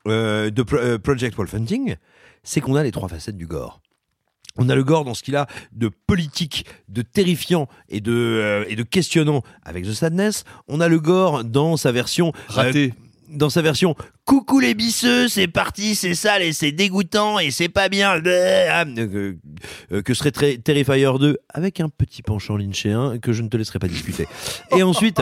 euh, 0.08 0.50
de 0.50 0.66
euh, 0.74 0.98
Project 0.98 1.36
Wolf 1.36 1.54
Hunting, 1.54 1.96
c'est 2.44 2.62
qu'on 2.62 2.76
a 2.76 2.84
les 2.84 2.92
trois 2.92 3.08
facettes 3.08 3.38
du 3.38 3.48
gore. 3.48 3.82
On 4.58 4.70
a 4.70 4.76
le 4.76 4.84
gore 4.84 5.06
dans 5.06 5.14
ce 5.14 5.24
qu'il 5.24 5.36
a 5.36 5.48
de 5.72 5.90
politique, 5.90 6.66
de 6.90 7.02
terrifiant 7.02 7.68
et 7.90 8.02
de, 8.02 8.12
euh, 8.12 8.66
et 8.68 8.76
de 8.76 8.84
questionnant 8.84 9.44
avec 9.64 9.86
The 9.86 9.94
Sadness. 9.94 10.44
On 10.68 10.82
a 10.82 10.88
le 10.88 11.00
gore 11.00 11.44
dans 11.44 11.78
sa 11.78 11.92
version 11.92 12.30
euh, 12.30 12.54
Raté. 12.54 12.94
Dans 13.32 13.50
sa 13.50 13.62
version 13.62 13.96
coucou 14.26 14.60
les 14.60 14.74
bisseux, 14.76 15.28
c'est 15.28 15.48
parti, 15.48 15.96
c'est 15.96 16.14
sale 16.16 16.42
et 16.42 16.54
c'est 16.54 16.72
dégoûtant 16.72 17.40
et 17.40 17.52
c'est 17.52 17.70
pas 17.70 17.90
bien. 17.90 18.12
Ah, 18.12 18.86
euh, 18.86 19.34
euh, 19.92 20.02
que 20.02 20.14
serait 20.14 20.32
Ter- 20.32 20.62
Terrifier 20.62 21.12
2 21.20 21.38
avec 21.50 21.80
un 21.80 21.90
petit 21.90 22.22
penchant 22.22 22.56
lynchéen 22.58 23.18
que 23.20 23.34
je 23.34 23.42
ne 23.42 23.48
te 23.50 23.58
laisserai 23.58 23.80
pas 23.80 23.88
discuter. 23.88 24.28
Et 24.76 24.84
ensuite, 24.84 25.22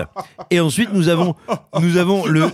et 0.51 0.59
ensuite 0.59 0.89
nous 0.93 1.07
avons 1.07 1.35
nous 1.81 1.97
avons 1.97 2.25
le 2.25 2.49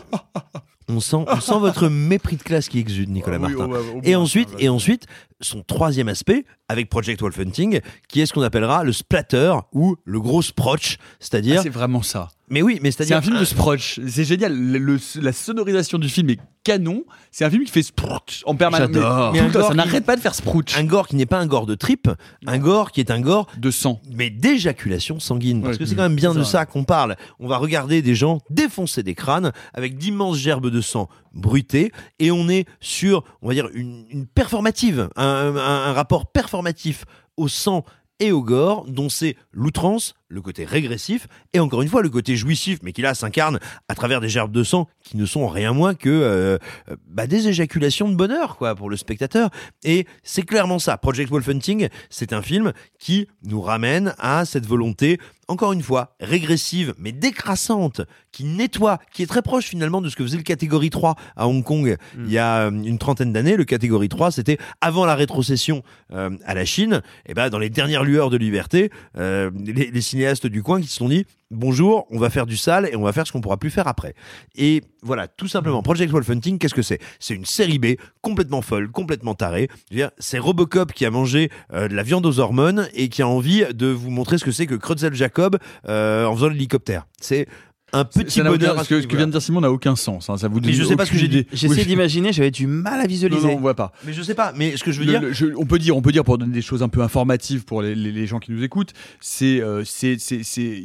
on 0.87 0.99
sent, 0.99 1.17
on 1.27 1.39
sent 1.41 1.57
votre 1.59 1.87
mépris 1.89 2.35
de 2.35 2.43
classe 2.43 2.69
qui 2.69 2.77
exude, 2.77 3.09
Nicolas 3.09 3.39
Ah 3.41 3.47
oui, 3.47 3.55
Martin. 3.55 3.73
oh, 3.95 3.99
et 4.03 4.15
ensuite, 4.15 4.49
et 4.59 4.69
ensuite, 4.69 5.07
son 5.41 5.63
troisième 5.63 6.07
aspect 6.09 6.45
avec 6.69 6.89
Project 6.91 7.21
Wolf 7.21 7.39
Hunting, 7.39 7.79
qui 8.07 8.21
est 8.21 8.27
ce 8.27 8.33
qu'on 8.33 8.43
appellera 8.43 8.83
le 8.83 8.93
splatter 8.93 9.53
ou 9.73 9.95
le 10.05 10.21
gros 10.21 10.43
sproch, 10.43 10.99
c'est-à-dire. 11.19 11.57
Ah, 11.61 11.63
c'est 11.63 11.69
vraiment 11.69 12.03
ça. 12.03 12.29
Mais 12.49 12.61
oui, 12.61 12.79
mais 12.81 12.91
C'est 12.91 12.97
c'est-à-dire 13.05 13.17
un 13.17 13.21
film 13.21 13.39
de 13.39 13.45
Sproch. 13.45 13.99
C'est 14.07 14.23
génial. 14.23 14.53
Le- 14.55 14.77
le- 14.77 14.99
la 15.21 15.33
sonorisation 15.33 15.97
du 15.97 16.09
film 16.09 16.29
est 16.29 16.39
canon. 16.63 17.03
C'est 17.31 17.43
un 17.45 17.49
film 17.49 17.63
qui 17.63 17.71
fait 17.71 17.83
Sproch 17.83 18.43
en 18.45 18.55
permanence. 18.55 18.87
J'adore. 18.93 19.33
Mais 19.33 19.41
Mais 19.41 19.47
tout 19.47 19.53
le 19.57 19.59
temps, 19.61 19.65
un 19.65 19.69
ça 19.69 19.73
n'arrête 19.75 20.05
pas 20.05 20.15
de 20.15 20.21
faire 20.21 20.35
Sproch. 20.35 20.77
un 20.77 20.83
gore 20.83 21.07
qui 21.07 21.15
n'est 21.15 21.25
pas 21.25 21.39
un 21.39 21.47
gore 21.47 21.65
de 21.65 21.75
trip, 21.75 22.09
un 22.45 22.57
gore 22.59 22.91
qui 22.91 22.99
est 22.99 23.11
un 23.11 23.19
gore 23.19 23.47
de 23.57 23.71
sang, 23.71 24.01
mais 24.13 24.29
d'éjaculation 24.29 25.19
sanguine. 25.19 25.61
Parce 25.61 25.73
Ouais, 25.73 25.79
que 25.79 25.85
c'est 25.85 25.95
quand 25.95 26.03
même 26.03 26.15
bien 26.15 26.33
c'est 26.33 26.39
de 26.39 26.43
ça. 26.43 26.65
qu'on 26.65 26.83
parle. 26.83 27.15
On 27.39 27.47
va 27.47 27.57
regarder 27.57 28.01
des 28.01 28.15
gens 28.15 28.39
défoncer 28.49 29.03
des 29.03 29.15
crânes 29.15 29.51
avec 29.73 29.97
d'immenses 29.97 30.37
gerbes 30.37 30.69
de 30.69 30.81
sang 30.81 31.09
bruitées, 31.33 31.91
et 32.19 32.31
on 32.31 32.47
est 32.49 32.65
sur, 32.79 33.23
on 33.41 33.47
va 33.49 33.53
dire, 33.53 33.69
une, 33.73 34.05
une 34.09 34.25
performative, 34.27 35.09
un, 35.15 35.25
un- 35.25 35.55
un 35.89 35.93
rapport 35.93 36.31
performatif 36.31 37.05
au 37.37 37.47
sang 37.47 37.83
et 38.19 38.31
au 38.31 38.41
gore, 38.41 38.85
dont 38.87 39.09
c'est 39.09 39.35
l'outrance, 39.51 40.13
le 40.27 40.41
côté 40.41 40.65
régressif, 40.65 41.27
et 41.53 41.59
encore 41.59 41.81
une 41.81 41.89
fois 41.89 42.01
le 42.01 42.09
côté 42.09 42.35
jouissif, 42.35 42.79
mais 42.81 42.93
qui 42.93 43.01
là 43.01 43.13
s'incarne 43.13 43.59
à 43.87 43.95
travers 43.95 44.21
des 44.21 44.29
gerbes 44.29 44.51
de 44.51 44.63
sang 44.63 44.87
qui 45.05 45.15
ne 45.17 45.25
sont 45.25 45.47
rien 45.47 45.71
moins 45.71 45.93
que 45.93 46.09
euh, 46.09 46.57
euh, 46.89 46.95
bah, 47.07 47.27
des 47.27 47.47
éjaculations 47.47 48.09
de 48.09 48.15
bonheur 48.15 48.57
quoi 48.57 48.75
pour 48.75 48.89
le 48.89 48.97
spectateur. 48.97 49.49
Et 49.83 50.05
c'est 50.23 50.41
clairement 50.41 50.79
ça. 50.79 50.97
Project 50.97 51.29
Wolf 51.29 51.47
Hunting, 51.47 51.87
c'est 52.09 52.33
un 52.33 52.41
film 52.41 52.73
qui 52.99 53.27
nous 53.43 53.61
ramène 53.61 54.15
à 54.17 54.45
cette 54.45 54.65
volonté, 54.65 55.19
encore 55.47 55.73
une 55.73 55.83
fois, 55.83 56.15
régressive 56.19 56.95
mais 56.97 57.11
décrassante, 57.11 58.01
qui 58.31 58.43
nettoie, 58.43 58.99
qui 59.13 59.23
est 59.23 59.27
très 59.27 59.43
proche 59.43 59.65
finalement 59.65 60.01
de 60.01 60.09
ce 60.09 60.15
que 60.15 60.23
faisait 60.23 60.37
le 60.37 60.43
catégorie 60.43 60.89
3 60.89 61.15
à 61.35 61.47
Hong 61.47 61.63
Kong 61.63 61.95
il 62.17 62.31
y 62.31 62.37
a 62.37 62.67
euh, 62.67 62.71
une 62.71 62.97
trentaine 62.97 63.33
d'années. 63.33 63.55
Le 63.55 63.65
catégorie 63.65 64.09
3, 64.09 64.31
c'était 64.31 64.57
avant 64.81 65.05
la 65.05 65.15
rétrocession 65.15 65.83
euh, 66.13 66.31
à 66.45 66.53
la 66.53 66.65
Chine. 66.65 67.01
Et 67.25 67.33
ben 67.33 67.49
dans 67.49 67.59
les 67.59 67.69
dernières 67.69 68.03
lueurs 68.03 68.29
de 68.29 68.37
liberté, 68.37 68.89
euh, 69.17 69.51
les, 69.63 69.91
les 69.91 70.01
cinéastes 70.01 70.47
du 70.47 70.63
coin 70.63 70.81
qui 70.81 70.87
se 70.87 70.95
sont 70.95 71.09
dit 71.09 71.25
bonjour, 71.51 72.05
on 72.09 72.19
va 72.19 72.29
faire 72.29 72.45
du 72.45 72.57
sale 72.57 72.89
et 72.91 72.95
on 72.95 73.01
va 73.03 73.13
faire 73.13 73.25
ce 73.27 73.31
qu'on 73.31 73.41
pourra 73.41 73.57
plus 73.57 73.69
faire 73.69 73.87
après. 73.87 74.13
Et 74.55 74.81
voilà, 75.03 75.27
tout 75.27 75.47
simplement, 75.47 75.81
Project 75.83 76.11
Wolf 76.11 76.29
Hunting, 76.29 76.57
qu'est-ce 76.57 76.73
que 76.73 76.81
c'est? 76.81 76.99
C'est 77.19 77.33
une 77.35 77.45
série 77.45 77.79
B 77.79 77.95
complètement 78.21 78.61
folle, 78.61 78.89
complètement 78.91 79.35
tarée. 79.35 79.69
C'est 80.17 80.39
Robocop 80.39 80.93
qui 80.93 81.05
a 81.05 81.11
mangé 81.11 81.49
euh, 81.73 81.87
de 81.87 81.95
la 81.95 82.03
viande 82.03 82.25
aux 82.25 82.39
hormones 82.39 82.87
et 82.93 83.09
qui 83.09 83.21
a 83.21 83.27
envie 83.27 83.63
de 83.73 83.87
vous 83.87 84.09
montrer 84.09 84.37
ce 84.37 84.45
que 84.45 84.51
c'est 84.51 84.65
que 84.65 84.75
Creutzell 84.75 85.13
Jacob 85.13 85.57
euh, 85.87 86.25
en 86.25 86.35
faisant 86.35 86.47
l'hélicoptère. 86.49 87.05
C'est 87.21 87.47
un 87.93 88.03
petit 88.03 88.39
Ça 88.39 88.43
bonheur. 88.43 88.83
ce 88.83 88.89
que, 88.89 88.95
ce 88.97 89.01
ce 89.03 89.07
que 89.07 89.15
vient 89.15 89.27
de 89.27 89.31
dire 89.31 89.41
Simon 89.41 89.61
n'a 89.61 89.71
aucun 89.71 89.95
sens. 89.95 90.29
hein, 90.29 90.37
ça 90.37 90.49
vous 90.49 90.59
Mais 90.59 90.73
je 90.73 90.83
sais 90.83 90.97
pas 90.97 91.05
ce 91.05 91.11
que 91.11 91.17
j'ai 91.17 91.27
dit. 91.29 91.45
J'essaie 91.53 91.85
d'imaginer, 91.85 92.33
j'avais 92.33 92.51
du 92.51 92.67
mal 92.67 92.99
à 92.99 93.05
visualiser. 93.07 93.41
Non, 93.43 93.47
non, 93.53 93.57
on 93.57 93.61
voit 93.61 93.75
pas. 93.75 93.93
Mais 94.05 94.11
je 94.11 94.21
sais 94.21 94.33
pas, 94.35 94.51
mais 94.55 94.75
ce 94.75 94.83
que 94.83 94.91
je 94.91 94.99
veux 94.99 95.05
Le- 95.05 95.11
dire. 95.11 95.21
le- 95.21 95.31
je- 95.31 95.55
on 95.55 95.65
peut 95.65 95.79
dire, 95.79 95.95
on 95.95 96.01
peut 96.01 96.11
dire 96.11 96.23
pour 96.25 96.37
donner 96.37 96.51
des 96.53 96.63
choses 96.63 96.83
un 96.83 96.89
peu 96.89 97.01
informatives 97.01 97.63
pour 97.63 97.81
les, 97.83 97.95
les- 97.95 98.11
les 98.11 98.27
gens 98.27 98.39
qui 98.39 98.51
nous 98.51 98.63
écoutent, 98.63 98.91
c'est, 99.21 99.61
euh, 99.61 99.83
c'est, 99.85 100.17
c'est, 100.19 100.43
c'est- 100.43 100.83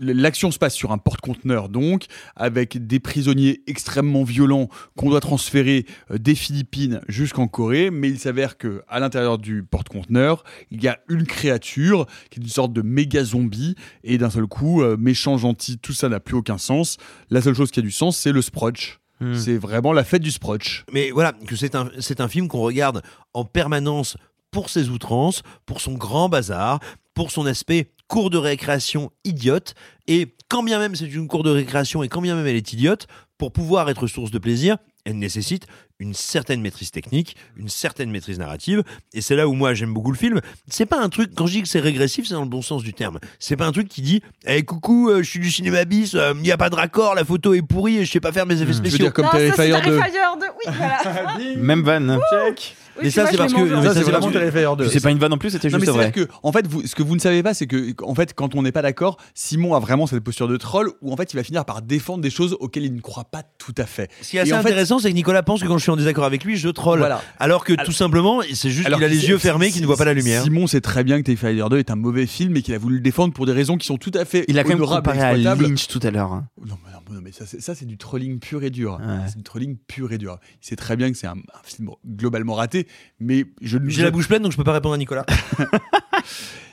L'action 0.00 0.50
se 0.50 0.58
passe 0.58 0.74
sur 0.74 0.92
un 0.92 0.98
porte-conteneur, 0.98 1.68
donc, 1.68 2.06
avec 2.34 2.86
des 2.86 3.00
prisonniers 3.00 3.62
extrêmement 3.66 4.24
violents 4.24 4.68
qu'on 4.96 5.10
doit 5.10 5.20
transférer 5.20 5.84
euh, 6.10 6.18
des 6.18 6.34
Philippines 6.34 7.00
jusqu'en 7.06 7.46
Corée. 7.46 7.90
Mais 7.90 8.08
il 8.08 8.18
s'avère 8.18 8.56
que 8.56 8.82
à 8.88 8.98
l'intérieur 8.98 9.36
du 9.38 9.62
porte-conteneur, 9.62 10.42
il 10.70 10.82
y 10.82 10.88
a 10.88 10.98
une 11.08 11.26
créature 11.26 12.06
qui 12.30 12.40
est 12.40 12.42
une 12.42 12.48
sorte 12.48 12.72
de 12.72 12.82
méga 12.82 13.22
zombie. 13.22 13.74
Et 14.02 14.16
d'un 14.18 14.30
seul 14.30 14.46
coup, 14.46 14.82
euh, 14.82 14.96
méchant, 14.98 15.36
gentil, 15.36 15.78
tout 15.78 15.92
ça 15.92 16.08
n'a 16.08 16.18
plus 16.18 16.34
aucun 16.34 16.58
sens. 16.58 16.96
La 17.28 17.42
seule 17.42 17.54
chose 17.54 17.70
qui 17.70 17.80
a 17.80 17.82
du 17.82 17.90
sens, 17.90 18.16
c'est 18.16 18.32
le 18.32 18.42
Sproch. 18.42 19.00
Hmm. 19.20 19.34
C'est 19.34 19.58
vraiment 19.58 19.92
la 19.92 20.02
fête 20.02 20.22
du 20.22 20.30
Sprotch. 20.30 20.84
Mais 20.92 21.10
voilà, 21.10 21.32
que 21.32 21.54
c'est 21.54 21.74
un, 21.74 21.90
c'est 21.98 22.22
un 22.22 22.28
film 22.28 22.48
qu'on 22.48 22.62
regarde 22.62 23.02
en 23.34 23.44
permanence 23.44 24.16
pour 24.50 24.70
ses 24.70 24.88
outrances, 24.88 25.42
pour 25.66 25.80
son 25.80 25.92
grand 25.92 26.28
bazar, 26.28 26.80
pour 27.14 27.30
son 27.30 27.46
aspect 27.46 27.90
cours 28.10 28.28
de 28.28 28.38
récréation 28.38 29.12
idiote. 29.24 29.74
Et 30.08 30.34
quand 30.48 30.64
bien 30.64 30.80
même 30.80 30.96
c'est 30.96 31.06
une 31.06 31.28
cour 31.28 31.44
de 31.44 31.50
récréation 31.50 32.02
et 32.02 32.08
quand 32.08 32.20
bien 32.20 32.34
même 32.34 32.46
elle 32.46 32.56
est 32.56 32.72
idiote, 32.72 33.06
pour 33.38 33.52
pouvoir 33.52 33.88
être 33.88 34.06
source 34.08 34.32
de 34.32 34.38
plaisir, 34.38 34.76
elle 35.04 35.18
nécessite 35.18 35.66
une 36.00 36.12
certaine 36.12 36.60
maîtrise 36.60 36.90
technique, 36.90 37.36
une 37.56 37.68
certaine 37.68 38.10
maîtrise 38.10 38.38
narrative. 38.38 38.82
Et 39.12 39.20
c'est 39.20 39.36
là 39.36 39.46
où 39.46 39.52
moi 39.52 39.74
j'aime 39.74 39.94
beaucoup 39.94 40.10
le 40.10 40.16
film. 40.16 40.40
C'est 40.66 40.86
pas 40.86 41.00
un 41.00 41.08
truc, 41.08 41.30
quand 41.36 41.46
je 41.46 41.52
dis 41.52 41.62
que 41.62 41.68
c'est 41.68 41.80
régressif, 41.80 42.26
c'est 42.26 42.34
dans 42.34 42.42
le 42.42 42.48
bon 42.48 42.62
sens 42.62 42.82
du 42.82 42.92
terme. 42.92 43.18
C'est 43.38 43.56
pas 43.56 43.66
un 43.66 43.72
truc 43.72 43.88
qui 43.88 44.02
dit, 44.02 44.22
eh 44.46 44.62
coucou, 44.64 45.08
euh, 45.08 45.22
je 45.22 45.30
suis 45.30 45.38
du 45.40 45.50
cinéma 45.50 45.84
bis, 45.84 46.14
il 46.14 46.40
n'y 46.42 46.50
a 46.50 46.56
pas 46.58 46.68
de 46.68 46.74
raccord, 46.74 47.14
la 47.14 47.24
photo 47.24 47.54
est 47.54 47.62
pourrie 47.62 47.98
et 47.98 48.04
je 48.04 48.10
sais 48.10 48.20
pas 48.20 48.32
faire 48.32 48.46
mes 48.46 48.54
effets 48.54 48.64
veux 48.66 48.72
spéciaux. 48.72 48.98
dire 48.98 49.12
comme 49.12 49.26
Non, 49.26 49.30
ça, 49.30 49.38
Terrifier 49.38 49.68
2. 49.68 49.80
Terrifier 49.82 50.20
2. 50.40 50.46
Oui, 50.66 50.74
voilà. 50.76 51.38
Même 51.56 51.82
vanne. 51.82 52.18
Check. 52.30 52.76
Oui, 53.00 53.06
Mais 53.06 53.10
ça, 53.10 53.26
c'est 53.30 53.36
parce 53.36 53.52
que- 53.52 53.58
non, 53.60 53.82
Ça, 53.82 53.94
c'est 53.94 54.00
vraiment 54.02 54.20
parce 54.20 54.32
que- 54.32 54.38
Terrifier 54.38 54.66
2. 54.76 54.88
C'est 54.88 55.00
pas 55.00 55.10
une 55.10 55.18
vanne 55.18 55.30
non 55.30 55.38
plus, 55.38 55.50
c'était 55.50 55.68
Non, 55.68 55.78
mais 55.78 55.84
juste 55.86 55.92
vrai. 55.96 56.12
que, 56.12 56.28
en 56.42 56.52
fait, 56.52 56.66
vous, 56.66 56.86
ce 56.86 56.94
que 56.94 57.02
vous 57.02 57.14
ne 57.14 57.20
savez 57.20 57.42
pas, 57.42 57.54
c'est 57.54 57.66
que, 57.66 57.94
en 58.02 58.14
fait, 58.14 58.34
quand 58.34 58.54
on 58.54 58.62
n'est 58.62 58.72
pas 58.72 58.82
d'accord, 58.82 59.16
Simon 59.34 59.74
a 59.74 59.80
vraiment 59.80 60.06
cette 60.06 60.22
posture 60.22 60.48
de 60.48 60.56
troll 60.56 60.90
où, 61.02 61.12
en 61.12 61.16
fait, 61.16 61.32
il 61.32 61.36
va 61.36 61.42
finir 61.42 61.64
par 61.64 61.82
défendre 61.82 62.22
des 62.22 62.30
choses 62.30 62.56
auxquelles 62.60 62.84
il 62.84 62.94
ne 62.94 63.00
croit 63.00 63.24
pas 63.24 63.42
tout 63.58 63.74
à 63.78 63.86
fait. 63.86 64.10
Ce 64.22 64.30
qui 64.30 64.36
est 64.36 64.40
assez 64.40 64.52
en 64.52 64.58
intéressant, 64.58 64.98
c'est 64.98 65.10
que 65.10 65.14
Nicolas 65.14 65.42
pense 65.42 65.62
que 65.62 65.66
quand 65.68 65.78
je 65.78 65.82
suis 65.82 65.90
en 65.92 65.96
désaccord 65.96 66.24
avec 66.24 66.44
lui, 66.44 66.56
je 66.56 66.68
troll. 66.68 66.98
Voilà. 66.98 67.22
Alors 67.38 67.64
que 67.64 67.72
Alors- 67.72 67.84
tout 67.86 67.92
simplement, 67.92 68.40
c'est 68.52 68.70
juste 68.70 68.88
qu'il 68.92 69.04
a 69.04 69.08
les 69.08 69.28
yeux 69.28 69.38
fermés, 69.38 69.70
qu'il 69.70 69.82
ne 69.82 69.86
voit 69.86 69.96
pas 69.96 70.04
la 70.04 70.14
lumière. 70.14 70.42
Simon 70.42 70.66
sait 70.66 70.80
très 70.80 71.04
bien 71.04 71.18
que 71.18 71.24
Terrifier 71.24 71.62
2 71.70 71.78
est 71.78 71.90
un 71.90 71.96
mauvais 71.96 72.26
film 72.26 72.56
et 72.56 72.62
qu'il 72.62 72.74
a 72.74 72.78
voulu 72.78 72.96
le 72.96 73.00
défendre 73.02 73.32
pour 73.32 73.46
des 73.46 73.52
raisons 73.52 73.76
qui 73.76 73.86
sont 73.86 73.96
tout 73.96 74.12
à 74.14 74.24
fait 74.24 74.44
Il 74.48 74.58
a 74.58 74.62
quand 74.64 74.70
même 74.70 74.78
comparé 74.86 75.20
à. 75.20 75.34
Lynch 75.36 75.88
tout 75.88 76.00
à 76.02 76.10
l'heure. 76.10 76.32
hein. 76.32 76.46
Non, 76.66 76.76
mais, 76.84 76.92
non, 76.92 77.14
non, 77.16 77.20
mais 77.24 77.32
ça, 77.32 77.74
c'est, 77.74 77.84
du 77.86 77.96
trolling 77.96 78.38
pur 78.38 78.62
et 78.62 78.70
dur. 78.70 79.00
C'est 79.28 79.36
du 79.36 79.42
trolling 79.42 79.76
pur 79.86 80.12
et 80.12 80.18
dur. 80.18 80.38
Il 80.62 80.66
sait 80.66 80.76
très 80.76 80.96
bien 80.96 81.10
que 81.10 81.16
c'est 81.16 81.26
un 81.26 81.36
film 81.64 81.90
globalement 82.06 82.54
raté, 82.54 82.86
mais 83.20 83.44
je 83.60 83.78
J'ai 83.88 84.02
la 84.02 84.10
bouche 84.10 84.28
pleine, 84.28 84.42
donc 84.42 84.52
je 84.52 84.56
peux 84.56 84.64
pas 84.64 84.72
répondre 84.72 84.94
à 84.94 84.98
Nicolas. 84.98 85.26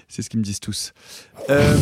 C'est 0.10 0.22
ce 0.22 0.30
qu'ils 0.30 0.40
me 0.40 0.46
disent 0.46 0.62
tous. 0.62 0.94
Euh, 1.50 1.76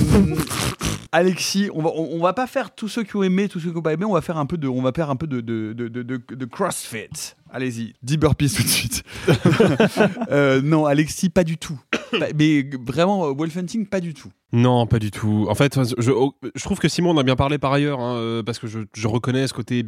Alexis, 1.12 1.70
on 1.74 1.82
va, 1.84 1.92
on, 1.96 2.10
on 2.14 2.20
va 2.24 2.34
pas 2.34 2.48
faire 2.48 2.74
tous 2.74 2.88
ceux 2.88 3.04
qui 3.04 3.16
ont 3.16 3.22
aimé, 3.24 3.48
tous 3.48 3.60
ceux 3.60 3.70
qui 3.72 3.78
ont 3.78 3.82
pas 3.84 3.94
aimé. 3.94 4.04
On 4.04 4.14
va 4.14 4.22
faire 4.22 4.38
un 4.38 4.48
peu 4.48 4.58
de, 4.58 4.68
on 4.68 4.82
va 4.82 4.92
faire 4.92 5.12
un 5.12 5.16
peu 5.16 5.28
de, 5.28 5.42
de, 5.42 5.74
de, 5.74 5.88
de, 5.88 6.02
de- 6.02 6.22
de 6.36 6.46
CrossFit. 6.46 7.34
Allez-y, 7.52 7.94
10 8.02 8.18
burpees 8.18 8.50
tout 8.56 8.64
de 8.64 8.68
suite. 8.68 9.04
Euh, 10.32 10.62
non, 10.62 10.86
Alexis, 10.86 11.30
pas 11.30 11.44
du 11.44 11.58
tout. 11.58 11.80
Pas- 12.12 12.28
mais 12.36 12.68
vraiment, 12.86 13.28
euh, 13.30 13.86
pas 13.90 14.02
du 14.02 14.14
tout. 14.16 14.32
Non, 14.52 14.88
pas 14.88 15.00
du 15.00 15.12
tout. 15.12 15.46
En 15.48 15.56
fait, 15.56 15.78
je, 16.00 16.12
oh, 16.12 16.36
je 16.56 16.64
trouve 16.64 16.80
que 16.80 16.88
Simon 16.90 17.12
en 17.12 17.18
a 17.18 17.24
bien 17.24 17.36
parlé 17.36 17.58
par 17.60 17.72
ailleurs, 17.74 18.00
hein, 18.00 18.16
euh, 18.18 18.44
parce 18.44 18.58
que 18.60 18.68
je, 18.68 18.80
je 18.96 19.08
reconnais 19.08 19.48
ce 19.48 19.54
côté 19.54 19.84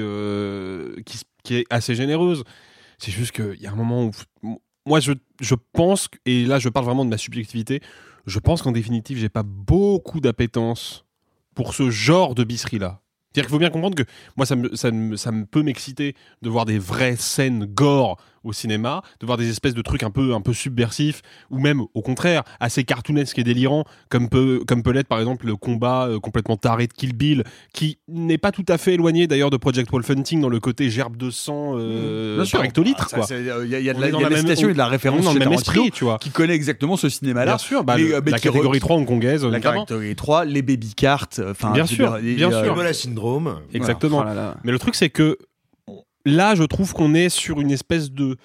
euh, 0.00 0.96
qui, 1.06 1.18
s- 1.18 1.24
qui 1.44 1.54
est 1.56 1.66
assez 1.70 1.94
généreuse. 1.94 2.42
C'est 2.98 3.12
juste 3.12 3.32
qu'il 3.32 3.60
y 3.60 3.66
a 3.66 3.72
un 3.72 3.76
moment 3.76 4.10
où. 4.42 4.58
Moi, 4.88 5.00
je, 5.00 5.54
pense, 5.72 6.08
et 6.26 6.46
là 6.46 6.60
je 6.60 6.68
parle 6.68 6.84
vraiment 6.84 7.04
de 7.04 7.10
ma 7.10 7.18
subjectivité, 7.18 7.80
je 8.24 8.38
pense 8.38 8.62
qu'en 8.62 8.70
définitive, 8.70 9.18
j'ai 9.18 9.28
pas 9.28 9.42
beaucoup 9.42 10.20
d'appétence 10.20 11.04
pour 11.56 11.74
ce 11.74 11.90
genre 11.90 12.36
de 12.36 12.44
bisserie-là. 12.44 13.00
C'est-à-dire 13.32 13.48
qu'il 13.48 13.54
faut 13.54 13.58
bien 13.58 13.70
comprendre 13.70 13.96
que 13.96 14.08
moi, 14.36 14.46
ça 14.46 14.54
me, 14.54 14.74
ça 14.76 14.92
me, 14.92 15.16
ça 15.16 15.32
me 15.32 15.44
peut 15.44 15.62
m'exciter 15.62 16.14
de 16.42 16.48
voir 16.48 16.66
des 16.66 16.78
vraies 16.78 17.16
scènes 17.16 17.66
gore 17.66 18.16
au 18.46 18.52
cinéma, 18.52 19.02
de 19.20 19.26
voir 19.26 19.36
des 19.38 19.50
espèces 19.50 19.74
de 19.74 19.82
trucs 19.82 20.02
un 20.02 20.10
peu, 20.10 20.32
un 20.34 20.40
peu 20.40 20.52
subversifs, 20.52 21.22
ou 21.50 21.58
même, 21.58 21.82
au 21.94 22.02
contraire, 22.02 22.42
assez 22.60 22.84
cartoonesques 22.84 23.38
et 23.38 23.44
délirants, 23.44 23.84
comme 24.08 24.28
peut, 24.28 24.62
comme 24.66 24.82
peut 24.82 24.92
l'être, 24.92 25.08
par 25.08 25.18
exemple, 25.18 25.46
le 25.46 25.56
combat 25.56 26.06
euh, 26.06 26.18
complètement 26.20 26.56
taré 26.56 26.86
de 26.86 26.92
Kill 26.92 27.14
Bill, 27.14 27.44
qui 27.74 27.98
n'est 28.08 28.38
pas 28.38 28.52
tout 28.52 28.64
à 28.68 28.78
fait 28.78 28.94
éloigné, 28.94 29.26
d'ailleurs, 29.26 29.50
de 29.50 29.56
Project 29.56 29.90
Wolfenting 29.90 30.40
dans 30.40 30.48
le 30.48 30.60
côté 30.60 30.88
gerbe 30.90 31.16
de 31.16 31.30
sang 31.30 31.72
euh, 31.76 32.44
par 32.52 32.64
hectolitre, 32.64 33.02
Ah, 33.06 33.08
ça, 33.08 33.16
quoi. 33.18 33.26
c'est, 33.26 33.34
euh, 33.34 33.64
Il 33.64 33.70
y 33.70 33.74
a, 33.74 33.80
il 33.80 33.84
y 33.84 33.90
a 33.90 33.92
de 33.92 33.98
On 33.98 34.00
la, 34.00 34.06
est 34.06 34.10
il 34.10 34.12
dans 34.12 34.20
y 34.20 34.24
a 34.24 34.28
de 34.28 34.30
la 34.34 34.36
la 34.36 34.42
même- 34.42 34.46
citation 34.46 34.68
et 34.68 34.72
de 34.72 34.78
la 34.78 34.84
on 34.84 34.88
est 34.88 34.90
référence 34.90 35.24
dans 35.24 35.32
le 35.32 35.38
même 35.40 35.52
esprit, 35.52 35.90
tu 35.90 36.04
vois. 36.04 36.18
qui 36.18 36.30
connaît 36.30 36.54
exactement 36.54 36.96
ce 36.96 37.08
cinéma-là. 37.08 37.52
Bien 37.52 37.58
sûr, 37.58 37.84
bah, 37.84 37.94
Mais, 37.96 38.02
le- 38.04 38.14
euh, 38.14 38.20
mais 38.24 38.30
la 38.30 38.38
catégorie 38.38 38.78
3 38.80 38.96
hongkongaise, 38.96 39.44
La 39.44 39.50
notamment. 39.50 39.80
catégorie 39.84 40.14
3, 40.16 40.44
les 40.44 40.62
baby 40.62 40.94
carts. 40.94 41.26
euh, 41.38 41.50
Enfin, 41.50 41.72
Bien 41.72 41.86
sûr, 41.86 42.18
bien 42.20 42.50
sûr. 42.50 42.64
Ebola 42.64 42.92
syndrome. 42.92 43.60
Exactement. 43.74 44.24
Mais 44.64 44.72
le 44.72 44.78
truc, 44.78 44.94
c'est 44.94 45.10
que 45.10 45.36
là, 46.26 46.54
je 46.54 46.64
trouve 46.64 46.92
qu'on 46.92 47.14
est 47.14 47.30
sur 47.30 47.60
une 47.60 47.70
espèce 47.70 48.10
de 48.10 48.36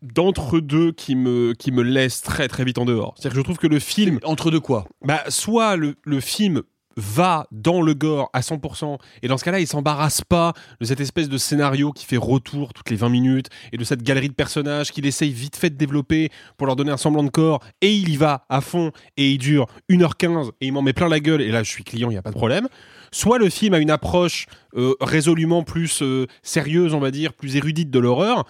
d'entre-deux 0.00 0.92
qui 0.92 1.14
me, 1.16 1.54
qui 1.58 1.72
me 1.72 1.82
laisse 1.82 2.20
très 2.20 2.46
très 2.46 2.62
vite 2.64 2.78
en 2.78 2.84
dehors. 2.84 3.14
C'est-à-dire 3.16 3.32
que 3.32 3.38
je 3.38 3.44
trouve 3.44 3.56
que 3.56 3.66
le 3.66 3.78
film... 3.78 4.20
Entre 4.24 4.50
deux 4.50 4.60
quoi? 4.60 4.86
Bah, 5.02 5.22
Soit 5.28 5.76
le, 5.76 5.94
le 6.04 6.20
film 6.20 6.62
va 6.96 7.46
dans 7.50 7.82
le 7.82 7.94
gore 7.94 8.30
à 8.32 8.40
100% 8.40 8.98
et 9.22 9.28
dans 9.28 9.38
ce 9.38 9.44
cas-là 9.44 9.60
il 9.60 9.66
s'embarrasse 9.66 10.20
pas 10.22 10.52
de 10.80 10.84
cette 10.86 11.00
espèce 11.00 11.28
de 11.28 11.38
scénario 11.38 11.92
qui 11.92 12.04
fait 12.04 12.16
retour 12.16 12.72
toutes 12.72 12.90
les 12.90 12.96
20 12.96 13.08
minutes 13.08 13.48
et 13.72 13.78
de 13.78 13.84
cette 13.84 14.02
galerie 14.02 14.28
de 14.28 14.34
personnages 14.34 14.92
qu'il 14.92 15.06
essaye 15.06 15.32
vite 15.32 15.56
fait 15.56 15.70
de 15.70 15.76
développer 15.76 16.30
pour 16.56 16.66
leur 16.66 16.76
donner 16.76 16.92
un 16.92 16.96
semblant 16.96 17.24
de 17.24 17.30
corps 17.30 17.60
et 17.80 17.92
il 17.92 18.10
y 18.10 18.16
va 18.16 18.44
à 18.48 18.60
fond 18.60 18.92
et 19.16 19.32
il 19.32 19.38
dure 19.38 19.66
1h15 19.90 20.50
et 20.60 20.66
il 20.66 20.72
m'en 20.72 20.82
met 20.82 20.92
plein 20.92 21.08
la 21.08 21.20
gueule 21.20 21.40
et 21.40 21.50
là 21.50 21.62
je 21.62 21.70
suis 21.70 21.82
client 21.82 22.10
il 22.10 22.14
n'y 22.14 22.18
a 22.18 22.22
pas 22.22 22.30
de 22.30 22.36
problème 22.36 22.68
soit 23.14 23.38
le 23.38 23.48
film 23.48 23.74
a 23.74 23.78
une 23.78 23.90
approche 23.90 24.46
euh, 24.76 24.94
résolument 25.00 25.62
plus 25.62 26.02
euh, 26.02 26.26
sérieuse 26.42 26.94
on 26.94 27.00
va 27.00 27.10
dire 27.10 27.32
plus 27.32 27.56
érudite 27.56 27.90
de 27.90 27.98
l'horreur 27.98 28.44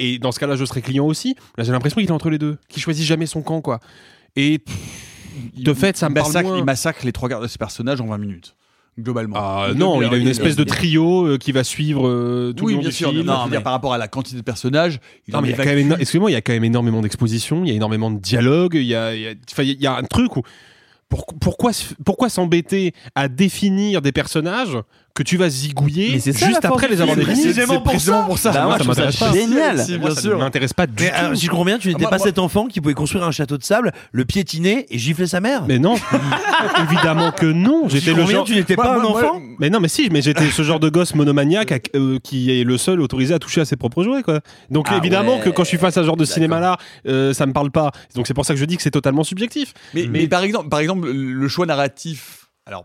et 0.00 0.18
dans 0.18 0.32
ce 0.32 0.40
cas-là 0.40 0.56
je 0.56 0.64
serai 0.64 0.82
client 0.82 1.06
aussi 1.06 1.36
là 1.56 1.64
j'ai 1.64 1.72
l'impression 1.72 2.00
qu'il 2.00 2.08
est 2.08 2.12
entre 2.12 2.30
les 2.30 2.38
deux 2.38 2.58
qu'il 2.68 2.82
choisit 2.82 3.04
jamais 3.06 3.26
son 3.26 3.42
camp 3.42 3.60
quoi 3.60 3.80
et 4.36 4.58
pff, 4.58 4.76
de 5.56 5.72
fait 5.72 5.96
ça 5.96 6.06
il 6.06 6.10
me 6.10 6.14
parle 6.16 6.26
massacre, 6.28 6.48
moins. 6.48 6.58
il 6.58 6.64
massacre 6.64 7.04
les 7.04 7.12
trois 7.12 7.28
quarts 7.28 7.40
de 7.40 7.46
ses 7.46 7.58
personnages 7.58 8.00
en 8.00 8.06
20 8.06 8.18
minutes. 8.18 8.54
Globalement. 9.00 9.36
Ah, 9.38 9.68
non, 9.76 10.02
il 10.02 10.12
a 10.12 10.16
une 10.16 10.26
espèce 10.26 10.56
de 10.56 10.64
trio 10.64 11.24
euh, 11.24 11.38
qui 11.38 11.52
va 11.52 11.62
suivre 11.62 12.08
euh, 12.08 12.52
tout 12.52 12.64
oui, 12.64 12.72
le 12.72 12.76
long 12.78 12.80
bien 12.80 12.88
du 12.90 12.94
sûr. 12.96 13.10
film. 13.10 13.22
non, 13.22 13.46
dire, 13.46 13.62
par 13.62 13.72
rapport 13.72 13.94
à 13.94 13.98
la 13.98 14.08
quantité 14.08 14.36
de 14.36 14.42
personnages, 14.42 14.98
il 15.28 15.32
Non, 15.32 15.38
en 15.38 15.42
mais 15.42 15.48
il 15.48 15.50
y 15.52 15.54
a 15.54 15.56
quand 15.58 15.62
évacue- 15.62 15.76
même 15.76 15.92
éno- 15.92 15.96
excusez-moi, 16.00 16.30
il 16.32 16.34
y 16.34 16.36
a 16.36 16.40
quand 16.40 16.52
même 16.52 16.64
énormément 16.64 17.00
d'expositions, 17.00 17.64
il 17.64 17.68
y 17.68 17.70
a 17.70 17.74
énormément 17.76 18.10
de 18.10 18.18
dialogues, 18.18 18.74
il 18.74 18.82
y 18.82 18.96
a, 18.96 19.14
il 19.14 19.20
y 19.22 19.28
a, 19.28 19.34
enfin, 19.52 19.62
il 19.62 19.80
y 19.80 19.86
a 19.86 19.94
un 19.94 20.02
truc 20.02 20.36
où 20.36 20.42
pourquoi 21.08 22.28
s'embêter 22.28 22.94
à 23.14 23.28
définir 23.28 24.02
des 24.02 24.12
personnages 24.12 24.78
que 25.18 25.22
tu 25.24 25.36
vas 25.36 25.48
zigouiller 25.48 26.10
Mais 26.12 26.20
c'est 26.20 26.32
ça, 26.32 26.46
juste 26.46 26.64
après 26.64 26.86
les 26.88 27.00
avoir 27.00 27.16
définis 27.16 27.34
Précisément 27.42 27.74
C'est 27.74 27.82
précisément 27.82 28.24
pour 28.24 28.38
ça. 28.38 28.52
Bah, 28.52 28.64
Moi, 28.66 28.78
ça 28.78 28.84
m'intéresse 28.84 29.16
pas. 29.16 29.32
génial. 29.32 29.78
Si, 29.84 29.98
Moi, 29.98 30.14
ça 30.14 30.28
ne 30.28 30.34
m'intéresse 30.34 30.72
pas 30.72 30.86
du 30.86 31.02
Mais 31.02 31.10
tout. 31.10 31.16
euh, 31.24 31.34
si 31.34 31.46
je 31.46 31.50
comprends 31.50 31.64
bien, 31.64 31.78
tu 31.78 31.88
n'étais 31.88 32.02
moi- 32.02 32.10
pas 32.10 32.18
moi- 32.18 32.26
cet 32.26 32.38
enfant 32.38 32.66
qui 32.66 32.80
pouvait 32.80 32.94
construire 32.94 33.24
un 33.24 33.32
château 33.32 33.58
de 33.58 33.64
sable, 33.64 33.92
le 34.12 34.24
piétiner 34.24 34.86
et 34.90 34.96
gifler 34.98 35.26
sa 35.26 35.40
mère 35.40 35.64
Mais 35.66 35.78
non, 35.80 35.96
évidemment 36.88 37.32
que 37.32 37.46
non. 37.46 37.88
J'étais 37.88 38.14
le 38.14 38.24
genre. 38.26 38.44
tu 38.44 38.54
n'étais 38.54 38.76
Moi, 38.76 38.84
pas 38.84 38.94
un 38.96 39.00
moi, 39.00 39.10
moi, 39.10 39.20
enfant 39.30 39.42
Mais 39.58 39.70
non, 39.70 39.80
mais 39.80 39.88
si, 39.88 40.08
mais 40.10 40.22
j'étais 40.22 40.50
ce 40.50 40.62
genre 40.62 40.80
de 40.80 40.88
gosse 40.88 41.14
monomaniaque 41.14 41.90
euh, 41.94 42.18
qui 42.22 42.50
est 42.50 42.64
le 42.64 42.78
seul 42.78 43.00
autorisé 43.00 43.34
à 43.34 43.38
toucher 43.38 43.60
à 43.60 43.64
ses 43.64 43.76
propres 43.76 44.04
jouets, 44.04 44.22
quoi. 44.22 44.40
Donc 44.70 44.86
Ah 44.90 44.96
évidemment 44.98 45.36
ouais. 45.38 45.42
que 45.42 45.50
quand 45.50 45.64
je 45.64 45.68
suis 45.68 45.78
face 45.78 45.96
à 45.96 46.02
ce 46.02 46.06
genre 46.06 46.16
de 46.16 46.24
cinéma-là, 46.24 46.76
euh, 47.08 47.32
ça 47.34 47.46
me 47.46 47.52
parle 47.52 47.70
pas. 47.70 47.90
Donc 48.14 48.26
c'est 48.26 48.34
pour 48.34 48.44
ça 48.46 48.54
que 48.54 48.60
je 48.60 48.64
dis 48.64 48.76
que 48.76 48.82
c'est 48.82 48.90
totalement 48.90 49.24
subjectif. 49.24 49.74
Mais, 49.94 50.06
mais 50.08 50.28
par 50.28 50.42
exemple, 50.44 50.68
par 50.68 50.80
exemple, 50.80 51.10
le 51.10 51.48
choix 51.48 51.66
narratif. 51.66 52.46
Alors. 52.66 52.84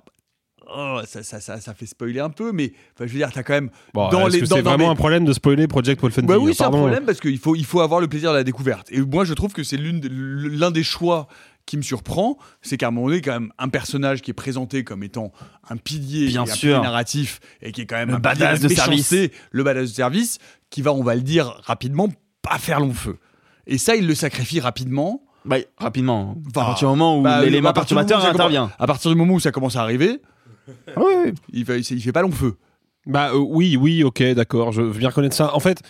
Oh, 0.76 1.00
ça, 1.06 1.24
ça, 1.24 1.40
ça, 1.40 1.60
ça 1.60 1.74
fait 1.74 1.86
spoiler 1.86 2.20
un 2.20 2.30
peu, 2.30 2.52
mais 2.52 2.74
enfin, 2.96 3.06
je 3.08 3.12
veux 3.14 3.20
dire, 3.20 3.32
t'as 3.32 3.44
quand 3.44 3.54
même 3.54 3.70
Bon, 3.94 4.10
dans 4.10 4.28
est-ce 4.28 4.36
les 4.36 4.42
que 4.42 4.46
dans- 4.48 4.56
c'est 4.58 4.62
vraiment 4.62 4.86
les- 4.86 4.92
un 4.92 4.96
problème 4.96 5.26
de 5.26 5.34
spoiler 5.34 5.68
Project 5.68 6.02
Wolfenstein 6.02 6.26
Bah 6.28 6.38
oui, 6.38 6.54
c'est 6.54 6.64
un 6.64 6.70
problème 6.72 7.06
parce 7.06 7.20
qu'il 7.20 7.38
faut, 7.38 7.56
il 7.56 7.66
faut 7.66 7.82
avoir 7.82 8.00
le 8.02 8.08
plaisir 8.08 8.32
de 8.32 8.38
la 8.38 8.44
découverte. 8.44 8.88
Et 8.92 9.02
moi, 9.02 9.26
je 9.26 9.34
trouve 9.34 9.54
que 9.54 9.64
c'est 9.64 9.78
l'une, 9.78 10.02
l'un 10.10 10.72
des 10.72 10.84
choix 10.84 11.28
qui 11.66 11.78
me 11.78 11.82
surprend, 11.82 12.38
c'est 12.62 12.76
qu'à 12.78 12.90
un 12.90 12.92
moment 12.92 13.08
donné, 13.08 13.22
quand 13.22 13.32
même, 13.32 13.52
un 13.58 13.70
personnage 13.70 14.22
qui 14.22 14.32
est 14.32 14.34
présenté 14.34 14.84
comme 14.84 15.02
étant 15.04 15.32
un 15.70 15.78
pilier, 15.78 16.28
Bien 16.28 16.44
et 16.46 16.50
un 16.50 16.54
sûr. 16.54 16.72
pilier 16.76 16.84
narratif, 16.84 17.40
et 17.62 17.72
qui 17.72 17.82
est 17.82 17.86
quand 17.86 17.96
même 17.96 18.10
Le 18.10 18.16
un 18.16 18.20
badass 18.20 18.60
pilier 18.60 18.70
de 18.70 18.74
service. 18.80 19.16
le 19.52 19.64
badass 19.64 19.90
de 19.92 19.96
service, 19.96 20.40
qui 20.70 20.82
va, 20.82 20.92
on 20.92 21.04
va 21.04 21.16
le 21.16 21.22
dire 21.22 21.56
rapidement, 21.64 22.10
pas 22.42 22.58
faire 22.58 22.82
long 22.82 22.92
feu. 22.94 23.18
Et 23.66 23.78
ça, 23.78 23.96
il 23.96 24.08
le 24.08 24.14
sacrifie 24.16 24.60
rapidement. 24.60 25.24
Bah, 25.46 25.56
rapidement. 25.78 26.36
Enfin, 26.50 26.62
à 26.62 26.66
partir 26.66 26.90
du 26.90 26.98
moment 26.98 27.20
où 27.20 27.22
bah, 27.22 27.42
l'élément 27.44 27.72
perturbateur 27.72 28.26
intervient. 28.26 28.70
À 28.78 28.86
partir 28.88 29.10
du 29.12 29.16
moment 29.16 29.34
où 29.36 29.40
ça 29.40 29.52
commence 29.52 29.78
à 29.78 29.82
arriver, 29.84 30.20
il, 31.54 31.66
fait, 31.66 31.80
il 31.80 32.02
fait 32.02 32.12
pas 32.12 32.22
long 32.22 32.32
feu. 32.32 32.56
Bah 33.06 33.32
euh, 33.34 33.38
oui, 33.38 33.76
oui, 33.78 34.04
ok, 34.04 34.24
d'accord, 34.34 34.72
je 34.72 34.82
veux 34.82 34.98
bien 34.98 35.10
reconnaître 35.10 35.36
ça. 35.36 35.54
En 35.56 35.60
fait, 35.60 35.82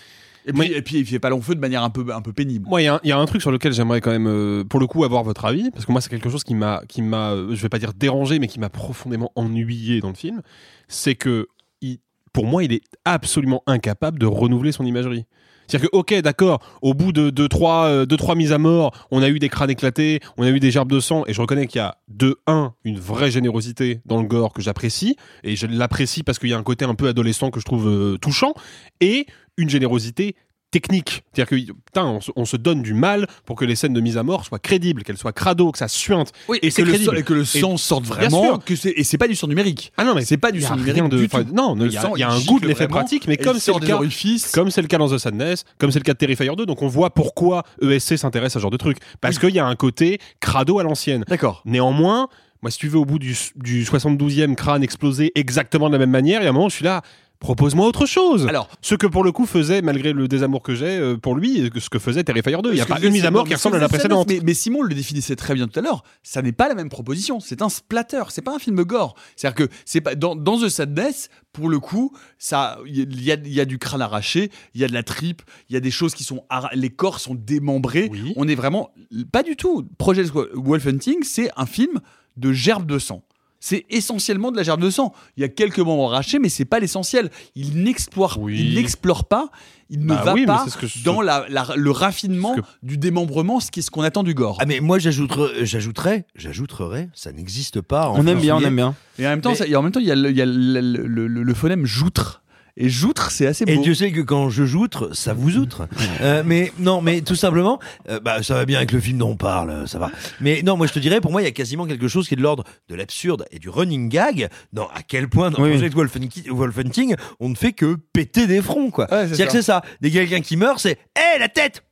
Et 0.46 0.52
puis, 0.54 0.72
et 0.74 0.82
puis 0.82 0.98
il 0.98 1.06
fait 1.06 1.20
pas 1.20 1.30
long 1.30 1.42
feu 1.42 1.54
de 1.56 1.60
manière 1.60 1.84
un 1.84 1.90
peu, 1.90 2.06
un 2.14 2.22
peu 2.22 2.34
pénible. 2.34 2.68
Moi, 2.68 2.82
il 2.82 2.86
y, 2.86 2.88
a 2.88 2.96
un- 2.96 3.00
il 3.04 3.10
y 3.10 3.12
a 3.12 3.18
un 3.18 3.26
truc 3.26 3.42
sur 3.42 3.52
lequel 3.52 3.72
j'aimerais 3.72 4.02
quand 4.02 4.12
même, 4.12 4.28
euh, 4.28 4.64
pour 4.64 4.80
le 4.80 4.88
coup, 4.88 5.04
avoir 5.04 5.24
votre 5.24 5.46
avis, 5.46 5.70
parce 5.72 5.86
que 5.86 5.92
moi, 5.92 6.02
c'est 6.02 6.10
quelque 6.10 6.30
chose 6.30 6.44
qui 6.44 6.56
m'a, 6.56 6.82
qui 6.88 7.02
m'a, 7.02 7.32
euh, 7.34 7.56
je 7.56 7.62
vais 7.62 7.70
pas 7.70 7.80
dire 7.80 7.94
dérangé, 7.94 8.40
mais 8.40 8.48
qui 8.48 8.60
m'a 8.60 8.70
profondément 8.70 9.32
ennuyé 9.36 10.02
dans 10.02 10.10
le 10.10 10.16
film. 10.16 10.42
C'est 10.88 11.16
que, 11.16 11.48
il- 11.82 12.00
pour 12.34 12.46
moi, 12.48 12.64
il 12.64 12.74
est 12.74 12.82
absolument 13.06 13.62
incapable 13.68 14.18
de 14.18 14.26
renouveler 14.26 14.72
son 14.72 14.86
imagerie. 14.86 15.26
C'est-à-dire 15.74 15.90
que, 15.90 15.98
ok, 15.98 16.14
d'accord, 16.22 16.60
au 16.84 16.94
bout 16.94 17.12
de 17.12 17.32
2-3 17.32 17.90
deux, 17.90 18.06
deux, 18.06 18.18
trois 18.18 18.36
mises 18.36 18.52
à 18.52 18.60
mort, 18.60 18.92
on 19.10 19.24
a 19.24 19.30
eu 19.30 19.40
des 19.40 19.50
crânes 19.50 19.72
éclatés, 19.72 20.20
on 20.38 20.44
a 20.44 20.50
eu 20.52 20.60
des 20.60 20.70
gerbes 20.70 20.92
de 20.92 21.00
sang, 21.00 21.24
et 21.26 21.34
je 21.34 21.42
reconnais 21.42 21.66
qu'il 21.66 21.80
y 21.80 21.82
a, 21.82 21.98
de 22.10 22.38
un, 22.46 22.76
une 22.84 23.00
vraie 23.00 23.32
générosité 23.32 24.00
dans 24.06 24.22
le 24.22 24.28
gore 24.28 24.54
que 24.54 24.62
j'apprécie, 24.62 25.16
et 25.44 25.56
je 25.56 25.66
l'apprécie 25.66 26.22
parce 26.22 26.38
qu'il 26.38 26.50
y 26.50 26.54
a 26.54 26.60
un 26.60 26.64
côté 26.64 26.86
un 26.86 26.94
peu 26.94 27.08
adolescent 27.08 27.50
que 27.50 27.60
je 27.60 27.66
trouve 27.66 27.88
euh, 27.88 28.18
touchant, 28.20 28.54
et 29.02 29.26
une 29.58 29.70
générosité 29.70 30.36
technique. 30.74 31.24
C'est-à-dire 31.34 31.50
que 31.68 31.72
putain, 31.86 32.04
on 32.06 32.20
se, 32.20 32.32
on 32.36 32.46
se 32.46 32.58
donne 32.58 32.82
du 32.82 32.94
mal 32.94 33.28
pour 33.46 33.56
que 33.56 33.64
les 33.64 33.76
scènes 33.76 33.94
de 33.94 34.02
mise 34.02 34.18
à 34.18 34.24
mort 34.24 34.44
soient 34.46 34.60
crédibles, 34.60 35.04
qu'elles 35.04 35.18
soient 35.18 35.32
crado, 35.32 35.72
que 35.72 35.78
ça 35.78 35.88
suinte. 35.88 36.32
Oui, 36.50 36.58
et 36.62 36.72
que 36.72 36.82
le, 36.82 36.98
sang- 36.98 37.14
et 37.14 37.24
que 37.24 37.34
le 37.34 37.46
sang 37.46 37.76
Et- 37.76 37.78
sorte 37.78 38.06
vraiment. 38.06 38.58
Que 38.58 38.74
et 38.90 39.04
c'est 39.04 39.18
pas 39.20 39.28
du 39.28 39.36
sang 39.36 39.48
numérique. 39.48 39.94
Ah 39.98 40.04
non, 40.04 40.16
mais 40.16 40.26
c'est 40.26 40.38
pas 40.38 40.52
du 40.52 40.60
rien 40.60 40.76
numérique 40.76 41.08
de- 41.10 41.18
du 41.20 41.26
enfin, 41.26 41.44
tout. 41.44 41.54
Non, 41.54 41.76
il 41.80 41.92
y 41.92 41.98
a, 41.98 42.12
y 42.18 42.24
un 42.24 42.40
goût 42.42 42.60
de 42.60 42.68
l'effet 42.68 42.88
pratique, 42.88 43.28
mais 43.28 43.38
comme 43.38 43.60
c'est 43.60 43.72
le 43.74 43.80
cas, 43.86 43.96
orifices. 43.96 44.52
comme 44.52 44.72
c'est 44.72 44.82
le 44.82 44.88
cas 44.88 44.98
dans 44.98 45.08
The 45.10 45.18
Sadness, 45.20 45.64
comme 45.78 45.92
c'est 45.92 46.00
le 46.00 46.04
cas 46.04 46.14
de 46.14 46.18
Terrifier 46.18 46.50
2, 46.58 46.66
donc 46.66 46.82
on 46.82 46.88
voit 46.88 47.12
pourquoi 47.14 47.64
ESC 47.82 48.18
s'intéresse 48.18 48.54
à 48.56 48.60
ce 48.60 48.60
genre 48.60 48.72
de 48.72 48.78
truc, 48.78 48.98
parce 49.22 49.38
qu'il 49.40 49.52
y 49.56 49.60
a 49.60 49.66
un 49.66 49.76
côté 49.76 50.20
crado 50.40 50.80
à 50.80 50.84
l'ancienne. 50.84 51.24
D'accord. 51.28 51.62
Néanmoins, 51.66 52.28
moi, 52.62 52.72
si 52.72 52.78
tu 52.80 52.88
veux, 52.88 52.98
au 52.98 53.06
bout 53.06 53.20
du, 53.20 53.36
du 53.58 53.84
72e 53.84 54.56
crâne 54.56 54.84
explosé 54.84 55.32
exactement 55.36 55.88
de 55.90 55.94
la 55.94 56.00
même 56.00 56.10
manière, 56.12 56.42
il 56.42 56.46
y 56.46 56.48
a 56.48 56.50
un 56.50 56.54
moment, 56.54 56.68
où 56.68 56.70
je 56.70 56.76
suis 56.76 56.86
là. 56.86 57.02
Propose-moi 57.44 57.86
autre 57.86 58.06
chose. 58.06 58.48
Alors, 58.48 58.70
ce 58.82 58.96
que 58.96 59.06
pour 59.06 59.24
le 59.24 59.32
coup 59.34 59.46
faisait, 59.46 59.82
malgré 59.82 60.14
le 60.14 60.28
désamour 60.28 60.64
que 60.64 60.74
j'ai 60.76 60.98
euh, 60.98 61.18
pour 61.18 61.36
lui, 61.36 61.70
que- 61.70 61.80
ce 61.82 61.90
que 61.90 62.00
faisait 62.00 62.24
Terrifier 62.24 62.58
2. 62.64 62.70
Il 62.72 62.76
n'y 62.76 62.82
a 62.82 62.86
pas 62.86 63.00
une 63.02 63.12
mise 63.12 63.26
à 63.26 63.32
mort 63.32 63.46
qui 63.46 63.54
ressemble 63.54 63.76
à 63.76 63.80
la 63.80 63.90
précédente. 63.90 64.28
Mais, 64.30 64.40
mais 64.42 64.54
Simon 64.54 64.82
le 64.82 64.96
définissait 64.96 65.36
très 65.36 65.54
bien 65.54 65.68
tout 65.68 65.78
à 65.78 65.84
l'heure. 65.84 66.04
Ça 66.24 66.42
n'est 66.42 66.54
pas 66.54 66.70
la 66.70 66.74
même 66.76 66.90
proposition. 66.90 67.40
C'est 67.42 67.62
un 67.62 67.68
splatter. 67.70 68.24
C'est 68.30 68.42
pas 68.42 68.56
un 68.56 68.60
film 68.60 68.82
gore. 68.84 69.16
C'est-à-dire 69.36 69.68
que 69.68 69.74
c'est 69.86 70.02
pas 70.02 70.16
dans, 70.16 70.36
dans 70.36 70.58
The 70.58 70.70
Sadness. 70.70 71.30
Pour 71.52 71.70
le 71.70 71.80
coup, 71.80 72.12
ça, 72.40 72.80
il 72.88 73.22
y 73.22 73.26
y 73.30 73.60
a 73.62 73.66
du 73.66 73.78
crâne 73.78 74.02
arraché, 74.02 74.50
il 74.74 74.82
y 74.82 74.84
a 74.84 74.88
de 74.88 74.94
la 74.94 75.04
tripe, 75.04 75.44
il 75.70 75.74
y 75.74 75.78
a 75.78 75.80
des 75.82 75.92
choses 75.92 76.16
qui 76.16 76.24
sont, 76.24 76.44
les 76.74 76.90
corps 76.90 77.20
sont 77.20 77.36
démembrés. 77.36 78.10
On 78.38 78.48
est 78.48 78.56
vraiment 78.56 78.90
pas 79.32 79.44
du 79.44 79.56
tout. 79.56 79.86
Project 80.00 80.32
Wolf 80.56 80.88
Hunting, 80.88 81.18
c'est 81.24 81.52
un 81.58 81.66
film 81.68 82.00
de 82.38 82.52
gerbe 82.54 82.88
de 82.88 82.98
sang. 82.98 83.22
C'est 83.66 83.86
essentiellement 83.90 84.52
de 84.52 84.58
la 84.58 84.64
gerbe 84.64 84.82
de 84.82 84.90
sang. 84.90 85.14
Il 85.38 85.42
y 85.42 85.46
a 85.46 85.48
quelques 85.48 85.80
membres 85.80 86.12
arrachés, 86.12 86.38
mais 86.38 86.50
c'est 86.50 86.66
pas 86.66 86.82
l'essentiel. 86.82 87.30
Il 87.56 87.82
n'explore, 87.82 88.38
il 88.50 88.76
n'explore 88.76 89.24
pas, 89.24 89.52
il 89.90 90.02
ne 90.02 90.08
Bah 90.08 90.22
va 90.22 90.34
oui, 90.34 90.46
pas 90.46 90.64
c'est 90.66 90.72
ce 90.72 90.78
que 90.78 90.86
je- 90.86 91.02
dans 91.06 91.22
la- 91.22 91.46
la- 91.48 91.70
le 91.78 91.92
raffinement 91.92 92.58
du 92.82 92.98
démembrement, 92.98 93.62
ce 93.62 93.72
qui 93.72 93.80
est 93.80 93.84
ce 93.84 93.90
qu'on 93.90 94.02
attend 94.02 94.24
du 94.24 94.34
gore. 94.34 94.58
Ah 94.60 94.66
mais 94.66 94.82
moi 94.82 95.00
j'ajouterais, 95.00 95.64
j'ajouterais, 95.66 96.26
j'ajouterais, 96.36 97.08
ça 97.14 97.32
n'existe 97.32 97.80
pas. 97.80 98.10
en 98.10 98.20
On 98.20 98.28
aime 98.28 98.42
bien, 98.42 98.58
on 98.58 98.60
aime 98.60 98.76
bien. 98.76 98.96
Et 99.18 99.26
en 99.26 99.30
même 99.30 99.40
temps, 99.40 99.52
Mais- 99.52 99.56
ça- 99.56 99.66
et 99.68 99.76
en 99.78 99.82
même 99.82 99.94
temps, 99.94 100.02
il 100.02 100.08
y 100.08 100.12
a 100.12 100.16
le, 100.16 100.30
il 100.30 100.36
y 100.36 100.42
a 100.42 100.46
le- 100.46 100.82
le- 100.82 101.08
le- 101.08 101.28
le- 101.28 101.44
le 101.44 101.54
phonème 101.54 101.86
joutre. 101.86 102.43
Et 102.76 102.90
joutre, 102.90 103.30
c'est 103.30 103.46
assez 103.46 103.66
beau. 103.66 103.72
Et 103.72 103.78
Dieu 103.78 103.94
sait 103.94 104.12
que 104.12 104.22
quand 104.22 104.50
je 104.50 104.66
joutre, 104.66 105.16
ça 105.16 105.34
vous 105.34 105.58
outre. 105.58 105.88
Euh, 106.22 106.44
mais 106.46 106.72
non, 106.80 107.02
mais 107.02 107.22
tout 107.22 107.36
simplement, 107.36 107.80
euh, 108.08 108.20
bah 108.20 108.44
ça 108.44 108.54
va 108.54 108.66
bien 108.66 108.78
avec 108.78 108.92
le 108.92 109.00
film 109.00 109.18
dont 109.18 109.32
on 109.32 109.36
parle, 109.36 109.88
ça 109.88 110.00
va. 110.00 110.12
Mais 110.40 110.62
non, 110.62 110.78
moi 110.78 110.88
je 110.88 110.94
te 110.94 111.00
dirais, 111.00 111.22
pour 111.22 111.32
moi, 111.32 111.42
il 111.42 111.46
y 111.46 111.48
a 111.48 111.52
quasiment 111.52 111.86
quelque 111.86 112.08
chose 112.08 112.28
qui 112.28 112.36
est 112.36 112.38
de 112.38 112.42
l'ordre 112.42 112.64
de 112.88 112.96
l'absurde 112.96 113.46
et 113.52 113.60
du 113.60 113.68
running 113.68 114.10
gag. 114.10 114.50
Dans 114.72 114.88
à 114.88 115.02
quel 115.06 115.28
point 115.28 115.52
dans 115.52 115.62
Oui. 115.62 115.72
Project 115.72 115.96
Wolf 115.96 116.16
Hunting, 116.16 116.44
Wolf 116.50 116.78
Hunting, 116.78 117.16
on 117.40 117.50
ne 117.50 117.56
fait 117.56 117.74
que 117.74 117.98
péter 118.14 118.48
des 118.48 118.62
fronts, 118.62 118.92
quoi. 118.92 119.08
c'est 119.10 119.28
C'est-à-dire 119.28 119.48
que 119.48 119.52
c'est 119.54 119.62
ça. 119.64 119.82
Dès 120.02 120.12
quelqu'un 120.12 120.42
qui 120.42 120.56
meurt, 120.56 120.80
c'est, 120.80 120.98
hé 121.16 121.40
la 121.40 121.50
tête. 121.50 121.84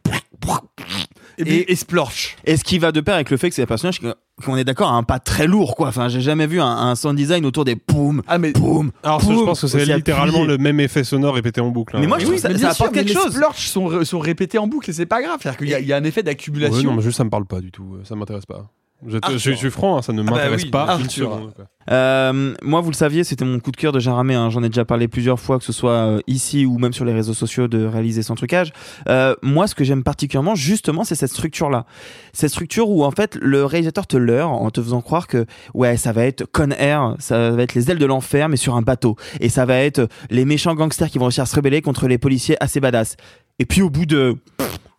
Et, 1.37 1.71
et, 1.71 1.75
splorch. 1.75 2.35
Et 2.45 2.57
ce 2.57 2.63
qui 2.63 2.79
va 2.79 2.91
de 2.91 3.01
pair 3.01 3.15
avec 3.15 3.29
le 3.29 3.37
fait 3.37 3.49
que 3.49 3.55
c'est 3.55 3.63
un 3.63 3.67
personnage 3.67 3.99
qu'on 4.43 4.57
est 4.57 4.63
d'accord, 4.63 4.91
un 4.91 5.03
pas 5.03 5.19
très 5.19 5.47
lourd, 5.47 5.75
quoi. 5.75 5.87
Enfin, 5.89 6.07
j'ai 6.09 6.21
jamais 6.21 6.47
vu 6.47 6.59
un, 6.61 6.65
un 6.67 6.95
sound 6.95 7.15
design 7.17 7.45
autour 7.45 7.65
des 7.65 7.75
poum, 7.75 8.21
ah, 8.27 8.37
mais 8.37 8.51
poum. 8.53 8.91
Alors, 9.03 9.21
ça, 9.21 9.27
je 9.33 9.39
pense 9.43 9.61
que 9.61 9.67
c'est 9.67 9.85
littéralement 9.85 10.39
appuyé. 10.39 10.47
le 10.47 10.57
même 10.57 10.79
effet 10.79 11.03
sonore 11.03 11.35
répété 11.35 11.61
en 11.61 11.69
boucle. 11.69 11.95
hein. 11.95 11.99
Mais 12.01 12.07
moi, 12.07 12.17
je 12.19 12.23
trouve 12.25 12.35
Oui, 12.35 12.41
que 12.41 12.57
ça, 12.57 12.69
apporte 12.69 12.93
quelque 12.93 13.07
les 13.09 13.13
chose. 13.13 13.33
splorch 13.33 13.67
sont, 13.67 14.03
sont 14.05 14.19
répétés 14.19 14.57
en 14.57 14.67
boucle 14.67 14.89
et 14.89 14.93
c'est 14.93 15.05
pas 15.05 15.21
grave. 15.21 15.37
C'est-à-dire 15.41 15.57
qu'il 15.59 15.69
y, 15.69 15.73
a- 15.73 15.79
il 15.79 15.87
y 15.87 15.93
a 15.93 15.97
un 15.97 16.03
effet 16.03 16.23
d'accumulation. 16.23 16.77
Ouais, 16.77 16.83
non, 16.83 16.93
mais 16.95 17.01
juste 17.01 17.17
ça 17.17 17.23
me 17.23 17.29
parle 17.29 17.45
pas 17.45 17.61
du 17.61 17.71
tout. 17.71 17.97
Ça 18.03 18.15
m'intéresse 18.15 18.45
pas. 18.45 18.69
Je, 19.07 19.17
te- 19.17 19.25
Arthur. 19.25 19.39
je- 19.39 19.51
je 19.51 19.55
suis 19.55 19.69
franc, 19.71 19.97
hein, 19.97 20.01
ça 20.01 20.13
ne 20.13 20.21
Ah 20.21 20.25
bah 20.25 20.31
m'intéresse 20.31 20.63
oui, 20.63 20.69
pas 20.69 20.83
une 20.83 20.89
Arthur. 20.89 21.31
seconde. 21.33 21.53
quoi. 21.55 21.65
Euh, 21.91 22.53
moi, 22.61 22.81
vous 22.81 22.91
le 22.91 22.95
saviez, 22.95 23.23
c'était 23.23 23.43
mon 23.45 23.59
coup 23.59 23.71
de 23.71 23.77
cœur 23.77 23.91
de 23.91 23.99
Jaramé. 23.99 24.35
hein. 24.35 24.49
J'en 24.51 24.61
ai 24.61 24.69
déjà 24.69 24.85
parlé 24.85 25.07
plusieurs 25.07 25.39
fois, 25.39 25.57
que 25.57 25.63
ce 25.65 25.73
soit 25.73 25.91
euh, 25.91 26.19
ici 26.27 26.65
ou 26.67 26.77
même 26.77 26.93
sur 26.93 27.03
les 27.05 27.11
réseaux 27.13 27.33
sociaux, 27.33 27.67
de 27.67 27.83
réaliser 27.83 28.21
son 28.21 28.35
trucage. 28.35 28.71
Euh, 29.09 29.35
moi, 29.41 29.65
ce 29.67 29.73
que 29.73 29.83
j'aime 29.83 30.03
particulièrement, 30.03 30.53
justement, 30.53 31.03
c'est 31.03 31.15
cette 31.15 31.31
structure-là. 31.31 31.85
Cette 32.33 32.51
structure 32.51 32.89
où, 32.89 33.03
en 33.03 33.09
fait, 33.11 33.35
le 33.41 33.65
réalisateur 33.65 34.05
te 34.05 34.17
leurre 34.17 34.51
en 34.51 34.69
te 34.69 34.81
faisant 34.81 35.01
croire 35.01 35.25
que, 35.25 35.47
ouais, 35.73 35.97
ça 35.97 36.11
va 36.11 36.23
être 36.25 36.45
Con 36.51 36.69
Air, 36.77 37.15
ça 37.17 37.49
va 37.49 37.63
être 37.63 37.73
les 37.73 37.89
ailes 37.89 37.97
de 37.99 38.05
l'enfer, 38.05 38.47
mais 38.49 38.57
sur 38.57 38.75
un 38.75 38.83
bateau. 38.83 39.15
Et 39.39 39.49
ça 39.49 39.65
va 39.65 39.77
être 39.77 40.07
les 40.29 40.45
méchants 40.45 40.75
gangsters 40.75 41.09
qui 41.09 41.17
vont 41.17 41.25
réussir 41.25 41.41
à 41.43 41.47
se 41.47 41.55
rebeller 41.55 41.81
contre 41.81 42.07
les 42.07 42.19
policiers 42.19 42.55
assez 42.63 42.79
badass. 42.79 43.17
Et 43.57 43.65
puis, 43.65 43.81
au 43.81 43.89
bout 43.89 44.05
de, 44.05 44.37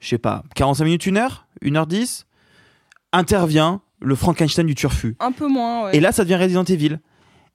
je 0.01 0.09
sais 0.09 0.19
pas, 0.19 0.43
45 0.57 0.85
minutes, 0.85 1.07
1 1.07 1.17
heure, 1.17 1.47
1 1.65 1.77
heure 1.77 1.87
10, 1.87 2.27
intervient 3.13 3.81
le 4.03 4.15
Frankenstein 4.15 4.67
du 4.67 4.75
turfu. 4.75 5.17
Un 5.21 5.33
peu 5.33 5.47
moins, 5.49 5.85
ouais. 5.87 5.97
Et 5.97 6.01
là, 6.01 6.13
ça 6.13 6.25
devient 6.25 6.37
Resident 6.37 6.65
Evil. 6.65 6.99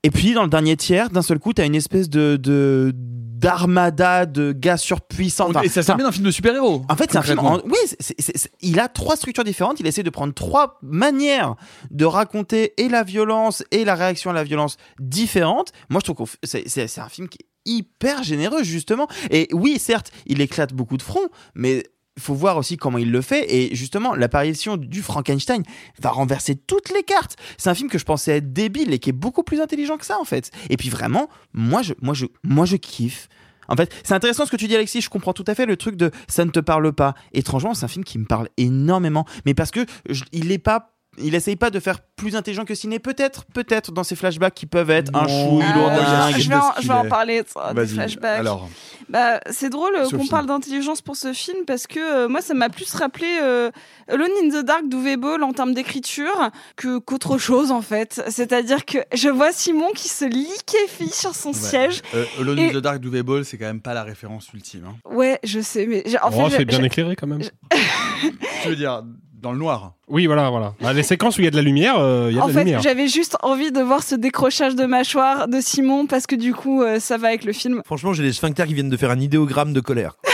Et 0.04 0.12
puis, 0.12 0.34
dans 0.34 0.44
le 0.44 0.50
dernier 0.50 0.78
tiers, 0.78 1.10
d'un 1.10 1.22
seul 1.22 1.40
coup, 1.40 1.54
t'as 1.54 1.66
une 1.66 1.76
espèce 1.76 2.10
de, 2.10 2.38
de 2.38 2.94
d'armada 3.42 4.26
de 4.26 4.52
gars 4.52 4.78
surpuissants. 4.78 5.50
Enfin, 5.50 5.62
et 5.62 5.70
ça 5.70 5.84
s'amène 5.84 6.06
un 6.08 6.12
film 6.12 6.26
de 6.26 6.32
super-héros. 6.32 6.82
en 6.90 6.96
fait, 6.96 7.12
c'est 7.12 7.18
un 7.18 7.22
film. 7.22 7.40
en- 7.40 7.62
Oui, 7.66 7.78
c'est- 7.86 8.16
c'est- 8.20 8.36
c'est- 8.38 8.52
il 8.62 8.80
a 8.80 8.88
trois 8.88 9.16
structures 9.16 9.44
différentes. 9.44 9.80
Il 9.80 9.86
essaie 9.88 10.02
de 10.04 10.10
prendre 10.10 10.34
trois 10.34 10.80
manières 10.82 11.56
de 11.92 12.06
raconter 12.06 12.74
et 12.82 12.90
la 12.90 13.04
violence 13.04 13.64
et 13.72 13.86
la 13.86 13.94
réaction 13.96 14.32
à 14.32 14.34
la 14.34 14.44
violence 14.44 14.78
différentes. 15.00 15.72
Moi, 15.90 16.02
je 16.04 16.12
trouve 16.12 16.32
que 16.32 16.38
c'est 16.48 16.68
c'est- 16.68 16.88
c'est 16.88 17.02
un 17.02 17.10
film 17.10 17.30
qui 17.30 17.38
est 17.42 17.72
hyper 17.72 18.24
généreux, 18.24 18.64
justement. 18.64 19.08
Et 19.30 19.48
oui, 19.54 19.78
certes, 19.78 20.12
il 20.26 20.42
éclate 20.42 20.74
beaucoup 20.74 20.98
de 20.98 21.04
fronts, 21.04 21.28
mais 21.54 21.84
faut 22.18 22.34
voir 22.34 22.58
aussi 22.58 22.78
comment 22.78 22.98
il 22.98 23.12
le 23.12 23.22
fait. 23.22 23.54
Et 23.54 23.76
justement, 23.76 24.16
l'apparition 24.16 24.78
du 24.78 25.02
Frankenstein 25.02 25.64
va 26.00 26.10
renverser 26.10 26.56
toutes 26.56 26.90
les 26.90 27.04
cartes. 27.04 27.36
C'est 27.58 27.70
un 27.70 27.76
film 27.76 27.90
que 27.90 27.98
je 27.98 28.06
pensais 28.06 28.38
être 28.38 28.54
débile 28.54 28.94
et 28.94 29.00
qui 29.00 29.10
est 29.10 29.14
beaucoup 29.14 29.44
plus 29.44 29.62
intelligent 29.62 29.98
que 29.98 30.06
ça, 30.06 30.20
en 30.20 30.26
fait. 30.26 30.52
Et 30.70 30.78
puis 30.78 30.90
vraiment, 30.90 31.30
moi, 31.54 31.82
je, 31.82 31.94
moi, 32.02 32.14
je, 32.14 32.26
moi, 32.44 32.66
je 32.66 32.78
kiffe. 32.78 33.28
En 33.68 33.76
fait, 33.76 33.94
c'est 34.04 34.14
intéressant 34.14 34.46
ce 34.46 34.52
que 34.52 34.58
tu 34.58 34.68
dis, 34.68 34.76
Alexis. 34.76 35.02
Je 35.02 35.10
comprends 35.10 35.34
tout 35.34 35.44
à 35.48 35.56
fait 35.56 35.66
le 35.66 35.78
truc 35.78 35.96
de 35.96 36.12
ça 36.28 36.46
ne 36.46 36.52
te 36.52 36.60
parle 36.60 36.94
pas. 36.94 37.16
Étrangement, 37.34 37.74
c'est 37.74 37.86
un 37.86 37.90
film 37.90 38.06
qui 38.06 38.18
me 38.18 38.26
parle 38.26 38.50
énormément. 38.58 39.26
Mais 39.46 39.54
parce 39.54 39.72
que 39.72 39.86
il 40.32 40.52
est 40.52 40.58
pas. 40.58 40.94
Il 41.20 41.34
essaye 41.36 41.56
pas 41.56 41.70
de 41.70 41.80
faire 41.80 42.00
plus 42.16 42.36
intelligent 42.36 42.64
que 42.66 42.76
ciné. 42.76 43.00
Peut-être, 43.00 43.46
peut-être 43.46 43.92
dans 43.92 44.04
ces 44.04 44.16
flashbacks 44.16 44.54
qui 44.54 44.66
peuvent 44.66 44.90
être 44.92 45.12
un 45.16 45.28
chouille 45.28 45.64
Ah, 45.66 45.76
lourdingue. 45.78 46.38
je 46.42 46.50
vais, 46.50 46.56
en, 46.56 46.72
je 46.82 46.88
vais 46.88 46.94
en 46.94 47.08
parler 47.08 47.42
de 47.44 47.48
ça, 47.48 47.74
des 47.74 47.88
flashbacks. 47.88 48.40
alors. 48.40 48.70
Bah, 49.10 49.40
c'est 49.50 49.70
drôle 49.70 49.96
euh, 49.96 50.10
qu'on 50.10 50.28
parle 50.28 50.48
d'intelligence 50.48 51.02
pour 51.02 51.16
ce 51.16 51.32
film 51.32 51.64
parce 51.66 51.88
que 51.88 51.98
euh, 52.00 52.28
moi, 52.28 52.42
ça 52.42 52.54
m'a 52.54 52.68
plus 52.68 52.94
rappelé 52.94 53.26
euh, 53.42 53.72
Alone 54.10 54.28
in 54.44 54.50
the 54.50 54.66
Dark 54.66 54.90
d'Uwe 54.90 55.16
Boll 55.18 55.44
en 55.44 55.54
termes 55.54 55.74
d'écriture 55.74 56.52
que 56.76 56.98
qu'autre 57.00 57.38
chose 57.38 57.72
en 57.72 57.82
fait. 57.82 58.22
C'est-à-dire 58.28 58.84
que 58.84 58.98
je 59.14 59.30
vois 59.30 59.54
Simon 59.54 59.92
qui 59.96 60.10
se 60.10 60.26
liquéfie 60.26 61.10
sur 61.14 61.34
son 61.36 61.54
siège. 61.54 62.02
Euh, 62.14 62.26
Alone 62.42 62.60
Et- 62.60 62.70
in 62.70 62.74
the 62.74 62.78
Dark 62.84 63.00
d'Uwe 63.00 63.24
Boll, 63.24 63.46
c'est 63.46 63.58
quand 63.58 63.66
même 63.66 63.80
pas 63.82 63.94
la 63.94 64.04
référence 64.04 64.50
ultime. 64.54 64.84
hein. 64.90 64.96
Ouais, 65.10 65.40
je 65.44 65.62
sais, 65.62 65.86
mais 65.88 66.04
en 66.22 66.30
Oh, 66.34 66.50
fait, 66.50 66.58
c'est 66.58 66.66
bien 66.66 66.84
éclairé 66.84 67.16
quand 67.16 67.28
même. 67.28 67.42
Tu 68.64 68.70
veux 68.70 68.76
dire, 68.76 69.04
dans 69.38 69.52
le 69.52 69.58
noir 69.60 69.94
Oui, 70.08 70.26
voilà, 70.26 70.50
voilà. 70.50 70.74
Bah, 70.82 70.94
les 70.94 71.04
séquences 71.04 71.38
où 71.38 71.42
il 71.42 71.46
y 71.46 71.48
a 71.48 71.52
de 71.52 71.56
la 71.56 71.62
lumière, 71.62 71.98
euh, 72.00 72.28
il 72.32 72.36
y 72.36 72.40
a 72.40 72.44
En 72.44 72.48
de 72.48 72.52
la 72.54 72.60
fait, 72.60 72.66
lumière. 72.66 72.82
j'avais 72.82 73.08
juste 73.08 73.38
envie 73.44 73.72
de 73.72 73.82
voir 73.82 74.04
ce 74.04 74.16
décrochage 74.16 74.76
de 74.76 74.86
mâchoire 74.86 75.48
de 75.48 75.62
Simon 75.62 76.08
parce 76.08 76.26
que 76.28 76.36
du 76.36 76.54
coup, 76.54 76.82
euh, 76.82 77.00
ça 77.00 77.18
va 77.18 77.28
avec 77.30 77.44
le 77.46 77.54
film. 77.54 77.82
Franchement, 77.86 78.14
j'ai 78.14 78.24
les 78.24 78.34
sphincters 78.34 78.66
qui 78.68 78.74
viennent 78.74 78.90
de 78.90 78.98
faire 78.98 79.12
un 79.12 79.20
idéogramme 79.20 79.74
de 79.74 79.80
colère. 79.80 80.16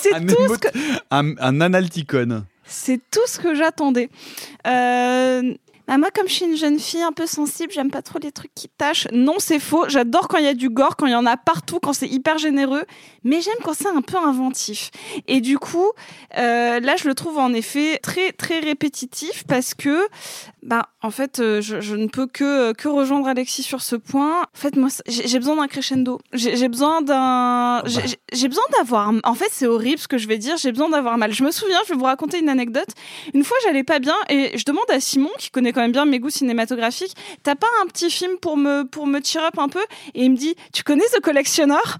C'est 0.00 0.14
un, 0.14 0.24
tout 0.24 0.34
ce 0.52 0.58
que 0.58 0.68
un, 1.10 1.34
un 1.38 1.60
analyticon. 1.60 2.44
c'est 2.64 3.00
tout 3.10 3.26
ce 3.26 3.38
que 3.38 3.54
j'attendais. 3.54 4.10
Euh, 4.66 5.54
bah, 5.86 5.98
moi, 5.98 6.10
comme 6.12 6.28
je 6.28 6.34
suis 6.34 6.44
une 6.44 6.56
jeune 6.56 6.78
fille 6.78 7.02
un 7.02 7.12
peu 7.12 7.26
sensible, 7.26 7.72
j'aime 7.72 7.90
pas 7.90 8.02
trop 8.02 8.18
les 8.18 8.32
trucs 8.32 8.54
qui 8.54 8.68
tâchent. 8.68 9.06
Non, 9.12 9.34
c'est 9.38 9.60
faux. 9.60 9.88
J'adore 9.88 10.28
quand 10.28 10.38
il 10.38 10.44
y 10.44 10.48
a 10.48 10.54
du 10.54 10.68
gore, 10.68 10.96
quand 10.96 11.06
il 11.06 11.12
y 11.12 11.16
en 11.16 11.26
a 11.26 11.36
partout, 11.36 11.78
quand 11.80 11.92
c'est 11.92 12.08
hyper 12.08 12.38
généreux. 12.38 12.84
Mais 13.24 13.40
j'aime 13.40 13.54
quand 13.62 13.74
c'est 13.74 13.88
un 13.88 14.02
peu 14.02 14.16
inventif. 14.16 14.90
Et 15.26 15.40
du 15.40 15.58
coup, 15.58 15.90
euh, 16.38 16.80
là, 16.80 16.96
je 16.96 17.06
le 17.06 17.14
trouve 17.14 17.38
en 17.38 17.52
effet 17.52 17.98
très 18.02 18.32
très 18.32 18.58
répétitif 18.58 19.44
parce 19.46 19.74
que, 19.74 20.08
bah, 20.62 20.88
en 21.02 21.10
fait, 21.10 21.38
euh, 21.38 21.60
je, 21.60 21.80
je 21.80 21.94
ne 21.94 22.08
peux 22.08 22.26
que 22.26 22.72
que 22.72 22.88
rejoindre 22.88 23.28
Alexis 23.28 23.62
sur 23.62 23.80
ce 23.82 23.96
point. 23.96 24.42
En 24.42 24.58
fait, 24.58 24.76
moi, 24.76 24.88
j'ai 25.06 25.38
besoin 25.38 25.56
d'un 25.56 25.68
crescendo. 25.68 26.20
J'ai 26.32 26.68
besoin 26.68 27.02
d'un. 27.02 27.82
J'ai 28.32 28.48
besoin 28.48 28.64
d'avoir. 28.78 29.12
En 29.24 29.34
fait, 29.34 29.48
c'est 29.52 29.66
horrible 29.66 29.98
ce 29.98 30.08
que 30.08 30.18
je 30.18 30.26
vais 30.26 30.38
dire. 30.38 30.56
J'ai 30.56 30.72
besoin 30.72 30.88
d'avoir 30.88 31.16
mal. 31.16 31.32
Je 31.32 31.44
me 31.44 31.50
souviens, 31.52 31.78
je 31.86 31.92
vais 31.92 31.98
vous 31.98 32.04
raconter 32.04 32.38
une 32.40 32.48
anecdote. 32.48 32.88
Une 33.34 33.44
fois, 33.44 33.56
j'allais 33.64 33.84
pas 33.84 33.98
bien 34.00 34.16
et 34.28 34.56
je 34.58 34.64
demande 34.64 34.84
à 34.90 35.00
Simon, 35.00 35.30
qui 35.38 35.50
connaît 35.50 35.72
quand 35.76 35.82
même 35.82 35.92
bien 35.92 36.06
mes 36.06 36.18
goûts 36.18 36.30
cinématographiques, 36.30 37.14
t'as 37.42 37.54
pas 37.54 37.66
un 37.82 37.86
petit 37.86 38.10
film 38.10 38.38
pour 38.40 38.56
me 38.56 38.84
pour 38.84 39.06
me 39.06 39.18
up 39.18 39.58
un 39.58 39.68
peu? 39.68 39.84
Et 40.14 40.24
il 40.24 40.30
me 40.30 40.36
dit, 40.36 40.54
tu 40.72 40.82
connais 40.82 41.04
The 41.14 41.20
Collectionneur 41.20 41.98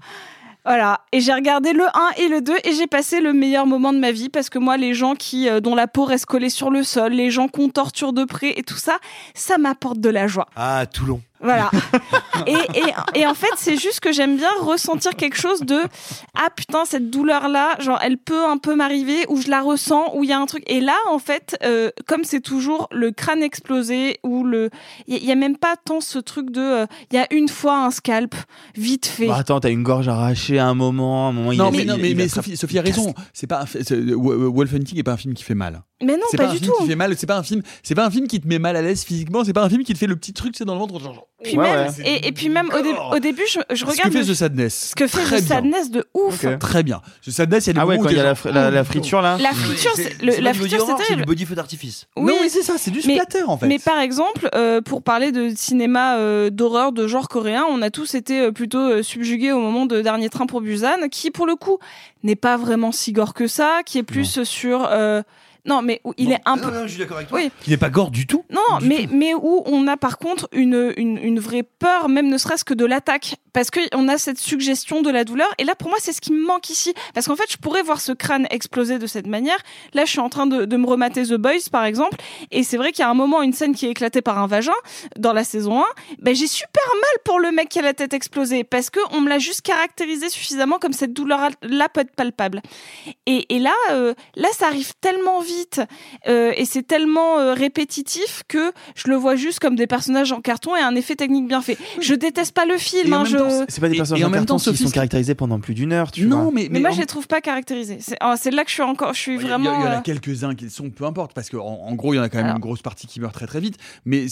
voilà, 0.65 0.99
et 1.13 1.21
j'ai 1.21 1.33
regardé 1.33 1.71
le 1.71 1.85
1 1.85 2.09
et 2.17 2.27
le 2.27 2.41
2 2.41 2.53
et 2.65 2.73
j'ai 2.73 2.87
passé 2.87 3.21
le 3.21 3.31
meilleur 3.31 3.65
moment 3.65 3.93
de 3.93 3.99
ma 3.99 4.11
vie 4.11 4.27
parce 4.27 4.49
que 4.49 4.59
moi 4.59 4.75
les 4.75 4.93
gens 4.93 5.15
qui 5.15 5.47
euh, 5.47 5.61
dont 5.61 5.75
la 5.75 5.87
peau 5.87 6.03
reste 6.03 6.25
collée 6.25 6.49
sur 6.49 6.69
le 6.69 6.83
sol, 6.83 7.13
les 7.13 7.31
gens 7.31 7.47
qu'on 7.47 7.69
torture 7.69 8.11
de 8.11 8.25
près 8.25 8.53
et 8.57 8.63
tout 8.63 8.75
ça, 8.75 8.99
ça 9.33 9.57
m'apporte 9.57 10.01
de 10.01 10.09
la 10.09 10.27
joie. 10.27 10.47
Ah, 10.57 10.85
Toulon. 10.85 11.21
Voilà. 11.41 11.69
et, 12.47 12.53
et, 12.53 13.19
et, 13.21 13.27
en 13.27 13.33
fait, 13.33 13.51
c'est 13.57 13.77
juste 13.77 13.99
que 13.99 14.11
j'aime 14.11 14.37
bien 14.37 14.49
ressentir 14.61 15.15
quelque 15.15 15.37
chose 15.37 15.61
de 15.61 15.79
ah 16.35 16.49
putain 16.55 16.83
cette 16.85 17.09
douleur 17.09 17.47
là, 17.47 17.75
genre 17.79 17.99
elle 18.01 18.17
peut 18.17 18.45
un 18.45 18.57
peu 18.57 18.75
m'arriver 18.75 19.25
ou 19.29 19.39
je 19.39 19.49
la 19.49 19.61
ressens 19.61 20.15
ou 20.15 20.23
il 20.23 20.29
y 20.29 20.33
a 20.33 20.39
un 20.39 20.45
truc. 20.45 20.63
Et 20.67 20.79
là, 20.81 20.95
en 21.09 21.19
fait, 21.19 21.57
euh, 21.63 21.91
comme 22.07 22.23
c'est 22.23 22.41
toujours 22.41 22.87
le 22.91 23.11
crâne 23.11 23.43
explosé 23.43 24.19
ou 24.23 24.43
le, 24.43 24.69
il 25.07 25.23
y, 25.23 25.31
a 25.31 25.35
même 25.35 25.57
pas 25.57 25.75
tant 25.83 26.01
ce 26.01 26.19
truc 26.19 26.49
de, 26.51 26.61
euh, 26.61 26.85
il 27.11 27.17
y 27.17 27.19
a 27.19 27.27
une 27.31 27.49
fois 27.49 27.77
un 27.85 27.91
scalp 27.91 28.35
vite 28.75 29.05
fait. 29.05 29.27
Bah, 29.27 29.37
attends, 29.37 29.59
t'as 29.59 29.69
une 29.71 29.83
gorge 29.83 30.07
arrachée 30.07 30.59
à 30.59 30.67
un 30.67 30.73
moment, 30.73 31.29
un 31.29 31.31
moment. 31.31 31.53
Non, 31.53 31.69
il 31.71 31.77
mais, 31.77 31.83
il- 31.83 31.87
non, 31.87 31.97
mais, 31.99 32.11
il 32.11 32.17
mais 32.17 32.27
Sophie, 32.27 32.57
Sophie 32.57 32.79
a 32.79 32.81
raison. 32.81 33.13
C'est 33.33 33.47
pas 33.47 33.65
Wo- 33.91 34.51
Wolf 34.51 34.73
Hunting 34.73 34.97
est 34.97 35.03
pas 35.03 35.13
un 35.13 35.17
film 35.17 35.33
qui 35.33 35.43
fait 35.43 35.55
mal. 35.55 35.81
Mais 36.03 36.13
non, 36.13 36.21
c'est 36.29 36.37
pas 36.37 36.49
un 36.49 36.51
du 36.53 36.57
film 36.59 36.71
tout. 36.71 36.83
qui 36.83 36.89
fait 36.89 36.95
mal. 36.95 37.15
C'est 37.17 37.25
pas 37.25 37.37
un 37.37 37.43
film. 37.43 37.63
C'est 37.81 37.95
pas 37.95 38.05
un 38.05 38.11
film 38.11 38.27
qui 38.27 38.39
te 38.39 38.47
met 38.47 38.59
mal 38.59 38.75
à 38.75 38.83
l'aise 38.83 39.03
physiquement. 39.03 39.43
C'est 39.43 39.53
pas 39.53 39.63
un 39.63 39.69
film 39.69 39.83
qui 39.83 39.93
te 39.93 39.97
fait 39.97 40.05
le 40.05 40.15
petit 40.15 40.31
truc, 40.31 40.53
c'est 40.55 40.63
dans 40.65 40.73
le 40.75 40.79
ventre. 40.79 40.99
Genre, 40.99 41.13
genre, 41.13 41.27
Puis 41.43 41.57
ouais, 41.57 41.63
même, 41.71 41.87
ouais. 41.87 42.03
et, 42.05 42.27
et 42.27 42.31
puis 42.31 42.49
même 42.49 42.69
au, 42.71 42.81
dé- 42.83 42.93
au 43.13 43.17
début, 43.19 43.41
je, 43.51 43.59
je 43.71 43.77
Ce 43.77 43.83
regarde 43.85 44.09
que 44.11 44.19
fait 44.19 44.23
le- 44.23 44.31
The 44.31 44.35
Sadness. 44.35 44.89
ce 44.91 44.95
que 44.95 45.07
fait 45.07 45.23
Très 45.23 45.41
The 45.41 45.45
bien. 45.45 45.55
Sadness 45.55 45.89
de 45.89 46.05
ouf. 46.13 46.45
Très 46.59 46.83
bien. 46.83 47.01
The 47.25 47.31
Sadness, 47.31 47.65
il 47.65 47.67
y 47.67 47.71
a 47.71 47.73
des 47.73 47.79
Ah 47.79 47.85
ouais, 47.87 47.97
quand 47.97 48.09
il 48.09 48.15
y 48.15 48.19
a 48.19 48.23
la, 48.23 48.33
genre, 48.35 48.45
fr- 48.45 48.53
la, 48.53 48.69
la 48.69 48.83
friture 48.83 49.21
là. 49.23 49.37
La 49.39 49.53
friture, 49.53 49.91
c'est 49.95 50.21
le- 50.21 50.39
la 50.39 50.53
friture, 50.53 50.85
c'est 50.85 50.95
terrible. 51.03 51.21
du 51.23 51.25
body 51.25 51.45
feu 51.45 51.55
d'artifice. 51.55 52.05
Oui, 52.15 52.31
Non, 52.31 52.37
mais 52.43 52.49
c'est 52.49 52.61
ça, 52.61 52.73
c'est 52.77 52.91
du 52.91 53.01
mais- 53.07 53.15
splatter 53.15 53.41
en 53.43 53.57
fait. 53.57 53.65
Mais 53.65 53.79
par 53.79 53.97
exemple, 53.99 54.49
euh, 54.53 54.81
pour 54.81 55.01
parler 55.01 55.31
de 55.31 55.49
cinéma 55.55 56.17
euh, 56.17 56.51
d'horreur 56.51 56.91
de 56.91 57.07
genre 57.07 57.27
coréen, 57.27 57.65
on 57.71 57.81
a 57.81 57.89
tous 57.89 58.13
été 58.13 58.39
euh, 58.41 58.51
plutôt 58.51 59.01
subjugués 59.01 59.51
au 59.51 59.59
moment 59.59 59.87
de 59.87 60.01
Dernier 60.01 60.29
Train 60.29 60.45
pour 60.45 60.61
Busan, 60.61 61.09
qui 61.09 61.31
pour 61.31 61.47
le 61.47 61.55
coup 61.55 61.79
n'est 62.21 62.35
pas 62.35 62.55
vraiment 62.55 62.91
si 62.91 63.13
gore 63.13 63.33
que 63.33 63.47
ça, 63.47 63.79
qui 63.83 63.97
est 63.97 64.03
plus 64.03 64.43
sur... 64.43 64.87
non, 65.67 65.81
mais 65.81 65.99
où 66.05 66.13
il 66.17 66.31
est 66.31 66.39
un 66.45 66.57
peu... 66.57 66.71
Non, 66.71 66.79
non, 66.79 66.81
je 66.83 66.93
suis 66.93 66.99
d'accord 66.99 67.17
avec 67.17 67.29
toi. 67.29 67.39
Oui. 67.39 67.51
Il 67.67 67.73
est 67.73 67.77
pas 67.77 67.89
gore 67.89 68.09
du 68.09 68.25
tout. 68.25 68.45
Non, 68.49 68.79
mais, 68.81 69.07
mais 69.11 69.33
où 69.33 69.63
on 69.65 69.85
a 69.87 69.97
par 69.97 70.17
contre 70.17 70.47
une, 70.53 70.93
une, 70.95 71.17
une 71.17 71.39
vraie 71.39 71.63
peur, 71.63 72.07
même 72.07 72.29
ne 72.29 72.37
serait-ce 72.37 72.63
que 72.63 72.73
de 72.73 72.85
l'attaque. 72.85 73.35
Parce 73.51 73.69
qu'on 73.71 74.07
a 74.07 74.17
cette 74.17 74.37
suggestion 74.37 75.01
de 75.01 75.09
la 75.09 75.23
douleur. 75.23 75.47
Et 75.57 75.63
là, 75.63 75.75
pour 75.75 75.89
moi, 75.89 75.97
c'est 75.99 76.13
ce 76.13 76.21
qui 76.21 76.31
me 76.31 76.45
manque 76.45 76.69
ici. 76.69 76.93
Parce 77.13 77.27
qu'en 77.27 77.35
fait, 77.35 77.51
je 77.51 77.57
pourrais 77.57 77.81
voir 77.81 77.99
ce 77.99 78.11
crâne 78.11 78.47
exploser 78.51 78.99
de 78.99 79.07
cette 79.07 79.25
manière. 79.25 79.57
Là, 79.93 80.05
je 80.05 80.11
suis 80.11 80.19
en 80.19 80.29
train 80.29 80.45
de, 80.45 80.65
de 80.65 80.77
me 80.77 80.85
remater 80.85 81.23
The 81.23 81.33
Boys, 81.33 81.69
par 81.71 81.83
exemple. 81.83 82.17
Et 82.51 82.63
c'est 82.63 82.77
vrai 82.77 82.91
qu'il 82.91 83.01
y 83.01 83.05
a 83.05 83.09
un 83.09 83.15
moment, 83.15 83.41
une 83.41 83.53
scène 83.53 83.73
qui 83.75 83.87
est 83.87 83.89
éclatée 83.89 84.21
par 84.21 84.37
un 84.37 84.47
vagin 84.47 84.73
dans 85.17 85.33
la 85.33 85.43
saison 85.43 85.81
1. 85.81 85.85
Ben, 86.21 86.35
j'ai 86.35 86.47
super 86.47 86.83
mal 86.93 87.21
pour 87.25 87.39
le 87.39 87.51
mec 87.51 87.69
qui 87.69 87.79
a 87.79 87.81
la 87.81 87.93
tête 87.93 88.13
explosée. 88.13 88.63
Parce 88.63 88.89
que 88.91 88.99
on 89.11 89.21
me 89.21 89.29
l'a 89.29 89.39
juste 89.39 89.63
caractérisé 89.63 90.29
suffisamment 90.29 90.77
comme 90.77 90.93
cette 90.93 91.13
douleur-là 91.13 91.89
peut 91.89 92.01
être 92.01 92.15
palpable. 92.15 92.61
Et, 93.25 93.55
et 93.55 93.59
là, 93.59 93.73
euh, 93.91 94.13
là, 94.35 94.49
ça 94.53 94.67
arrive 94.67 94.93
tellement 95.01 95.41
vite 95.41 95.56
euh, 96.27 96.51
et 96.55 96.65
c'est 96.65 96.83
tellement 96.83 97.39
euh, 97.39 97.53
répétitif 97.53 98.43
que 98.47 98.71
je 98.95 99.07
le 99.09 99.15
vois 99.15 99.35
juste 99.35 99.59
comme 99.59 99.75
des 99.75 99.87
personnages 99.87 100.31
en 100.31 100.41
carton 100.41 100.75
et 100.75 100.79
un 100.81 100.95
effet 100.95 101.15
technique 101.15 101.47
bien 101.47 101.61
fait. 101.61 101.77
Je 102.01 102.13
déteste 102.13 102.53
pas 102.53 102.65
le 102.65 102.77
film. 102.77 103.13
Hein, 103.13 103.25
je... 103.25 103.37
c'est 103.69 103.81
pas 103.81 103.89
des 103.89 103.95
personnages 103.97 104.21
et 104.21 104.23
en 104.25 104.27
en 104.27 104.31
même 104.31 104.41
carton 104.45 104.57
temps, 104.63 104.71
qui 104.71 104.77
sont 104.77 104.89
caractérisés 104.89 105.35
pendant 105.35 105.59
plus 105.59 105.73
d'une 105.73 105.93
heure, 105.93 106.11
tu 106.11 106.25
Non, 106.25 106.43
vois. 106.43 106.51
mais 106.53 106.67
Mais, 106.71 106.79
moi, 106.79 106.89
en- 106.89 106.93
je 106.93 106.99
les 106.99 107.05
trouve 107.05 107.27
pas 107.27 107.41
caractérisés. 107.41 107.97
C'est 108.01 108.17
oh, 108.23 108.33
c'est 108.37 108.51
là 108.51 108.63
que 108.63 108.69
je 108.69 108.73
suis 108.75 108.83
encore, 108.83 109.13
je 109.13 109.19
suis 109.19 109.35
Il 109.35 109.41
y 109.41 109.45
a- 109.45 109.47
vraiment. 109.47 109.79
Il 109.79 109.83
y, 109.85 109.87
en 109.87 109.91
a 109.91 109.97
euh, 109.97 110.01
quelques-uns 110.01 110.55
qui 110.55 110.69
sont, 110.69 110.89
peu 110.89 111.05
importe, 111.05 111.33
parce 111.33 111.49
qu'en 111.49 111.59
en, 111.65 111.95
gros, 111.95 112.13
il 112.13 112.17
y 112.17 112.19
en 112.19 112.23
a 112.23 112.29
quand 112.29 112.37
même 112.37 112.45
Alors. 112.45 112.57
une 112.57 112.61
grosse 112.61 112.81
partie 112.81 113.07
qui 113.07 113.19
meurt 113.19 113.33
très 113.33 113.47
très 113.47 113.59
vite. 113.59 113.77
Mais 114.05 114.27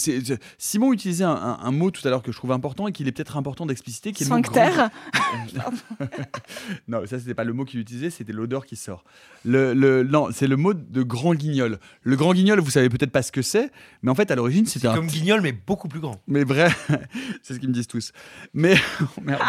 Simon 0.58 0.92
utilisait 0.92 1.24
un, 1.24 1.30
un- 1.30 1.58
un 1.62 1.70
mot 1.70 1.90
tout 1.90 2.06
à 2.06 2.10
l'heure 2.10 2.22
que 2.22 2.32
je 2.32 2.36
trouve 2.36 2.52
important 2.52 2.88
et 2.88 2.92
qu'il 2.92 3.08
est 3.08 3.12
peut-être 3.12 3.36
important 3.36 3.66
d'expliciter, 3.66 4.12
qui 4.12 4.22
est 4.22 4.26
Sphincter. 4.26 4.68
grand- 4.74 4.90
non, 6.88 7.00
ça 7.06 7.18
c'était 7.18 7.34
pas 7.34 7.44
le 7.44 7.52
mot 7.52 7.64
qu'il 7.64 7.80
utilisait, 7.80 8.10
c'était 8.10 8.32
l'odeur 8.32 8.66
qui 8.66 8.76
sort. 8.76 9.04
Le, 9.44 9.74
le- 9.74 10.02
non, 10.02 10.28
c'est 10.32 10.46
le 10.46 10.56
mot 10.56 10.74
de 10.74 11.02
grand 11.16 11.34
guignol. 11.34 11.78
Le 12.02 12.16
grand 12.16 12.32
guignol, 12.34 12.60
vous 12.60 12.70
savez 12.70 12.88
peut-être 12.88 13.10
pas 13.10 13.22
ce 13.22 13.32
que 13.32 13.42
c'est, 13.42 13.70
mais 14.02 14.10
en 14.10 14.14
fait 14.14 14.30
à 14.30 14.34
l'origine 14.34 14.66
c'était 14.66 14.86
un 14.88 14.94
Comme 14.94 15.06
Guignol, 15.06 15.40
mais 15.40 15.52
beaucoup 15.52 15.88
plus 15.88 16.00
grand. 16.00 16.20
mais 16.26 16.44
vrai, 16.44 16.68
c'est 17.42 17.54
ce 17.54 17.58
qu'ils 17.58 17.68
me 17.68 17.74
disent 17.74 17.86
tous. 17.88 18.12
Mais 18.54 18.76
oh, 19.00 19.04
merde. 19.22 19.40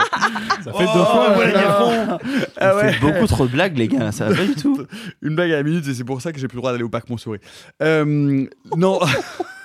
Ça 0.64 0.74
fait 0.74 0.86
deux 0.86 1.06
fois. 1.06 1.34
voilà. 1.36 2.20
Ah 2.58 2.74
Vous 2.74 2.80
faites 2.80 3.00
beaucoup 3.02 3.28
trop 3.28 3.46
de 3.46 3.52
blagues, 3.52 3.78
les 3.78 3.88
gars, 3.88 4.12
ça 4.12 4.30
va 4.30 4.36
pas 4.36 4.46
du 4.46 4.56
tout. 4.56 4.86
Une 5.22 5.36
blague 5.36 5.52
à 5.52 5.58
la 5.58 5.64
minute 5.64 5.88
et 5.88 5.94
c'est 5.94 6.04
pour 6.04 6.22
ça 6.22 6.32
que 6.32 6.40
j'ai 6.40 6.48
plus 6.48 6.56
le 6.56 6.62
droit 6.62 6.72
d'aller 6.72 6.84
au 6.84 6.90
parc 6.90 7.10
Montsouris. 7.10 7.40
Euh, 7.82 8.46
non. 8.76 9.00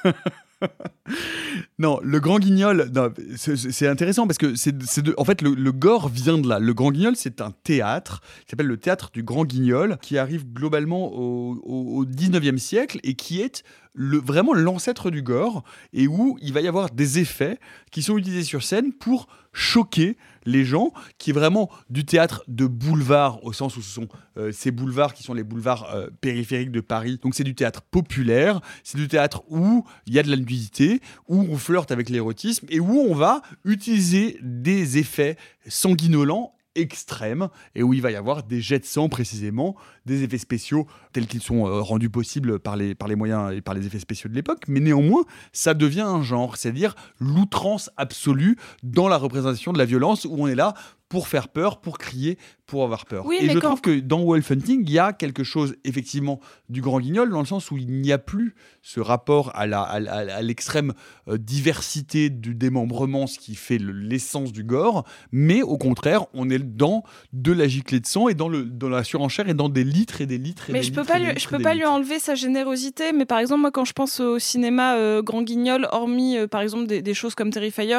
non, 1.79 1.99
le 2.03 2.21
grand 2.21 2.39
guignol, 2.39 2.91
c'est- 3.37 3.87
intéressant 3.87 4.27
parce 4.27 4.39
que 4.39 4.55
c'est 4.55 4.75
en 5.19 5.25
fait 5.25 5.43
le, 5.43 5.73
gore 5.73 6.09
vient 6.09 6.39
de 6.39 6.49
là. 6.49 6.59
Le 6.59 6.75
grand 6.75 6.91
guignol, 6.93 7.17
c'est 7.17 7.41
un 7.41 7.51
théâtre 7.51 8.21
qui 8.45 8.51
s'appelle 8.51 8.67
le 8.67 8.77
théâtre 8.77 9.11
du 9.13 9.23
grand 9.23 9.45
guignol 9.45 9.99
qui 10.03 10.19
arrive 10.19 10.47
globalement 10.53 11.13
au, 11.13 11.61
au, 11.65 11.99
au 11.99 12.05
19e 12.05 12.59
siècle 12.59 13.01
et 13.03 13.15
qui 13.15 13.41
est 13.41 13.65
le, 13.95 14.19
vraiment 14.19 14.55
l'ancêtre 14.55 15.11
du 15.11 15.23
gore 15.23 15.65
et 15.93 16.07
où 16.07 16.39
il 16.41 16.53
va 16.53 16.61
y 16.61 16.69
avoir 16.69 16.91
des 16.91 17.19
effets 17.19 17.59
qui 17.91 18.03
sont 18.03 18.17
utilisés 18.17 18.45
sur 18.45 18.63
scène 18.63 18.93
pour 18.93 19.27
choquer 19.53 20.17
les 20.45 20.65
gens, 20.65 20.93
qui 21.19 21.31
est 21.31 21.33
vraiment 21.33 21.71
du 21.91 22.05
théâtre 22.05 22.45
de 22.49 22.67
boulevard, 22.67 23.43
au 23.45 23.53
sens 23.53 23.77
où 23.77 23.83
ce 23.83 23.91
sont 23.91 24.09
euh, 24.37 24.53
ces 24.53 24.71
boulevards 24.71 25.15
qui 25.15 25.23
sont 25.23 25.35
les 25.35 25.43
boulevards 25.43 25.93
euh, 25.95 26.09
périphériques 26.21 26.73
de 26.73 26.81
Paris. 26.81 27.19
Donc 27.23 27.35
c'est 27.35 27.45
du 27.45 27.55
théâtre 27.55 27.83
populaire, 27.83 28.61
c'est 28.85 28.99
du 28.99 29.09
théâtre 29.09 29.43
où 29.49 29.85
il 30.07 30.15
y 30.15 30.19
a 30.19 30.23
de 30.23 30.31
la 30.31 30.37
nudité, 30.37 31.01
où 31.29 31.41
on 31.41 31.57
flirte 31.57 31.91
avec 31.91 32.09
l'érotisme 32.09 32.67
et 32.71 32.81
où 32.81 32.99
on 32.99 33.15
va 33.15 33.43
utiliser 33.65 34.39
des 34.43 34.99
effets 34.99 35.37
sanguinolents 35.67 36.55
extrêmes 36.75 37.49
et 37.75 37.83
où 37.83 37.93
il 37.95 38.01
va 38.01 38.11
y 38.11 38.17
avoir 38.17 38.43
des 38.43 38.61
jets 38.61 38.79
de 38.79 38.85
sang 38.85 39.09
précisément, 39.09 39.77
des 40.07 40.23
effets 40.23 40.39
spéciaux 40.39 40.87
tels 41.13 41.27
qu'ils 41.27 41.43
sont 41.43 41.67
euh, 41.67 41.81
rendus 41.81 42.11
possibles 42.11 42.59
par 42.59 42.77
les, 42.77 42.95
par 42.95 43.09
les 43.09 43.17
moyens 43.17 43.53
et 43.55 43.61
par 43.61 43.75
les 43.75 43.87
effets 43.87 43.99
spéciaux 44.01 44.29
de 44.31 44.35
l'époque, 44.35 44.65
mais 44.69 44.81
néanmoins 44.81 45.25
ça 45.53 45.75
devient 45.75 46.01
un 46.01 46.23
genre, 46.23 46.57
c'est-à-dire 46.57 46.95
l'outrance 47.21 47.91
absolue 47.97 48.57
dans 48.83 49.09
la 49.09 49.17
représentation 49.17 49.73
de 49.73 49.79
la 49.79 49.85
violence 49.85 50.25
où 50.25 50.35
on 50.39 50.47
est 50.47 50.55
là 50.55 50.75
pour 51.09 51.29
faire 51.29 51.49
peur, 51.49 51.83
pour 51.83 51.99
crier, 51.99 52.39
pour 52.65 52.85
avoir 52.85 53.05
peur. 53.05 53.27
Oui, 53.27 53.37
et 53.39 53.51
je 53.51 53.59
quand- 53.59 53.67
trouve 53.69 53.81
que 53.83 54.01
dans 54.01 54.25
Wolf 54.25 54.51
Hunting, 54.51 54.83
il 54.87 54.91
y 54.91 54.99
a 54.99 55.13
quelque 55.13 55.45
chose 55.45 55.75
effectivement 55.85 56.41
du 56.71 56.81
grand 56.81 57.01
guignol 57.01 57.29
dans 57.29 57.41
le 57.41 57.45
sens 57.47 57.71
où 57.71 57.77
il 57.77 58.01
n'y 58.01 58.13
a 58.13 58.19
plus 58.19 58.55
ce 58.81 58.99
rapport 58.99 59.55
à 59.55 59.67
la- 59.67 59.83
à 59.83 60.41
l'extrême 60.41 60.95
euh, 61.29 61.37
diversité 61.37 62.31
du 62.31 62.55
démembrement, 62.55 63.27
ce 63.27 63.39
qui 63.39 63.55
fait 63.57 63.77
le- 63.77 63.93
l'essence 63.93 64.53
du 64.53 64.65
gore, 64.65 65.05
mais 65.33 65.61
au 65.61 65.77
contraire, 65.77 66.25
on 66.33 66.49
est 66.49 66.59
dans 66.59 67.05
de 67.35 67.53
la 67.53 67.69
giclée 67.69 68.01
de 68.01 68.07
sang 68.07 68.29
et 68.29 68.35
dans, 68.35 68.49
le, 68.49 68.65
dans 68.65 68.89
la 68.89 69.05
surenchère 69.05 69.49
et 69.51 69.55
dans 69.55 69.69
des 69.69 69.85
litres 69.93 70.21
et 70.21 70.27
des 70.27 70.39
litres 70.39 70.71
et 70.71 70.73
Mais 70.73 70.81
des 70.81 70.87
je 70.87 70.93
peux 70.93 71.01
litres 71.03 71.13
pas 71.13 71.19
lui, 71.19 71.27
je 71.39 71.49
peux 71.49 71.59
pas 71.59 71.75
lui 71.75 71.85
enlever 71.85 72.19
sa 72.19 72.35
générosité. 72.35 73.13
Mais 73.13 73.25
par 73.25 73.39
exemple, 73.39 73.61
moi, 73.61 73.71
quand 73.71 73.85
je 73.85 73.93
pense 73.93 74.21
au 74.21 74.39
cinéma 74.39 74.97
euh, 74.97 75.23
Grand 75.23 75.43
Guignol, 75.43 75.89
hormis 75.93 76.37
euh, 76.37 76.47
par 76.47 76.61
exemple 76.61 76.87
des, 76.87 77.03
des 77.03 77.15
choses 77.15 77.35
comme 77.35 77.51
Terrifier, 77.51 77.99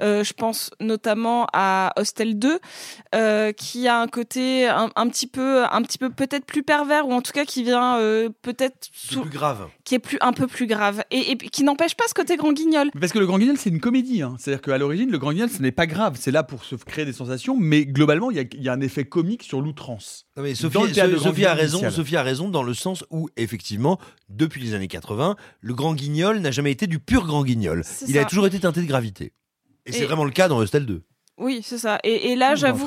euh, 0.00 0.24
je 0.24 0.32
pense 0.32 0.70
notamment 0.80 1.46
à 1.52 1.92
Hostel 1.96 2.38
2, 2.38 2.58
euh, 3.14 3.52
qui 3.52 3.88
a 3.88 4.00
un 4.00 4.06
côté 4.06 4.66
un, 4.68 4.90
un 4.96 5.08
petit 5.08 5.26
peu, 5.26 5.64
un 5.70 5.82
petit 5.82 5.98
peu 5.98 6.10
peut-être 6.10 6.44
plus 6.44 6.62
pervers 6.62 7.06
ou 7.08 7.12
en 7.12 7.22
tout 7.22 7.32
cas 7.32 7.44
qui 7.44 7.62
vient 7.62 7.98
euh, 7.98 8.28
peut-être 8.42 8.88
sous- 8.92 9.22
plus 9.22 9.30
grave. 9.30 9.68
qui 9.84 9.94
est 9.94 9.98
plus 9.98 10.18
un 10.20 10.32
peu 10.32 10.46
plus 10.46 10.66
grave 10.66 11.02
et, 11.10 11.32
et 11.32 11.36
qui 11.36 11.64
n'empêche 11.64 11.94
pas 11.94 12.04
ce 12.08 12.14
côté 12.14 12.36
Grand 12.36 12.52
Guignol. 12.52 12.90
Parce 13.00 13.12
que 13.12 13.18
le 13.18 13.26
grand 13.26 13.38
guignol, 13.38 13.56
c'est 13.56 13.70
une 13.70 13.80
comédie. 13.80 14.22
hein. 14.22 14.36
C'est-à-dire 14.38 14.62
qu'à 14.62 14.78
l'origine, 14.78 15.10
le 15.10 15.18
grand 15.18 15.32
guignol, 15.32 15.48
ce 15.50 15.62
n'est 15.62 15.72
pas 15.72 15.86
grave. 15.86 16.16
C'est 16.18 16.30
là 16.30 16.42
pour 16.42 16.64
se 16.64 16.74
créer 16.76 17.04
des 17.04 17.12
sensations, 17.12 17.56
mais 17.58 17.86
globalement, 17.86 18.30
il 18.30 18.36
y 18.36 18.40
a, 18.40 18.44
il 18.52 18.62
y 18.62 18.68
a 18.68 18.72
un 18.72 18.80
effet 18.80 19.04
comique 19.04 19.42
sur 19.42 19.60
l'outrance. 19.60 20.26
Non, 20.36 20.42
mais 20.42 20.50
Dans 20.52 20.56
Sophie, 20.56 20.78
Sophie 21.30 21.46
a 21.46 21.54
raison. 21.54 21.90
Sophie 21.90 22.16
a 22.16 22.22
raison 22.22 22.48
dans 22.48 22.62
le 22.62 22.74
sens 22.74 23.04
où 23.10 23.28
effectivement, 23.36 23.98
depuis 24.28 24.60
les 24.60 24.74
années 24.74 24.88
80, 24.88 25.36
le 25.60 25.74
grand 25.74 25.94
guignol 25.94 26.38
n'a 26.40 26.50
jamais 26.50 26.72
été 26.72 26.86
du 26.86 26.98
pur 26.98 27.26
grand 27.26 27.44
guignol. 27.44 27.82
Il 28.06 28.14
ça. 28.14 28.20
a 28.20 28.24
toujours 28.24 28.46
été 28.46 28.60
teinté 28.60 28.82
de 28.82 28.86
gravité. 28.86 29.32
Et, 29.86 29.92
c'est 29.92 30.04
vraiment 30.04 30.24
le 30.24 30.30
cas 30.30 30.48
dans 30.48 30.58
Hostel 30.58 30.86
2. 30.86 31.02
Oui, 31.38 31.60
c'est 31.64 31.78
ça. 31.78 31.98
Et, 32.04 32.32
et 32.32 32.36
là, 32.36 32.54
j'avoue. 32.54 32.86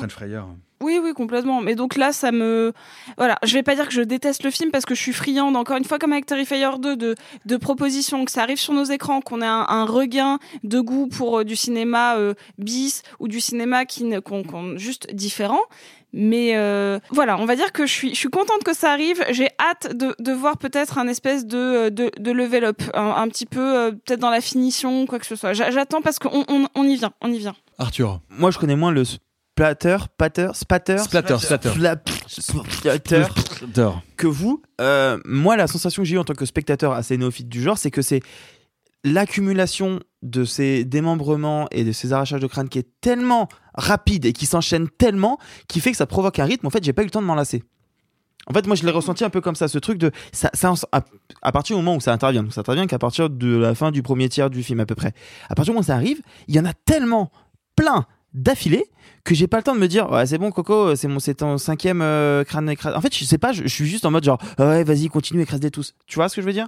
Oui, 0.80 1.00
oui, 1.02 1.12
complètement. 1.14 1.60
Mais 1.62 1.76
donc 1.76 1.96
là, 1.96 2.12
ça 2.12 2.30
me. 2.30 2.72
Voilà, 3.16 3.38
je 3.42 3.54
vais 3.54 3.62
pas 3.62 3.74
dire 3.74 3.86
que 3.88 3.94
je 3.94 4.02
déteste 4.02 4.42
le 4.42 4.50
film 4.50 4.70
parce 4.70 4.84
que 4.84 4.94
je 4.94 5.00
suis 5.00 5.12
friande, 5.12 5.56
encore 5.56 5.76
une 5.76 5.84
fois, 5.84 5.98
comme 5.98 6.12
avec 6.12 6.26
Terrifier 6.26 6.68
2, 6.78 6.96
de, 6.96 7.14
de 7.46 7.56
propositions, 7.56 8.24
que 8.24 8.30
ça 8.30 8.42
arrive 8.42 8.58
sur 8.58 8.74
nos 8.74 8.84
écrans, 8.84 9.20
qu'on 9.20 9.40
ait 9.40 9.46
un, 9.46 9.64
un 9.68 9.84
regain 9.86 10.38
de 10.62 10.80
goût 10.80 11.06
pour 11.08 11.38
euh, 11.38 11.44
du 11.44 11.56
cinéma 11.56 12.16
euh, 12.16 12.34
bis 12.58 13.02
ou 13.18 13.28
du 13.28 13.40
cinéma 13.40 13.86
qui 13.86 14.04
qu'on- 14.22 14.76
juste 14.76 15.12
différent. 15.14 15.60
Mais 16.16 16.52
euh, 16.54 17.00
voilà, 17.10 17.36
on 17.38 17.44
va 17.44 17.56
dire 17.56 17.72
que 17.72 17.86
je 17.86 17.92
suis, 17.92 18.10
je 18.10 18.14
suis 18.20 18.28
contente 18.28 18.62
que 18.64 18.72
ça 18.72 18.92
arrive. 18.92 19.24
J'ai 19.30 19.48
hâte 19.58 19.96
de, 19.96 20.14
de 20.20 20.32
voir 20.32 20.58
peut-être 20.58 20.98
un 20.98 21.08
espèce 21.08 21.44
de, 21.44 21.88
de, 21.88 22.12
de 22.16 22.30
level 22.30 22.64
up, 22.64 22.80
un, 22.94 23.10
un 23.16 23.28
petit 23.28 23.46
peu 23.46 23.60
euh, 23.78 23.90
peut-être 23.90 24.20
dans 24.20 24.30
la 24.30 24.40
finition, 24.40 25.06
quoi 25.06 25.18
que 25.18 25.26
ce 25.26 25.34
soit. 25.34 25.54
J'a- 25.54 25.72
J'attends 25.72 26.02
parce 26.02 26.20
qu'on 26.20 26.44
on, 26.46 26.68
on 26.74 26.84
y 26.84 26.94
vient, 26.96 27.12
on 27.20 27.32
y 27.32 27.38
vient. 27.38 27.56
Arthur. 27.78 28.20
Moi, 28.30 28.52
je 28.52 28.58
connais 28.58 28.76
moins 28.76 28.92
le 28.92 29.02
splatter, 29.04 29.96
patter, 30.16 30.48
spatter, 30.54 30.98
Splatter, 30.98 31.38
splatter. 31.38 31.70
Splatter 32.28 33.24
Splatter. 33.36 33.90
que 34.16 34.26
vous. 34.28 34.62
Euh, 34.80 35.18
moi, 35.24 35.56
la 35.56 35.66
sensation 35.66 36.02
que 36.02 36.08
j'ai 36.08 36.14
eue 36.14 36.18
en 36.18 36.24
tant 36.24 36.34
que 36.34 36.46
spectateur 36.46 36.92
assez 36.92 37.16
néophyte 37.16 37.48
du 37.48 37.60
genre, 37.60 37.76
c'est 37.78 37.90
que 37.90 38.02
c'est 38.02 38.20
l'accumulation 39.04 40.00
de 40.24 40.44
ces 40.44 40.84
démembrements 40.84 41.68
et 41.70 41.84
de 41.84 41.92
ces 41.92 42.12
arrachages 42.12 42.40
de 42.40 42.46
crâne 42.46 42.68
qui 42.68 42.78
est 42.78 42.88
tellement 43.00 43.48
rapide 43.74 44.24
et 44.24 44.32
qui 44.32 44.46
s'enchaîne 44.46 44.88
tellement 44.88 45.38
qui 45.68 45.80
fait 45.80 45.92
que 45.92 45.96
ça 45.96 46.06
provoque 46.06 46.38
un 46.38 46.44
rythme. 46.44 46.66
En 46.66 46.70
fait, 46.70 46.82
j'ai 46.82 46.92
pas 46.92 47.02
eu 47.02 47.06
le 47.06 47.10
temps 47.10 47.22
de 47.22 47.26
m'en 47.26 47.34
lasser. 47.34 47.62
En 48.46 48.52
fait, 48.52 48.66
moi, 48.66 48.76
je 48.76 48.84
l'ai 48.84 48.90
ressenti 48.90 49.24
un 49.24 49.30
peu 49.30 49.40
comme 49.40 49.54
ça, 49.54 49.68
ce 49.68 49.78
truc 49.78 49.98
de 49.98 50.10
ça, 50.32 50.50
ça 50.52 50.74
à, 50.92 51.02
à, 51.40 51.52
partir 51.52 51.76
du 51.76 51.82
moment 51.82 51.96
où 51.96 52.00
ça 52.00 52.12
intervient, 52.12 52.42
donc 52.42 52.52
ça 52.52 52.60
intervient 52.60 52.86
qu'à 52.86 52.98
partir 52.98 53.30
de 53.30 53.56
la 53.56 53.74
fin 53.74 53.90
du 53.90 54.02
premier 54.02 54.28
tiers 54.28 54.50
du 54.50 54.62
film 54.62 54.80
à 54.80 54.86
peu 54.86 54.94
près. 54.94 55.12
À 55.48 55.54
partir 55.54 55.66
du 55.66 55.70
moment 55.70 55.80
où 55.80 55.84
ça 55.84 55.94
arrive, 55.94 56.20
il 56.48 56.54
y 56.54 56.60
en 56.60 56.66
a 56.66 56.74
tellement 56.74 57.30
plein 57.76 58.06
d'affilée 58.34 58.84
que 59.22 59.34
j'ai 59.34 59.46
pas 59.46 59.56
le 59.58 59.62
temps 59.62 59.74
de 59.74 59.80
me 59.80 59.86
dire 59.86 60.10
ouais 60.10 60.26
c'est 60.26 60.38
bon 60.38 60.50
Coco 60.50 60.96
c'est 60.96 61.06
mon 61.06 61.20
c'est 61.20 61.34
ton 61.34 61.56
cinquième 61.56 62.02
euh, 62.02 62.42
crâne 62.42 62.68
écrasé 62.68 62.96
en 62.96 63.00
fait 63.00 63.16
je 63.16 63.24
sais 63.24 63.38
pas 63.38 63.52
je, 63.52 63.66
suis 63.68 63.86
juste 63.86 64.04
en 64.04 64.10
mode 64.10 64.24
genre 64.24 64.38
ouais 64.58 64.82
vas-y 64.82 65.08
continue 65.08 65.40
écrase-les 65.42 65.70
tous 65.70 65.94
tu 66.06 66.16
vois 66.16 66.28
ce 66.28 66.34
que 66.34 66.42
je 66.42 66.46
veux 66.46 66.52
dire? 66.52 66.66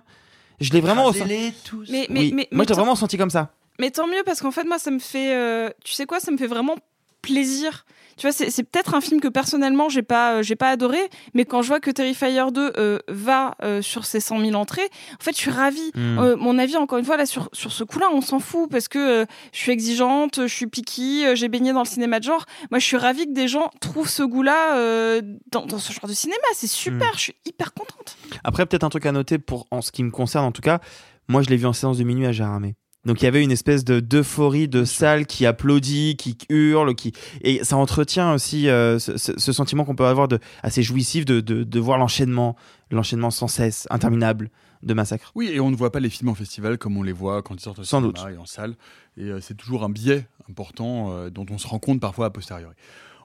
Je 0.61 0.73
l'ai 0.73 0.81
vraiment 0.81 1.05
ressenti. 1.05 1.53
Tous. 1.65 1.89
mais, 1.91 2.07
mais, 2.11 2.31
mais, 2.33 2.49
moi 2.51 2.65
je 2.65 2.71
l'ai 2.71 2.75
vraiment 2.75 2.97
senti 2.97 3.17
comme 3.17 3.31
ça. 3.31 3.51
Mais 3.79 3.91
tant 3.91 4.07
mieux 4.07 4.23
parce 4.25 4.41
qu'en 4.41 4.51
fait 4.51 4.65
moi 4.65 4.79
ça 4.79 4.91
me 4.91 4.99
fait 4.99 5.35
euh, 5.35 5.71
tu 5.85 5.93
sais 5.93 6.07
quoi 6.07 6.21
ça 6.21 6.31
me 6.31 6.37
fait 6.37 6.47
vraiment 6.47 6.77
plaisir 7.23 7.85
tu 8.17 8.27
vois, 8.27 8.33
c'est 8.33 8.63
peut-être 8.63 8.95
un 8.95 9.01
film 9.01 9.21
que 9.21 9.29
personnellement 9.29 9.89
j'ai 9.89 10.03
pas, 10.03 10.37
euh, 10.37 10.43
j'ai 10.43 10.57
pas 10.57 10.71
adoré, 10.71 10.99
mais 11.35 11.45
quand 11.45 11.63
je 11.63 11.69
vois 11.69 11.81
que 11.81 11.91
Terrifier 11.91 12.45
2 12.51 12.73
euh, 12.77 12.99
va 13.09 13.55
euh, 13.63 13.83
sur 13.83 14.07
ses 14.07 14.21
100 14.21 14.41
000 14.41 14.55
entrées, 14.55 14.89
en 15.21 15.23
fait, 15.23 15.33
je 15.33 15.39
suis 15.39 15.51
ravie. 15.51 15.91
Hmm. 15.95 16.35
mon 16.39 16.59
avis, 16.59 16.77
encore 16.77 16.99
une 16.99 17.05
fois, 17.05 17.17
là, 17.17 17.27
sur, 17.27 17.49
sur 17.53 17.73
ce 17.73 17.85
coup-là, 17.85 18.07
on 18.13 18.21
s'en 18.21 18.39
fout 18.39 18.71
parce 18.71 18.89
que 18.89 19.27
je 19.53 19.59
suis 19.59 19.73
exigeante, 19.73 20.41
je 20.43 20.55
suis 20.55 20.67
picky, 20.67 21.25
j'ai 21.35 21.49
baigné 21.49 21.73
dans 21.73 21.83
le 21.83 21.89
cinéma 21.89 22.19
de 22.19 22.25
genre. 22.25 22.45
Moi, 22.71 22.79
je 22.79 22.85
suis 22.85 22.97
ravie 22.97 23.27
que 23.27 23.33
des 23.33 23.49
gens 23.49 23.71
trouvent 23.81 24.09
ce 24.09 24.23
goût-là 24.23 25.21
dans, 25.53 25.67
dans, 25.67 25.79
ce 25.79 25.93
genre 25.93 26.09
de 26.09 26.15
cinéma. 26.15 26.39
C'est 26.55 26.67
super, 26.67 27.11
hmm. 27.11 27.17
je 27.17 27.21
suis 27.21 27.37
hyper 27.45 27.75
contente. 27.75 28.17
Après, 28.45 28.67
peut-être 28.67 28.85
un 28.85 28.89
truc 28.89 29.07
à 29.07 29.13
noter 29.13 29.39
pour, 29.39 29.67
en 29.71 29.83
ce 29.83 29.93
qui 29.93 30.03
me 30.03 30.11
concerne, 30.11 30.45
en 30.45 30.53
tout 30.53 30.63
cas, 30.63 30.81
moi, 31.29 31.43
je 31.43 31.49
l'ai 31.49 31.57
vu 31.57 31.67
en 31.67 31.73
séance 31.73 31.99
de 31.99 32.05
minuit 32.05 32.27
à 32.27 32.33
Jaramé. 32.33 32.77
Donc 33.07 33.23
il 33.23 33.25
y 33.25 33.29
avait 33.29 33.43
une 33.43 33.53
espèce 33.53 33.85
de 33.85 34.01
d'euphorie 34.01 34.67
de 34.67 34.85
salle 34.85 35.27
qui 35.27 35.47
applaudit, 35.47 36.17
qui 36.17 36.37
hurle, 36.49 36.95
qui 36.97 37.13
et 37.41 37.63
ça 37.63 37.77
entretient 37.77 38.35
aussi 38.35 38.69
euh, 38.69 38.99
ce, 38.99 39.53
sentiment 39.53 39.85
qu'on 39.85 39.95
peut 39.95 40.07
avoir 40.07 40.27
de 40.27 40.41
assez 40.63 40.83
jouissif 40.83 41.25
de, 41.25 41.41
de, 41.41 41.81
voir 41.81 41.99
l'enchaînement, 41.99 42.57
l'enchaînement 42.91 43.31
sans 43.31 43.47
cesse, 43.47 43.87
interminable 43.91 44.51
de 44.83 44.93
massacres. 44.93 45.31
Oui, 45.37 45.51
et 45.53 45.61
on 45.61 45.71
ne 45.71 45.77
voit 45.77 45.93
pas 45.93 46.01
les 46.01 46.11
films 46.11 46.31
en 46.31 46.35
festival 46.35 46.79
comme 46.79 46.97
on 46.97 47.03
les 47.03 47.13
voit 47.13 47.43
quand 47.43 47.55
ils 47.55 47.61
sortent 47.61 47.79
au 47.79 47.85
Sans 47.85 48.01
cinéma 48.01 48.25
doute. 48.25 48.35
et 48.35 48.39
en 48.39 48.45
salle. 48.45 48.75
Et 49.17 49.25
euh, 49.25 49.41
c'est 49.41 49.55
toujours 49.55 49.85
un 49.85 49.89
biais 49.89 50.27
important 50.51 51.13
euh, 51.13 51.31
dont 51.31 51.47
on 51.51 51.59
se 51.59 51.67
rend 51.69 51.79
compte 51.79 52.01
parfois 52.01 52.27
a 52.27 52.31
posteriori. 52.31 52.75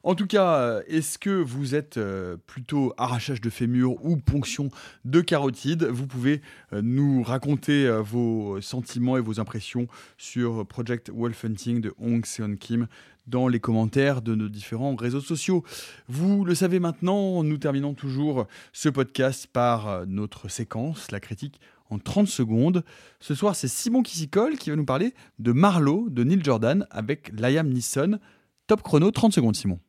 En 0.04 0.16
tout 0.16 0.26
cas, 0.26 0.56
euh, 0.56 0.82
est-ce 0.88 1.20
que 1.20 1.30
vous 1.30 1.76
êtes 1.76 1.98
euh, 1.98 2.36
plutôt 2.48 2.92
arrachage 2.98 3.40
de 3.40 3.52
fémur 3.52 4.04
ou 4.04 4.18
ponction 4.18 4.70
de 5.06 5.22
carotide? 5.22 5.84
Vous 5.84 6.08
pouvez 6.08 6.42
euh, 6.74 6.82
nous 6.82 7.22
raconter 7.22 7.88
vos 8.02 8.60
sentiments 8.62 9.18
et 9.18 9.22
vos 9.22 9.40
impressions 9.40 9.88
sur 10.18 10.66
Project 10.66 11.12
Wolf 11.12 11.46
Hunting 11.46 11.82
de 11.82 11.94
Hong 12.00 12.26
Seon 12.26 12.56
Kim 12.56 12.88
dans 13.28 13.48
les 13.48 13.60
commentaires 13.60 14.24
de 14.24 14.34
nos 14.34 14.50
différents 14.50 14.96
réseaux 14.96 15.22
sociaux. 15.22 15.64
Vous 16.08 16.46
le 16.46 16.56
savez 16.56 16.80
maintenant, 16.80 17.44
nous 17.44 17.60
terminons 17.60 17.94
toujours 17.94 18.48
ce 18.74 18.90
podcast 18.90 19.46
par 19.46 20.08
notre 20.08 20.50
séquence, 20.50 21.12
la 21.12 21.20
critique 21.20 21.60
en 21.92 22.00
30 22.00 22.28
secondes. 22.28 22.84
Ce 23.20 23.36
soir, 23.36 23.56
c'est 23.56 23.68
Simon 23.68 24.02
qui 24.02 24.28
qui 24.60 24.70
va 24.72 24.76
nous 24.76 24.86
parler 24.86 25.14
de 25.38 25.52
Marlowe 25.52 26.10
de 26.10 26.24
Neil 26.24 26.44
Jordan 26.44 26.88
avec 26.90 27.32
Liam 27.40 27.70
Neeson. 27.70 28.18
Top 28.66 28.82
chrono, 28.82 29.12
30 29.12 29.34
secondes 29.34 29.56
Simon 29.56 29.80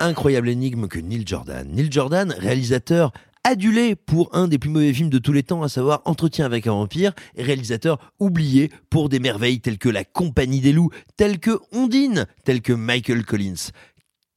incroyable 0.00 0.48
énigme 0.48 0.88
que 0.88 0.98
Neil 0.98 1.24
Jordan. 1.26 1.68
Neil 1.70 1.88
Jordan, 1.90 2.34
réalisateur 2.38 3.12
adulé 3.44 3.94
pour 3.94 4.34
un 4.34 4.48
des 4.48 4.58
plus 4.58 4.70
mauvais 4.70 4.92
films 4.92 5.10
de 5.10 5.18
tous 5.18 5.32
les 5.32 5.42
temps, 5.44 5.62
à 5.62 5.68
savoir 5.68 6.02
Entretien 6.04 6.44
avec 6.44 6.66
un 6.66 6.72
vampire, 6.72 7.12
et 7.36 7.42
réalisateur 7.42 8.12
oublié 8.18 8.70
pour 8.90 9.08
des 9.08 9.20
merveilles 9.20 9.60
telles 9.60 9.78
que 9.78 9.88
La 9.88 10.04
Compagnie 10.04 10.60
des 10.60 10.72
loups, 10.72 10.90
telles 11.16 11.38
que 11.38 11.60
Ondine, 11.72 12.26
telles 12.44 12.62
que 12.62 12.72
Michael 12.72 13.24
Collins. 13.24 13.70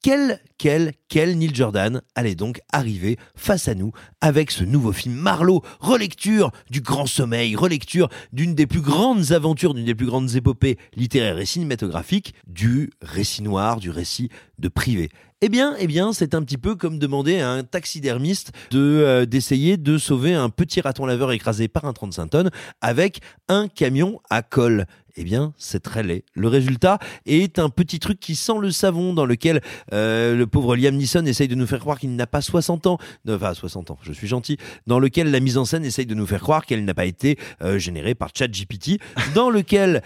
Quel, 0.02 0.40
quel, 0.58 0.94
quel 1.10 1.38
Neil 1.38 1.54
Jordan 1.54 2.02
allait 2.16 2.36
donc 2.36 2.62
arriver 2.72 3.18
face 3.36 3.68
à 3.68 3.76
nous 3.76 3.92
avec 4.22 4.50
ce 4.50 4.64
nouveau 4.64 4.94
film 4.94 5.14
Marlowe, 5.16 5.62
relecture 5.82 6.52
du 6.70 6.80
grand 6.80 7.06
sommeil, 7.06 7.58
relecture 7.58 8.08
d'une 8.32 8.56
des 8.56 8.66
plus 8.66 8.80
grandes 8.80 9.34
aventures, 9.34 9.74
d'une 9.74 9.84
des 9.84 9.96
plus 9.96 10.06
grandes 10.06 10.36
épopées 10.36 10.78
littéraires 10.96 11.40
et 11.40 11.46
cinématographiques, 11.46 12.34
du 12.48 12.92
récit 13.02 13.42
noir, 13.42 13.82
du 13.82 13.90
récit 13.90 14.30
de 14.58 14.70
privé. 14.70 15.10
Eh 15.42 15.48
bien, 15.48 15.74
eh 15.80 15.88
bien, 15.88 16.12
c'est 16.12 16.36
un 16.36 16.44
petit 16.44 16.58
peu 16.58 16.76
comme 16.76 17.00
demander 17.00 17.40
à 17.40 17.50
un 17.52 17.64
taxidermiste 17.64 18.52
de 18.72 18.80
euh, 18.80 19.26
d'essayer 19.26 19.78
de 19.78 19.98
sauver 19.98 20.34
un 20.34 20.50
petit 20.50 20.82
raton 20.82 21.06
laveur 21.06 21.32
écrasé 21.32 21.70
par 21.70 21.86
un 21.86 21.94
35 21.94 22.28
tonnes 22.28 22.52
avec 22.82 23.22
un 23.48 23.70
camion 23.70 24.20
à 24.30 24.42
colle 24.42 24.86
eh 25.16 25.24
bien, 25.24 25.54
c'est 25.58 25.82
très 25.82 26.04
laid. 26.04 26.24
Le 26.34 26.48
résultat 26.48 27.00
est 27.26 27.60
un 27.60 27.70
petit 27.70 28.00
truc 28.00 28.20
qui 28.20 28.36
sent 28.36 28.60
le 28.62 28.72
savon, 28.72 29.14
dans 29.14 29.26
lequel 29.26 29.62
euh, 29.94 30.36
le 30.36 30.48
pauvre 30.48 30.76
Liam 30.76 30.96
Neeson 30.96 31.26
essaye 31.26 31.48
de 31.48 31.56
nous 31.56 31.68
faire 31.68 31.80
croire 31.80 32.00
qu'il 32.00 32.16
n'a 32.16 32.28
pas 32.28 32.42
60 32.42 32.88
ans, 32.88 32.98
enfin 33.28 33.54
60 33.54 33.92
ans, 33.92 33.98
je 34.02 34.14
suis 34.14 34.28
gentil, 34.28 34.58
dans 34.88 35.00
lequel 35.00 35.32
la 35.32 35.40
mise 35.40 35.58
en 35.58 35.66
scène 35.66 35.86
essaye 35.86 36.06
de 36.06 36.16
nous 36.16 36.28
faire 36.28 36.42
croire 36.42 36.66
qu'elle 36.66 36.86
n'a 36.86 36.94
pas 36.94 37.06
été 37.06 37.38
euh, 37.62 37.80
générée 37.80 38.16
par 38.16 38.30
ChatGPT, 38.34 39.00
dans 39.36 39.50
lequel, 39.50 40.02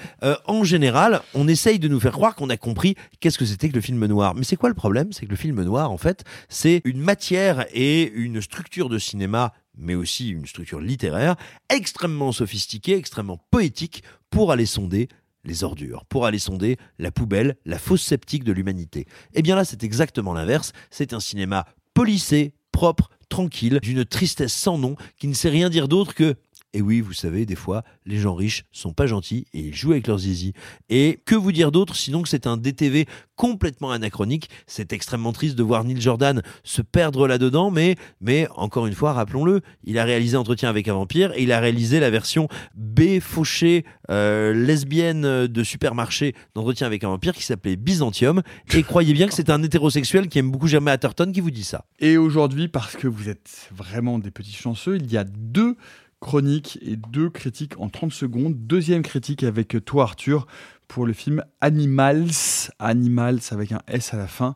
en 0.48 0.64
général, 0.64 1.22
on 1.34 1.48
essaye 1.48 1.80
de 1.80 1.88
nous 1.88 2.00
faire 2.00 2.12
croire 2.12 2.36
qu'on 2.36 2.50
a 2.50 2.58
compris 2.58 2.96
qu'est-ce 3.20 3.38
que 3.38 3.46
c'était 3.46 3.70
que 3.70 3.76
le 3.76 3.82
film 3.82 4.06
noir. 4.06 4.36
Mais 4.36 4.44
c'est 4.44 4.56
quoi 4.56 4.70
le 4.70 4.76
problème? 4.76 5.12
C'est 5.12 5.26
que 5.26 5.32
le 5.32 5.38
film 5.38 5.62
noir, 5.64 5.92
en 5.92 5.98
fait, 5.98 6.24
c'est 6.50 6.82
une 6.86 7.00
matière 7.00 7.66
et 7.74 8.12
une 8.12 8.42
structure 8.42 8.90
de 8.90 8.98
cinéma 8.98 9.54
mais 9.78 9.95
aussi 9.95 10.30
une 10.30 10.45
structure 10.45 10.80
littéraire 10.80 11.36
extrêmement 11.70 12.32
sophistiquée, 12.32 12.95
extrêmement 12.95 13.40
poétique 13.52 14.04
pour 14.30 14.52
aller 14.52 14.66
sonder 14.66 15.10
les 15.45 15.64
ordures, 15.64 16.06
pour 16.06 16.26
aller 16.26 16.40
sonder 16.40 16.78
la 17.00 17.12
poubelle, 17.12 17.58
la 17.66 17.80
fosse 17.80 18.02
sceptique 18.02 18.44
de 18.44 18.52
l'humanité. 18.52 19.02
Et 19.02 19.06
eh 19.40 19.41
bien 19.41 19.56
là, 19.56 19.66
c'est 19.66 19.84
exactement 19.84 20.34
l'inverse. 20.34 20.74
C'est 20.90 21.14
un 21.14 21.20
cinéma 21.20 21.66
policé, 21.94 22.54
propre, 22.72 23.10
tranquille, 23.30 23.80
d'une 23.82 24.06
tristesse 24.06 24.54
sans 24.54 24.78
nom, 24.78 24.95
qui 25.18 25.28
ne 25.28 25.34
sait 25.34 25.50
rien 25.50 25.70
dire 25.70 25.88
d'autre 25.88 26.14
que 26.14 26.36
et 26.74 26.82
oui, 26.82 27.02
vous 27.02 27.14
savez, 27.14 27.45
des 27.45 27.56
fois, 27.56 27.84
les 28.06 28.18
gens 28.18 28.34
riches 28.34 28.64
sont 28.72 28.94
pas 28.94 29.06
gentils 29.06 29.45
et 29.54 29.60
ils 29.60 29.76
jouent 29.76 29.91
avec 29.91 30.08
leurs 30.08 30.20
zizi. 30.20 30.54
Et 30.90 31.20
que 31.26 31.36
vous 31.36 31.52
dire 31.52 31.72
d'autre 31.72 31.95
sinon 31.95 32.24
que 32.24 32.30
c'est 32.30 32.48
un 32.48 32.58
DTV 32.58 33.06
complètement 33.36 33.91
anachronique. 33.91 34.50
C'est 34.66 34.91
extrêmement 34.91 35.34
triste 35.34 35.56
de 35.56 35.64
voir 35.64 35.84
Neil 35.84 36.02
Jordan 36.02 36.41
se 36.64 36.82
perdre 36.82 37.28
là-dedans, 37.28 37.72
mais, 37.72 38.48
encore 38.56 38.88
une 38.88 38.94
fois, 38.94 39.14
rappelons-le, 39.14 39.62
il 39.84 40.00
a 40.00 40.04
réalisé 40.04 40.36
Entretien 40.36 40.70
avec 40.70 40.88
un 40.88 40.94
vampire 40.94 41.32
et 41.36 41.44
il 41.44 41.52
a 41.52 41.60
réalisé 41.60 42.00
la 42.00 42.10
version 42.10 42.48
B 42.76 43.20
fauchée 43.20 43.86
euh, 44.10 44.54
lesbienne 44.54 45.48
de 45.48 45.64
supermarché 45.64 46.34
d'Entretien 46.56 46.88
avec 46.88 47.04
un 47.04 47.10
vampire 47.10 47.34
qui 47.34 47.44
s'appelait 47.44 47.76
Byzantium. 47.76 48.41
Et 48.74 48.84
croyez 48.84 49.14
bien 49.14 49.28
que 49.28 49.34
c'est 49.34 49.50
un 49.52 49.62
hétérosexuel 49.62 50.28
qui 50.28 50.40
aime 50.40 50.50
beaucoup 50.50 50.68
Jeremy 50.68 50.90
Atherton 50.90 51.32
qui 51.32 51.41
vous 51.41 51.52
dit 51.52 51.64
ça. 51.64 51.86
Et 52.00 52.18
aujourd'hui, 52.18 52.68
parce 52.68 52.95
que 52.95 53.08
vous 53.08 53.30
êtes 53.30 53.70
vraiment 53.72 54.18
des 54.18 54.32
petits 54.32 54.54
chanceux, 54.54 54.98
il 54.98 55.12
y 55.12 55.18
a 55.18 55.24
deux 55.24 55.78
chronique 56.24 56.80
et 56.82 56.95
deux 56.95 57.30
critiques 57.30 57.80
en 57.80 57.90
30 57.90 58.14
secondes. 58.14 58.56
Deuxième 58.56 59.04
critique 59.04 59.44
avec 59.44 59.76
toi 59.84 60.04
Arthur 60.04 60.48
pour 60.88 61.06
le 61.06 61.12
film 61.12 61.44
Animals, 61.60 62.32
Animals 62.80 63.41
avec 63.52 63.74
un 63.74 63.82
S 63.88 64.14
à 64.14 64.18
la 64.18 64.28
fin, 64.28 64.56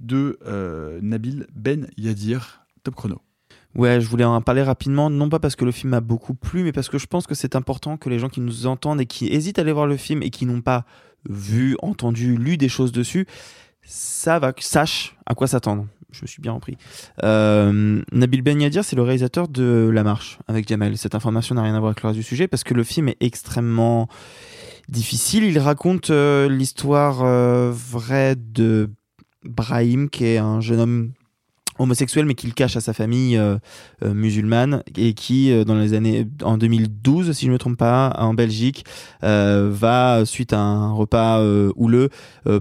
de 0.00 0.38
euh, 0.46 0.98
Nabil 1.02 1.46
Ben 1.54 1.86
Yadir. 1.98 2.64
Top 2.82 2.94
chrono. 2.94 3.20
Ouais, 3.74 4.00
je 4.00 4.08
voulais 4.08 4.24
en 4.24 4.40
parler 4.40 4.62
rapidement, 4.62 5.10
non 5.10 5.28
pas 5.28 5.38
parce 5.38 5.54
que 5.54 5.66
le 5.66 5.70
film 5.70 5.90
m'a 5.90 6.00
beaucoup 6.00 6.34
plu, 6.34 6.64
mais 6.64 6.72
parce 6.72 6.88
que 6.88 6.98
je 6.98 7.06
pense 7.06 7.26
que 7.26 7.34
c'est 7.34 7.56
important 7.56 7.98
que 7.98 8.08
les 8.08 8.18
gens 8.18 8.28
qui 8.28 8.40
nous 8.40 8.66
entendent 8.66 9.00
et 9.00 9.06
qui 9.06 9.28
hésitent 9.28 9.58
à 9.58 9.62
aller 9.62 9.72
voir 9.72 9.86
le 9.86 9.98
film 9.98 10.22
et 10.22 10.30
qui 10.30 10.46
n'ont 10.46 10.62
pas 10.62 10.86
vu, 11.28 11.76
entendu, 11.82 12.36
lu 12.36 12.56
des 12.56 12.68
choses 12.68 12.90
dessus, 12.90 13.26
sachent 13.84 15.16
à 15.26 15.34
quoi 15.34 15.46
s'attendre 15.46 15.86
je 16.12 16.22
me 16.22 16.26
suis 16.26 16.42
bien 16.42 16.52
repris. 16.52 16.76
Euh, 17.22 18.02
Nabil 18.12 18.42
Ben 18.42 18.60
Yadir, 18.60 18.84
c'est 18.84 18.96
le 18.96 19.02
réalisateur 19.02 19.48
de 19.48 19.90
La 19.92 20.04
Marche 20.04 20.38
avec 20.46 20.68
Jamel. 20.68 20.96
Cette 20.96 21.14
information 21.14 21.54
n'a 21.54 21.62
rien 21.62 21.74
à 21.74 21.80
voir 21.80 21.90
avec 21.90 22.02
le 22.02 22.08
reste 22.08 22.18
du 22.18 22.24
sujet 22.24 22.48
parce 22.48 22.64
que 22.64 22.74
le 22.74 22.84
film 22.84 23.08
est 23.08 23.16
extrêmement 23.20 24.08
difficile. 24.88 25.44
Il 25.44 25.58
raconte 25.58 26.10
euh, 26.10 26.48
l'histoire 26.48 27.22
euh, 27.22 27.72
vraie 27.72 28.36
de 28.36 28.90
Brahim, 29.44 30.08
qui 30.08 30.26
est 30.26 30.38
un 30.38 30.60
jeune 30.60 30.80
homme 30.80 31.12
homosexuel 31.82 32.24
mais 32.24 32.34
qu'il 32.34 32.54
cache 32.54 32.76
à 32.76 32.80
sa 32.80 32.92
famille 32.92 33.36
euh, 33.36 33.56
euh, 34.02 34.14
musulmane 34.14 34.82
et 34.96 35.14
qui 35.14 35.52
euh, 35.52 35.64
dans 35.64 35.74
les 35.74 35.94
années 35.94 36.26
en 36.42 36.56
2012 36.56 37.32
si 37.32 37.44
je 37.44 37.50
ne 37.50 37.54
me 37.54 37.58
trompe 37.58 37.76
pas 37.76 38.14
en 38.18 38.34
Belgique 38.34 38.84
va 39.22 40.24
suite 40.24 40.52
à 40.52 40.60
un 40.60 40.92
repas 40.92 41.42
houleux 41.76 42.08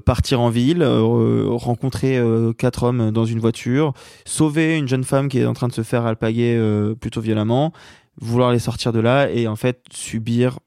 partir 0.05 0.41
en 0.41 0.49
ville 0.49 0.83
rencontrer 0.83 2.21
quatre 2.57 2.83
hommes 2.83 3.11
dans 3.11 3.25
une 3.25 3.39
voiture 3.39 3.93
sauver 4.25 4.77
une 4.77 4.87
jeune 4.87 5.03
femme 5.03 5.29
qui 5.29 5.39
est 5.39 5.45
en 5.45 5.53
train 5.53 5.67
de 5.67 5.73
se 5.73 5.83
faire 5.83 6.05
alpaguer 6.05 6.59
plutôt 6.99 7.21
violemment 7.21 7.73
vouloir 8.19 8.51
les 8.51 8.59
sortir 8.59 8.91
de 8.91 8.99
là 8.99 9.29
et 9.31 9.47
en 9.47 9.55
fait 9.55 9.81
subir 9.91 10.59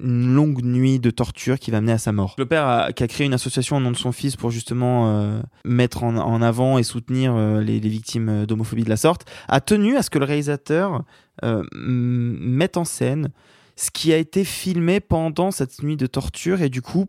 une 0.00 0.34
longue 0.34 0.62
nuit 0.62 0.98
de 0.98 1.10
torture 1.10 1.58
qui 1.58 1.70
va 1.70 1.80
mener 1.80 1.92
à 1.92 1.98
sa 1.98 2.12
mort. 2.12 2.34
Le 2.38 2.46
père 2.46 2.90
qui 2.94 3.02
a 3.02 3.08
créé 3.08 3.26
une 3.26 3.34
association 3.34 3.76
au 3.76 3.80
nom 3.80 3.90
de 3.90 3.96
son 3.96 4.12
fils 4.12 4.36
pour 4.36 4.50
justement 4.50 5.08
euh, 5.08 5.40
mettre 5.64 6.02
en, 6.04 6.42
avant 6.42 6.78
et 6.78 6.82
soutenir 6.82 7.34
euh, 7.34 7.60
les, 7.60 7.78
victimes 7.80 8.46
d'homophobie 8.46 8.84
de 8.84 8.88
la 8.88 8.96
sorte, 8.96 9.24
a 9.48 9.60
tenu 9.60 9.96
à 9.96 10.02
ce 10.02 10.10
que 10.10 10.18
le 10.18 10.24
réalisateur 10.24 11.04
euh, 11.44 11.62
mette 11.72 12.76
en 12.76 12.84
scène 12.84 13.30
ce 13.76 13.90
qui 13.90 14.12
a 14.12 14.16
été 14.16 14.44
filmé 14.44 15.00
pendant 15.00 15.50
cette 15.50 15.82
nuit 15.82 15.96
de 15.96 16.06
torture 16.06 16.62
et 16.62 16.68
du 16.68 16.80
coup 16.80 17.06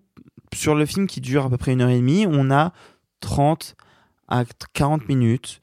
sur 0.54 0.74
le 0.74 0.86
film 0.86 1.06
qui 1.06 1.22
dure 1.22 1.46
à 1.46 1.50
peu 1.50 1.58
près 1.58 1.74
une 1.74 1.82
heure 1.82 1.90
et 1.90 1.98
demie, 1.98 2.26
on 2.28 2.50
a 2.50 2.74
30 3.20 3.76
à 4.28 4.44
40 4.74 5.08
minutes 5.08 5.62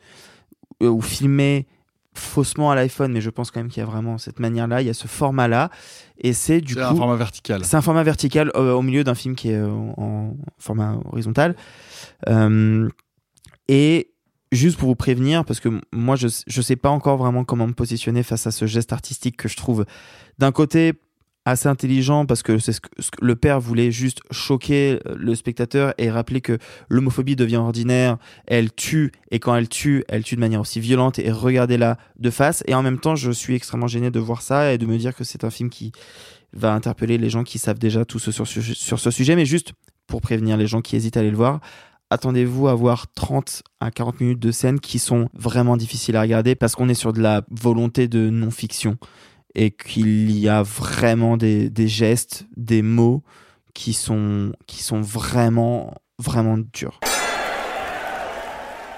ou 0.80 1.00
filmé 1.00 1.66
faussement 2.14 2.70
à 2.70 2.74
l'iPhone, 2.74 3.12
mais 3.12 3.20
je 3.20 3.30
pense 3.30 3.50
quand 3.50 3.60
même 3.60 3.70
qu'il 3.70 3.80
y 3.80 3.82
a 3.82 3.86
vraiment 3.86 4.18
cette 4.18 4.38
manière-là, 4.38 4.82
il 4.82 4.86
y 4.86 4.90
a 4.90 4.94
ce 4.94 5.06
format-là, 5.06 5.70
et 6.18 6.32
c'est 6.32 6.60
du 6.60 6.74
coup... 6.74 6.80
C'est 6.80 6.86
un 6.86 6.94
format 6.94 7.16
vertical. 7.16 7.64
C'est 7.64 7.76
un 7.76 7.82
format 7.82 8.02
vertical 8.02 8.50
euh, 8.54 8.72
au 8.72 8.82
milieu 8.82 9.04
d'un 9.04 9.14
film 9.14 9.34
qui 9.34 9.50
est 9.50 9.56
euh, 9.56 9.70
en 9.96 10.36
format 10.58 10.98
horizontal. 11.10 11.56
Euh, 12.28 12.88
et 13.68 14.12
juste 14.50 14.78
pour 14.78 14.88
vous 14.88 14.96
prévenir, 14.96 15.44
parce 15.44 15.60
que 15.60 15.80
moi 15.92 16.16
je, 16.16 16.28
je 16.46 16.62
sais 16.62 16.76
pas 16.76 16.90
encore 16.90 17.16
vraiment 17.16 17.44
comment 17.44 17.66
me 17.66 17.72
positionner 17.72 18.22
face 18.22 18.46
à 18.46 18.50
ce 18.50 18.66
geste 18.66 18.92
artistique 18.92 19.36
que 19.36 19.48
je 19.48 19.56
trouve 19.56 19.86
d'un 20.38 20.52
côté 20.52 20.92
assez 21.44 21.68
intelligent 21.68 22.26
parce 22.26 22.42
que 22.42 22.58
c'est 22.58 22.72
ce 22.72 22.80
que, 22.80 22.88
le 23.20 23.36
père 23.36 23.60
voulait 23.60 23.90
juste 23.90 24.20
choquer 24.30 25.00
euh, 25.06 25.14
le 25.16 25.34
spectateur 25.34 25.92
et 25.98 26.10
rappeler 26.10 26.40
que 26.40 26.58
l'homophobie 26.88 27.36
devient 27.36 27.56
ordinaire, 27.56 28.18
elle 28.46 28.72
tue 28.72 29.12
et 29.30 29.40
quand 29.40 29.54
elle 29.54 29.68
tue, 29.68 30.04
elle 30.08 30.22
tue 30.22 30.36
de 30.36 30.40
manière 30.40 30.60
aussi 30.60 30.80
violente 30.80 31.18
et 31.18 31.30
regardez-la 31.30 31.98
de 32.18 32.30
face. 32.30 32.62
Et 32.66 32.74
en 32.74 32.82
même 32.82 32.98
temps 32.98 33.16
je 33.16 33.30
suis 33.30 33.54
extrêmement 33.54 33.88
gêné 33.88 34.10
de 34.10 34.20
voir 34.20 34.42
ça 34.42 34.72
et 34.72 34.78
de 34.78 34.86
me 34.86 34.96
dire 34.98 35.14
que 35.14 35.24
c'est 35.24 35.44
un 35.44 35.50
film 35.50 35.70
qui 35.70 35.92
va 36.52 36.72
interpeller 36.72 37.18
les 37.18 37.30
gens 37.30 37.44
qui 37.44 37.58
savent 37.58 37.78
déjà 37.78 38.04
tout 38.04 38.18
ce 38.18 38.30
sur, 38.30 38.46
sur 38.46 39.00
ce 39.00 39.10
sujet. 39.10 39.34
Mais 39.36 39.46
juste 39.46 39.72
pour 40.06 40.20
prévenir 40.20 40.56
les 40.56 40.66
gens 40.66 40.80
qui 40.80 40.96
hésitent 40.96 41.16
à 41.16 41.20
aller 41.20 41.30
le 41.30 41.36
voir 41.36 41.60
attendez-vous 42.12 42.68
à 42.68 42.74
voir 42.74 43.06
30 43.14 43.62
à 43.80 43.90
40 43.90 44.20
minutes 44.20 44.38
de 44.38 44.52
scènes 44.52 44.80
qui 44.80 44.98
sont 44.98 45.30
vraiment 45.32 45.78
difficiles 45.78 46.14
à 46.16 46.20
regarder 46.20 46.54
parce 46.54 46.74
qu'on 46.74 46.90
est 46.90 46.94
sur 46.94 47.14
de 47.14 47.22
la 47.22 47.42
volonté 47.50 48.06
de 48.06 48.28
non-fiction 48.28 48.98
et 49.54 49.70
qu'il 49.70 50.30
y 50.38 50.48
a 50.48 50.62
vraiment 50.62 51.36
des, 51.36 51.70
gestes, 51.88 52.46
des 52.56 52.82
mots 52.82 53.22
qui 53.74 53.92
sont, 53.92 54.52
qui 54.66 54.82
sont 54.82 55.00
vraiment, 55.00 55.94
vraiment 56.18 56.58
durs. 56.58 57.00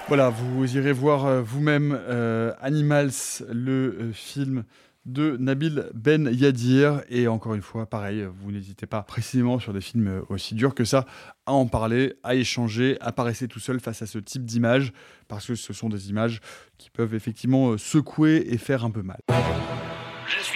Voilà, 0.07 0.29
vous 0.29 0.77
irez 0.77 0.91
voir 0.91 1.25
euh, 1.25 1.41
vous-même 1.41 1.97
euh, 2.07 2.53
Animals, 2.61 3.41
le 3.51 3.71
euh, 3.99 4.13
film 4.13 4.63
de 5.07 5.35
Nabil 5.37 5.89
Ben 5.95 6.29
Yadir. 6.31 7.01
Et 7.09 7.27
encore 7.27 7.55
une 7.55 7.63
fois, 7.63 7.87
pareil, 7.87 8.23
vous 8.39 8.51
n'hésitez 8.51 8.85
pas 8.85 9.01
précisément 9.01 9.57
sur 9.57 9.73
des 9.73 9.81
films 9.81 10.21
aussi 10.29 10.53
durs 10.53 10.75
que 10.75 10.85
ça 10.85 11.05
à 11.47 11.53
en 11.53 11.65
parler, 11.65 12.13
à 12.23 12.35
échanger, 12.35 12.97
à 13.01 13.11
pas 13.11 13.23
rester 13.23 13.47
tout 13.47 13.59
seul 13.59 13.79
face 13.79 14.03
à 14.03 14.05
ce 14.05 14.19
type 14.19 14.45
d'images, 14.45 14.93
parce 15.27 15.47
que 15.47 15.55
ce 15.55 15.73
sont 15.73 15.89
des 15.89 16.11
images 16.11 16.39
qui 16.77 16.91
peuvent 16.91 17.15
effectivement 17.15 17.75
secouer 17.75 18.45
et 18.49 18.59
faire 18.59 18.85
un 18.85 18.91
peu 18.91 19.01
mal. 19.01 19.17
Je 20.27 20.54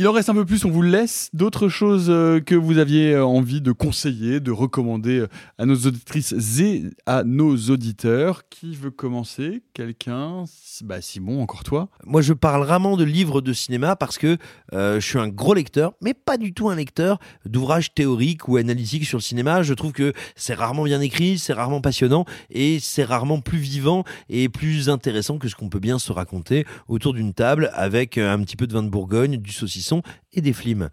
Il 0.00 0.06
en 0.06 0.12
reste 0.12 0.28
un 0.28 0.34
peu 0.34 0.44
plus, 0.44 0.64
on 0.64 0.70
vous 0.70 0.82
laisse 0.82 1.28
d'autres 1.32 1.68
choses 1.68 2.06
euh, 2.08 2.38
que 2.38 2.54
vous 2.54 2.78
aviez 2.78 3.14
euh, 3.14 3.26
envie 3.26 3.60
de 3.60 3.72
conseiller, 3.72 4.38
de 4.38 4.52
recommander 4.52 5.18
euh, 5.18 5.28
à 5.58 5.66
nos 5.66 5.74
auditrices 5.74 6.60
et 6.60 6.84
à 7.04 7.24
nos 7.24 7.56
auditeurs. 7.56 8.48
Qui 8.48 8.76
veut 8.76 8.92
commencer? 8.92 9.64
Quelqu'un? 9.74 10.44
Bah 10.84 11.00
Simon, 11.00 11.42
encore 11.42 11.64
toi. 11.64 11.88
Moi, 12.04 12.22
je 12.22 12.32
parle 12.32 12.62
rarement 12.62 12.96
de 12.96 13.02
livres 13.02 13.40
de 13.40 13.52
cinéma 13.52 13.96
parce 13.96 14.18
que 14.18 14.36
je 14.72 15.00
suis 15.00 15.18
un 15.18 15.26
gros 15.26 15.54
lecteur, 15.54 15.94
mais 16.00 16.14
pas 16.14 16.36
du 16.36 16.54
tout 16.54 16.68
un 16.68 16.76
lecteur 16.76 17.18
d'ouvrages 17.44 17.92
théoriques 17.92 18.46
ou 18.46 18.56
analytiques 18.56 19.04
sur 19.04 19.18
le 19.18 19.22
cinéma. 19.22 19.62
Je 19.62 19.74
trouve 19.74 19.90
que 19.90 20.12
c'est 20.36 20.54
rarement 20.54 20.84
bien 20.84 21.00
écrit, 21.00 21.38
c'est 21.38 21.52
rarement 21.52 21.80
passionnant 21.80 22.24
et 22.50 22.78
c'est 22.80 23.02
rarement 23.02 23.40
plus 23.40 23.58
vivant 23.58 24.04
et 24.28 24.48
plus 24.48 24.90
intéressant 24.90 25.38
que 25.38 25.48
ce 25.48 25.56
qu'on 25.56 25.68
peut 25.68 25.80
bien 25.80 25.98
se 25.98 26.12
raconter 26.12 26.66
autour 26.86 27.14
d'une 27.14 27.34
table 27.34 27.72
avec 27.74 28.16
un 28.16 28.40
petit 28.42 28.56
peu 28.56 28.68
de 28.68 28.72
vin 28.72 28.84
de 28.84 28.88
Bourgogne, 28.88 29.38
du 29.38 29.50
saucisson 29.50 29.87
et 30.32 30.40
des 30.40 30.52
flims. 30.52 30.90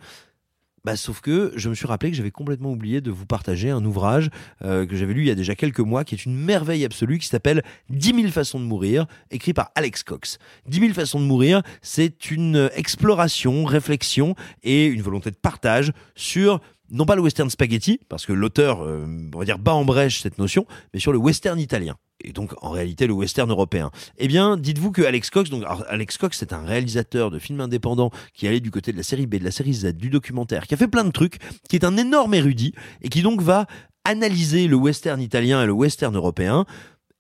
Bah, 0.86 0.96
sauf 0.96 1.20
que 1.20 1.52
je 1.56 1.68
me 1.68 1.74
suis 1.74 1.88
rappelé 1.88 2.12
que 2.12 2.18
j'avais 2.18 2.30
complètement 2.30 2.72
oublié 2.72 3.02
de 3.02 3.10
vous 3.10 3.26
partager 3.26 3.72
un 3.72 3.84
ouvrage 3.84 4.30
euh, 4.64 4.86
que 4.86 4.96
j'avais 4.96 5.16
lu 5.16 5.22
il 5.22 5.28
y 5.28 5.32
a 5.32 5.36
déjà 5.36 5.56
quelques 5.56 5.80
mois, 5.80 6.04
qui 6.04 6.14
est 6.14 6.26
une 6.26 6.36
merveille 6.38 6.86
absolue, 6.86 7.18
qui 7.18 7.26
s'appelle 7.26 7.64
10 7.90 8.14
000 8.14 8.28
façons 8.28 8.60
de 8.60 8.66
mourir, 8.66 9.08
écrit 9.32 9.52
par 9.52 9.72
Alex 9.74 10.04
Cox. 10.04 10.38
10 10.68 10.80
000 10.82 10.94
façons 10.94 11.20
de 11.20 11.26
mourir, 11.26 11.64
c'est 11.82 12.30
une 12.30 12.70
exploration, 12.76 13.66
réflexion 13.66 14.36
et 14.62 14.86
une 14.86 15.02
volonté 15.02 15.32
de 15.32 15.38
partage 15.38 15.92
sur 16.14 16.62
non 16.92 17.06
pas 17.06 17.16
le 17.16 17.22
western 17.22 17.50
spaghetti, 17.50 18.00
parce 18.10 18.26
que 18.26 18.34
l'auteur, 18.34 18.84
euh, 18.84 19.06
on 19.34 19.40
va 19.40 19.46
dire, 19.46 19.60
bat 19.60 19.74
en 19.74 19.86
brèche 19.86 20.22
cette 20.22 20.38
notion, 20.38 20.66
mais 20.94 21.00
sur 21.00 21.12
le 21.12 21.18
western 21.18 21.60
italien. 21.60 21.96
Et 22.24 22.32
donc, 22.32 22.54
en 22.62 22.70
réalité, 22.70 23.08
le 23.08 23.14
western 23.14 23.50
européen. 23.50 23.92
Eh 24.18 24.28
bien, 24.28 24.58
dites-vous 24.58 24.92
que 24.92 25.02
Alex 25.02 25.30
Cox, 25.30 25.50
donc, 25.50 25.64
Alex 25.90 26.18
Cox, 26.18 26.38
c'est 26.38 26.54
un 26.54 26.64
réalisateur 26.64 27.30
de 27.30 27.40
films 27.40 27.62
indépendants 27.62 28.12
qui 28.34 28.48
allait 28.48 28.62
du 28.62 28.72
côté 28.72 28.92
de 28.92 28.98
la 28.98 29.04
série 29.04 29.28
B, 29.28 29.36
de 29.36 29.44
la 29.44 29.52
série 29.52 29.74
Z, 29.74 29.94
du 29.94 30.10
documentaire, 30.10 30.66
qui 30.66 30.74
a 30.74 30.78
fait 30.78 30.88
plein 30.88 31.04
de 31.04 31.12
trucs, 31.12 31.38
qui 31.70 31.76
est 31.76 31.84
un 31.84 31.98
énorme 31.98 32.34
érudit, 32.34 32.74
et 33.02 33.10
qui 33.10 33.22
donc 33.22 33.42
va 33.42 33.68
analyser 34.06 34.68
le 34.68 34.76
western 34.76 35.20
italien 35.22 35.62
et 35.64 35.66
le 35.66 35.74
western 35.74 36.16
européen 36.16 36.66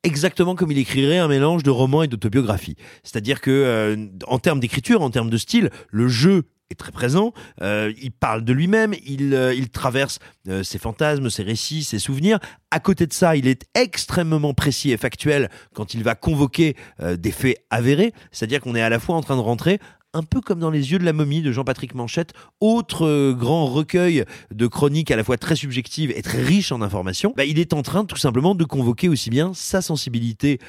exactement 0.05 0.55
comme 0.55 0.71
il 0.71 0.77
écrirait 0.77 1.17
un 1.17 1.27
mélange 1.27 1.63
de 1.63 1.71
roman 1.71 2.03
et 2.03 2.07
d'autobiographie. 2.07 2.75
C'est-à-dire 3.03 3.41
que 3.41 3.51
euh, 3.51 4.07
en 4.27 4.37
termes 4.37 4.59
d'écriture, 4.59 5.01
en 5.01 5.09
termes 5.09 5.31
de 5.31 5.37
style, 5.37 5.71
le 5.89 6.07
jeu 6.07 6.43
est 6.71 6.75
très 6.75 6.91
présent. 6.91 7.33
Euh, 7.61 7.93
il 8.01 8.11
parle 8.11 8.43
de 8.43 8.53
lui-même, 8.53 8.93
il, 9.05 9.33
euh, 9.33 9.55
traverse 9.71 10.19
euh, 10.47 10.63
ses 10.63 10.79
fantasmes, 10.79 11.29
ses 11.29 11.43
récits, 11.43 11.83
ses 11.83 11.99
souvenirs. 11.99 12.39
À 12.71 12.79
côté 12.79 13.07
de 13.07 13.13
ça, 13.13 13.35
il 13.35 13.47
est 13.47 13.65
extrêmement 13.75 14.53
précis 14.53 14.91
et 14.91 14.97
factuel 14.97 15.49
quand 15.73 15.93
il 15.93 16.03
va 16.03 16.15
convoquer 16.15 16.75
des 17.01 17.31
faits 17.31 17.63
avérés. 17.69 18.13
C'est-à-dire 18.31 18.61
qu'on 18.61 18.75
est 18.75 18.81
à 18.81 18.89
la 18.89 18.99
fois 18.99 19.15
en 19.15 19.21
train 19.21 19.35
de 19.35 19.41
rentrer 19.41 19.79
un 20.13 20.23
peu 20.23 20.39
comme 20.39 20.59
dans 20.59 20.69
Les 20.69 20.91
yeux 20.93 20.99
de 20.99 21.03
la 21.03 21.13
momie 21.13 21.41
de 21.41 21.51
Jean-Patrick 21.51 21.93
Manchette, 21.93 22.33
autre 22.61 23.33
grand 23.33 23.65
recueil 23.65 24.23
de 24.51 24.67
chroniques 24.67 25.11
à 25.11 25.17
la 25.17 25.23
fois 25.23 25.37
très 25.37 25.55
subjectives 25.55 26.11
et 26.15 26.21
très 26.21 26.41
riches 26.41 26.71
en 26.71 26.81
informations, 26.81 27.33
bah, 27.35 27.43
il 27.43 27.59
est 27.59 27.73
en 27.73 27.81
train 27.81 28.05
tout 28.05 28.17
simplement 28.17 28.55
de 28.55 28.63
convoquer 28.63 29.09
aussi 29.09 29.29
bien 29.29 29.53
sa 29.53 29.81
sensibilité 29.81 30.59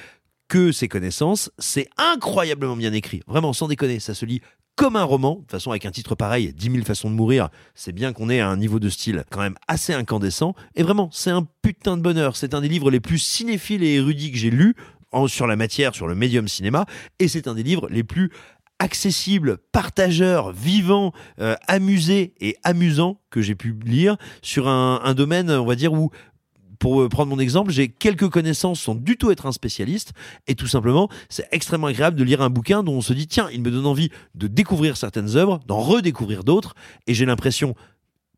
que 0.49 0.73
ses 0.73 0.89
connaissances. 0.89 1.51
C'est 1.59 1.89
incroyablement 1.97 2.77
bien 2.77 2.93
écrit, 2.93 3.23
vraiment 3.27 3.53
sans 3.53 3.69
déconner, 3.69 4.01
ça 4.01 4.15
se 4.15 4.25
lit 4.25 4.41
comme 4.77 4.97
un 4.97 5.05
roman. 5.05 5.35
De 5.35 5.41
toute 5.41 5.51
façon, 5.51 5.71
avec 5.71 5.87
un 5.87 5.91
titre 5.91 6.15
pareil, 6.15 6.53
10 6.53 6.71
000 6.71 6.85
façons 6.85 7.11
de 7.11 7.15
mourir, 7.15 7.49
c'est 7.75 7.93
bien 7.93 8.13
qu'on 8.13 8.31
ait 8.31 8.41
un 8.41 8.57
niveau 8.57 8.79
de 8.79 8.89
style 8.89 9.25
quand 9.31 9.41
même 9.41 9.57
assez 9.67 9.93
incandescent. 9.93 10.55
Et 10.77 10.83
vraiment, 10.83 11.09
c'est 11.13 11.31
un 11.31 11.47
putain 11.63 11.97
de 11.97 12.03
bonheur. 12.03 12.37
C'est 12.37 12.55
un 12.55 12.61
des 12.61 12.69
livres 12.69 12.91
les 12.91 13.01
plus 13.01 13.19
cinéphiles 13.19 13.83
et 13.83 13.95
érudits 13.95 14.31
que 14.31 14.39
j'ai 14.39 14.51
lus 14.51 14.77
sur 15.29 15.47
la 15.47 15.57
matière, 15.57 15.95
sur 15.95 16.07
le 16.07 16.15
médium 16.15 16.47
cinéma. 16.47 16.85
Et 17.19 17.29
c'est 17.29 17.49
un 17.49 17.55
des 17.55 17.63
livres 17.63 17.89
les 17.91 18.05
plus 18.05 18.31
accessibles, 18.79 19.57
partageurs, 19.73 20.53
vivants, 20.53 21.13
euh, 21.41 21.57
amusés 21.67 22.35
et 22.41 22.57
amusants 22.63 23.19
que 23.31 23.41
j'ai 23.41 23.55
pu 23.55 23.75
lire 23.85 24.19
sur 24.43 24.69
un, 24.69 25.01
un 25.03 25.15
domaine, 25.15 25.51
on 25.51 25.65
va 25.65 25.75
dire, 25.75 25.95
où 25.95 26.11
pour 26.79 27.03
euh, 27.03 27.09
prendre 27.09 27.31
mon 27.31 27.39
exemple, 27.39 27.71
j'ai 27.71 27.89
quelques 27.89 28.29
connaissances 28.29 28.81
sans 28.81 28.95
du 28.95 29.17
tout 29.17 29.31
être 29.31 29.47
un 29.47 29.53
spécialiste 29.53 30.13
et 30.47 30.55
tout 30.55 30.67
simplement, 30.67 31.09
c'est 31.29 31.49
extrêmement 31.53 31.89
agréable 31.89 32.17
de 32.17 32.25
lire 32.25 32.43
un 32.43 32.51
bouquin 32.51 32.83
dont 32.83 32.95
on 32.95 33.03
se 33.03 33.13
dit 33.13 33.27
tiens, 33.27 33.49
il 33.53 33.63
me 33.63 33.71
donne 33.71 33.87
envie 33.87 34.11
de 34.35 34.47
découvrir 34.47 34.97
certaines 34.97 35.37
œuvres, 35.37 35.61
d'en 35.67 35.81
redécouvrir 35.81 36.45
d'autres 36.45 36.75
et 37.07 37.15
j'ai 37.15 37.27
l'impression 37.27 37.75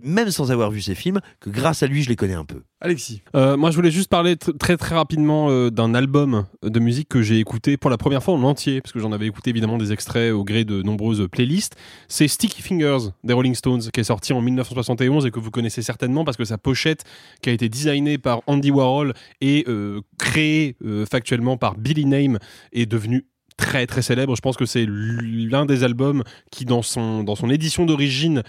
même 0.01 0.31
sans 0.31 0.51
avoir 0.53 0.71
vu 0.71 0.81
ces 0.81 0.95
films 0.95 1.21
que 1.41 1.51
grâce 1.51 1.83
à 1.83 1.87
lui, 1.87 2.03
je 2.03 2.09
les 2.09 2.17
connais 2.17 2.35
un 2.35 2.45
peu. 2.45 2.63
Alexis. 2.81 3.23
Euh, 3.35 3.57
moi, 3.57 3.71
je 3.71 3.77
voulais 3.77 3.91
juste 3.91 4.09
parler 4.09 4.35
tr- 4.37 4.57
très 4.57 4.77
très 4.77 4.95
rapidement 4.95 5.51
euh, 5.51 5.71
d'un 5.71 5.95
album 5.95 6.47
de 6.63 6.79
musique 6.81 7.09
que 7.09 7.23
j'ai 7.23 7.39
écouté 7.41 7.77
pour 7.77 7.91
la 7.91 7.97
première 7.99 8.23
fois 8.23 8.35
en 8.35 8.43
entier, 8.45 8.81
parce 8.81 8.93
que 8.93 9.01
j'en 9.01 9.11
avais 9.13 9.27
écouté 9.27 9.51
évidemment 9.51 9.79
des 9.79 9.93
extraits 9.93 10.33
au 10.33 10.45
gré 10.45 10.65
de 10.65 10.83
nombreuses 10.83 11.27
playlists. 11.31 11.75
C'est 12.07 12.29
Sticky 12.29 12.63
Fingers 12.63 13.11
des 13.25 13.33
Rolling 13.33 13.55
Stones, 13.57 13.81
qui 13.93 14.01
est 14.01 14.05
sorti 14.05 14.33
en 14.33 14.41
1971 14.41 15.27
et 15.27 15.31
que 15.31 15.41
vous 15.41 15.51
connaissez 15.51 15.83
certainement 15.83 16.25
parce 16.25 16.37
que 16.37 16.45
sa 16.45 16.59
pochette, 16.59 17.05
qui 17.43 17.51
a 17.51 17.53
été 17.53 17.69
designée 17.69 18.19
par 18.19 18.43
Andy 18.47 18.71
Warhol 18.71 19.15
et 19.41 19.65
euh, 19.67 20.01
créée 20.19 20.77
euh, 20.85 21.05
factuellement 21.07 21.57
par 21.57 21.77
Billy 21.77 22.05
Name, 22.05 22.39
est 22.73 22.87
devenue 22.87 23.27
très 23.57 23.89
très 23.89 24.03
célèbre. 24.03 24.37
Je 24.37 24.41
pense 24.41 24.57
que 24.57 24.67
c'est 24.67 24.87
l'un 24.89 25.67
des 25.67 25.83
albums 25.83 26.23
qui, 26.53 26.65
dans 26.65 26.83
son, 26.83 27.25
dans 27.25 27.35
son 27.35 27.51
édition 27.51 27.87
d'origine, 27.87 28.45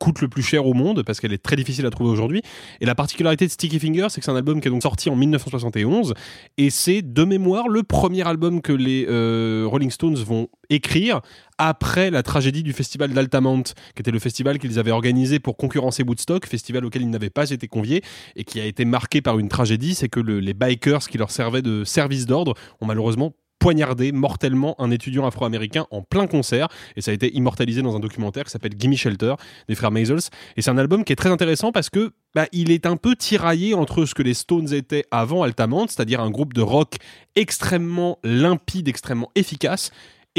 coûte 0.00 0.20
le 0.22 0.28
plus 0.28 0.42
cher 0.42 0.66
au 0.66 0.72
monde 0.74 1.02
parce 1.04 1.20
qu'elle 1.20 1.32
est 1.32 1.42
très 1.42 1.54
difficile 1.56 1.84
à 1.86 1.90
trouver 1.90 2.10
aujourd'hui. 2.10 2.42
Et 2.80 2.86
la 2.86 2.94
particularité 2.96 3.46
de 3.46 3.50
Sticky 3.52 3.78
Fingers, 3.78 4.06
c'est 4.08 4.20
que 4.20 4.24
c'est 4.24 4.30
un 4.32 4.36
album 4.36 4.60
qui 4.60 4.66
est 4.66 4.70
donc 4.70 4.82
sorti 4.82 5.10
en 5.10 5.14
1971 5.14 6.14
et 6.58 6.70
c'est 6.70 7.02
de 7.02 7.24
mémoire 7.24 7.68
le 7.68 7.82
premier 7.82 8.26
album 8.26 8.62
que 8.62 8.72
les 8.72 9.06
euh, 9.08 9.64
Rolling 9.70 9.90
Stones 9.90 10.16
vont 10.16 10.48
écrire 10.70 11.20
après 11.58 12.10
la 12.10 12.22
tragédie 12.22 12.62
du 12.62 12.72
festival 12.72 13.12
d'Altamont, 13.12 13.62
qui 13.62 13.72
était 14.00 14.10
le 14.10 14.18
festival 14.18 14.58
qu'ils 14.58 14.78
avaient 14.78 14.90
organisé 14.92 15.38
pour 15.38 15.56
concurrencer 15.58 16.02
Woodstock, 16.02 16.46
festival 16.46 16.84
auquel 16.86 17.02
ils 17.02 17.10
n'avaient 17.10 17.28
pas 17.28 17.50
été 17.50 17.68
conviés 17.68 18.02
et 18.36 18.44
qui 18.44 18.58
a 18.60 18.64
été 18.64 18.86
marqué 18.86 19.20
par 19.20 19.38
une 19.38 19.48
tragédie, 19.48 19.94
c'est 19.94 20.08
que 20.08 20.20
le- 20.20 20.40
les 20.40 20.54
bikers 20.54 21.00
qui 21.08 21.18
leur 21.18 21.30
servaient 21.30 21.60
de 21.62 21.84
service 21.84 22.24
d'ordre 22.24 22.54
ont 22.80 22.86
malheureusement 22.86 23.34
poignardé 23.60 24.10
mortellement 24.10 24.74
un 24.80 24.90
étudiant 24.90 25.24
afro-américain 25.24 25.86
en 25.92 26.02
plein 26.02 26.26
concert. 26.26 26.66
Et 26.96 27.00
ça 27.00 27.12
a 27.12 27.14
été 27.14 27.32
immortalisé 27.36 27.82
dans 27.82 27.94
un 27.94 28.00
documentaire 28.00 28.44
qui 28.44 28.50
s'appelle 28.50 28.72
Gimme 28.76 28.96
Shelter 28.96 29.34
des 29.68 29.76
frères 29.76 29.92
Maisels. 29.92 30.18
Et 30.56 30.62
c'est 30.62 30.70
un 30.70 30.78
album 30.78 31.04
qui 31.04 31.12
est 31.12 31.16
très 31.16 31.30
intéressant 31.30 31.70
parce 31.70 31.90
que 31.90 32.10
bah, 32.34 32.46
il 32.52 32.72
est 32.72 32.86
un 32.86 32.96
peu 32.96 33.14
tiraillé 33.14 33.74
entre 33.74 34.04
ce 34.06 34.14
que 34.14 34.22
les 34.22 34.34
Stones 34.34 34.72
étaient 34.72 35.04
avant 35.10 35.42
Altamont 35.42 35.86
c'est-à-dire 35.88 36.20
un 36.20 36.30
groupe 36.30 36.54
de 36.54 36.62
rock 36.62 36.96
extrêmement 37.36 38.18
limpide 38.24 38.88
extrêmement 38.88 39.30
efficace 39.34 39.90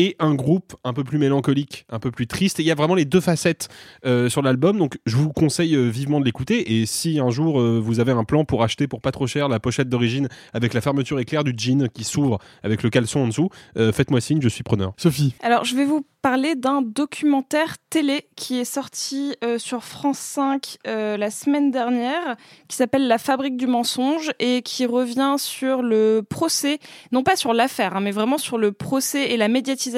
et 0.02 0.15
un 0.18 0.34
groupe 0.34 0.76
un 0.84 0.94
peu 0.94 1.03
plus 1.03 1.19
mélancolique, 1.19 1.86
un 1.90 1.99
peu 1.99 2.10
plus 2.10 2.26
triste. 2.26 2.60
Et 2.60 2.64
il 2.64 2.65
y 2.65 2.72
a 2.72 2.76
vraiment 2.76 2.95
les 2.95 3.06
deux 3.06 3.22
facettes 3.22 3.69
euh, 4.03 4.30
sur 4.30 4.41
l'album, 4.41 4.80
donc 4.80 4.98
je 5.06 5.15
vous 5.15 5.32
conseille 5.32 5.76
euh, 5.76 5.90
vivement 5.90 6.19
de 6.19 6.26
l'écouter. 6.26 6.80
Et 6.80 6.88
si 6.88 7.19
un 7.19 7.30
jour 7.30 7.61
euh, 7.61 7.80
vous 7.80 7.99
avez 7.99 8.11
un 8.11 8.23
plan 8.23 8.44
pour 8.44 8.64
acheter 8.64 8.88
pour 8.88 8.99
pas 8.99 9.11
trop 9.11 9.28
cher 9.28 9.48
la 9.48 9.60
pochette 9.60 9.90
d'origine 9.90 10.28
avec 10.53 10.73
la 10.73 10.82
fermeture 10.82 11.19
éclair 11.19 11.44
du 11.44 11.53
jean 11.56 11.88
qui 11.88 12.03
s'ouvre 12.03 12.40
avec 12.64 12.82
le 12.82 12.90
caleçon 12.90 13.19
en 13.19 13.28
dessous, 13.28 13.49
euh, 13.78 13.91
faites-moi 13.91 14.22
signe, 14.22 14.41
je 14.41 14.49
suis 14.49 14.64
preneur. 14.64 14.94
Sophie. 14.98 15.36
Alors, 15.41 15.65
je 15.65 15.76
vais 15.76 15.86
vous 15.86 16.03
parler 16.22 16.56
d'un 16.56 16.82
documentaire 16.82 17.78
télé 17.90 18.28
qui 18.36 18.60
est 18.60 18.65
sorti 18.65 19.36
euh, 19.44 19.57
sur 19.57 19.84
France 19.84 20.19
5 20.19 20.78
euh, 20.88 21.18
la 21.18 21.32
semaine 21.32 21.72
dernière, 21.72 22.36
qui 22.68 22.78
s'appelle 22.78 23.07
La 23.07 23.18
fabrique 23.18 23.57
du 23.57 23.65
mensonge 23.65 24.32
et 24.40 24.61
qui 24.61 24.86
revient 24.86 25.36
sur 25.38 25.82
le 25.82 26.22
procès, 26.28 26.80
non 27.11 27.23
pas 27.23 27.36
sur 27.36 27.53
l'affaire, 27.53 27.95
hein, 27.95 28.02
mais 28.02 28.11
vraiment 28.11 28.38
sur 28.38 28.57
le 28.57 28.72
procès 28.72 29.32
et 29.32 29.38
la 29.38 29.48
médiatisation 29.48 29.90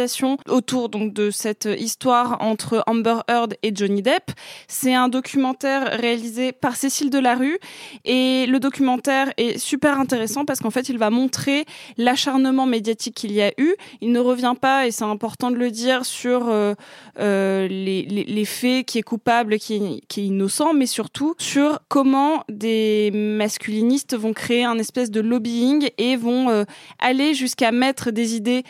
autour 0.47 0.89
donc 0.89 1.13
de 1.13 1.31
cette 1.31 1.67
histoire 1.77 2.37
entre 2.41 2.83
Amber 2.87 3.17
Heard 3.27 3.55
et 3.63 3.71
Johnny 3.73 4.01
Depp. 4.01 4.31
C'est 4.67 4.93
un 4.93 5.07
documentaire 5.07 5.99
réalisé 5.99 6.51
par 6.51 6.75
Cécile 6.75 7.09
Delarue 7.09 7.59
et 8.05 8.45
le 8.47 8.59
documentaire 8.59 9.31
est 9.37 9.57
super 9.57 9.99
intéressant 9.99 10.45
parce 10.45 10.59
qu'en 10.59 10.71
fait, 10.71 10.89
il 10.89 10.97
va 10.97 11.09
montrer 11.09 11.65
l'acharnement 11.97 12.65
médiatique 12.65 13.15
qu'il 13.15 13.31
y 13.31 13.41
a 13.41 13.51
eu. 13.57 13.73
Il 14.01 14.11
ne 14.11 14.19
revient 14.19 14.55
pas, 14.59 14.87
et 14.87 14.91
c'est 14.91 15.03
important 15.03 15.51
de 15.51 15.57
le 15.57 15.71
dire, 15.71 16.05
sur 16.05 16.49
euh, 16.49 16.73
euh, 17.19 17.67
les, 17.67 18.45
faits, 18.45 18.85
qui 18.85 18.99
est 18.99 19.03
coupable, 19.03 19.57
qui 19.59 19.75
est, 19.75 20.01
qui 20.07 20.27
innocent, 20.27 20.73
mais 20.73 20.85
surtout 20.85 21.35
sur 21.37 21.79
comment 21.87 22.43
des 22.49 23.11
masculinistes 23.13 24.15
vont 24.15 24.33
créer 24.33 24.63
un 24.63 24.77
espèce 24.77 25.11
de 25.11 25.21
lobbying 25.21 25.89
et 25.97 26.15
vont 26.15 26.49
euh, 26.49 26.63
aller 26.99 27.33
jusqu'à 27.33 27.71
mettre 27.71 28.11
des 28.11 28.35
idées 28.35 28.63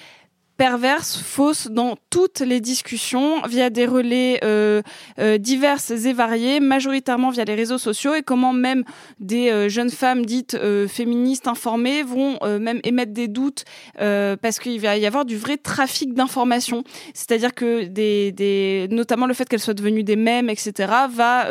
perverses, 0.57 1.17
fausses 1.17 1.67
dans 1.67 1.95
toutes 2.09 2.39
les 2.39 2.59
discussions 2.59 3.41
via 3.47 3.69
des 3.69 3.85
relais 3.85 4.39
euh, 4.43 4.81
euh, 5.19 5.37
diverses 5.37 5.91
et 5.91 6.13
variés, 6.13 6.59
majoritairement 6.59 7.31
via 7.31 7.43
les 7.43 7.55
réseaux 7.55 7.77
sociaux, 7.77 8.13
et 8.13 8.21
comment 8.21 8.53
même 8.53 8.83
des 9.19 9.49
euh, 9.49 9.69
jeunes 9.69 9.89
femmes 9.89 10.25
dites 10.25 10.53
euh, 10.55 10.87
féministes 10.87 11.47
informées 11.47 12.03
vont 12.03 12.37
euh, 12.43 12.59
même 12.59 12.79
émettre 12.83 13.13
des 13.13 13.27
doutes 13.27 13.65
parce 13.97 14.59
qu'il 14.59 14.79
va 14.79 14.97
y 14.97 15.05
avoir 15.05 15.25
du 15.25 15.37
vrai 15.37 15.57
trafic 15.57 16.13
d'informations. 16.13 16.83
C'est-à-dire 17.13 17.53
que 17.53 17.85
des, 17.85 18.31
des, 18.31 18.87
notamment 18.91 19.25
le 19.25 19.33
fait 19.33 19.47
qu'elles 19.47 19.59
soient 19.59 19.73
devenues 19.73 20.03
des 20.03 20.15
mèmes, 20.15 20.49
etc., 20.49 20.91
va 21.09 21.47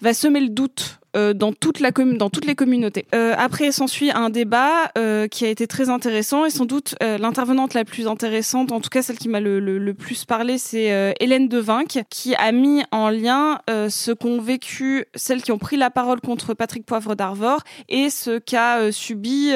va 0.00 0.14
semer 0.14 0.40
le 0.40 0.48
doute 0.48 1.01
euh, 1.16 1.34
dans 1.34 1.52
toute 1.52 1.80
la 1.80 1.90
dans 1.90 2.30
toutes 2.30 2.46
les 2.46 2.54
communautés. 2.54 3.06
Euh, 3.14 3.34
après, 3.36 3.72
s'ensuit 3.72 4.10
un 4.10 4.30
débat 4.30 4.90
euh, 4.96 5.28
qui 5.28 5.44
a 5.44 5.48
été 5.48 5.66
très 5.66 5.88
intéressant 5.88 6.44
et 6.44 6.50
sans 6.50 6.64
doute 6.64 6.94
euh, 7.02 7.18
l'intervenante 7.18 7.74
la 7.74 7.84
plus 7.84 8.06
intéressante, 8.06 8.72
en 8.72 8.80
tout 8.80 8.90
cas 8.90 9.02
celle 9.02 9.18
qui 9.18 9.28
m'a 9.28 9.40
le, 9.40 9.60
le, 9.60 9.78
le, 9.78 9.94
plus 9.94 10.24
parlé, 10.24 10.58
c'est 10.58 10.92
euh, 10.92 11.12
Hélène 11.20 11.48
Devinck, 11.48 12.04
qui 12.10 12.34
a 12.34 12.52
mis 12.52 12.82
en 12.90 13.10
lien 13.10 13.60
euh, 13.68 13.88
ce 13.88 14.12
qu'ont 14.12 14.40
vécu 14.40 15.06
celles 15.14 15.42
qui 15.42 15.52
ont 15.52 15.58
pris 15.58 15.76
la 15.76 15.90
parole 15.90 16.20
contre 16.20 16.54
Patrick 16.54 16.86
Poivre 16.86 17.14
d'Arvor 17.14 17.60
et 17.88 18.10
ce 18.10 18.38
qu'a 18.38 18.92
subi 18.92 19.52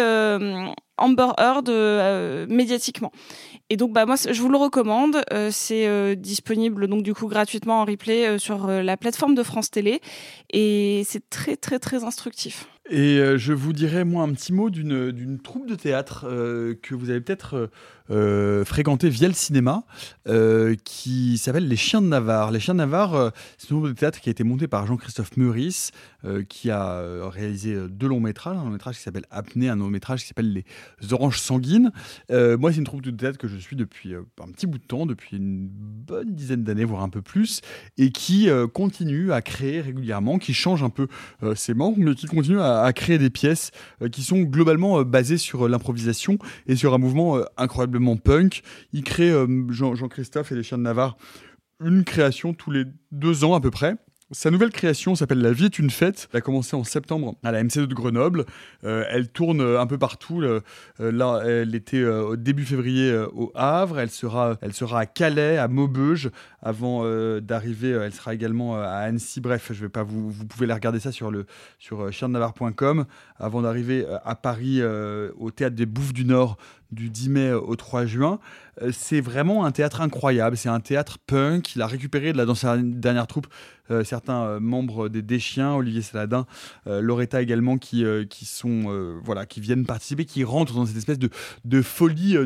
Amber 0.99 1.29
Heard 1.39 1.69
euh, 1.69 2.47
médiatiquement. 2.49 3.13
Et 3.69 3.77
donc 3.77 3.93
bah 3.93 4.07
moi 4.07 4.17
je 4.17 4.41
vous 4.41 4.49
le 4.49 4.57
recommande, 4.57 5.23
euh, 5.33 5.51
c'est 5.53 5.87
euh, 5.87 6.15
disponible 6.15 6.87
donc 6.87 7.03
du 7.03 7.15
coup 7.15 7.27
gratuitement 7.27 7.81
en 7.81 7.85
replay 7.85 8.27
euh, 8.27 8.39
sur 8.39 8.69
euh, 8.69 8.83
la 8.83 8.97
plateforme 8.97 9.35
de 9.35 9.43
France 9.43 9.71
Télé 9.71 10.01
et 10.51 11.03
c'est 11.05 11.29
très 11.29 11.57
très 11.57 11.79
très 11.79 12.05
instructif. 12.05 12.69
Et 12.89 13.19
euh, 13.19 13.37
je 13.37 13.53
vous 13.53 13.73
dirais, 13.73 14.05
moi, 14.05 14.23
un 14.23 14.33
petit 14.33 14.53
mot 14.53 14.71
d'une 14.71 15.41
troupe 15.41 15.67
de 15.67 15.75
théâtre 15.75 16.27
euh, 16.29 16.75
que 16.81 16.95
vous 16.95 17.11
avez 17.11 17.21
peut-être 17.21 17.55
euh, 17.55 17.67
euh, 18.11 18.65
fréquenté 18.65 19.09
via 19.09 19.27
le 19.27 19.35
cinéma, 19.35 19.85
qui 20.85 21.39
s'appelle 21.39 21.67
Les 21.67 21.77
Chiens 21.77 22.01
de 22.01 22.07
Navarre. 22.07 22.53
Les 22.53 22.61
Chiens 22.61 22.75
de 22.75 22.79
Navarre, 22.79 23.33
c'est 23.59 23.71
une 23.71 23.79
troupe 23.79 23.89
de 23.89 23.99
théâtre 23.99 24.21
qui 24.21 24.29
a 24.29 24.33
été 24.33 24.45
montée 24.45 24.69
par 24.69 24.87
Jean-Christophe 24.87 25.37
Meurice, 25.37 25.91
qui 26.49 26.71
a 26.71 27.29
réalisé 27.29 27.77
deux 27.89 28.07
longs 28.07 28.21
métrages, 28.21 28.57
un 28.57 28.65
long 28.65 28.71
métrage 28.71 28.97
qui 28.97 29.03
s'appelle 29.03 29.27
Apnée, 29.31 29.69
un 29.69 29.77
long 29.77 29.89
métrage 29.89 30.23
qui 30.23 30.29
s'appelle 30.29 30.53
Les 30.53 31.13
Oranges 31.13 31.41
Sanguines. 31.41 31.91
Moi, 32.31 32.71
c'est 32.71 32.79
une 32.79 32.85
troupe 32.85 33.03
de 33.03 33.11
théâtre 33.11 33.39
que 33.39 33.49
je 33.49 33.57
suis 33.57 33.75
depuis 33.75 34.15
un 34.15 34.53
petit 34.53 34.67
bout 34.67 34.79
de 34.79 34.85
temps, 34.85 35.07
depuis 35.07 35.37
une 35.37 35.69
bonne 35.69 36.33
dizaine 36.33 36.63
d'années, 36.63 36.85
voire 36.85 37.03
un 37.03 37.09
peu 37.09 37.23
plus, 37.23 37.61
et 37.99 38.13
qui 38.13 38.49
continue 38.73 39.33
à 39.33 39.43
créer 39.43 39.81
régulièrement, 39.81 40.39
qui 40.39 40.55
change 40.55 40.85
un 40.85 40.91
peu 40.91 41.09
ses 41.57 41.75
membres, 41.75 41.99
mais 41.99 42.15
qui 42.15 42.27
continue 42.27 42.61
à, 42.61 42.76
à 42.83 42.93
créer 42.93 43.19
des 43.19 43.31
pièces 43.31 43.71
euh, 44.03 44.09
qui 44.09 44.23
sont 44.23 44.41
globalement 44.43 45.01
euh, 45.01 45.05
basées 45.05 45.39
sur 45.39 45.65
euh, 45.67 45.69
l'improvisation 45.69 46.39
et 46.67 46.77
sur 46.77 46.95
un 46.95 46.99
mouvement 46.99 47.41
incroyablement 47.57 48.17
punk. 48.17 48.63
Il 48.93 49.05
crée, 49.05 49.33
Jean- 49.71 49.95
Jean-Christophe 49.95 50.53
et 50.53 50.55
les 50.55 50.63
Chiens 50.63 50.79
de 50.79 50.83
Navarre, 50.83 51.17
une 51.85 52.05
création 52.05 52.55
tous 52.55 52.71
les 52.71 52.85
deux 53.13 53.45
ans 53.45 53.55
à 53.55 53.61
peu 53.61 53.71
près. 53.71 53.97
Sa 54.33 54.51
nouvelle 54.51 54.71
création 54.71 55.15
s'appelle 55.15 55.41
La 55.41 55.53
vie 55.53 55.67
est 55.67 55.79
une 55.79 55.89
fête. 55.89 56.29
Elle 56.33 56.39
a 56.39 56.41
commencé 56.41 56.75
en 56.75 56.83
septembre 56.83 57.37
à 57.45 57.53
la 57.53 57.63
MC2 57.63 57.87
de 57.87 57.95
Grenoble. 57.95 58.45
Euh, 58.83 59.05
elle 59.09 59.29
tourne 59.29 59.61
euh, 59.61 59.81
un 59.81 59.87
peu 59.87 59.99
partout. 59.99 60.43
Euh, 60.43 60.63
elle 60.99 61.77
était 61.77 62.05
au 62.05 62.35
début 62.35 62.65
février 62.65 63.17
au 63.33 63.53
Havre. 63.55 64.01
Elle 64.01 64.11
sera, 64.11 64.59
à 64.99 65.07
Calais, 65.07 65.59
à 65.59 65.69
Maubeuge, 65.69 66.31
avant 66.61 67.05
d'arriver. 67.39 67.91
elle 67.91 68.13
sera 68.13 68.35
également 68.35 68.83
à 68.83 68.89
Annecy. 68.89 69.41
Bref, 69.41 69.71
je 69.73 69.81
vais 69.81 69.89
pas 69.89 70.03
vous. 70.03 70.33
Pouvez 70.49 70.67
la 70.67 70.75
regarder 70.75 70.99
ça 70.99 71.13
sur 71.13 71.31
le 71.31 71.47
avant 73.39 73.63
d'arriver 73.63 74.07
à 74.25 74.35
Paris 74.35 74.83
au 74.83 75.51
théâtre 75.53 75.77
des 75.77 75.87
Bouffes 75.87 76.13
du 76.13 76.25
Nord 76.25 76.57
du 76.93 77.11
10 77.11 77.29
mai 77.29 77.53
au 77.53 77.77
3 77.77 78.07
juin. 78.07 78.39
Euh, 78.83 78.91
c'est 78.93 79.21
vraiment 79.21 79.65
un 79.65 79.73
théâtre 79.73 80.01
incroyable. 80.01 80.57
C'est 80.57 80.69
un 80.69 80.81
théâtre 80.81 81.19
punk. 81.27 81.75
Il 81.75 81.83
a 81.83 81.87
récupéré 81.87 82.33
de 82.33 82.39
la, 82.39 82.45
dans 82.45 82.55
sa 82.55 82.77
dernière 82.77 83.27
troupe 83.27 83.47
euh, 83.91 84.03
certains 84.05 84.43
euh, 84.43 84.61
membres 84.61 85.09
des 85.09 85.23
Deschiens, 85.23 85.75
Olivier 85.75 86.03
Saladin, 86.03 86.47
Loretta 86.87 87.41
également, 87.41 87.79
qui, 87.79 88.05
qui 88.29 88.45
sont 88.45 89.19
voilà, 89.25 89.47
qui 89.47 89.61
viennent 89.61 89.87
participer, 89.87 90.25
qui 90.25 90.45
rentrent 90.45 90.75
dans 90.75 90.87
cette 90.87 90.97
espèce 90.97 91.19
de, 91.19 91.31
de 91.65 91.83
folie 91.83 92.37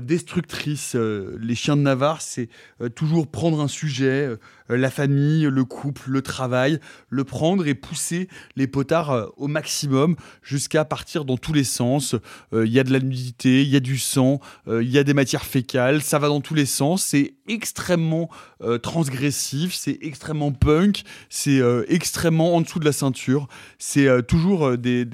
destructrice. 0.00 0.94
Les 0.94 1.54
chiens 1.54 1.76
de 1.76 1.82
Navarre, 1.82 2.20
c'est 2.20 2.48
toujours 2.94 3.26
prendre 3.26 3.60
un 3.60 3.68
sujet, 3.68 4.36
la 4.76 4.90
famille, 4.90 5.42
le 5.42 5.64
couple, 5.64 6.10
le 6.10 6.22
travail, 6.22 6.80
le 7.08 7.24
prendre 7.24 7.66
et 7.66 7.74
pousser 7.74 8.28
les 8.56 8.66
potards 8.66 9.10
euh, 9.10 9.26
au 9.36 9.48
maximum 9.48 10.16
jusqu'à 10.42 10.84
partir 10.84 11.24
dans 11.24 11.36
tous 11.36 11.52
les 11.52 11.64
sens. 11.64 12.14
Euh, 12.52 12.66
Il 12.66 12.72
y 12.72 12.80
a 12.80 12.84
de 12.84 12.92
la 12.92 13.00
nudité, 13.00 13.62
il 13.62 13.68
y 13.68 13.76
a 13.76 13.80
du 13.80 13.98
sang, 13.98 14.40
euh, 14.68 14.82
il 14.82 14.90
y 14.90 14.98
a 14.98 15.04
des 15.04 15.14
matières 15.14 15.44
fécales, 15.44 16.02
ça 16.02 16.18
va 16.18 16.28
dans 16.28 16.40
tous 16.40 16.54
les 16.54 16.66
sens. 16.66 17.04
C'est 17.04 17.34
extrêmement 17.48 18.30
euh, 18.62 18.78
transgressif, 18.78 19.74
c'est 19.74 19.98
extrêmement 20.00 20.52
punk, 20.52 21.02
c'est 21.28 21.60
euh, 21.60 21.84
extrêmement 21.88 22.54
en 22.54 22.60
dessous 22.60 22.78
de 22.78 22.84
la 22.84 22.92
ceinture. 22.92 23.48
C'est 23.78 24.06
euh, 24.06 24.22
toujours 24.22 24.68
euh, 24.68 24.76
des, 24.76 25.04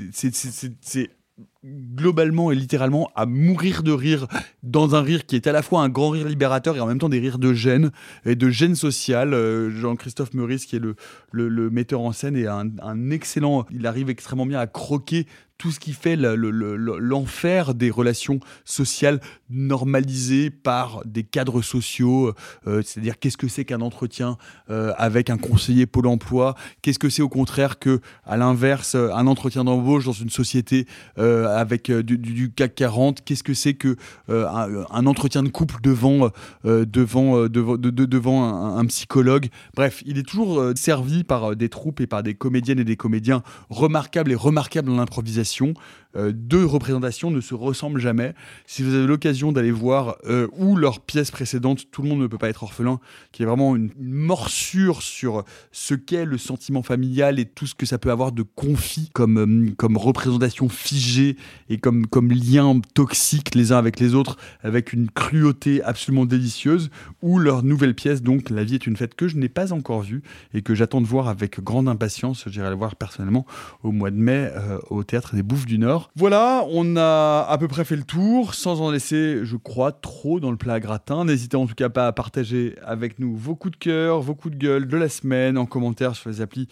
globalement 1.64 2.52
et 2.52 2.54
littéralement 2.54 3.10
à 3.16 3.26
mourir 3.26 3.82
de 3.82 3.90
rire 3.90 4.28
dans 4.62 4.94
un 4.94 5.02
rire 5.02 5.26
qui 5.26 5.34
est 5.34 5.46
à 5.46 5.52
la 5.52 5.62
fois 5.62 5.82
un 5.82 5.88
grand 5.88 6.10
rire 6.10 6.28
libérateur 6.28 6.76
et 6.76 6.80
en 6.80 6.86
même 6.86 6.98
temps 6.98 7.08
des 7.08 7.18
rires 7.18 7.38
de 7.38 7.52
gêne 7.52 7.90
et 8.24 8.36
de 8.36 8.48
gêne 8.48 8.76
sociale. 8.76 9.34
Euh, 9.34 9.70
Jean-Christophe 9.70 10.34
Meurice, 10.34 10.66
qui 10.66 10.76
est 10.76 10.80
le, 10.80 10.94
le, 11.32 11.70
metteur 11.70 12.00
en 12.00 12.12
scène, 12.12 12.36
est 12.36 12.46
un 12.46 13.10
excellent. 13.10 13.66
Il 13.70 13.86
arrive 13.86 14.08
extrêmement 14.08 14.46
bien 14.46 14.60
à 14.60 14.66
croquer 14.66 15.26
tout 15.58 15.70
ce 15.72 15.80
qui 15.80 15.92
fait 15.92 16.14
le- 16.16 16.36
le- 16.36 16.50
le- 16.52 16.76
le- 16.76 16.98
l'enfer 16.98 17.74
des 17.74 17.90
relations 17.90 18.38
sociales 18.64 19.20
normalisées 19.50 20.50
par 20.50 21.02
des 21.04 21.24
cadres 21.24 21.62
sociaux. 21.62 22.32
euh, 22.66 22.80
C'est-à-dire 22.84 23.18
qu'est-ce 23.18 23.36
que 23.36 23.48
c'est 23.48 23.64
qu'un 23.64 23.80
entretien 23.80 24.36
euh, 24.70 24.92
avec 24.96 25.30
un 25.30 25.36
conseiller 25.36 25.86
Pôle 25.86 26.06
Emploi? 26.06 26.54
Qu'est-ce 26.82 26.98
que 27.00 27.08
c'est 27.10 27.22
au 27.22 27.28
contraire 27.28 27.78
que, 27.78 28.00
à 28.24 28.36
l'inverse, 28.36 28.94
un 28.94 29.26
entretien 29.26 29.64
d'embauche 29.64 30.04
dans 30.04 30.12
une 30.12 30.30
société 30.30 30.86
euh, 31.18 31.46
avec 31.56 31.90
du, 31.90 32.52
CAC 32.52 32.74
40 32.76 33.24
Qu'est-ce 33.24 33.42
que 33.42 33.54
c'est 33.54 33.74
que 33.74 33.96
un, 34.28 34.84
un 34.90 35.06
entretien 35.06 35.42
de 35.42 35.48
couple 35.48 35.76
devant 35.82 36.30
devant 36.64 37.48
devant, 37.48 37.76
de- 37.76 37.90
de- 37.90 38.04
devant 38.04 38.44
un, 38.44 38.78
un 38.78 38.86
psychologue? 38.86 39.48
Bref, 39.74 40.02
il 40.06 40.18
est 40.18 40.22
toujours 40.28 40.72
servi 40.76 41.24
par 41.24 41.56
des 41.56 41.68
troupes 41.68 42.00
et 42.00 42.06
par 42.06 42.22
des 42.22 42.34
comédiennes 42.34 42.78
et 42.78 42.84
des 42.84 42.96
comédiens 42.96 43.42
remarquables 43.70 44.30
et 44.32 44.36
remarquables 44.36 44.88
dans 44.88 44.96
l'improvisation 44.96 45.47
communication 45.56 45.74
euh, 46.18 46.32
deux 46.34 46.64
représentations 46.64 47.30
ne 47.30 47.40
se 47.40 47.54
ressemblent 47.54 48.00
jamais. 48.00 48.34
Si 48.66 48.82
vous 48.82 48.94
avez 48.94 49.06
l'occasion 49.06 49.52
d'aller 49.52 49.70
voir 49.70 50.16
euh, 50.26 50.48
ou 50.56 50.76
leur 50.76 51.00
pièce 51.00 51.30
précédente, 51.30 51.86
Tout 51.90 52.02
le 52.02 52.08
monde 52.08 52.20
ne 52.20 52.26
peut 52.26 52.38
pas 52.38 52.48
être 52.48 52.62
orphelin, 52.62 53.00
qui 53.32 53.42
est 53.42 53.46
vraiment 53.46 53.76
une, 53.76 53.90
morsure 53.98 55.02
sur 55.02 55.44
ce 55.72 55.94
qu'est 55.94 56.24
le 56.24 56.38
sentiment 56.38 56.82
familial 56.82 57.38
et 57.38 57.44
tout 57.44 57.66
ce 57.66 57.74
que 57.74 57.86
ça 57.86 57.98
peut 57.98 58.10
avoir 58.10 58.32
de 58.32 58.42
confit 58.42 59.10
comme, 59.12 59.38
euh, 59.38 59.74
comme 59.76 59.96
représentation 59.96 60.68
figée 60.68 61.36
et 61.68 61.78
comme, 61.78 62.06
comme 62.06 62.30
lien 62.30 62.80
toxique 62.94 63.54
les 63.54 63.72
uns 63.72 63.78
avec 63.78 64.00
les 64.00 64.14
autres, 64.14 64.36
avec 64.62 64.92
une 64.92 65.10
cruauté 65.10 65.82
absolument 65.82 66.26
délicieuse, 66.26 66.90
ou 67.22 67.38
leur 67.38 67.62
nouvelle 67.62 67.94
pièce, 67.94 68.22
donc 68.22 68.50
La 68.50 68.64
vie 68.64 68.74
est 68.74 68.86
une 68.86 68.96
fête, 68.96 69.14
que 69.14 69.28
je 69.28 69.36
n'ai 69.36 69.48
pas 69.48 69.72
encore 69.72 70.02
vue 70.02 70.22
et 70.54 70.62
que 70.62 70.74
j'attends 70.74 71.00
de 71.00 71.06
voir 71.06 71.28
avec 71.28 71.60
grande 71.60 71.88
impatience. 71.88 72.44
J'irai 72.48 72.70
la 72.70 72.74
voir 72.74 72.96
personnellement 72.96 73.46
au 73.82 73.92
mois 73.92 74.10
de 74.10 74.16
mai 74.16 74.50
euh, 74.54 74.78
au 74.90 75.04
Théâtre 75.04 75.34
des 75.34 75.42
Bouffes 75.42 75.66
du 75.66 75.78
Nord. 75.78 76.07
Voilà, 76.16 76.64
on 76.70 76.96
a 76.96 77.46
à 77.48 77.58
peu 77.58 77.68
près 77.68 77.84
fait 77.84 77.94
le 77.94 78.02
tour, 78.02 78.54
sans 78.54 78.80
en 78.80 78.90
laisser, 78.90 79.44
je 79.44 79.56
crois, 79.56 79.92
trop 79.92 80.40
dans 80.40 80.50
le 80.50 80.56
plat 80.56 80.80
gratin. 80.80 81.24
N'hésitez 81.24 81.56
en 81.56 81.66
tout 81.66 81.74
cas 81.74 81.88
pas 81.88 82.08
à 82.08 82.12
partager 82.12 82.74
avec 82.84 83.18
nous 83.18 83.36
vos 83.36 83.54
coups 83.54 83.78
de 83.78 83.84
cœur, 83.84 84.20
vos 84.20 84.34
coups 84.34 84.54
de 84.54 84.58
gueule 84.58 84.88
de 84.88 84.96
la 84.96 85.08
semaine 85.08 85.56
en 85.56 85.66
commentaire 85.66 86.16
sur 86.16 86.28
les 86.30 86.40
applis 86.40 86.68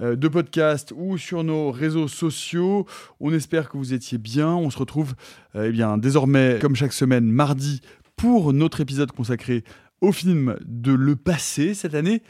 euh, 0.00 0.16
de 0.16 0.28
podcast 0.28 0.92
ou 0.96 1.18
sur 1.18 1.42
nos 1.44 1.70
réseaux 1.72 2.08
sociaux. 2.08 2.86
On 3.20 3.32
espère 3.32 3.68
que 3.68 3.76
vous 3.76 3.94
étiez 3.94 4.18
bien. 4.18 4.48
On 4.48 4.70
se 4.70 4.78
retrouve 4.78 5.14
euh, 5.56 5.66
eh 5.68 5.72
bien 5.72 5.98
désormais 5.98 6.58
comme 6.60 6.76
chaque 6.76 6.92
semaine 6.92 7.26
mardi 7.26 7.80
pour 8.16 8.52
notre 8.52 8.80
épisode 8.80 9.12
consacré 9.12 9.64
au 10.00 10.12
film 10.12 10.56
de 10.64 10.92
Le 10.92 11.16
Passé 11.16 11.74
cette 11.74 11.94
année. 11.94 12.22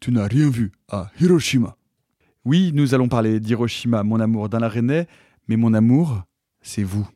Tu 0.00 0.12
n'as 0.12 0.26
rien 0.26 0.50
vu 0.50 0.72
à 0.90 1.10
Hiroshima. 1.20 1.76
Oui, 2.44 2.72
nous 2.74 2.94
allons 2.94 3.08
parler 3.08 3.40
d'Hiroshima, 3.40 4.02
mon 4.02 4.20
amour 4.20 4.50
d'Alain 4.50 4.68
René, 4.68 5.06
mais 5.48 5.56
mon 5.56 5.74
amour, 5.74 6.22
c'est 6.62 6.82
vous. 6.82 7.06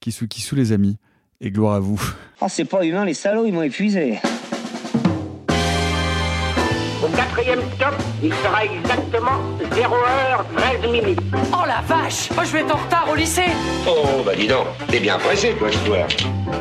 Kisu 0.00 0.28
Kisu 0.28 0.54
les 0.54 0.72
amis, 0.72 0.98
et 1.40 1.50
gloire 1.50 1.74
à 1.74 1.80
vous. 1.80 2.00
Oh, 2.40 2.46
c'est 2.48 2.64
pas 2.64 2.84
humain, 2.84 3.04
les 3.04 3.14
salauds, 3.14 3.46
ils 3.46 3.52
m'ont 3.52 3.62
épuisé. 3.62 4.18
Au 7.02 7.08
quatrième 7.08 7.60
stop, 7.74 7.94
il 8.22 8.32
sera 8.32 8.64
exactement 8.64 9.38
0h13 9.70 10.90
minutes. 10.90 11.20
Oh 11.52 11.64
la 11.66 11.80
vache 11.82 12.30
Moi 12.34 12.44
je 12.44 12.52
vais 12.52 12.60
être 12.60 12.74
en 12.74 12.78
retard 12.78 13.06
au 13.10 13.14
lycée 13.14 13.50
Oh, 13.86 14.22
bah 14.24 14.32
dis 14.34 14.48
donc, 14.48 14.66
t'es 14.88 14.98
bien 14.98 15.18
pressé, 15.18 15.54
toi, 15.58 15.68
toi. 15.84 15.98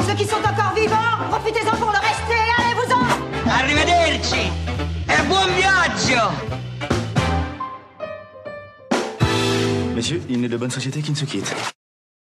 Ceux 0.07 0.13
qui 0.13 0.25
sont 0.25 0.35
encore 0.37 0.73
vivants, 0.75 1.29
profitez-en 1.29 1.75
pour 1.77 1.91
le 1.91 1.97
rester, 1.97 2.41
allez-vous-en 2.57 3.49
Arrivederci 3.49 4.51
E 5.07 5.23
buon 5.27 5.47
viaggio 5.55 6.21
Messieurs, 9.95 10.21
il 10.29 10.41
n'est 10.41 10.49
de 10.49 10.57
bonne 10.57 10.71
société 10.71 11.01
qui 11.01 11.11
ne 11.11 11.15
se 11.15 11.23
quitte. 11.23 11.55